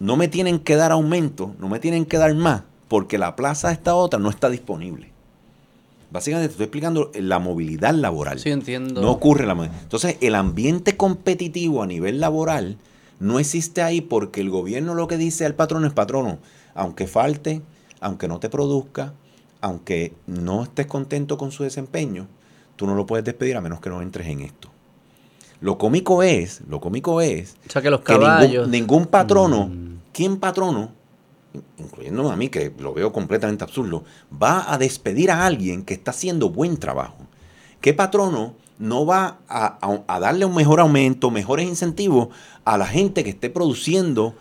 no 0.00 0.16
me 0.16 0.28
tienen 0.28 0.58
que 0.58 0.76
dar 0.76 0.92
aumento, 0.92 1.54
no 1.58 1.68
me 1.68 1.80
tienen 1.80 2.06
que 2.06 2.18
dar 2.18 2.34
más, 2.34 2.62
porque 2.88 3.18
la 3.18 3.36
plaza 3.36 3.68
de 3.68 3.74
esta 3.74 3.94
otra 3.94 4.18
no 4.18 4.30
está 4.30 4.48
disponible. 4.48 5.12
Básicamente 6.10 6.48
te 6.48 6.52
estoy 6.52 6.64
explicando 6.64 7.10
la 7.14 7.40
movilidad 7.40 7.92
laboral. 7.92 8.38
Sí, 8.38 8.50
entiendo. 8.50 9.02
No 9.02 9.10
ocurre 9.10 9.46
la 9.46 9.54
movilidad. 9.54 9.82
Entonces, 9.82 10.16
el 10.20 10.34
ambiente 10.36 10.96
competitivo 10.96 11.82
a 11.82 11.86
nivel 11.86 12.20
laboral 12.20 12.78
no 13.18 13.38
existe 13.38 13.82
ahí 13.82 14.00
porque 14.00 14.40
el 14.40 14.50
gobierno 14.50 14.94
lo 14.94 15.08
que 15.08 15.16
dice 15.16 15.44
al 15.44 15.54
patrono 15.54 15.86
es 15.86 15.92
patrono, 15.92 16.38
aunque 16.74 17.06
falte, 17.06 17.62
aunque 18.00 18.28
no 18.28 18.38
te 18.38 18.48
produzca, 18.48 19.12
aunque 19.60 20.12
no 20.26 20.62
estés 20.62 20.86
contento 20.86 21.36
con 21.36 21.50
su 21.50 21.64
desempeño, 21.64 22.28
tú 22.76 22.86
no 22.86 22.94
lo 22.94 23.06
puedes 23.06 23.24
despedir 23.24 23.56
a 23.56 23.60
menos 23.60 23.80
que 23.80 23.90
no 23.90 24.02
entres 24.02 24.26
en 24.28 24.40
esto. 24.40 24.68
Lo 25.60 25.78
cómico 25.78 26.22
es, 26.22 26.60
lo 26.68 26.80
cómico 26.80 27.20
es 27.20 27.56
O 27.68 27.70
sea 27.72 27.80
que 27.82 27.90
los 27.90 28.00
que 28.00 28.12
ningún, 28.12 28.26
caballos. 28.28 28.68
ningún 28.68 29.06
patrono, 29.06 29.66
Mm. 29.68 29.98
¿quién 30.12 30.36
patrono? 30.38 30.90
Incluyéndome 31.78 32.30
a 32.30 32.36
mí, 32.36 32.48
que 32.48 32.72
lo 32.78 32.92
veo 32.92 33.12
completamente 33.12 33.62
absurdo, 33.64 34.04
va 34.42 34.72
a 34.72 34.76
despedir 34.78 35.30
a 35.30 35.46
alguien 35.46 35.84
que 35.84 35.94
está 35.94 36.10
haciendo 36.10 36.50
buen 36.50 36.76
trabajo. 36.78 37.16
¿Qué 37.80 37.94
patrono 37.94 38.54
no 38.78 39.06
va 39.06 39.38
a, 39.48 39.78
a- 39.80 40.02
a 40.08 40.20
darle 40.20 40.44
un 40.44 40.54
mejor 40.54 40.80
aumento, 40.80 41.30
mejores 41.30 41.68
incentivos 41.68 42.28
a 42.64 42.76
la 42.76 42.86
gente 42.86 43.22
que 43.22 43.30
esté 43.30 43.50
produciendo 43.50 44.34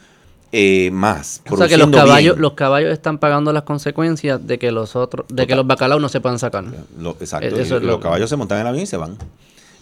eh, 0.53 0.91
más? 0.91 1.41
O 1.49 1.57
sea 1.57 1.67
que 1.67 1.77
los 1.77 1.89
caballos, 1.89 2.35
bien? 2.35 2.41
los 2.43 2.53
caballos 2.53 2.93
están 2.93 3.17
pagando 3.17 3.51
las 3.51 3.63
consecuencias 3.63 4.45
de 4.45 4.59
que 4.59 4.71
los 4.71 4.95
otros, 4.95 5.25
de 5.27 5.47
que 5.47 5.55
los 5.55 5.65
bacalaos 5.67 5.99
no 6.01 6.07
se 6.09 6.21
puedan 6.21 6.37
sacar. 6.39 6.63
Lo- 6.97 7.17
exacto. 7.19 7.47
Eh, 7.47 7.61
eso 7.61 7.77
es 7.77 7.81
los 7.83 7.93
lo- 7.93 7.99
caballos 7.99 8.29
se 8.29 8.35
montan 8.37 8.59
en 8.59 8.61
el 8.61 8.67
avión 8.67 8.83
y 8.83 8.87
se 8.87 8.95
van. 8.97 9.17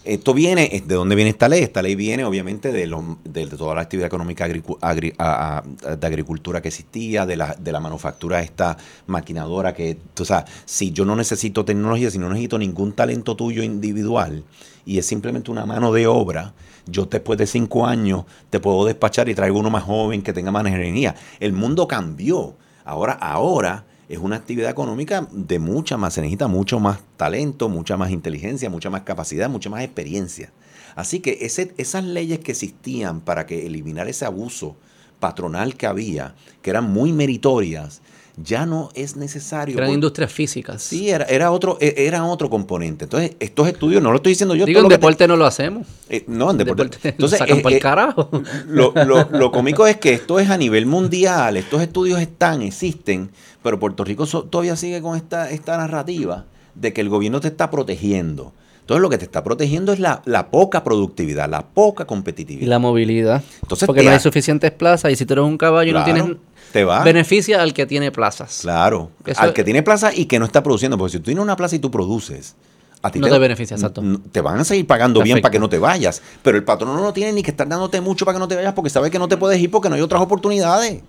Esto 0.04 0.34
viene, 0.34 0.82
¿de 0.84 0.94
dónde 0.96 1.14
viene 1.14 1.30
esta 1.30 1.48
ley? 1.48 1.62
Esta 1.62 1.80
ley 1.80 1.94
viene 1.94 2.24
obviamente 2.24 2.72
de, 2.72 2.86
los- 2.88 3.04
de, 3.22 3.46
de 3.46 3.56
toda 3.56 3.74
la 3.76 3.82
actividad 3.82 4.06
económica 4.08 4.48
agricu- 4.48 4.78
agri- 4.80 5.14
a- 5.18 5.62
a- 5.84 5.96
de 5.96 6.06
agricultura 6.06 6.60
que 6.60 6.68
existía, 6.68 7.24
de 7.26 7.36
la, 7.36 7.54
de 7.56 7.70
la 7.70 7.78
manufactura 7.78 8.40
esta 8.42 8.76
maquinadora 9.06 9.74
que, 9.74 9.96
tú 10.14 10.24
sabes, 10.24 10.50
si 10.64 10.90
yo 10.90 11.04
no 11.04 11.14
necesito 11.14 11.64
tecnología, 11.64 12.10
si 12.10 12.18
no 12.18 12.28
necesito 12.30 12.58
ningún 12.58 12.94
talento 12.94 13.36
tuyo 13.36 13.62
individual 13.62 14.42
y 14.84 14.98
es 14.98 15.06
simplemente 15.06 15.50
una 15.52 15.66
mano 15.66 15.92
de 15.92 16.08
obra, 16.08 16.52
yo 16.86 17.06
después 17.06 17.38
de 17.38 17.46
cinco 17.46 17.86
años 17.86 18.24
te 18.50 18.60
puedo 18.60 18.84
despachar 18.84 19.28
y 19.28 19.34
traigo 19.34 19.58
uno 19.58 19.70
más 19.70 19.84
joven 19.84 20.22
que 20.22 20.32
tenga 20.32 20.50
más 20.50 20.66
ingeniería. 20.66 21.14
El 21.40 21.52
mundo 21.52 21.86
cambió. 21.88 22.56
Ahora, 22.84 23.12
ahora 23.12 23.84
es 24.08 24.18
una 24.18 24.36
actividad 24.36 24.70
económica 24.70 25.26
de 25.30 25.58
mucha 25.58 25.96
más, 25.96 26.14
se 26.14 26.20
necesita 26.20 26.48
mucho 26.48 26.80
más 26.80 27.00
talento, 27.16 27.68
mucha 27.68 27.96
más 27.96 28.10
inteligencia, 28.10 28.68
mucha 28.68 28.90
más 28.90 29.02
capacidad, 29.02 29.48
mucha 29.48 29.70
más 29.70 29.82
experiencia. 29.82 30.52
Así 30.94 31.20
que 31.20 31.38
esas 31.40 32.04
leyes 32.04 32.40
que 32.40 32.52
existían 32.52 33.20
para 33.20 33.46
que 33.46 33.66
eliminar 33.66 34.08
ese 34.08 34.26
abuso 34.26 34.76
patronal 35.20 35.76
que 35.76 35.86
había, 35.86 36.34
que 36.60 36.70
eran 36.70 36.92
muy 36.92 37.12
meritorias, 37.12 38.02
ya 38.42 38.66
no 38.66 38.88
es 38.94 39.16
necesario. 39.16 39.76
Eran 39.78 39.90
industrias 39.90 40.32
físicas. 40.32 40.82
Sí, 40.82 41.10
era, 41.10 41.24
era 41.26 41.50
otro, 41.50 41.78
e- 41.80 41.94
era 41.96 42.24
otro 42.24 42.48
componente. 42.50 43.04
Entonces, 43.04 43.32
estos 43.40 43.68
estudios, 43.68 44.02
no 44.02 44.10
lo 44.10 44.16
estoy 44.16 44.32
diciendo 44.32 44.54
yo. 44.54 44.64
Digo, 44.66 44.80
en 44.80 44.88
te- 44.88 44.94
deporte 44.94 45.28
no 45.28 45.36
lo 45.36 45.46
hacemos. 45.46 45.86
eh, 46.08 46.24
no, 46.26 46.50
en 46.50 46.58
deporte. 46.58 46.84
Deporte 46.84 46.98
lo 47.08 47.10
Entonces, 47.10 47.38
sacan 47.38 47.58
eh, 47.58 47.62
por 47.62 47.72
el 47.72 47.78
eh, 47.78 47.80
carajo. 47.80 48.28
lo, 48.68 48.92
lo- 49.04 49.28
lo 49.32 49.52
cómico 49.52 49.86
es 49.86 49.96
que 49.98 50.12
esto 50.14 50.38
es 50.40 50.50
a 50.50 50.56
nivel 50.56 50.86
mundial, 50.86 51.56
estos 51.56 51.80
estudios 51.82 52.20
están, 52.20 52.62
existen, 52.62 53.30
pero 53.62 53.78
Puerto 53.78 54.04
Rico 54.04 54.26
so- 54.26 54.44
todavía 54.44 54.76
sigue 54.76 55.00
con 55.02 55.16
esta, 55.16 55.50
esta 55.50 55.76
narrativa 55.76 56.44
de 56.74 56.92
que 56.92 57.00
el 57.00 57.08
gobierno 57.08 57.40
te 57.40 57.48
está 57.48 57.70
protegiendo. 57.70 58.52
Entonces 58.80 59.00
lo 59.02 59.10
que 59.10 59.18
te 59.18 59.24
está 59.24 59.44
protegiendo 59.44 59.92
es 59.92 60.00
la, 60.00 60.22
la 60.24 60.50
poca 60.50 60.82
productividad, 60.82 61.48
la 61.48 61.64
poca 61.66 62.02
Y 62.02 62.06
competitividad. 62.06 62.68
la 62.68 62.78
movilidad. 62.80 63.40
Entonces 63.62 63.86
Porque 63.86 64.02
no 64.02 64.10
hay 64.10 64.16
ha- 64.16 64.20
suficientes 64.20 64.72
plazas 64.72 65.12
y 65.12 65.16
si 65.16 65.24
tú 65.24 65.34
eres 65.34 65.44
un 65.44 65.56
caballo 65.56 65.90
y 65.90 65.94
no 65.94 66.02
tienes... 66.04 66.24
te 66.72 66.84
va. 66.84 67.02
Beneficia 67.04 67.62
al 67.62 67.74
que 67.74 67.86
tiene 67.86 68.10
plazas. 68.10 68.60
Claro, 68.62 69.10
Eso- 69.24 69.40
al 69.42 69.52
que 69.52 69.62
tiene 69.64 69.82
plaza 69.82 70.12
y 70.14 70.24
que 70.26 70.38
no 70.38 70.44
está 70.46 70.62
produciendo, 70.62 70.96
porque 70.98 71.12
si 71.12 71.18
tú 71.18 71.24
tienes 71.24 71.42
una 71.42 71.56
plaza 71.56 71.76
y 71.76 71.78
tú 71.78 71.90
produces, 71.90 72.54
a 73.02 73.10
ti 73.10 73.18
No 73.18 73.28
te 73.28 73.38
beneficia, 73.38 73.74
exacto. 73.74 74.02
Te 74.30 74.40
van 74.40 74.58
a 74.60 74.64
seguir 74.64 74.86
pagando 74.86 75.22
bien 75.22 75.40
para 75.40 75.50
que 75.50 75.58
no 75.58 75.68
te 75.68 75.78
vayas, 75.78 76.22
pero 76.42 76.56
el 76.56 76.64
patrón 76.64 76.94
no 76.96 77.12
tiene 77.12 77.32
ni 77.32 77.42
que 77.42 77.50
estar 77.50 77.68
dándote 77.68 78.00
mucho 78.00 78.24
para 78.24 78.36
que 78.36 78.40
no 78.40 78.48
te 78.48 78.56
vayas 78.56 78.72
porque 78.74 78.90
sabe 78.90 79.10
que 79.10 79.18
no 79.18 79.28
te 79.28 79.36
puedes 79.36 79.60
ir 79.60 79.70
porque 79.70 79.88
no 79.88 79.96
hay 79.96 80.00
otras 80.00 80.22
oportunidades. 80.22 81.02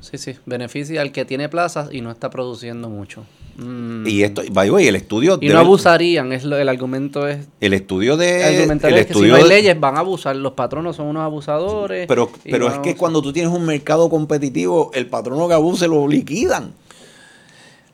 Sí, 0.00 0.18
sí. 0.18 0.36
Beneficia 0.46 1.00
al 1.00 1.12
que 1.12 1.24
tiene 1.24 1.48
plazas 1.48 1.88
y 1.92 2.00
no 2.00 2.10
está 2.10 2.30
produciendo 2.30 2.88
mucho. 2.88 3.24
Mm. 3.56 4.06
Y 4.06 4.22
esto, 4.22 4.42
by 4.50 4.68
the 4.68 4.72
way, 4.72 4.86
el 4.88 4.96
estudio 4.96 5.38
Y 5.40 5.46
debe- 5.48 5.54
no 5.54 5.60
abusarían, 5.60 6.32
es 6.32 6.44
lo, 6.44 6.56
el 6.56 6.68
argumento 6.68 7.28
es... 7.28 7.46
El 7.60 7.74
estudio 7.74 8.16
de 8.16 8.64
el 8.64 8.70
es 8.70 9.06
que 9.06 9.14
si 9.14 9.20
no 9.22 9.34
hay 9.36 9.42
de- 9.42 9.48
leyes 9.48 9.78
van 9.78 9.96
a 9.96 10.00
abusar, 10.00 10.34
los 10.36 10.52
patronos 10.52 10.96
son 10.96 11.06
unos 11.06 11.22
abusadores. 11.22 12.06
pero 12.06 12.30
pero 12.44 12.68
es 12.68 12.78
que 12.78 12.96
cuando 12.96 13.20
tú 13.20 13.32
tienes 13.32 13.52
un 13.52 13.64
mercado 13.66 14.08
competitivo, 14.08 14.90
el 14.94 15.06
patrono 15.06 15.48
que 15.48 15.54
abuse 15.54 15.86
lo 15.86 16.08
liquidan. 16.08 16.72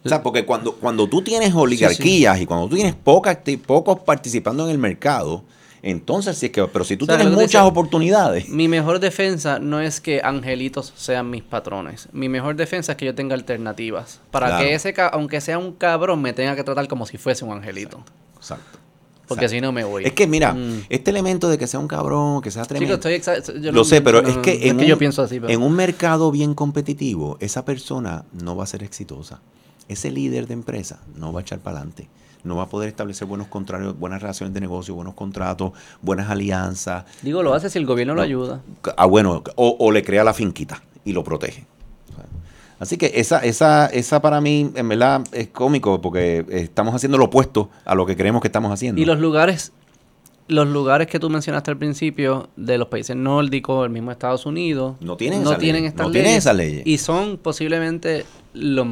O 0.04 0.08
sea, 0.08 0.22
porque 0.22 0.46
cuando, 0.46 0.72
cuando 0.76 1.08
tú 1.08 1.22
tienes 1.22 1.52
oligarquías 1.54 2.40
y 2.40 2.46
cuando 2.46 2.68
tú 2.68 2.76
tienes 2.76 2.94
pocos 2.94 4.00
participando 4.00 4.64
en 4.64 4.70
el 4.70 4.78
mercado, 4.78 5.42
entonces 5.82 6.36
sí 6.38 6.46
es 6.46 6.52
que, 6.52 6.66
pero 6.66 6.84
si 6.84 6.96
tú 6.96 7.04
O 7.04 7.06
sea, 7.06 7.16
tienes 7.16 7.32
muchas 7.34 7.48
decía- 7.48 7.64
oportunidades, 7.66 8.48
Mi 8.48 8.68
mejor 8.68 9.00
defensa 9.00 9.58
no 9.58 9.80
es 9.80 10.00
que 10.00 10.20
angelitos 10.22 10.92
sean 10.96 11.30
mis 11.30 11.42
patrones. 11.42 12.08
Mi 12.12 12.28
mejor 12.28 12.56
defensa 12.56 12.92
es 12.92 12.98
que 12.98 13.04
yo 13.06 13.14
tenga 13.14 13.34
alternativas. 13.34 14.20
Para 14.30 14.46
Claro. 14.48 14.64
que 14.64 14.74
ese, 14.74 14.94
aunque 15.12 15.40
sea 15.40 15.58
un 15.58 15.72
cabrón, 15.72 16.20
me 16.22 16.32
tenga 16.32 16.56
que 16.56 16.64
tratar 16.64 16.88
como 16.88 17.06
si 17.06 17.16
fuese 17.18 17.44
un 17.44 17.52
angelito. 17.52 18.02
exacto. 18.36 18.78
Porque 19.26 19.44
Exacto. 19.44 19.56
si 19.58 19.60
no 19.60 19.72
me 19.72 19.84
voy. 19.84 20.06
Es 20.06 20.12
que 20.14 20.26
mira, 20.26 20.54
Mm. 20.54 20.84
este 20.88 21.10
elemento 21.10 21.50
de 21.50 21.58
que 21.58 21.66
sea 21.66 21.78
un 21.80 21.86
cabrón, 21.88 22.40
que 22.40 22.50
sea 22.50 22.64
tremendo. 22.64 22.96
Chicos, 22.96 23.28
estoy 23.28 23.60
yo 23.60 23.72
Lo 23.72 23.84
sé, 23.84 24.00
pero 24.00 24.22
no- 24.22 24.28
es 24.30 24.38
que, 24.38 24.52
no 24.54 24.64
en, 24.70 24.76
que 24.78 24.84
un, 24.84 24.88
yo 24.88 24.96
pienso 24.98 25.20
así. 25.22 25.38
pero- 25.38 25.52
en 25.52 25.60
un 25.60 25.74
mercado 25.74 26.30
bien 26.30 26.54
competitivo, 26.54 27.36
esa 27.40 27.62
persona 27.66 28.24
no 28.32 28.56
va 28.56 28.64
a 28.64 28.66
ser 28.66 28.82
exitosa. 28.82 29.40
Ese 29.86 30.10
líder 30.10 30.46
de 30.46 30.54
empresa 30.54 31.00
no 31.14 31.30
va 31.34 31.40
a 31.40 31.42
echar 31.42 31.58
para 31.58 31.76
adelante. 31.76 32.08
No 32.48 32.56
va 32.56 32.64
a 32.64 32.68
poder 32.68 32.88
establecer 32.88 33.28
buenos 33.28 33.46
contrarios, 33.46 33.96
buenas 33.98 34.20
relaciones 34.20 34.52
de 34.54 34.60
negocio, 34.60 34.94
buenos 34.94 35.14
contratos, 35.14 35.72
buenas 36.02 36.28
alianzas. 36.30 37.04
Digo, 37.22 37.42
lo 37.42 37.54
hace 37.54 37.70
si 37.70 37.78
el 37.78 37.86
gobierno 37.86 38.14
lo 38.14 38.22
ayuda. 38.22 38.60
Ah, 38.96 39.06
bueno, 39.06 39.44
o, 39.54 39.76
o 39.78 39.92
le 39.92 40.02
crea 40.02 40.24
la 40.24 40.34
finquita 40.34 40.82
y 41.04 41.12
lo 41.12 41.22
protege. 41.22 41.64
Así 42.80 42.96
que 42.96 43.10
esa, 43.16 43.40
esa, 43.40 43.86
esa 43.86 44.22
para 44.22 44.40
mí, 44.40 44.70
en 44.74 44.88
verdad, 44.88 45.22
es 45.32 45.48
cómico 45.48 46.00
porque 46.00 46.46
estamos 46.48 46.94
haciendo 46.94 47.18
lo 47.18 47.24
opuesto 47.24 47.70
a 47.84 47.94
lo 47.96 48.06
que 48.06 48.16
creemos 48.16 48.40
que 48.40 48.46
estamos 48.48 48.70
haciendo. 48.72 49.00
Y 49.00 49.04
los 49.04 49.18
lugares, 49.18 49.72
los 50.46 50.68
lugares 50.68 51.08
que 51.08 51.18
tú 51.18 51.28
mencionaste 51.28 51.72
al 51.72 51.76
principio 51.76 52.48
de 52.56 52.78
los 52.78 52.86
países 52.86 53.16
nórdicos, 53.16 53.84
el 53.84 53.90
mismo 53.90 54.12
Estados 54.12 54.46
Unidos, 54.46 54.94
No 55.00 55.16
tienen 55.16 55.42
no 55.42 55.50
esas 55.50 55.58
tienen 55.60 55.82
leyes, 55.82 55.90
estas 55.92 56.06
no 56.06 56.12
leyes. 56.12 56.22
tienen 56.24 56.38
esas 56.38 56.54
leyes. 56.56 56.82
Y 56.86 56.98
son 56.98 57.36
posiblemente 57.38 58.24
los 58.54 58.86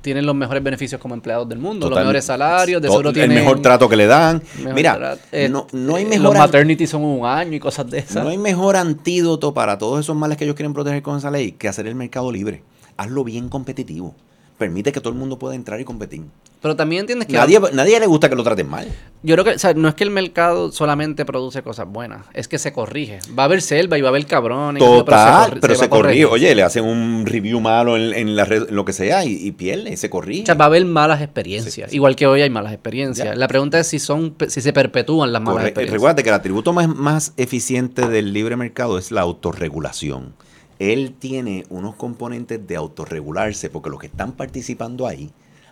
tienen 0.00 0.26
los 0.26 0.34
mejores 0.34 0.62
beneficios 0.62 1.00
como 1.00 1.14
empleados 1.14 1.48
del 1.48 1.58
mundo, 1.58 1.86
Total- 1.86 1.96
los 1.96 2.04
mejores 2.06 2.24
salarios, 2.24 2.80
de 2.82 2.88
seguro 2.88 3.10
el 3.10 3.14
tienen 3.14 3.36
mejor 3.36 3.60
trato 3.62 3.88
que 3.88 3.96
le 3.96 4.06
dan. 4.06 4.42
Mira, 4.74 4.96
trato. 4.96 5.20
Eh, 5.32 5.48
no, 5.48 5.66
no 5.72 5.96
hay 5.96 6.04
eh, 6.04 6.08
mejor 6.08 6.24
Los 6.24 6.34
maternity 6.38 6.86
son 6.86 7.04
un 7.04 7.26
año 7.26 7.54
y 7.54 7.60
cosas 7.60 7.90
de 7.90 7.98
esas. 7.98 8.22
no 8.24 8.30
hay 8.30 8.38
mejor 8.38 8.76
antídoto 8.76 9.52
para 9.54 9.78
todos 9.78 10.00
esos 10.00 10.16
males 10.16 10.36
que 10.38 10.44
ellos 10.44 10.56
quieren 10.56 10.72
proteger 10.72 11.02
con 11.02 11.16
esa 11.18 11.30
ley 11.30 11.52
que 11.52 11.68
hacer 11.68 11.86
el 11.86 11.94
mercado 11.94 12.30
libre. 12.32 12.62
Hazlo 12.96 13.24
bien 13.24 13.48
competitivo. 13.48 14.14
Permite 14.58 14.92
que 14.92 15.00
todo 15.00 15.12
el 15.12 15.18
mundo 15.18 15.38
pueda 15.38 15.54
entrar 15.54 15.80
y 15.80 15.84
competir. 15.84 16.22
Pero 16.62 16.76
también 16.76 17.00
entiendes 17.00 17.26
que 17.26 17.32
Nadie, 17.34 17.58
nadie 17.72 17.98
le 17.98 18.06
gusta 18.06 18.28
que 18.28 18.34
lo 18.36 18.42
traten 18.44 18.68
mal. 18.68 18.86
yo 19.22 19.34
creo 19.34 19.44
que 19.46 19.52
o 19.52 19.58
sea, 19.58 19.72
no 19.72 19.88
es 19.88 19.94
que 19.94 20.04
el 20.04 20.10
mercado 20.10 20.70
solamente 20.72 21.24
produce 21.24 21.62
cosas 21.62 21.86
buenas, 21.88 22.26
es 22.34 22.48
que 22.48 22.58
se 22.58 22.70
corrige. 22.72 23.18
Va 23.38 23.44
a 23.44 23.46
haber 23.46 23.62
selva 23.62 23.96
y 23.96 24.02
va 24.02 24.08
a 24.08 24.10
haber 24.10 24.26
cabrones. 24.26 24.82
Total, 24.82 25.56
pero 25.58 25.74
se, 25.74 25.80
va 25.80 25.86
a 25.86 25.88
corregir. 25.88 26.26
corrige. 26.26 26.46
Oye, 26.46 26.54
le 26.54 26.62
hacen 26.62 26.84
un 26.84 27.24
review 27.24 27.60
malo 27.60 27.96
en, 27.96 28.12
en 28.12 28.36
la 28.36 28.44
red, 28.44 28.68
en 28.68 28.76
lo 28.76 28.84
que 28.84 28.92
sea, 28.92 29.24
y, 29.24 29.32
y 29.36 29.52
pierde, 29.52 29.96
se 29.96 30.10
corrige. 30.10 30.42
O 30.42 30.46
sea, 30.46 30.54
va 30.54 30.66
a 30.66 30.68
haber 30.68 30.84
malas 30.84 31.22
experiencias. 31.22 31.86
Sí, 31.86 31.90
sí. 31.92 31.96
Igual 31.96 32.14
que 32.14 32.26
hoy 32.26 32.42
hay 32.42 32.50
malas 32.50 32.72
experiencias. 32.74 33.28
Ya. 33.28 33.34
la 33.34 33.48
pregunta 33.48 33.78
es 33.80 33.86
si 33.86 33.98
son 33.98 34.34
si 34.48 34.60
se 34.60 34.72
perpetúan 34.74 35.32
las 35.32 35.40
malas 35.40 35.62
Corre- 35.62 35.68
experiencias. 35.68 35.94
Recuerda 35.94 36.22
que 36.22 36.28
el 36.28 36.34
atributo 36.34 36.74
más, 36.74 36.88
más 36.88 37.32
eficiente 37.38 38.06
del 38.06 38.34
libre 38.34 38.56
mercado 38.56 38.98
es 38.98 39.10
la 39.12 39.22
autorregulación. 39.22 40.34
Él 40.78 41.14
tiene 41.18 41.64
unos 41.70 41.94
componentes 41.94 42.66
de 42.66 42.76
autorregularse 42.76 43.70
porque 43.70 43.90
los 43.90 43.98
que 43.98 44.06
están 44.08 44.32
participando 44.32 45.06
ahí 45.06 45.30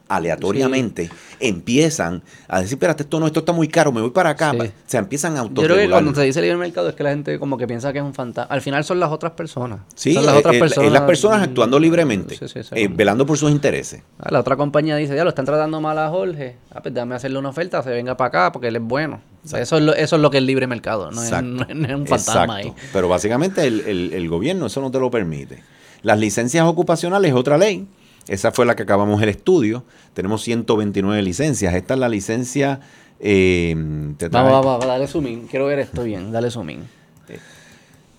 aleatoriamente 0.08 1.10
empiezan 1.40 2.22
a 2.48 2.60
decir, 2.60 2.74
espérate, 2.74 3.02
esto 3.04 3.20
no, 3.20 3.26
esto 3.26 3.40
está 3.40 3.52
muy 3.52 3.68
caro, 3.68 3.92
me 3.92 4.00
voy 4.00 4.10
para 4.10 4.30
acá. 4.30 4.52
Sí. 4.52 4.58
O 4.60 4.70
sea, 4.86 5.00
empiezan 5.00 5.36
a 5.36 5.42
Yo 5.42 5.48
creo 5.48 5.54
que 5.54 5.60
autorregular. 5.62 5.90
cuando 6.02 6.14
se 6.20 6.26
dice 6.26 6.40
libre 6.40 6.56
mercado 6.56 6.88
es 6.88 6.94
que 6.94 7.02
la 7.02 7.10
gente 7.10 7.38
como 7.38 7.56
que 7.58 7.66
piensa 7.66 7.92
que 7.92 7.98
es 7.98 8.04
un 8.04 8.14
fantasma. 8.14 8.52
Al 8.52 8.60
final 8.60 8.84
son 8.84 8.98
las 9.00 9.10
otras 9.12 9.32
personas. 9.32 9.80
Sí, 9.94 10.14
son 10.14 10.24
las 10.26 10.34
es- 10.34 10.40
otras 10.40 10.54
es- 10.54 10.60
personas. 10.60 10.86
es 10.86 10.92
las 10.92 11.02
personas 11.02 11.42
actuando 11.42 11.78
libremente, 11.78 12.36
Sí, 12.36 12.60
eh, 12.72 12.88
velando 12.88 13.26
por 13.26 13.38
sus 13.38 13.50
intereses. 13.50 14.02
Ah, 14.18 14.28
La 14.30 14.40
otra 14.40 14.56
compañía 14.56 14.96
dice, 14.96 15.14
ya 15.14 15.24
lo 15.24 15.30
están 15.30 15.44
tratando 15.44 15.80
mal 15.80 15.98
a 15.98 16.08
Jorge. 16.08 16.56
Ah, 16.72 16.80
pues 16.82 16.94
déjame 16.94 17.14
hacerle 17.14 17.38
una 17.38 17.50
oferta, 17.50 17.82
se 17.82 17.90
venga 17.90 18.16
para 18.16 18.28
acá 18.28 18.52
porque 18.52 18.68
él 18.68 18.76
es 18.76 18.82
bueno. 18.82 19.20
Eso, 19.44 19.76
es 19.78 19.82
lo, 19.82 19.94
eso 19.94 20.16
es 20.16 20.22
lo 20.22 20.30
que 20.30 20.38
es 20.38 20.42
libre 20.42 20.66
mercado, 20.66 21.10
no, 21.10 21.22
es, 21.22 21.30
no 21.42 21.62
es- 21.68 21.74
no 21.76 21.86
es 21.88 21.94
un 21.94 22.06
fantasma 22.06 22.42
Exacto. 22.44 22.52
ahí. 22.54 22.72
Pero 22.92 23.08
básicamente 23.08 23.66
el, 23.66 23.80
el- 23.80 24.12
el 24.12 24.28
gobierno 24.28 24.66
eso 24.66 24.80
no 24.80 24.90
te 24.90 24.98
lo 24.98 25.10
permite. 25.10 25.62
Las 26.02 26.18
licencias 26.18 26.64
ocupacionales 26.64 27.30
es 27.30 27.36
otra 27.36 27.58
ley. 27.58 27.86
Esa 28.28 28.52
fue 28.52 28.66
la 28.66 28.76
que 28.76 28.82
acabamos 28.84 29.20
el 29.22 29.28
estudio. 29.30 29.84
Tenemos 30.14 30.42
129 30.42 31.22
licencias. 31.22 31.74
Esta 31.74 31.94
es 31.94 32.00
la 32.00 32.08
licencia... 32.08 32.80
eh, 33.20 33.74
te 34.18 34.28
trae- 34.30 34.42
Vamos, 34.44 34.52
vamos, 34.52 34.66
vamos, 34.66 34.86
dale 34.86 35.06
zoom. 35.08 35.46
Quiero 35.48 35.66
ver 35.66 35.78
esto 35.80 36.02
bien, 36.04 36.30
dale 36.30 36.50
zoom 36.50 36.70
in. 36.70 36.80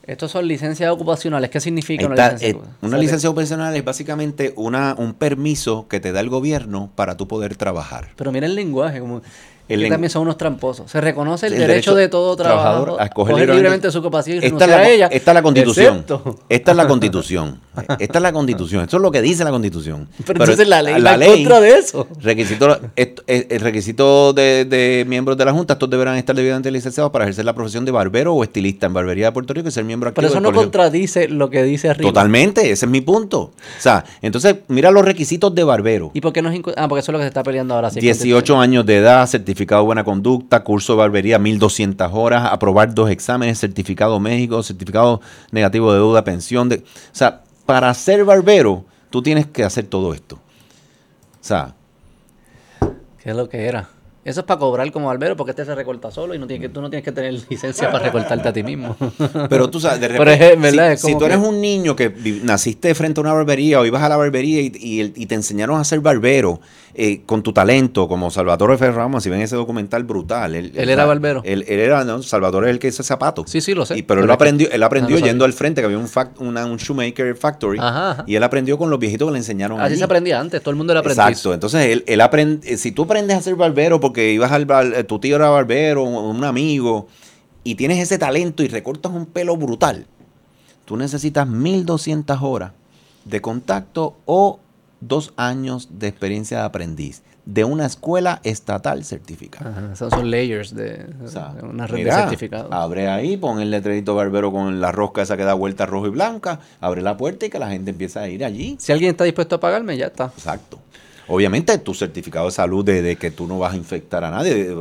Estos 0.05 0.31
son 0.31 0.47
licencias 0.47 0.91
ocupacionales. 0.91 1.51
¿Qué 1.51 1.59
significa 1.59 2.07
una 2.07 2.15
licencia 2.15 2.47
eh, 2.47 2.51
ocupacional? 2.53 2.77
una 2.89 2.97
licencia 2.97 3.29
ocupacional 3.29 3.75
es 3.75 3.85
básicamente 3.85 4.53
una, 4.55 4.95
un 4.97 5.13
permiso 5.13 5.87
que 5.87 5.99
te 5.99 6.11
da 6.11 6.19
el 6.21 6.29
gobierno 6.29 6.89
para 6.95 7.15
tú 7.15 7.27
poder 7.27 7.55
trabajar. 7.55 8.07
Pero 8.15 8.31
mira 8.31 8.47
el 8.47 8.55
lenguaje, 8.55 9.01
como 9.01 9.21
El 9.69 9.83
que 9.83 9.89
también 9.89 10.09
son 10.09 10.23
unos 10.23 10.37
tramposos. 10.37 10.89
Se 10.91 10.99
reconoce 10.99 11.47
el, 11.47 11.53
El 11.53 11.59
derecho, 11.59 11.91
derecho 11.91 11.95
de 11.95 12.09
todo 12.09 12.35
trabajador 12.35 12.59
trabajador 12.85 13.01
a 13.01 13.05
escoger 13.05 13.33
coger 13.33 13.47
libremente- 13.49 13.55
libremente 13.55 13.91
su 13.91 13.99
ocupación 13.99 14.37
y 14.37 14.39
renunciar 14.41 14.69
la, 14.69 14.77
a 14.77 14.89
ella. 14.89 15.07
esta 15.11 15.31
es 15.31 15.35
la 15.35 15.41
constitución. 15.41 15.95
excepto- 15.99 16.39
Esta 16.49 16.71
es 16.71 16.77
la 16.77 16.87
constitución. 16.87 17.59
Esta 17.99 18.17
es 18.17 18.21
la 18.21 18.31
constitución. 18.33 18.83
Esto 18.83 18.97
es 18.97 19.01
lo 19.03 19.11
que 19.11 19.21
dice 19.21 19.43
la 19.43 19.51
constitución. 19.51 20.07
Pero, 20.25 20.43
entonces 20.43 20.67
la 20.67 20.81
ley 20.81 21.01
va 21.01 21.15
en 21.15 21.31
contra 21.31 21.61
de 21.61 21.77
eso. 21.77 22.07
Requisito, 22.21 22.79
esto- 22.95 23.23
el 23.27 23.59
requisito 23.61 24.33
de, 24.33 24.65
de 24.65 25.05
miembros 25.07 25.37
de 25.37 25.45
la 25.45 25.53
Junta, 25.53 25.73
estos 25.73 25.89
deberán 25.89 26.15
estar 26.17 26.35
debidamente 26.35 26.71
licenciados 26.71 27.11
para 27.11 27.25
ejercer 27.25 27.45
la 27.45 27.53
profesión 27.53 27.85
de 27.85 27.91
barbero 27.91 28.33
o 28.33 28.43
estilista 28.43 28.87
en 28.87 28.93
barbería 28.93 29.27
de 29.27 29.31
Puerto 29.31 29.53
Rico 29.53 29.67
y 29.69 29.71
ser 29.71 29.83
miembro 29.85 30.09
activo 30.09 30.21
Pero 30.21 30.27
eso 30.33 30.39
no 30.41 30.47
colegio. 30.49 30.63
contradice 30.63 31.27
lo 31.27 31.49
que 31.49 31.63
dice 31.63 31.89
arriba. 31.89 32.09
Totalmente, 32.09 32.71
ese 32.71 32.85
es 32.85 32.91
mi 32.91 33.01
punto. 33.01 33.39
O 33.39 33.51
sea, 33.77 34.03
entonces, 34.21 34.55
mira 34.67 34.89
los 34.91 35.05
requisitos 35.05 35.53
de 35.53 35.63
barbero. 35.63 36.11
¿Y 36.13 36.21
por 36.21 36.33
qué 36.33 36.41
no 36.41 36.49
es 36.49 36.59
Ah, 36.75 36.87
porque 36.87 36.99
eso 37.01 37.11
es 37.11 37.13
lo 37.13 37.19
que 37.19 37.23
se 37.23 37.27
está 37.29 37.43
peleando 37.43 37.75
ahora. 37.75 37.89
sí, 37.91 37.99
18 37.99 38.59
años 38.59 38.85
de 38.85 38.97
edad, 38.97 39.25
certificado 39.27 39.58
de 39.65 39.85
buena 39.85 40.03
conducta, 40.03 40.63
curso 40.63 40.93
de 40.93 40.99
barbería 40.99 41.39
1200 41.39 42.11
horas, 42.13 42.49
aprobar 42.51 42.93
dos 42.93 43.09
exámenes, 43.09 43.59
certificado 43.59 44.19
México, 44.19 44.61
certificado 44.63 45.21
negativo 45.51 45.91
de 45.91 45.99
deuda, 45.99 46.23
pensión. 46.23 46.69
De, 46.69 46.77
o 46.77 46.81
sea, 47.11 47.41
para 47.65 47.93
ser 47.93 48.25
barbero, 48.25 48.85
tú 49.09 49.21
tienes 49.21 49.47
que 49.47 49.63
hacer 49.63 49.85
todo 49.85 50.13
esto. 50.13 50.35
O 50.35 51.43
sea, 51.43 51.73
¿Qué 53.21 53.31
es 53.31 53.35
lo 53.35 53.49
que 53.49 53.65
era? 53.65 53.89
Eso 54.25 54.41
es 54.41 54.45
para 54.45 54.59
cobrar 54.59 54.91
como 54.91 55.07
barbero 55.07 55.35
porque 55.37 55.51
este 55.51 55.63
se 55.63 55.73
recorta 55.73 56.11
solo 56.11 56.35
y 56.35 56.39
no 56.39 56.45
tiene 56.45 56.61
que, 56.61 56.69
tú 56.69 56.81
no 56.81 56.89
tienes 56.89 57.05
que 57.05 57.11
tener 57.13 57.33
licencia 57.49 57.89
para 57.91 58.03
recortarte 58.05 58.49
a 58.49 58.53
ti 58.53 58.63
mismo. 58.63 58.95
pero 59.49 59.69
tú 59.69 59.79
sabes, 59.79 60.01
de 60.01 60.09
Pero 60.09 60.23
repente, 60.25 60.53
es 60.53 60.61
verdad, 60.61 60.87
si, 60.89 60.93
es 60.93 61.01
como 61.01 61.13
si 61.13 61.19
tú 61.19 61.25
eres 61.25 61.37
un 61.37 61.61
niño 61.61 61.95
que 61.95 62.13
naciste 62.43 62.93
frente 62.95 63.19
a 63.19 63.23
una 63.23 63.33
barbería 63.33 63.79
o 63.79 63.85
ibas 63.85 64.03
a 64.03 64.09
la 64.09 64.17
barbería 64.17 64.61
y, 64.61 64.71
y 64.75 64.99
el- 64.99 65.13
y 65.15 65.25
te 65.25 65.35
enseñaron 65.35 65.79
a 65.79 65.83
ser 65.85 66.01
barbero 66.01 66.59
eh, 66.95 67.21
con 67.25 67.43
tu 67.43 67.53
talento, 67.53 68.07
como 68.09 68.29
Salvatore 68.31 68.75
Ferramos, 68.77 69.23
si 69.23 69.29
ven 69.29 69.39
ese 69.41 69.55
documental 69.55 70.03
brutal. 70.03 70.53
Él, 70.55 70.73
Él 70.75 70.89
era 70.89 71.05
barbero. 71.05 71.41
Él, 71.45 71.63
él 71.67 71.79
era, 71.79 72.03
no, 72.03 72.21
Salvatore 72.23 72.67
es 72.67 72.73
el 72.73 72.79
que 72.79 72.87
hizo 72.87 73.03
zapatos. 73.03 73.49
Sí, 73.49 73.61
sí, 73.61 73.73
lo 73.73 73.85
sé. 73.85 73.97
Y- 73.97 74.01
pero 74.01 74.19
él 74.19 74.23
Pero 74.25 74.33
aprendió, 74.33 74.69
él 74.71 74.83
aprendió 74.83 75.15
Ah, 75.15 75.19
no 75.21 75.25
yendo 75.27 75.45
al 75.45 75.53
frente, 75.53 75.81
que 75.81 75.85
había 75.85 75.97
un, 75.99 76.07
fac- 76.07 76.31
una- 76.39 76.65
un 76.65 76.75
shoemaker 76.77 77.35
factory. 77.37 77.77
Ajá, 77.79 78.11
ajá. 78.11 78.23
Y 78.27 78.35
él 78.35 78.43
aprendió 78.43 78.77
con 78.77 78.89
los 78.89 78.99
viejitos 78.99 79.27
que 79.29 79.31
le 79.31 79.37
enseñaron 79.37 79.79
Así 79.79 79.91
allí. 79.93 79.97
se 79.97 80.03
aprendía 80.03 80.39
antes, 80.41 80.61
todo 80.61 80.71
el 80.71 80.75
mundo 80.77 80.91
era 80.91 80.99
aprendiz. 80.99 81.19
Exacto. 81.19 81.53
Entonces, 81.53 81.85
él, 81.85 82.03
él 82.05 82.21
aprende, 82.21 82.75
si 82.77 82.91
tú 82.91 83.03
aprendes 83.03 83.37
a 83.37 83.41
ser 83.43 83.55
barbero 83.55 83.99
porque 84.09 84.31
ibas 84.33 84.51
al 84.51 84.65
bar- 84.65 84.91
eh, 84.95 85.03
tu 85.03 85.19
tío 85.19 85.35
era 85.35 85.49
barbero, 85.49 86.03
un 86.03 86.15
un 86.37 86.43
amigo, 86.43 87.07
y 87.63 87.75
tienes 87.75 87.99
ese 87.99 88.17
talento 88.17 88.63
y 88.63 88.67
recortas 88.67 89.11
un 89.11 89.27
pelo 89.27 89.55
brutal, 89.55 90.07
tú 90.85 90.97
necesitas 90.97 91.47
1200 91.47 92.41
horas 92.41 92.71
de 93.25 93.39
contacto 93.39 94.17
o 94.25 94.59
dos 94.99 95.31
años 95.37 95.89
de 95.99 96.07
experiencia 96.07 96.57
de 96.59 96.63
aprendiz 96.65 97.21
de 97.45 97.63
una 97.63 97.85
escuela 97.85 98.41
estatal 98.43 99.03
certificada. 99.05 99.69
Ajá, 99.71 99.93
esos 99.93 100.11
son 100.13 100.29
layers 100.29 100.73
de, 100.75 101.05
O 101.23 101.27
sea, 101.27 101.53
de 101.53 101.63
una 101.65 101.87
red 101.87 101.97
mira, 101.99 102.15
de 102.15 102.21
certificados. 102.23 102.71
Abre 102.71 103.07
ahí, 103.09 103.37
pon 103.37 103.59
el 103.59 103.71
letrerito 103.71 104.13
barbero 104.15 104.51
con 104.51 104.81
la 104.81 104.91
rosca 104.91 105.21
esa 105.21 105.35
que 105.37 105.43
da 105.43 105.53
vuelta 105.53 105.85
rojo 105.85 106.07
y 106.07 106.09
blanca, 106.11 106.59
abre 106.81 107.01
la 107.01 107.15
puerta 107.17 107.45
y 107.45 107.49
que 107.49 107.57
la 107.59 107.69
gente 107.69 107.91
empiece 107.91 108.19
a 108.19 108.27
ir 108.27 108.43
allí. 108.45 108.75
Si 108.79 108.91
alguien 108.91 109.11
está 109.11 109.23
dispuesto 109.23 109.55
a 109.55 109.59
pagarme, 109.59 109.97
ya 109.97 110.07
está. 110.07 110.25
Exacto. 110.35 110.79
Obviamente 111.29 111.77
tu 111.77 111.93
certificado 111.93 112.47
de 112.47 112.51
salud 112.51 112.83
de, 112.83 113.01
de 113.01 113.15
que 113.15 113.31
tú 113.31 113.45
no 113.47 113.59
vas 113.59 113.73
a 113.73 113.77
infectar 113.77 114.23
a 114.23 114.31
nadie. 114.31 114.75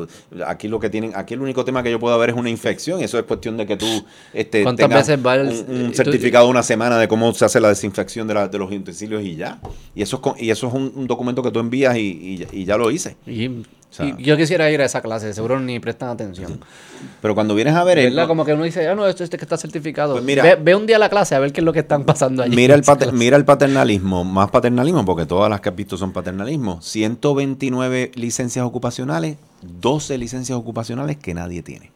Aquí 0.46 0.66
lo 0.66 0.80
que 0.80 0.88
tienen, 0.90 1.12
aquí 1.14 1.34
el 1.34 1.40
único 1.42 1.64
tema 1.64 1.82
que 1.82 1.90
yo 1.90 2.00
puedo 2.00 2.18
ver 2.18 2.30
es 2.30 2.36
una 2.36 2.50
infección. 2.50 3.00
y 3.00 3.04
Eso 3.04 3.18
es 3.18 3.24
cuestión 3.24 3.56
de 3.56 3.66
que 3.66 3.76
tú 3.76 3.86
este, 4.32 4.62
¿Cuántas 4.62 4.86
tengas 4.88 5.06
veces 5.06 5.24
va 5.26 5.34
el- 5.36 5.48
un, 5.48 5.80
un 5.84 5.90
tú- 5.90 5.96
certificado 5.96 6.46
de 6.46 6.50
una 6.50 6.62
semana 6.62 6.98
de 6.98 7.06
cómo 7.06 7.32
se 7.34 7.44
hace 7.44 7.60
la 7.60 7.68
desinfección 7.68 8.26
de, 8.26 8.34
la- 8.34 8.48
de 8.48 8.58
los 8.58 8.70
utensilios 8.72 9.22
y 9.22 9.36
ya. 9.36 9.60
Y 9.94 10.02
eso 10.02 10.20
es, 10.36 10.42
y 10.42 10.50
eso 10.50 10.68
es 10.68 10.74
un, 10.74 10.92
un 10.94 11.06
documento 11.06 11.42
que 11.42 11.50
tú 11.50 11.58
envías 11.60 11.96
y, 11.96 12.00
y- 12.52 12.60
y 12.60 12.64
ya 12.64 12.76
lo 12.76 12.90
hice. 12.90 13.16
Y, 13.26 13.50
sea- 13.90 14.06
y 14.18 14.22
yo 14.22 14.36
quisiera 14.36 14.70
ir 14.70 14.80
a 14.80 14.84
esa 14.84 15.00
clase, 15.00 15.32
seguro 15.32 15.58
ni 15.60 15.80
prestan 15.80 16.10
atención. 16.10 16.60
Pero 17.22 17.34
cuando 17.34 17.54
vienes 17.54 17.74
a 17.74 17.84
ver, 17.84 17.98
el- 17.98 18.10
¿Verdad? 18.14 18.26
Como 18.28 18.44
que 18.44 18.52
uno 18.54 18.64
dice, 18.64 18.86
ah, 18.88 18.94
no, 18.94 19.06
esto 19.06 19.24
este 19.24 19.38
que 19.38 19.44
está 19.44 19.56
certificado. 19.56 20.12
Pues 20.14 20.24
mira- 20.24 20.42
ve, 20.42 20.56
ve 20.56 20.74
un 20.74 20.86
día 20.86 20.98
la 20.98 21.08
clase 21.08 21.34
a 21.34 21.38
ver 21.38 21.52
qué 21.52 21.60
es 21.60 21.64
lo 21.64 21.72
que 21.72 21.78
están 21.80 22.04
pasando 22.04 22.42
allí. 22.42 22.54
Mira 22.54 22.74
el, 22.74 22.82
pater- 22.84 23.12
mira 23.12 23.36
el 23.36 23.44
paternalismo, 23.44 24.24
más 24.24 24.50
paternalismo, 24.50 25.04
porque 25.04 25.24
todas 25.26 25.48
las 25.50 25.60
que 25.60 25.68
has 25.70 25.76
visto 25.76 25.96
son 25.96 26.12
paternalismo. 26.12 26.80
129 26.82 28.12
licencias 28.14 28.64
ocupacionales, 28.64 29.36
12 29.62 30.18
licencias 30.18 30.58
ocupacionales 30.58 31.16
que 31.16 31.34
nadie 31.34 31.62
tiene. 31.62 31.90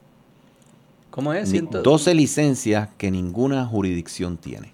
¿Cómo 1.11 1.33
es? 1.35 1.45
Ni- 1.51 1.59
Ciento- 1.59 1.83
12 1.83 2.15
licencias 2.15 2.89
que 2.97 3.11
ninguna 3.11 3.67
jurisdicción 3.67 4.39
tiene. 4.39 4.73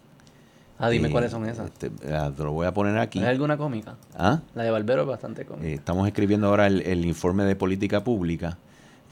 Ah, 0.79 0.89
dime 0.91 1.09
Eh, 1.09 1.11
cuáles 1.11 1.31
son 1.33 1.45
esas. 1.49 1.67
este, 1.67 1.91
ah, 2.13 2.31
te 2.37 2.45
lo 2.45 2.53
voy 2.53 2.67
a 2.67 2.73
poner 2.73 2.99
aquí. 2.99 3.19
¿Hay 3.19 3.27
alguna 3.27 3.57
cómica? 3.57 3.97
Ah, 4.17 4.41
La 4.55 4.63
de 4.63 4.71
Barbero 4.71 5.03
es 5.03 5.09
bastante 5.09 5.45
cómica. 5.45 5.67
eh, 5.67 5.75
estamos 5.75 6.07
escribiendo 6.07 6.47
ahora 6.49 6.67
el, 6.69 6.83
el 6.83 7.05
informe 7.05 7.45
de 7.45 7.57
política 7.57 8.05
pública, 8.05 8.59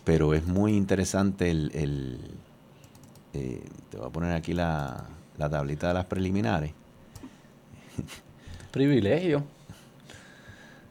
pero 0.05 0.33
es 0.35 0.47
muy 0.47 0.75
interesante 0.77 1.51
el... 1.51 1.71
el, 1.75 2.21
eh, 3.35 3.63
te 3.91 3.97
voy 3.99 4.07
a 4.07 4.11
poner 4.11 4.33
aquí 4.33 4.53
la, 4.55 5.05
la 5.37 5.51
tablita 5.51 5.89
de 5.89 5.95
las 5.95 6.05
preliminares. 6.07 6.73
Privilegio. 8.71 9.43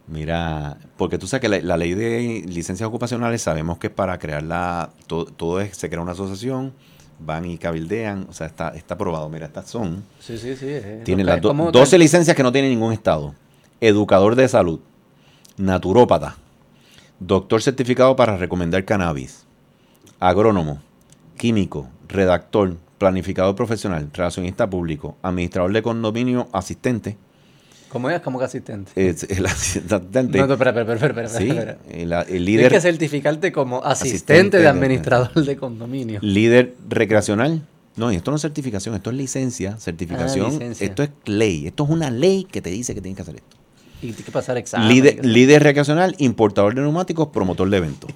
Mira, 0.08 0.78
porque 0.98 1.18
tú 1.18 1.26
sabes 1.28 1.42
que 1.42 1.50
la, 1.50 1.60
la 1.62 1.78
ley 1.78 1.94
de 1.96 2.44
licencias 2.48 2.88
ocupacionales 2.88 3.42
sabemos 3.42 3.80
que 3.80 3.88
es 3.88 3.94
para 3.94 4.20
crear 4.20 4.44
la, 4.44 4.92
to- 5.08 5.26
todo, 5.26 5.62
es, 5.62 5.76
se 5.78 5.90
crea 5.90 6.02
una 6.02 6.12
asociación, 6.12 6.74
van 7.20 7.46
y 7.46 7.58
cabildean, 7.58 8.28
o 8.30 8.34
sea, 8.34 8.48
está, 8.48 8.70
está 8.70 8.96
aprobado. 8.96 9.30
Mira, 9.30 9.46
estas 9.48 9.70
son, 9.70 10.04
Sí, 10.20 10.38
sí, 10.38 10.56
sí. 10.56 10.66
eh, 10.68 11.02
tiene 11.06 11.24
lo 11.24 11.28
que- 11.28 11.34
las 11.34 11.42
do- 11.42 11.50
¿cómo- 11.50 11.72
12 11.72 11.98
licencias 11.98 12.36
que 12.36 12.44
no 12.44 12.52
tiene 12.52 12.70
ningún 12.70 12.92
estado. 12.94 13.34
Educador 13.82 14.36
de 14.36 14.48
salud, 14.48 14.80
naturópata, 15.58 16.36
doctor 17.20 17.62
certificado 17.62 18.16
para 18.16 18.38
recomendar 18.38 18.84
cannabis, 18.86 19.46
agrónomo, 20.20 20.82
químico, 21.38 21.88
redactor, 22.08 22.78
planificador 22.98 23.56
profesional, 23.56 24.10
relacionista 24.14 24.70
público, 24.70 25.18
administrador 25.22 25.72
de 25.74 25.82
condominio, 25.84 26.48
asistente, 26.54 27.18
¿Cómo 27.96 28.10
es? 28.10 28.20
Como 28.20 28.40
que 28.40 28.44
asistente. 28.46 28.92
es- 28.96 29.24
el 29.24 29.46
asistente. 29.46 30.38
No, 30.38 30.48
no, 30.48 30.54
espera, 30.56 30.72
espera, 30.72 30.94
espera, 30.96 31.08
espera, 31.24 31.30
Sí, 31.30 31.48
espera. 31.50 31.78
el, 31.90 32.12
el 32.12 32.26
Tienes 32.26 32.42
líder, 32.42 32.72
que 32.74 32.82
certificarte 32.82 33.54
como 33.54 33.78
asistente, 33.86 34.16
Asistente 34.34 34.58
de 34.58 34.64
de- 34.64 34.70
administrador 34.70 35.34
de 35.34 35.56
condominio. 35.56 36.20
líder 36.22 36.74
recreacional. 36.90 37.62
No, 37.96 38.12
y 38.12 38.18
esto 38.18 38.32
no 38.32 38.36
es 38.36 38.42
certificación, 38.42 38.96
esto 38.96 39.12
es 39.12 39.16
licencia, 39.16 39.78
certificación. 39.78 40.48
Ah, 40.48 40.50
licencia. 40.50 40.86
Esto 40.86 41.04
es 41.04 41.10
ley. 41.24 41.68
Esto 41.68 41.86
es 41.86 41.90
una 41.90 42.12
ley 42.12 42.44
que 42.44 42.62
te 42.62 42.70
dice 42.70 42.94
que 42.94 43.00
tienes 43.00 43.16
que 43.16 43.22
hacer 43.22 43.36
esto. 43.36 43.55
Y 44.06 44.10
tienes 44.10 44.26
que 44.26 44.32
pasar 44.32 44.58
examen. 44.58 44.88
líder, 44.88 45.26
líder 45.26 45.64
recreacional, 45.64 46.16
importador 46.20 46.76
de 46.76 46.82
neumáticos, 46.82 47.28
promotor 47.30 47.70
de 47.70 47.78
eventos. 47.78 48.10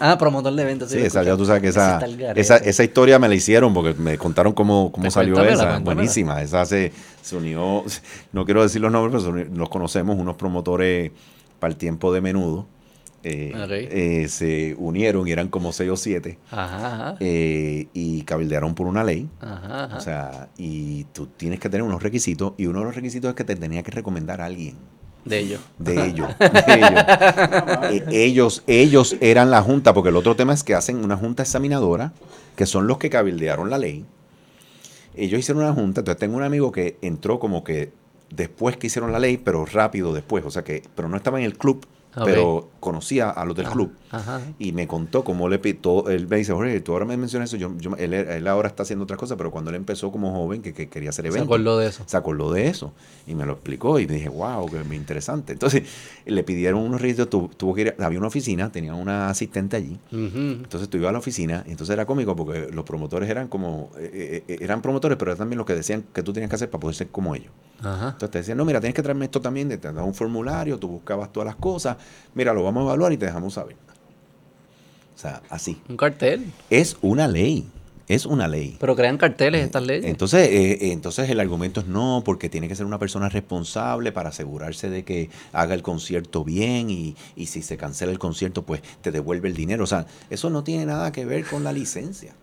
Ah, 0.00 0.16
promotor 0.18 0.52
de 0.54 0.62
eventos. 0.62 0.90
Sí, 0.90 0.98
lo 0.98 1.04
esa, 1.06 1.22
ya 1.22 1.36
tú 1.36 1.44
sabes 1.46 1.62
que 1.62 1.68
esa, 1.68 1.98
esa, 2.36 2.56
esa 2.56 2.84
historia 2.84 3.18
me 3.18 3.28
la 3.28 3.34
hicieron 3.34 3.72
porque 3.74 3.94
me 3.94 4.18
contaron 4.18 4.52
cómo, 4.52 4.90
cómo 4.92 5.10
salió 5.10 5.34
cuéntamela, 5.34 5.54
esa. 5.62 5.70
cuéntamela. 5.70 5.94
Buenísima. 5.94 6.42
Esa 6.42 6.64
se, 6.66 6.92
se 7.22 7.36
unió, 7.36 7.84
no 8.32 8.44
quiero 8.44 8.62
decir 8.62 8.80
los 8.80 8.90
nombres, 8.92 9.22
pero 9.24 9.44
los 9.54 9.68
conocemos, 9.68 10.18
unos 10.18 10.36
promotores 10.36 11.10
para 11.58 11.70
el 11.72 11.76
tiempo 11.78 12.12
de 12.12 12.20
menudo. 12.20 12.66
eh, 13.24 13.52
eh, 14.24 14.28
se 14.28 14.74
unieron 14.78 15.28
y 15.28 15.30
eran 15.30 15.46
como 15.48 15.72
seis 15.72 15.90
o 15.90 15.96
siete. 15.96 16.38
Ajá, 16.50 16.86
ajá. 16.86 17.16
eh, 17.20 17.86
y 17.92 18.22
cabildearon 18.22 18.74
por 18.74 18.88
una 18.88 19.04
ley. 19.04 19.28
Ajá, 19.40 19.84
ajá. 19.84 19.96
O 19.96 20.00
sea, 20.00 20.48
y 20.58 21.04
tú 21.12 21.26
tienes 21.28 21.60
que 21.60 21.68
tener 21.68 21.84
unos 21.84 22.02
requisitos, 22.02 22.54
y 22.56 22.66
uno 22.66 22.80
de 22.80 22.86
los 22.86 22.96
requisitos 22.96 23.28
es 23.28 23.36
que 23.36 23.44
te 23.44 23.54
tenía 23.54 23.84
que 23.84 23.92
recomendar 23.92 24.40
a 24.40 24.46
alguien. 24.46 24.74
De 25.24 25.38
ellos. 25.38 25.60
De 25.78 25.92
ellos. 26.06 26.28
de 26.38 26.74
ellos. 26.74 26.92
Eh, 27.90 28.04
ellos. 28.10 28.62
Ellos 28.66 29.16
eran 29.20 29.50
la 29.50 29.62
junta, 29.62 29.94
porque 29.94 30.10
el 30.10 30.16
otro 30.16 30.36
tema 30.36 30.52
es 30.52 30.64
que 30.64 30.74
hacen 30.74 31.04
una 31.04 31.16
junta 31.16 31.42
examinadora, 31.42 32.12
que 32.56 32.66
son 32.66 32.86
los 32.86 32.98
que 32.98 33.10
cabildearon 33.10 33.70
la 33.70 33.78
ley. 33.78 34.04
Ellos 35.14 35.40
hicieron 35.40 35.62
una 35.62 35.72
junta, 35.72 36.00
entonces 36.00 36.18
tengo 36.18 36.36
un 36.36 36.42
amigo 36.42 36.72
que 36.72 36.96
entró 37.02 37.38
como 37.38 37.62
que 37.64 37.92
después 38.30 38.76
que 38.76 38.86
hicieron 38.86 39.12
la 39.12 39.18
ley, 39.18 39.36
pero 39.36 39.64
rápido 39.66 40.12
después. 40.12 40.44
O 40.44 40.50
sea 40.50 40.64
que, 40.64 40.82
pero 40.94 41.08
no 41.08 41.16
estaba 41.16 41.38
en 41.38 41.44
el 41.44 41.56
club, 41.56 41.86
pero 42.14 42.70
conocía 42.82 43.30
a 43.30 43.44
los 43.46 43.56
del 43.56 43.68
club. 43.68 43.92
Ajá. 44.10 44.40
Y 44.58 44.72
me 44.72 44.86
contó 44.86 45.22
cómo 45.24 45.48
le 45.48 45.58
pitó. 45.58 46.10
Él 46.10 46.26
me 46.28 46.36
dice, 46.36 46.52
Jorge, 46.52 46.80
tú 46.80 46.92
ahora 46.92 47.04
me 47.06 47.16
mencionas 47.16 47.48
eso. 47.48 47.56
Yo, 47.56 47.72
yo- 47.78 47.96
él, 47.96 48.12
él 48.12 48.46
ahora 48.48 48.68
está 48.68 48.82
haciendo 48.82 49.04
otras 49.04 49.18
cosas, 49.18 49.38
pero 49.38 49.50
cuando 49.50 49.70
él 49.70 49.76
empezó 49.76 50.10
como 50.10 50.32
joven, 50.32 50.60
que, 50.60 50.74
que 50.74 50.88
quería 50.88 51.10
hacer 51.10 51.24
Se 51.24 51.28
eventos. 51.28 51.46
acordó 51.48 51.78
de 51.78 51.86
eso. 51.86 52.02
Se 52.06 52.16
acordó 52.16 52.52
de 52.52 52.66
eso 52.66 52.92
y 53.26 53.34
me 53.36 53.46
lo 53.46 53.52
explicó 53.52 53.98
y 54.00 54.06
me 54.08 54.14
dije, 54.14 54.28
wow, 54.28 54.68
que 54.68 54.82
muy 54.84 54.96
interesante. 54.96 55.52
Entonces 55.52 55.84
le 56.26 56.42
pidieron 56.42 56.80
unos 56.82 57.00
registros, 57.00 57.30
tu- 57.30 57.48
tuvo 57.56 57.72
que 57.74 57.80
ir, 57.82 57.96
había 58.00 58.18
una 58.18 58.28
oficina, 58.28 58.70
tenía 58.72 58.94
una 58.94 59.28
asistente 59.30 59.76
allí. 59.76 59.96
Entonces 60.10 60.88
tú 60.88 60.96
ibas 60.98 61.10
a 61.10 61.12
la 61.12 61.18
oficina 61.20 61.62
y 61.66 61.70
entonces 61.70 61.94
era 61.94 62.04
cómico 62.06 62.34
porque 62.36 62.68
los 62.72 62.84
promotores 62.84 63.30
eran 63.30 63.48
como, 63.48 63.90
eh, 63.98 64.42
eh, 64.48 64.58
eran 64.60 64.82
promotores, 64.82 65.16
pero 65.16 65.30
eran 65.30 65.38
también 65.38 65.58
los 65.58 65.66
que 65.66 65.74
decían 65.74 66.04
que 66.12 66.22
tú 66.22 66.32
tenías 66.32 66.48
que 66.50 66.56
hacer 66.56 66.68
para 66.70 66.80
poder 66.80 66.96
ser 66.96 67.08
como 67.08 67.34
ellos. 67.34 67.52
Ajá. 67.80 68.06
Entonces 68.10 68.30
te 68.30 68.38
decían, 68.38 68.58
no, 68.58 68.64
mira, 68.64 68.80
tienes 68.80 68.94
que 68.94 69.02
traerme 69.02 69.24
esto 69.24 69.40
también, 69.40 69.68
te 69.68 69.76
daban 69.78 70.04
un 70.04 70.14
formulario, 70.14 70.78
tú 70.78 70.88
buscabas 70.88 71.32
todas 71.32 71.46
las 71.46 71.56
cosas, 71.56 71.96
mira, 72.34 72.52
lo 72.54 72.62
vamos 72.62 72.71
a 72.80 72.84
evaluar 72.84 73.12
y 73.12 73.16
te 73.16 73.26
dejamos 73.26 73.54
saber. 73.54 73.76
O 75.14 75.18
sea, 75.18 75.42
así. 75.50 75.80
Un 75.88 75.96
cartel. 75.96 76.52
Es 76.70 76.96
una 77.00 77.28
ley, 77.28 77.66
es 78.08 78.26
una 78.26 78.48
ley. 78.48 78.76
Pero 78.80 78.96
crean 78.96 79.18
carteles 79.18 79.64
estas 79.64 79.84
leyes. 79.84 80.04
Entonces, 80.06 80.48
eh, 80.48 80.72
eh, 80.72 80.92
entonces 80.92 81.30
el 81.30 81.38
argumento 81.38 81.80
es 81.80 81.86
no, 81.86 82.22
porque 82.24 82.48
tiene 82.48 82.68
que 82.68 82.74
ser 82.74 82.86
una 82.86 82.98
persona 82.98 83.28
responsable 83.28 84.10
para 84.10 84.30
asegurarse 84.30 84.90
de 84.90 85.04
que 85.04 85.30
haga 85.52 85.74
el 85.74 85.82
concierto 85.82 86.44
bien 86.44 86.90
y, 86.90 87.14
y 87.36 87.46
si 87.46 87.62
se 87.62 87.76
cancela 87.76 88.10
el 88.10 88.18
concierto, 88.18 88.62
pues 88.62 88.82
te 89.00 89.12
devuelve 89.12 89.48
el 89.48 89.54
dinero. 89.54 89.84
O 89.84 89.86
sea, 89.86 90.06
eso 90.30 90.50
no 90.50 90.64
tiene 90.64 90.86
nada 90.86 91.12
que 91.12 91.24
ver 91.24 91.44
con 91.44 91.62
la 91.62 91.72
licencia. 91.72 92.34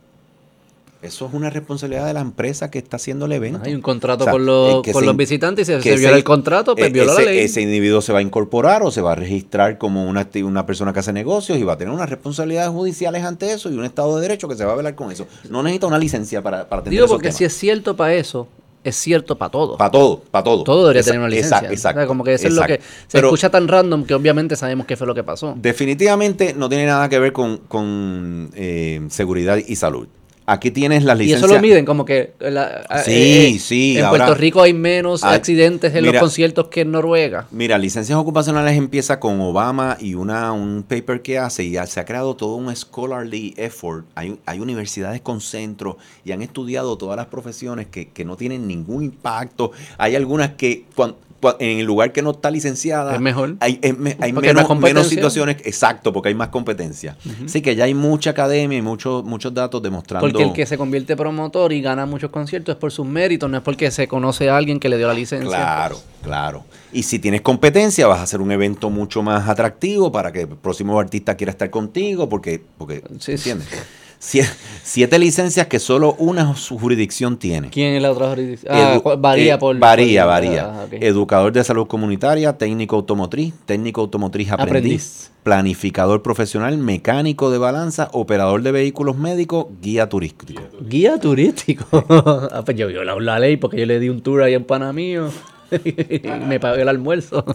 Eso 1.01 1.27
es 1.27 1.33
una 1.33 1.49
responsabilidad 1.49 2.05
de 2.05 2.13
la 2.13 2.19
empresa 2.19 2.69
que 2.69 2.77
está 2.77 2.97
haciendo 2.97 3.25
el 3.25 3.31
evento. 3.31 3.61
Hay 3.63 3.73
un 3.73 3.81
contrato 3.81 4.23
O 4.23 4.25
sea, 4.25 4.33
con, 4.33 4.45
los, 4.45 4.83
con 4.83 5.01
se 5.01 5.05
los 5.05 5.15
visitantes 5.15 5.69
y 5.69 5.73
si 5.73 5.81
que 5.81 5.91
se 5.91 5.97
viola 5.97 6.17
el 6.17 6.25
contrato, 6.25 6.75
pues 6.75 6.89
eh, 6.89 6.91
viola 6.91 7.13
ese, 7.13 7.25
la 7.25 7.31
ley. 7.31 7.39
ese 7.39 7.61
individuo 7.61 8.01
se 8.01 8.11
va 8.11 8.19
a 8.19 8.21
incorporar 8.21 8.83
o 8.83 8.91
se 8.91 9.01
va 9.01 9.13
a 9.13 9.15
registrar 9.15 9.77
como 9.77 10.03
una, 10.09 10.27
una 10.43 10.65
persona 10.65 10.91
que 10.91 10.99
hace 10.99 11.13
negocios 11.13 11.57
y 11.57 11.63
va 11.63 11.73
a 11.73 11.77
tener 11.77 11.93
unas 11.93 12.09
responsabilidades 12.09 12.71
judiciales 12.71 13.23
ante 13.23 13.53
eso 13.53 13.71
y 13.71 13.75
un 13.75 13.85
Estado 13.85 14.13
de 14.17 14.23
Derecho 14.23 14.49
que 14.49 14.55
se 14.55 14.65
va 14.65 14.73
a 14.73 14.75
velar 14.75 14.95
con 14.95 15.09
eso. 15.09 15.25
No 15.49 15.63
necesita 15.63 15.87
una 15.87 15.97
licencia 15.97 16.41
para, 16.41 16.67
para 16.67 16.81
atender 16.81 16.97
Digo 16.97 17.05
esos 17.05 17.15
porque 17.15 17.29
temas. 17.29 17.37
si 17.37 17.45
es 17.45 17.53
cierto 17.53 17.95
para 17.95 18.13
eso, 18.15 18.49
es 18.83 18.95
cierto 18.95 19.37
para 19.37 19.51
todo. 19.51 19.77
Para 19.77 19.91
todo, 19.91 20.21
para 20.31 20.43
todo. 20.43 20.63
todo 20.63 20.81
debería 20.83 21.03
tener 21.03 21.19
una 21.19 21.29
licencia. 21.29 21.69
Exacto. 21.69 21.99
O 21.99 22.01
sea, 22.01 22.07
como 22.07 22.23
que 22.25 22.33
eso 22.33 22.47
es 22.47 22.53
lo 22.53 22.63
que 22.63 22.73
exacto. 22.73 22.93
se 23.07 23.17
Pero 23.17 23.27
escucha 23.27 23.49
tan 23.49 23.67
random 23.69 24.03
que 24.03 24.13
obviamente 24.13 24.55
sabemos 24.55 24.85
qué 24.85 24.97
fue 24.97 25.07
lo 25.07 25.15
que 25.15 25.23
pasó. 25.23 25.53
Definitivamente 25.57 26.53
no 26.53 26.67
tiene 26.67 26.85
nada 26.85 27.07
que 27.07 27.19
ver 27.19 27.31
con, 27.31 27.57
con, 27.69 28.51
eh, 28.55 29.01
seguridad 29.09 29.57
y 29.65 29.75
salud. 29.77 30.07
Aquí 30.51 30.71
tienes 30.71 31.03
las 31.03 31.15
Y 31.19 31.23
licencias. 31.25 31.43
eso 31.49 31.53
lo 31.55 31.61
miden 31.61 31.85
como 31.85 32.05
que... 32.05 32.33
la- 32.39 32.83
a- 32.89 33.03
Sí, 33.03 33.59
sí, 33.59 33.97
En 33.97 34.05
ahora- 34.05 34.25
Puerto 34.25 34.41
Rico 34.41 34.61
hay 34.63 34.73
menos 34.73 35.23
accidentes 35.23 35.93
en 35.93 36.01
mira. 36.01 36.13
los 36.13 36.21
conciertos 36.21 36.67
que 36.69 36.81
en 36.81 36.91
Noruega. 36.91 37.45
Mira, 37.51 37.77
licencias 37.77 38.17
ocupacionales 38.17 38.75
empieza 38.77 39.19
con 39.19 39.39
Obama 39.41 39.95
y 39.99 40.15
una, 40.15 40.51
un 40.51 40.83
paper 40.87 41.21
que 41.21 41.37
hace 41.37 41.63
y 41.63 41.75
se 41.85 41.99
ha 41.99 42.05
creado 42.05 42.35
todo 42.35 42.55
un 42.55 42.75
scholarly 42.75 43.53
effort. 43.57 44.05
Hay, 44.15 44.37
hay 44.45 44.59
universidades 44.59 45.21
con 45.21 45.39
centros 45.39 45.97
y 46.25 46.31
han 46.31 46.41
estudiado 46.41 46.97
todas 46.97 47.15
las 47.15 47.27
profesiones 47.27 47.87
que, 47.87 48.09
que 48.09 48.25
no 48.25 48.35
tienen 48.35 48.67
ningún 48.67 49.03
impacto. 49.03 49.71
Hay 49.97 50.15
algunas 50.15 50.51
que 50.55 50.85
cuan- 50.95 51.13
cuan- 51.13 51.28
en 51.59 51.79
el 51.79 51.85
lugar 51.85 52.11
que 52.11 52.21
no 52.21 52.31
está 52.31 52.51
licenciada 52.51 53.13
Es 53.15 53.21
mejor. 53.21 53.55
hay, 53.59 53.79
es 53.81 53.95
hay 54.19 54.33
menos, 54.33 54.79
menos 54.79 55.07
situaciones, 55.07 55.57
exacto, 55.63 56.11
porque 56.11 56.29
hay 56.29 56.35
más 56.35 56.49
competencia. 56.49 57.15
Así 57.45 57.61
que 57.61 57.75
ya 57.75 57.85
hay 57.85 57.93
mucha 57.93 58.31
academia 58.31 58.77
y 58.77 58.81
muchos 58.81 59.23
muchos 59.23 59.53
datos 59.53 59.81
demostrando. 59.81 60.27
Porque 60.27 60.43
el 60.43 60.53
que 60.53 60.65
se 60.65 60.77
convierte 60.77 61.15
promotor 61.15 61.71
y 61.73 61.81
gana 61.81 62.05
muchos 62.05 62.29
conciertos 62.31 62.73
es 62.73 62.79
por 62.79 62.91
sus 62.91 63.05
méritos, 63.05 63.49
no 63.49 63.57
es 63.57 63.63
porque 63.63 63.89
se 63.91 64.07
conoce 64.07 64.49
a 64.49 64.57
alguien 64.57 64.79
que 64.79 64.89
le 64.89 64.97
dio 64.97 65.07
la 65.07 65.13
licencia. 65.13 65.49
Claro, 65.49 65.99
claro. 66.23 66.65
Y 66.91 67.03
si 67.03 67.19
tienes 67.19 67.41
competencia, 67.41 68.07
vas 68.07 68.19
a 68.19 68.23
hacer 68.23 68.41
un 68.41 68.51
evento 68.51 68.89
mucho 68.89 69.21
más 69.21 69.47
atractivo 69.47 70.11
para 70.11 70.31
que 70.31 70.41
el 70.41 70.47
próximo 70.47 70.99
artista 70.99 71.35
quiera 71.37 71.51
estar 71.51 71.69
contigo, 71.69 72.27
porque, 72.27 72.61
porque 72.77 73.03
Sí, 73.19 73.37
sí. 73.37 73.49
¿entiendes? 73.51 73.67
Sie- 73.69 74.08
siete 74.19 75.17
licencias 75.17 75.67
que 75.67 75.79
solo 75.79 76.13
una 76.19 76.55
su 76.55 76.77
jurisdicción 76.77 77.37
tiene. 77.37 77.69
¿Quién 77.69 77.93
es 77.95 78.01
la 78.01 78.11
otra 78.11 78.29
jurisdicción? 78.29 78.75
Ah, 78.75 78.95
Edu- 78.95 79.01
cu- 79.01 79.17
varía 79.17 79.53
eh, 79.55 79.57
por... 79.57 79.77
Varía, 79.79 80.23
por- 80.23 80.29
varía. 80.29 80.65
ah. 80.65 80.87
Educador 80.91 81.53
de 81.53 81.63
salud 81.63 81.87
comunitaria, 81.87 82.57
técnico 82.57 82.97
automotriz, 82.97 83.53
técnico 83.65 84.01
automotriz 84.01 84.51
aprendiz, 84.51 84.69
Aprendiz. 84.71 85.31
planificador 85.43 86.21
profesional, 86.21 86.77
mecánico 86.77 87.49
de 87.49 87.57
balanza, 87.59 88.09
operador 88.11 88.61
de 88.61 88.71
vehículos 88.73 89.17
médicos, 89.17 89.67
guía 89.81 90.09
turístico. 90.09 90.61
Guía 90.81 91.17
turístico. 91.17 91.85
ah, 92.51 92.61
pues 92.65 92.75
yo 92.77 92.87
violado 92.87 93.19
la 93.21 93.39
ley 93.39 93.55
porque 93.57 93.77
yo 93.79 93.85
le 93.85 93.99
di 93.99 94.09
un 94.09 94.21
tour 94.21 94.43
ahí 94.43 94.53
en 94.53 94.65
pana 94.65 94.91
mío. 94.91 95.29
y 95.71 96.21
me 96.47 96.59
pagué 96.59 96.81
el 96.81 96.89
almuerzo. 96.89 97.45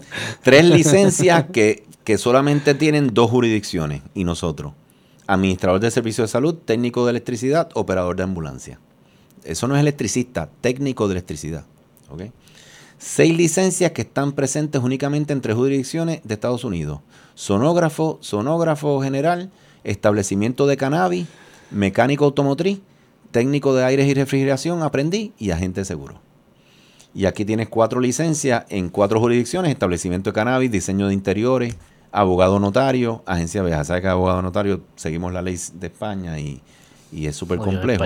Tres 0.41 0.65
licencias 0.65 1.45
que, 1.51 1.83
que 2.05 2.17
solamente 2.17 2.73
tienen 2.73 3.13
dos 3.13 3.29
jurisdicciones 3.29 4.01
y 4.13 4.23
nosotros. 4.23 4.71
Administrador 5.27 5.79
de 5.79 5.91
servicio 5.91 6.23
de 6.23 6.27
salud, 6.27 6.55
técnico 6.55 7.05
de 7.05 7.11
electricidad, 7.11 7.69
operador 7.73 8.15
de 8.15 8.23
ambulancia. 8.23 8.79
Eso 9.43 9.67
no 9.67 9.75
es 9.75 9.81
electricista, 9.81 10.49
técnico 10.61 11.07
de 11.07 11.13
electricidad. 11.13 11.65
¿ok? 12.09 12.23
Seis 12.97 13.35
licencias 13.35 13.91
que 13.91 14.03
están 14.03 14.31
presentes 14.31 14.81
únicamente 14.81 15.33
en 15.33 15.41
tres 15.41 15.55
jurisdicciones 15.55 16.21
de 16.23 16.33
Estados 16.33 16.63
Unidos. 16.63 16.99
Sonógrafo, 17.33 18.17
sonógrafo 18.21 19.01
general, 19.01 19.51
establecimiento 19.83 20.65
de 20.67 20.77
cannabis, 20.77 21.27
mecánico 21.71 22.25
automotriz, 22.25 22.79
técnico 23.31 23.75
de 23.75 23.83
aires 23.83 24.07
y 24.07 24.13
refrigeración, 24.13 24.81
aprendí 24.81 25.33
y 25.37 25.51
agente 25.51 25.81
de 25.81 25.85
seguro. 25.85 26.21
Y 27.13 27.25
aquí 27.25 27.45
tienes 27.45 27.69
cuatro 27.69 27.99
licencias 27.99 28.65
en 28.69 28.89
cuatro 28.89 29.19
jurisdicciones, 29.19 29.71
establecimiento 29.71 30.29
de 30.29 30.33
cannabis, 30.33 30.71
diseño 30.71 31.07
de 31.07 31.13
interiores, 31.13 31.75
abogado 32.15 32.59
notario, 32.59 33.21
agencia 33.25 33.61
de 33.61 33.67
viajes. 33.67 33.87
Sabes 33.87 34.01
que 34.01 34.07
abogado 34.07 34.41
notario 34.41 34.81
seguimos 34.95 35.33
la 35.33 35.41
ley 35.41 35.59
de 35.73 35.87
España 35.87 36.39
y, 36.39 36.61
y 37.11 37.27
es 37.27 37.35
súper 37.35 37.59
complejo. 37.59 38.05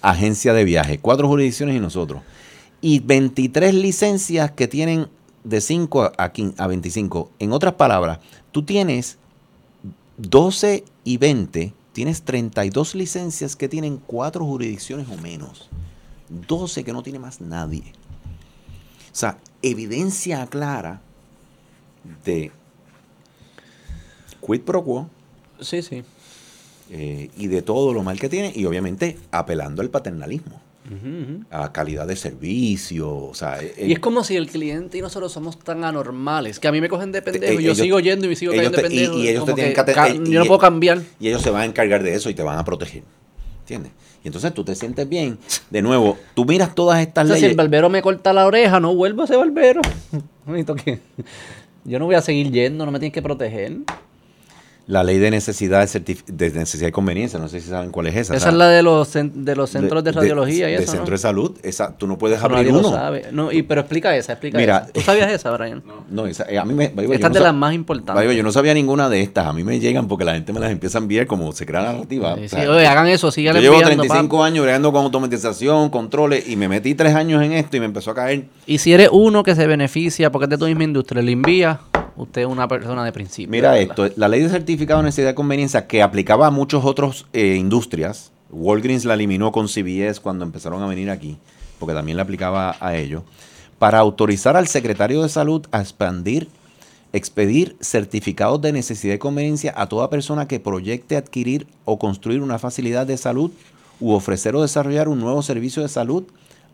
Agencia 0.00 0.54
de 0.54 0.64
viajes, 0.64 0.98
cuatro 1.00 1.28
jurisdicciones 1.28 1.76
y 1.76 1.80
nosotros. 1.80 2.22
Y 2.80 3.00
23 3.00 3.74
licencias 3.74 4.50
que 4.52 4.66
tienen 4.66 5.08
de 5.44 5.60
5 5.60 6.12
a, 6.16 6.32
15 6.32 6.62
a 6.62 6.66
25. 6.66 7.30
En 7.38 7.52
otras 7.52 7.74
palabras, 7.74 8.20
tú 8.50 8.62
tienes 8.62 9.18
12 10.16 10.84
y 11.04 11.18
20, 11.18 11.74
tienes 11.92 12.22
32 12.22 12.94
licencias 12.94 13.56
que 13.56 13.68
tienen 13.68 13.98
cuatro 13.98 14.46
jurisdicciones 14.46 15.06
o 15.10 15.20
menos. 15.20 15.68
12 16.30 16.82
que 16.82 16.94
no 16.94 17.02
tiene 17.02 17.18
más 17.18 17.42
nadie. 17.42 17.92
O 19.12 19.16
sea, 19.16 19.36
evidencia 19.60 20.46
clara 20.46 21.02
de 22.24 22.52
quid 24.40 24.60
pro 24.62 24.82
quo 24.84 25.08
Sí, 25.60 25.82
sí. 25.82 26.02
eh, 26.90 27.30
y 27.36 27.46
de 27.48 27.62
todo 27.62 27.92
lo 27.92 28.02
mal 28.02 28.18
que 28.18 28.28
tiene 28.28 28.52
y 28.54 28.64
obviamente 28.64 29.16
apelando 29.30 29.82
al 29.82 29.90
paternalismo, 29.90 30.60
a 31.50 31.70
calidad 31.72 32.06
de 32.08 32.16
servicio, 32.16 33.14
o 33.14 33.34
sea, 33.34 33.62
eh, 33.62 33.74
Y 33.86 33.92
es 33.92 34.00
como 34.00 34.24
si 34.24 34.34
el 34.36 34.48
cliente 34.48 34.98
y 34.98 35.02
nosotros 35.02 35.30
somos 35.30 35.56
tan 35.58 35.84
anormales 35.84 36.58
que 36.58 36.66
a 36.66 36.72
mí 36.72 36.80
me 36.80 36.88
cogen 36.88 37.12
de 37.12 37.22
pendejo 37.22 37.60
eh, 37.60 37.62
y 37.62 37.64
yo 37.64 37.74
sigo 37.76 38.00
yendo 38.00 38.26
y 38.26 38.30
me 38.30 38.34
sigo 38.36 38.52
cayendo 38.52 38.76
de 38.76 38.88
te- 38.88 38.94
y- 38.94 38.98
pendejo. 38.98 39.18
y 39.18 39.28
ellos 39.28 39.44
te 39.44 39.52
tienen 39.54 39.74
que 39.74 39.84
que 39.84 39.90
eh, 39.92 40.20
yo 40.24 40.38
no 40.40 40.44
y- 40.44 40.48
puedo 40.48 40.58
cambiar. 40.58 41.00
y 41.20 41.28
ellos 41.28 41.42
se 41.42 41.50
van 41.50 41.62
a 41.62 41.64
encargar 41.66 42.02
de 42.02 42.14
eso 42.14 42.28
y 42.28 42.34
te 42.34 42.42
van 42.42 42.58
a 42.58 42.64
proteger, 42.64 43.02
¿entiendes? 43.60 43.92
Y 44.24 44.28
entonces 44.28 44.52
tú 44.52 44.64
te 44.64 44.74
sientes 44.74 45.08
bien. 45.08 45.38
De 45.70 45.80
nuevo, 45.80 46.18
tú 46.34 46.44
miras 46.44 46.74
todas 46.74 47.00
estas 47.00 47.24
O 47.24 47.28
sea, 47.28 47.36
si 47.36 47.42
leyes. 47.42 47.52
el 47.52 47.56
barbero 47.56 47.88
me 47.88 48.02
corta 48.02 48.32
la 48.34 48.46
oreja, 48.46 48.78
no 48.80 48.94
vuelvo 48.94 49.22
a 49.22 49.26
ser 49.26 49.38
barbero. 49.38 49.80
Yo 51.84 51.98
no 51.98 52.04
voy 52.06 52.14
a 52.14 52.20
seguir 52.20 52.50
yendo, 52.50 52.84
no 52.84 52.92
me 52.92 52.98
tienes 52.98 53.14
que 53.14 53.22
proteger. 53.22 53.78
La 54.86 55.04
ley 55.04 55.18
de 55.18 55.30
necesidad 55.30 55.88
de, 55.88 56.16
de 56.26 56.50
necesidad 56.50 56.88
y 56.88 56.90
conveniencia, 56.92 57.38
no 57.38 57.48
sé 57.48 57.60
si 57.60 57.68
saben 57.68 57.90
cuál 57.90 58.08
es 58.08 58.16
esa. 58.16 58.34
Esa 58.34 58.48
es 58.48 58.54
la 58.54 58.68
de 58.68 58.82
los, 58.82 59.12
de 59.12 59.54
los 59.54 59.70
centros 59.70 60.02
de, 60.02 60.10
radiología 60.10 60.68
y 60.68 60.72
de 60.72 60.78
eso, 60.82 60.86
centro 60.92 61.06
¿no? 61.06 61.12
de 61.12 61.18
salud, 61.18 61.56
esa, 61.62 61.96
tú 61.96 62.08
no 62.08 62.18
puedes 62.18 62.38
Eso 62.38 62.46
abrir 62.46 62.72
uno. 62.72 62.90
sabe. 62.90 63.26
No, 63.30 63.52
y, 63.52 63.62
pero 63.62 63.82
explica 63.82 64.16
esa, 64.16 64.32
explica 64.32 64.58
Mira, 64.58 64.78
esa. 64.84 64.92
¿Tú 64.92 65.00
sabías 65.02 65.30
esa, 65.30 65.50
Brian? 65.52 65.82
No, 66.10 66.26
esa- 66.26 66.44
eh, 66.50 66.58
a 66.58 66.64
mí 66.64 66.74
me. 66.74 66.86
Esta 66.86 66.96
no 66.96 67.26
es 67.28 67.32
de 67.34 67.40
las 67.40 67.54
más 67.54 67.72
importantes. 67.72 68.36
yo 68.36 68.42
no 68.42 68.50
sabía 68.50 68.74
ninguna 68.74 69.08
de 69.08 69.22
estas. 69.22 69.46
A 69.46 69.52
mí 69.52 69.62
me 69.62 69.78
llegan 69.78 70.08
porque 70.08 70.24
la 70.24 70.34
gente 70.34 70.52
me 70.52 70.58
las 70.58 70.72
empieza 70.72 70.98
a 70.98 71.02
enviar 71.02 71.26
como 71.28 71.52
se 71.52 71.64
crea 71.66 71.82
la 71.82 71.92
narrativa. 71.92 72.34
Sí, 72.34 72.40
O 72.40 72.42
sí, 72.42 72.48
sea, 72.48 72.70
oye, 72.70 72.86
hagan 72.86 73.06
eso, 73.06 73.30
sigan 73.30 73.54
yo 73.54 73.60
llevo 73.60 73.74
enviando, 73.76 74.02
35 74.02 74.36
pap. 74.36 74.44
años 74.46 74.64
bregando 74.64 74.90
con 74.92 75.04
automatización, 75.04 75.90
controles, 75.90 76.48
y 76.48 76.56
me 76.56 76.68
metí 76.68 76.96
tres 76.96 77.14
años 77.14 77.42
en 77.44 77.52
esto 77.52 77.76
y 77.76 77.80
me 77.80 77.86
empezó 77.86 78.10
a 78.10 78.14
caer. 78.16 78.46
Y 78.66 78.78
si 78.78 78.92
eres 78.92 79.08
uno 79.12 79.44
que 79.44 79.54
se 79.54 79.68
beneficia 79.68 80.32
porque 80.32 80.46
es 80.46 80.50
de 80.50 80.58
tu 80.58 80.64
misma 80.66 80.82
industria, 80.82 81.22
le 81.22 81.30
envía, 81.30 81.78
usted 82.16 82.42
es 82.42 82.46
una 82.46 82.68
persona 82.68 83.04
de 83.04 83.12
principio. 83.12 83.50
Mira 83.50 83.72
de 83.72 83.86
verdad. 83.86 84.06
esto, 84.08 84.20
la 84.20 84.28
ley 84.28 84.42
de 84.42 84.48
certificado 84.48 85.00
de 85.00 85.06
necesidad 85.06 85.28
de 85.28 85.34
conveniencia 85.34 85.86
que 85.86 86.02
aplicaba 86.02 86.46
a 86.46 86.50
muchos 86.50 86.84
otros 86.84 87.26
eh, 87.32 87.56
industrias, 87.58 88.32
Walgreens 88.50 89.04
la 89.04 89.14
eliminó 89.14 89.52
con 89.52 89.66
CVS 89.66 90.20
cuando 90.20 90.44
empezaron 90.44 90.82
a 90.82 90.86
venir 90.86 91.10
aquí, 91.10 91.38
porque 91.78 91.94
también 91.94 92.16
la 92.16 92.24
aplicaba 92.24 92.76
a 92.80 92.96
ellos, 92.96 93.22
para 93.78 93.98
autorizar 93.98 94.56
al 94.56 94.68
secretario 94.68 95.22
de 95.22 95.28
salud 95.28 95.66
a 95.72 95.80
expandir, 95.80 96.48
expedir 97.12 97.76
certificados 97.80 98.60
de 98.60 98.72
necesidad 98.72 99.14
y 99.14 99.18
conveniencia 99.18 99.72
a 99.76 99.88
toda 99.88 100.10
persona 100.10 100.46
que 100.46 100.60
proyecte 100.60 101.16
adquirir 101.16 101.66
o 101.84 101.98
construir 101.98 102.42
una 102.42 102.58
facilidad 102.58 103.06
de 103.06 103.16
salud 103.16 103.50
u 104.00 104.12
ofrecer 104.12 104.54
o 104.54 104.62
desarrollar 104.62 105.08
un 105.08 105.20
nuevo 105.20 105.42
servicio 105.42 105.82
de 105.82 105.88
salud, 105.88 106.24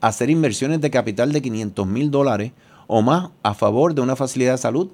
hacer 0.00 0.31
inversiones 0.31 0.81
de 0.81 0.90
capital 0.90 1.32
de 1.32 1.42
500 1.42 1.86
mil 1.86 2.10
dólares 2.10 2.52
o 2.86 3.02
más 3.02 3.31
a 3.42 3.55
favor 3.55 3.94
de 3.94 4.00
una 4.00 4.16
facilidad 4.16 4.52
de 4.52 4.58
salud 4.58 4.89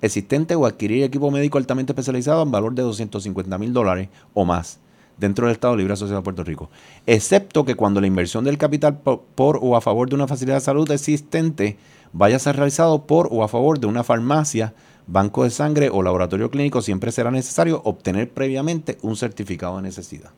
existente 0.00 0.54
o 0.54 0.66
adquirir 0.66 1.04
equipo 1.04 1.30
médico 1.30 1.58
altamente 1.58 1.92
especializado 1.92 2.42
en 2.42 2.50
valor 2.50 2.74
de 2.74 2.82
250 2.82 3.58
mil 3.58 3.72
dólares 3.72 4.08
o 4.34 4.44
más 4.44 4.78
dentro 5.18 5.46
del 5.46 5.54
Estado 5.54 5.76
Libre 5.76 5.94
Asociado 5.94 6.20
de 6.20 6.24
Puerto 6.24 6.44
Rico, 6.44 6.70
excepto 7.06 7.64
que 7.64 7.74
cuando 7.74 8.00
la 8.00 8.06
inversión 8.06 8.44
del 8.44 8.56
capital 8.56 8.98
por, 8.98 9.58
o 9.60 9.76
a 9.76 9.80
favor 9.80 10.08
de 10.08 10.14
una 10.14 10.28
facilidad 10.28 10.56
de 10.56 10.60
salud 10.60 10.90
existente 10.90 11.76
vaya 12.12 12.36
a 12.36 12.40
ser 12.40 12.56
realizado 12.56 13.04
por 13.06 13.28
o 13.32 13.42
a 13.42 13.48
favor 13.48 13.80
de 13.80 13.86
una 13.86 14.04
farmacia, 14.04 14.74
banco 15.06 15.44
de 15.44 15.50
sangre 15.50 15.90
o 15.90 16.02
laboratorio 16.02 16.50
clínico, 16.50 16.82
siempre 16.82 17.12
será 17.12 17.30
necesario 17.30 17.82
obtener 17.84 18.30
previamente 18.30 18.98
un 19.02 19.16
certificado 19.16 19.76
de 19.76 19.82
necesidad. 19.82 20.30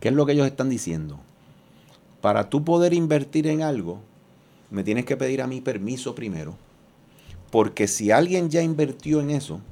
¿Qué 0.00 0.08
es 0.08 0.14
lo 0.14 0.24
que 0.24 0.32
ellos 0.32 0.46
están 0.46 0.70
diciendo? 0.70 1.18
Para 2.20 2.48
tú 2.48 2.64
poder 2.64 2.94
invertir 2.94 3.46
en 3.46 3.62
algo, 3.62 4.00
me 4.70 4.84
tienes 4.84 5.04
que 5.04 5.16
pedir 5.16 5.42
a 5.42 5.46
mí 5.46 5.60
permiso 5.60 6.14
primero, 6.14 6.56
porque 7.56 7.88
si 7.88 8.10
alguien 8.10 8.50
ya 8.50 8.60
invirtió 8.60 9.18
en 9.22 9.30
eso, 9.30 9.62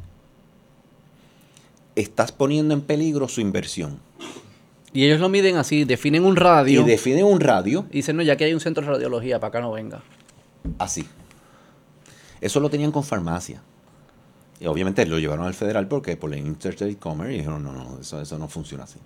estás 1.95 2.33
poniendo 2.33 2.73
en 2.73 2.81
peligro 2.81 3.29
su 3.29 3.43
inversión. 3.43 4.01
Y 4.95 5.05
ellos 5.05 5.21
lo 5.21 5.29
miden 5.29 5.57
así, 5.57 5.85
definen 5.85 6.25
un 6.25 6.35
radio. 6.35 6.81
Y 6.81 6.85
definen 6.85 7.27
un 7.27 7.41
radio. 7.41 7.85
Y 7.91 7.97
dicen, 7.97 8.17
no, 8.17 8.23
ya 8.23 8.39
que 8.39 8.45
hay 8.45 8.55
un 8.55 8.61
centro 8.61 8.83
de 8.83 8.91
radiología, 8.91 9.39
para 9.39 9.49
acá 9.49 9.61
no 9.61 9.71
venga. 9.71 10.03
Así. 10.79 11.07
Eso 12.41 12.59
lo 12.59 12.71
tenían 12.71 12.91
con 12.91 13.05
farmacia. 13.05 13.61
Y 14.59 14.65
obviamente 14.65 15.05
lo 15.05 15.19
llevaron 15.19 15.45
al 15.45 15.53
federal 15.53 15.87
porque 15.87 16.17
por 16.17 16.31
la 16.31 16.39
Interstate 16.39 16.97
Commerce 16.97 17.35
y 17.35 17.37
dijeron, 17.37 17.63
no, 17.63 17.73
no, 17.73 17.99
eso, 18.01 18.19
eso 18.19 18.39
no 18.39 18.49
funciona 18.49 18.85
así. 18.85 18.99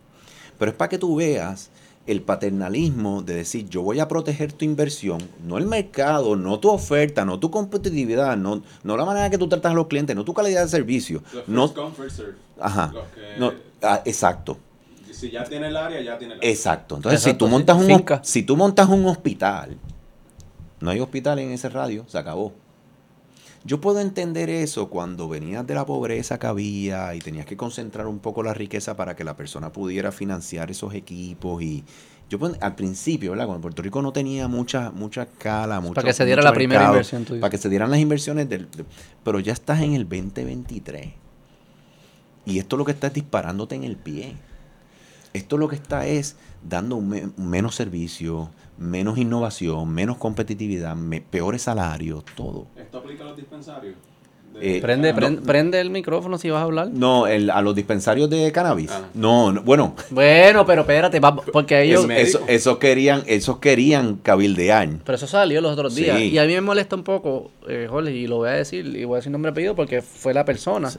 Pero 0.56 0.70
es 0.70 0.76
para 0.76 0.88
que 0.88 0.98
tú 0.98 1.16
veas 1.16 1.70
el 2.08 2.22
paternalismo 2.22 3.22
de 3.22 3.34
decir, 3.34 3.68
yo 3.68 3.82
voy 3.82 4.00
a 4.00 4.08
proteger 4.08 4.50
tu 4.52 4.64
inversión, 4.64 5.18
no 5.44 5.58
el 5.58 5.66
mercado, 5.66 6.36
no 6.36 6.58
tu 6.58 6.70
oferta, 6.70 7.26
no 7.26 7.38
tu 7.38 7.50
competitividad, 7.50 8.34
no, 8.36 8.62
no 8.82 8.96
la 8.96 9.04
manera 9.04 9.28
que 9.28 9.36
tú 9.36 9.46
tratas 9.46 9.72
a 9.72 9.74
los 9.74 9.88
clientes, 9.88 10.16
no 10.16 10.24
tu 10.24 10.32
calidad 10.32 10.62
de 10.62 10.68
servicio. 10.68 11.22
no. 11.46 11.72
Ajá. 12.58 12.92
Que, 13.14 13.38
no, 13.38 13.52
ah, 13.82 14.00
exacto. 14.06 14.56
Si 15.12 15.30
ya 15.30 15.44
tiene 15.44 15.68
el 15.68 15.76
área, 15.76 16.00
ya 16.00 16.16
tiene 16.16 16.34
el 16.34 16.40
área. 16.40 16.50
Exacto. 16.50 16.96
Entonces, 16.96 17.20
Exacto, 17.20 17.34
si, 17.34 17.38
tú 17.38 17.46
sí, 17.46 17.50
montas 17.50 17.76
un, 17.76 17.86
finca. 17.86 18.20
si 18.24 18.42
tú 18.42 18.56
montas 18.56 18.88
un 18.88 19.04
hospital, 19.04 19.76
no 20.80 20.90
hay 20.90 21.00
hospital 21.00 21.38
en 21.40 21.50
ese 21.50 21.68
radio, 21.68 22.04
se 22.08 22.16
acabó. 22.16 22.54
Yo 23.68 23.82
puedo 23.82 24.00
entender 24.00 24.48
eso 24.48 24.88
cuando 24.88 25.28
venías 25.28 25.66
de 25.66 25.74
la 25.74 25.84
pobreza 25.84 26.38
que 26.38 26.46
había 26.46 27.14
y 27.14 27.18
tenías 27.18 27.44
que 27.44 27.54
concentrar 27.54 28.06
un 28.06 28.18
poco 28.18 28.42
la 28.42 28.54
riqueza 28.54 28.96
para 28.96 29.14
que 29.14 29.24
la 29.24 29.36
persona 29.36 29.70
pudiera 29.72 30.10
financiar 30.10 30.70
esos 30.70 30.94
equipos 30.94 31.62
y 31.62 31.84
yo 32.30 32.38
al 32.62 32.74
principio, 32.76 33.32
¿verdad? 33.32 33.44
Cuando 33.44 33.60
Puerto 33.60 33.82
Rico 33.82 34.00
no 34.00 34.10
tenía 34.10 34.48
mucha 34.48 34.90
mucha 34.90 35.24
escala, 35.24 35.80
mucho, 35.80 35.94
para 35.94 36.08
que 36.08 36.14
se 36.14 36.24
diera 36.24 36.40
la 36.42 36.54
primera 36.54 36.86
inversión 36.86 37.24
tuya. 37.26 37.40
para 37.42 37.50
que 37.50 37.58
se 37.58 37.68
dieran 37.68 37.90
las 37.90 38.00
inversiones 38.00 38.48
del, 38.48 38.70
de- 38.70 38.86
pero 39.22 39.38
ya 39.38 39.52
estás 39.52 39.82
en 39.82 39.92
el 39.92 40.08
2023. 40.08 41.10
Y 42.46 42.58
esto 42.58 42.78
lo 42.78 42.86
que 42.86 42.92
está 42.92 43.08
es 43.08 43.12
disparándote 43.14 43.74
en 43.74 43.84
el 43.84 43.96
pie. 43.96 44.34
Esto 45.34 45.58
lo 45.58 45.68
que 45.68 45.76
está 45.76 46.06
es 46.06 46.36
dando 46.66 46.96
un 46.96 47.08
me- 47.10 47.28
menos 47.36 47.74
servicio, 47.74 48.48
menos 48.78 49.18
innovación, 49.18 49.88
menos 49.92 50.16
competitividad, 50.18 50.94
me- 50.96 51.20
peores 51.20 51.62
salarios, 51.62 52.24
todo. 52.36 52.66
¿Esto 52.76 52.98
aplica 52.98 53.24
a 53.24 53.28
los 53.28 53.36
dispensarios? 53.36 53.94
Eh, 54.60 54.80
Prende, 54.82 55.10
no. 55.12 55.16
prende, 55.16 55.42
prende 55.42 55.80
el 55.80 55.90
micrófono 55.90 56.36
si 56.36 56.50
vas 56.50 56.60
a 56.60 56.64
hablar. 56.64 56.88
No, 56.92 57.28
el- 57.28 57.48
a 57.50 57.62
los 57.62 57.76
dispensarios 57.76 58.28
de 58.28 58.50
cannabis. 58.50 58.90
Ah. 58.90 59.02
No, 59.14 59.52
no, 59.52 59.62
bueno, 59.62 59.94
Bueno, 60.10 60.66
pero 60.66 60.80
espérate, 60.80 61.20
va- 61.20 61.36
porque 61.36 61.80
ellos... 61.82 62.04
eso, 62.10 62.38
eso- 62.40 62.40
esos 62.48 62.78
querían, 62.78 63.22
esos 63.28 63.58
querían 63.58 64.16
cabildear. 64.16 64.88
Pero 65.04 65.14
eso 65.16 65.28
salió 65.28 65.60
los 65.60 65.72
otros 65.72 65.94
días. 65.94 66.16
Sí. 66.18 66.30
Y 66.30 66.38
a 66.38 66.44
mí 66.44 66.54
me 66.54 66.60
molesta 66.60 66.96
un 66.96 67.04
poco, 67.04 67.52
eh, 67.68 67.86
Jorge, 67.88 68.10
y 68.10 68.26
lo 68.26 68.38
voy 68.38 68.48
a 68.48 68.52
decir, 68.52 68.84
y 68.86 69.04
voy 69.04 69.16
a 69.16 69.18
decir 69.18 69.30
nombre 69.30 69.50
y 69.50 69.52
apellido 69.52 69.76
porque 69.76 70.02
fue 70.02 70.34
la 70.34 70.44
persona. 70.44 70.90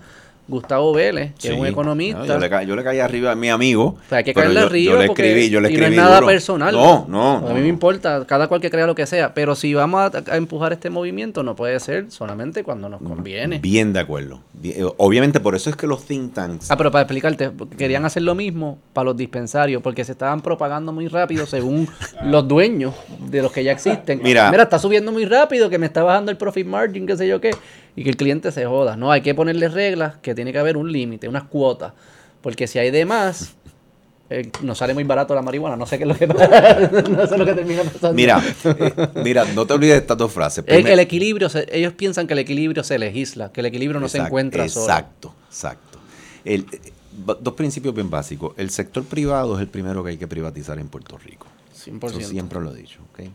Gustavo 0.49 0.91
Vélez, 0.93 1.33
que 1.39 1.53
es 1.53 1.57
un 1.57 1.65
economista. 1.67 2.19
No, 2.19 2.25
yo, 2.25 2.37
le 2.39 2.49
ca- 2.49 2.63
yo 2.63 2.75
le 2.75 2.83
caí 2.83 2.99
arriba 2.99 3.31
a 3.31 3.35
mi 3.35 3.49
amigo. 3.49 3.97
O 4.05 4.09
sea, 4.09 4.17
hay 4.17 4.23
que 4.23 4.33
caerle 4.33 4.59
arriba. 4.59 4.93
yo 4.93 4.99
le 4.99 5.05
escribí, 5.05 5.49
yo 5.49 5.61
le 5.61 5.69
y 5.69 5.73
escribí. 5.73 5.95
no 5.95 6.01
es 6.01 6.07
nada 6.07 6.15
duro. 6.15 6.27
personal. 6.27 6.73
No, 6.73 7.05
no. 7.07 7.47
A 7.47 7.53
mí 7.53 7.61
me 7.61 7.67
importa, 7.67 8.25
cada 8.25 8.47
cual 8.47 8.59
que 8.59 8.69
crea 8.69 8.85
lo 8.87 8.95
que 8.95 9.05
sea. 9.05 9.33
Pero 9.33 9.55
si 9.55 9.73
vamos 9.73 10.01
a, 10.13 10.23
a 10.33 10.37
empujar 10.37 10.73
este 10.73 10.89
movimiento, 10.89 11.43
no 11.43 11.55
puede 11.55 11.79
ser 11.79 12.09
solamente 12.11 12.63
cuando 12.63 12.89
nos 12.89 13.01
conviene. 13.01 13.59
Bien 13.59 13.93
de 13.93 13.99
acuerdo. 13.99 14.41
Eh, 14.63 14.83
obviamente, 14.97 15.39
por 15.39 15.55
eso 15.55 15.69
es 15.69 15.75
que 15.75 15.87
los 15.87 16.03
think 16.05 16.33
tanks. 16.33 16.71
Ah, 16.71 16.77
pero 16.77 16.91
para 16.91 17.03
explicarte, 17.03 17.51
querían 17.77 18.03
hacer 18.05 18.23
lo 18.23 18.35
mismo 18.35 18.79
para 18.93 19.05
los 19.05 19.17
dispensarios, 19.17 19.81
porque 19.81 20.03
se 20.03 20.11
estaban 20.13 20.41
propagando 20.41 20.91
muy 20.91 21.07
rápido 21.07 21.45
según 21.45 21.87
los 22.25 22.47
dueños 22.47 22.93
de 23.29 23.41
los 23.41 23.51
que 23.51 23.63
ya 23.63 23.71
existen. 23.71 24.19
Mira. 24.23 24.49
está 24.61 24.79
subiendo 24.79 25.11
muy 25.11 25.25
rápido, 25.25 25.69
que 25.69 25.77
me 25.77 25.85
está 25.85 26.03
bajando 26.03 26.31
el 26.31 26.37
profit 26.37 26.65
margin, 26.67 27.05
qué 27.07 27.15
sé 27.15 27.27
yo 27.27 27.39
qué, 27.39 27.51
y 27.95 28.03
que 28.03 28.09
el 28.09 28.17
cliente 28.17 28.51
se 28.51 28.65
joda. 28.65 28.95
No, 28.95 29.11
hay 29.11 29.21
que 29.21 29.33
ponerle 29.35 29.67
reglas, 29.69 30.15
que 30.21 30.35
tiene 30.35 30.51
que 30.51 30.59
haber 30.59 30.77
un 30.77 30.91
límite, 30.91 31.27
unas 31.27 31.43
cuotas, 31.43 31.93
porque 32.41 32.67
si 32.67 32.79
hay 32.79 32.91
de 32.91 33.05
más, 33.05 33.53
eh, 34.29 34.49
nos 34.61 34.77
sale 34.77 34.93
muy 34.93 35.03
barato 35.03 35.33
la 35.35 35.41
marihuana, 35.41 35.75
no 35.75 35.85
sé 35.85 35.97
qué 35.97 36.03
es 36.03 36.07
lo 36.07 36.15
que 36.15 36.27
no 37.09 37.27
sé 37.27 37.37
lo 37.37 37.45
que 37.45 37.53
termina 37.53 37.83
pasando. 37.83 38.13
Mira, 38.13 38.41
eh, 38.63 38.93
mira, 39.23 39.45
no 39.53 39.65
te 39.65 39.73
olvides 39.73 39.95
de 39.95 39.99
estas 39.99 40.17
dos 40.17 40.31
frases. 40.31 40.63
El, 40.67 40.99
equilibrio, 40.99 41.49
se- 41.49 41.67
ellos 41.71 41.93
piensan 41.93 42.27
que 42.27 42.33
el 42.33 42.39
equilibrio 42.39 42.83
se 42.83 42.97
legisla, 42.99 43.51
que 43.51 43.61
el 43.61 43.65
equilibrio 43.67 43.99
no 43.99 44.07
se 44.09 44.19
encuentra 44.19 44.67
solo. 44.69 44.85
Exacto, 44.85 45.33
exacto. 45.49 45.99
El, 46.45 46.65
eh, 46.71 46.93
dos 47.11 47.53
principios 47.53 47.93
bien 47.93 48.09
básicos. 48.09 48.53
El 48.57 48.69
sector 48.69 49.03
privado 49.03 49.55
es 49.55 49.61
el 49.61 49.67
primero 49.67 50.03
que 50.03 50.11
hay 50.11 50.17
que 50.17 50.27
privatizar 50.27 50.79
en 50.79 50.87
Puerto 50.87 51.17
Rico. 51.17 51.47
100%. 51.85 52.09
Eso 52.09 52.29
siempre 52.29 52.59
lo 52.59 52.73
he 52.73 52.77
dicho. 52.77 52.99
¿ok? 53.11 53.29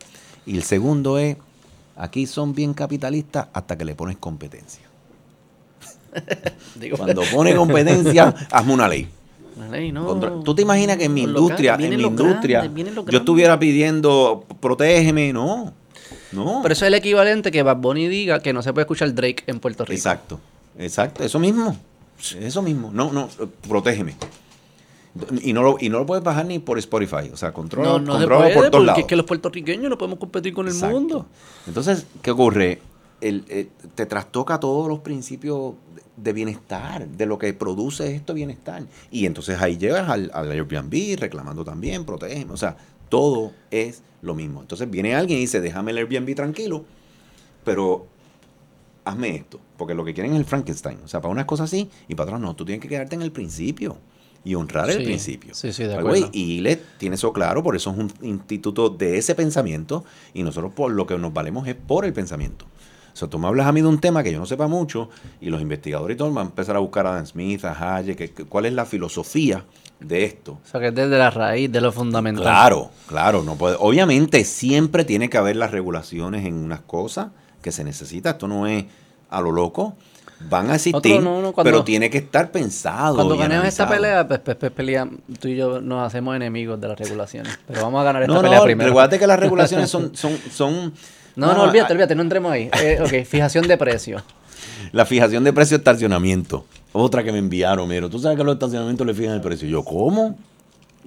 Y 0.47 0.57
el 0.57 0.63
segundo 0.63 1.19
es, 1.19 1.37
aquí 1.97 2.27
son 2.27 2.55
bien 2.55 2.75
capitalistas 2.75 3.49
hasta 3.53 3.77
que 3.77 3.85
le 3.85 3.95
pones 3.95 4.17
competencia. 4.17 4.83
Digo, 6.75 6.97
Cuando 6.97 7.23
pone 7.33 7.55
competencia, 7.55 8.35
hazme 8.51 8.73
una 8.73 8.89
ley. 8.89 9.09
no. 9.93 10.43
¿Tú 10.43 10.55
te 10.55 10.63
imaginas 10.63 10.97
que 10.97 11.05
en 11.05 11.15
mi 11.15 11.23
industria, 11.23 11.75
en 11.79 11.97
mi 11.97 12.03
industria, 12.03 12.63
grandes, 12.63 12.95
yo 13.11 13.19
estuviera 13.19 13.59
pidiendo, 13.59 14.45
protégeme? 14.61 15.33
No, 15.33 15.73
no. 16.33 16.61
Pero 16.63 16.73
eso 16.73 16.85
es 16.85 16.89
el 16.89 16.95
equivalente 16.95 17.51
que 17.51 17.63
Bad 17.63 17.77
Bunny 17.77 18.09
diga 18.09 18.41
que 18.41 18.53
no 18.53 18.63
se 18.63 18.73
puede 18.73 18.83
escuchar 18.85 19.15
Drake 19.15 19.45
en 19.47 19.61
Puerto 19.61 19.85
Rico. 19.85 19.95
Exacto, 19.95 20.41
exacto, 20.79 21.23
eso 21.25 21.39
mismo, 21.39 21.77
eso 22.41 22.63
mismo. 22.63 22.91
No, 22.93 23.13
no, 23.13 23.29
protégeme. 23.69 24.15
Y 25.43 25.53
no, 25.53 25.63
lo, 25.63 25.77
y 25.81 25.89
no 25.91 25.99
lo 25.99 26.07
puedes 26.07 26.25
bajar 26.25 26.45
ni 26.47 26.59
por 26.59 26.77
Spotify, 26.79 27.31
o 27.33 27.37
sea, 27.37 27.53
controla, 27.53 27.89
No, 27.91 27.99
no 28.01 28.19
se 28.21 28.27
puede, 28.27 28.53
por 28.55 28.71
todos 28.71 28.85
lados. 28.85 29.01
es 29.01 29.07
que 29.07 29.15
los 29.15 29.25
puertorriqueños 29.27 29.89
no 29.89 29.97
podemos 29.97 30.19
competir 30.19 30.53
con 30.53 30.67
el 30.67 30.73
Exacto. 30.75 30.99
mundo. 30.99 31.27
Entonces, 31.69 32.05
¿qué 32.21 32.33
ocurre? 32.33 32.81
El, 33.21 33.45
eh, 33.49 33.69
te 33.95 34.07
trastoca 34.07 34.59
todos 34.59 34.89
los 34.89 34.99
principios 34.99 35.75
de- 36.17 36.33
bienestar, 36.33 37.07
de 37.07 37.27
lo 37.27 37.39
que 37.39 37.55
produce 37.55 38.15
esto 38.17 38.35
bienestar. 38.35 38.83
Y 39.13 39.27
entonces 39.27 39.61
ahí 39.63 39.79
llegas 39.79 40.09
al, 40.11 40.31
al 40.35 40.51
Airbnb 40.51 41.17
reclamando 41.21 41.65
también, 41.65 42.05
protégeme. 42.05 42.53
O 42.53 42.57
sea, 42.57 42.77
todo 43.09 43.53
es 43.71 44.03
lo 44.21 44.35
mismo. 44.35 44.63
Entonces 44.63 44.91
viene 44.91 45.15
alguien 45.15 45.39
y 45.39 45.43
dice, 45.43 45.61
déjame 45.61 45.93
el 45.93 45.99
Airbnb 45.99 46.35
tranquilo, 46.35 46.85
pero 47.65 48.07
hazme 49.05 49.37
esto. 49.37 49.61
Porque 49.77 49.95
lo 49.95 50.05
que 50.05 50.13
quieren 50.13 50.33
es 50.33 50.39
el 50.39 50.45
Frankenstein. 50.45 50.99
O 51.05 51.09
sea, 51.09 51.21
para 51.21 51.31
unas 51.33 51.45
cosas 51.47 51.71
sí 51.71 51.89
y 52.09 52.15
para 52.17 52.27
otras 52.31 52.41
no. 52.41 52.55
Tú 52.57 52.65
tienes 52.65 52.83
que 52.83 52.89
quedarte 52.89 53.15
en 53.15 53.23
el 53.23 53.31
principio 53.33 53.97
y 54.45 54.55
honrar 54.55 54.91
el 54.91 54.99
Sí, 54.99 55.05
principio. 55.05 55.55
sí, 55.55 55.73
sí, 55.73 55.85
de 55.85 55.95
acuerdo. 55.97 56.29
y 56.33 56.57
ILE 56.59 56.77
tiene 56.99 57.15
eso 57.17 57.33
claro, 57.33 57.63
por 57.63 57.75
eso 57.77 57.91
es 57.91 57.97
un 57.99 58.13
instituto 58.23 58.91
de 58.91 59.17
ese 59.17 59.35
pensamiento 59.35 60.05
y 60.35 60.43
nosotros 60.43 60.73
por 60.75 60.93
lo 60.93 61.07
que 61.07 61.17
nos 61.19 61.33
valemos 61.33 61.67
es 61.67 61.75
por 61.75 62.05
el 62.05 62.13
pensamiento. 62.13 62.67
O 63.13 63.17
sea, 63.17 63.29
tú 63.29 63.39
me 63.39 63.47
hablas 63.47 63.67
a 63.69 63.73
mí 63.73 63.81
de 63.81 63.87
un 63.87 64.01
tema 64.01 64.23
que 64.25 64.33
yo 64.33 64.39
no 64.41 64.45
sepa 64.47 64.67
mucho 64.67 65.09
y 65.41 65.49
los 65.49 65.63
investigadores 65.63 66.17
y 66.17 66.19
todo 66.19 66.33
van 66.33 66.47
a 66.47 66.51
empezar 66.51 66.75
a 66.77 66.81
buscar 66.81 67.07
a 67.07 67.13
Dan 67.13 67.27
Smith, 67.27 67.65
a 67.65 67.97
Hayek, 67.97 68.19
que- 68.19 68.31
que- 68.33 68.45
cuál 68.45 68.67
es 68.67 68.73
la 68.73 68.85
filosofía 68.85 69.65
de 70.01 70.25
esto. 70.25 70.59
O 70.65 70.69
sea, 70.69 70.81
que 70.81 70.89
es 70.89 70.95
desde 70.95 71.17
la 71.17 71.31
raíz, 71.31 71.71
de 71.71 71.81
lo 71.81 71.93
fundamental. 71.93 72.43
Claro, 72.43 72.91
claro, 73.07 73.43
no 73.45 73.55
puede. 73.55 73.77
Obviamente 73.79 74.45
siempre 74.45 75.05
tiene 75.05 75.31
que 75.31 75.39
haber 75.39 75.55
las 75.57 75.71
regulaciones 75.71 76.45
en 76.45 76.55
unas 76.55 76.81
cosas 76.81 77.29
que 77.63 77.71
se 77.71 77.85
necesita. 77.85 78.31
Esto 78.31 78.49
no 78.49 78.67
es 78.67 78.85
a 79.31 79.41
lo 79.41 79.53
loco. 79.53 79.95
Van 80.41 80.71
a 80.71 80.75
existir, 80.75 80.97
Otro 81.15 81.21
no, 81.21 81.41
no, 81.41 81.53
cuando- 81.53 81.71
pero 81.71 81.85
tiene 81.85 82.11
que 82.11 82.19
estar 82.19 82.51
pensado. 82.51 83.15
Cuando 83.15 83.37
ganemos 83.37 83.67
esta 83.67 83.89
pelea, 83.89 84.27
pues, 84.29 84.41
pues, 84.41 84.57
pues, 84.57 84.73
pelea, 84.73 85.09
tú 85.41 85.49
y 85.49 85.57
yo 85.57 85.81
nos 85.81 86.07
hacemos 86.07 86.37
enemigos 86.37 86.81
de 86.81 86.89
las 86.89 86.99
regulaciones. 86.99 87.59
Pero 87.67 87.83
vamos 87.83 88.01
a 88.01 88.05
ganar 88.05 88.23
esta 88.23 88.35
No, 88.35 88.43
pelea 88.43 88.63
primero. 88.63 88.89
recuérdate 88.91 89.19
que 89.19 89.27
las 89.27 89.39
regulaciones 89.39 89.89
son, 89.89 90.15
son, 90.17 90.37
son 90.53 90.93
No, 91.37 91.55
no, 91.55 91.63
olvídate, 91.63 91.93
ah, 91.93 91.95
olvídate, 91.95 92.15
no 92.15 92.23
entremos 92.23 92.53
ahí. 92.53 92.69
Eh, 92.83 92.99
ok, 93.03 93.25
fijación 93.27 93.67
de 93.67 93.79
precios. 93.79 94.23
La 94.93 95.07
fijación 95.07 95.45
de 95.45 95.53
precio 95.53 95.79
de 95.79 95.81
estacionamiento. 95.81 96.67
Otra 96.93 97.25
que 97.25 97.33
me 97.33 97.39
enviaron, 97.39 97.89
miro. 97.89 98.09
Tú 98.11 98.19
sabes 98.19 98.37
que 98.37 98.45
los 98.45 98.55
estacionamientos 98.55 99.07
le 99.07 99.15
fijan 99.15 99.35
el 99.35 99.41
precio. 99.41 99.67
Yo, 99.69 99.83
¿cómo? 99.85 100.37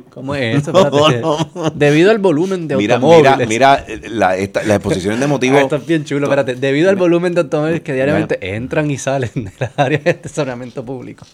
¿Cómo 0.10 0.36
es 0.36 0.58
eso? 0.62 0.72
No, 0.72 0.80
Espérate. 1.08 1.22
no. 1.22 1.70
Debido 1.76 2.12
al 2.12 2.18
volumen 2.20 2.68
de 2.68 2.76
Mira, 2.76 2.96
automóviles. 2.96 3.48
mira, 3.48 3.48
mira 3.48 3.86
eh, 3.88 4.02
la, 4.10 4.36
esta- 4.38 4.64
las 4.64 4.78
exposiciones 4.78 5.20
de 5.20 5.26
Ah, 5.28 5.30
motivos. 5.30 5.62
esto 5.62 5.76
es 5.76 5.86
bien 5.86 6.06
chulo, 6.06 6.26
espérate. 6.28 6.56
Debido 6.56 6.90
al 6.90 6.96
volumen 6.96 7.34
de 7.34 7.42
automóviles 7.42 7.82
que 7.82 7.94
diariamente 7.94 8.56
entran 8.56 8.90
y 8.92 8.98
salen 8.98 9.32
de 9.34 9.52
las 9.60 9.78
áreas 9.78 10.04
de 10.04 10.10
estacionamiento 10.12 10.84
público, 10.86 11.26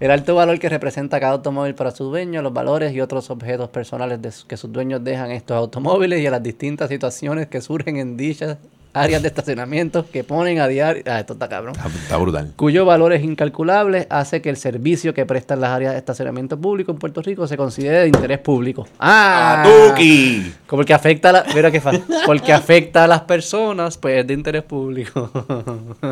el 0.00 0.10
alto 0.10 0.34
valor 0.34 0.58
que 0.58 0.68
representa 0.68 1.18
cada 1.20 1.32
automóvil 1.32 1.74
para 1.74 1.90
su 1.90 2.04
dueño, 2.04 2.42
los 2.42 2.52
valores 2.52 2.94
y 2.94 3.00
otros 3.00 3.30
objetos 3.30 3.68
personales 3.70 4.20
de 4.22 4.30
que 4.46 4.56
sus 4.56 4.72
dueños 4.72 5.02
dejan 5.04 5.30
estos 5.30 5.56
automóviles 5.56 6.20
y 6.20 6.26
a 6.26 6.30
las 6.30 6.42
distintas 6.42 6.88
situaciones 6.88 7.48
que 7.48 7.60
surgen 7.60 7.96
en 7.96 8.16
dichas 8.16 8.58
áreas 8.94 9.22
de 9.22 9.28
estacionamiento 9.28 10.04
que 10.10 10.24
ponen 10.24 10.60
a 10.60 10.68
diario. 10.68 11.02
Ah, 11.06 11.20
esto 11.20 11.32
está 11.32 11.48
cabrón. 11.48 11.74
Está, 11.74 11.88
está 11.88 12.16
brutal. 12.18 12.52
Cuyo 12.56 12.84
valor 12.84 13.12
es 13.12 13.24
incalculable, 13.24 14.06
hace 14.10 14.42
que 14.42 14.50
el 14.50 14.56
servicio 14.56 15.14
que 15.14 15.24
prestan 15.24 15.60
las 15.60 15.70
áreas 15.70 15.92
de 15.92 15.98
estacionamiento 15.98 16.58
público 16.58 16.92
en 16.92 16.98
Puerto 16.98 17.22
Rico 17.22 17.46
se 17.46 17.56
considere 17.56 18.00
de 18.00 18.06
interés 18.08 18.38
público. 18.38 18.86
¡Ah! 18.98 19.62
¡Tuki! 19.64 20.52
Como 20.66 20.82
porque 20.82 20.94
afecta 20.94 21.28
a 21.28 21.32
la, 21.32 21.44
mira 21.54 21.70
qué 21.70 21.80
fácil. 21.80 22.02
Porque 22.26 22.52
afecta 22.52 23.04
a 23.04 23.06
las 23.06 23.20
personas, 23.20 23.96
pues 23.96 24.18
es 24.18 24.26
de 24.26 24.34
interés 24.34 24.64
público. 24.64 25.30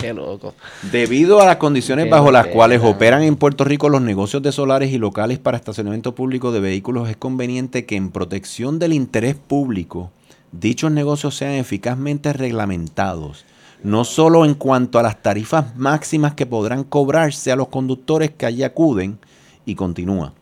qué 0.00 0.14
loco. 0.14 0.54
Debido 0.92 1.40
a 1.40 1.46
las 1.46 1.56
condiciones 1.56 2.04
Qué 2.04 2.10
bajo 2.12 2.30
las 2.30 2.44
pena. 2.44 2.54
cuales 2.54 2.80
operan 2.84 3.24
en 3.24 3.34
Puerto 3.34 3.64
Rico 3.64 3.88
los 3.88 4.00
negocios 4.00 4.44
de 4.44 4.52
solares 4.52 4.92
y 4.92 4.98
locales 4.98 5.40
para 5.40 5.56
estacionamiento 5.56 6.14
público 6.14 6.52
de 6.52 6.60
vehículos, 6.60 7.08
es 7.08 7.16
conveniente 7.16 7.84
que 7.84 7.96
en 7.96 8.10
protección 8.12 8.78
del 8.78 8.92
interés 8.92 9.34
público 9.34 10.12
dichos 10.60 10.90
negocios 10.90 11.36
sean 11.36 11.52
eficazmente 11.52 12.32
reglamentados, 12.32 13.44
no 13.82 14.04
solo 14.04 14.44
en 14.44 14.54
cuanto 14.54 14.98
a 14.98 15.02
las 15.02 15.22
tarifas 15.22 15.76
máximas 15.76 16.34
que 16.34 16.46
podrán 16.46 16.84
cobrarse 16.84 17.52
a 17.52 17.56
los 17.56 17.68
conductores 17.68 18.30
que 18.30 18.46
allí 18.46 18.62
acuden, 18.62 19.18
y 19.66 19.74
continúa. 19.74 20.32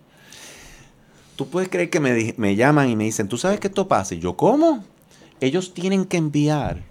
Tú 1.37 1.49
puedes 1.49 1.69
creer 1.69 1.91
que 1.91 2.01
me, 2.01 2.35
me 2.37 2.57
llaman 2.57 2.91
y 2.91 2.97
me 2.97 3.05
dicen, 3.05 3.29
¿tú 3.29 3.39
sabes 3.39 3.61
que 3.61 3.69
esto 3.69 3.89
pasa? 3.89 4.15
Y 4.15 4.21
yo, 4.21 4.37
¿cómo? 4.37 4.85
Ellos 5.41 5.75
tienen 5.75 6.05
que 6.05 6.17
enviar 6.17 6.83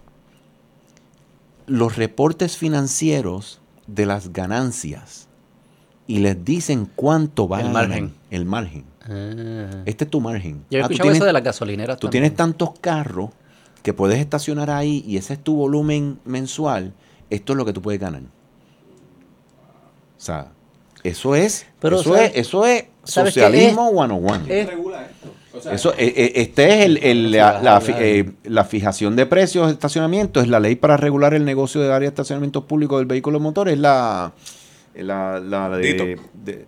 los 1.68 1.96
reportes 1.96 2.58
financieros 2.58 3.62
de 3.88 4.06
las 4.06 4.34
ganancias 4.34 5.28
y 6.08 6.20
les 6.20 6.44
dicen 6.44 6.90
cuánto 6.96 7.48
va 7.48 7.62
El 7.62 7.70
margen. 7.70 8.14
El 8.30 8.46
margen. 8.46 8.91
Ah. 9.10 9.84
Este 9.86 10.04
es 10.06 10.10
tu 10.10 10.22
margen. 10.22 10.64
Yo 10.70 10.78
he 10.78 10.82
Ah, 10.82 10.86
escuchado 10.86 11.04
tienes- 11.06 11.18
eso 11.18 11.26
de 11.26 11.34
las 11.34 11.44
gasolineras. 11.44 11.98
Tú 11.98 12.08
también. 12.08 12.24
tienes 12.24 12.38
tantos 12.38 12.72
carros 12.80 13.32
que 13.84 13.94
puedes 13.94 14.20
estacionar 14.20 14.70
ahí 14.70 15.04
y 15.08 15.18
ese 15.18 15.34
es 15.34 15.44
tu 15.44 15.56
volumen 15.56 16.20
mensual. 16.26 16.94
Esto 17.30 17.54
es 17.54 17.58
lo 17.58 17.66
que 17.66 17.74
tú 17.74 17.82
puedes 17.82 18.00
ganar. 18.00 18.22
O 18.22 18.26
sea, 20.24 20.50
eso 21.04 21.36
es, 21.36 21.66
Pero, 21.80 22.00
eso 22.00 22.14
¿sabes- 22.14 22.32
es, 22.36 22.48
eso 22.48 22.66
es 22.66 22.84
qué 22.84 22.90
socialismo 23.06 23.88
one 23.90 24.14
on 24.14 24.30
one. 24.30 24.62
Es- 24.62 24.68
regula 24.68 25.06
esto? 25.06 25.28
O 25.54 25.60
sea, 25.62 25.74
Eso, 25.74 25.92
eh, 25.98 26.14
eh, 26.16 26.32
este 26.36 26.66
es 26.80 26.86
el, 26.86 26.98
el- 27.04 27.32
la, 27.32 27.62
la 27.62 27.82
eh, 28.00 28.32
la 28.46 28.64
fijación 28.64 29.18
de 29.18 29.26
precios 29.26 29.68
de 29.68 29.74
estacionamiento, 29.74 30.40
es 30.40 30.48
la 30.48 30.60
ley 30.62 30.76
para 30.76 30.96
regular 30.96 31.34
el 31.34 31.44
negocio 31.44 31.82
de 31.82 31.88
área 31.88 32.08
de 32.08 32.14
estacionamiento 32.14 32.66
público 32.68 32.98
del 33.00 33.06
vehículo 33.08 33.40
motor, 33.42 33.68
es 33.68 33.78
la, 33.80 34.32
la, 34.96 35.40
la 35.40 35.70
de, 35.78 36.20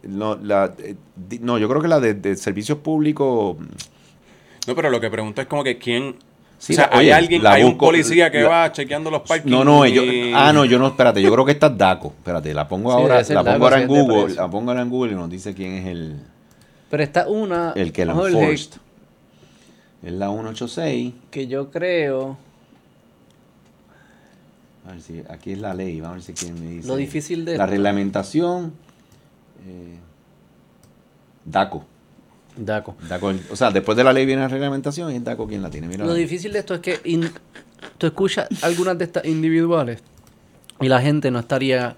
no, 0.04 0.36
la, 0.42 0.74
eh, 0.78 0.96
no, 1.42 1.58
yo 1.58 1.68
creo 1.70 1.82
que 1.82 1.88
la 1.88 2.00
de, 2.00 2.14
de 2.14 2.36
servicios 2.36 2.78
públicos, 2.80 3.58
No, 4.68 4.76
pero 4.76 4.90
lo 4.90 5.00
que 5.02 5.10
pregunto 5.10 5.42
es 5.42 5.48
como 5.48 5.64
que 5.64 5.78
quién... 5.78 6.16
Sí, 6.58 6.72
o 6.74 6.76
sea, 6.78 6.90
la- 6.94 7.00
hay 7.00 7.12
alguien, 7.12 7.46
hay 7.46 7.64
un 7.64 7.78
policía 7.78 8.32
que 8.32 8.40
la- 8.42 8.48
va 8.50 8.72
chequeando 8.72 9.12
los 9.12 9.24
parkings. 9.24 9.52
no, 9.52 9.66
no, 9.66 9.86
yo, 9.86 10.02
ah, 10.34 10.54
no, 10.54 10.64
yo 10.64 10.80
no, 10.80 10.88
espérate, 10.88 11.22
yo 11.22 11.30
creo 11.34 11.44
que 11.44 11.52
esta 11.52 11.68
es 11.68 11.78
DACO, 11.78 12.08
espérate, 12.18 12.54
la 12.54 12.68
pongo 12.70 12.92
Sí, 12.92 12.98
ahora, 13.02 13.22
la 13.22 13.44
pongo 13.44 13.66
ahora 13.66 13.82
en 13.82 13.88
Google, 13.90 14.34
la 14.36 14.50
pongo 14.50 14.72
ahora 14.72 14.82
en 14.82 14.90
Google 14.90 15.12
y 15.12 15.16
nos 15.16 15.30
dice 15.30 15.54
quién 15.54 15.74
es 15.74 15.88
el, 15.88 16.20
Pero 16.90 17.04
está 17.04 17.28
una. 17.28 17.74
el 17.76 17.92
que 17.92 18.06
la 18.06 18.14
enforced. 18.14 18.80
Es 20.04 20.12
la 20.14 20.28
186. 20.30 21.14
Que 21.32 21.48
yo 21.48 21.70
creo. 21.72 22.38
A 24.86 24.92
ver 24.92 25.02
si 25.02 25.24
aquí 25.30 25.54
es 25.54 25.60
la 25.60 25.74
ley, 25.74 26.02
vamos 26.02 26.14
a 26.14 26.16
ver 26.16 26.24
si 26.24 26.34
quién 26.34 26.60
me 26.62 26.70
dice. 26.72 26.88
Lo 26.88 26.96
difícil 26.96 27.46
de 27.46 27.58
La 27.58 27.66
reglamentación. 27.66 28.74
eh, 29.68 29.98
DACO. 31.46 31.86
Daco. 32.56 32.96
DACO, 33.10 33.34
O 33.52 33.56
sea, 33.56 33.72
después 33.72 33.98
de 33.98 34.04
la 34.04 34.14
ley 34.14 34.26
viene 34.26 34.42
la 34.44 34.48
reglamentación 34.48 35.12
y 35.12 35.16
es 35.16 35.24
DACO 35.24 35.48
quien 35.48 35.62
la 35.62 35.70
tiene. 35.70 35.88
Mira. 35.88 36.06
Lo 36.06 36.14
difícil 36.14 36.54
de 36.54 36.60
esto 36.60 36.76
es 36.76 36.82
que 36.82 37.00
in- 37.06 37.32
tú 37.98 38.06
escuchas 38.08 38.48
algunas 38.62 38.98
de 38.98 39.06
estas 39.06 39.26
individuales 39.26 40.02
y 40.80 40.88
la 40.88 41.02
gente 41.02 41.32
no 41.32 41.40
estaría. 41.40 41.96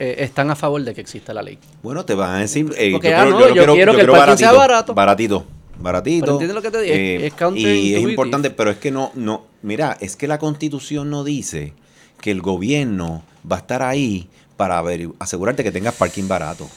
eh, 0.00 0.22
están 0.22 0.48
a 0.48 0.54
favor 0.54 0.80
de 0.84 0.94
que 0.94 1.00
exista 1.00 1.34
la 1.34 1.42
ley. 1.42 1.58
Bueno, 1.82 2.04
te 2.04 2.14
van 2.14 2.36
a 2.36 2.38
decir. 2.38 2.72
eh, 2.78 2.92
Porque, 2.92 3.10
yo 3.10 3.16
ah, 3.16 3.22
quiero- 3.22 3.30
no, 3.30 3.40
yo 3.40 3.46
yo 3.48 3.52
quiero- 3.54 3.74
quiero 3.74 3.94
que 3.96 4.00
el 4.02 4.06
parking 4.08 4.36
sea 4.36 4.52
barato. 4.52 4.94
Baratito. 4.94 5.44
Baratito. 5.80 6.24
Pero 6.24 6.32
entiendes 6.34 6.54
lo 6.54 6.62
que 6.62 6.70
te 6.70 6.80
digo, 6.82 6.94
es- 6.94 7.00
eh, 7.00 7.26
es 7.26 7.56
y 7.56 7.94
es 7.96 8.02
importante, 8.02 8.50
pero 8.50 8.70
es 8.70 8.76
que 8.78 8.92
no, 8.92 9.10
no. 9.16 9.46
Mira, 9.62 9.96
es 10.00 10.14
que 10.14 10.28
la 10.28 10.38
constitución 10.38 11.10
no 11.10 11.24
dice 11.24 11.72
que 12.20 12.30
el 12.30 12.40
gobierno 12.42 13.22
va 13.50 13.56
a 13.56 13.58
estar 13.60 13.82
ahí 13.82 14.28
para 14.56 14.82
asegurarte 15.18 15.62
que 15.62 15.70
tengas 15.72 15.94
parking 15.94 16.26
barato. 16.28 16.68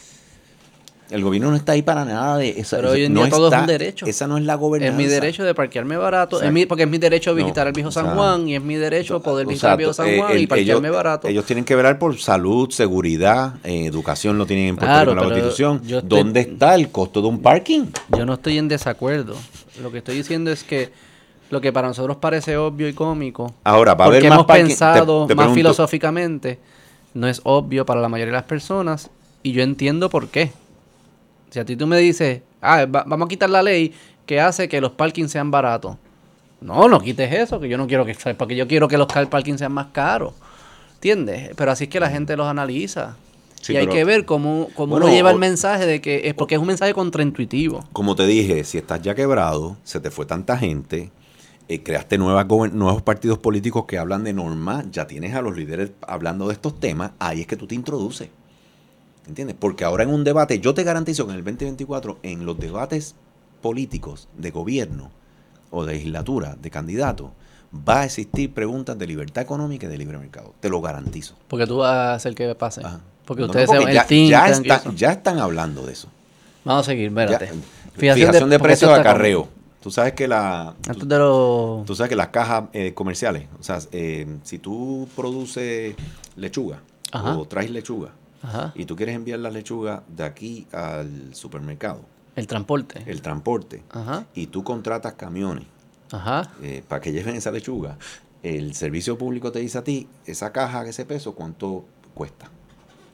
El 1.10 1.24
gobierno 1.24 1.50
no 1.50 1.58
está 1.58 1.74
ahí 1.74 1.82
para 1.82 2.06
nada 2.06 2.38
de 2.38 2.52
eso. 2.58 2.78
Pero 2.78 2.92
hoy 2.92 3.04
en 3.04 3.14
no 3.14 3.24
día 3.24 3.30
todo 3.30 3.54
es 3.54 3.60
un 3.60 3.68
derecho. 3.68 4.06
Esa 4.06 4.28
no 4.28 4.38
es 4.38 4.46
la 4.46 4.56
gobernanza. 4.56 4.94
Es 4.94 4.98
mi 4.98 5.08
derecho 5.14 5.44
de 5.44 5.54
parquearme 5.54 5.98
barato, 5.98 6.42
es 6.42 6.50
mi- 6.54 6.66
porque 6.66 6.84
es 6.84 6.90
mi 6.90 7.00
derecho 7.00 7.32
No, 7.32 7.36
visitar 7.36 7.68
el 7.68 7.74
viejo 7.74 7.90
o 7.90 7.92
San 7.92 8.06
sea, 8.06 8.16
Juan 8.16 8.48
y 8.48 8.56
es 8.56 8.62
mi 8.62 8.76
derecho 8.76 9.22
poder 9.22 9.46
O 9.46 9.50
visitar 9.50 9.68
sea, 9.68 9.72
el 9.74 9.78
viejo 9.80 9.94
San 9.94 10.08
eh, 10.08 10.18
Juan 10.18 10.32
el- 10.32 10.42
y 10.44 10.48
parquearme 10.48 10.88
ellos, 10.88 10.96
barato. 10.96 11.28
Ellos 11.28 11.46
tienen 11.46 11.66
que 11.66 11.76
velar 11.76 12.00
por 12.00 12.18
salud, 12.18 12.70
seguridad, 12.72 13.56
eh, 13.66 13.86
educación, 13.88 14.38
lo 14.38 14.46
tienen 14.46 14.68
en 14.70 14.76
Puerto 14.78 14.90
Claro, 14.94 15.12
Rico 15.12 15.12
en 15.12 15.30
la 15.30 15.36
Constitución. 15.36 15.82
estoy- 15.84 16.02
¿Dónde 16.08 16.40
está 16.40 16.76
el 16.76 16.90
costo 16.92 17.22
de 17.22 17.28
un 17.28 17.42
parking? 17.42 17.88
Yo 18.18 18.26
no 18.26 18.36
estoy 18.36 18.58
en 18.58 18.70
desacuerdo. 18.70 19.36
Lo 19.84 19.92
que 19.92 19.98
estoy 19.98 20.16
diciendo 20.16 20.50
es 20.50 20.64
que 20.64 20.92
lo 21.52 21.62
que 21.62 21.72
para 21.72 21.88
nosotros 21.90 22.18
parece 22.18 22.58
obvio 22.58 22.88
y 22.88 22.94
cómico, 22.94 23.54
Ahora, 23.64 23.94
va 23.94 24.06
a 24.06 24.08
porque 24.08 24.18
haber 24.18 24.30
más 24.30 24.40
hemos. 24.40 24.48
Te- 24.48 24.54
pensado 24.54 25.28
te 25.28 25.36
más 25.36 25.44
pregunto, 25.46 25.54
filosóficamente, 25.56 26.60
no 27.14 27.28
es 27.28 27.42
obvio 27.44 27.86
para 27.86 28.02
la 28.02 28.10
mayoría 28.10 28.32
de 28.32 28.38
las 28.38 28.46
personas 28.48 29.10
y 29.44 29.52
yo 29.52 29.62
entiendo 29.62 30.10
por 30.10 30.30
qué. 30.30 30.52
Si 31.52 31.60
a 31.60 31.66
ti 31.66 31.76
tú 31.76 31.86
me 31.88 31.98
dices, 31.98 32.42
ah, 32.62 32.86
va- 32.86 33.04
vamos 33.06 33.26
a 33.26 33.30
quitar 33.30 33.50
la 33.50 33.62
ley 33.62 33.94
que 34.26 34.40
hace 34.40 34.68
que 34.70 34.80
los 34.82 34.92
parkings 34.94 35.30
sean 35.32 35.52
baratos. 35.52 35.98
No, 36.62 36.88
no 36.88 37.00
quites 37.02 37.32
eso, 37.34 37.60
que 37.60 37.68
yo 37.68 37.78
no 37.78 37.88
quiero 37.88 38.06
que, 38.06 38.16
porque 38.38 38.56
yo 38.56 38.68
quiero 38.68 38.88
que 38.88 38.98
los 38.98 39.08
car 39.08 39.28
parkings 39.30 39.60
sean 39.60 39.74
más 39.74 39.88
caros. 39.92 40.34
¿Entiendes? 40.96 41.52
Pero 41.56 41.72
así 41.72 41.86
es 41.86 41.90
que 41.90 42.00
la 42.00 42.10
gente 42.10 42.38
los 42.38 42.48
analiza. 42.48 43.16
Sí, 43.60 43.74
y 43.74 43.78
hay 43.78 43.86
pero- 43.88 43.96
que 43.96 44.04
ver 44.06 44.26
cómo, 44.26 44.70
cómo 44.76 44.92
Bueno, 44.92 45.08
uno 45.08 45.16
lleva 45.16 45.32
el 45.32 45.38
mensaje 45.40 45.86
de 45.86 46.00
que 46.02 46.22
es 46.30 46.34
porque 46.34 46.56
es 46.56 46.62
un 46.62 46.68
mensaje 46.68 46.94
contraintuitivo. 46.94 47.84
Como 47.92 48.16
te 48.16 48.26
dije, 48.26 48.64
si 48.64 48.78
estás 48.78 49.02
ya 49.02 49.14
quebrado, 49.16 49.76
se 49.84 50.00
te 50.00 50.10
fue 50.12 50.26
tanta 50.26 50.58
gente, 50.58 51.12
eh, 51.74 51.84
creaste 51.84 52.18
nuevas 52.18 52.48
nuevos 52.74 53.02
partidos 53.02 53.38
políticos 53.40 53.86
que 53.88 53.98
hablan 53.98 54.24
de 54.24 54.34
norma, 54.34 54.84
ya 54.92 55.08
tienes 55.08 55.34
a 55.36 55.42
los 55.42 55.56
líderes 55.56 55.92
hablando 56.08 56.48
de 56.48 56.54
estos 56.54 56.80
temas, 56.80 57.12
ahí 57.20 57.42
es 57.42 57.48
que 57.48 57.56
tú 57.56 57.68
te 57.68 57.76
introduces. 57.76 58.30
¿Entiendes? 59.28 59.56
Porque 59.60 59.84
ahora 59.86 60.04
en 60.04 60.10
un 60.10 60.24
debate, 60.24 60.60
yo 60.60 60.74
te 60.74 60.84
garantizo 60.84 61.26
que 61.26 61.32
en 61.34 61.38
el 61.38 61.44
2024, 61.46 62.20
en 62.24 62.46
los 62.46 62.60
debates 62.60 63.16
políticos 63.62 64.28
de 64.38 64.52
gobierno 64.52 65.12
o 65.70 65.86
de 65.86 65.94
legislatura, 65.94 66.58
de 66.62 66.70
candidato, 66.72 67.32
va 67.88 68.02
a 68.02 68.06
existir 68.06 68.54
preguntas 68.54 68.98
de 68.98 69.08
libertad 69.08 69.44
económica 69.44 69.86
y 69.86 69.90
de 69.90 69.98
libre 69.98 70.18
mercado. 70.18 70.54
Te 70.60 70.70
lo 70.70 70.82
garantizo. 70.82 71.36
Porque 71.48 71.68
tú 71.68 71.78
vas 71.78 71.92
a 71.94 72.14
hacer 72.16 72.36
que 72.36 72.54
pase. 72.56 72.82
Ajá. 72.84 73.00
Porque 73.26 73.42
No, 73.42 73.48
no, 73.48 73.52
ustedes 73.52 73.68
porque 73.68 73.84
se 73.84 73.90
el 73.90 74.30
ya, 74.30 74.48
ya 74.48 74.50
está- 74.50 74.92
ya 74.96 75.12
están 75.12 75.40
hablando 75.40 75.86
de 75.86 75.94
eso. 75.94 76.10
Vamos 76.66 76.86
a 76.88 76.92
seguir, 76.92 77.08
espérate. 77.08 77.46
Ya, 77.46 77.54
Fijación 77.94 78.50
de- 78.50 78.58
de, 78.58 78.60
precios 78.60 78.92
de 78.94 79.00
acarreo. 79.00 79.48
Tú 79.82 79.90
sabes 79.92 80.14
que 80.14 80.28
la 80.28 80.76
Antes 80.88 81.08
de 81.08 81.18
los... 81.18 81.86
tú 81.86 81.96
sabes 81.96 82.10
que 82.10 82.16
las 82.16 82.28
cajas 82.28 82.66
eh, 82.74 82.94
comerciales, 82.94 83.48
o 83.60 83.64
sea, 83.64 83.80
eh, 83.92 84.38
si 84.44 84.60
tú 84.60 85.08
produces 85.16 85.96
lechuga 86.36 86.82
Ajá. 87.12 87.36
o 87.38 87.46
traes 87.46 87.72
lechuga 87.72 88.10
Ajá. 88.44 88.74
y 88.76 88.86
tú 88.86 88.96
quieres 88.96 89.16
enviar 89.16 89.40
la 89.40 89.50
lechuga 89.50 90.04
de 90.08 90.24
aquí 90.24 90.68
al 90.72 91.34
supermercado, 91.34 92.02
El 92.36 92.46
transporte. 92.46 93.02
el 93.08 93.22
transporte, 93.24 93.84
Ajá. 93.90 94.26
y 94.36 94.48
tú 94.48 94.64
contratas 94.64 95.14
camiones 95.14 95.66
eh, 96.62 96.84
para 96.88 97.02
que 97.02 97.12
lleven 97.12 97.36
esa 97.36 97.52
lechuga, 97.52 97.98
el 98.44 98.76
servicio 98.76 99.18
público 99.18 99.52
te 99.52 99.60
dice 99.60 99.78
a 99.80 99.84
ti, 99.84 100.08
esa 100.26 100.52
caja, 100.52 100.86
ese 100.88 101.06
peso, 101.06 101.34
¿cuánto 101.34 101.86
cuesta? 102.14 102.50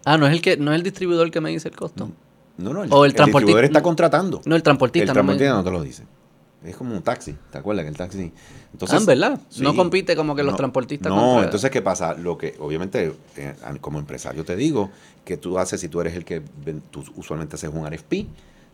Ah, 0.04 0.18
no 0.18 0.26
es 0.28 0.34
el 0.34 0.42
que 0.42 0.58
no 0.58 0.72
es 0.72 0.76
el 0.78 0.84
distribuidor 0.84 1.32
que 1.32 1.40
me 1.42 1.50
dice 1.50 1.68
el 1.70 1.76
costo. 1.76 2.10
No, 2.58 2.74
no, 2.74 2.84
el, 2.84 2.92
O 2.92 3.06
el 3.06 3.12
el 3.12 3.26
distribuidor 3.26 3.66
está 3.66 3.84
contratando. 3.84 4.42
No, 4.46 4.56
el 4.56 4.64
transportista. 4.64 5.12
el 5.12 5.18
no 5.18 5.24
me- 5.24 5.38
transportista 5.38 5.54
no 5.54 5.64
te 5.64 5.72
lo 5.72 5.82
dice. 5.84 6.04
Es 6.66 6.76
como 6.76 6.96
un 6.96 7.04
taxi, 7.04 7.36
¿te 7.52 7.58
acuerdas 7.60 7.84
que 7.86 7.90
el 7.90 7.98
taxi? 7.98 8.32
ah, 8.90 8.98
¿en 8.98 9.06
verdad? 9.06 9.40
No 9.60 9.76
compite 9.76 10.16
como 10.16 10.36
que 10.36 10.44
los 10.44 10.54
No, 10.54 10.58
transportistas 10.58 11.12
No, 11.12 11.16
contra- 11.28 11.44
entonces, 11.46 11.70
¿qué 11.70 11.82
pasa? 11.82 12.14
Lo 12.16 12.38
que, 12.38 12.56
obviamente, 12.60 13.14
eh, 13.36 13.54
como 13.80 14.00
empresario 14.00 14.44
te 14.44 14.56
digo 14.56 14.90
que 15.24 15.38
tú 15.38 15.60
haces, 15.60 15.80
si 15.80 15.88
tú 15.88 16.02
eres 16.02 16.16
el 16.16 16.26
que, 16.26 16.42
tú 16.90 17.04
usualmente 17.16 17.56
haces 17.56 17.70
un 17.72 17.86
RFP, 17.86 18.26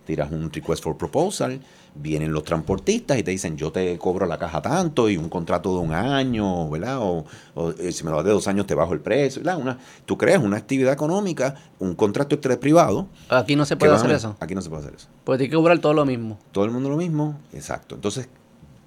tiras 0.05 0.31
un 0.31 0.51
request 0.51 0.83
for 0.83 0.97
proposal, 0.97 1.59
vienen 1.95 2.31
los 2.31 2.43
transportistas 2.43 3.17
y 3.17 3.23
te 3.23 3.31
dicen, 3.31 3.55
yo 3.57 3.71
te 3.71 3.97
cobro 3.97 4.25
la 4.25 4.37
caja 4.37 4.61
tanto 4.61 5.09
y 5.09 5.17
un 5.17 5.29
contrato 5.29 5.75
de 5.75 5.79
un 5.81 5.93
año, 5.93 6.69
¿verdad? 6.69 6.99
O, 6.99 7.25
o, 7.55 7.71
eh, 7.71 7.91
si 7.91 8.03
me 8.03 8.11
lo 8.11 8.17
das 8.17 8.25
de 8.25 8.31
dos 8.31 8.47
años 8.47 8.65
te 8.65 8.75
bajo 8.75 8.93
el 8.93 8.99
precio, 8.99 9.41
¿verdad? 9.41 9.59
Una, 9.59 9.77
tú 10.05 10.17
creas 10.17 10.43
una 10.43 10.57
actividad 10.57 10.93
económica, 10.93 11.55
un 11.79 11.95
contrato 11.95 12.35
entre 12.35 12.57
privado. 12.57 13.07
Aquí 13.29 13.55
no 13.55 13.65
se 13.65 13.77
puede 13.77 13.93
hacer 13.93 14.11
eso. 14.11 14.35
Aquí 14.39 14.55
no 14.55 14.61
se 14.61 14.69
puede 14.69 14.83
hacer 14.83 14.95
eso. 14.95 15.07
Porque 15.23 15.39
tiene 15.39 15.51
que 15.51 15.57
cobrar 15.57 15.79
todo 15.79 15.93
lo 15.93 16.05
mismo. 16.05 16.39
Todo 16.51 16.65
el 16.65 16.71
mundo 16.71 16.89
lo 16.89 16.97
mismo, 16.97 17.39
exacto. 17.53 17.95
Entonces, 17.95 18.27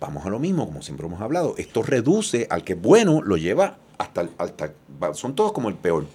vamos 0.00 0.26
a 0.26 0.30
lo 0.30 0.38
mismo, 0.38 0.66
como 0.66 0.82
siempre 0.82 1.06
hemos 1.06 1.20
hablado. 1.20 1.54
Esto 1.56 1.82
reduce 1.82 2.46
al 2.50 2.64
que 2.64 2.74
es 2.74 2.82
bueno, 2.82 3.22
lo 3.22 3.36
lleva 3.36 3.78
hasta, 3.98 4.28
hasta 4.38 4.72
son 5.14 5.34
todos 5.34 5.52
como 5.52 5.68
el 5.68 5.74
peor. 5.74 6.06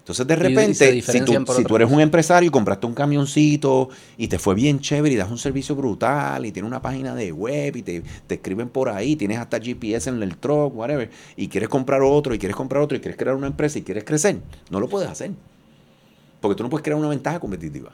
Entonces, 0.00 0.26
de 0.26 0.34
repente, 0.34 0.74
si 1.02 1.20
tú, 1.20 1.32
si 1.32 1.38
eres 1.38 1.66
cosa. 1.66 1.86
un 1.86 2.00
empresario 2.00 2.48
y 2.48 2.50
compraste 2.50 2.86
un 2.86 2.94
camioncito 2.94 3.90
y 4.16 4.26
te 4.26 4.38
fue 4.38 4.54
bien 4.56 4.80
chévere 4.80 5.14
y 5.14 5.16
das 5.16 5.30
un 5.30 5.38
servicio 5.38 5.76
brutal 5.76 6.44
y 6.46 6.52
tienes 6.52 6.68
una 6.68 6.82
página 6.82 7.14
de 7.14 7.30
web 7.30 7.76
y 7.76 7.82
te, 7.82 8.02
te 8.26 8.34
escriben 8.34 8.70
por 8.70 8.88
ahí, 8.88 9.14
tienes 9.14 9.38
hasta 9.38 9.60
GPS 9.60 10.10
en 10.10 10.22
el 10.22 10.36
truck, 10.36 10.74
whatever, 10.74 11.10
y 11.36 11.48
quieres 11.48 11.68
comprar 11.68 12.02
otro 12.02 12.34
y 12.34 12.38
quieres 12.38 12.56
comprar 12.56 12.82
otro 12.82 12.96
y 12.96 13.00
quieres 13.00 13.16
crear 13.16 13.36
una 13.36 13.46
empresa 13.46 13.78
y 13.78 13.82
quieres 13.82 14.02
crecer, 14.04 14.40
no 14.70 14.80
lo 14.80 14.88
puedes 14.88 15.08
hacer. 15.08 15.30
Porque 16.40 16.56
tú 16.56 16.62
no 16.62 16.70
puedes 16.70 16.82
crear 16.82 16.98
una 16.98 17.08
ventaja 17.08 17.38
competitiva. 17.38 17.92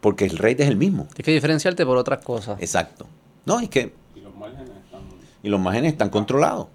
Porque 0.00 0.26
el 0.26 0.36
rate 0.36 0.62
es 0.62 0.68
el 0.68 0.76
mismo. 0.76 1.04
Tienes 1.14 1.24
que 1.24 1.32
diferenciarte 1.32 1.86
por 1.86 1.96
otras 1.96 2.24
cosas. 2.24 2.60
Exacto. 2.60 3.06
No, 3.46 3.60
es 3.60 3.68
que 3.68 3.92
Y 4.14 4.20
los 4.20 4.34
márgenes 4.36 4.70
están... 4.84 5.00
y 5.42 5.48
los 5.48 5.60
márgenes 5.60 5.92
están 5.92 6.10
controlados. 6.10 6.66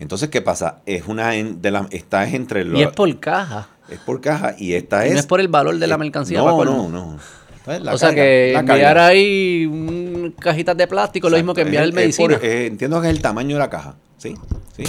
Entonces, 0.00 0.28
¿qué 0.28 0.40
pasa? 0.42 0.78
Es 0.86 1.06
una 1.06 1.34
en- 1.34 1.60
de 1.60 1.70
la, 1.70 1.86
esta 1.90 2.24
es 2.24 2.34
entre 2.34 2.64
los 2.64 2.78
Y 2.78 2.82
es 2.84 2.90
por 2.90 3.18
caja. 3.18 3.68
es 3.90 3.98
por 3.98 4.20
caja 4.20 4.54
y 4.58 4.74
esta 4.74 5.04
Y 5.04 5.08
es 5.08 5.14
no 5.14 5.20
es 5.20 5.26
por 5.26 5.40
el 5.40 5.48
valor 5.48 5.76
de 5.78 5.86
la 5.86 5.94
eh, 5.96 5.98
mercancía. 5.98 6.38
No, 6.38 6.64
no, 6.64 6.88
no. 6.88 7.18
Es 7.72 7.82
la 7.82 7.92
o 7.94 7.98
sea 7.98 8.14
que 8.14 8.50
la 8.54 8.60
enviar 8.60 8.96
ahí 8.98 9.66
un- 9.66 10.34
cajitas 10.38 10.76
de 10.76 10.86
plástico 10.86 11.26
es 11.26 11.32
lo 11.32 11.36
mismo 11.36 11.52
que 11.52 11.62
Exacto, 11.62 11.68
enviar 11.68 11.82
es- 11.84 11.88
el 11.90 11.94
medicina. 11.94 12.34
es 12.34 12.38
por- 12.40 12.48
eh, 12.48 12.66
entiendo 12.66 13.00
que 13.00 13.08
es 13.08 13.14
el 13.14 13.20
tamaño 13.22 13.56
de 13.56 13.60
la 13.60 13.68
caja, 13.70 13.96
¿sí? 14.16 14.34
¿Sí? 14.76 14.84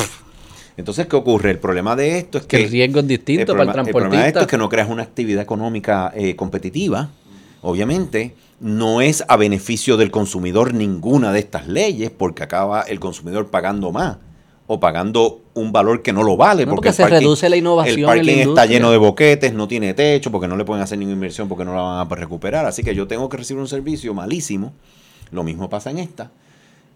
Entonces, 0.77 1.07
¿qué 1.07 1.15
ocurre? 1.17 1.51
El 1.51 1.59
problema 1.59 1.95
de 1.97 2.19
esto 2.19 2.37
es 2.37 2.45
que 2.45 2.57
que 2.57 2.63
el 2.65 2.71
riesgo 2.71 2.99
es 3.01 3.07
distinto 3.07 3.51
para 3.51 3.63
el 3.63 3.69
problema- 3.69 3.91
problema 3.91 4.09
de 4.15 4.27
esto 4.27 4.39
transportista. 4.39 4.41
es 4.41 4.47
que 4.47 4.57
no 4.57 4.69
creas 4.69 4.89
una 4.89 5.03
actividad 5.03 5.41
económica 5.43 6.11
eh, 6.15 6.35
competitiva. 6.37 7.09
Obviamente, 7.61 8.35
no 8.61 9.01
es 9.01 9.25
a 9.27 9.35
beneficio 9.35 9.97
del 9.97 10.09
consumidor 10.11 10.73
ninguna 10.73 11.33
de 11.33 11.39
estas 11.39 11.67
leyes, 11.67 12.11
porque 12.11 12.43
acaba 12.43 12.83
el 12.83 12.99
consumidor 13.01 13.49
pagando 13.49 13.91
más 13.91 14.17
o 14.71 14.79
pagando 14.79 15.41
un 15.55 15.71
valor 15.71 16.03
que 16.03 16.13
no 16.13 16.21
lo 16.21 16.37
vale. 16.37 16.63
No, 16.63 16.75
porque, 16.75 16.93
se 16.93 17.07
reduce 17.07 17.49
la 17.49 17.57
innovación 17.57 17.93
El 17.95 17.99
en 18.01 18.01
la 18.03 18.07
parking 18.07 18.37
está 18.49 18.65
lleno 18.67 18.91
de 18.91 18.97
boquetes, 18.97 19.51
no 19.51 19.67
tiene 19.67 19.95
techo, 19.95 20.29
porque 20.31 20.47
no 20.47 20.55
le 20.55 20.63
pueden 20.63 20.83
hacer 20.83 20.99
ninguna 20.99 21.15
inversión, 21.15 21.49
porque 21.49 21.65
no 21.65 21.73
la 21.73 21.81
van 21.81 22.07
a 22.11 22.15
recuperar. 22.15 22.67
Así 22.67 22.83
que 22.83 22.93
yo 22.93 23.07
tengo 23.07 23.27
que 23.29 23.37
recibir 23.37 23.59
un 23.59 23.67
servicio 23.67 24.13
malísimo. 24.13 24.71
Lo 25.31 25.43
mismo 25.43 25.71
pasa 25.71 25.89
en 25.89 25.97
esta 25.97 26.29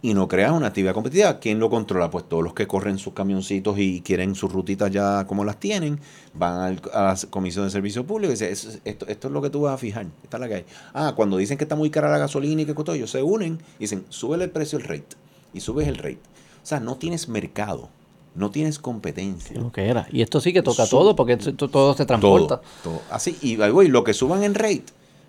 y 0.04 0.14
no 0.14 0.28
creas 0.28 0.52
una 0.52 0.68
actividad 0.68 0.94
competitiva. 0.94 1.40
¿Quién 1.40 1.58
lo 1.58 1.72
controla? 1.72 2.12
Pues 2.12 2.30
todos 2.30 2.44
los 2.44 2.54
que 2.54 2.68
corren 2.68 3.00
sus 3.00 3.14
camioncitos 3.14 3.80
y 3.80 4.02
quieren 4.02 4.36
sus 4.36 4.52
rutitas 4.54 4.92
ya 4.92 5.26
como 5.26 5.44
las 5.44 5.60
tienen, 5.60 6.00
van 6.36 6.60
al- 6.60 6.82
a 6.94 7.02
la 7.06 7.18
Comisión 7.32 7.66
de 7.66 7.72
Servicio 7.72 8.06
Público 8.06 8.30
y 8.32 8.36
dicen, 8.36 8.52
"Eso 8.52 8.70
es- 8.70 8.82
esto, 8.86 9.08
esto 9.08 9.28
es 9.30 9.34
lo 9.34 9.42
que 9.42 9.50
tú 9.50 9.62
vas 9.62 9.74
a 9.74 9.78
fijar, 9.80 10.06
esta 10.22 10.38
es 10.38 10.42
la 10.42 10.48
que 10.48 10.54
hay. 10.56 10.66
Ah, 10.94 11.14
cuando 11.16 11.38
dicen 11.38 11.58
que 11.58 11.64
está 11.64 11.76
muy 11.76 11.90
cara 11.90 12.12
la 12.12 12.20
gasolina 12.20 12.62
y 12.62 12.66
que 12.68 12.76
costó, 12.76 12.94
ellos 12.94 13.10
se 13.10 13.24
unen 13.24 13.58
y 13.80 13.86
dicen, 13.86 14.06
súbele 14.10 14.44
el 14.44 14.52
precio 14.52 14.78
el 14.78 14.84
rate. 14.84 15.16
Y 15.56 15.60
subes 15.60 15.88
el 15.88 15.96
rate. 15.98 16.20
O 16.64 16.66
sea, 16.66 16.80
no 16.80 16.96
tienes 16.96 17.28
mercado, 17.28 17.90
no 18.36 18.50
tienes 18.50 18.80
competencia. 18.80 19.60
Lo 19.60 19.72
que 19.72 19.88
era. 19.88 20.08
Y 20.12 20.22
esto 20.22 20.40
sí 20.40 20.54
que 20.54 20.64
toca 20.64 20.88
todo 20.88 21.16
porque 21.16 21.36
todo 21.36 21.94
se 21.94 22.06
transporta. 22.06 22.62
Todo, 22.82 22.96
todo. 22.96 23.02
Así, 23.12 23.38
y 23.42 23.58
lo 23.58 24.04
que 24.04 24.14
suban 24.14 24.44
en 24.44 24.56
rate, 24.56 24.86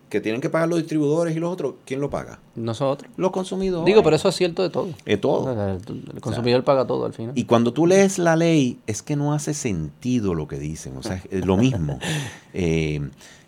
que 0.08 0.20
tienen 0.20 0.40
que 0.40 0.48
pagar 0.48 0.68
los 0.68 0.78
distribuidores 0.78 1.36
y 1.36 1.40
los 1.40 1.52
otros, 1.52 1.74
¿quién 1.84 2.00
lo 2.00 2.08
paga? 2.10 2.38
Nosotros. 2.54 3.10
Los 3.16 3.30
consumidores. 3.32 3.84
Digo, 3.86 4.02
pero 4.04 4.14
eso 4.16 4.28
es 4.28 4.36
cierto 4.36 4.62
de 4.62 4.70
todo. 4.70 4.88
Es 5.04 5.20
todo. 5.20 5.50
El, 5.52 5.78
el 6.14 6.20
consumidor 6.20 6.62
paga 6.62 6.86
todo 6.86 7.04
al 7.06 7.12
final. 7.12 7.32
Y 7.36 7.44
cuando 7.44 7.72
tú 7.72 7.86
lees 7.86 8.18
la 8.18 8.36
ley, 8.36 8.78
es 8.86 9.02
que 9.02 9.16
no 9.16 9.34
hace 9.34 9.54
sentido 9.54 10.34
lo 10.34 10.46
que 10.46 10.58
dicen. 10.58 10.96
O 10.96 11.02
sea, 11.02 11.20
es 11.30 11.44
lo 11.44 11.56
mismo. 11.56 11.98
Eh, 12.56 13.00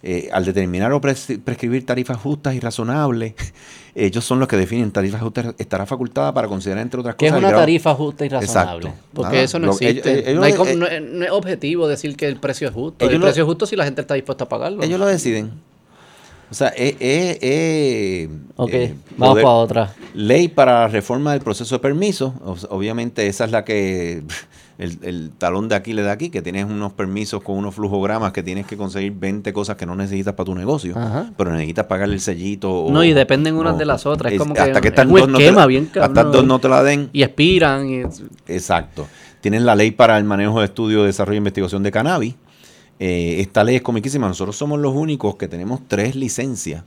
eh, 0.03 0.29
al 0.33 0.45
determinar 0.45 0.93
o 0.93 1.01
pres- 1.01 1.41
prescribir 1.41 1.87
tarifas 1.87 2.17
justas 2.19 2.57
y 2.57 2.61
razonables, 2.61 3.35
ellos 3.95 4.25
son 4.25 4.41
los 4.41 4.49
que 4.49 4.57
definen 4.57 4.91
tarifas 4.91 5.23
justas. 5.23 5.55
Estará 5.59 5.87
facultada 5.87 6.35
para 6.35 6.49
considerar, 6.49 6.83
entre 6.83 6.99
otras 6.99 7.15
¿Qué 7.15 7.27
es 7.27 7.33
cosas, 7.33 7.49
una 7.49 7.57
tarifa 7.57 7.95
justa 7.95 8.27
y 8.27 8.29
razonable? 8.29 8.89
Exacto. 8.89 9.05
Porque 9.15 9.33
Nada, 9.33 9.45
eso 9.45 9.59
no 9.61 9.71
existe. 9.71 10.11
ellos- 10.13 10.27
ellos 10.27 10.41
no, 10.41 10.43
hay 10.45 10.53
lo- 10.53 10.59
com- 10.59 10.69
eh, 10.69 10.75
no 10.77 10.87
es, 10.89 11.03
no 11.03 11.25
es 11.25 11.31
objetivo 11.31 11.87
decir 11.87 12.17
que 12.17 12.27
el 12.27 12.41
precio 12.41 12.67
es 12.67 12.75
justo. 12.75 13.05
ellos 13.05 13.15
el 13.15 13.21
lo- 13.21 13.27
precio 13.27 13.45
es 13.45 13.47
justo 13.47 13.65
si 13.67 13.77
la 13.77 13.85
gente 13.85 14.01
está 14.01 14.15
dispuesta 14.15 14.43
a 14.43 14.49
pagarlo. 14.49 14.83
Ellos 14.83 14.99
lo 14.99 15.07
deciden. 15.07 15.53
O 16.51 16.55
sea, 16.55 16.69
es... 16.69 16.95
es- 17.01 17.39
es, 17.43 18.29
ok, 18.57 18.71
eh, 18.73 18.95
vamos 19.17 19.33
poder- 19.35 19.43
para 19.45 19.55
otra. 19.57 19.95
Ley 20.15 20.49
para 20.49 20.81
la 20.83 20.89
reforma 20.89 21.33
del 21.33 21.41
proceso 21.41 21.75
de 21.75 21.79
permiso. 21.81 22.35
Obviamente 22.71 23.27
esa 23.27 23.45
es 23.45 23.51
la 23.51 23.65
que 23.65 24.23
el, 24.79 24.99
el 25.03 25.31
talón 25.37 25.69
de 25.69 25.75
Aquiles 25.75 26.05
de 26.05 26.11
aquí, 26.11 26.31
que 26.31 26.43
tienes 26.43 26.65
unos 26.67 26.93
permisos 26.93 27.43
con 27.43 27.57
unos 27.57 27.75
flujogramas 27.75 28.33
que 28.33 28.43
tienes 28.43 28.67
que 28.67 28.77
conseguir 28.77 29.13
20 29.13 29.53
cosas 29.53 29.77
que 29.77 29.87
no 29.87 29.97
necesitas 29.97 30.35
para 30.35 30.45
tu 30.45 30.55
negocio, 30.55 30.97
Ajá. 30.97 31.33
pero 31.37 31.51
necesitas 31.53 31.87
pagarle 31.87 32.15
el 32.15 32.21
sellito. 32.21 32.71
o- 32.85 32.93
No, 32.93 33.03
y 33.03 33.13
dependen 33.13 33.57
unas 33.57 33.77
de 33.79 33.85
las 33.87 34.07
otras. 34.07 34.33
Es 34.33 34.39
como 34.39 34.55
que 34.55 34.61
hasta 34.61 34.81
que 34.81 34.89
es 34.89 34.93
estas 34.93 35.09
dos 35.09 35.29
no 35.29 35.39
la- 35.41 35.67
bien 35.67 35.87
hasta 35.89 36.13
cabrón. 36.13 36.33
dos 36.33 36.45
no 36.47 36.59
te 36.61 36.69
la 36.69 36.83
den. 36.83 37.11
Y 37.13 37.23
expiran. 37.25 37.89
y- 37.91 38.03
Exacto. 38.47 39.07
Tienes 39.41 39.63
la 39.63 39.75
ley 39.75 39.91
para 39.91 40.17
el 40.19 40.25
manejo 40.25 40.61
de 40.61 40.67
estudio, 40.67 41.05
desarrollo 41.05 41.35
e 41.37 41.39
investigación 41.39 41.83
de 41.83 41.91
cannabis. 41.91 42.35
Eh, 42.99 43.41
esta 43.41 43.63
ley 43.65 43.77
es 43.77 43.83
comiquísima. 43.83 44.27
Nosotros 44.29 44.57
somos 44.57 44.79
los 44.79 44.95
únicos 44.95 45.37
que 45.37 45.49
tenemos 45.49 45.81
tres 45.89 46.15
licencias. 46.17 46.83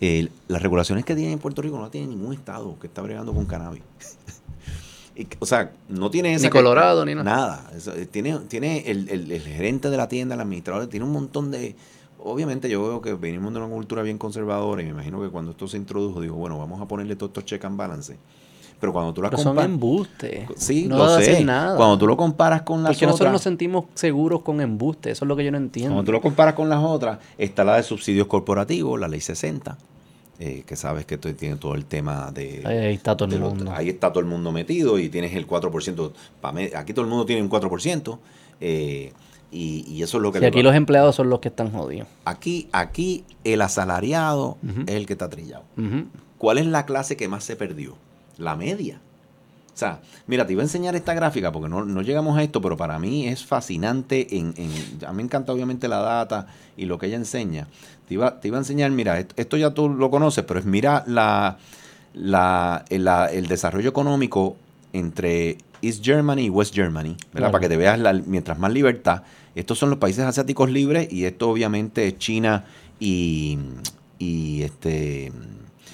Eh, 0.00 0.28
las 0.48 0.62
regulaciones 0.62 1.04
que 1.04 1.14
tiene 1.14 1.32
en 1.32 1.38
Puerto 1.38 1.60
Rico 1.62 1.78
no 1.78 1.90
tiene 1.90 2.06
ningún 2.08 2.32
estado 2.32 2.78
que 2.80 2.86
está 2.86 3.02
bregando 3.02 3.32
con 3.34 3.46
cannabis. 3.46 3.82
Y, 5.16 5.26
o 5.40 5.44
sea, 5.44 5.72
no 5.88 6.08
tiene 6.10 6.32
esa 6.34 6.44
Ni 6.46 6.50
que- 6.50 6.58
Colorado, 6.58 7.04
ni 7.04 7.14
nada. 7.14 7.24
Nada. 7.24 7.70
Eso, 7.76 7.92
eh, 7.94 8.06
tiene 8.06 8.38
tiene 8.48 8.84
el, 8.90 9.08
el- 9.10 9.30
el 9.32 9.42
gerente 9.42 9.90
de 9.90 9.96
la 9.96 10.08
tienda, 10.08 10.34
el 10.36 10.40
administrador, 10.40 10.86
tiene 10.86 11.04
un 11.04 11.12
montón 11.12 11.50
de... 11.50 11.74
Obviamente 12.22 12.70
yo 12.70 12.80
veo 12.82 13.02
que 13.02 13.12
venimos 13.14 13.52
de 13.52 13.58
una 13.58 13.68
cultura 13.68 14.02
bien 14.02 14.16
conservadora 14.18 14.80
y 14.80 14.84
me 14.86 14.92
imagino 14.92 15.20
que 15.20 15.28
cuando 15.28 15.50
esto 15.50 15.66
se 15.68 15.76
introdujo 15.76 16.20
dijo, 16.22 16.36
bueno, 16.36 16.58
vamos 16.58 16.80
a 16.80 16.86
ponerle 16.86 17.16
todos 17.16 17.30
estos 17.30 17.44
check 17.44 17.62
and 17.64 17.76
balance. 17.76 18.16
Pero 18.80 18.92
cuando 18.94 19.12
tú 19.12 19.20
la 19.20 19.28
Pero 19.30 19.42
son 19.42 19.50
comparas... 19.50 19.70
embustes. 19.70 20.46
Sí, 20.56 20.86
no 20.88 20.96
lo 20.96 21.20
sé. 21.20 21.44
nada. 21.44 21.76
Cuando 21.76 21.98
tú 21.98 22.06
lo 22.06 22.16
comparas 22.16 22.62
con 22.62 22.82
las 22.82 22.92
Porque 22.92 23.04
nosotros 23.06 23.20
otras, 23.26 23.32
nos 23.32 23.42
sentimos 23.42 23.84
seguros 23.94 24.40
con 24.40 24.60
embuste. 24.60 25.10
Eso 25.10 25.24
es 25.24 25.28
lo 25.28 25.36
que 25.36 25.44
yo 25.44 25.50
no 25.50 25.58
entiendo. 25.58 25.92
cuando 25.94 26.06
tú 26.06 26.12
lo 26.12 26.20
comparas 26.22 26.54
con 26.54 26.68
las 26.70 26.82
otras, 26.82 27.18
está 27.36 27.62
la 27.62 27.76
de 27.76 27.82
subsidios 27.82 28.26
corporativos, 28.26 28.98
la 28.98 29.06
ley 29.08 29.20
60, 29.20 29.76
eh, 30.38 30.62
que 30.66 30.76
sabes 30.76 31.04
que 31.04 31.18
tiene 31.18 31.56
todo 31.56 31.74
el 31.74 31.84
tema 31.84 32.30
de... 32.32 32.62
Ahí, 32.64 32.94
está 32.94 33.14
todo 33.16 33.28
el 33.34 33.38
los- 33.40 33.54
mundo. 33.54 33.70
ahí 33.76 33.90
está 33.90 34.10
todo 34.10 34.20
el 34.20 34.26
mundo 34.26 34.50
metido 34.50 34.98
y 34.98 35.10
tienes 35.10 35.34
el 35.34 35.46
4%. 35.46 36.12
pa' 36.40 36.52
me- 36.52 36.72
Aquí 36.74 36.94
todo 36.94 37.04
el 37.04 37.10
mundo 37.10 37.26
tiene 37.26 37.42
un 37.42 37.50
4%. 37.50 38.18
eh, 38.62 39.12
y, 39.52 39.84
y 39.88 40.02
eso 40.04 40.16
es 40.18 40.22
lo 40.22 40.30
que... 40.32 40.38
Y 40.38 40.44
aquí 40.44 40.62
los 40.62 40.74
empleados 40.76 41.16
son 41.16 41.28
los 41.28 41.40
que 41.40 41.48
están 41.48 41.72
jodidos. 41.72 42.06
aquí, 42.24 42.68
aquí 42.72 43.24
el 43.44 43.60
asalariado 43.62 44.56
es 44.86 44.94
el 44.94 45.06
que 45.06 45.12
está 45.14 45.28
trillado. 45.28 45.64
¿Cuál 46.38 46.56
es 46.58 46.66
la 46.66 46.86
clase 46.86 47.16
que 47.16 47.26
más 47.28 47.42
se 47.44 47.56
perdió? 47.56 47.96
La 48.40 48.56
media. 48.56 48.98
O 49.72 49.78
sea, 49.80 50.00
mira, 50.26 50.46
te 50.46 50.52
iba 50.52 50.62
a 50.62 50.64
enseñar 50.64 50.94
esta 50.96 51.14
gráfica 51.14 51.52
porque 51.52 51.68
no, 51.68 51.84
no 51.84 52.02
llegamos 52.02 52.36
a 52.36 52.42
esto, 52.42 52.60
pero 52.60 52.76
para 52.76 52.98
mí 52.98 53.28
es 53.28 53.46
fascinante. 53.46 54.36
En, 54.36 54.52
en- 54.56 55.04
a 55.06 55.10
mí 55.12 55.18
me 55.18 55.22
encanta 55.22 55.52
obviamente 55.52 55.86
la 55.88 55.98
data 56.00 56.48
y 56.76 56.84
lo 56.86 56.98
que 56.98 57.06
ella 57.06 57.16
enseña. 57.16 57.68
Te 58.08 58.14
iba, 58.14 58.40
te 58.40 58.48
iba 58.48 58.56
a 58.58 58.60
enseñar, 58.60 58.90
mira, 58.90 59.18
esto, 59.20 59.34
esto 59.38 59.56
ya 59.56 59.70
tú 59.70 59.88
lo 59.88 60.10
conoces, 60.10 60.44
pero 60.44 60.58
es 60.60 60.66
mira 60.66 61.04
la, 61.06 61.56
la, 62.14 62.84
el, 62.90 63.04
la- 63.04 63.26
el 63.32 63.46
desarrollo 63.46 63.88
económico 63.88 64.56
entre 64.92 65.56
East 65.82 66.04
Germany 66.04 66.40
y 66.42 66.50
West 66.50 66.74
Germany, 66.74 67.10
¿verdad? 67.14 67.30
Claro. 67.32 67.52
Para 67.52 67.62
que 67.62 67.68
te 67.68 67.76
veas, 67.78 67.98
la, 67.98 68.12
mientras 68.12 68.58
más 68.58 68.72
libertad. 68.72 69.22
Estos 69.54 69.78
son 69.78 69.88
los 69.90 69.98
países 69.98 70.24
asiáticos 70.24 70.70
libres 70.70 71.10
y 71.12 71.24
esto 71.24 71.48
obviamente 71.48 72.06
es 72.06 72.18
China 72.18 72.64
y, 72.98 73.58
y 74.18 74.62
este... 74.62 75.32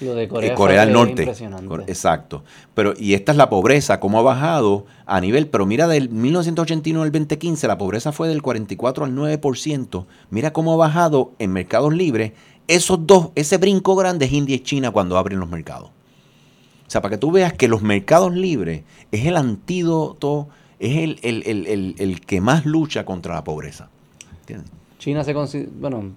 Lo 0.01 0.13
de 0.13 0.23
Eh, 0.23 0.27
Corea, 0.27 0.55
Corea 0.55 0.85
del 0.85 0.93
Norte. 0.93 1.23
impresionante. 1.23 1.75
Exacto. 1.91 2.43
Pero, 2.75 2.93
y 2.97 3.13
esta 3.15 3.31
es 3.31 3.37
la 3.37 3.49
pobreza, 3.49 3.99
cómo 3.99 4.19
ha 4.19 4.21
bajado 4.21 4.85
a 5.05 5.19
nivel, 5.19 5.47
pero 5.47 5.65
mira, 5.65 5.87
del 5.87 6.09
1989 6.09 7.05
al 7.07 7.11
2015, 7.11 7.67
la 7.67 7.77
pobreza 7.77 8.11
fue 8.11 8.27
del 8.27 8.41
44 8.41 9.05
al 9.05 9.15
9%. 9.15 10.05
Mira 10.29 10.53
cómo 10.53 10.73
ha 10.73 10.77
bajado 10.77 11.31
en 11.39 11.51
mercados 11.51 11.93
libres. 11.93 12.33
Esos 12.67 13.07
dos, 13.07 13.29
ese 13.35 13.57
brinco 13.57 13.95
grande 13.95 14.25
es 14.25 14.33
India 14.33 14.55
y 14.55 14.59
China 14.59 14.91
cuando 14.91 15.17
abren 15.17 15.39
los 15.39 15.49
mercados. 15.49 15.89
O 15.89 16.89
sea, 16.89 17.01
para 17.01 17.15
que 17.15 17.17
tú 17.17 17.31
veas 17.31 17.53
que 17.53 17.67
los 17.67 17.81
mercados 17.81 18.33
libres 18.33 18.83
es 19.11 19.25
el 19.25 19.35
antídoto, 19.35 20.47
es 20.79 20.97
el, 20.97 21.19
el- 21.23 21.43
el- 21.45 21.67
el- 21.67 21.95
el 21.97 22.21
que 22.21 22.39
más 22.39 22.65
lucha 22.65 23.03
contra 23.05 23.33
la 23.35 23.43
pobreza. 23.43 23.89
¿Entiendes? 24.41 24.69
China 24.99 25.23
se 25.23 25.33
considera, 25.33 25.69
bueno, 25.79 26.11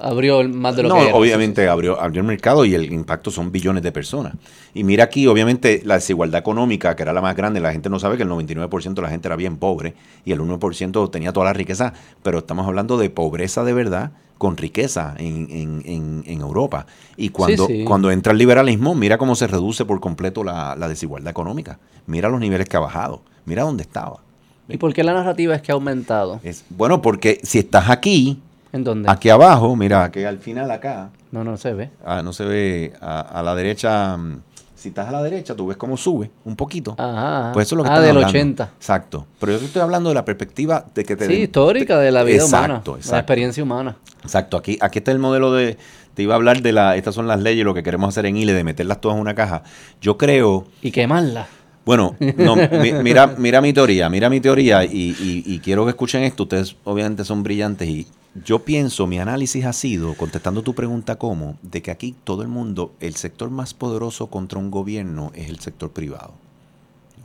abrió 0.00 0.48
más 0.48 0.76
de 0.76 0.82
lo 0.82 0.88
no, 0.90 0.94
que 0.96 1.08
era. 1.08 1.14
obviamente 1.14 1.68
abrió, 1.68 2.00
abrió 2.00 2.20
el 2.22 2.26
mercado 2.26 2.64
y 2.64 2.74
el 2.74 2.92
impacto 2.92 3.30
son 3.30 3.52
billones 3.52 3.82
de 3.82 3.92
personas. 3.92 4.34
Y 4.74 4.84
mira 4.84 5.04
aquí, 5.04 5.26
obviamente, 5.26 5.82
la 5.84 5.94
desigualdad 5.94 6.40
económica, 6.40 6.96
que 6.96 7.02
era 7.02 7.12
la 7.12 7.20
más 7.20 7.36
grande, 7.36 7.60
la 7.60 7.72
gente 7.72 7.88
no 7.90 7.98
sabe 7.98 8.16
que 8.16 8.22
el 8.24 8.28
99% 8.28 8.94
de 8.94 9.02
la 9.02 9.10
gente 9.10 9.28
era 9.28 9.36
bien 9.36 9.56
pobre 9.56 9.94
y 10.24 10.32
el 10.32 10.40
1% 10.40 11.10
tenía 11.10 11.32
toda 11.32 11.46
la 11.46 11.52
riqueza, 11.52 11.92
pero 12.22 12.38
estamos 12.38 12.66
hablando 12.66 12.96
de 12.98 13.10
pobreza 13.10 13.64
de 13.64 13.72
verdad 13.72 14.12
con 14.38 14.56
riqueza 14.56 15.14
en, 15.18 15.48
en- 15.50 15.82
en- 15.84 16.22
en 16.26 16.40
Europa. 16.40 16.86
Y 17.16 17.28
cuando, 17.28 17.66
sí. 17.66 17.84
cuando 17.84 18.10
entra 18.10 18.32
el 18.32 18.38
liberalismo, 18.38 18.94
mira 18.94 19.18
cómo 19.18 19.34
se 19.34 19.46
reduce 19.46 19.84
por 19.84 20.00
completo 20.00 20.42
la, 20.44 20.74
la 20.76 20.88
desigualdad 20.88 21.30
económica. 21.30 21.78
Mira 22.06 22.28
los 22.30 22.40
niveles 22.40 22.66
que 22.68 22.76
ha 22.76 22.80
bajado. 22.80 23.20
Mira 23.44 23.64
dónde 23.64 23.82
estaba. 23.82 24.20
¿Y 24.66 24.76
por 24.78 24.94
qué 24.94 25.02
la 25.04 25.12
narrativa 25.12 25.54
es 25.56 25.62
que 25.62 25.72
ha 25.72 25.74
aumentado? 25.74 26.40
Es, 26.44 26.64
bueno, 26.70 27.02
porque 27.02 27.40
si 27.42 27.58
estás 27.58 27.90
aquí, 27.90 28.38
¿En 28.72 28.84
dónde? 28.84 29.10
aquí 29.10 29.28
abajo, 29.30 29.74
mira, 29.76 30.10
que 30.10 30.26
al 30.26 30.38
final 30.38 30.70
acá, 30.70 31.10
No, 31.32 31.42
no 31.44 31.56
se 31.56 31.72
ve. 31.74 31.90
Ah, 32.04 32.22
no 32.22 32.32
se 32.32 32.44
ve 32.44 32.92
a, 33.00 33.20
a 33.20 33.42
la 33.42 33.54
derecha, 33.54 34.16
mm, 34.16 34.40
Si 34.76 34.88
estás 34.88 35.08
a 35.08 35.12
la 35.12 35.22
derecha, 35.22 35.54
tú 35.54 35.66
ves 35.66 35.76
cómo 35.76 35.96
sube 35.96 36.30
un 36.44 36.56
poquito. 36.56 36.94
Ajá. 36.96 37.50
Pues 37.52 37.66
eso 37.68 37.74
es 37.74 37.78
lo 37.78 37.84
que 37.84 37.90
ah, 37.90 38.00
del 38.00 38.10
hablando. 38.16 38.28
80. 38.30 38.70
Exacto. 38.76 39.26
Pero 39.38 39.52
yo 39.52 39.58
te 39.58 39.64
estoy 39.66 39.82
hablando 39.82 40.08
de 40.08 40.14
la 40.14 40.24
perspectiva 40.24 40.86
de 40.94 41.04
que 41.04 41.16
te... 41.16 41.26
Sí, 41.26 41.32
histórica 41.34 41.98
de 41.98 42.10
la 42.10 42.22
vida 42.22 42.36
exacto, 42.36 42.56
humana. 42.56 42.74
Exacto, 42.78 43.12
La 43.12 43.18
experiencia 43.18 43.62
humana. 43.62 43.96
Exacto. 44.22 44.56
Aquí, 44.56 44.78
aquí 44.80 44.98
está 45.00 45.10
el 45.12 45.18
modelo 45.18 45.52
de... 45.52 45.76
Te 46.14 46.22
iba 46.22 46.34
a 46.34 46.36
hablar 46.36 46.62
de 46.62 46.72
la... 46.72 46.96
Estas 46.96 47.14
son 47.14 47.26
las 47.28 47.40
leyes, 47.40 47.64
lo 47.64 47.74
que 47.74 47.82
queremos 47.82 48.08
hacer 48.08 48.24
en 48.26 48.36
ILE, 48.38 48.52
de 48.54 48.64
meterlas 48.64 49.00
todas 49.02 49.16
en 49.16 49.20
una 49.20 49.34
caja. 49.34 49.62
Yo 50.00 50.16
creo... 50.16 50.64
Y 50.80 50.90
quemarla. 50.92 51.46
Bueno, 51.84 52.14
no, 52.36 52.56
mi- 52.80 52.92
mira, 53.02 53.26
mira 53.38 53.60
mi 53.60 53.72
teoría, 53.72 54.08
mira 54.08 54.28
mi 54.30 54.40
teoría 54.40 54.84
y, 54.84 54.88
y- 55.20 55.42
y 55.46 55.58
quiero 55.60 55.84
que 55.84 55.90
escuchen 55.90 56.22
esto. 56.22 56.44
Ustedes 56.44 56.74
obviamente 56.84 57.24
son 57.24 57.42
brillantes 57.42 57.86
y 57.88 58.06
yo 58.44 58.60
pienso, 58.64 59.06
mi 59.06 59.18
análisis 59.18 59.64
ha 59.64 59.72
sido, 59.72 60.14
contestando 60.14 60.62
tu 60.62 60.74
pregunta 60.74 61.16
cómo, 61.16 61.58
de 61.62 61.82
que 61.82 61.90
aquí 61.90 62.14
todo 62.24 62.42
el 62.42 62.48
mundo, 62.48 62.92
el 63.00 63.16
sector 63.16 63.50
más 63.50 63.74
poderoso 63.74 64.28
contra 64.28 64.58
un 64.58 64.70
gobierno 64.70 65.32
es 65.34 65.48
el 65.50 65.58
sector 65.60 65.90
privado. 65.90 66.32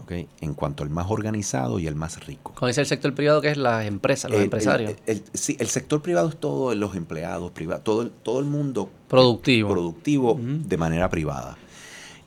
¿ok? 0.04 0.12
En 0.42 0.54
cuanto 0.54 0.84
al 0.84 0.92
más 0.92 1.08
organizado 1.10 1.80
y 1.80 1.88
el 1.88 1.96
más 1.96 2.24
rico. 2.28 2.54
Con 2.54 2.70
ese 2.70 2.82
el 2.82 2.86
sector 2.88 3.16
privado 3.16 3.42
que 3.42 3.50
es 3.50 3.58
las 3.58 3.86
empresas, 3.88 4.30
los 4.30 4.38
El- 4.40 4.44
empresarios. 4.46 4.94
el- 5.08 5.24
sí, 5.34 5.58
el 5.60 5.68
sector 5.68 6.02
privado 6.04 6.30
es 6.30 6.38
todo, 6.40 6.74
los 6.76 6.96
empleados 6.96 7.50
privados, 7.52 7.84
todo, 7.84 8.02
el- 8.04 8.12
todo 8.12 8.40
el 8.40 8.46
mundo 8.46 8.90
Productivo. 9.08 9.70
productivo 9.70 10.40
de 10.40 10.78
manera 10.78 11.10
privada. 11.10 11.58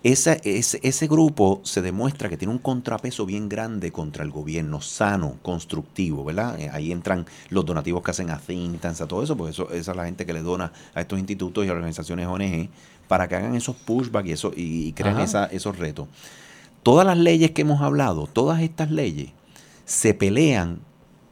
Esa- 0.05 0.35
ese, 0.45 0.79
ese 0.85 1.09
grupo 1.09 1.61
se 1.65 1.83
demuestra 1.83 2.29
que 2.29 2.37
tiene 2.37 2.53
un 2.55 2.61
contrapeso 2.61 3.27
bien 3.27 3.49
grande 3.49 3.91
contra 3.91 4.23
el 4.23 4.31
gobierno, 4.31 4.81
sano, 4.81 5.37
constructivo, 5.43 6.25
¿verdad? 6.25 6.59
Eh, 6.61 6.71
Ahí 6.73 6.93
entran 6.93 7.27
los 7.51 7.67
donativos 7.67 8.03
que 8.05 8.13
hacen 8.13 8.31
a 8.31 8.39
think 8.39 8.81
tanks, 8.81 9.01
a 9.01 9.09
todo 9.09 9.25
eso, 9.25 9.37
porque 9.37 9.51
eso, 9.51 9.71
esa 9.73 9.91
es 9.91 9.97
la 9.97 10.05
gente 10.05 10.25
que 10.25 10.33
le 10.33 10.43
dona 10.43 10.73
a 10.95 11.01
estos 11.01 11.19
institutos 11.19 11.67
y 11.67 11.69
a 11.69 11.73
organizaciones 11.73 12.29
ONG 12.29 12.69
para 13.09 13.27
que 13.27 13.35
hagan 13.35 13.57
esos 13.57 13.75
pushback 13.75 14.27
y, 14.27 14.33
eso, 14.33 14.53
y, 14.55 14.87
y 14.89 14.93
crean 14.93 15.17
Ajá. 15.17 15.25
esa- 15.25 15.47
esos 15.47 15.77
retos. 15.77 16.07
Todas 16.85 17.05
las 17.05 17.19
leyes 17.19 17.51
que 17.51 17.63
hemos 17.63 17.81
hablado, 17.83 18.29
todas 18.29 18.63
estas 18.63 18.93
leyes, 18.93 19.31
se 19.85 20.15
pelean 20.15 20.79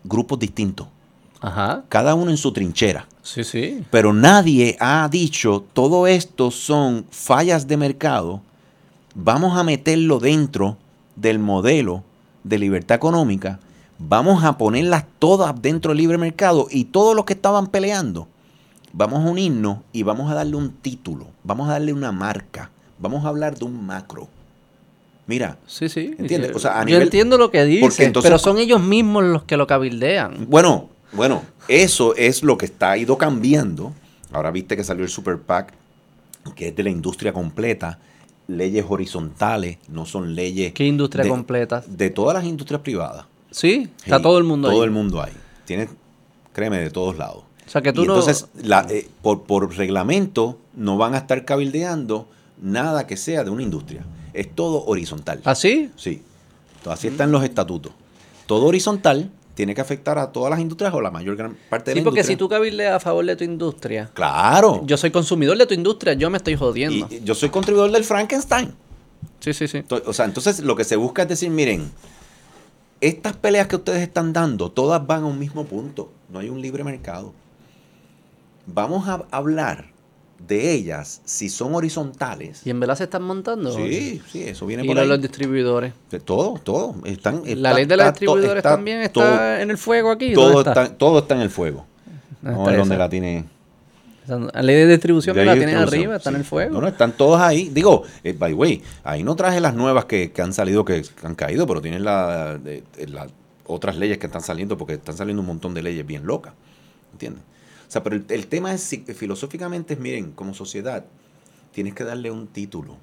grupos 0.02 0.40
distintos, 0.40 0.88
Ajá. 1.40 1.84
cada 1.88 2.16
uno 2.16 2.32
en 2.32 2.36
su 2.36 2.52
trinchera. 2.52 3.06
Sí, 3.22 3.44
sí. 3.44 3.84
Pero 3.90 4.12
nadie 4.12 4.76
ha 4.80 5.08
dicho, 5.08 5.64
todo 5.72 6.06
esto 6.08 6.50
son 6.50 7.06
fallas 7.10 7.66
de 7.68 7.76
mercado, 7.76 8.40
vamos 9.16 9.56
a 9.58 9.64
meterlo 9.64 10.18
dentro 10.18 10.76
del 11.16 11.38
modelo 11.38 12.04
de 12.44 12.58
libertad 12.58 12.96
económica, 12.96 13.58
vamos 13.98 14.44
a 14.44 14.58
ponerlas 14.58 15.04
todas 15.18 15.54
dentro 15.60 15.90
del 15.90 15.98
libre 15.98 16.18
mercado 16.18 16.66
y 16.70 16.84
todos 16.84 17.16
los 17.16 17.24
que 17.24 17.32
estaban 17.32 17.68
peleando, 17.68 18.28
vamos 18.92 19.24
a 19.24 19.30
unirnos 19.30 19.78
y 19.92 20.02
vamos 20.02 20.30
a 20.30 20.34
darle 20.34 20.56
un 20.56 20.70
título, 20.70 21.26
vamos 21.42 21.68
a 21.68 21.72
darle 21.72 21.92
una 21.94 22.12
marca, 22.12 22.70
vamos 22.98 23.24
a 23.24 23.28
hablar 23.28 23.58
de 23.58 23.64
un 23.64 23.84
macro. 23.86 24.28
Mira, 25.26 25.56
Sí, 25.66 25.88
sí. 25.88 26.14
¿Entiendes? 26.18 26.50
Yo- 26.50 26.56
O 26.56 26.60
sea, 26.60 26.76
a 26.78 26.82
yo 26.82 26.86
nivel- 26.86 27.02
entiendo 27.04 27.36
lo 27.38 27.50
que 27.50 27.58
Porque 27.58 27.88
dice, 27.88 28.04
entonces- 28.04 28.28
pero 28.30 28.38
son 28.38 28.58
ellos 28.58 28.80
mismos 28.80 29.24
los 29.24 29.42
que 29.44 29.56
lo 29.56 29.66
cabildean. 29.66 30.46
Bueno, 30.48 30.88
bueno, 31.12 31.42
eso 31.66 32.14
es 32.14 32.42
lo 32.44 32.56
que 32.58 32.66
está 32.66 32.96
ido 32.96 33.16
cambiando. 33.18 33.92
Ahora 34.30 34.50
viste 34.52 34.76
que 34.76 34.84
salió 34.84 35.02
el 35.02 35.10
Super 35.10 35.38
PAC, 35.38 35.72
que 36.54 36.68
es 36.68 36.76
de 36.76 36.82
la 36.84 36.90
industria 36.90 37.32
completa, 37.32 37.98
leyes 38.48 38.84
horizontales, 38.88 39.78
no 39.88 40.06
son 40.06 40.34
leyes 40.34 40.72
¿Qué 40.72 40.84
industria 40.86 41.24
de, 41.24 41.30
completa? 41.30 41.82
de 41.86 42.10
todas 42.10 42.34
las 42.34 42.44
industrias 42.44 42.80
privadas. 42.82 43.26
Sí, 43.50 43.88
está 44.04 44.16
Sí, 44.18 44.22
todo 44.22 44.38
el 44.38 44.44
mundo 44.44 44.68
Todo 44.68 44.80
ahí. 44.82 44.84
el 44.86 44.90
mundo 44.90 45.22
ahí. 45.22 45.32
Tienes, 45.64 45.88
créeme, 46.52 46.78
de 46.78 46.90
todos 46.90 47.16
lados. 47.18 47.42
O 47.66 47.70
sea, 47.70 47.82
que 47.82 47.92
tú 47.92 48.04
y 48.04 48.06
no... 48.06 48.14
entonces, 48.18 48.46
la- 48.62 48.86
eh, 48.90 49.08
por, 49.22 49.42
por 49.44 49.74
reglamento, 49.76 50.58
no 50.74 50.96
van 50.96 51.14
a 51.14 51.18
estar 51.18 51.44
cabildeando 51.44 52.28
nada 52.62 53.06
que 53.06 53.16
sea 53.16 53.42
de 53.44 53.50
una 53.50 53.62
industria. 53.62 54.04
Es 54.32 54.54
todo 54.54 54.84
horizontal. 54.86 55.40
¿Así? 55.44 55.90
Sí. 55.96 56.22
Entonces, 56.76 56.92
así 57.00 57.08
están 57.08 57.32
los 57.32 57.42
estatutos. 57.42 57.92
Todo 58.46 58.66
horizontal 58.66 59.30
tiene 59.56 59.74
que 59.74 59.80
afectar 59.80 60.18
a 60.18 60.30
todas 60.32 60.50
las 60.50 60.60
industrias 60.60 60.92
o 60.94 61.00
la 61.00 61.10
mayor 61.10 61.34
gran 61.34 61.56
parte 61.70 61.90
de 61.90 61.94
Sí, 61.94 62.00
la 62.00 62.04
porque 62.04 62.20
industria. 62.20 62.34
si 62.36 62.38
tú 62.38 62.48
cabildeas 62.48 62.94
a 62.94 63.00
favor 63.00 63.24
de 63.24 63.34
tu 63.36 63.42
industria, 63.44 64.10
Claro. 64.12 64.82
yo 64.84 64.96
soy 64.98 65.10
consumidor 65.10 65.56
de 65.56 65.66
tu 65.66 65.72
industria, 65.74 66.12
yo 66.12 66.28
me 66.30 66.36
estoy 66.36 66.54
jodiendo. 66.56 67.08
y, 67.10 67.22
yo 67.24 67.34
soy 67.34 67.48
contribuidor 67.48 67.90
del 67.90 68.04
Frankenstein. 68.04 68.74
Sí, 69.40 69.54
sí, 69.54 69.66
sí. 69.66 69.82
O 70.04 70.12
sea, 70.12 70.26
entonces 70.26 70.60
lo 70.60 70.76
que 70.76 70.84
se 70.84 70.96
busca 70.96 71.22
es 71.22 71.28
decir, 71.28 71.48
miren, 71.50 71.90
estas 73.00 73.34
peleas 73.36 73.66
que 73.66 73.76
ustedes 73.76 74.02
están 74.02 74.32
dando, 74.34 74.70
todas 74.70 75.06
van 75.06 75.22
a 75.22 75.26
un 75.26 75.38
mismo 75.38 75.64
punto. 75.64 76.12
No 76.30 76.38
hay 76.38 76.50
un 76.50 76.60
libre 76.60 76.84
mercado. 76.84 77.32
Vamos 78.66 79.08
a 79.08 79.24
hablar 79.30 79.86
de 80.38 80.72
ellas 80.72 81.20
si 81.24 81.48
son 81.48 81.74
horizontales. 81.74 82.62
¿Y 82.64 82.70
en 82.70 82.78
verdad 82.80 82.96
se 82.96 83.04
están 83.04 83.22
montando? 83.22 83.72
Sí, 83.72 84.20
sí, 84.30 84.42
eso 84.44 84.66
viene 84.66 84.84
Y 84.84 84.86
por 84.86 84.96
no 84.96 85.02
ahí. 85.02 85.08
los 85.08 85.20
distribuidores. 85.20 85.92
De 86.10 86.20
todo, 86.20 86.58
todo. 86.62 86.94
Están, 87.04 87.42
la 87.44 87.50
está- 87.52 87.74
ley 87.74 87.84
de 87.86 87.96
los 87.96 88.06
distribuidores 88.06 88.56
está 88.58 88.70
también 88.70 89.00
está 89.02 89.12
todo- 89.12 89.54
en 89.58 89.70
el 89.70 89.78
fuego 89.78 90.10
aquí. 90.10 90.32
todo, 90.34 90.52
¿Dónde 90.52 90.70
está? 90.70 90.82
está, 90.84 90.96
todo 90.98 91.18
está 91.20 91.34
en 91.36 91.40
el 91.42 91.50
fuego. 91.50 91.86
¿Dónde 92.42 92.42
Vamos 92.42 92.58
a 92.58 92.62
está 92.62 92.70
ver 92.70 92.78
dónde 92.80 92.94
esa? 92.94 93.02
la 93.04 93.08
tiene. 93.08 93.44
La 94.28 94.62
ley 94.62 94.74
de 94.74 94.86
distribución 94.88 95.36
de 95.36 95.44
la 95.44 95.54
distribución, 95.54 95.88
arriba, 95.88 96.16
está 96.16 96.30
en 96.30 96.36
el 96.36 96.44
fuego. 96.44 96.72
No, 96.74 96.80
no, 96.80 96.88
están 96.88 97.12
todos 97.12 97.40
ahí. 97.40 97.68
Digo, 97.72 98.02
eh, 98.24 98.32
by 98.36 98.50
the 98.50 98.56
way, 98.56 98.82
ahí 99.04 99.22
no 99.22 99.36
traje 99.36 99.60
las 99.60 99.74
nuevas 99.74 100.06
que, 100.06 100.32
que 100.32 100.42
han 100.42 100.52
salido, 100.52 100.84
que, 100.84 101.02
que 101.02 101.26
han 101.26 101.36
caído, 101.36 101.64
pero 101.68 101.80
tienen 101.80 102.02
la, 102.02 102.58
de- 102.58 102.82
de 102.96 103.06
las 103.06 103.28
otras 103.66 103.96
leyes 103.96 104.18
que 104.18 104.26
están 104.26 104.42
saliendo, 104.42 104.76
porque 104.76 104.94
están 104.94 105.16
saliendo 105.16 105.40
un 105.42 105.46
montón 105.46 105.74
de 105.74 105.82
leyes 105.82 106.04
bien 106.04 106.26
locas. 106.26 106.54
¿Entiendes? 107.12 107.42
Sea, 107.88 108.02
pero 108.02 108.16
el, 108.16 108.24
el 108.28 108.46
tema 108.46 108.72
es, 108.72 108.98
filosóficamente 109.14 109.94
es, 109.94 110.00
miren, 110.00 110.32
como 110.32 110.54
sociedad, 110.54 111.04
tienes 111.72 111.94
que 111.94 112.04
darle 112.04 112.30
un 112.30 112.46
título 112.46 112.96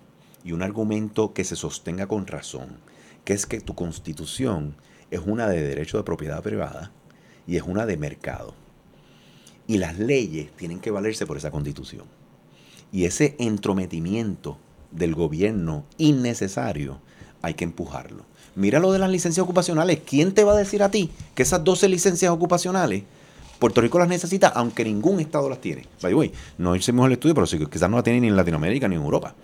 y 0.43 0.51
un 0.51 0.61
argumento 0.61 1.33
que 1.33 1.43
se 1.43 1.55
sostenga 1.55 2.07
con 2.07 2.27
razón, 2.27 2.77
que 3.23 3.33
es 3.33 3.45
que 3.45 3.61
tu 3.61 3.75
constitución 3.75 4.75
es 5.11 5.21
una 5.25 5.47
de 5.47 5.61
derecho 5.61 5.97
de 5.97 6.03
propiedad 6.03 6.41
privada 6.41 6.91
y 7.47 7.57
es 7.57 7.63
una 7.63 7.85
de 7.85 7.97
mercado. 7.97 8.55
Y 9.67 9.77
las 9.77 9.97
leyes 9.97 10.51
tienen 10.53 10.79
que 10.79 10.91
valerse 10.91 11.25
por 11.25 11.37
esa 11.37 11.51
constitución. 11.51 12.05
Y 12.91 13.05
ese 13.05 13.35
entrometimiento 13.39 14.57
del 14.91 15.15
gobierno 15.15 15.85
innecesario 15.97 16.99
hay 17.41 17.53
que 17.53 17.63
empujarlo. 17.63 18.25
Mira 18.55 18.79
lo 18.79 18.91
de 18.91 18.99
las 18.99 19.09
licencias 19.09 19.43
ocupacionales. 19.43 20.01
¿Quién 20.05 20.33
te 20.33 20.43
va 20.43 20.53
a 20.53 20.57
decir 20.57 20.83
a 20.83 20.91
ti 20.91 21.09
que 21.33 21.43
esas 21.43 21.63
12 21.63 21.89
licencias 21.89 22.31
ocupacionales 22.31 23.03
Puerto 23.64 23.80
Rico 23.80 23.98
las 23.98 24.09
necesita, 24.09 24.50
aunque 24.50 24.83
ningún 24.83 25.22
estado 25.22 25.48
las 25.48 25.61
tiene? 25.61 25.88
By 26.01 26.11
the 26.11 26.16
way, 26.16 26.33
no 26.58 26.75
hicimos 26.75 27.08
el 27.08 27.14
estudio, 27.14 27.33
pero 27.33 27.48
sí, 27.48 27.58
quizás 27.72 27.90
no 27.90 27.95
las 27.95 28.03
tiene 28.03 28.19
ni 28.19 28.27
en 28.27 28.35
Latinoamérica 28.35 28.90
ni 28.90 28.95
en 28.95 29.01
Europa. 29.01 29.35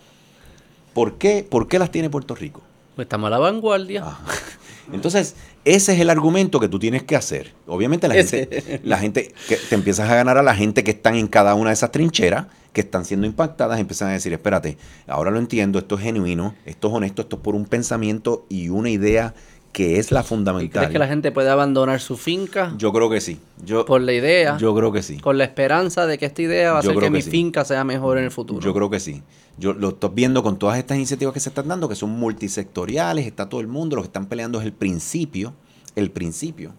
¿Por 0.94 1.18
qué, 1.18 1.48
¿Por 1.50 1.70
qué 1.70 1.80
las 1.80 1.90
tiene 1.90 2.10
Puerto 2.10 2.36
Rico? 2.36 2.62
Pues 2.98 3.06
estamos 3.06 3.28
a 3.28 3.30
la 3.30 3.40
vanguardia. 3.40 4.04
Ah. 4.04 4.20
Entonces, 4.92 5.36
ese 5.64 5.94
es 5.94 6.02
el 6.02 6.10
argumento 6.10 6.60
que 6.60 6.68
tú 6.68 6.80
tienes 6.80 7.04
que 7.04 7.16
hacer. 7.16 7.54
Obviamente 7.66 8.10
la 8.10 8.18
Ese. 8.18 8.40
gente, 8.40 8.82
la 8.84 8.98
gente, 8.98 9.34
que 9.48 9.56
te 9.56 9.76
empiezas 9.76 10.10
a 10.10 10.16
ganar 10.16 10.38
a 10.38 10.44
la 10.44 10.54
gente 10.54 10.84
que 10.84 10.92
están 10.92 11.16
en 11.16 11.30
cada 11.30 11.56
una 11.56 11.70
de 11.70 11.76
esas 11.76 11.94
trincheras, 11.94 12.48
que 12.74 12.82
están 12.82 13.06
siendo 13.06 13.26
impactadas, 13.26 13.80
empiezan 13.80 14.10
a 14.10 14.12
decir, 14.12 14.34
espérate, 14.34 14.78
ahora 15.08 15.32
lo 15.32 15.40
entiendo, 15.40 15.80
esto 15.80 15.96
es 15.96 16.02
genuino, 16.02 16.56
esto 16.66 16.90
es 16.90 16.94
honesto, 16.94 17.22
esto 17.22 17.38
es 17.38 17.42
por 17.42 17.56
un 17.56 17.66
pensamiento 17.66 18.46
y 18.50 18.68
una 18.68 18.90
idea 18.90 19.34
que 19.72 20.00
es 20.00 20.12
la 20.12 20.22
¿Y 20.22 20.24
fundamental. 20.24 20.70
crees 20.82 20.92
que 20.92 21.00
la 21.00 21.08
gente 21.08 21.32
puede 21.32 21.50
abandonar 21.50 22.02
su 22.02 22.18
finca 22.18 22.74
Yo 22.78 22.92
creo 22.92 23.10
que 23.10 23.22
sí. 23.22 23.40
Yo, 23.64 23.86
por 23.86 24.02
la 24.02 24.14
idea? 24.14 24.58
yo 24.58 24.74
creo 24.76 24.92
que 24.92 25.04
sí. 25.04 25.20
con 25.20 25.38
la 25.38 25.44
esperanza 25.44 26.06
de 26.08 26.18
que 26.18 26.26
esta 26.26 26.42
idea 26.42 26.72
va 26.72 26.78
a 26.78 26.80
hacer 26.80 26.96
que, 26.96 27.00
que 27.02 27.10
mi 27.12 27.22
sí. 27.22 27.30
finca 27.30 27.64
sea 27.66 27.84
mejor 27.84 28.18
en 28.18 28.24
el 28.26 28.32
futuro. 28.32 28.62
Yo 28.62 28.74
creo 28.74 28.90
que 28.90 29.00
sí. 29.00 29.22
Yo 29.58 29.74
lo 29.74 29.90
estoy 29.90 30.10
viendo 30.14 30.42
con 30.42 30.58
todas 30.58 30.78
estas 30.78 30.98
iniciativas 30.98 31.34
que 31.34 31.40
se 31.40 31.50
están 31.50 31.68
dando, 31.68 31.88
que 31.88 31.96
son 31.96 32.10
multisectoriales, 32.12 33.28
está 33.28 33.48
todo 33.50 33.62
el 33.62 33.68
mundo, 33.68 33.96
lo 33.96 34.02
que 34.02 34.08
están 34.08 34.26
peleando 34.28 34.60
es 34.60 34.66
el 34.66 34.74
principio, 34.74 35.54
el 35.96 36.10
principio. 36.12 36.74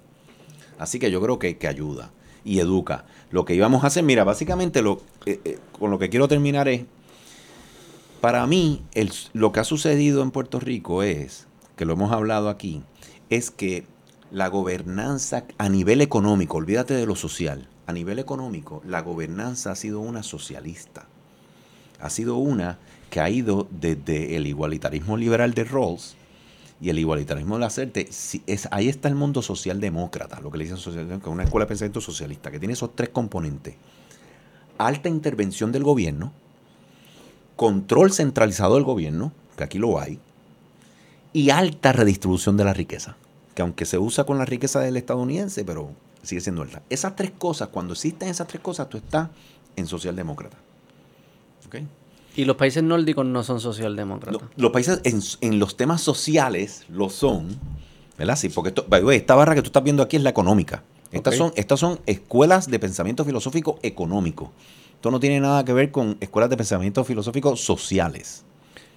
Así 0.78 0.98
que 0.98 1.10
yo 1.10 1.20
creo 1.20 1.38
que, 1.38 1.58
que 1.58 1.68
ayuda 1.68 2.10
y 2.44 2.58
educa. 2.58 3.04
Lo 3.30 3.44
que 3.44 3.54
íbamos 3.54 3.84
a 3.84 3.88
hacer, 3.88 4.02
mira, 4.02 4.24
básicamente 4.24 4.82
lo, 4.82 5.00
eh, 5.26 5.40
eh, 5.44 5.58
con 5.78 5.90
lo 5.90 5.98
que 5.98 6.08
quiero 6.08 6.26
terminar 6.26 6.68
es, 6.68 6.82
para 8.20 8.46
mí, 8.46 8.82
el- 8.94 9.12
lo 9.32 9.52
que 9.52 9.60
ha 9.60 9.64
sucedido 9.64 10.22
en 10.22 10.30
Puerto 10.30 10.58
Rico 10.60 11.02
es, 11.02 11.46
que 11.80 11.86
lo 11.86 11.94
hemos 11.94 12.12
hablado 12.12 12.50
aquí, 12.50 12.82
es 13.30 13.50
que 13.50 13.86
la 14.30 14.48
gobernanza 14.48 15.44
a 15.56 15.70
nivel 15.70 16.02
económico, 16.02 16.58
olvídate 16.58 16.92
de 16.92 17.06
lo 17.06 17.16
social, 17.16 17.68
a 17.86 17.92
nivel 17.92 18.18
económico, 18.18 18.82
la 18.86 19.00
gobernanza 19.00 19.72
ha 19.72 19.76
sido 19.76 20.00
una 20.00 20.22
socialista 20.22 21.06
ha 22.00 22.10
sido 22.10 22.36
una 22.36 22.78
que 23.10 23.20
ha 23.20 23.28
ido 23.28 23.66
desde 23.70 24.36
el 24.36 24.46
igualitarismo 24.46 25.16
liberal 25.16 25.54
de 25.54 25.64
Rawls 25.64 26.16
y 26.80 26.88
el 26.88 26.98
igualitarismo 26.98 27.56
de 27.56 27.60
Lacerte. 27.60 28.08
Si 28.10 28.42
ahí 28.70 28.88
está 28.88 29.08
el 29.08 29.14
mundo 29.14 29.42
socialdemócrata, 29.42 30.40
lo 30.40 30.50
que 30.50 30.58
le 30.58 30.64
dicen 30.64 30.78
socialdemócrata, 30.78 31.30
una 31.30 31.44
escuela 31.44 31.64
de 31.64 31.68
pensamiento 31.68 32.00
socialista, 32.00 32.50
que 32.50 32.58
tiene 32.58 32.74
esos 32.74 32.94
tres 32.94 33.10
componentes. 33.10 33.74
Alta 34.78 35.08
intervención 35.08 35.72
del 35.72 35.82
gobierno, 35.82 36.32
control 37.56 38.12
centralizado 38.12 38.76
del 38.76 38.84
gobierno, 38.84 39.32
que 39.56 39.64
aquí 39.64 39.78
lo 39.78 40.00
hay, 40.00 40.18
y 41.32 41.50
alta 41.50 41.92
redistribución 41.92 42.56
de 42.56 42.64
la 42.64 42.72
riqueza, 42.74 43.16
que 43.54 43.62
aunque 43.62 43.84
se 43.86 43.98
usa 43.98 44.24
con 44.24 44.38
la 44.38 44.44
riqueza 44.44 44.80
del 44.80 44.96
estadounidense, 44.96 45.64
pero 45.64 45.90
sigue 46.22 46.40
siendo 46.40 46.62
alta. 46.62 46.82
Esas 46.90 47.16
tres 47.16 47.30
cosas, 47.36 47.68
cuando 47.68 47.92
existen 47.94 48.28
esas 48.28 48.46
tres 48.48 48.60
cosas, 48.62 48.88
tú 48.88 48.96
estás 48.98 49.28
en 49.76 49.86
socialdemócrata. 49.86 50.56
¿Ok? 51.66 51.76
Y 52.36 52.44
los 52.44 52.56
países 52.56 52.82
nórdicos 52.82 53.26
no 53.26 53.42
son 53.42 53.60
socialdemócratas. 53.60 54.40
Lo- 54.42 54.48
los 54.56 54.70
países 54.72 55.00
en, 55.04 55.20
en 55.40 55.58
los 55.58 55.76
temas 55.76 56.00
sociales 56.00 56.84
lo 56.88 57.10
son, 57.10 57.58
¿verdad? 58.18 58.36
Sí, 58.36 58.48
porque 58.48 58.68
esto, 58.68 58.84
by 58.88 59.00
the 59.00 59.06
way, 59.06 59.16
esta 59.18 59.34
barra 59.34 59.54
que 59.54 59.62
tú 59.62 59.66
estás 59.66 59.82
viendo 59.82 60.02
aquí 60.02 60.16
es 60.16 60.22
la 60.22 60.30
económica. 60.30 60.82
Estas, 61.12 61.34
son, 61.36 61.52
estas 61.56 61.80
son 61.80 61.98
escuelas 62.06 62.70
de 62.70 62.78
pensamiento 62.78 63.24
filosófico 63.24 63.78
económico. 63.82 64.52
Esto 64.94 65.10
no 65.10 65.18
tiene 65.18 65.40
nada 65.40 65.64
que 65.64 65.72
ver 65.72 65.90
con 65.90 66.16
escuelas 66.20 66.50
de 66.50 66.56
pensamiento 66.56 67.02
filosófico 67.04 67.56
sociales. 67.56 68.44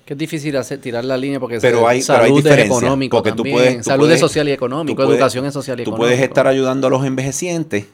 Que 0.05 0.13
es 0.13 0.19
difícil 0.19 0.55
hacer, 0.57 0.81
tirar 0.81 1.05
la 1.05 1.15
línea 1.17 1.39
porque 1.39 1.59
Pero 1.61 1.87
hay, 1.87 1.99
pero 2.05 2.23
salud 2.23 2.45
hay 2.45 2.59
es 2.59 2.65
económico 2.65 3.17
porque 3.17 3.31
tú 3.31 3.37
también, 3.37 3.55
puedes- 3.55 3.77
tú 3.77 3.83
salud 3.83 3.99
puedes- 4.03 4.15
es 4.15 4.19
social 4.19 4.49
y 4.49 4.51
económico, 4.51 5.01
tú 5.01 5.05
puedes- 5.07 5.17
educación 5.19 5.45
es 5.45 5.53
social 5.53 5.79
y 5.79 5.83
Tú 5.83 5.91
económico. 5.91 6.03
puedes 6.07 6.19
estar 6.19 6.45
ayudando 6.47 6.87
a 6.87 6.89
los 6.89 7.05
envejecientes, 7.05 7.85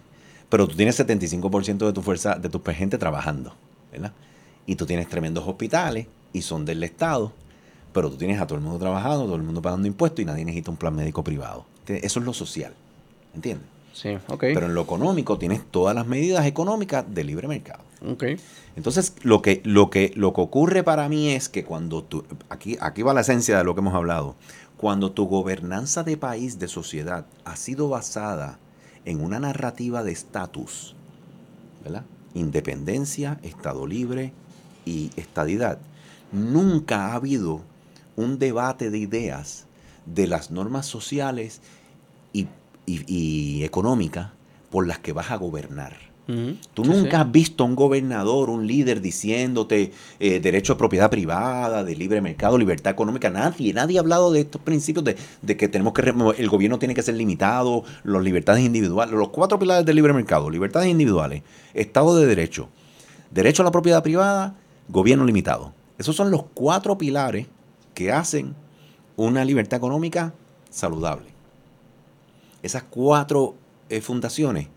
pero 0.49 0.67
tú 0.67 0.75
tienes 0.75 0.95
75% 0.95 1.85
de 1.85 1.93
tu 1.93 2.01
fuerza, 2.01 2.35
de 2.35 2.49
tu 2.49 2.59
gente 2.71 2.97
trabajando, 2.97 3.53
¿verdad? 3.91 4.11
Y 4.65 4.75
tú 4.75 4.85
tienes 4.87 5.07
tremendos 5.07 5.47
hospitales 5.47 6.07
y 6.33 6.41
son 6.41 6.65
del 6.65 6.83
Estado, 6.83 7.31
pero 7.93 8.09
tú 8.09 8.17
tienes 8.17 8.41
a 8.41 8.47
todo 8.47 8.57
el 8.57 8.63
mundo 8.63 8.79
trabajando, 8.79 9.25
todo 9.25 9.35
el 9.35 9.43
mundo 9.43 9.61
pagando 9.61 9.87
impuestos 9.87 10.19
y 10.21 10.25
nadie 10.25 10.45
necesita 10.45 10.71
un 10.71 10.77
plan 10.77 10.95
médico 10.95 11.23
privado. 11.23 11.65
Eso 11.87 12.19
es 12.19 12.25
lo 12.25 12.33
social, 12.33 12.73
¿entiendes? 13.35 13.67
Sí, 13.93 14.17
ok. 14.27 14.39
Pero 14.39 14.65
en 14.65 14.73
lo 14.73 14.81
económico 14.81 15.37
tienes 15.37 15.61
todas 15.69 15.95
las 15.95 16.07
medidas 16.07 16.45
económicas 16.45 17.05
de 17.07 17.23
libre 17.23 17.47
mercado. 17.47 17.83
ok. 18.07 18.23
Entonces, 18.75 19.13
lo 19.23 19.41
que, 19.41 19.61
lo 19.65 19.89
que, 19.89 20.13
lo 20.15 20.31
que 20.31 20.41
ocurre 20.41 20.83
para 20.83 21.09
mí 21.09 21.31
es 21.31 21.49
que 21.49 21.65
cuando 21.65 22.03
tú, 22.03 22.23
aquí, 22.49 22.77
aquí 22.79 23.01
va 23.01 23.13
la 23.13 23.21
esencia 23.21 23.57
de 23.57 23.63
lo 23.65 23.75
que 23.75 23.81
hemos 23.81 23.93
hablado, 23.93 24.35
cuando 24.77 25.11
tu 25.11 25.25
gobernanza 25.25 26.03
de 26.03 26.15
país, 26.15 26.59
de 26.59 26.69
sociedad, 26.69 27.25
ha 27.43 27.57
sido 27.57 27.89
basada 27.89 28.57
en 29.03 29.21
una 29.21 29.39
narrativa 29.39 30.03
de 30.03 30.13
estatus, 30.13 30.95
¿verdad? 31.83 32.05
Independencia, 32.33 33.39
Estado 33.43 33.85
libre 33.85 34.31
y 34.85 35.09
estadidad, 35.17 35.79
nunca 36.31 37.07
ha 37.07 37.15
habido 37.15 37.61
un 38.15 38.39
debate 38.39 38.89
de 38.89 38.99
ideas 38.99 39.65
de 40.05 40.27
las 40.27 40.51
normas 40.51 40.85
sociales 40.85 41.61
y, 42.89 43.59
y- 43.59 43.63
económicas 43.63 44.29
por 44.69 44.87
las 44.87 44.99
que 44.99 45.13
vas 45.13 45.31
a 45.31 45.35
gobernar. 45.37 46.09
Tú 46.75 46.83
Sí, 46.85 46.91
nunca 46.91 47.09
sí. 47.09 47.15
has 47.15 47.31
visto 47.31 47.63
a 47.63 47.65
un 47.65 47.75
gobernador, 47.75 48.51
un 48.51 48.67
líder 48.67 49.01
diciéndote 49.01 49.91
eh, 50.19 50.39
derecho 50.39 50.73
de 50.73 50.77
propiedad 50.77 51.09
privada, 51.09 51.83
de 51.83 51.95
libre 51.95 52.21
mercado, 52.21 52.55
libertad 52.55 52.91
económica. 52.91 53.31
Nadie, 53.31 53.73
nadie 53.73 53.97
ha 53.97 54.01
hablado 54.01 54.31
de 54.31 54.41
estos 54.41 54.61
principios 54.61 55.03
de, 55.05 55.17
de 55.41 55.57
que 55.57 55.67
tenemos 55.67 55.91
que 55.93 56.01
el 56.37 56.47
gobierno 56.49 56.77
tiene 56.77 56.93
que 56.93 57.01
ser 57.01 57.15
limitado, 57.15 57.83
las 58.03 58.21
libertades 58.21 58.63
individuales, 58.63 59.15
los 59.15 59.29
cuatro 59.29 59.57
pilares 59.57 59.87
del 59.87 59.95
libre 59.95 60.13
mercado, 60.13 60.51
libertades 60.51 60.87
individuales, 60.89 61.41
Estado 61.73 62.15
de 62.15 62.27
Derecho, 62.27 62.69
derecho 63.31 63.63
a 63.63 63.65
la 63.65 63.71
propiedad 63.71 64.03
privada, 64.03 64.55
gobierno 64.87 65.25
limitado. 65.25 65.73
Esos 65.97 66.15
son 66.15 66.29
los 66.29 66.43
cuatro 66.53 66.95
pilares 66.95 67.47
que 67.95 68.11
hacen 68.11 68.53
una 69.15 69.43
libertad 69.43 69.77
económica 69.77 70.35
saludable. 70.69 71.28
Esas 72.63 72.83
cuatro 72.83 73.55
eh, 73.89 74.01
fundaciones, 74.01 74.67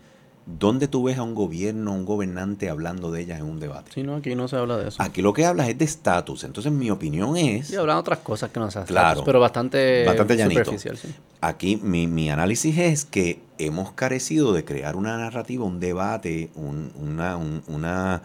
¿dónde 0.45 0.87
tú 0.87 1.03
ves 1.03 1.17
a 1.17 1.23
un 1.23 1.35
gobierno, 1.35 1.93
un 1.93 2.05
gobernante 2.05 2.69
hablando 2.69 3.11
de 3.11 3.21
ellas 3.21 3.39
en 3.39 3.45
un 3.45 3.59
debate? 3.59 3.91
Sí, 3.93 4.03
no, 4.03 4.15
aquí 4.15 4.35
no 4.35 4.47
se 4.47 4.55
habla 4.57 4.77
de 4.77 4.89
eso. 4.89 5.01
Aquí 5.01 5.21
lo 5.21 5.33
que 5.33 5.45
hablas 5.45 5.69
es 5.69 5.77
de 5.77 5.85
estatus. 5.85 6.43
Entonces 6.43 6.71
mi 6.71 6.89
opinión 6.91 7.35
es, 7.37 7.67
Sí, 7.67 7.75
hablan 7.75 7.97
otras 7.97 8.19
cosas 8.19 8.51
que 8.51 8.59
no 8.59 8.69
se 8.71 8.79
hacen. 8.79 8.93
Claro. 8.93 9.23
Pero 9.23 9.39
bastante, 9.39 10.05
Bastante 10.05 10.35
llanito. 10.37 10.63
superficial, 10.65 10.97
sí. 10.97 11.09
aquí 11.41 11.77
mi, 11.77 12.07
mi 12.07 12.29
análisis 12.29 12.77
es 12.77 13.05
que 13.05 13.39
hemos 13.57 13.91
carecido 13.93 14.53
de 14.53 14.65
crear 14.65 14.95
una 14.95 15.17
narrativa, 15.17 15.63
un 15.65 15.79
debate, 15.79 16.49
un, 16.55 16.91
una, 16.99 17.37
un, 17.37 17.63
una- 17.67 18.21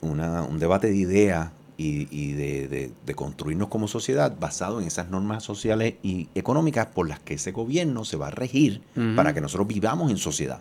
una- 0.00 0.42
un 0.42 0.58
debate 0.58 0.88
de 0.90 0.96
ideas 0.96 1.50
y, 1.78 2.08
y 2.10 2.32
de, 2.32 2.68
de- 2.68 2.92
de 3.06 3.14
construirnos 3.14 3.68
como 3.68 3.88
sociedad 3.88 4.36
basado 4.38 4.80
en 4.80 4.86
esas 4.86 5.08
normas 5.08 5.42
sociales 5.44 5.94
y 6.02 6.28
económicas 6.34 6.86
por 6.88 7.08
las 7.08 7.20
que 7.20 7.34
ese 7.34 7.52
gobierno 7.52 8.04
se 8.04 8.16
va 8.18 8.26
a 8.26 8.30
regir 8.30 8.82
para 9.16 9.32
que 9.32 9.40
nosotros 9.40 9.66
vivamos 9.68 10.10
en 10.10 10.18
sociedad. 10.18 10.60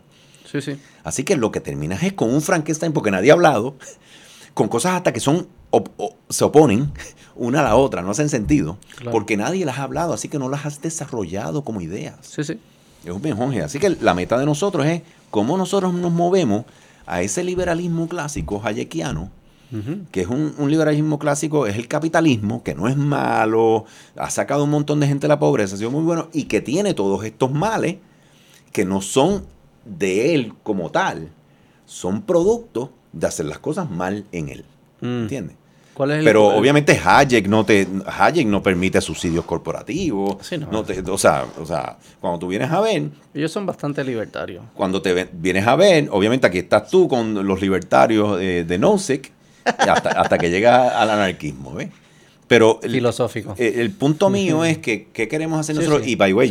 Sí, 0.50 0.62
sí. 0.62 0.78
Así 1.04 1.24
que 1.26 1.36
lo 1.36 1.52
que 1.52 1.60
terminas 1.60 2.04
es 2.04 2.14
con 2.14 2.34
un 2.34 2.42
Frankenstein, 2.42 2.94
porque 2.94 3.12
nadie 3.12 3.32
ha 3.32 3.34
hablado, 3.34 3.76
con 4.54 4.70
cosas 4.70 4.94
hasta 4.94 5.12
que 5.12 5.20
son 5.20 5.48
op- 5.72 5.90
se 6.30 6.44
oponen 6.46 6.92
una 7.36 7.60
a 7.60 7.64
la 7.64 7.76
otra, 7.76 8.02
no 8.02 8.12
hacen 8.12 8.30
sentido, 8.30 8.78
Claro. 8.96 9.12
porque 9.12 9.36
nadie 9.38 9.66
las 9.66 9.78
ha 9.80 9.84
hablado, 9.84 10.14
así 10.14 10.30
que 10.30 10.40
no 10.40 10.48
las 10.50 10.66
has 10.66 10.82
desarrollado 10.82 11.64
como 11.64 11.82
ideas. 11.82 12.16
Sí, 12.22 12.44
sí. 12.44 12.60
Es 13.04 13.12
un 13.12 13.22
menjonje. 13.22 13.62
Así 13.62 13.80
que 13.80 13.90
la 13.90 14.14
meta 14.14 14.38
de 14.38 14.46
nosotros 14.46 14.86
es 14.86 15.02
cómo 15.32 15.58
nosotros 15.58 15.94
nos 15.94 16.12
movemos 16.12 16.66
a 17.06 17.22
ese 17.22 17.44
liberalismo 17.44 18.08
clásico 18.08 18.62
hayekiano, 18.64 19.30
Que 20.12 20.22
es 20.22 20.28
un, 20.28 20.54
un 20.58 20.72
liberalismo 20.72 21.20
clásico, 21.20 21.68
es 21.68 21.76
el 21.76 21.88
capitalismo, 21.90 22.64
que 22.64 22.74
no 22.74 22.88
es 22.88 22.96
malo, 22.96 23.84
ha 24.16 24.30
sacado 24.30 24.64
un 24.64 24.70
montón 24.70 25.00
de 25.02 25.08
gente 25.08 25.24
de 25.24 25.30
la 25.30 25.40
pobreza, 25.40 25.76
ha 25.76 25.78
sido 25.78 25.92
muy 25.92 26.04
bueno, 26.04 26.30
y 26.32 26.44
que 26.44 26.62
tiene 26.62 26.94
todos 26.94 27.24
estos 27.26 27.52
males 27.52 27.98
que 28.72 28.86
no 28.86 29.02
son 29.02 29.44
de 29.84 30.36
él 30.36 30.54
como 30.64 30.90
tal, 30.90 31.30
son 31.86 32.22
producto 32.22 32.92
de 33.12 33.28
hacer 33.28 33.46
las 33.48 33.60
cosas 33.60 33.90
mal 33.90 34.26
en 34.32 34.50
él. 34.50 34.66
Mm. 35.02 35.06
¿Entiendes? 35.24 35.56
¿Cuál 35.94 36.12
es 36.12 36.20
el 36.20 36.26
Pero 36.26 36.52
el- 36.54 36.60
obviamente 36.60 37.00
Hayek 37.04 37.48
no 37.48 37.66
te 37.66 37.88
Hayek 38.06 38.46
no 38.48 38.62
permite 38.62 39.02
subsidios 39.02 39.46
corporativos. 39.46 40.38
Sí, 40.46 40.58
no. 40.58 40.68
no 40.72 40.84
te- 40.84 41.02
o, 41.10 41.18
sea, 41.18 41.46
o 41.60 41.66
sea, 41.66 41.98
cuando 42.22 42.38
tú 42.40 42.48
vienes 42.48 42.70
a 42.72 42.80
ver, 42.82 43.10
Ellos 43.34 43.52
son 43.52 43.66
bastante 43.66 44.04
libertarios. 44.04 44.64
cuando 44.76 45.02
te 45.02 45.28
vienes 45.34 45.66
a 45.66 45.76
ver, 45.76 46.08
obviamente 46.12 46.46
aquí 46.46 46.60
estás 46.60 46.88
tú 46.90 47.08
con 47.08 47.46
los 47.48 47.60
libertarios 47.62 48.40
eh, 48.40 48.64
de 48.68 48.78
Nozick 48.78 49.32
hasta, 49.78 50.10
hasta 50.10 50.38
que 50.38 50.50
llegas 50.50 50.94
al 50.94 51.10
anarquismo, 51.10 51.74
¿ves? 51.74 51.90
Pero 52.50 52.80
el, 52.82 52.92
Filosófico. 52.94 53.56
eh, 53.58 53.74
el 53.76 53.92
punto 53.92 54.30
mío 54.30 54.64
es 54.64 54.78
que 54.78 55.08
¿qué 55.12 55.28
queremos 55.28 55.60
hacer 55.60 55.76
Sí, 55.76 55.82
nosotros? 55.82 56.06
sí. 56.06 56.12
Y 56.12 56.16
by 56.16 56.30
the 56.30 56.34
way, 56.34 56.50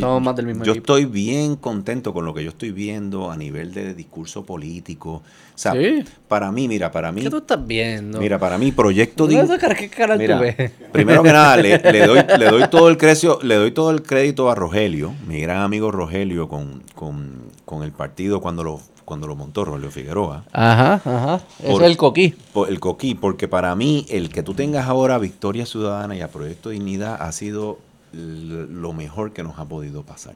yo 0.62 0.72
estoy 0.74 1.06
bien 1.06 1.56
contento 1.56 2.12
con 2.12 2.26
lo 2.26 2.34
que 2.34 2.44
yo 2.44 2.50
estoy 2.50 2.70
viendo 2.70 3.30
a 3.30 3.36
nivel 3.38 3.72
de 3.72 3.94
discurso 3.94 4.44
político. 4.44 5.10
O 5.14 5.22
sea, 5.58 5.72
Sí. 5.72 6.04
para 6.28 6.52
mí, 6.52 6.68
mira, 6.68 6.90
para 6.90 7.12
mí, 7.12 7.22
¿Qué 7.22 7.30
tú 7.30 7.38
estás 7.38 7.66
viendo? 7.66 8.20
mira, 8.20 8.38
para 8.38 8.58
mí, 8.58 8.72
proyecto 8.72 9.24
¿Tú 9.24 9.30
de 9.30 9.58
¿Qué 9.74 9.88
cara 9.88 10.18
Mira, 10.18 10.36
tú 10.36 10.42
ves? 10.42 10.70
primero 10.92 11.22
que 11.22 11.32
nada, 11.32 11.56
le, 11.56 11.78
le 11.78 12.06
doy, 12.06 12.20
le, 12.38 12.44
doy 12.44 12.68
todo 12.68 12.90
el 12.90 12.98
crecio, 12.98 13.38
le 13.42 13.54
doy 13.54 13.70
todo 13.70 13.90
el 13.90 14.02
crédito 14.02 14.50
a 14.50 14.54
Rogelio, 14.54 15.14
mi 15.26 15.40
gran 15.40 15.62
amigo 15.62 15.90
Rogelio, 15.90 16.46
con, 16.46 16.82
con, 16.94 17.38
con 17.64 17.82
el 17.82 17.92
partido 17.92 18.42
cuando 18.42 18.64
lo, 18.64 18.80
cuando 19.06 19.26
lo 19.26 19.36
montó 19.36 19.64
Rogelio 19.64 19.90
Figueroa. 19.90 20.44
Ajá, 20.52 20.94
ajá. 20.94 21.40
Por- 21.66 21.82
es 21.82 21.88
el 21.88 21.96
coquí. 21.96 22.34
Por 22.52 22.68
el 22.68 22.78
coquí, 22.80 23.14
porque 23.14 23.48
para 23.48 23.74
mí 23.74 24.04
el 24.10 24.28
que 24.28 24.42
tú 24.42 24.52
tengas 24.52 24.86
ahora 24.86 25.16
Victoria 25.16 25.64
Ciudadana 25.64 26.14
y 26.14 26.20
a 26.20 26.28
Proyecto 26.28 26.68
Dignidad 26.68 27.16
ha 27.22 27.32
sido 27.32 27.78
lo 28.12 28.92
mejor 28.92 29.32
que 29.32 29.42
nos 29.42 29.58
ha 29.58 29.64
podido 29.64 30.02
pasar. 30.02 30.34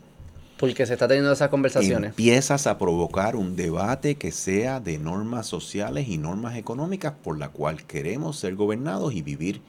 Porque 0.56 0.84
se 0.86 0.92
está 0.92 1.08
teniendo 1.08 1.32
esas 1.32 1.48
conversaciones. 1.48 2.10
Empiezas 2.10 2.66
a 2.66 2.76
provocar 2.78 3.34
un 3.34 3.56
debate 3.56 4.14
que 4.16 4.30
sea 4.30 4.78
de 4.78 4.98
normas 4.98 5.46
sociales 5.46 6.06
y 6.08 6.18
normas 6.18 6.56
económicas 6.56 7.14
por 7.24 7.38
la 7.38 7.48
cual 7.48 7.84
queremos 7.84 8.38
ser 8.38 8.54
gobernados 8.56 9.14
y 9.14 9.22
vivir 9.22 9.62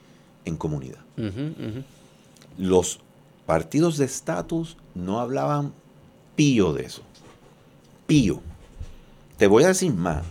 en 0.46 0.58
comunidad. 0.58 1.00
Los 2.58 3.00
partidos 3.46 3.98
de 3.98 4.06
estatus 4.06 4.78
no 4.94 5.20
hablaban 5.22 5.72
pío 6.36 6.74
de 6.74 6.84
eso. 6.86 7.02
Pío. 8.06 8.42
Te 9.42 9.48
voy 9.48 9.64
a 9.64 9.70
decir 9.70 9.92
más. 9.92 10.22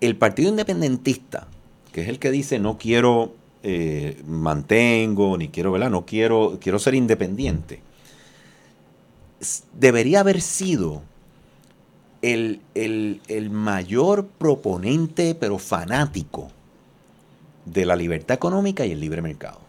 El 0.00 0.16
partido 0.16 0.48
independentista, 0.48 1.48
que 1.92 2.00
es 2.00 2.08
el 2.08 2.18
que 2.18 2.30
dice 2.30 2.58
no 2.58 2.78
quiero, 2.78 3.34
eh, 3.62 4.22
mantengo, 4.26 5.36
ni 5.36 5.48
quiero, 5.50 5.70
¿verdad? 5.70 5.90
No 5.90 6.06
quiero, 6.06 6.56
quiero 6.58 6.78
ser 6.78 6.94
independiente. 6.94 7.82
Debería 9.78 10.20
haber 10.20 10.40
sido 10.40 11.02
el, 12.22 12.62
el- 12.74 13.20
el 13.28 13.50
mayor 13.50 14.26
proponente, 14.26 15.34
pero 15.34 15.58
fanático, 15.58 16.48
de 17.66 17.84
la 17.84 17.96
libertad 17.96 18.34
económica 18.36 18.86
y 18.86 18.92
el 18.92 19.00
libre 19.00 19.20
mercado. 19.20 19.60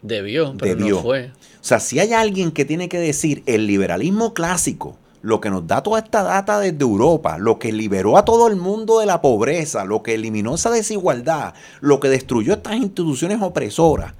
Debió, 0.00 0.54
pero 0.58 0.76
Debió. 0.76 0.96
no 0.96 1.02
fue. 1.02 1.26
O 1.26 1.32
sea, 1.60 1.78
si 1.78 1.98
hay 1.98 2.14
alguien 2.14 2.52
que 2.52 2.64
tiene 2.64 2.88
que 2.88 2.98
decir 2.98 3.42
el 3.44 3.66
liberalismo 3.66 4.32
clásico, 4.32 4.96
lo 5.24 5.40
que 5.40 5.48
nos 5.48 5.66
da 5.66 5.82
toda 5.82 6.00
esta 6.00 6.22
data 6.22 6.60
desde 6.60 6.82
Europa, 6.82 7.38
lo 7.38 7.58
que 7.58 7.72
liberó 7.72 8.18
a 8.18 8.26
todo 8.26 8.46
el 8.46 8.56
mundo 8.56 8.98
de 8.98 9.06
la 9.06 9.22
pobreza, 9.22 9.86
lo 9.86 10.02
que 10.02 10.12
eliminó 10.12 10.54
esa 10.54 10.70
desigualdad, 10.70 11.54
lo 11.80 11.98
que 11.98 12.10
destruyó 12.10 12.52
estas 12.52 12.76
instituciones 12.76 13.40
opresoras 13.40 14.12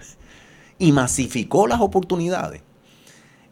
y 0.79 0.93
masificó 0.93 1.67
las 1.67 1.83
oportunidades. 1.83 2.63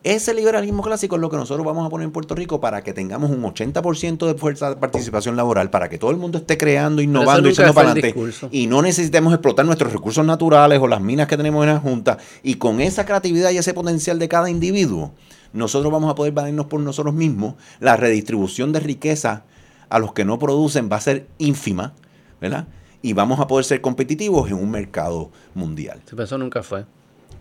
Ese 0.03 0.33
liberalismo 0.33 0.83
clásico 0.83 1.17
es 1.17 1.21
lo 1.21 1.29
que 1.29 1.37
nosotros 1.37 1.65
vamos 1.67 1.87
a 1.87 1.91
poner 1.91 2.07
en 2.07 2.13
Puerto 2.13 2.35
Rico 2.35 2.59
para 2.59 2.83
que 2.83 2.95
tengamos 2.95 3.31
un 3.31 3.43
80% 3.43 4.27
de 4.27 4.35
fuerza 4.35 4.71
de 4.71 4.77
participación 4.77 5.37
laboral, 5.37 5.69
para 5.69 5.91
que 5.91 5.99
todo 5.99 6.11
el 6.11 6.17
mundo 6.17 6.39
esté 6.39 6.57
creando, 6.57 7.03
innovando 7.03 7.51
y 7.51 7.55
fue 7.55 7.71
para 7.75 7.93
el 7.93 7.99
adelante. 7.99 8.49
Y 8.51 8.67
no 8.67 8.81
necesitemos 8.81 9.31
explotar 9.33 9.67
nuestros 9.67 9.93
recursos 9.93 10.25
naturales 10.25 10.81
o 10.81 10.89
las 10.89 11.03
minas 11.03 11.29
que 11.29 11.37
tenemos 11.37 11.63
en 11.65 11.75
la 11.75 11.81
Junta. 11.81 12.17
Y 12.43 12.55
con 12.55 12.81
esa 12.81 13.05
creatividad 13.05 13.51
y 13.51 13.59
ese 13.59 13.75
potencial 13.75 14.19
de 14.19 14.27
cada 14.27 14.49
individuo, 14.49 15.13
nosotros 15.53 15.93
vamos 15.93 16.11
a 16.11 16.15
poder 16.15 16.33
valernos 16.33 16.67
por 16.67 16.81
nosotros 16.81 17.15
mismos. 17.15 17.55
La 17.81 17.97
redistribución 17.97 18.73
de 18.73 18.81
riqueza 18.81 19.45
a 19.89 19.99
los 19.99 20.13
que 20.13 20.25
no 20.25 20.39
producen 20.39 20.89
va 20.91 20.97
a 20.97 21.01
ser 21.01 21.27
ínfima, 21.39 21.95
¿verdad? 22.41 22.67
y 23.05 23.15
vamos 23.15 23.41
a 23.41 23.49
poder 23.49 23.65
ser 23.65 23.81
competitivos 23.81 24.49
en 24.49 24.55
un 24.55 24.71
mercado 24.71 25.31
mundial. 25.55 25.99
Sí, 26.05 26.11
pero 26.11 26.23
eso 26.23 26.39
nunca 26.39 26.63
fue. 26.63 26.85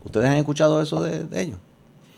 ¿Ustedes 0.03 0.27
han 0.27 0.37
escuchado 0.37 0.81
eso 0.81 1.03
de, 1.03 1.23
de 1.25 1.41
ellos? 1.41 1.59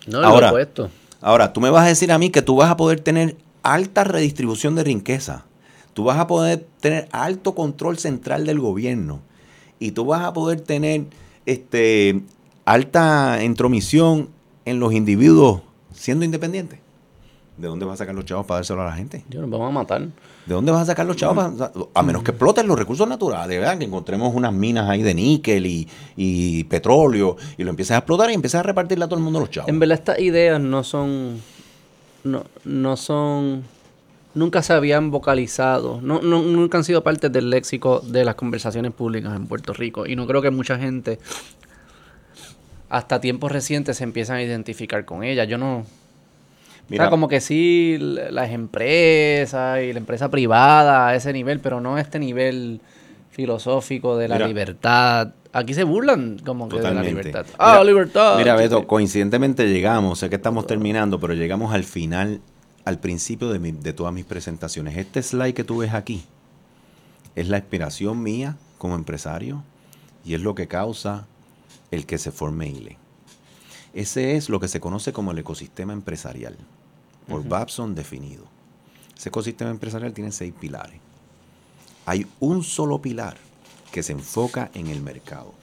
No, 0.07 0.21
lo 0.21 0.27
Ahora- 0.27 0.47
opuesto. 0.49 0.89
Ahora, 1.19 1.51
tú 1.51 1.59
me 1.59 1.69
vas 1.69 1.83
a 1.83 1.87
decir 1.89 2.11
a 2.13 2.17
mí 2.17 2.29
que 2.29 2.41
tú 2.41 2.55
vas 2.55 2.69
a 2.71 2.77
poder 2.77 3.01
tener 3.01 3.35
alta 3.61 4.05
redistribución 4.05 4.75
de 4.75 4.83
riqueza. 4.85 5.45
Tú 5.93 6.05
vas 6.05 6.17
a 6.19 6.27
poder 6.27 6.65
tener 6.79 7.07
alto 7.11 7.53
control 7.53 7.97
central 7.97 8.45
del 8.45 8.59
gobierno. 8.61 9.19
Y 9.79 9.91
tú 9.91 10.05
vas 10.05 10.23
a 10.23 10.31
poder 10.31 10.61
tener 10.61 11.03
este, 11.45 12.21
alta 12.63 13.43
intromisión 13.43 14.29
en 14.65 14.79
los 14.79 14.93
individuos 14.93 15.61
siendo 16.03 16.25
independientes. 16.25 16.79
¿De 17.55 17.67
dónde 17.67 17.85
vas 17.85 17.93
a 17.93 17.97
sacar 17.99 18.15
los 18.15 18.25
chavos 18.25 18.45
para 18.47 18.57
dárselo 18.57 18.81
a 18.81 18.85
la 18.85 18.93
gente? 18.93 19.23
Yo 19.29 19.39
nos 19.39 19.49
vamos 19.49 19.67
a 19.69 19.71
matar. 19.71 20.01
¿De 20.01 20.53
dónde 20.53 20.71
vas 20.71 20.81
a 20.81 20.85
sacar 20.87 21.05
los 21.05 21.15
chavos? 21.15 21.37
para- 21.37 21.71
a 21.93 22.03
menos 22.03 22.23
que 22.23 22.31
exploten 22.31 22.67
los 22.67 22.77
recursos 22.77 23.07
naturales, 23.07 23.57
¿verdad? 23.59 23.77
Que 23.77 23.85
encontremos 23.85 24.33
unas 24.35 24.51
minas 24.51 24.89
ahí 24.89 25.01
de 25.03 25.13
níquel 25.13 25.65
y, 25.67 25.87
y 26.17 26.63
petróleo 26.65 27.37
y 27.57 27.63
lo 27.63 27.69
empieces 27.69 27.91
a 27.91 27.99
explotar 27.99 28.31
y 28.31 28.33
empieces 28.33 28.59
a 28.59 28.63
repartirle 28.63 29.05
a 29.05 29.07
todo 29.07 29.17
el 29.19 29.23
mundo 29.23 29.39
los 29.39 29.49
chavos. 29.51 29.69
En 29.69 29.79
verdad 29.79 29.99
estas 29.99 30.19
ideas 30.19 30.59
no 30.59 30.83
son... 30.83 31.39
No, 32.23 32.43
no 32.65 32.97
son... 32.97 33.63
Nunca 34.33 34.63
se 34.63 34.73
habían 34.73 35.11
vocalizado. 35.11 36.01
No, 36.01 36.21
no- 36.23 36.41
nunca 36.41 36.79
han 36.79 36.83
sido 36.83 37.03
parte 37.03 37.29
del 37.29 37.51
léxico 37.51 37.99
de 37.99 38.25
las 38.25 38.33
conversaciones 38.33 38.91
públicas 38.93 39.35
en 39.35 39.45
Puerto 39.45 39.73
Rico. 39.73 40.07
Y 40.07 40.15
no 40.15 40.25
creo 40.25 40.41
que 40.41 40.49
mucha 40.49 40.79
gente... 40.79 41.19
Hasta 42.93 43.19
tiempos 43.19 43.51
recientes 43.51 43.97
se 43.97 44.03
empiezan 44.03 44.35
a 44.37 44.43
identificar 44.43 45.03
con 45.03 45.23
ellas. 45.23 45.47
Yo 45.47 45.57
no... 45.57 45.83
Mira, 46.89 47.03
o 47.03 47.05
sea, 47.05 47.09
como 47.09 47.27
que 47.27 47.41
sí, 47.41 47.97
las 47.99 48.51
empresas 48.51 49.81
y 49.81 49.93
la 49.93 49.99
empresa 49.99 50.29
privada 50.29 51.07
a 51.07 51.15
ese 51.15 51.33
nivel, 51.33 51.59
pero 51.59 51.81
no 51.81 51.95
a 51.95 52.01
este 52.01 52.19
nivel 52.19 52.81
filosófico 53.31 54.15
de 54.17 54.27
la 54.27 54.35
Mira. 54.35 54.47
libertad. 54.47 55.29
Aquí 55.53 55.73
se 55.73 55.83
burlan 55.85 56.37
como 56.45 56.69
que 56.69 56.77
de 56.79 56.93
la 56.93 57.01
libertad. 57.01 57.45
Mira- 57.45 57.55
Ah, 57.57 57.83
libertad. 57.83 58.37
Mira. 58.37 58.55
Beto, 58.55 58.85
coincidentemente 58.85 59.67
llegamos, 59.67 60.19
sé 60.19 60.29
que 60.29 60.35
estamos 60.35 60.67
terminando, 60.67 61.19
pero 61.19 61.33
llegamos 61.33 61.73
al 61.73 61.83
final, 61.85 62.41
al 62.85 62.99
principio 62.99 63.49
de, 63.49 63.57
mi- 63.59 63.71
de 63.71 63.93
todas 63.93 64.13
mis 64.13 64.25
presentaciones. 64.25 64.97
Este 64.97 65.23
slide 65.23 65.53
que 65.55 65.63
tú 65.63 65.77
ves 65.79 65.93
aquí 65.93 66.23
es 67.35 67.47
la 67.47 67.57
inspiración 67.57 68.21
mía 68.21 68.57
como 68.77 68.95
empresario 68.95 69.63
y 70.25 70.35
es 70.35 70.41
lo 70.41 70.53
que 70.53 70.67
causa 70.67 71.25
el 71.93 72.07
que 72.07 72.17
se 72.17 72.31
forme 72.31 72.69
ILE. 72.69 72.97
Ese 73.93 74.35
es 74.35 74.49
lo 74.49 74.59
que 74.59 74.67
se 74.67 74.79
conoce 74.79 75.13
como 75.13 75.31
el 75.31 75.37
ecosistema 75.37 75.93
empresarial, 75.93 76.57
por 77.27 77.47
Babson 77.47 77.93
definido. 77.93 78.45
Ese 79.15 79.29
ecosistema 79.29 79.69
empresarial 79.69 80.11
tiene 80.11 80.31
seis 80.31 80.55
pilares. 80.59 80.99
Hay 82.07 82.25
un 82.39 82.63
solo 82.63 82.99
pilar 82.99 83.37
que 83.91 84.01
se 84.01 84.13
enfoca 84.13 84.71
en 84.73 84.87
el 84.87 85.01
mercado. 85.03 85.53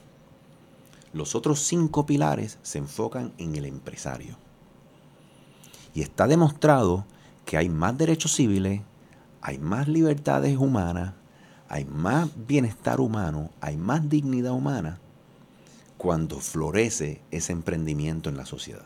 Los 1.11 1.35
otros 1.35 1.59
cinco 1.59 2.05
pilares 2.05 2.57
se 2.61 2.77
enfocan 2.77 3.33
en 3.37 3.57
el 3.57 3.65
empresario. 3.65 4.37
Y 5.93 6.01
está 6.01 6.27
demostrado 6.27 7.05
que 7.43 7.57
hay 7.57 7.67
más 7.67 7.97
derechos 7.97 8.33
civiles, 8.33 8.81
hay 9.41 9.57
más 9.57 9.89
libertades 9.89 10.55
humanas, 10.55 11.13
hay 11.67 11.83
más 11.83 12.29
bienestar 12.47 13.01
humano, 13.01 13.49
hay 13.59 13.75
más 13.75 14.07
dignidad 14.07 14.53
humana 14.53 15.00
cuando 16.01 16.39
florece 16.39 17.21
ese 17.29 17.53
emprendimiento 17.53 18.27
en 18.31 18.35
la 18.35 18.47
sociedad. 18.47 18.85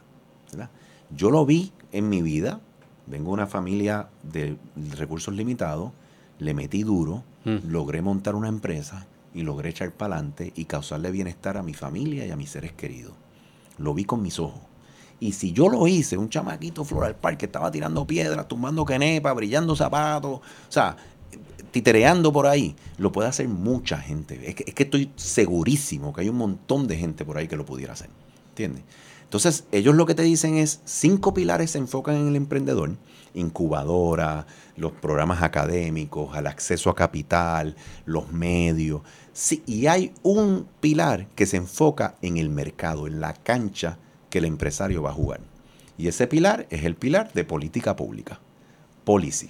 ¿verdad? 0.52 0.70
Yo 1.16 1.32
lo 1.32 1.46
vi 1.46 1.72
en 1.94 2.10
mi 2.10 2.22
vida, 2.22 2.60
vengo 3.08 3.28
de 3.28 3.34
una 3.36 3.48
familia 3.48 4.10
de 4.22 4.58
recursos 4.98 5.34
limitados, 5.34 5.94
le 6.40 6.54
metí 6.54 6.84
duro, 6.84 7.24
Mm. 7.46 7.70
logré 7.70 8.02
montar 8.02 8.36
una 8.36 8.50
empresa 8.50 9.06
y 9.34 9.44
logré 9.44 9.70
echar 9.70 9.94
para 9.94 10.16
adelante 10.16 10.52
y 10.58 10.66
causarle 10.66 11.10
bienestar 11.10 11.56
a 11.56 11.64
mi 11.64 11.74
familia 11.74 12.26
y 12.26 12.32
a 12.32 12.36
mis 12.36 12.50
seres 12.50 12.74
queridos. 12.74 13.14
Lo 13.78 13.94
vi 13.94 14.04
con 14.04 14.22
mis 14.22 14.38
ojos. 14.38 14.60
Y 15.22 15.32
si 15.32 15.54
yo 15.54 15.70
lo 15.70 15.88
hice, 15.88 16.18
un 16.18 16.28
chamaquito 16.28 16.84
Floral 16.84 17.16
Park 17.16 17.38
que 17.38 17.46
estaba 17.46 17.72
tirando 17.72 18.06
piedras, 18.06 18.46
tumbando 18.50 18.84
quenepa, 18.84 19.32
brillando 19.32 19.74
zapatos, 19.74 20.40
o 20.42 20.42
sea, 20.68 20.98
titereando 21.76 22.32
por 22.32 22.48
ahí, 22.48 22.74
lo 22.98 23.12
puede 23.12 23.28
hacer 23.28 23.50
mucha 23.50 23.98
gente. 23.98 24.40
Es 24.48 24.56
que, 24.56 24.64
es 24.66 24.74
que 24.74 24.84
estoy 24.84 25.12
segurísimo 25.18 26.14
que 26.14 26.22
hay 26.22 26.30
un 26.30 26.38
montón 26.38 26.88
de 26.88 26.96
gente 26.96 27.26
por 27.26 27.38
ahí 27.38 27.50
que 27.50 27.58
lo 27.58 27.66
pudiera 27.66 27.92
hacer. 27.92 28.10
¿Entiendes? 28.52 28.86
Entonces, 29.26 29.66
ellos 29.74 29.94
lo 29.94 30.06
que 30.06 30.16
te 30.16 30.24
dicen 30.24 30.56
es, 30.56 30.80
cinco 30.86 31.34
pilares 31.34 31.72
se 31.72 31.78
enfocan 31.78 32.16
en 32.16 32.30
el 32.30 32.38
emprendedor, 32.38 32.96
incubadora, 33.34 34.48
los 34.78 34.94
programas 34.94 35.44
académicos, 35.44 36.38
el 36.38 36.48
acceso 36.48 36.90
a 36.90 36.96
capital, 36.96 37.76
los 38.06 38.32
medios. 38.32 39.02
Y 39.66 39.88
hay 39.88 40.14
un 40.24 40.70
pilar 40.80 41.28
que 41.36 41.46
se 41.46 41.58
enfoca 41.58 42.16
en 42.22 42.38
el 42.38 42.48
mercado, 42.48 43.06
en 43.06 43.20
la 43.20 43.34
cancha 43.34 43.98
que 44.30 44.38
el 44.38 44.46
empresario 44.46 45.02
va 45.02 45.10
a 45.10 45.14
jugar. 45.14 45.42
Y 45.98 46.08
ese 46.08 46.26
pilar 46.28 46.68
es 46.70 46.86
el 46.86 46.96
pilar 46.96 47.34
de 47.34 47.44
política 47.44 47.98
pública, 47.98 48.40
policy. 49.04 49.50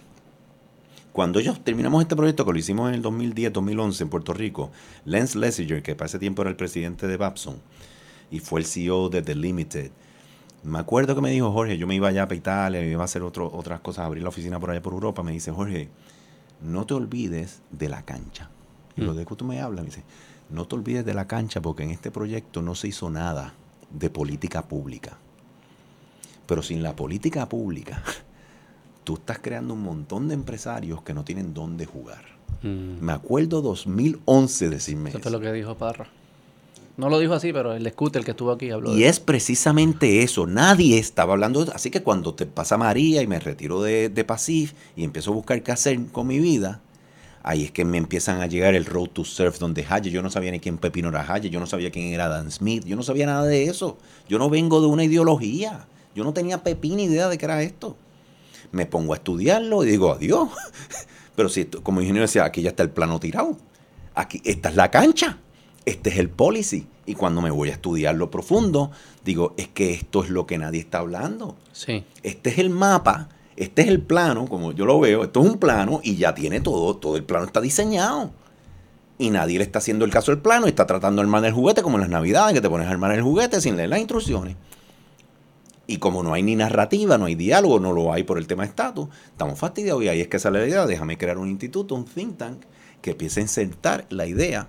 Cuando 1.15 1.39
ellos 1.39 1.63
terminamos 1.63 2.01
este 2.01 2.13
proyecto, 2.17 2.45
que 2.45 2.51
lo 2.51 2.59
hicimos 2.59 2.89
en 2.89 2.95
el 2.95 3.01
2010-2011 3.01 4.01
en 4.01 4.09
Puerto 4.09 4.33
Rico, 4.33 4.69
Lance 5.05 5.39
Lessinger, 5.39 5.81
que 5.81 5.95
para 5.95 6.07
ese 6.07 6.19
tiempo 6.19 6.41
era 6.41 6.49
el 6.51 6.57
presidente 6.57 7.07
de 7.07 7.15
Babson 7.15 7.55
y 8.29 8.41
fue 8.41 8.59
el 8.59 8.65
CEO 8.65 9.07
de 9.07 9.21
The 9.21 9.33
Limited, 9.33 9.91
me 10.63 10.77
acuerdo 10.77 11.15
que 11.15 11.21
me 11.21 11.29
dijo 11.31 11.53
Jorge, 11.53 11.77
yo 11.77 11.87
me 11.87 11.95
iba 11.95 12.09
allá 12.09 12.25
para 12.27 12.35
Italia, 12.35 12.81
me 12.81 12.89
iba 12.89 13.01
a 13.01 13.05
hacer 13.05 13.21
otro- 13.23 13.49
otras 13.53 13.79
cosas, 13.79 14.03
abrir 14.05 14.23
la 14.23 14.29
oficina 14.29 14.59
por 14.59 14.71
allá 14.71 14.81
por 14.81 14.91
Europa, 14.91 15.23
me 15.23 15.31
dice 15.31 15.53
Jorge, 15.53 15.87
no 16.61 16.85
te 16.85 16.95
olvides 16.95 17.61
de 17.71 17.87
la 17.87 18.03
cancha. 18.03 18.49
Y 18.97 19.01
lo 19.01 19.13
Mm. 19.13 19.15
de 19.15 19.25
que 19.25 19.35
tú 19.37 19.45
me 19.45 19.61
hablas, 19.61 19.85
me 19.85 19.91
dice, 19.91 20.03
no 20.49 20.65
te 20.67 20.75
olvides 20.75 21.05
de 21.05 21.13
la 21.13 21.27
cancha 21.27 21.61
porque 21.61 21.83
en 21.83 21.91
este 21.91 22.11
proyecto 22.11 22.61
no 22.61 22.75
se 22.75 22.89
hizo 22.89 23.09
nada 23.09 23.53
de 23.89 24.09
política 24.09 24.63
pública. 24.67 25.17
Pero 26.45 26.61
sin 26.61 26.83
la 26.83 26.93
política 26.93 27.47
pública, 27.47 28.03
tú 29.05 29.13
estás 29.13 29.39
creando 29.39 29.73
un 29.73 29.83
montón 29.83 30.27
de 30.27 30.33
empresarios 30.33 31.01
que 31.03 31.13
no 31.13 31.23
tienen 31.23 31.53
dónde 31.53 31.85
jugar. 31.85 32.25
Mm. 32.61 32.99
Me 32.99 33.13
acuerdo 33.13 33.61
2011 33.61 34.69
decirme 34.69 35.09
Eso 35.11 35.19
eso. 35.19 35.29
fue 35.29 35.31
lo 35.31 35.39
que 35.39 35.53
dijo 35.53 35.75
Parra. 35.75 36.07
No 36.97 37.09
lo 37.09 37.19
dijo 37.19 37.33
así, 37.33 37.51
pero 37.51 37.73
el 37.73 37.89
scooter 37.89 38.23
que 38.23 38.31
estuvo 38.31 38.51
aquí 38.51 38.71
habló 38.71 38.95
Y 38.95 39.01
de 39.01 39.09
es 39.09 39.19
precisamente 39.19 40.23
eso. 40.23 40.47
Nadie 40.47 40.97
estaba 40.97 41.33
hablando 41.33 41.65
de 41.65 41.71
Así 41.73 41.91
que 41.91 42.01
cuando 42.01 42.33
te 42.33 42.45
pasa 42.45 42.77
María 42.77 43.21
y 43.21 43.27
me 43.27 43.39
retiro 43.39 43.81
de, 43.81 44.09
de 44.09 44.23
Pasif 44.23 44.73
y 44.95 45.03
empiezo 45.03 45.31
a 45.31 45.35
buscar 45.35 45.61
qué 45.61 45.73
hacer 45.73 45.99
con 46.07 46.27
mi 46.27 46.39
vida, 46.39 46.81
ahí 47.43 47.65
es 47.65 47.71
que 47.71 47.83
me 47.83 47.97
empiezan 47.97 48.41
a 48.41 48.47
llegar 48.47 48.75
el 48.75 48.85
Road 48.85 49.09
to 49.09 49.25
Surf 49.25 49.59
donde 49.59 49.85
Hayes. 49.87 50.13
Yo 50.13 50.21
no 50.21 50.31
sabía 50.31 50.51
ni 50.51 50.61
quién 50.61 50.77
Pepino 50.77 51.09
era 51.09 51.31
Hayes, 51.31 51.51
yo 51.51 51.59
no 51.59 51.67
sabía 51.67 51.91
quién 51.91 52.13
era 52.13 52.29
Dan 52.29 52.49
Smith, 52.49 52.85
yo 52.85 52.95
no 52.95 53.03
sabía 53.03 53.25
nada 53.25 53.43
de 53.43 53.65
eso. 53.65 53.97
Yo 54.29 54.39
no 54.39 54.49
vengo 54.49 54.79
de 54.79 54.87
una 54.87 55.03
ideología. 55.03 55.87
Yo 56.15 56.23
no 56.23 56.31
tenía 56.31 56.63
pepina 56.63 57.01
idea 57.01 57.27
de 57.27 57.37
qué 57.37 57.43
era 57.43 57.61
esto. 57.61 57.97
Me 58.71 58.85
pongo 58.85 59.13
a 59.13 59.17
estudiarlo 59.17 59.83
y 59.83 59.87
digo, 59.87 60.11
adiós. 60.13 60.49
Pero 61.35 61.49
si, 61.49 61.61
esto- 61.61 61.83
como 61.83 62.01
ingeniero 62.01 62.23
decía, 62.27 62.45
aquí 62.45 62.61
ya 62.61 62.69
está 62.69 62.83
el 62.83 62.89
plano 62.91 63.19
tirado. 63.19 63.57
Aquí, 64.13 64.41
esta 64.45 64.69
es 64.69 64.75
la 64.75 64.89
cancha. 64.91 65.37
Este 65.85 66.09
es 66.09 66.17
el 66.17 66.29
policy. 66.29 66.87
Y 67.05 67.13
cuando 67.15 67.41
me 67.41 67.51
voy 67.51 67.69
a 67.69 67.73
estudiarlo 67.73 68.31
profundo, 68.31 68.89
digo, 69.23 69.53
es 69.57 69.67
que 69.67 69.93
esto 69.93 70.23
es 70.23 70.29
lo 70.29 70.47
que 70.47 70.57
nadie 70.57 70.79
está 70.79 70.99
hablando. 70.99 71.55
Sí. 71.71 72.03
Este 72.23 72.49
es 72.49 72.57
el 72.57 72.71
mapa, 72.71 73.29
este 73.57 73.83
es 73.83 73.89
el 73.89 74.01
plano, 74.01 74.47
como 74.47 74.71
yo 74.71 74.85
lo 74.87 74.99
veo, 74.99 75.23
esto 75.23 75.43
es 75.43 75.51
un 75.51 75.59
plano 75.59 75.99
y 76.01 76.15
ya 76.15 76.33
tiene 76.33 76.61
todo, 76.61 76.95
todo 76.97 77.15
el 77.15 77.23
plano 77.23 77.45
está 77.45 77.61
diseñado. 77.61 78.31
Y 79.19 79.29
nadie 79.29 79.59
le 79.59 79.63
está 79.63 79.77
haciendo 79.79 80.03
el 80.03 80.09
caso 80.11 80.31
al 80.31 80.39
plano 80.41 80.65
y 80.65 80.69
está 80.69 80.87
tratando 80.87 81.21
de 81.21 81.25
armar 81.27 81.45
el 81.45 81.53
juguete 81.53 81.83
como 81.83 81.97
en 81.97 82.01
las 82.01 82.09
navidades, 82.09 82.55
que 82.55 82.61
te 82.61 82.69
pones 82.69 82.87
a 82.87 82.89
armar 82.91 83.11
el 83.11 83.21
juguete 83.21 83.61
sin 83.61 83.77
leer 83.77 83.89
las 83.89 83.99
instrucciones. 83.99 84.55
Y 85.87 85.97
como 85.97 86.23
no 86.23 86.33
hay 86.33 86.41
ni 86.43 86.55
narrativa, 86.55 87.17
no 87.17 87.25
hay 87.25 87.35
diálogo, 87.35 87.79
no 87.79 87.93
lo 87.93 88.11
hay 88.11 88.23
por 88.23 88.37
el 88.37 88.47
tema 88.47 88.63
de 88.63 88.69
estatus, 88.69 89.07
estamos 89.31 89.59
fastidiados 89.59 90.03
y 90.03 90.09
ahí 90.09 90.21
es 90.21 90.27
que 90.27 90.39
sale 90.39 90.59
la 90.59 90.67
idea, 90.67 90.85
déjame 90.87 91.17
crear 91.17 91.37
un 91.37 91.47
instituto, 91.49 91.93
un 91.95 92.05
think 92.05 92.37
tank, 92.37 92.61
que 93.01 93.11
empiece 93.11 93.39
a 93.39 93.43
insertar 93.43 94.05
la 94.09 94.25
idea 94.25 94.67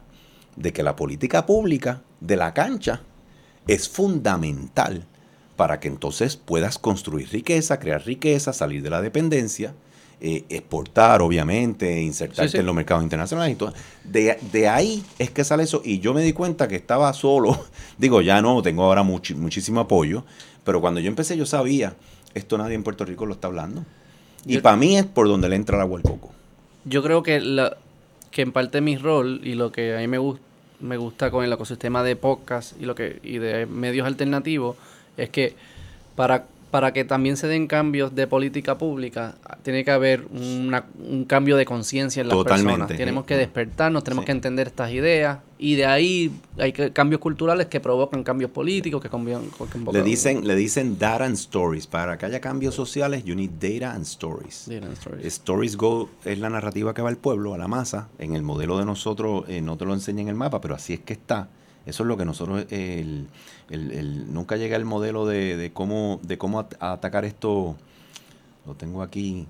de 0.57 0.73
que 0.73 0.83
la 0.83 0.95
política 0.97 1.47
pública 1.47 2.03
de 2.21 2.37
la 2.37 2.53
cancha 2.53 3.01
es 3.67 3.89
fundamental 3.89 5.05
para 5.57 5.81
que 5.81 5.89
entonces 5.89 6.37
puedas 6.37 6.79
construir 6.79 7.31
riqueza, 7.31 7.79
crear 7.81 8.05
riqueza, 8.05 8.53
salir 8.53 8.83
de 8.83 8.91
la 8.91 9.01
dependencia, 9.01 9.75
eh, 10.21 10.45
exportar, 10.49 11.21
obviamente, 11.23 12.01
insertarte 12.01 12.49
Sí, 12.49 12.53
sí. 12.53 12.59
en 12.59 12.67
los 12.67 12.75
mercados 12.75 13.03
internacionales 13.03 13.55
y 13.55 13.57
todo. 13.57 13.73
De, 14.05 14.39
de 14.53 14.69
ahí 14.69 15.05
es 15.19 15.31
que 15.31 15.45
sale 15.45 15.63
eso. 15.65 15.83
Y 15.85 15.99
yo 16.01 16.15
me 16.15 16.23
di 16.23 16.33
cuenta 16.33 16.69
que 16.69 16.77
estaba 16.77 17.13
solo. 17.13 17.59
Digo, 17.99 18.21
ya 18.23 18.41
no, 18.41 18.63
tengo 18.63 18.85
ahora 18.85 19.03
muchísimo 19.03 19.81
apoyo. 19.81 20.25
Pero 20.67 20.83
cuando 20.83 21.01
yo 21.01 21.09
empecé, 21.09 21.35
yo 21.39 21.47
sabía, 21.47 21.95
esto 22.35 22.59
nadie 22.59 22.75
en 22.75 22.83
Puerto 22.83 23.07
Rico 23.07 23.25
lo 23.25 23.33
está 23.33 23.47
hablando. 23.47 23.87
Y 24.45 24.59
para 24.59 24.77
mí 24.77 24.99
es 24.99 25.07
por 25.07 25.27
donde 25.29 25.49
le 25.49 25.57
entra 25.57 25.77
el 25.77 25.83
agua 25.83 25.97
al 25.99 26.03
coco. 26.03 26.33
Yo 26.85 27.03
creo 27.03 27.23
que, 27.23 27.41
la, 27.41 27.79
que 28.31 28.43
en 28.43 28.53
parte 28.53 28.81
mi 28.83 28.97
rol 28.99 29.41
y 29.43 29.55
lo 29.55 29.73
que 29.73 29.97
a 29.97 29.99
mí 30.01 30.07
me, 30.09 30.19
gus- 30.19 30.39
me 30.81 30.97
gusta 30.99 31.31
con 31.31 31.45
el 31.45 31.53
ecosistema 31.53 32.03
de 32.03 32.15
podcast 32.17 32.81
y, 32.81 32.85
lo 32.85 32.95
que, 32.95 33.19
y 33.25 33.39
de 33.39 33.65
medios 33.67 34.07
alternativos 34.07 34.77
es 35.17 35.31
que 35.31 35.55
para, 36.15 36.45
para 36.77 36.93
que 36.93 37.07
también 37.07 37.39
se 37.39 37.47
den 37.49 37.69
cambios 37.69 38.15
de 38.15 38.27
política 38.27 38.77
pública, 38.77 39.37
tiene 39.63 39.83
que 39.83 39.91
haber 39.91 40.27
una- 40.31 40.85
un 40.99 41.25
cambio 41.25 41.57
de 41.57 41.65
conciencia 41.65 42.21
en 42.21 42.29
las 42.29 42.37
Totalmente. 42.37 42.71
personas. 42.81 42.99
Tenemos 42.99 43.25
que 43.25 43.35
despertarnos, 43.39 44.05
tenemos 44.05 44.25
Sí. 44.25 44.27
que 44.27 44.33
entender 44.33 44.67
estas 44.67 44.91
ideas 44.93 45.39
y 45.59 45.77
de 45.77 45.87
ahí 45.87 46.33
hay 46.59 46.75
que- 46.75 46.93
cambios 46.93 47.23
culturales 47.23 47.69
que 47.69 47.81
provocan 47.81 48.23
cambios 48.25 48.51
políticos, 48.51 49.01
que 49.01 49.09
Le 49.91 50.03
dicen, 50.03 50.47
le 50.47 50.55
dicen 50.55 50.99
data 50.99 51.25
and 51.25 51.37
stories. 51.37 51.87
Para 51.87 52.19
que 52.19 52.27
haya 52.27 52.43
cambios 52.43 52.75
sociales, 52.75 53.25
you 53.25 53.35
need 53.35 53.53
data 53.59 53.95
and 53.95 54.03
stories. 54.05 54.67
Data 54.69 54.85
and 54.89 54.99
stories. 54.99 55.25
Stories 55.27 55.77
Go 55.79 56.11
es 56.27 56.39
la 56.39 56.51
narrativa 56.51 56.93
que 56.93 57.01
va 57.01 57.09
al 57.09 57.17
pueblo, 57.17 57.55
a 57.55 57.59
la 57.59 57.69
masa. 57.69 58.09
En 58.19 58.35
el 58.37 58.43
modelo 58.43 58.77
de 58.77 58.85
nosotros, 58.85 59.47
eh, 59.49 59.63
no 59.63 59.79
te 59.79 59.87
lo 59.87 59.95
enseña 59.95 60.21
en 60.21 60.29
el 60.29 60.35
mapa, 60.35 60.61
pero 60.61 60.75
así 60.75 60.93
es 60.93 61.01
que 61.01 61.15
está. 61.15 61.49
Eso 61.87 62.03
es 62.03 62.07
lo 62.09 62.17
que 62.17 62.25
nosotros, 62.25 62.67
el, 62.71 63.29
el- 63.71 63.93
el- 63.93 64.35
nunca 64.35 64.57
llega 64.57 64.77
el 64.77 64.85
modelo 64.85 65.25
de, 65.25 65.57
de 65.57 65.73
cómo, 65.73 66.19
de 66.23 66.37
cómo 66.37 66.59
at- 66.61 66.75
atacar 66.81 67.25
esto. 67.25 67.77
Lo 68.67 68.75
tengo 68.75 69.03
aquí, 69.03 69.47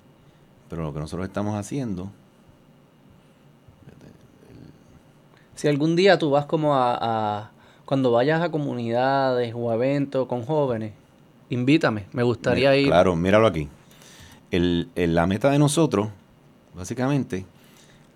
pero 0.68 0.82
lo 0.82 0.92
que 0.92 1.00
nosotros 1.00 1.26
estamos 1.26 1.54
haciendo. 1.56 2.10
Si 5.54 5.68
algún 5.68 5.96
día 5.96 6.18
tú 6.18 6.30
vas 6.30 6.44
como 6.46 6.74
a, 6.74 6.98
a- 7.00 7.50
Cuando 7.86 8.10
vayas 8.12 8.42
a 8.42 8.50
comunidades 8.50 9.54
o 9.56 9.70
a 9.70 9.74
eventos 9.74 10.26
con 10.28 10.44
jóvenes, 10.44 10.92
invítame. 11.50 12.04
Me 12.12 12.22
gustaría 12.24 12.70
Mira, 12.70 12.76
ir. 12.76 12.86
Claro, 12.88 13.16
míralo 13.16 13.46
aquí. 13.46 13.68
El- 14.50 14.88
el- 14.96 15.14
la 15.14 15.26
meta 15.26 15.50
de 15.50 15.58
nosotros, 15.58 16.08
básicamente, 16.74 17.46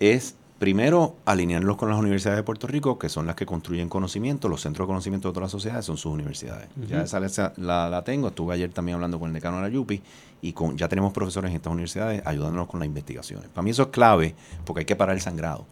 es 0.01 0.35
primero 0.61 1.17
alinearlos 1.25 1.79
con 1.79 1.89
las 1.89 1.99
universidades 1.99 2.37
de 2.37 2.43
Puerto 2.43 2.67
Rico, 2.67 2.99
que 2.99 3.09
son 3.09 3.27
las 3.27 3.35
que 3.35 3.47
construyen 3.47 3.89
conocimiento, 3.89 4.47
los 4.47 4.61
centros 4.61 4.87
de 4.87 4.89
conocimiento 4.91 5.29
de 5.29 5.33
todas 5.33 5.47
las 5.47 5.53
sociedades 5.53 5.87
son 5.87 5.97
sus 5.97 6.13
universidades. 6.13 6.69
Ya 6.87 7.01
esa 7.03 7.19
esa 7.25 7.55
la, 7.57 7.89
la 7.89 8.05
tengo, 8.05 8.29
estuve 8.29 8.53
ayer 8.55 8.71
también 8.71 8.97
hablando 8.97 9.19
con 9.19 9.29
el 9.31 9.35
decano 9.35 9.57
de 9.57 9.63
la 9.63 9.69
Yupi 9.71 10.03
y 10.43 10.53
con, 10.53 10.77
ya 10.77 10.87
tenemos 10.87 11.15
profesores 11.15 11.51
en 11.51 11.57
estas 11.57 11.73
universidades 11.73 12.23
ayudándonos 12.27 12.69
con 12.69 12.79
las 12.79 12.87
investigaciones. 12.87 13.49
Para 13.49 13.63
mí 13.63 13.71
eso 13.71 13.85
es 13.85 13.89
clave 13.89 14.35
porque 14.67 14.81
hay 14.81 14.85
que 14.85 14.97
parar 14.97 15.17
el 15.17 15.23
sangrado 15.23 15.65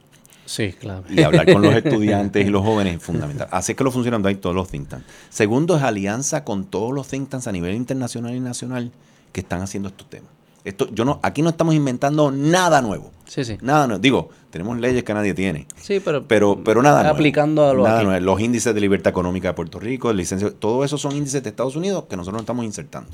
Sí, 0.47 0.73
claro. 0.73 1.05
y 1.11 1.23
hablar 1.23 1.53
con 1.53 1.61
los 1.61 1.75
estudiantes 1.85 2.47
y 2.47 2.49
los 2.49 2.65
jóvenes 2.65 2.97
es 2.97 3.03
fundamental. 3.03 3.47
Así 3.51 3.73
es 3.73 3.77
que 3.79 3.85
lo 3.85 3.91
funcionan 3.91 4.25
ahí 4.27 4.37
todos 4.37 4.57
los 4.57 4.69
think 4.71 4.89
tanks. 4.89 5.05
Segundo 5.29 5.77
es 5.77 5.83
alianza 5.83 6.45
con 6.45 6.65
todos 6.65 6.95
los 6.95 7.07
think 7.07 7.29
tanks 7.29 7.47
a 7.47 7.53
nivel 7.53 7.75
internacional 7.75 8.35
y 8.35 8.41
nacional 8.41 8.91
que 9.33 9.43
están 9.43 9.61
haciendo 9.61 9.91
estos 9.91 10.09
temas. 10.09 10.38
Esto, 10.69 10.89
yo 10.93 11.05
no, 11.05 11.19
aquí 11.23 11.41
no 11.43 11.49
estamos 11.51 11.75
inventando 11.75 12.31
nada 12.31 12.83
nuevo. 12.83 13.11
Sí, 13.27 13.45
sí. 13.45 13.57
Nada 13.63 13.87
nuevo. 13.87 14.01
Digo, 14.01 14.29
tenemos 14.51 14.79
leyes 14.79 15.03
que 15.03 15.15
nadie 15.15 15.33
tiene. 15.35 15.67
Sí, 15.81 16.01
pero, 16.01 16.27
Pero, 16.29 16.61
pero 16.63 16.83
nada 16.83 17.03
nuevo. 17.03 17.15
aplicando 17.15 17.67
a 17.69 17.73
lo 17.73 17.85
Nada 17.85 18.03
nuevo. 18.03 18.21
Los 18.25 18.41
índices 18.41 18.75
de 18.75 18.81
libertad 18.81 19.11
económica 19.11 19.49
de 19.49 19.55
Puerto 19.55 19.79
Rico, 19.81 20.11
el 20.11 20.17
licencio, 20.19 20.53
todo 20.53 20.85
eso 20.85 20.99
son 20.99 21.17
índices 21.17 21.43
de 21.43 21.49
Estados 21.49 21.75
Unidos 21.77 22.05
que 22.09 22.17
nosotros 22.17 22.35
no 22.39 22.41
estamos 22.43 22.65
insertando. 22.65 23.11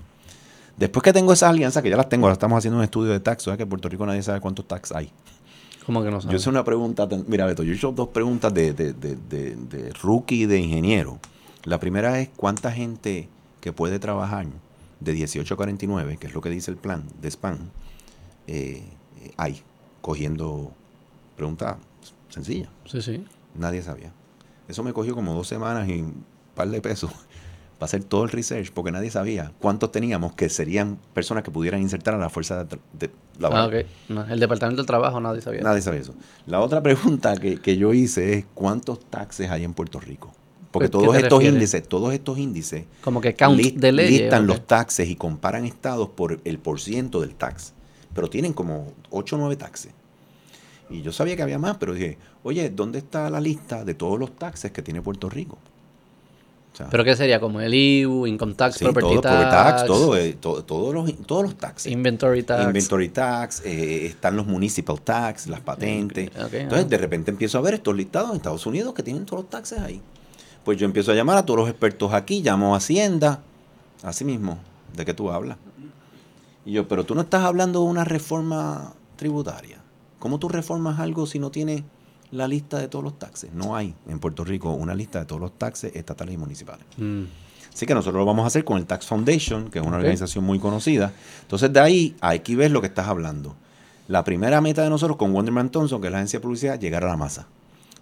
Después 0.77 1.03
que 1.05 1.13
tengo 1.13 1.33
esas 1.33 1.51
alianzas, 1.51 1.83
que 1.83 1.91
ya 1.91 1.97
las 1.97 2.09
tengo, 2.09 2.27
ahora 2.27 2.33
estamos 2.33 2.59
haciendo 2.59 2.79
un 2.79 2.85
estudio 2.85 3.13
de 3.13 3.21
tax, 3.21 3.45
¿sabes? 3.45 3.57
que 3.59 3.63
en 3.63 3.69
Puerto 3.69 3.89
Rico 3.89 4.05
nadie 4.05 4.23
sabe 4.23 4.41
cuántos 4.41 4.67
tax 4.67 4.91
hay. 4.93 5.11
Como 5.87 6.03
que 6.03 6.11
no 6.11 6.17
Yo 6.17 6.23
sabes. 6.23 6.41
hice 6.41 6.51
una 6.51 6.65
pregunta, 6.65 7.07
mira 7.29 7.47
Beto, 7.47 7.63
yo 7.63 7.73
hecho 7.73 7.93
dos 7.93 8.09
preguntas 8.09 8.53
de, 8.53 8.73
de, 8.73 8.93
de, 8.95 9.15
de, 9.17 9.55
de 9.55 9.93
rookie 10.03 10.43
y 10.43 10.47
de 10.47 10.59
ingeniero. 10.59 11.19
La 11.65 11.79
primera 11.79 12.19
es 12.21 12.31
cuánta 12.37 12.73
gente 12.73 13.29
que 13.61 13.73
puede 13.73 13.99
trabajar 14.01 14.47
de 15.05 15.13
18 15.13 15.55
a 15.55 15.57
49, 15.57 16.17
que 16.17 16.27
es 16.27 16.35
lo 16.35 16.41
que 16.41 16.51
dice 16.51 16.71
el 16.71 16.77
plan 16.77 17.05
de 17.21 17.31
SPAN, 17.31 17.71
eh, 18.47 18.83
eh, 19.23 19.33
hay, 19.37 19.63
cogiendo 20.01 20.73
pregunta 21.37 21.79
sencilla. 22.29 22.69
Sí, 22.87 23.03
sí. 23.03 23.25
Nadie 23.55 23.83
sabía. 23.83 24.13
Eso 24.69 24.83
me 24.83 24.93
cogió 24.93 25.15
como 25.15 25.35
dos 25.35 25.47
semanas 25.47 25.89
y 25.89 26.01
un 26.01 26.25
par 26.55 26.69
de 26.69 26.81
pesos 26.81 27.11
para 27.79 27.87
hacer 27.87 28.05
todo 28.05 28.25
el 28.25 28.31
research, 28.31 28.71
porque 28.73 28.91
nadie 28.93 29.11
sabía 29.11 29.53
cuántos 29.59 29.93
teníamos 29.93 30.33
que 30.35 30.49
serían 30.49 30.99
personas 31.13 31.45
que 31.45 31.51
pudieran 31.51 31.81
insertar 31.83 32.15
a 32.15 32.19
la 32.19 32.31
fuerza 32.31 32.65
de, 32.65 32.79
de 32.93 33.11
Ah, 33.37 33.41
laboral. 33.41 33.67
ok. 33.67 33.87
No, 34.11 34.25
el 34.27 34.39
Departamento 34.41 34.81
del 34.81 34.87
Trabajo 34.87 35.21
nadie 35.21 35.41
sabía. 35.41 35.61
Nadie 35.63 35.83
sabe 35.83 35.99
eso. 35.99 36.15
La 36.47 36.61
otra 36.61 36.83
pregunta 36.83 37.37
que, 37.37 37.61
que 37.61 37.77
yo 37.77 37.93
hice 37.93 38.35
es 38.39 38.47
¿cuántos 38.55 39.01
taxes 39.11 39.51
hay 39.51 39.65
en 39.65 39.75
Puerto 39.75 39.99
Rico? 40.01 40.33
Porque 40.75 40.89
¿Qué 40.89 40.93
todos 40.93 41.15
estos 41.17 41.39
refieres? 41.39 41.55
índices, 41.55 41.89
todos 41.89 42.13
estos 42.13 42.37
índices 42.37 42.85
Como 43.03 43.21
que 43.21 43.35
count 43.35 43.57
lis- 43.59 43.75
de 43.77 43.93
leyes. 43.93 44.21
listan 44.23 44.47
los 44.47 44.67
taxes 44.67 45.09
y 45.09 45.15
comparan 45.17 45.65
estados 45.65 46.09
por 46.11 46.41
el 46.45 46.59
porciento 46.59 47.21
del 47.21 47.35
tax. 47.37 47.73
Pero 48.13 48.29
tienen 48.29 48.53
como 48.53 48.93
8 49.11 49.37
o 49.37 49.39
9 49.39 49.55
taxes. 49.57 49.93
Y 50.91 51.01
yo 51.03 51.13
sabía 51.13 51.37
que 51.37 51.43
había 51.43 51.59
más, 51.59 51.77
pero 51.79 51.95
dije, 51.95 52.19
oye, 52.43 52.69
¿dónde 52.71 52.99
está 52.99 53.31
la 53.31 53.41
lista 53.41 53.85
de 53.85 53.95
todos 53.95 54.19
los 54.19 54.37
taxes 54.37 54.73
que 54.73 54.83
tiene 54.83 55.01
Puerto 55.01 55.31
Rico? 55.31 55.59
O 56.73 56.77
sea, 56.77 56.89
¿Pero 56.91 57.05
qué 57.05 57.15
sería? 57.15 57.39
Como 57.39 57.61
el 57.61 57.73
IBU, 57.73 58.27
Income 58.27 58.55
Tax, 58.55 58.79
sí, 58.79 58.85
Property 58.85 59.15
todo, 59.15 59.21
Tax, 59.23 59.87
todo, 59.87 60.17
eh, 60.17 60.37
to- 60.41 60.65
todos 60.65 60.93
los, 60.93 61.17
todos 61.25 61.45
los 61.45 61.55
taxes. 61.57 61.93
Inventory 61.93 62.43
Tax. 62.43 62.65
Inventory 62.67 63.09
tax, 63.11 63.63
eh, 63.65 64.07
están 64.07 64.35
los 64.37 64.45
municipal 64.49 65.01
tax, 65.01 65.47
las 65.47 65.61
patentes. 65.61 66.31
Entonces, 66.53 66.89
de 66.91 66.99
repente 66.99 67.31
empiezo 67.31 67.59
a 67.59 67.61
ver 67.61 67.75
estos 67.75 67.95
listados 67.95 68.31
en 68.31 68.37
Estados 68.39 68.67
Unidos 68.67 68.93
que 68.93 69.05
tienen 69.05 69.25
todos 69.25 69.45
los 69.45 69.51
taxes 69.51 69.79
ahí. 69.79 70.03
Pues 70.65 70.79
yo 70.79 70.87
empiezo 70.87 71.13
a 71.13 71.15
llamar 71.15 71.37
a 71.37 71.45
todos 71.45 71.61
los 71.61 71.69
expertos 71.69 72.13
aquí, 72.13 72.43
llamo 72.43 72.75
a 72.75 72.79
Hacienda, 72.79 73.43
así 74.03 74.25
mismo, 74.25 74.59
¿de 74.97 75.05
qué 75.05 75.15
tú 75.15 75.31
hablas? 75.31 75.59
Y 76.65 76.73
yo, 76.73 76.89
pero 76.89 77.05
tú 77.05 77.15
no 77.15 77.23
estás 77.23 77.45
hablando 77.45 77.81
de 77.81 77.87
una 77.87 78.05
reforma 78.05 78.95
tributaria. 79.17 79.79
¿Cómo 80.19 80.39
tú 80.39 80.49
reformas 80.49 80.99
algo 81.01 81.27
si 81.27 81.39
no 81.39 81.51
tienes 81.51 81.83
la 82.31 82.49
lista 82.49 82.79
de 82.79 82.89
todos 82.89 83.05
los 83.05 83.19
taxes? 83.19 83.53
No 83.53 83.77
hay 83.77 83.95
en 84.09 84.19
Puerto 84.19 84.43
Rico 84.43 84.71
una 84.71 84.95
lista 84.95 85.21
de 85.21 85.27
todos 85.27 85.41
los 85.41 85.53
taxes 85.59 85.95
estatales 85.95 86.35
y 86.35 86.39
municipales. 86.39 86.87
Mm. 86.97 87.25
Así 87.75 87.87
que 87.87 87.95
nosotros 87.95 88.21
lo 88.21 88.25
vamos 88.25 88.45
a 88.45 88.47
hacer 88.47 88.65
con 88.65 88.79
el 88.79 88.87
Tax 88.87 89.05
Foundation, 89.07 89.69
que 89.69 89.81
es 89.81 89.85
una 89.85 89.97
organización 89.97 90.45
muy 90.45 90.61
conocida. 90.61 91.13
Entonces, 91.43 91.73
de 91.73 91.81
ahí 91.81 92.17
hay 92.21 92.39
que 92.41 92.55
ver 92.55 92.71
lo 92.71 92.81
que 92.81 92.87
estás 92.87 93.09
hablando. 93.09 93.57
La 94.07 94.23
primera 94.23 94.61
meta 94.61 94.83
de 94.83 94.91
nosotros 94.91 95.17
con 95.17 95.35
Wonderman 95.35 95.71
Thompson, 95.71 96.01
que 96.01 96.07
es 96.07 96.13
la 96.13 96.19
agencia 96.19 96.39
de 96.39 96.43
publicidad, 96.43 96.79
llegar 96.79 97.05
a 97.05 97.09
la 97.09 97.17
masa. 97.17 97.49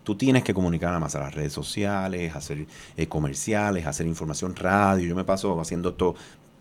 Tú 0.05 0.15
tienes 0.17 0.43
que 0.43 0.53
comunicar 0.55 0.99
masa, 1.01 1.19
a 1.19 1.23
las 1.25 1.35
redes 1.35 1.53
sociales, 1.53 2.35
hacer 2.35 2.67
eh, 2.97 3.07
comerciales, 3.07 3.87
hacer 3.87 4.07
información 4.07 4.57
radio. 4.57 5.07
Yo 5.09 5.15
me 5.15 5.25
paso 5.25 5.61
haciendo 5.61 5.91
esto 5.91 6.15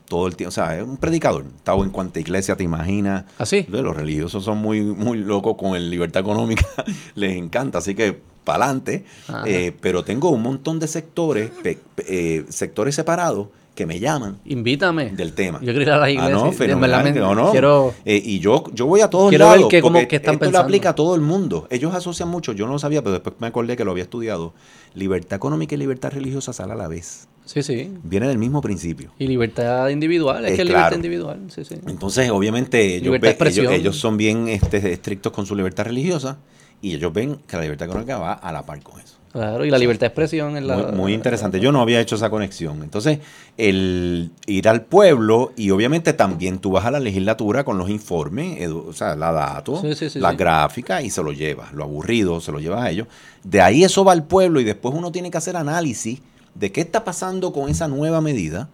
todo 0.08 0.28
el 0.28 0.36
tiempo. 0.36 0.50
O 0.50 0.52
sea, 0.52 0.78
es 0.78 0.84
un 0.84 0.98
predicador. 0.98 1.46
Estaba 1.56 1.84
en 1.84 1.90
cuanta 1.90 2.20
iglesia 2.20 2.56
te 2.56 2.64
imaginas. 2.64 3.26
¿Así? 3.38 3.66
Los 3.70 3.96
religiosos 3.96 4.44
son 4.44 4.58
muy, 4.60 4.82
muy 4.82 5.18
locos 5.20 5.56
con 5.58 5.76
el 5.76 5.90
libertad 5.90 6.22
económica. 6.22 6.66
Les 7.16 7.36
encanta. 7.38 7.80
Así 7.80 7.96
que, 7.96 8.20
para 8.44 8.66
adelante. 8.66 9.06
Eh, 9.46 9.76
pero 9.82 10.04
tengo 10.04 10.30
un 10.32 10.42
montón 10.44 10.80
de 10.80 10.88
sectores, 10.88 11.50
pe- 11.64 11.80
pe- 11.96 12.06
eh, 12.38 12.46
sectores 12.50 12.94
separados, 12.96 13.48
que 13.76 13.86
me 13.86 14.00
llaman 14.00 14.38
Invítame. 14.46 15.12
del 15.12 15.34
tema. 15.34 15.60
Yo 15.60 15.74
quiero 15.74 15.82
ir 15.82 15.90
a 15.92 16.26
Ah, 16.26 16.30
no, 16.30 16.52
fenomenal, 16.52 17.16
no, 17.16 17.34
no. 17.34 17.52
Quiero... 17.52 17.94
Eh, 18.06 18.22
y 18.24 18.40
yo, 18.40 18.66
yo 18.74 18.86
voy 18.86 19.00
a 19.02 19.10
todos 19.10 19.30
Quiero 19.30 19.50
ver 19.50 19.60
lados. 19.60 19.74
cómo- 19.82 19.94
porque 19.94 20.08
qué 20.10 20.16
están 20.18 20.34
esto 20.34 20.40
pensando. 20.42 20.60
lo 20.60 20.64
aplica 20.66 20.90
a 20.90 20.96
todo 20.96 21.16
el 21.16 21.22
mundo. 21.22 21.68
Ellos 21.70 21.94
asocian 21.96 22.28
mucho, 22.28 22.52
yo 22.52 22.66
no 22.68 22.74
lo 22.74 22.80
sabía, 22.80 23.02
pero 23.02 23.14
después 23.14 23.36
me 23.40 23.48
acordé 23.48 23.78
que 23.78 23.86
lo 23.86 23.92
había 23.92 24.04
estudiado. 24.04 24.54
Libertad 24.94 25.38
económica 25.38 25.74
y 25.76 25.78
libertad 25.78 26.12
religiosa 26.12 26.52
sale 26.52 26.74
a 26.74 26.76
la 26.76 26.88
vez. 26.90 27.28
Sí, 27.46 27.64
sí. 27.64 27.92
Viene 28.04 28.28
del 28.28 28.38
mismo 28.38 28.62
principio. 28.62 29.12
Y 29.18 29.28
libertad 29.28 29.88
individual. 29.90 30.44
Es 30.46 30.52
que 30.56 30.62
es 30.62 30.68
libertad 30.68 30.82
claro. 30.90 30.96
individual. 30.98 31.40
Sí, 31.50 31.64
sí. 31.66 31.76
Entonces, 31.88 32.30
obviamente, 32.30 32.98
ellos, 32.98 33.20
ven- 33.20 33.36
ellos, 33.48 33.72
ellos 33.72 33.98
son 33.98 34.18
bien 34.18 34.48
este, 34.50 34.92
estrictos 34.92 35.32
con 35.32 35.46
su 35.46 35.56
libertad 35.56 35.86
religiosa 35.86 36.38
y 36.82 36.94
ellos 36.94 37.12
ven 37.14 37.38
que 37.48 37.56
la 37.56 37.64
libertad 37.64 37.86
económica 37.88 38.20
va 38.20 38.34
a 38.34 38.52
la 38.52 38.64
par 38.66 38.82
con 38.84 39.00
eso. 39.00 39.16
Claro, 39.32 39.64
y 39.64 39.70
la 39.70 39.78
libertad 39.78 40.02
de 40.02 40.08
expresión 40.08 40.58
es 40.58 40.64
la... 40.64 40.76
Muy, 40.76 40.92
muy 40.92 41.14
interesante. 41.14 41.60
Yo 41.62 41.72
no 41.72 41.82
había 41.82 42.02
hecho 42.02 42.16
esa 42.16 42.30
conexión. 42.30 42.84
Entonces, 42.84 43.20
el 43.58 44.32
ir 44.46 44.68
al 44.68 44.82
pueblo 44.82 45.54
y 45.56 45.72
obviamente 45.72 46.12
también 46.12 46.60
tú 46.60 46.72
vas 46.72 46.86
a 46.86 46.92
la 46.92 47.00
legislatura 47.00 47.64
con 47.64 47.78
los 47.78 47.90
informes, 47.90 48.68
o 48.70 48.92
sea, 48.92 49.16
la 49.16 49.32
datos, 49.32 49.82
Sí, 49.82 49.96
sí, 49.96 50.10
sí, 50.10 50.20
la 50.20 50.34
gráfica 50.34 51.02
y 51.02 51.10
se 51.10 51.24
lo 51.24 51.32
llevas. 51.32 51.72
Lo 51.74 51.86
aburrido 51.86 52.42
se 52.42 52.52
lo 52.52 52.60
llevas 52.60 52.82
a 52.82 52.90
ellos. 52.90 53.08
De 53.44 53.62
ahí 53.62 53.86
eso 53.86 54.04
va 54.04 54.12
al 54.12 54.26
pueblo 54.26 54.60
y 54.60 54.66
después 54.66 54.94
uno 54.94 55.12
tiene 55.12 55.32
que 55.32 55.38
hacer 55.38 55.56
análisis 55.56 56.20
de 56.54 56.72
qué 56.72 56.82
está 56.82 57.06
pasando 57.06 57.54
con 57.54 57.70
esa 57.70 57.88
nueva 57.88 58.20
medida. 58.20 58.70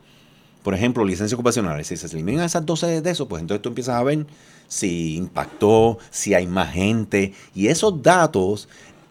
Por 0.63 0.73
ejemplo, 0.73 1.05
licencias 1.05 1.33
ocupacionales. 1.33 1.87
Si 1.87 1.95
se 1.95 2.07
eliminan 2.07 2.43
esas 2.43 2.65
12 2.65 3.01
de 3.01 3.09
eso, 3.09 3.27
pues 3.27 3.41
entonces 3.41 3.61
tú 3.61 3.69
empiezas 3.69 3.95
a 3.95 4.03
ver 4.03 4.25
si 4.67 5.15
impactó, 5.15 5.97
si 6.09 6.33
hay 6.33 6.47
más 6.47 6.73
gente. 6.73 7.33
Y 7.55 7.67
esos 7.67 8.01
datos 8.01 8.67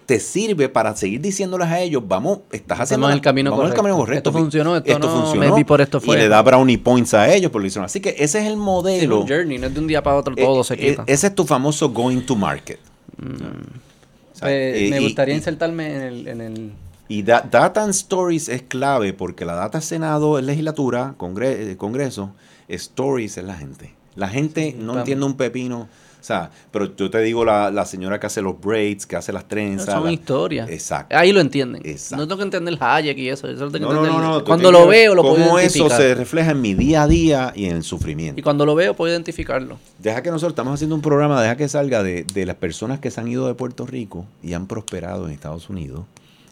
te 0.06 0.20
sirve 0.20 0.68
para 0.68 0.94
seguir 0.96 1.20
diciéndoles 1.20 1.66
a 1.68 1.80
ellos, 1.80 2.02
vamos, 2.06 2.38
estás 2.52 2.80
haciendo 2.80 3.08
en 3.08 3.14
el 3.14 3.20
camino 3.20 3.50
vamos 3.50 3.64
en 3.66 3.70
el 3.72 3.76
camino 3.76 3.96
correcto. 3.96 4.30
correcto. 4.30 4.30
Esto 4.30 4.38
funcionó, 4.38 4.76
esto 4.76 5.34
no, 5.34 5.34
maybe 5.34 5.64
por 5.64 5.80
esto 5.80 6.00
fue. 6.00 6.14
Y 6.16 6.20
le 6.20 6.28
da 6.28 6.40
brownie 6.42 6.78
points 6.78 7.12
a 7.14 7.32
ellos 7.34 7.50
por 7.50 7.60
lo 7.60 7.66
hicieron. 7.66 7.84
Así 7.86 8.00
que 8.00 8.10
ese 8.18 8.38
es 8.40 8.46
el 8.46 8.56
modelo. 8.56 9.20
un 9.22 9.28
journey, 9.28 9.58
no 9.58 9.66
es 9.66 9.74
de 9.74 9.80
un 9.80 9.86
día 9.88 10.02
para 10.02 10.16
otro 10.16 10.34
todo 10.36 10.60
Eh, 10.60 10.64
se 10.64 10.74
eh, 10.74 10.76
quita. 10.90 11.04
ese 11.06 11.26
es 11.26 11.34
tu 11.34 11.44
famoso 11.44 11.90
going 11.90 12.20
to 12.20 12.36
market. 12.36 12.78
O 13.18 14.38
sea, 14.38 14.48
Pues, 14.48 14.52
eh, 14.52 14.88
me 14.90 15.00
gustaría 15.00 15.34
y- 15.34 15.38
insertarme 15.38 15.94
en 15.96 16.02
el... 16.02 16.28
En 16.28 16.40
el 16.40 16.72
y 17.08 17.22
da- 17.22 17.46
Data 17.48 17.82
and 17.84 17.90
Stories 17.92 18.48
es 18.48 18.62
clave 18.62 19.12
porque 19.12 19.44
la 19.44 19.54
data 19.54 19.78
es 19.78 19.84
Senado, 19.84 20.38
es 20.38 20.44
legislatura, 20.44 21.14
congre- 21.16 21.76
Congreso, 21.76 22.32
Stories 22.68 23.36
es 23.38 23.44
la 23.44 23.54
gente. 23.54 23.94
La 24.16 24.28
gente 24.28 24.74
no 24.78 24.98
entiende 24.98 25.24
un 25.24 25.36
pepino. 25.36 25.88
O 26.26 26.28
sea, 26.28 26.50
pero 26.72 26.96
yo 26.96 27.08
te 27.08 27.20
digo 27.20 27.44
la, 27.44 27.70
la 27.70 27.84
señora 27.86 28.18
que 28.18 28.26
hace 28.26 28.42
los 28.42 28.60
braids, 28.60 29.06
que 29.06 29.14
hace 29.14 29.32
las 29.32 29.46
trenzas. 29.46 29.94
Son 29.94 30.06
la- 30.06 30.10
historias. 30.10 30.68
Exacto. 30.68 31.16
Ahí 31.16 31.30
lo 31.30 31.40
entienden. 31.40 31.80
Exacto. 31.84 32.16
No 32.16 32.26
tengo 32.26 32.38
que 32.38 32.42
entender 32.42 32.74
el 32.74 32.82
Hayek 32.82 33.16
y 33.16 33.28
eso. 33.28 33.46
eso 33.48 33.70
tengo 33.70 33.92
No, 33.94 34.02
que 34.02 34.08
no, 34.08 34.20
no, 34.20 34.44
Cuando 34.44 34.72
lo 34.72 34.88
veo, 34.88 35.14
lo 35.14 35.22
puedo 35.22 35.36
Cómo 35.36 35.60
eso 35.60 35.78
identificar. 35.78 35.98
se 36.00 36.14
refleja 36.16 36.50
en 36.50 36.60
mi 36.60 36.74
día 36.74 37.04
a 37.04 37.06
día 37.06 37.52
y 37.54 37.66
en 37.66 37.76
el 37.76 37.84
sufrimiento. 37.84 38.40
Y 38.40 38.42
cuando 38.42 38.66
lo 38.66 38.74
veo, 38.74 38.94
puedo 38.96 39.12
identificarlo. 39.12 39.78
Deja 40.00 40.20
que 40.20 40.32
nosotros 40.32 40.50
estamos 40.54 40.74
haciendo 40.74 40.96
un 40.96 41.00
programa, 41.02 41.40
deja 41.40 41.56
que 41.56 41.68
salga 41.68 42.02
de, 42.02 42.24
de 42.24 42.44
las 42.44 42.56
personas 42.56 42.98
que 42.98 43.12
se 43.12 43.20
han 43.20 43.28
ido 43.28 43.46
de 43.46 43.54
Puerto 43.54 43.86
Rico 43.86 44.26
y 44.42 44.54
han 44.54 44.66
prosperado 44.66 45.26
en 45.28 45.32
Estados 45.32 45.70
Unidos 45.70 46.06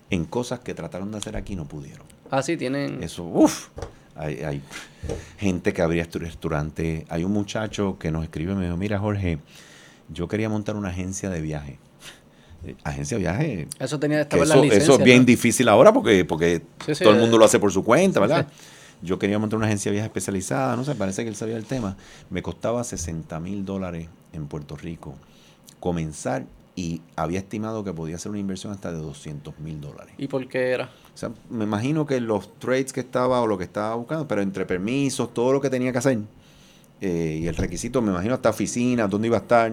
en 0.09 0.25
cosas 0.25 0.61
que 0.61 0.75
trataron 0.75 1.11
de 1.11 1.19
hacer 1.19 1.37
aquí 1.37 1.55
y 1.55 1.57
no 1.57 1.65
pudieron. 1.65 2.07
Ah, 2.31 2.43
sí, 2.45 2.57
tienen. 2.57 3.03
Eso, 3.03 3.25
uff. 3.25 3.71
Hay, 4.17 4.37
hay 4.45 4.63
gente 5.39 5.73
que 5.73 5.83
abría 5.83 6.03
este 6.03 6.21
restaurante. 6.21 7.05
Hay 7.09 7.25
un 7.25 7.33
muchacho 7.33 7.97
que 7.99 8.13
nos 8.13 8.23
escribe 8.23 8.53
y 8.53 8.55
me 8.55 8.65
dijo, 8.67 8.77
mira 8.77 9.01
Jorge, 9.01 9.39
yo 10.09 10.29
quería 10.29 10.49
montar 10.49 10.77
una 10.77 10.89
agencia 10.89 11.31
de 11.31 11.41
viaje. 11.41 11.79
Eh, 12.65 12.77
Agencia 12.85 13.17
de 13.17 13.23
viaje. 13.23 13.69
Eso 13.79 13.99
tenía 13.99 14.19
que 14.19 14.23
estar 14.23 14.39
eso, 14.41 14.55
licencias. 14.57 14.83
eso 14.85 14.95
es 14.99 15.05
bien 15.05 15.21
¿no? 15.21 15.25
difícil 15.27 15.69
ahora 15.69 15.93
porque, 15.93 16.25
porque 16.25 16.63
Sí, 16.87 16.95
sí, 16.95 17.05
todo 17.05 17.13
el 17.13 17.19
eh, 17.19 17.23
mundo 17.23 17.39
lo 17.39 17.45
hace 17.45 17.59
por 17.59 17.73
su 17.73 17.85
cuenta, 17.85 18.21
¿verdad? 18.21 18.47
sí. 18.49 18.57
Yo 19.03 19.19
quería 19.19 19.39
montar 19.39 19.59
una 19.59 19.67
agencia 19.67 19.91
de 19.91 19.97
viaje 19.97 20.07
especializada, 20.07 20.77
no 20.77 20.85
sé, 20.85 20.95
parece 20.95 21.25
que 21.25 21.29
él 21.29 21.37
sabía 21.37 21.57
el 21.59 21.65
tema. 21.67 21.97
Me 22.31 22.43
costaba 22.43 22.83
60 22.83 23.39
mil 23.41 23.65
dólares 23.67 24.09
en 24.33 24.47
Puerto 24.47 24.77
Rico 24.77 25.15
comenzar 25.79 26.47
y 26.75 27.03
había 27.15 27.39
estimado 27.41 27.85
que 27.85 27.93
podía 27.93 28.19
ser 28.19 28.31
una 28.31 28.41
inversión 28.41 28.73
hasta 28.73 28.93
de 28.93 28.99
200 28.99 29.59
mil 29.59 29.81
dólares. 29.81 30.15
¿Y 30.17 30.27
por 30.29 30.49
qué 30.49 30.71
era? 30.71 30.91
O 31.15 31.17
sea, 31.19 31.31
me 31.51 31.65
imagino 31.65 32.07
que 32.07 32.19
los 32.21 32.59
trades 32.59 32.93
que 32.95 33.01
estaba 33.01 33.43
o 33.43 33.47
lo 33.47 33.59
que 33.59 33.65
estaba 33.65 33.95
buscando, 33.95 34.27
pero 34.27 34.41
entre 34.41 34.65
permisos, 34.65 35.35
todo 35.35 35.53
lo 35.53 35.61
que 35.61 35.69
tenía 35.71 35.93
que 35.93 35.99
hacer, 35.99 36.19
eh, 37.01 37.41
y 37.43 37.47
el 37.47 37.57
requisito, 37.57 38.01
me 38.01 38.11
imagino 38.11 38.35
hasta 38.35 38.49
oficina, 38.51 39.07
dónde 39.07 39.29
iba 39.29 39.37
a 39.37 39.41
estar. 39.41 39.73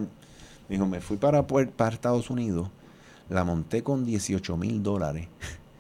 Me 0.71 0.77
dijo, 0.77 0.87
me 0.87 1.01
fui 1.01 1.17
para, 1.17 1.45
para 1.45 1.93
Estados 1.93 2.29
Unidos, 2.29 2.69
la 3.27 3.43
monté 3.43 3.83
con 3.83 4.05
18 4.05 4.55
mil 4.55 4.81
dólares 4.81 5.27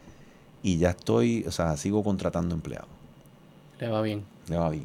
y 0.63 0.79
ya 0.79 0.89
estoy, 0.89 1.45
o 1.47 1.51
sea, 1.51 1.77
sigo 1.77 2.03
contratando 2.03 2.53
empleados. 2.53 2.89
Le 3.79 3.87
va 3.87 4.01
bien. 4.01 4.25
Le 4.49 4.57
va 4.57 4.69
bien. 4.69 4.83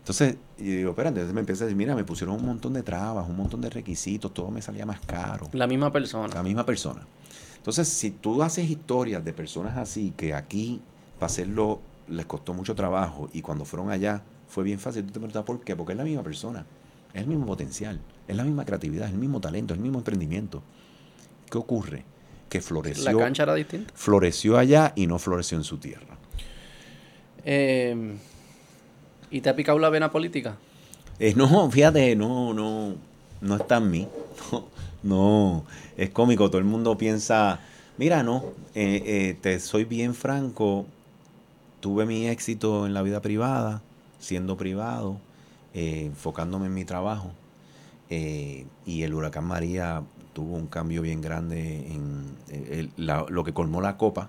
Entonces, 0.00 0.38
yo 0.58 0.64
digo, 0.64 0.90
espérate, 0.90 1.20
entonces 1.20 1.34
me 1.34 1.38
empieza 1.38 1.62
a 1.62 1.66
decir, 1.66 1.76
mira, 1.76 1.94
me 1.94 2.02
pusieron 2.02 2.34
un 2.34 2.44
montón 2.44 2.72
de 2.72 2.82
trabas, 2.82 3.28
un 3.28 3.36
montón 3.36 3.60
de 3.60 3.70
requisitos, 3.70 4.34
todo 4.34 4.50
me 4.50 4.60
salía 4.60 4.84
más 4.84 4.98
caro 5.06 5.46
La 5.52 5.68
misma 5.68 5.92
persona. 5.92 6.34
la 6.34 6.42
misma 6.42 6.66
persona. 6.66 7.06
Entonces, 7.58 7.86
si 7.86 8.10
tú 8.10 8.42
haces 8.42 8.68
historias 8.68 9.24
de 9.24 9.32
personas 9.32 9.78
así, 9.78 10.12
que 10.16 10.34
aquí 10.34 10.80
para 11.20 11.26
hacerlo 11.26 11.78
les 12.08 12.26
costó 12.26 12.54
mucho 12.54 12.74
trabajo 12.74 13.28
y 13.32 13.40
cuando 13.40 13.64
fueron 13.64 13.92
allá 13.92 14.24
fue 14.48 14.64
bien 14.64 14.80
fácil, 14.80 15.04
tú 15.04 15.12
te 15.12 15.20
preguntas 15.20 15.44
por 15.44 15.60
qué, 15.60 15.76
porque 15.76 15.92
es 15.92 15.98
la 15.98 16.02
misma 16.02 16.24
persona, 16.24 16.66
es 17.14 17.20
el 17.20 17.28
mismo 17.28 17.46
potencial, 17.46 18.00
es 18.30 18.36
la 18.36 18.44
misma 18.44 18.64
creatividad, 18.64 19.06
es 19.06 19.12
el 19.12 19.18
mismo 19.18 19.40
talento, 19.40 19.74
es 19.74 19.78
el 19.78 19.82
mismo 19.82 19.98
emprendimiento. 19.98 20.62
¿Qué 21.50 21.58
ocurre? 21.58 22.04
Que 22.48 22.58
La 22.58 22.64
floreció, 22.64 23.18
cancha 23.18 23.42
era 23.44 23.54
distinta. 23.54 23.92
floreció 23.94 24.58
allá 24.58 24.92
y 24.96 25.06
no 25.06 25.18
floreció 25.18 25.56
en 25.58 25.64
su 25.64 25.78
tierra. 25.78 26.16
Eh, 27.44 28.16
¿Y 29.30 29.40
te 29.40 29.48
ha 29.48 29.56
picado 29.56 29.78
la 29.78 29.88
vena 29.90 30.10
política? 30.10 30.56
Eh, 31.18 31.34
no, 31.36 31.70
fíjate, 31.70 32.16
no, 32.16 32.52
no, 32.54 32.94
no 33.40 33.56
está 33.56 33.76
en 33.76 33.90
mí. 33.90 34.08
No, 34.50 34.68
no, 35.02 35.64
es 35.96 36.10
cómico. 36.10 36.48
Todo 36.48 36.58
el 36.58 36.64
mundo 36.64 36.96
piensa, 36.98 37.60
mira, 37.98 38.22
no, 38.22 38.44
eh, 38.74 39.02
eh, 39.04 39.38
te 39.40 39.60
soy 39.60 39.84
bien 39.84 40.14
franco. 40.14 40.86
Tuve 41.80 42.04
mi 42.06 42.26
éxito 42.26 42.86
en 42.86 42.94
la 42.94 43.02
vida 43.02 43.22
privada, 43.22 43.80
siendo 44.18 44.56
privado, 44.56 45.18
enfocándome 45.72 46.66
en 46.66 46.74
mi 46.74 46.84
trabajo. 46.84 47.30
Eh, 48.10 48.66
y 48.84 49.02
el 49.02 49.14
huracán 49.14 49.44
María 49.44 50.02
tuvo 50.32 50.56
un 50.56 50.66
cambio 50.66 51.02
bien 51.02 51.20
grande 51.20 51.86
en 51.92 52.24
eh, 52.50 52.90
el- 52.96 53.06
la- 53.06 53.24
lo 53.28 53.44
que 53.44 53.52
colmó 53.52 53.80
la 53.80 53.96
copa 53.96 54.28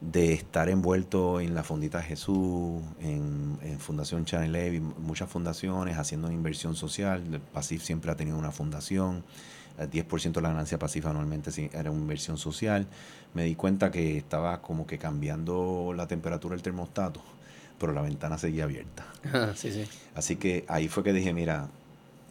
de 0.00 0.32
estar 0.32 0.68
envuelto 0.68 1.40
en 1.40 1.54
la 1.54 1.62
Fondita 1.62 2.02
Jesús, 2.02 2.82
en, 3.00 3.56
en 3.62 3.78
Fundación 3.78 4.24
Channel 4.24 4.50
Levy, 4.50 4.80
muchas 4.80 5.30
fundaciones 5.30 5.96
haciendo 5.96 6.30
inversión 6.30 6.74
social. 6.74 7.22
El 7.32 7.40
PASIF 7.40 7.84
siempre 7.84 8.10
ha 8.10 8.16
tenido 8.16 8.36
una 8.36 8.50
fundación. 8.50 9.22
El 9.78 9.88
10% 9.90 10.32
de 10.32 10.42
la 10.42 10.48
ganancia 10.50 10.78
PASIF 10.78 11.06
anualmente 11.06 11.50
era 11.72 11.90
una 11.92 12.00
inversión 12.00 12.36
social. 12.36 12.88
Me 13.32 13.44
di 13.44 13.54
cuenta 13.54 13.90
que 13.92 14.18
estaba 14.18 14.60
como 14.60 14.86
que 14.88 14.98
cambiando 14.98 15.92
la 15.96 16.08
temperatura 16.08 16.56
del 16.56 16.62
termostato, 16.62 17.22
pero 17.78 17.92
la 17.92 18.02
ventana 18.02 18.38
seguía 18.38 18.64
abierta. 18.64 19.04
sí, 19.54 19.70
sí. 19.70 19.84
Así 20.16 20.34
que 20.34 20.64
ahí 20.68 20.88
fue 20.88 21.04
que 21.04 21.12
dije, 21.12 21.32
mira, 21.32 21.68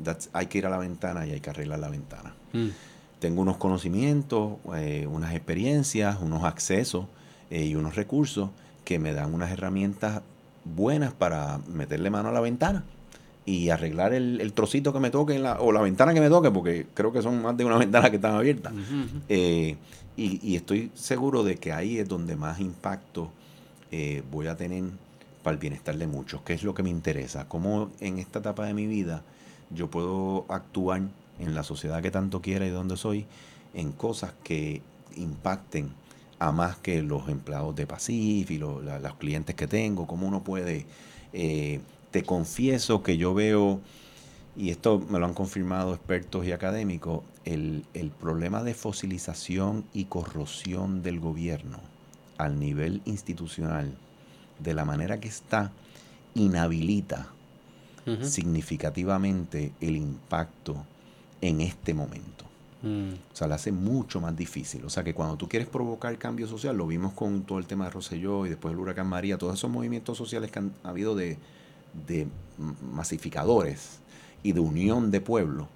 that's- 0.04 0.30
hay 0.34 0.48
que 0.48 0.58
ir 0.60 0.66
a 0.66 0.70
la 0.70 0.78
ventana 0.78 1.26
y 1.26 1.32
hay 1.32 1.40
que 1.40 1.50
arreglar 1.50 1.80
la 1.80 1.90
ventana 1.90 2.34
Mm. 2.54 2.68
tengo 3.20 3.42
unos 3.42 3.58
conocimientos, 3.58 4.54
eh, 4.76 5.08
unas 5.10 5.34
experiencias, 5.34 6.18
unos 6.22 6.44
accesos 6.44 7.06
eh, 7.50 7.66
y 7.66 7.76
unos 7.76 7.96
recursos 7.96 8.50
que 8.84 8.98
me 9.00 9.14
dan 9.14 9.34
unas 9.34 9.52
herramientas 9.52 10.22
buenas 10.66 11.14
para 11.14 11.60
meterle 11.74 12.10
mano 12.10 12.30
a 12.30 12.32
la 12.32 12.40
ventana 12.42 12.84
y 13.46 13.70
arreglar 13.70 14.14
el, 14.14 14.40
el 14.42 14.54
trocito 14.54 14.94
que 14.94 15.00
me 15.00 15.10
toque 15.10 15.36
en 15.36 15.44
la, 15.44 15.60
o 15.62 15.72
la 15.72 15.82
ventana 15.82 16.14
que 16.14 16.20
me 16.22 16.30
toque, 16.30 16.52
porque 16.52 16.86
creo 16.94 17.12
que 17.12 17.22
son 17.22 17.42
más 17.42 17.58
de 17.58 17.66
una 17.66 17.78
ventana 17.86 18.10
que 18.10 18.18
están 18.18 18.36
abiertas. 18.36 18.72
Eh, 19.30 19.76
y, 20.18 20.40
y 20.48 20.56
estoy 20.56 20.92
seguro 20.94 21.44
de 21.44 21.56
que 21.58 21.72
ahí 21.74 21.98
es 21.98 22.08
donde 22.08 22.36
más 22.36 22.60
impacto 22.60 23.32
eh, 23.92 24.24
voy 24.32 24.48
a 24.48 24.56
tener 24.56 24.84
para 25.44 25.54
el 25.56 25.60
bienestar 25.60 25.98
de 25.98 26.06
muchos, 26.06 26.42
que 26.42 26.54
es 26.54 26.64
lo 26.64 26.74
que 26.76 26.84
me 26.84 26.90
interesa, 26.92 27.48
cómo 27.48 27.90
en 28.00 28.20
esta 28.20 28.40
etapa 28.40 28.66
de 28.66 28.74
mi 28.76 28.86
vida 28.88 29.24
yo 29.74 29.90
puedo 29.90 30.46
actuar 30.50 31.02
en 31.40 31.56
la 31.56 31.64
sociedad 31.64 32.02
que 32.02 32.12
tanto 32.12 32.42
quiera 32.42 32.66
y 32.66 32.70
donde 32.70 32.98
soy, 32.98 33.26
en 33.74 33.92
cosas 33.92 34.34
que 34.44 34.82
impacten 35.16 35.90
a 36.40 36.52
más 36.52 36.78
que 36.78 37.02
los 37.04 37.30
empleados 37.30 37.76
de 37.76 37.86
Pacif 37.88 38.52
y 38.52 38.58
lo- 38.58 38.82
la- 38.82 39.00
los 39.00 39.16
clientes 39.16 39.56
que 39.56 39.68
tengo, 39.68 40.08
cómo 40.08 40.28
uno 40.28 40.44
puede, 40.44 40.86
eh, 41.34 41.80
te 42.12 42.24
confieso 42.24 43.04
que 43.04 43.18
yo 43.18 43.34
veo, 43.34 43.80
y 44.58 44.70
esto 44.70 45.00
me 45.10 45.20
lo 45.20 45.26
han 45.26 45.34
confirmado 45.34 45.94
expertos 45.94 46.46
y 46.46 46.52
académicos, 46.52 47.22
el, 47.46 47.86
el 47.94 48.10
problema 48.12 48.64
de 48.64 48.74
fosilización 48.74 49.86
y 49.94 50.06
corrosión 50.06 51.02
del 51.04 51.20
gobierno 51.20 51.80
al 52.38 52.60
nivel 52.60 53.02
institucional, 53.06 53.96
de 54.60 54.74
la 54.74 54.84
manera 54.86 55.20
que 55.20 55.28
está, 55.28 55.72
inhabilita 56.36 57.28
Significativamente 58.24 59.72
el 59.82 59.96
impacto 59.96 60.76
en 61.42 61.62
este 61.62 61.94
momento. 61.94 62.46
Mm. 62.84 63.14
O 63.32 63.36
sea, 63.36 63.48
la 63.48 63.56
hace 63.56 63.72
mucho 63.72 64.20
más 64.22 64.36
difícil. 64.36 64.84
O 64.86 64.90
sea, 64.90 65.04
que 65.04 65.14
cuando 65.14 65.36
tú 65.38 65.48
quieres 65.48 65.68
provocar 65.68 66.18
cambio 66.18 66.48
social, 66.48 66.76
lo 66.78 66.88
vimos 66.88 67.14
con 67.14 67.44
todo 67.44 67.60
el 67.60 67.66
tema 67.66 67.86
de 67.86 67.92
Rosselló 67.92 68.46
y 68.46 68.50
después 68.50 68.74
el 68.74 68.80
huracán 68.80 69.08
María, 69.08 69.38
todos 69.38 69.56
esos 69.56 69.70
movimientos 69.70 70.18
sociales 70.18 70.50
que 70.52 70.60
han 70.60 70.72
habido 70.84 71.16
de, 71.16 71.38
de 72.08 72.28
masificadores 72.92 74.00
y 74.44 74.54
de 74.54 74.60
unión 74.60 75.12
de 75.12 75.22
pueblos, 75.22 75.68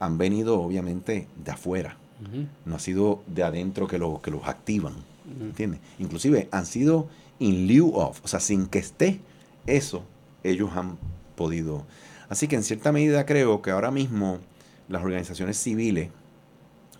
han 0.00 0.18
venido 0.18 0.60
obviamente 0.60 1.26
de 1.44 1.50
afuera. 1.50 1.96
No 2.64 2.74
ha 2.76 2.78
sido 2.80 3.22
de 3.28 3.44
adentro 3.44 3.86
que, 3.86 3.96
lo- 3.98 4.20
que 4.20 4.30
los 4.32 4.46
activan. 4.48 4.94
Ujú. 4.94 5.44
¿Entiendes? 5.44 5.80
Inclusive 5.98 6.48
han 6.50 6.66
sido 6.66 7.08
in 7.38 7.66
lieu 7.68 7.92
of, 7.94 8.20
o 8.24 8.28
sea, 8.28 8.40
sin 8.40 8.66
que 8.66 8.78
esté 8.80 9.20
eso, 9.66 10.02
ellos 10.42 10.70
han 10.74 10.96
podido. 11.38 11.86
Así 12.28 12.48
que 12.48 12.56
en 12.56 12.62
cierta 12.62 12.92
medida 12.92 13.24
creo 13.24 13.62
que 13.62 13.70
ahora 13.70 13.90
mismo 13.90 14.38
las 14.88 15.02
organizaciones 15.02 15.56
civiles, 15.56 16.10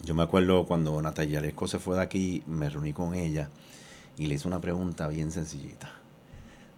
yo 0.04 0.14
me 0.14 0.22
acuerdo 0.22 0.64
cuando 0.64 1.02
Natalia 1.02 1.40
Lesco 1.40 1.66
se 1.68 1.78
fue 1.78 1.96
de 1.96 2.02
aquí, 2.02 2.42
me 2.46 2.70
reuní 2.70 2.92
con 2.92 3.14
ella 3.14 3.50
y 4.16 4.26
le 4.26 4.36
hice 4.36 4.48
una 4.48 4.60
pregunta 4.60 5.08
bien 5.08 5.30
sencillita. 5.32 5.90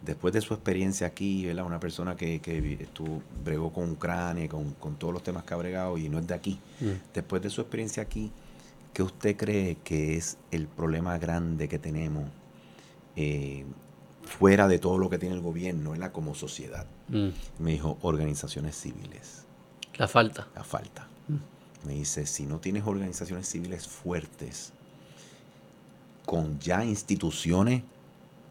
Después 0.02 0.32
de 0.32 0.40
su 0.40 0.54
experiencia 0.54 1.06
aquí, 1.06 1.44
¿verdad? 1.46 1.66
una 1.66 1.78
persona 1.78 2.16
que, 2.16 2.40
que 2.40 2.78
estuvo, 2.80 3.22
bregó 3.44 3.70
con 3.72 3.90
Ucrania, 3.90 4.48
con, 4.48 4.72
con 4.72 4.96
todos 4.96 5.12
los 5.12 5.22
temas 5.22 5.44
que 5.44 5.52
ha 5.52 5.58
bregado 5.58 5.98
y 5.98 6.08
no 6.08 6.18
es 6.18 6.26
de 6.26 6.34
aquí, 6.34 6.58
Mm. 6.80 7.12
después 7.14 7.42
de 7.42 7.50
su 7.50 7.60
experiencia 7.60 8.02
aquí, 8.02 8.32
¿qué 8.94 9.02
usted 9.02 9.36
cree 9.36 9.76
que 9.84 10.16
es 10.16 10.38
el 10.50 10.66
problema 10.66 11.18
grande 11.18 11.68
que 11.68 11.78
tenemos 11.78 12.24
eh, 13.16 13.64
fuera 14.24 14.66
de 14.68 14.78
todo 14.78 14.96
lo 14.96 15.10
que 15.10 15.18
tiene 15.18 15.34
el 15.34 15.42
gobierno, 15.42 15.90
¿verdad? 15.90 16.12
como 16.12 16.34
sociedad? 16.34 16.86
Mm. 17.10 17.28
Me 17.58 17.72
dijo, 17.72 17.98
organizaciones 18.02 18.76
civiles, 18.76 19.44
La 19.98 20.08
falta. 20.08 20.48
la 20.54 20.64
falta. 20.64 21.06
Me 21.84 21.94
dice, 21.94 22.26
si 22.26 22.44
no 22.44 22.58
tienes 22.58 22.86
organizaciones 22.86 23.48
civiles 23.48 23.88
fuertes, 23.88 24.72
con 26.26 26.58
ya 26.60 26.84
instituciones 26.84 27.82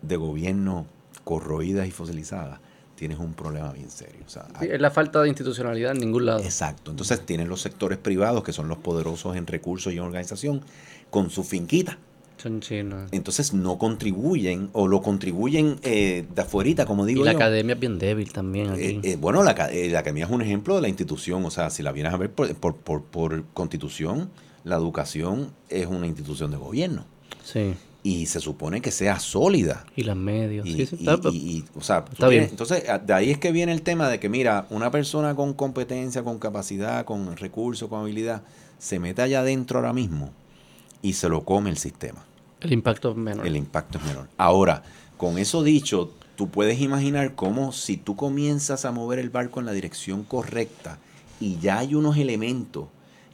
de 0.01 0.15
gobierno 0.17 0.85
corroídas 1.23 1.87
y 1.87 1.91
fosilizadas, 1.91 2.59
tienes 2.95 3.19
un 3.19 3.33
problema 3.33 3.71
bien 3.71 3.89
serio. 3.89 4.23
O 4.25 4.29
sea, 4.29 4.47
es 4.61 4.81
la 4.81 4.91
falta 4.91 5.21
de 5.21 5.29
institucionalidad 5.29 5.91
en 5.91 5.99
ningún 5.99 6.25
lado. 6.25 6.39
Exacto. 6.39 6.91
Entonces 6.91 7.25
tienen 7.25 7.47
los 7.47 7.61
sectores 7.61 7.97
privados, 7.97 8.43
que 8.43 8.51
son 8.51 8.67
los 8.67 8.79
poderosos 8.79 9.35
en 9.37 9.47
recursos 9.47 9.93
y 9.93 9.97
en 9.97 10.03
organización, 10.03 10.61
con 11.09 11.29
su 11.29 11.43
finquita. 11.43 11.97
Entonces 13.11 13.53
no 13.53 13.77
contribuyen 13.77 14.69
o 14.73 14.87
lo 14.87 15.01
contribuyen 15.01 15.79
eh, 15.83 16.25
de 16.33 16.41
afuera, 16.41 16.85
como 16.85 17.05
digo 17.05 17.21
Y 17.21 17.25
la 17.25 17.31
yo. 17.33 17.37
academia 17.37 17.73
es 17.75 17.79
bien 17.79 17.99
débil 17.99 18.31
también 18.31 18.69
aquí. 18.71 18.81
Eh, 18.81 18.99
eh, 19.03 19.17
bueno, 19.19 19.43
la, 19.43 19.53
la 19.53 19.99
academia 19.99 20.25
es 20.25 20.31
un 20.31 20.41
ejemplo 20.41 20.75
de 20.75 20.81
la 20.81 20.87
institución. 20.89 21.45
O 21.45 21.51
sea, 21.51 21.69
si 21.69 21.83
la 21.83 21.91
vienes 21.91 22.13
a 22.13 22.17
ver 22.17 22.31
por, 22.31 22.53
por, 22.55 22.75
por, 22.75 23.03
por 23.03 23.45
constitución, 23.53 24.29
la 24.63 24.75
educación 24.75 25.51
es 25.69 25.85
una 25.87 26.07
institución 26.07 26.51
de 26.51 26.57
gobierno. 26.57 27.05
sí. 27.43 27.75
Y 28.01 28.27
se 28.27 28.39
supone 28.39 28.79
que 28.79 28.91
sea 28.91 29.19
sólida. 29.19 29.85
Y 29.93 30.03
los 30.03 30.15
medios. 30.15 30.65
Y, 30.65 30.71
sí, 30.71 30.85
sí, 30.85 30.95
está- 30.99 31.17
pues, 31.17 31.35
y- 31.35 31.37
y, 31.57 31.65
o 31.75 31.81
sea, 31.81 32.05
Está 32.09 32.29
bien. 32.29 32.43
tienes- 32.45 32.51
entonces, 32.51 32.87
a- 32.89 32.97
de 32.97 33.13
ahí 33.13 33.29
es 33.29 33.37
que 33.39 33.51
viene 33.51 33.73
el 33.73 33.81
tema 33.81 34.07
de 34.07 34.21
que, 34.21 34.29
mira, 34.29 34.67
una 34.69 34.89
persona 34.89 35.35
con 35.35 35.53
competencia, 35.53 36.23
con 36.23 36.39
capacidad, 36.39 37.03
con 37.03 37.35
recursos, 37.35 37.89
con 37.89 37.99
habilidad, 37.99 38.41
se 38.77 38.99
mete 38.99 39.21
allá 39.21 39.41
adentro 39.41 39.79
ahora 39.79 39.91
mismo 39.91 40.31
y 41.01 41.11
se 41.13 41.27
lo 41.27 41.43
come 41.43 41.69
el 41.71 41.77
sistema. 41.77 42.25
El 42.61 42.73
impacto 42.73 43.11
es 43.11 43.17
menor. 43.17 43.47
El 43.47 43.55
impacto 43.55 43.97
es 43.97 44.05
menor. 44.05 44.27
Ahora, 44.37 44.83
con 45.17 45.37
eso 45.37 45.63
dicho, 45.63 46.11
tú 46.35 46.49
puedes 46.49 46.79
imaginar 46.81 47.35
cómo 47.35 47.71
si 47.71 47.97
tú 47.97 48.15
comienzas 48.15 48.85
a 48.85 48.91
mover 48.91 49.19
el 49.19 49.29
barco 49.29 49.59
en 49.59 49.65
la 49.65 49.71
dirección 49.71 50.23
correcta 50.23 50.97
y 51.39 51.57
ya 51.59 51.79
hay 51.79 51.95
unos 51.95 52.17
elementos 52.17 52.87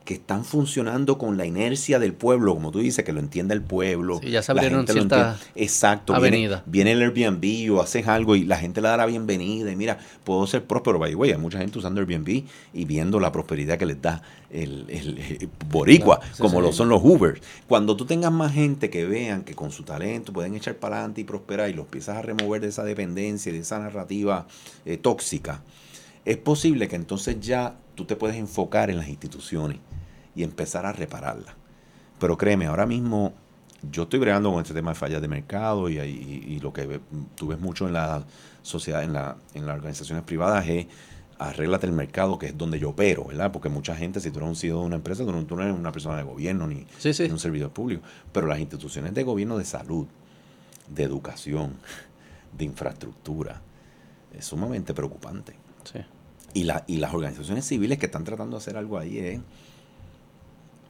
que 0.05 0.13
están 0.13 0.45
funcionando 0.45 1.17
con 1.17 1.35
la 1.35 1.47
inercia 1.47 1.97
del 1.97 2.13
pueblo, 2.13 2.53
como 2.53 2.69
tú 2.71 2.77
dices, 2.79 3.03
que 3.03 3.11
lo 3.11 3.19
entiende 3.19 3.55
el 3.55 3.63
pueblo. 3.63 4.19
Sí, 4.21 4.29
ya 4.29 4.43
se 4.43 4.53
la 4.53 4.61
abrieron 4.61 4.87
ciertas. 4.87 5.41
Exacto. 5.55 6.13
Viene, 6.13 6.27
avenidas. 6.27 6.61
viene 6.67 6.91
el 6.91 7.01
Airbnb 7.01 7.73
o 7.75 7.81
haces 7.81 8.07
algo 8.07 8.35
y 8.35 8.43
la 8.43 8.57
gente 8.57 8.81
le 8.81 8.87
da 8.89 8.97
la 8.97 9.07
bienvenida 9.07 9.71
y 9.71 9.75
mira, 9.75 9.97
puedo 10.23 10.45
ser 10.45 10.63
próspero. 10.63 10.99
By 10.99 11.09
the 11.09 11.15
way, 11.15 11.31
hay 11.31 11.39
mucha 11.39 11.57
gente 11.57 11.79
usando 11.79 12.01
Airbnb 12.01 12.43
y 12.73 12.85
viendo 12.85 13.19
la 13.19 13.31
prosperidad 13.31 13.79
que 13.79 13.87
les 13.87 13.99
da 13.99 14.21
el, 14.51 14.85
el- 14.89 15.17
el 15.17 15.49
boricua, 15.71 16.19
Claro, 16.19 16.35
sí, 16.35 16.41
como 16.43 16.59
sí. 16.59 16.61
lo 16.67 16.71
son 16.71 16.87
los 16.89 17.01
Ubers. 17.03 17.41
Cuando 17.67 17.97
tú 17.97 18.05
tengas 18.05 18.31
más 18.31 18.53
gente 18.53 18.91
que 18.91 19.05
vean 19.05 19.41
que 19.41 19.55
con 19.55 19.71
su 19.71 19.81
talento 19.81 20.31
pueden 20.31 20.53
echar 20.53 20.75
para 20.75 20.97
adelante 20.97 21.21
y 21.21 21.23
prosperar 21.23 21.67
y 21.71 21.73
los 21.73 21.85
empiezas 21.85 22.17
a 22.17 22.21
remover 22.21 22.61
de 22.61 22.67
esa 22.67 22.83
dependencia 22.83 23.49
y 23.49 23.53
de 23.53 23.61
esa 23.61 23.79
narrativa 23.79 24.45
eh, 24.85 24.97
tóxica, 24.97 25.63
es 26.25 26.37
posible 26.37 26.87
que 26.87 26.95
entonces 26.95 27.39
ya 27.39 27.75
tú 27.95 28.05
te 28.05 28.15
puedes 28.15 28.35
enfocar 28.37 28.91
en 28.91 28.97
las 28.97 29.07
instituciones 29.09 29.79
y 30.35 30.43
empezar 30.43 30.85
a 30.85 30.91
repararlas. 30.91 31.55
Pero 32.19 32.37
créeme, 32.37 32.65
ahora 32.67 32.85
mismo 32.85 33.33
yo 33.91 34.03
estoy 34.03 34.19
bregando 34.19 34.51
con 34.51 34.61
este 34.61 34.73
tema 34.73 34.91
de 34.91 34.95
fallas 34.95 35.21
de 35.21 35.27
mercado 35.27 35.89
y, 35.89 35.99
y- 35.99 36.45
y 36.55 36.59
lo 36.59 36.73
que 36.73 36.99
tú 37.35 37.47
ves 37.47 37.59
mucho 37.59 37.87
en 37.87 37.93
la 37.93 38.23
sociedad, 38.61 39.03
en, 39.03 39.13
la, 39.13 39.37
en 39.53 39.65
las 39.65 39.75
organizaciones 39.75 40.23
privadas 40.23 40.67
es 40.67 40.87
arréglate 41.37 41.85
el 41.85 41.91
mercado, 41.91 42.39
que 42.39 42.47
es 42.47 42.57
donde 42.57 42.79
yo 42.79 42.91
opero, 42.91 43.25
¿verdad? 43.25 43.51
Porque 43.51 43.67
mucha 43.67 43.93
gente, 43.95 44.21
si 44.21 44.31
tú 44.31 44.39
eres 44.39 44.49
un 44.49 44.55
CEO 44.55 44.79
de 44.79 44.85
una 44.85 44.95
empresa, 44.95 45.25
tú 45.25 45.31
no, 45.33 45.43
tú 45.45 45.55
no 45.57 45.63
eres 45.63 45.75
una 45.75 45.91
persona 45.91 46.15
de 46.17 46.23
gobierno 46.23 46.65
ni, 46.65 46.87
Sí, 46.97 47.13
sí. 47.13 47.23
ni 47.23 47.29
un 47.31 47.39
servidor 47.39 47.71
público. 47.71 48.01
Pero 48.31 48.47
las 48.47 48.57
instituciones 48.59 49.13
de 49.13 49.23
gobierno 49.23 49.57
de 49.57 49.65
salud, 49.65 50.07
de 50.87 51.03
educación, 51.03 51.73
de 52.57 52.63
infraestructura, 52.65 53.61
es 54.33 54.45
sumamente 54.45 54.93
preocupante. 54.93 55.53
Sí. 55.83 55.99
Y, 56.53 56.63
la, 56.63 56.85
y 56.87 56.97
las 56.97 57.13
organizaciones 57.13 57.65
civiles 57.67 57.97
que 57.99 58.05
están 58.05 58.23
tratando 58.23 58.55
de 58.55 58.61
hacer 58.61 58.77
algo 58.77 58.97
ahí 58.97 59.17
es... 59.19 59.35
es- 59.35 59.41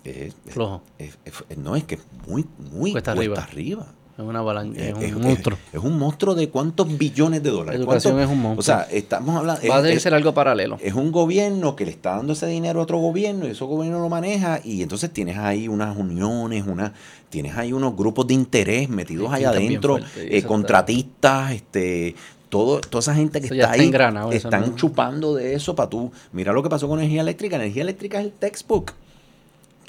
es- 0.06 0.36
Flojo. 0.54 0.82
es- 0.98 1.18
es- 1.26 1.58
no, 1.58 1.76
es 1.76 1.84
que 1.84 1.96
es 1.96 2.02
muy, 2.28 2.46
muy 2.72 2.92
Cuesta 2.92 3.14
cuesta, 3.16 3.42
arriba. 3.42 3.44
arriba. 3.52 3.86
Es 4.18 4.24
una 4.24 4.40
avalancha, 4.40 4.80
es, 4.82 5.14
un 5.14 5.22
monstruo. 5.24 5.58
es 5.74 5.80
un 5.84 6.00
monstruo 6.00 6.36
de 6.36 6.48
cuántos 6.50 6.98
billones 6.98 7.44
de 7.44 7.50
dólares. 7.50 7.78
La 7.80 7.84
educación 7.84 8.14
¿Cuánto- 8.14 8.32
es 8.32 8.34
un 8.38 8.42
monstruo. 8.42 8.60
O 8.60 8.64
sea, 8.64 8.88
estamos 8.90 9.36
hablando... 9.36 9.62
Va 9.68 9.78
a 9.80 10.00
ser 10.00 10.14
algo 10.14 10.34
paralelo. 10.34 10.78
es 10.82 10.94
un 10.94 11.12
gobierno 11.12 11.76
que 11.76 11.84
le 11.84 11.92
está 11.92 12.16
dando 12.16 12.32
ese 12.32 12.48
dinero 12.48 12.80
a 12.80 12.84
otro 12.84 12.98
gobierno 12.98 13.46
y 13.46 13.50
ese 13.52 13.66
gobierno 13.66 14.00
lo 14.00 14.08
maneja 14.08 14.62
y 14.64 14.82
entonces 14.84 15.12
tienes 15.12 15.38
ahí 15.38 15.68
unas 15.68 15.98
uniones, 15.98 16.66
una, 16.66 16.94
tienes 17.30 17.58
ahí 17.58 17.74
unos 17.74 17.94
grupos 17.98 18.26
de 18.28 18.36
interés 18.36 18.88
metidos 18.88 19.28
Sí, 19.32 19.36
allá 19.36 19.50
adentro, 19.50 19.98
fuerte, 19.98 20.38
eh, 20.38 20.44
contratistas, 20.44 21.52
este, 21.52 22.16
todo, 22.48 22.80
toda 22.80 23.00
esa 23.02 23.16
gente 23.16 23.42
que 23.42 23.48
Eso 23.48 23.56
está 23.56 23.76
está 23.76 24.08
ahí 24.22 24.36
están 24.38 24.62
no- 24.62 24.76
chupando 24.78 25.36
de 25.36 25.56
eso 25.56 25.76
para 25.76 25.90
tú. 25.90 26.10
Mira 26.32 26.54
lo 26.54 26.64
que 26.64 26.70
pasó 26.70 26.88
con 26.88 27.00
energía 27.00 27.20
eléctrica. 27.20 27.58
Energía 27.58 27.82
eléctrica 27.82 28.20
es 28.22 28.28
el 28.28 28.32
textbook. 28.32 28.94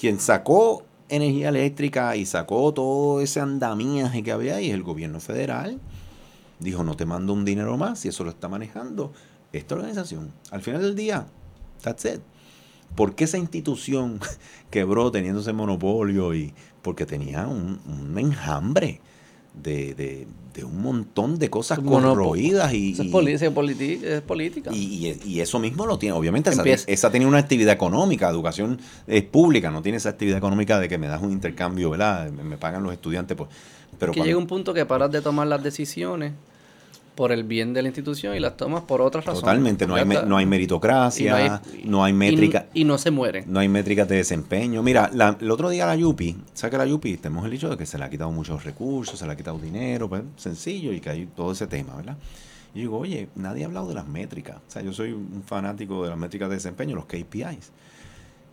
Quien 0.06 0.20
sacó 0.20 0.84
energía 1.08 1.48
eléctrica 1.48 2.14
y 2.14 2.26
sacó 2.26 2.72
todo 2.72 3.20
ese 3.20 3.40
andamiaje 3.40 4.22
que 4.22 4.30
había 4.30 4.54
ahí 4.54 4.70
el 4.70 4.84
gobierno 4.84 5.18
federal. 5.18 5.80
Dijo, 6.60 6.84
no 6.84 6.94
te 6.96 7.04
mando 7.06 7.32
un 7.32 7.44
dinero 7.44 7.76
más 7.76 8.04
y 8.04 8.10
eso 8.10 8.22
lo 8.22 8.30
está 8.30 8.48
manejando 8.48 9.12
esta 9.52 9.74
organización. 9.74 10.30
Al 10.52 10.62
final 10.62 10.82
del 10.82 10.94
día, 10.94 11.26
that's 11.82 12.04
it. 12.04 12.20
¿Por 12.94 13.16
qué 13.16 13.24
esa 13.24 13.38
institución 13.38 14.20
quebró 14.70 15.10
teniendo 15.10 15.40
ese 15.40 15.52
monopolio? 15.52 16.32
y 16.36 16.54
Porque 16.82 17.04
tenía 17.04 17.48
un, 17.48 18.14
enjambre 18.16 19.00
de- 19.54 20.28
de 20.56 20.64
un 20.64 20.80
montón 20.80 21.38
de 21.38 21.50
cosas 21.50 21.78
corroídas 21.80 22.72
y, 22.72 22.92
Eso 22.92 23.02
es, 23.02 23.42
es 23.42 24.22
política. 24.22 24.70
y, 24.72 24.76
y- 25.06 25.20
y 25.24 25.40
eso 25.40 25.58
mismo 25.58 25.84
lo 25.84 25.98
tiene. 25.98 26.14
Obviamente, 26.16 26.48
esa, 26.50 26.62
esa 26.86 27.10
tiene 27.10 27.26
una 27.26 27.38
actividad 27.38 27.74
económica. 27.74 28.30
Educación 28.30 28.78
es 29.06 29.22
pública, 29.24 29.70
no 29.70 29.82
tiene 29.82 29.98
esa 29.98 30.08
actividad 30.08 30.38
económica 30.38 30.80
de 30.80 30.88
que 30.88 30.96
me 30.96 31.08
das 31.08 31.22
un 31.22 31.30
intercambio, 31.30 31.90
¿verdad? 31.90 32.30
Me, 32.30 32.42
me 32.42 32.56
pagan 32.56 32.82
los 32.82 32.92
estudiantes. 32.94 33.36
Pues, 33.36 33.50
pero 33.98 34.12
que 34.12 34.18
cuando- 34.18 34.26
llega 34.28 34.38
un 34.38 34.46
punto 34.46 34.72
que 34.72 34.86
paras 34.86 35.10
de 35.12 35.20
tomar 35.20 35.46
las 35.46 35.62
decisiones 35.62 36.32
por 37.16 37.32
el 37.32 37.42
bien 37.44 37.72
de 37.74 37.82
la 37.82 37.88
institución 37.88 38.36
y 38.36 38.40
las 38.40 38.56
tomas 38.56 38.82
por 38.82 39.00
otras 39.00 39.24
razones. 39.24 39.40
totalmente, 39.40 39.86
no 39.86 39.96
hay, 39.96 40.04
me- 40.04 40.22
no 40.22 40.36
hay 40.36 40.46
meritocracia, 40.46 41.58
no 41.84 42.04
hay, 42.04 42.12
y- 42.12 42.14
métrica. 42.14 42.66
Y, 42.74 42.84
no 42.84 42.98
se 42.98 43.10
mueren. 43.10 43.44
No 43.48 43.58
hay 43.58 43.68
métricas 43.68 44.06
de 44.08 44.16
desempeño. 44.16 44.82
Mira, 44.82 45.10
la- 45.12 45.36
el 45.40 45.50
otro 45.50 45.68
día 45.70 45.86
la 45.86 45.96
Yupi, 45.96 46.36
¿sabes 46.54 46.70
que 46.72 46.78
la 46.78 46.86
Yupi? 46.86 47.16
Tenemos 47.16 47.44
el 47.46 47.50
dicho 47.50 47.68
de 47.68 47.76
que 47.76 47.86
se 47.86 47.98
le 47.98 48.04
ha 48.04 48.10
quitado 48.10 48.30
muchos 48.30 48.62
recursos, 48.64 49.18
se 49.18 49.26
le 49.26 49.32
ha 49.32 49.36
quitado 49.36 49.58
dinero, 49.58 50.08
pues 50.08 50.22
sencillo, 50.36 50.92
y 50.92 51.00
que 51.00 51.10
hay 51.10 51.26
todo 51.34 51.52
ese 51.52 51.66
tema, 51.66 51.96
¿verdad? 51.96 52.16
Y 52.74 52.80
digo, 52.80 52.98
oye, 52.98 53.28
nadie 53.34 53.64
ha 53.64 53.66
hablado 53.66 53.88
de 53.88 53.94
las 53.94 54.06
métricas. 54.06 54.56
O 54.56 54.70
sea, 54.70 54.82
yo 54.82 54.92
soy 54.92 55.12
un 55.12 55.42
fanático 55.46 56.04
de 56.04 56.10
las 56.10 56.18
métricas 56.18 56.50
de 56.50 56.56
desempeño, 56.56 56.94
los 56.94 57.06
KPIs. 57.06 57.70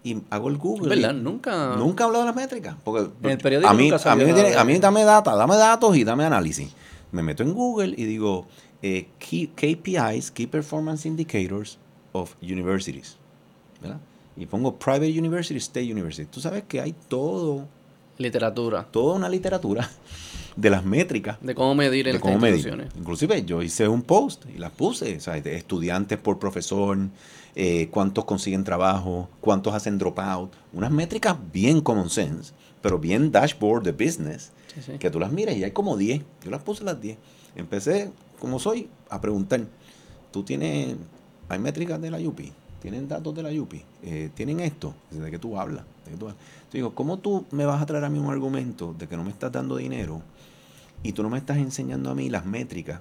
Y 0.05 0.17
hago 0.29 0.49
el 0.49 0.57
Google. 0.57 0.89
¿Verdad? 0.89 1.13
Nunca. 1.13 1.75
Nunca 1.77 2.03
he 2.03 2.07
hablado 2.07 2.23
de 2.25 2.27
las 2.29 2.35
métricas. 2.35 2.75
Porque 2.83 3.09
En 3.23 3.29
el 3.31 3.37
periódico 3.37 3.69
a 3.69 3.73
mí, 3.73 3.89
nunca 3.89 4.11
a, 4.11 4.15
mí 4.15 4.25
me 4.25 4.33
tiene- 4.33 4.55
a 4.55 4.63
mí 4.65 4.77
dame 4.79 5.03
data, 5.03 5.35
dame 5.35 5.55
datos 5.55 5.95
y 5.97 6.03
dame 6.03 6.25
análisis. 6.25 6.73
Me 7.13 7.23
meto 7.23 7.43
en 7.43 7.53
Google 7.53 7.93
y 7.97 8.03
digo 8.05 8.47
eh, 8.81 9.07
key- 9.19 9.47
KPIs, 9.55 10.31
Key 10.31 10.47
Performance 10.47 11.05
Indicators 11.07 11.77
of 12.11 12.33
Universities. 12.41 13.15
¿verdad? 13.81 13.99
Y 14.35 14.45
pongo 14.47 14.75
Private 14.77 15.17
University, 15.17 15.57
State 15.57 15.91
University. 15.91 16.27
Tú 16.29 16.41
sabes 16.41 16.63
que 16.67 16.81
hay 16.81 16.93
todo, 17.07 17.67
Literatura. 18.17 18.83
toda 18.89 19.15
una 19.15 19.29
literatura 19.29 19.89
de 20.55 20.69
las 20.69 20.83
métricas 20.85 21.37
De 21.41 21.55
cómo 21.55 21.73
medir 21.75 22.07
en 22.07 22.19
cómo 22.19 22.39
medir. 22.39 22.87
Inclusive 22.97 23.43
yo 23.45 23.61
hice 23.61 23.87
un 23.87 24.01
post 24.01 24.45
y 24.53 24.57
las 24.57 24.71
puse, 24.71 25.17
o 25.17 25.19
sea, 25.19 25.39
de 25.39 25.55
estudiantes 25.55 26.17
por 26.17 26.39
profesor, 26.39 26.97
eh, 27.55 27.87
cuántos 27.91 28.25
consiguen 28.25 28.63
trabajo, 28.63 29.29
cuántos 29.39 29.73
hacen 29.75 29.97
dropout, 29.99 30.51
unas 30.73 30.91
métricas 30.91 31.35
bien 31.51 31.81
common 31.81 32.09
sense, 32.09 32.53
pero 32.81 32.97
bien 32.99 33.31
dashboard 33.31 33.83
de 33.83 33.91
business, 33.91 34.51
Sí, 34.75 34.81
sí. 34.81 34.91
que 34.97 35.09
tú 35.09 35.19
las 35.19 35.31
miras 35.31 35.55
y 35.55 35.63
hay 35.63 35.71
como 35.71 35.97
10, 35.97 36.21
yo 36.43 36.51
las 36.51 36.63
puse 36.63 36.83
las 36.83 36.99
10. 36.99 37.17
Empecé, 37.55 38.11
como 38.39 38.59
soy, 38.59 38.89
a 39.09 39.21
preguntar, 39.21 39.61
¿tú 40.31 40.43
tienes, 40.43 40.95
hay 41.49 41.59
métricas 41.59 42.01
de 42.01 42.11
la 42.11 42.17
UPI? 42.17 42.51
¿Tienen 42.81 43.07
datos 43.07 43.33
de 43.33 43.43
la 43.43 43.61
UPI? 43.61 43.81
Eh, 44.01 44.29
¿Tienen 44.33 44.59
esto? 44.59 44.93
¿De 45.09 45.31
qué 45.31 45.39
tú 45.39 45.57
hablas? 45.57 45.85
¿De 46.05 46.11
qué 46.11 46.17
tú 46.17 46.25
hablas? 46.25 46.41
Yo 46.71 46.77
digo, 46.77 46.95
¿cómo 46.95 47.19
tú 47.19 47.45
me 47.51 47.65
vas 47.65 47.81
a 47.81 47.85
traer 47.85 48.03
a 48.03 48.09
mí 48.09 48.19
un 48.19 48.29
argumento 48.29 48.93
de 48.97 49.07
que 49.07 49.15
no 49.15 49.23
me 49.23 49.29
estás 49.29 49.51
dando 49.51 49.77
dinero 49.77 50.21
y 51.01 51.13
tú 51.13 51.23
no 51.23 51.29
me 51.29 51.37
estás 51.37 51.57
enseñando 51.57 52.09
a 52.09 52.15
mí 52.15 52.29
las 52.29 52.45
métricas 52.45 52.99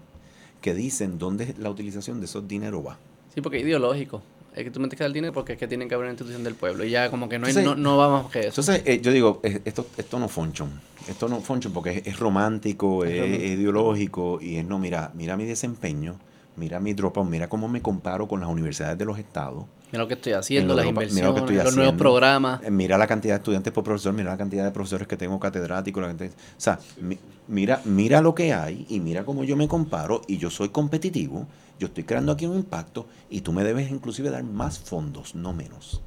que 0.60 0.74
dicen 0.74 1.18
dónde 1.18 1.54
la 1.58 1.70
utilización 1.70 2.20
de 2.20 2.26
esos 2.26 2.46
dinero 2.46 2.82
va? 2.82 2.98
Sí, 3.34 3.40
porque 3.40 3.58
es 3.58 3.64
ideológico. 3.64 4.22
Es 4.54 4.64
que 4.64 4.70
tú 4.70 4.80
metes 4.80 4.98
que 4.98 5.04
el 5.04 5.12
dinero 5.12 5.32
porque 5.32 5.54
es 5.54 5.58
que 5.58 5.66
tiene 5.66 5.88
que 5.88 5.94
haber 5.94 6.04
una 6.04 6.12
institución 6.12 6.44
del 6.44 6.54
pueblo. 6.54 6.84
Y 6.84 6.90
ya 6.90 7.10
como 7.10 7.28
que 7.28 7.38
no, 7.38 7.46
hay, 7.46 7.50
Entonces- 7.52 7.76
no, 7.78 7.90
no 7.90 7.96
va 7.96 8.22
más 8.22 8.30
que 8.30 8.40
eso. 8.40 8.48
Entonces, 8.60 8.82
eh, 8.84 9.00
yo 9.00 9.10
digo, 9.12 9.40
esto, 9.42 9.86
esto 9.96 10.18
no 10.18 10.28
fonchon. 10.28 10.70
Esto 11.08 11.28
no 11.28 11.40
fonchon 11.40 11.72
porque 11.72 11.90
es, 11.98 12.06
es 12.06 12.18
romántico, 12.18 13.04
Es 13.04 13.12
es 13.12 13.50
ideológico 13.52 14.38
y 14.40 14.56
es 14.56 14.66
no, 14.66 14.78
mira, 14.78 15.10
mira 15.14 15.36
mi 15.36 15.44
desempeño, 15.46 16.16
mira 16.56 16.80
mi 16.80 16.92
dropout, 16.92 17.28
mira 17.28 17.48
cómo 17.48 17.66
me 17.68 17.80
comparo 17.80 18.28
con 18.28 18.40
las 18.40 18.48
universidades 18.50 18.98
de 18.98 19.04
los 19.06 19.18
estados. 19.18 19.64
Mira 19.92 20.04
lo 20.04 20.08
que 20.08 20.14
estoy 20.14 20.32
haciendo, 20.32 20.74
las 20.74 20.86
inversiones, 20.86 21.22
lo 21.42 21.64
los 21.64 21.76
nuevos 21.76 21.94
programas. 21.96 22.62
Eh, 22.64 22.70
Mira 22.70 22.96
la 22.96 23.06
cantidad 23.06 23.34
de 23.34 23.38
estudiantes 23.38 23.72
por 23.74 23.84
profesor, 23.84 24.14
mira 24.14 24.30
la 24.30 24.38
cantidad 24.38 24.64
de 24.64 24.70
profesores 24.70 25.06
que 25.06 25.18
tengo 25.18 25.38
catedráticos. 25.38 26.02
La 26.02 26.08
o 26.10 26.30
sea, 26.56 26.78
mi- 27.00 27.18
mira, 27.48 27.82
mira 27.84 28.22
lo 28.22 28.34
que 28.34 28.54
hay 28.54 28.86
y 28.88 29.00
mira 29.00 29.24
cómo 29.26 29.44
yo 29.44 29.54
me 29.54 29.68
comparo 29.68 30.22
y 30.26 30.38
yo 30.38 30.48
soy 30.48 30.70
competitivo. 30.70 31.46
Yo 31.78 31.88
estoy 31.88 32.04
creando 32.04 32.32
aquí 32.32 32.46
un 32.46 32.56
impacto 32.56 33.06
y 33.28 33.42
tú 33.42 33.52
me 33.52 33.64
debes 33.64 33.90
inclusive 33.90 34.30
dar 34.30 34.44
más 34.44 34.78
fondos, 34.78 35.34
no 35.34 35.52
menos. 35.52 36.00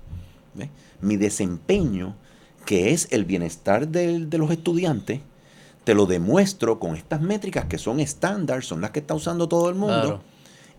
¿Ves? 0.55 0.69
Mi 1.01 1.17
desempeño, 1.17 2.15
que 2.65 2.91
es 2.91 3.07
el 3.11 3.25
bienestar 3.25 3.87
del- 3.87 4.29
de 4.31 4.37
los 4.39 4.49
estudiantes, 4.49 5.19
te 5.83 5.93
lo 5.93 6.07
demuestro 6.07 6.79
con 6.79 6.95
estas 6.95 7.21
métricas 7.21 7.65
que 7.65 7.77
son 7.77 7.99
estándar, 7.99 8.63
son 8.63 8.81
las 8.81 8.89
que 8.89 8.99
está 9.01 9.13
usando 9.13 9.47
todo 9.47 9.69
el 9.69 9.75
mundo 9.75 10.01
Claro. 10.01 10.21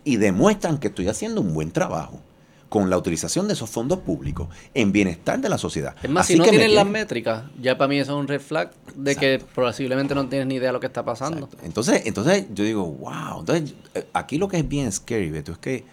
y 0.03 0.17
demuestran 0.17 0.79
que 0.79 0.89
estoy 0.89 1.07
haciendo 1.07 1.41
un 1.41 1.55
buen 1.55 1.71
trabajo. 1.71 2.21
Con 2.69 2.91
la 2.91 2.99
utilización 2.99 3.47
de 3.47 3.53
esos 3.55 3.71
fondos 3.71 4.01
públicos 4.01 4.49
en 4.75 4.91
bienestar 4.93 5.41
de 5.41 5.49
la 5.49 5.57
sociedad. 5.59 5.95
Es 6.03 6.11
más, 6.11 6.25
Así 6.25 6.33
si 6.33 6.39
no 6.39 6.45
que 6.45 6.51
me 6.53 6.59
tienes 6.59 6.75
las 6.75 6.87
métricas, 6.87 7.45
ya 7.61 7.79
para 7.79 7.89
mí 7.89 7.99
eso 7.99 8.13
es 8.13 8.19
un 8.21 8.27
red 8.27 8.41
flag 8.41 8.73
de 8.97 9.15
que 9.17 9.41
posiblemente 9.55 10.15
no 10.15 10.27
tienes 10.29 10.49
ni 10.49 10.57
idea 10.57 10.69
de 10.69 10.73
lo 10.73 10.81
que 10.81 10.87
está 10.89 11.05
pasando. 11.05 11.45
Exacto. 11.47 11.65
Entonces, 11.65 12.03
entonces 12.07 12.47
yo 12.53 12.65
digo, 12.65 12.85
wow. 12.87 13.41
Entonces, 13.41 13.75
eh, 13.95 14.07
aquí 14.13 14.37
lo 14.39 14.49
que 14.49 14.59
es 14.59 14.69
bien 14.69 14.91
scary, 14.91 15.31
Beto, 15.31 15.53
es 15.53 15.59
que 15.59 15.85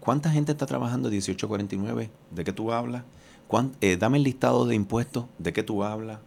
¿cuánta 0.00 0.30
gente 0.30 0.52
está 0.52 0.64
trabajando 0.66 1.10
1849? 1.10 2.10
¿De 2.30 2.44
qué 2.44 2.52
tú 2.52 2.72
hablas? 2.72 3.02
¿Cuán- 3.46 3.72
eh, 3.80 3.96
dame 3.98 4.16
el 4.18 4.24
listado 4.24 4.66
de 4.66 4.74
impuestos, 4.74 5.26
¿de 5.38 5.52
qué 5.52 5.62
tú 5.62 5.84
hablas? 5.84 6.18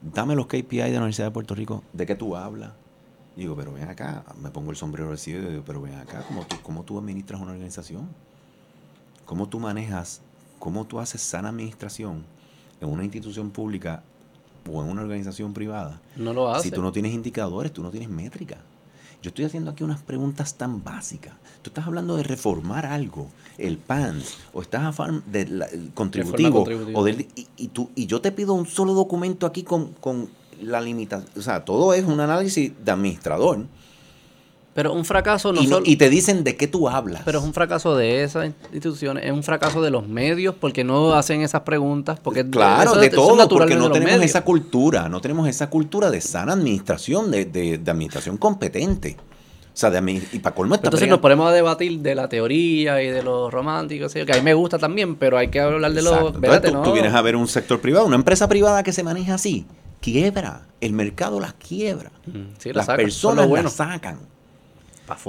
Dame 0.00 0.36
los 0.36 0.46
KPI 0.46 0.76
de 0.78 0.90
la 0.92 0.98
Universidad 0.98 1.26
de 1.26 1.32
Puerto 1.32 1.54
Rico, 1.54 1.82
¿de 1.92 2.06
qué 2.06 2.14
tú 2.14 2.36
hablas? 2.36 2.70
Y 3.36 3.40
digo, 3.42 3.54
pero 3.56 3.72
ven 3.72 3.88
acá, 3.88 4.24
me 4.40 4.50
pongo 4.50 4.70
el 4.70 4.76
sombrero 4.76 5.14
cielo 5.16 5.48
y 5.48 5.50
digo, 5.52 5.62
pero 5.66 5.80
ven 5.82 5.94
acá, 5.94 6.24
¿cómo 6.26 6.44
tú, 6.46 6.56
cómo 6.62 6.82
tú 6.84 6.98
administras 6.98 7.40
una 7.40 7.52
organización? 7.52 8.08
¿Cómo 9.28 9.46
tú 9.46 9.60
manejas, 9.60 10.22
cómo 10.58 10.86
tú 10.86 11.00
haces 11.00 11.20
sana 11.20 11.50
administración 11.50 12.24
en 12.80 12.88
una 12.88 13.04
institución 13.04 13.50
pública 13.50 14.02
o 14.66 14.82
en 14.82 14.88
una 14.88 15.02
organización 15.02 15.52
privada? 15.52 16.00
No 16.16 16.32
lo 16.32 16.50
hace. 16.50 16.70
Si 16.70 16.70
tú 16.70 16.80
no 16.80 16.92
tienes 16.92 17.12
indicadores, 17.12 17.70
tú 17.70 17.82
no 17.82 17.90
tienes 17.90 18.08
métrica. 18.08 18.56
Yo 19.22 19.28
estoy 19.28 19.44
haciendo 19.44 19.70
aquí 19.70 19.84
unas 19.84 20.00
preguntas 20.00 20.54
tan 20.54 20.82
básicas. 20.82 21.34
Tú 21.60 21.68
estás 21.68 21.86
hablando 21.86 22.16
de 22.16 22.22
reformar 22.22 22.86
algo, 22.86 23.28
el 23.58 23.76
PANS, 23.76 24.38
o 24.54 24.62
estás 24.62 24.84
a 24.84 24.92
favor 24.92 25.22
del 25.24 25.60
el 25.60 25.90
contributivo, 25.92 26.64
o 26.94 27.04
del, 27.04 27.28
y, 27.36 27.48
y 27.58 27.68
tú, 27.68 27.90
y 27.94 28.06
yo 28.06 28.22
te 28.22 28.32
pido 28.32 28.54
un 28.54 28.64
solo 28.64 28.94
documento 28.94 29.44
aquí 29.44 29.62
con, 29.62 29.92
con 29.92 30.30
la 30.62 30.80
limitación. 30.80 31.30
O 31.36 31.42
sea, 31.42 31.66
todo 31.66 31.92
es 31.92 32.06
un 32.06 32.20
análisis 32.20 32.72
de 32.82 32.90
administrador. 32.90 33.66
Pero 34.78 34.92
un 34.92 35.04
fracaso 35.04 35.52
no 35.52 35.60
y, 35.60 35.66
no- 35.66 35.76
solo... 35.78 35.86
y 35.88 35.96
te 35.96 36.08
dicen 36.08 36.44
de 36.44 36.54
qué 36.56 36.68
tú 36.68 36.88
hablas. 36.88 37.22
Pero 37.24 37.40
es 37.40 37.44
un 37.44 37.52
fracaso 37.52 37.96
de 37.96 38.22
esas 38.22 38.46
instituciones, 38.72 39.24
es 39.24 39.32
un 39.32 39.42
fracaso 39.42 39.82
de 39.82 39.90
los 39.90 40.06
medios 40.06 40.54
porque 40.54 40.84
no 40.84 41.14
hacen 41.14 41.42
esas 41.42 41.62
preguntas. 41.62 42.20
Porque 42.22 42.48
Claro, 42.48 42.92
eso- 42.92 43.00
de 43.00 43.06
es 43.06 43.12
todo, 43.12 43.48
porque 43.48 43.74
no 43.74 43.90
tenemos 43.90 44.12
medios. 44.14 44.30
esa 44.30 44.44
cultura, 44.44 45.08
no 45.08 45.20
tenemos 45.20 45.48
esa 45.48 45.68
cultura 45.68 46.12
de 46.12 46.20
sana 46.20 46.52
administración, 46.52 47.32
de, 47.32 47.46
de- 47.46 47.78
de 47.78 47.90
administración 47.90 48.36
competente. 48.36 49.16
O 49.18 49.80
sea, 49.80 49.90
de 49.90 50.00
admi- 50.00 50.22
y 50.32 50.38
para 50.38 50.54
colmo 50.54 50.76
Entonces 50.76 51.08
nos 51.08 51.18
ponemos 51.18 51.48
a 51.48 51.52
debatir 51.52 51.98
de 51.98 52.14
la 52.14 52.28
teoría 52.28 53.02
y 53.02 53.08
de 53.08 53.24
los 53.24 53.52
románticos, 53.52 54.12
¿sí? 54.12 54.24
que 54.24 54.32
a 54.32 54.36
mí 54.36 54.42
me 54.42 54.54
gusta 54.54 54.78
también, 54.78 55.16
pero 55.16 55.38
hay 55.38 55.48
que 55.48 55.58
hablar 55.58 55.92
de 55.92 56.02
los... 56.02 56.12
Exacto. 56.12 56.38
Entonces, 56.38 56.70
tú, 56.70 56.76
no. 56.76 56.82
tú 56.84 56.92
vienes 56.92 57.14
a 57.14 57.22
ver 57.22 57.34
un 57.34 57.48
sector 57.48 57.80
privado, 57.80 58.06
una 58.06 58.14
empresa 58.14 58.48
privada 58.48 58.84
que 58.84 58.92
se 58.92 59.02
maneja 59.02 59.34
así, 59.34 59.66
quiebra. 60.00 60.68
El 60.80 60.92
mercado 60.92 61.40
las 61.40 61.54
quiebra. 61.54 62.12
Mm, 62.26 62.54
sí, 62.58 62.68
la 62.68 62.76
Las 62.76 62.86
sacan, 62.86 63.04
personas 63.04 63.48
bueno. 63.48 63.64
las 63.64 63.72
sacan. 63.72 64.18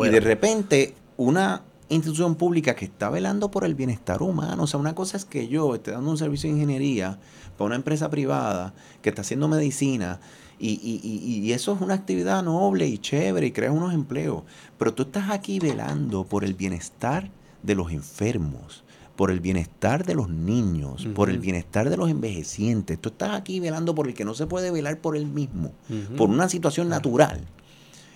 Y 0.10 0.12
de 0.14 0.20
repente, 0.20 0.96
una 1.18 1.64
institución 1.90 2.36
pública 2.36 2.76
que 2.76 2.86
está 2.86 3.10
velando 3.10 3.50
por 3.50 3.64
el 3.66 3.74
bienestar 3.76 4.22
humano, 4.22 4.64
o 4.64 4.68
sea, 4.68 4.80
una 4.80 4.94
cosa 4.94 5.18
es 5.18 5.26
que 5.26 5.48
yo 5.48 5.74
esté 5.76 5.92
dando 5.92 6.12
un 6.12 6.18
servicio 6.18 6.50
de 6.50 6.56
ingeniería 6.56 7.18
para 7.58 7.66
una 7.68 7.76
empresa 7.76 8.10
privada 8.10 8.74
que 9.02 9.10
está 9.10 9.22
haciendo 9.22 9.48
medicina. 9.48 10.20
Y, 10.60 10.72
y- 10.72 11.00
y- 11.04 11.40
y 11.48 11.54
eso 11.54 11.74
es 11.74 11.82
una 11.82 11.94
actividad 11.94 12.44
noble 12.44 12.86
y 12.88 12.98
chévere 12.98 13.48
y 13.48 13.52
crea 13.52 13.72
unos 13.72 13.94
empleos. 13.94 14.44
Pero 14.78 14.94
tú 14.94 15.04
estás 15.04 15.30
aquí 15.32 15.58
velando 15.60 16.26
por 16.26 16.44
el 16.44 16.54
bienestar 16.54 17.32
de 17.64 17.76
los 17.76 17.92
enfermos, 17.92 18.84
por 19.16 19.32
el 19.32 19.40
bienestar 19.40 20.06
de 20.06 20.16
los 20.16 20.30
niños, 20.30 21.08
por 21.16 21.30
el 21.30 21.40
bienestar 21.40 21.90
de 21.90 21.98
los 21.98 22.10
envejecientes. 22.10 23.00
Tú 23.00 23.10
estás 23.10 23.32
aquí 23.32 23.60
velando 23.60 23.96
por 23.96 24.08
el 24.08 24.14
que 24.14 24.26
no 24.26 24.34
se 24.36 24.48
puede 24.48 24.70
velar 24.72 24.98
por 25.00 25.16
él 25.18 25.26
mismo, 25.28 25.72
por 26.18 26.30
una 26.30 26.50
situación 26.50 26.88
natural. 26.90 27.42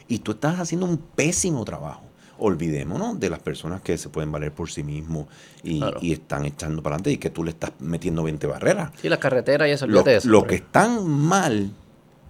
Y 0.08 0.20
tú 0.20 0.32
estás 0.34 0.60
haciendo 0.60 0.86
un 0.86 0.98
pésimo 0.98 1.64
trabajo. 1.66 2.02
Olvidémonos 2.40 3.20
de 3.20 3.30
las 3.30 3.40
personas 3.40 3.82
que 3.82 3.98
se 3.98 4.10
pueden 4.10 4.32
valer 4.32 4.52
por 4.52 4.70
sí 4.70 4.84
mismos 4.84 5.28
y, 5.64 5.78
Claro. 5.80 6.00
y 6.02 6.12
están 6.14 6.46
echando 6.46 6.82
para 6.84 6.96
adelante 6.96 7.12
y 7.12 7.18
que 7.18 7.30
tú 7.30 7.44
le 7.44 7.52
estás 7.52 7.72
metiendo 7.80 8.24
20 8.24 8.48
barreras. 8.48 8.92
Sí, 9.02 9.08
las 9.08 9.20
carreteras 9.20 9.68
y 9.68 9.72
eso, 9.72 9.88
Lo, 9.88 10.06
eso. 10.06 10.28
lo 10.28 10.44
que 10.46 10.56
están 10.56 11.08
mal 11.08 11.72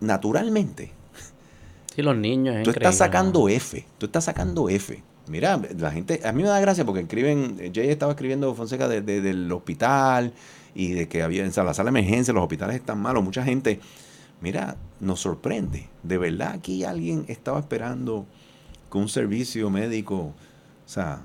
naturalmente 0.02 0.92
Sí, 1.95 2.02
los 2.02 2.18
niños, 2.18 2.56
es 2.56 2.64
tú 2.64 2.72
estás 2.72 2.98
sacando 2.98 3.48
F, 3.50 3.85
tú 4.00 4.08
estás 4.08 4.24
sacando 4.26 4.68
F. 4.68 5.02
Mira, 5.27 5.61
la 5.77 5.92
gente, 5.92 6.19
a 6.26 6.32
mí 6.32 6.42
me 6.42 6.50
da 6.50 6.60
gracia 6.60 6.84
porque 6.85 7.02
escriben, 7.02 7.58
Jay 7.74 7.88
estaba 7.90 8.11
escribiendo 8.14 8.53
Fonseca 8.56 8.88
de- 8.88 9.02
de- 9.02 9.22
del 9.22 9.50
hospital 9.52 10.34
y 10.74 10.93
de 10.93 11.08
que 11.08 11.22
había 11.22 11.43
en 11.45 11.52
la 11.56 11.74
sala 11.74 11.92
de 11.92 12.00
emergencia, 12.00 12.34
los 12.34 12.42
hospitales 12.43 12.76
están 12.77 13.00
malos, 13.00 13.24
mucha 13.24 13.43
gente, 13.43 13.80
mira, 14.43 14.75
nos 14.99 15.22
sorprende. 15.22 15.88
De 16.03 16.17
verdad 16.19 16.51
aquí 16.53 16.83
alguien 16.83 17.25
estaba 17.30 17.59
esperando 17.59 18.25
que 18.91 18.97
un 18.99 19.09
servicio 19.09 19.69
médico, 19.72 20.15
o 20.17 20.33
sea, 20.85 21.22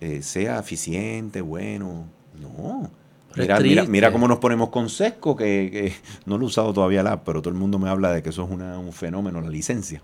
eh, 0.00 0.22
sea 0.22 0.58
eficiente, 0.60 1.40
bueno. 1.40 2.04
No. 2.40 2.90
Mira, 3.34 3.58
mira, 3.60 3.84
mira 3.84 4.12
cómo 4.12 4.28
nos 4.28 4.38
ponemos 4.38 4.68
con 4.68 4.90
sesco, 4.90 5.34
que, 5.34 5.70
que 5.72 5.94
no 6.26 6.36
lo 6.36 6.44
he 6.44 6.46
usado 6.48 6.72
todavía 6.74 7.02
la, 7.02 7.24
pero 7.24 7.40
todo 7.40 7.52
el 7.52 7.58
mundo 7.58 7.78
me 7.78 7.88
habla 7.88 8.12
de 8.12 8.22
que 8.22 8.28
eso 8.28 8.44
es 8.44 8.50
una- 8.50 8.78
un 8.78 8.92
fenómeno, 8.92 9.40
la 9.40 9.48
licencia. 9.48 10.02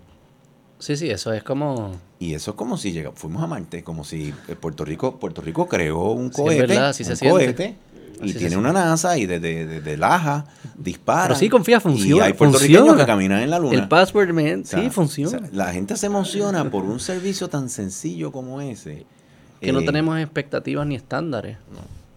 Sí, 0.79 0.95
sí, 0.97 1.09
eso 1.09 1.31
es 1.33 1.43
como... 1.43 1.91
Y 2.19 2.33
eso 2.33 2.51
es 2.51 2.57
como 2.57 2.77
si 2.77 2.91
llega, 2.91 3.11
fuimos 3.11 3.43
a 3.43 3.47
Marte, 3.47 3.83
como 3.83 4.03
si 4.03 4.33
eh, 4.47 4.55
Puerto 4.55 4.83
Rico, 4.85 5.19
Puerto 5.19 5.41
Rico 5.41 5.67
creó 5.67 6.11
un 6.11 6.33
Sí, 6.33 6.41
es 6.41 6.45
cohete, 6.45 6.67
verdad, 6.67 6.93
se 6.93 7.03
un 7.03 7.15
siente. 7.17 7.75
Y 8.21 8.29
Así 8.31 8.37
tiene 8.39 8.57
una 8.57 8.71
NASA 8.73 9.17
y 9.17 9.25
desde 9.25 9.65
de, 9.65 9.81
de, 9.81 9.97
Laja 9.97 10.45
dispara. 10.77 11.23
Pero 11.29 11.35
sí, 11.35 11.49
confía, 11.49 11.77
Y 11.77 11.79
funciona, 11.79 12.25
hay 12.25 12.33
puertorriqueños 12.33 12.79
funciona. 12.81 13.03
que 13.03 13.07
caminan 13.07 13.41
en 13.41 13.49
la 13.49 13.59
luna. 13.59 13.75
El 13.77 13.87
password, 13.87 14.33
man, 14.33 14.61
O 14.61 14.65
sea, 14.65 14.79
sí, 14.81 14.89
funciona. 14.89 15.37
o 15.37 15.39
sea, 15.41 15.49
la 15.51 15.71
gente 15.73 15.95
se 15.97 16.05
emociona 16.07 16.69
por 16.69 16.83
un 16.83 16.99
servicio 16.99 17.47
tan 17.47 17.69
sencillo 17.69 18.31
como 18.31 18.61
ese. 18.61 19.05
que 19.61 19.71
no 19.71 19.79
Eh, 19.79 19.85
tenemos 19.85 20.17
expectativas 20.19 20.85
ni 20.87 20.95
estándares. 20.95 21.57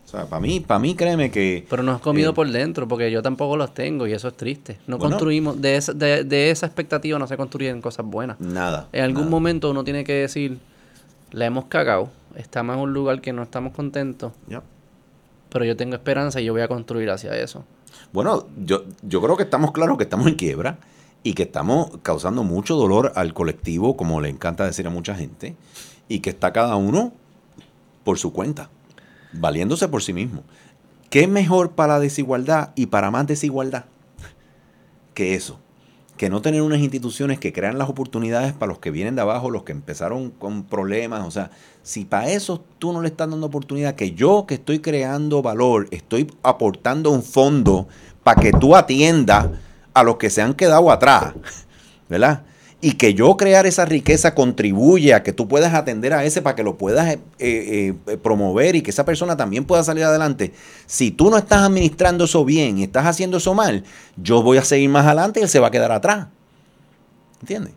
O 0.05 0.09
sea, 0.15 0.27
para 0.27 0.41
mí, 0.41 0.61
para 0.61 0.79
mí, 0.79 0.95
créeme 0.95 1.31
que 1.31 1.65
Pero 1.71 1.83
nos 1.83 1.95
has 1.97 2.01
comido 2.03 2.33
Eh, 2.33 2.35
por 2.35 2.51
dentro, 2.51 2.87
porque 2.87 3.11
yo 3.11 3.23
tampoco 3.23 3.57
los 3.57 3.73
tengo 3.73 4.07
y 4.07 4.13
eso 4.13 4.29
es 4.29 4.37
triste. 4.37 4.79
No 4.87 4.99
Bueno. 4.99 5.13
construimos, 5.17 5.61
de 5.63 5.77
esa, 5.77 5.95
de, 5.95 6.25
de 6.25 6.51
esa 6.51 6.67
expectativa 6.67 7.19
no 7.19 7.27
se 7.27 7.37
construyen 7.39 7.81
cosas 7.81 8.05
buenas. 8.05 8.39
nada. 8.39 8.89
En 8.93 9.05
algún 9.05 9.23
nada. 9.23 9.31
momento 9.31 9.71
uno 9.71 9.85
tiene 9.85 10.05
que 10.05 10.13
decir, 10.13 10.59
la 11.31 11.47
hemos 11.47 11.65
cagado, 11.65 12.11
estamos 12.37 12.77
en 12.77 12.83
un 12.83 12.93
lugar 12.93 13.23
que 13.23 13.33
no 13.33 13.43
estamos 13.43 13.73
contentos, 13.73 14.33
Ya. 14.49 14.63
Pero 15.53 15.65
yo 15.65 15.77
tengo 15.77 15.95
esperanza 15.95 16.41
y 16.41 16.47
yo 16.47 16.53
voy 16.53 16.63
a 16.63 16.69
construir 16.69 17.11
hacia 17.11 17.37
eso. 17.37 17.65
Bueno, 18.13 18.47
yo, 18.57 18.85
yo 19.03 19.21
creo 19.21 19.37
que 19.37 19.43
estamos 19.45 19.73
claros 19.73 19.99
que 19.99 20.05
estamos 20.05 20.27
en 20.27 20.35
quiebra 20.35 20.79
y 21.23 21.35
que 21.35 21.45
estamos 21.45 21.91
causando 22.03 22.43
mucho 22.43 22.75
dolor 22.75 23.13
al 23.15 23.35
colectivo, 23.35 23.97
como 23.97 24.21
le 24.21 24.29
encanta 24.29 24.65
decir 24.65 24.87
a 24.87 24.91
mucha 24.91 25.15
gente, 25.15 25.55
y 26.09 26.21
que 26.21 26.31
está 26.31 26.53
cada 26.53 26.77
uno 26.77 27.13
por 28.05 28.19
su 28.19 28.33
cuenta, 28.33 28.71
valiéndose 29.33 29.89
por 29.89 30.03
sí 30.03 30.13
mismo. 30.13 30.43
¿Qué 31.11 31.29
mejor 31.29 31.73
para 31.73 31.95
la 31.95 32.01
desigualdad 32.01 32.71
y 32.75 32.87
para 32.87 33.11
más 33.11 33.27
desigualdad 33.27 33.85
que 35.15 35.35
eso? 35.35 35.61
Que 36.23 36.31
no 36.31 36.41
tener 36.41 36.63
unas 36.63 36.79
instituciones 36.79 37.41
que 37.41 37.53
crean 37.53 37.79
las 37.79 37.89
oportunidades 37.89 38.53
para 38.53 38.71
los 38.71 38.79
que 38.79 38.93
vienen 38.93 39.17
de 39.17 39.23
abajo, 39.23 39.51
los 39.51 39.65
que 39.65 39.73
empezaron 39.73 40.31
con 40.31 40.63
problemas. 40.63 41.27
O 41.27 41.33
sea, 41.33 41.51
si 41.83 42.05
para 42.05 42.31
eso 42.31 42.63
tú 42.79 42.93
no 42.93 43.03
le 43.03 43.09
estás 43.09 43.29
dando 43.29 43.45
oportunidad, 43.45 43.97
que 43.97 44.13
yo 44.13 44.47
que 44.47 44.55
estoy 44.55 44.79
creando 44.79 45.43
valor, 45.43 45.89
estoy 45.91 46.33
aportando 46.45 47.11
un 47.11 47.25
fondo 47.25 47.89
para 48.23 48.41
que 48.41 48.53
tú 48.53 48.77
atiendas 48.77 49.49
a 49.93 50.05
los 50.05 50.15
que 50.15 50.31
se 50.31 50.43
han 50.43 50.55
quedado 50.55 50.93
atrás, 50.93 51.35
¿verdad? 52.09 52.45
Y 52.85 52.95
que 52.95 53.15
yo 53.15 53.37
crear 53.37 53.65
esa 53.65 53.85
riqueza 53.85 54.35
contribuye 54.35 55.15
a 55.15 55.23
que 55.23 55.33
tú 55.33 55.49
puedas 55.49 55.73
atender 55.73 56.13
a 56.13 56.25
ese 56.25 56.43
para 56.43 56.57
que 56.57 56.65
lo 56.65 56.77
puedas 56.77 57.15
eh, 57.15 57.21
eh, 57.39 58.17
promover 58.19 58.75
y 58.75 58.83
que 58.83 58.91
esa 58.91 59.05
persona 59.05 59.37
también 59.37 59.65
pueda 59.65 59.85
salir 59.85 60.03
adelante. 60.03 60.53
Si 60.87 61.13
tú 61.13 61.31
no 61.31 61.39
estás 61.39 61.63
administrando 61.63 62.25
eso 62.25 62.45
bien 62.45 62.79
y 62.79 62.83
estás 62.83 63.07
haciendo 63.07 63.37
eso 63.37 63.55
mal, 63.55 63.85
yo 64.17 64.43
voy 64.43 64.59
a 64.59 64.65
seguir 64.65 64.91
más 64.91 65.07
adelante 65.07 65.39
y 65.39 65.45
él 65.45 65.49
se 65.49 65.61
va 65.61 65.69
a 65.69 65.71
quedar 65.71 65.93
atrás. 65.93 66.27
¿Entiendes? 67.41 67.75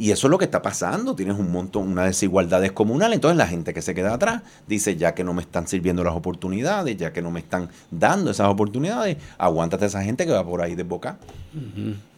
Y 0.00 0.12
eso 0.12 0.28
es 0.28 0.30
lo 0.30 0.38
que 0.38 0.46
está 0.46 0.62
pasando. 0.62 1.14
Tienes 1.14 1.38
un 1.38 1.52
montón, 1.52 1.86
una 1.86 2.04
desigualdad 2.04 2.62
descomunal. 2.62 3.12
Entonces 3.12 3.36
la 3.36 3.46
gente 3.46 3.74
que 3.74 3.82
se 3.82 3.94
queda 3.94 4.14
atrás 4.14 4.42
dice, 4.66 4.96
ya 4.96 5.14
que 5.14 5.24
no 5.24 5.34
me 5.34 5.42
están 5.42 5.68
sirviendo 5.68 6.02
las 6.02 6.14
oportunidades, 6.14 6.96
ya 6.96 7.12
que 7.12 7.20
no 7.20 7.30
me 7.30 7.40
están 7.40 7.68
dando 7.90 8.30
esas 8.30 8.48
oportunidades, 8.48 9.18
aguántate 9.36 9.84
a 9.84 9.88
esa 9.88 10.02
gente 10.02 10.24
que 10.24 10.32
va 10.32 10.42
por 10.42 10.62
ahí 10.62 10.74
desbocada. 10.74 11.18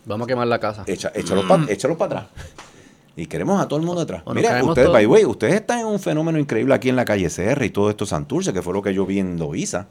Vamos 0.04 0.26
a 0.26 0.28
quemar 0.28 0.46
la 0.46 0.58
casa. 0.58 0.84
Echa, 0.86 1.12
échalos 1.14 1.44
para 1.96 2.06
atrás. 2.06 2.24
Y 3.14 3.26
queremos 3.26 3.60
a 3.60 3.68
todo 3.68 3.78
el 3.78 3.84
mundo 3.84 4.02
atrás. 4.02 4.22
Mira, 4.34 4.64
ustedes, 4.64 4.90
by 4.90 5.06
way, 5.06 5.24
ustedes 5.24 5.54
están 5.54 5.80
en 5.80 5.86
un 5.86 6.00
fenómeno 6.00 6.38
increíble 6.38 6.74
aquí 6.74 6.88
en 6.88 6.96
la 6.96 7.04
calle 7.04 7.28
CR 7.28 7.62
y 7.64 7.70
todo 7.70 7.90
esto 7.90 8.06
Santurce, 8.06 8.52
que 8.52 8.62
fue 8.62 8.72
lo 8.72 8.82
que 8.82 8.94
yo 8.94 9.04
vi 9.04 9.18
en 9.18 9.38
Loíza. 9.38 9.86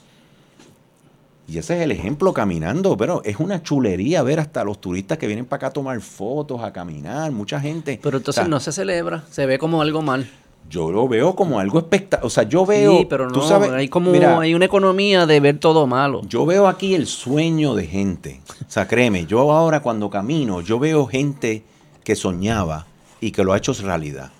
Y 1.48 1.58
ese 1.58 1.76
es 1.76 1.82
el 1.82 1.92
ejemplo 1.92 2.34
caminando, 2.34 2.96
pero 2.96 3.22
es 3.26 3.38
una 3.38 3.62
chulería 3.62 4.24
ver 4.24 4.40
hasta 4.40 4.64
los 4.64 4.80
turistas 4.80 5.18
que 5.18 5.28
vienen 5.28 5.46
para 5.46 5.58
acá 5.58 5.68
a 5.68 5.74
tomar 5.74 6.00
fotos, 6.00 6.64
a 6.64 6.72
caminar, 6.72 7.32
mucha 7.32 7.60
gente. 7.60 8.00
Pero 8.02 8.18
entonces 8.18 8.40
O 8.40 8.44
sea, 8.44 8.50
no 8.50 8.60
se 8.60 8.72
celebra, 8.72 9.24
se 9.30 9.46
ve 9.46 9.60
como 9.60 9.82
algo 9.82 10.02
mal. 10.02 10.30
Yo 10.70 10.90
lo 10.92 11.08
veo 11.08 11.36
como 11.36 11.60
algo 11.60 11.80
espectacular. 11.80 12.26
O 12.26 12.30
sea, 12.30 12.44
yo 12.44 12.66
veo. 12.66 13.00
sí, 13.00 13.08
pero 13.10 13.28
no, 13.28 13.34
tú 13.34 13.42
sabes, 13.42 13.72
hay 13.72 13.90
como 13.90 14.12
mira, 14.12 14.40
hay 14.40 14.54
una 14.54 14.66
economía 14.66 15.26
de 15.26 15.40
ver 15.42 15.60
todo 15.60 15.86
malo. 15.86 16.22
Yo 16.28 16.46
veo 16.46 16.68
aquí 16.68 16.96
el 16.96 17.08
sueño 17.08 17.76
de 17.76 17.88
gente. 17.88 18.42
O 18.62 18.72
sea, 18.72 18.88
créeme, 18.88 19.26
yo 19.26 19.52
ahora 19.52 19.82
cuando 19.82 20.10
camino, 20.10 20.62
yo 20.62 20.80
veo 20.80 21.06
gente 21.08 21.64
que 22.04 22.16
soñaba 22.16 22.88
y 23.20 23.32
que 23.32 23.44
lo 23.44 23.54
ha 23.54 23.58
hecho 23.58 23.74
realidad. 23.74 24.32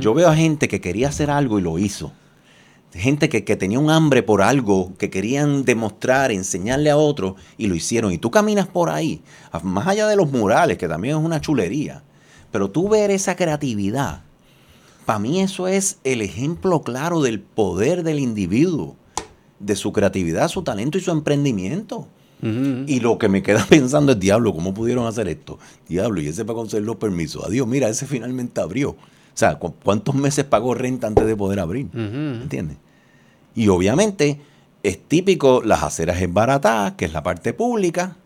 Yo 0.00 0.14
veo 0.14 0.28
a 0.28 0.34
gente 0.34 0.68
que 0.68 0.80
quería 0.80 1.08
hacer 1.08 1.30
algo 1.30 1.58
y 1.58 1.62
lo 1.62 1.78
hizo. 1.78 2.12
gente 2.92 3.28
que, 3.28 3.44
que 3.44 3.56
tenía 3.56 3.78
un 3.78 3.90
hambre 3.90 4.22
por 4.22 4.42
algo, 4.42 4.92
que 4.96 5.10
querían 5.10 5.64
demostrar, 5.64 6.32
enseñarle 6.32 6.90
a 6.90 6.96
otros, 6.96 7.34
y 7.58 7.66
lo 7.66 7.74
hicieron. 7.74 8.12
Y 8.12 8.18
tú 8.18 8.30
caminas 8.30 8.66
por 8.66 8.90
ahí, 8.90 9.22
más 9.62 9.86
allá 9.86 10.06
de 10.06 10.16
los 10.16 10.32
murales, 10.32 10.78
que 10.78 10.88
también 10.88 11.16
es 11.16 11.22
una 11.22 11.40
chulería, 11.40 12.02
pero 12.50 12.70
tú 12.70 12.88
ver 12.88 13.10
esa 13.10 13.36
creatividad, 13.36 14.22
para 15.06 15.18
mí 15.18 15.40
eso 15.40 15.68
es 15.68 15.98
el 16.04 16.22
ejemplo 16.22 16.82
claro 16.82 17.20
del 17.22 17.40
poder 17.40 18.02
del 18.02 18.18
individuo, 18.20 18.96
de 19.58 19.76
su 19.76 19.92
creatividad, 19.92 20.48
su 20.48 20.62
talento 20.62 20.98
y 20.98 21.00
su 21.00 21.10
emprendimiento. 21.10 22.06
Y 22.42 23.00
lo 23.00 23.18
que 23.18 23.28
me 23.28 23.42
queda 23.42 23.66
pensando 23.68 24.12
es, 24.12 24.18
diablo, 24.20 24.54
¿cómo 24.54 24.72
pudieron 24.72 25.06
hacer 25.06 25.28
esto? 25.28 25.58
Diablo, 25.88 26.22
y 26.22 26.28
ese 26.28 26.44
para 26.46 26.56
conseguir 26.56 26.86
los 26.86 26.96
permisos. 26.96 27.44
Adiós, 27.44 27.66
mira, 27.66 27.88
ese 27.90 28.06
finalmente 28.06 28.60
abrió. 28.62 28.90
O 28.92 28.96
sea, 29.34 29.58
¿cu- 29.58 29.74
¿cuántos 29.84 30.14
meses 30.14 30.44
pagó 30.46 30.72
renta 30.74 31.06
antes 31.06 31.26
de 31.26 31.36
poder 31.36 31.60
abrir? 31.60 31.86
Ujú. 31.88 32.42
¿Entiendes? 32.42 32.78
Y 33.54 33.68
obviamente 33.68 34.40
es 34.82 34.98
típico 35.06 35.60
las 35.62 35.82
aceras 35.82 36.22
esbaratadas, 36.22 36.92
que 36.94 37.04
es 37.04 37.12
la 37.12 37.22
parte 37.22 37.52
pública, 37.52 38.16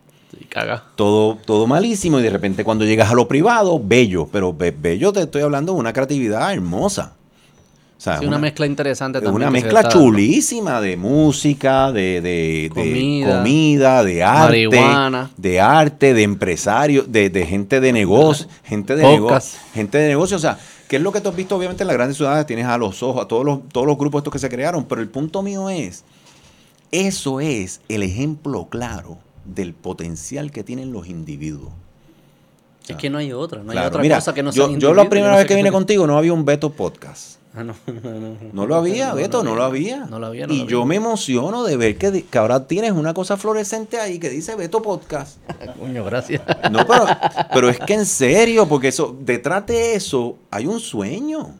Caga. 0.48 0.84
todo, 0.96 1.36
todo 1.44 1.66
malísimo, 1.66 2.18
y 2.20 2.22
de 2.22 2.30
repente 2.30 2.64
cuando 2.64 2.84
llegas 2.84 3.10
a 3.10 3.14
lo 3.14 3.26
privado, 3.28 3.80
bello. 3.82 4.28
Pero 4.30 4.52
be- 4.52 4.70
bello 4.72 5.12
te 5.12 5.22
estoy 5.22 5.42
hablando 5.42 5.72
de 5.74 5.78
una 5.80 5.92
creatividad 5.92 6.52
hermosa. 6.52 7.14
O 7.96 8.00
sea, 8.04 8.18
Sí, 8.18 8.26
una, 8.26 8.38
mezcla 8.38 8.66
interesante 8.66 9.18
es 9.18 9.24
también. 9.24 9.48
una 9.48 9.52
que 9.52 9.60
se 9.60 9.72
mezcla 9.72 9.88
chulísima 9.88 10.80
de 10.80 10.96
música, 10.96 11.90
de, 11.92 12.20
de- 12.20 12.70
de 12.74 13.24
Comida, 13.24 14.04
de 14.04 14.22
arte, 14.22 14.68
marihuana. 14.68 15.30
de 15.36 15.60
arte, 15.60 16.12
de 16.12 16.22
empresarios, 16.22 17.10
de, 17.10 17.30
de 17.30 17.46
gente 17.46 17.80
de 17.80 17.92
negocio, 17.92 18.46
gente 18.64 18.94
de 18.96 19.04
negocio, 19.04 19.58
gente 19.72 19.96
de 19.98 20.08
negocio, 20.08 20.36
o 20.36 20.40
sea, 20.40 20.58
¿qué 20.88 20.96
es 20.96 21.02
lo 21.02 21.12
que 21.12 21.20
tú 21.22 21.30
has 21.30 21.36
visto 21.36 21.56
obviamente 21.56 21.82
en 21.82 21.86
las 21.86 21.96
grandes 21.96 22.16
ciudades? 22.18 22.44
Tienes 22.44 22.66
a 22.66 22.76
los 22.76 23.02
ojos, 23.02 23.24
a 23.24 23.28
todos 23.28 23.44
los, 23.44 23.60
todos 23.70 23.86
los 23.86 23.96
grupos 23.96 24.18
estos 24.20 24.32
que 24.32 24.38
se 24.38 24.50
crearon, 24.50 24.84
pero 24.84 25.00
el 25.00 25.08
punto 25.08 25.42
mío 25.42 25.70
es, 25.70 26.04
eso 26.92 27.40
es 27.40 27.80
el 27.88 28.02
ejemplo 28.02 28.66
claro 28.68 29.16
del 29.44 29.74
potencial 29.74 30.50
que 30.50 30.64
tienen 30.64 30.92
los 30.92 31.06
individuos. 31.06 31.73
Es 32.89 32.97
que 32.97 33.08
no 33.08 33.18
hay 33.18 33.32
otra, 33.32 33.62
no 33.62 33.73
hay 33.73 33.78
otra 33.78 34.02
mira, 34.02 34.16
cosa 34.16 34.34
que 34.34 34.42
no 34.42 34.52
yo, 34.52 34.68
sea 34.68 34.78
yo 34.78 34.92
la 34.92 35.08
primera 35.08 35.36
vez 35.36 35.47
que 35.47 35.55
vine 35.55 35.73
contigo 35.73 36.06
no 36.06 36.18
había 36.18 36.32
un 36.32 36.44
Beto 36.44 36.70
Podcast. 36.70 37.39
Ah, 37.56 37.62
no, 37.62 37.73
no, 37.86 38.10
no, 38.10 38.18
no. 38.18 38.36
No 38.52 38.66
lo 38.66 38.74
había, 38.74 39.14
Beto, 39.14 39.44
no, 39.44 39.55
lo 39.55 39.62
había. 39.62 40.06
No 40.06 40.18
lo 40.18 40.26
había, 40.26 40.47
y 40.48 40.66
yo 40.66 40.84
me 40.84 40.97
emociono 40.97 41.62
de 41.62 41.76
ver 41.76 41.97
que 41.97 42.24
ahora 42.36 42.66
tienes 42.66 42.90
una 42.90 43.14
cosa 43.14 43.36
fluorescente 43.36 44.00
ahí 44.00 44.18
que 44.18 44.28
dice 44.28 44.56
Beto 44.56 44.82
Podcast. 44.82 45.39
Coño, 45.78 46.05
gracias. 46.05 46.42
No, 46.73 46.84
pero, 46.84 47.06
pero 47.52 47.68
es 47.68 47.78
que 47.78 47.94
en 47.94 48.06
serio, 48.06 48.66
porque 48.66 48.89
eso, 48.89 49.16
detrás 49.20 49.64
de 49.66 49.94
eso 49.94 50.36
hay 50.50 50.66
un 50.66 50.81
sueño. 50.81 51.55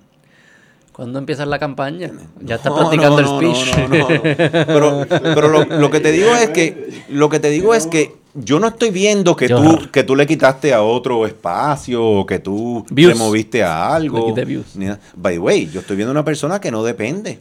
¿Cuándo 0.95 1.19
empieza 1.19 1.45
la 1.45 1.59
campaña? 1.59 2.13
Ya 2.41 2.55
estás 2.55 2.71
No, 2.73 2.79
practicando 2.79 3.21
no, 3.21 3.41
el 3.41 3.55
speech. 3.57 3.77
no, 3.79 3.89
no, 3.89 4.09
no. 4.09 4.23
Pero, 4.23 5.07
pero 5.09 5.49
lo, 5.49 5.65
lo 5.65 5.91
que 5.91 5.99
te 5.99 6.13
digo 6.13 6.31
es 6.37 6.51
que, 6.51 7.03
lo 7.09 7.29
que 7.29 7.41
te 7.41 7.51
digo 7.51 7.75
es 7.75 7.89
que 7.89 8.15
yo 8.35 8.61
no 8.61 8.69
estoy 8.69 8.91
viendo 8.91 9.35
que 9.35 9.49
Yo- 9.49 9.61
tú, 9.61 9.91
que 9.91 10.05
tú 10.05 10.15
le 10.15 10.25
quitaste 10.27 10.73
a 10.73 10.83
otro 10.83 11.27
espacio, 11.27 12.05
o 12.05 12.25
que 12.27 12.39
tú 12.39 12.87
Views. 12.91 13.13
removiste 13.15 13.65
a 13.65 13.93
algo. 13.95 14.19
Le 14.21 14.25
quité 14.27 14.45
views. 14.45 14.77
ni 14.77 14.85
nada. 14.87 15.01
By 15.17 15.35
the 15.35 15.39
way, 15.41 15.69
yo 15.69 15.81
estoy 15.81 15.97
viendo 15.97 16.13
una 16.13 16.25
persona 16.25 16.61
que 16.61 16.71
no 16.71 16.85
depende. 16.85 17.41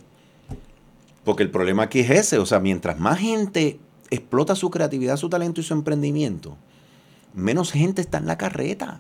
Porque 1.24 1.44
el 1.44 1.52
problema 1.52 1.84
aquí 1.84 2.00
es 2.00 2.10
ese. 2.10 2.40
O 2.40 2.46
sea, 2.48 2.60
mientras 2.60 3.00
más 3.00 3.20
gente 3.20 3.80
explota 4.10 4.56
su 4.56 4.72
creatividad, 4.72 5.18
su 5.18 5.30
talento 5.30 5.62
y 5.62 5.64
su 5.64 5.74
emprendimiento, 5.76 6.58
menos 7.36 7.72
gente 7.72 8.02
está 8.02 8.18
en 8.18 8.26
la 8.26 8.38
carreta. 8.38 9.00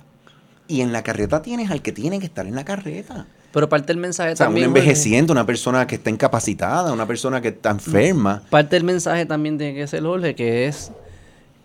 Y 0.68 0.82
en 0.82 0.94
la 0.94 1.02
carreta 1.04 1.42
tienes 1.42 1.72
al 1.72 1.82
que 1.82 1.92
tiene 1.92 2.20
que 2.20 2.26
estar 2.28 2.46
en 2.48 2.56
la 2.56 2.64
carreta. 2.66 3.26
Pero 3.54 3.70
parte 3.70 3.88
del 3.88 3.98
mensaje 3.98 4.34
O 4.34 4.36
sea, 4.36 4.48
un 4.48 4.54
también. 4.54 4.70
Jorge, 4.72 4.80
envejeciente, 4.82 5.32
una 5.32 5.46
persona 5.46 5.86
que 5.88 5.96
está 5.96 6.10
incapacitada, 6.10 6.92
una 6.92 7.06
persona 7.06 7.40
que 7.40 7.50
está 7.50 7.70
enferma. 7.70 8.42
Parte 8.50 8.76
del 8.76 8.84
mensaje 8.84 9.26
también 9.26 9.58
tiene 9.58 9.76
que 9.76 9.88
ser, 9.88 10.02
Jorge, 10.04 10.34
que 10.36 10.66
es 10.68 10.92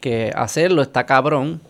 que 0.00 0.30
hacerlo 0.36 0.82
está 0.82 1.04
cabrón. 1.06 1.60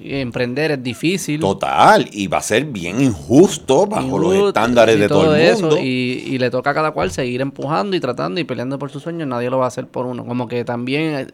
y 0.00 0.14
emprender 0.20 0.70
es 0.70 0.80
difícil. 0.80 1.40
Total, 1.40 2.08
y 2.12 2.28
va 2.28 2.38
a 2.38 2.42
ser 2.42 2.64
bien 2.66 3.00
injusto 3.00 3.84
bajo 3.88 4.16
los 4.16 4.32
estándares 4.48 4.94
y 4.94 5.00
de 5.00 5.08
todo, 5.08 5.34
el 5.34 5.42
eso, 5.42 5.62
mundo. 5.62 5.78
y, 5.82 6.22
y 6.24 6.38
le 6.38 6.50
toca 6.50 6.70
a 6.70 6.74
cada 6.74 6.92
cual 6.92 7.10
seguir 7.10 7.40
empujando 7.40 7.96
y 7.96 8.00
tratando 8.00 8.38
y 8.40 8.44
peleando 8.44 8.78
por 8.78 8.92
sus 8.92 9.02
sueños. 9.02 9.26
Nadie 9.26 9.50
lo 9.50 9.58
va 9.58 9.64
a 9.64 9.68
hacer 9.68 9.88
por 9.88 10.06
uno. 10.06 10.24
Como 10.24 10.46
que 10.46 10.64
también. 10.64 11.14
eh, 11.16 11.26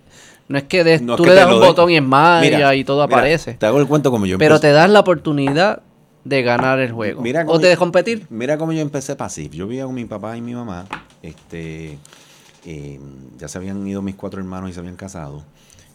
No 0.49 0.57
es 0.57 0.65
que 0.65 0.83
des- 0.83 1.03
No 1.03 1.13
es 1.13 1.17
tú 1.19 1.25
que 1.25 1.29
le 1.31 1.37
das 1.37 1.53
un 1.53 1.61
botón 1.61 1.91
y 1.91 1.97
es 1.97 2.03
magia 2.03 2.51
Mira, 2.57 2.75
y 2.75 2.85
todo 2.85 3.07
mira, 3.07 3.19
aparece. 3.19 3.53
Te 3.53 3.67
hago 3.67 3.79
el 3.81 3.87
cuento 3.87 4.11
como 4.11 4.25
yo 4.25 4.39
Pero 4.39 4.55
empecé. 4.55 4.69
te 4.69 4.73
das 4.75 4.89
la 4.89 5.01
oportunidad 5.01 5.83
de 6.25 6.43
ganar 6.43 6.79
el 6.81 6.93
juego. 6.93 7.23
Mira 7.23 7.45
o 7.47 7.59
de 7.59 7.73
yo- 7.73 7.79
competir. 7.79 8.27
Mira 8.31 8.57
cómo 8.59 8.73
yo 8.73 8.81
empecé 8.81 9.15
Pasif. 9.17 9.53
Yo 9.53 9.67
vivía 9.67 9.85
con 9.85 9.95
mi 9.95 10.05
papá 10.07 10.37
y 10.37 10.41
mi 10.41 10.55
mamá. 10.55 10.87
Este, 11.23 11.99
eh, 12.65 13.01
ya 13.39 13.49
se 13.49 13.59
habían 13.59 13.87
ido 13.87 14.03
mis 14.03 14.15
cuatro 14.15 14.41
hermanos 14.41 14.71
y 14.71 14.73
se 14.73 14.81
habían 14.81 14.97
casado. 14.97 15.45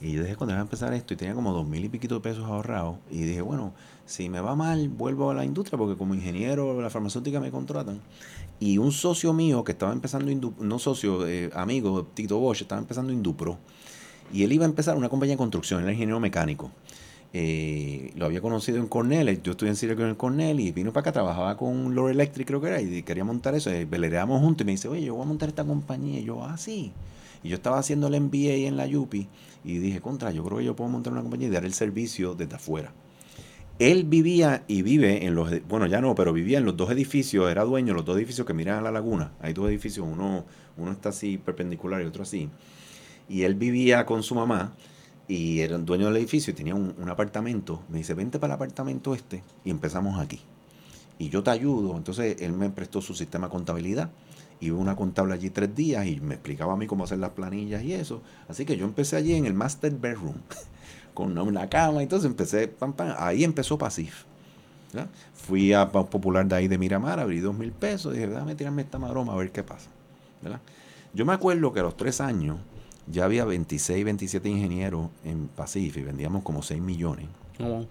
Y 0.02 0.14
yo 0.14 0.22
dije, 0.24 0.36
cuando 0.38 0.54
iba 0.54 0.60
a 0.62 0.64
empezar 0.64 0.94
esto, 0.94 1.14
y 1.14 1.18
tenía 1.18 1.34
como 1.34 1.52
dos 1.52 1.68
mil 1.68 1.84
y 1.84 1.90
piquito 1.90 2.16
de 2.16 2.22
pesos 2.22 2.46
ahorrados. 2.46 2.96
Y 3.12 3.22
dije, 3.24 3.42
bueno, 3.42 3.74
si 4.06 4.30
me 4.30 4.40
va 4.40 4.56
mal, 4.56 4.88
vuelvo 4.88 5.30
a 5.30 5.34
la 5.34 5.44
industria, 5.44 5.78
porque 5.78 5.98
como 5.98 6.16
ingeniero, 6.16 6.80
la 6.82 6.90
farmacéutica 6.90 7.40
me 7.42 7.52
contratan. 7.52 8.00
Y 8.62 8.78
un 8.78 8.92
socio 8.94 9.34
mío 9.34 9.64
que 9.66 9.74
estaba 9.74 9.92
empezando, 9.92 10.32
Indu- 10.32 10.56
no 10.60 10.80
socio, 10.80 11.28
eh, 11.28 11.50
amigo, 11.54 12.04
Tito 12.14 12.40
Bosch, 12.40 12.62
estaba 12.62 12.80
empezando 12.80 13.12
Indupro. 13.12 13.58
Y 14.32 14.44
él 14.44 14.54
iba 14.54 14.64
a 14.64 14.70
empezar 14.70 14.96
una 14.96 15.10
compañía 15.10 15.34
de 15.34 15.38
construcción, 15.38 15.82
era 15.82 15.92
ingeniero 15.92 16.20
mecánico. 16.20 16.72
Eh, 17.32 18.12
lo 18.16 18.26
había 18.26 18.42
conocido 18.42 18.80
en 18.80 18.88
Cornell, 18.88 19.42
yo 19.44 19.52
estuve 19.52 19.70
en 19.70 19.76
Silicon 19.76 20.10
en 20.10 20.16
Cornell 20.16 20.60
y 20.60 20.72
vino 20.72 20.92
para 20.92 21.02
acá, 21.02 21.12
trabajaba 21.12 21.58
con 21.58 21.94
Lore 21.94 22.14
Electric 22.14 22.48
creo 22.48 22.60
que 22.60 22.68
era, 22.68 22.82
y 22.82 23.04
quería 23.04 23.24
montar 23.24 23.54
eso, 23.54 23.70
eh, 23.70 23.86
velereamos 23.86 24.42
juntos 24.42 24.64
y 24.64 24.66
me 24.66 24.72
dice, 24.72 24.88
oye, 24.88 25.06
yo 25.06 25.14
voy 25.14 25.24
a 25.24 25.28
montar 25.28 25.50
esta 25.50 25.64
compañía, 25.64 26.20
y 26.20 26.24
yo, 26.24 26.44
ah, 26.44 26.58
sí. 26.58 26.92
Y 27.44 27.50
yo 27.50 27.56
estaba 27.56 27.78
haciendo 27.78 28.08
el 28.08 28.20
MBA 28.20 28.68
en 28.68 28.78
la 28.78 28.86
UPI 28.86 29.28
y 29.64 29.78
dije, 29.78 30.02
contra, 30.02 30.32
yo 30.32 30.44
creo 30.44 30.58
que 30.58 30.66
yo 30.66 30.76
puedo 30.76 30.90
montar 30.90 31.14
una 31.14 31.22
compañía 31.22 31.48
y 31.48 31.52
dar 31.52 31.66
el 31.66 31.74
servicio 31.74 32.34
desde 32.34 32.56
afuera. 32.56 32.92
Él 33.78 34.04
vivía 34.04 34.66
y 34.68 34.82
vive 34.82 35.26
en 35.26 35.36
los, 35.36 35.66
bueno, 35.68 35.86
ya 35.86 36.02
no, 36.02 36.14
pero 36.16 36.34
vivía 36.34 36.58
en 36.58 36.66
los 36.66 36.76
dos 36.76 36.92
edificios, 36.92 37.50
era 37.50 37.64
dueño 37.64 37.88
de 37.88 37.94
los 37.94 38.06
dos 38.06 38.18
edificios 38.18 38.46
que 38.46 38.54
miran 38.54 38.80
a 38.80 38.82
la 38.82 38.92
laguna. 38.92 39.32
Hay 39.40 39.54
dos 39.54 39.70
edificios, 39.70 40.06
uno, 40.06 40.44
uno 40.76 40.92
está 40.92 41.10
así 41.10 41.38
perpendicular 41.38 42.02
y 42.02 42.06
otro 42.06 42.24
así. 42.24 42.50
Y 43.30 43.44
él 43.44 43.56
vivía 43.56 44.06
con 44.06 44.22
su 44.22 44.36
mamá 44.36 44.74
y 45.30 45.62
era 45.62 45.76
el 45.76 45.86
dueño 45.86 46.08
del 46.08 46.18
edificio 46.18 46.52
y 46.52 46.56
tenía 46.56 46.74
un, 46.74 47.08
apartamento. 47.08 47.84
Me 47.88 48.00
dice, 48.00 48.16
vente 48.16 48.40
para 48.40 48.54
el 48.54 48.56
apartamento 48.56 49.14
este 49.14 49.44
y 49.64 49.70
empezamos 49.70 50.20
aquí. 50.20 50.42
Y 51.20 51.30
yo 51.30 51.44
te 51.44 51.52
ayudo. 51.52 51.96
Entonces 51.96 52.38
él 52.42 52.52
me 52.54 52.72
prestó 52.72 53.00
su 53.00 53.14
sistema 53.14 53.46
de 53.48 53.52
contabilidad. 53.52 54.10
Hubo 54.60 54.80
una 54.80 54.96
contable 54.96 55.36
allí 55.36 55.52
tres 55.52 55.74
días 55.74 56.06
y 56.08 56.20
me 56.20 56.34
explicaba 56.34 56.74
a 56.74 56.76
mí 56.76 56.88
cómo 56.88 57.04
hacer 57.04 57.20
las 57.20 57.30
planillas 57.30 57.84
y 57.84 57.94
eso. 57.94 58.24
Así 58.50 58.66
que 58.66 58.76
yo 58.76 58.86
empecé 58.86 59.18
allí 59.18 59.36
en 59.36 59.46
el 59.46 59.54
master 59.54 59.92
bedroom 59.92 60.36
con 61.14 61.38
una, 61.38 61.70
cama. 61.70 62.02
Entonces 62.02 62.28
empecé, 62.28 62.74
ahí 63.20 63.44
empezó 63.44 63.78
Pasif. 63.78 64.24
Fui 65.36 65.74
a 65.74 65.90
Popular 65.90 66.48
de 66.48 66.56
ahí 66.56 66.68
de 66.68 66.80
Miramar, 66.80 67.20
abrí 67.20 67.40
dos 67.40 67.56
mil 67.56 67.72
pesos. 67.72 68.14
Dije, 68.14 68.28
déjame 68.28 68.56
tirarme 68.56 68.82
esta 68.82 68.98
maroma 68.98 69.34
a 69.34 69.36
ver 69.36 69.52
qué 69.52 69.62
pasa. 69.62 69.92
¿verdad? 70.42 70.60
Yo 71.14 71.24
me 71.26 71.34
acuerdo 71.34 71.72
que 71.72 71.82
a 71.82 71.84
los 71.84 71.96
tres 71.96 72.20
años 72.20 72.58
ya 73.12 73.26
había 73.26 73.46
26, 73.46 74.04
27 74.06 74.50
ingenieros 74.50 75.10
en 75.24 75.48
Pasif 75.48 75.98
y 75.98 76.02
vendíamos 76.02 76.44
como 76.44 76.62
6 76.62 76.82
millones. 76.82 77.28
Como- 77.58 77.88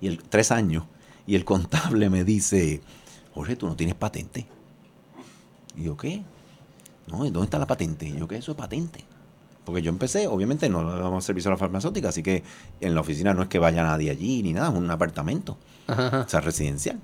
Y 0.00 0.06
el 0.06 0.22
tres 0.22 0.50
años. 0.52 0.84
Y 1.26 1.34
el 1.34 1.44
contable 1.44 2.10
me 2.10 2.24
dice, 2.24 2.80
Jorge, 3.34 3.56
tú 3.56 3.66
no 3.66 3.76
tienes 3.76 3.94
patente. 3.94 4.46
Y 5.76 5.84
yo, 5.84 5.96
¿qué? 5.96 6.22
No, 7.06 7.24
¿y 7.26 7.30
¿dónde 7.30 7.44
está 7.46 7.58
la 7.58 7.66
patente? 7.66 8.06
Y 8.08 8.18
yo, 8.18 8.26
¿qué? 8.28 8.36
Eso 8.36 8.52
es 8.52 8.56
patente. 8.58 9.04
Porque 9.64 9.82
yo 9.82 9.90
empecé, 9.90 10.26
obviamente 10.26 10.68
no 10.68 10.82
le 10.82 11.00
damos 11.00 11.24
servicio 11.24 11.50
a 11.50 11.54
la 11.54 11.58
farmacéutica, 11.58 12.08
así 12.08 12.22
que 12.22 12.42
en 12.80 12.94
la 12.94 13.02
oficina 13.02 13.34
no 13.34 13.42
es 13.42 13.48
que 13.48 13.58
vaya 13.58 13.82
nadie 13.84 14.10
allí 14.10 14.42
ni 14.42 14.52
nada, 14.52 14.70
es 14.70 14.74
un 14.74 14.90
apartamento, 14.90 15.58
o 15.86 16.28
sea, 16.28 16.40
residencial. 16.40 16.98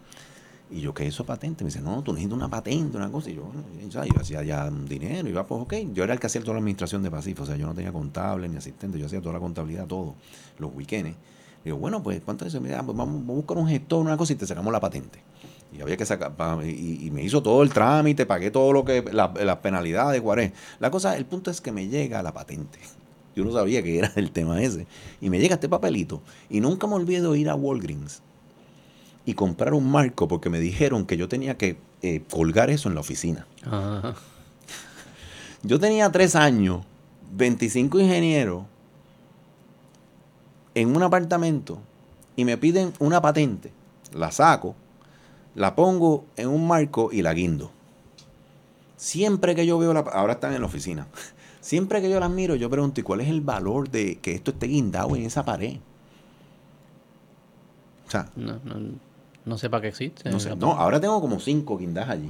Y 0.69 0.81
yo, 0.81 0.93
¿qué 0.93 1.05
es 1.07 1.15
eso 1.15 1.25
patente? 1.25 1.63
Me 1.63 1.69
dice, 1.71 1.81
no, 1.81 2.03
tú 2.03 2.13
necesitas 2.13 2.37
una 2.37 2.49
patente, 2.49 2.97
una 2.97 3.11
cosa. 3.11 3.31
Y 3.31 3.37
yo, 3.37 3.45
bueno, 3.45 3.63
y, 3.87 3.91
¿sabes? 3.93 4.11
yo 4.13 4.21
hacía 4.21 4.43
ya 4.43 4.69
dinero, 4.71 5.29
y 5.29 5.31
iba, 5.31 5.47
pues, 5.47 5.63
ok. 5.63 5.75
Yo 5.95 6.03
era 6.03 6.13
el 6.13 6.19
que 6.21 6.27
hacía 6.27 6.41
toda 6.41 6.55
la 6.55 6.59
administración 6.59 7.03
de 7.05 7.11
Pacífico, 7.11 7.45
o 7.45 7.47
sea, 7.47 7.57
yo 7.57 7.67
no 7.67 7.75
tenía 7.75 7.93
contable 7.93 8.49
ni 8.49 8.57
asistente, 8.57 8.99
yo 8.99 9.07
hacía 9.07 9.21
toda 9.21 9.35
la 9.35 9.41
contabilidad, 9.41 9.87
todo, 9.87 10.15
los 10.59 10.75
weekends. 10.75 11.17
Digo, 11.65 11.77
bueno, 11.79 12.03
pues, 12.03 12.21
¿cuánto 12.25 12.45
es 12.45 12.53
eso? 12.53 12.61
Mira, 12.61 12.83
pues 12.83 12.97
vamos 12.97 13.23
a 13.23 13.33
buscar 13.33 13.59
un 13.59 13.69
gestor, 13.69 14.01
una 14.05 14.17
cosa, 14.17 14.33
y 14.33 14.37
te 14.37 14.47
sacamos 14.47 14.73
la 14.73 14.81
patente. 14.81 15.21
Y 15.77 15.81
había 15.81 15.97
que 15.97 16.05
sacar, 16.07 16.33
y, 16.65 17.07
y 17.07 17.11
me 17.11 17.23
hizo 17.23 17.43
todo 17.43 17.63
el 17.63 17.71
trámite, 17.73 18.27
pagué 18.27 18.51
todo 18.51 18.73
lo 18.73 18.85
que, 18.85 19.03
la- 19.13 19.33
las 19.37 19.57
penalidades, 19.59 20.21
guaré. 20.21 20.53
La 20.81 20.91
cosa, 20.91 21.17
el 21.17 21.27
punto 21.27 21.51
es 21.51 21.61
que 21.61 21.71
me 21.71 21.87
llega 21.89 22.23
la 22.23 22.33
patente. 22.33 22.79
Yo 23.37 23.45
no 23.45 23.53
sabía 23.53 23.83
que 23.83 23.99
era 23.99 24.11
el 24.17 24.31
tema 24.31 24.63
ese. 24.63 24.87
Y 25.21 25.29
me 25.31 25.39
llega 25.39 25.55
este 25.55 25.69
papelito. 25.69 26.23
Y 26.49 26.61
nunca 26.61 26.87
me 26.87 26.95
olvido 26.95 27.35
ir 27.37 27.51
a 27.51 27.55
Walgreens 27.55 28.23
y 29.27 29.35
comprar 29.35 29.75
un 29.75 29.91
marco 29.91 30.29
porque 30.29 30.49
me 30.49 30.61
dijeron 30.61 31.05
que 31.05 31.17
yo 31.17 31.29
tenía 31.29 31.59
que 31.59 31.77
eh, 32.01 32.23
colgar 32.31 32.71
eso 32.71 32.89
en 32.89 32.95
la 32.95 33.01
oficina. 33.01 33.47
Ajá. 33.65 34.15
Yo 35.63 35.81
tenía 35.81 36.11
tres 36.13 36.37
años, 36.37 36.85
25 37.33 37.99
ingenieros 37.99 38.65
en 40.75 40.95
un 40.95 41.03
apartamento 41.03 41.79
y 42.37 42.45
me 42.45 42.57
piden 42.57 42.93
una 43.01 43.21
patente. 43.21 43.73
La 44.15 44.31
saco, 44.31 44.77
la 45.57 45.75
pongo 45.75 46.25
en 46.37 46.49
un 46.49 46.69
marco 46.69 47.11
y 47.11 47.23
la 47.23 47.35
guindo. 47.35 47.73
Siempre 48.97 49.57
que 49.57 49.67
yo 49.67 49.77
veo 49.79 49.93
la... 49.93 50.01
Ahora 50.01 50.35
están 50.35 50.55
en 50.55 50.61
la 50.61 50.67
oficina. 50.67 51.09
Siempre 51.61 52.01
que 52.01 52.09
yo 52.09 52.21
las 52.21 52.31
miro, 52.31 52.55
yo 52.55 52.71
pregunto, 52.71 53.01
¿y 53.01 53.03
cuál 53.03 53.23
es 53.23 53.29
el 53.29 53.41
valor 53.41 53.91
de 53.91 54.19
que 54.19 54.33
esto 54.33 54.53
esté 54.53 54.69
guindado 54.69 55.17
en 55.17 55.25
esa 55.25 55.45
pared? 55.45 55.79
O 58.07 58.11
sea, 58.11 58.31
No, 58.37 58.61
no, 58.63 58.93
no 59.47 59.57
sé 59.57 59.71
para 59.71 59.81
qué 59.83 59.89
existe. 59.89 60.29
no 60.31 60.39
sé. 60.39 60.55
No, 60.57 60.73
ahora 60.73 61.01
tengo 61.01 61.19
como 61.21 61.41
cinco 61.41 61.79
guindas 61.79 62.09
allí. 62.11 62.29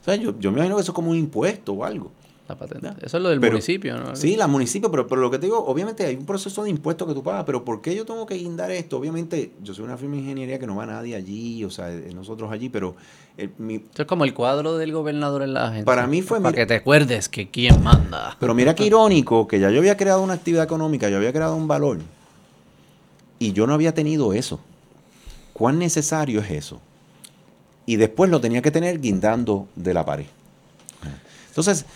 O 0.00 0.04
sea, 0.04 0.14
yo, 0.14 0.38
yo 0.38 0.52
me 0.52 0.58
imagino 0.58 0.76
que 0.76 0.82
eso 0.82 0.92
es 0.92 0.94
como 0.94 1.10
un 1.10 1.16
impuesto 1.16 1.72
o 1.72 1.84
algo. 1.84 2.12
La 2.48 2.54
patente. 2.56 2.86
Eso 3.04 3.16
es 3.16 3.22
lo 3.24 3.28
del 3.30 3.40
Pero- 3.40 3.54
municipio, 3.54 3.96
¿no? 3.98 4.14
Sí, 4.14 4.36
la 4.36 4.46
municipio, 4.46 4.88
pero, 4.88 5.08
pero 5.08 5.20
lo 5.20 5.32
que 5.32 5.40
te 5.40 5.46
digo, 5.46 5.58
obviamente 5.66 6.06
hay 6.06 6.14
un 6.14 6.24
proceso 6.26 6.62
de 6.62 6.70
impuestos 6.70 7.08
que 7.08 7.12
tú 7.14 7.20
pagas, 7.24 7.42
pero 7.44 7.64
¿por 7.64 7.82
qué 7.82 7.92
yo 7.92 8.06
tengo 8.06 8.24
que 8.24 8.36
guindar 8.36 8.70
esto? 8.70 8.98
Obviamente, 8.98 9.50
yo 9.64 9.74
soy 9.74 9.84
una 9.84 9.96
firma 9.96 10.14
de 10.14 10.20
ingeniería 10.20 10.56
que 10.60 10.66
no 10.68 10.76
va 10.76 10.86
nadie 10.86 11.16
allí, 11.16 11.64
o 11.64 11.70
sea, 11.70 11.88
nosotros 12.14 12.52
allí, 12.52 12.68
pero 12.68 12.94
eh, 13.36 13.48
mi- 13.58 13.74
Esto 13.76 14.02
es 14.02 14.06
como 14.08 14.22
el 14.22 14.32
cuadro 14.32 14.76
del 14.76 14.92
gobernador 14.92 15.42
en 15.42 15.54
la 15.54 15.64
agencia. 15.64 15.84
Para 15.86 16.06
mí 16.06 16.22
fue- 16.22 16.38
Para 16.38 16.50
mira- 16.52 16.62
que 16.62 16.66
te 16.66 16.74
acuerdes 16.76 17.28
que 17.28 17.50
quién 17.50 17.82
manda. 17.82 18.36
Pero 18.38 18.54
mira 18.54 18.76
qué 18.76 18.86
irónico 18.86 19.48
que 19.48 19.58
ya 19.58 19.70
yo 19.72 19.80
había 19.80 19.96
creado 19.96 20.22
una 20.22 20.34
actividad 20.34 20.62
económica, 20.62 21.08
yo 21.10 21.16
había 21.16 21.32
creado 21.32 21.56
un 21.56 21.66
valor 21.66 21.98
y 23.40 23.52
yo 23.54 23.66
no 23.66 23.74
había 23.74 23.92
tenido 23.92 24.32
eso. 24.32 24.60
¿Cuán 25.56 25.78
necesario 25.78 26.40
es 26.40 26.50
eso? 26.50 26.82
Y 27.86 27.96
después 27.96 28.30
lo 28.30 28.42
tenía 28.42 28.60
que 28.60 28.70
tener 28.70 29.00
guindando 29.00 29.68
de 29.74 29.94
la 29.94 30.04
pared. 30.04 30.26
Entonces, 31.48 31.86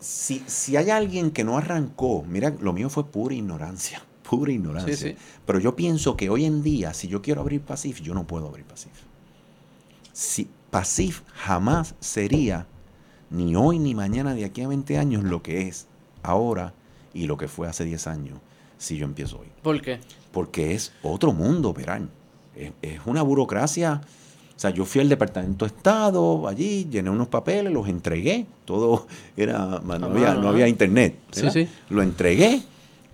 si, 0.00 0.42
si 0.46 0.74
hay 0.78 0.88
alguien 0.88 1.30
que 1.30 1.44
no 1.44 1.58
arrancó, 1.58 2.24
mira, 2.26 2.48
lo 2.58 2.72
mío 2.72 2.88
fue 2.88 3.04
pura 3.04 3.34
ignorancia, 3.34 4.02
pura 4.30 4.52
ignorancia. 4.52 4.96
Sí, 4.96 5.10
sí. 5.10 5.16
Pero 5.44 5.58
yo 5.58 5.76
pienso 5.76 6.16
que 6.16 6.30
hoy 6.30 6.46
en 6.46 6.62
día, 6.62 6.94
si 6.94 7.08
yo 7.08 7.20
quiero 7.20 7.42
abrir 7.42 7.60
Pasif, 7.60 8.00
yo 8.00 8.14
no 8.14 8.26
puedo 8.26 8.48
abrir 8.48 8.64
Pasif. 8.64 8.92
Si 10.14 10.48
Pasif 10.70 11.20
jamás 11.34 11.94
sería 12.00 12.66
ni 13.28 13.54
hoy 13.54 13.78
ni 13.78 13.94
mañana 13.94 14.32
de 14.32 14.46
aquí 14.46 14.62
a 14.62 14.68
20 14.68 14.96
años 14.96 15.24
lo 15.24 15.42
que 15.42 15.68
es 15.68 15.88
ahora 16.22 16.72
y 17.12 17.26
lo 17.26 17.36
que 17.36 17.48
fue 17.48 17.68
hace 17.68 17.84
10 17.84 18.06
años 18.06 18.38
si 18.78 18.96
yo 18.96 19.04
empiezo 19.04 19.40
hoy. 19.40 19.48
¿Por 19.62 19.82
qué? 19.82 20.00
Porque 20.32 20.72
es 20.72 20.94
otro 21.02 21.34
mundo, 21.34 21.74
verán. 21.74 22.16
Es, 22.58 22.72
es 22.82 23.00
una 23.06 23.22
burocracia. 23.22 24.00
O 24.56 24.60
sea, 24.60 24.70
yo 24.70 24.84
fui 24.84 25.00
al 25.00 25.08
Departamento 25.08 25.64
de 25.64 25.68
Estado 25.74 26.48
allí, 26.48 26.88
llené 26.90 27.10
unos 27.10 27.28
papeles, 27.28 27.72
los 27.72 27.86
entregué. 27.88 28.44
Todo 28.64 29.06
era. 29.36 29.80
No, 29.84 30.06
había, 30.06 30.34
no 30.34 30.48
Ah. 30.48 30.50
había 30.50 30.66
internet. 30.66 31.16
Sí, 31.30 31.48
sí. 31.50 31.68
Lo 31.90 32.02
entregué, 32.02 32.60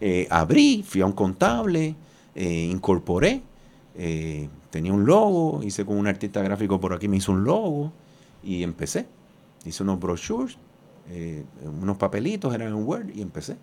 eh, 0.01 0.27
abrí, 0.31 0.83
fui 0.87 1.03
a 1.03 1.07
un 1.07 1.13
contable, 1.13 1.95
eh, 2.35 2.69
incorporé, 2.71 3.43
eh, 3.97 4.49
tenía 4.71 4.93
un 4.95 5.05
logo, 5.05 5.61
hice 5.63 5.85
con 5.85 5.99
un 5.99 6.07
artista 6.07 6.43
gráfico 6.43 6.81
por 6.81 6.95
aquí, 6.95 7.09
me 7.09 7.19
hizo 7.19 7.33
un 7.33 7.45
logo 7.45 7.93
y 8.43 8.63
empecé. 8.63 9.07
Hice 9.67 9.83
unos 9.83 10.01
brochures, 10.01 10.57
unos 11.81 11.97
papelitos, 11.99 12.55
eran 12.55 12.69
en 12.69 12.87
Word 12.87 13.11
y 13.15 13.21
empecé. 13.21 13.57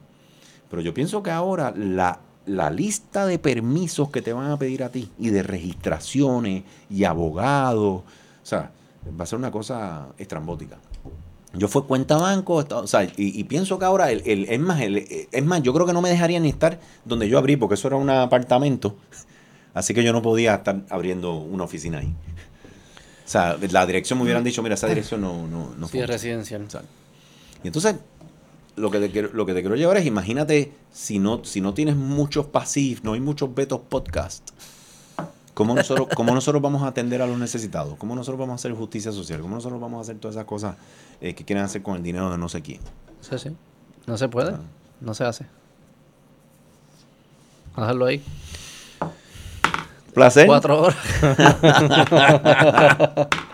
Pero 0.69 0.81
yo 0.83 0.93
pienso 0.93 1.21
que 1.23 1.31
ahora 1.31 1.73
la, 1.75 2.19
la 2.55 2.69
lista 2.69 3.25
de 3.25 3.39
permisos 3.39 4.09
que 4.09 4.21
te 4.21 4.33
van 4.33 4.51
a 4.51 4.57
pedir 4.57 4.83
a 4.83 4.89
ti 4.89 5.09
y 5.19 5.29
de 5.29 5.43
registraciones 5.43 6.63
y 6.89 7.03
abogados, 7.05 8.01
o 8.03 8.45
sea, 8.45 8.71
va 9.19 9.23
a 9.23 9.27
ser 9.27 9.39
una 9.39 9.51
cosa 9.51 10.07
estrambótica. 10.17 10.77
Yo 11.53 11.67
fui 11.67 11.81
cuenta 11.83 12.15
banco, 12.17 12.65
o 12.69 12.87
sea, 12.87 13.03
y, 13.03 13.11
y 13.17 13.43
pienso 13.43 13.77
que 13.77 13.85
ahora, 13.85 14.11
el, 14.11 14.21
el- 14.25 14.45
es, 14.49 14.59
más, 14.59 14.79
el- 14.81 15.05
es 15.31 15.45
más, 15.45 15.61
yo 15.63 15.73
creo 15.73 15.85
que 15.85 15.93
no 15.93 16.01
me 16.01 16.09
dejaría 16.09 16.39
ni 16.39 16.49
estar 16.49 16.79
donde 17.03 17.27
yo 17.27 17.37
abrí, 17.37 17.57
porque 17.57 17.75
eso 17.75 17.87
era 17.87 17.97
un 17.97 18.09
apartamento, 18.09 18.95
así 19.73 19.93
que 19.93 20.03
yo 20.03 20.13
no 20.13 20.21
podía 20.21 20.55
estar 20.55 20.81
abriendo 20.89 21.33
una 21.35 21.63
oficina 21.65 21.99
ahí. 21.99 22.13
O 23.25 23.29
sea, 23.31 23.57
la 23.71 23.85
dirección 23.85 24.19
me 24.19 24.23
hubieran 24.23 24.43
dicho, 24.43 24.61
mira, 24.63 24.75
esa 24.75 24.87
dirección 24.87 25.21
no, 25.21 25.47
no, 25.47 25.73
no 25.77 25.87
Sí, 25.87 25.99
es 25.99 26.07
residencial. 26.07 26.67
Y 27.63 27.67
entonces, 27.67 27.95
lo 28.81 28.89
que, 28.89 28.99
te 28.99 29.11
quiero, 29.11 29.29
lo 29.33 29.45
que 29.45 29.53
te 29.53 29.61
quiero 29.61 29.75
llevar 29.75 29.97
es, 29.97 30.07
imagínate, 30.07 30.73
si 30.91 31.19
no, 31.19 31.45
si 31.45 31.61
no 31.61 31.75
tienes 31.75 31.95
muchos 31.95 32.47
pasivos, 32.47 33.03
no 33.03 33.13
hay 33.13 33.19
muchos 33.19 33.53
betos 33.53 33.81
podcast, 33.81 34.49
¿cómo 35.53 35.75
nosotros, 35.75 36.07
¿cómo 36.15 36.33
nosotros 36.33 36.63
vamos 36.63 36.81
a 36.81 36.87
atender 36.87 37.21
a 37.21 37.27
los 37.27 37.37
necesitados? 37.37 37.95
¿Cómo 37.99 38.15
nosotros 38.15 38.39
vamos 38.39 38.53
a 38.53 38.55
hacer 38.55 38.73
justicia 38.73 39.11
social? 39.11 39.41
¿Cómo 39.41 39.53
nosotros 39.55 39.79
vamos 39.79 39.99
a 39.99 40.01
hacer 40.01 40.17
todas 40.17 40.35
esas 40.35 40.45
cosas 40.45 40.75
eh, 41.21 41.35
que 41.35 41.45
quieren 41.45 41.63
hacer 41.63 41.83
con 41.83 41.95
el 41.95 42.03
dinero 42.03 42.31
de 42.31 42.39
no 42.39 42.49
sé 42.49 42.61
quién? 42.61 42.79
Sí, 43.21 43.37
sí. 43.37 43.51
No 44.07 44.17
se 44.17 44.27
puede. 44.27 44.53
Ah. 44.53 44.61
No 44.99 45.13
se 45.13 45.25
hace. 45.25 45.45
Déjalo 47.77 48.07
ahí. 48.07 48.23
Placer. 50.13 50.47
Cuatro 50.47 50.81
horas. 50.81 50.97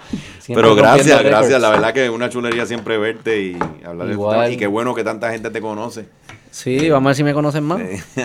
Pero 0.47 0.75
gracias, 0.75 1.23
gracias. 1.23 1.61
La 1.61 1.69
verdad 1.69 1.93
que 1.93 2.05
es 2.05 2.11
una 2.11 2.29
chulería 2.29 2.65
siempre 2.65 2.97
verte 2.97 3.41
y 3.41 3.57
hablar 3.85 4.09
Igual. 4.09 4.47
de 4.47 4.53
Y 4.53 4.57
qué 4.57 4.67
bueno 4.67 4.95
que 4.95 5.03
tanta 5.03 5.31
gente 5.31 5.49
te 5.49 5.61
conoce. 5.61 6.05
Sí, 6.51 6.89
vamos 6.89 7.07
a 7.07 7.09
ver 7.09 7.15
si 7.15 7.23
me 7.23 7.33
conocen 7.33 7.63
más. 7.63 7.81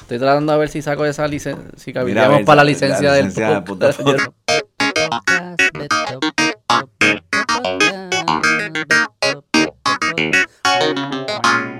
Estoy 0.00 0.18
tratando 0.18 0.52
a 0.52 0.56
ver 0.56 0.68
si 0.68 0.82
saco 0.82 1.04
esa 1.04 1.28
licencia, 1.28 1.64
si 1.76 1.92
cabildeamos 1.92 2.42
para 2.42 2.56
la 2.56 2.64
licencia, 2.64 3.10
la 3.10 3.16
licencia 3.18 3.50
del 3.50 3.64
podcast. 3.64 4.00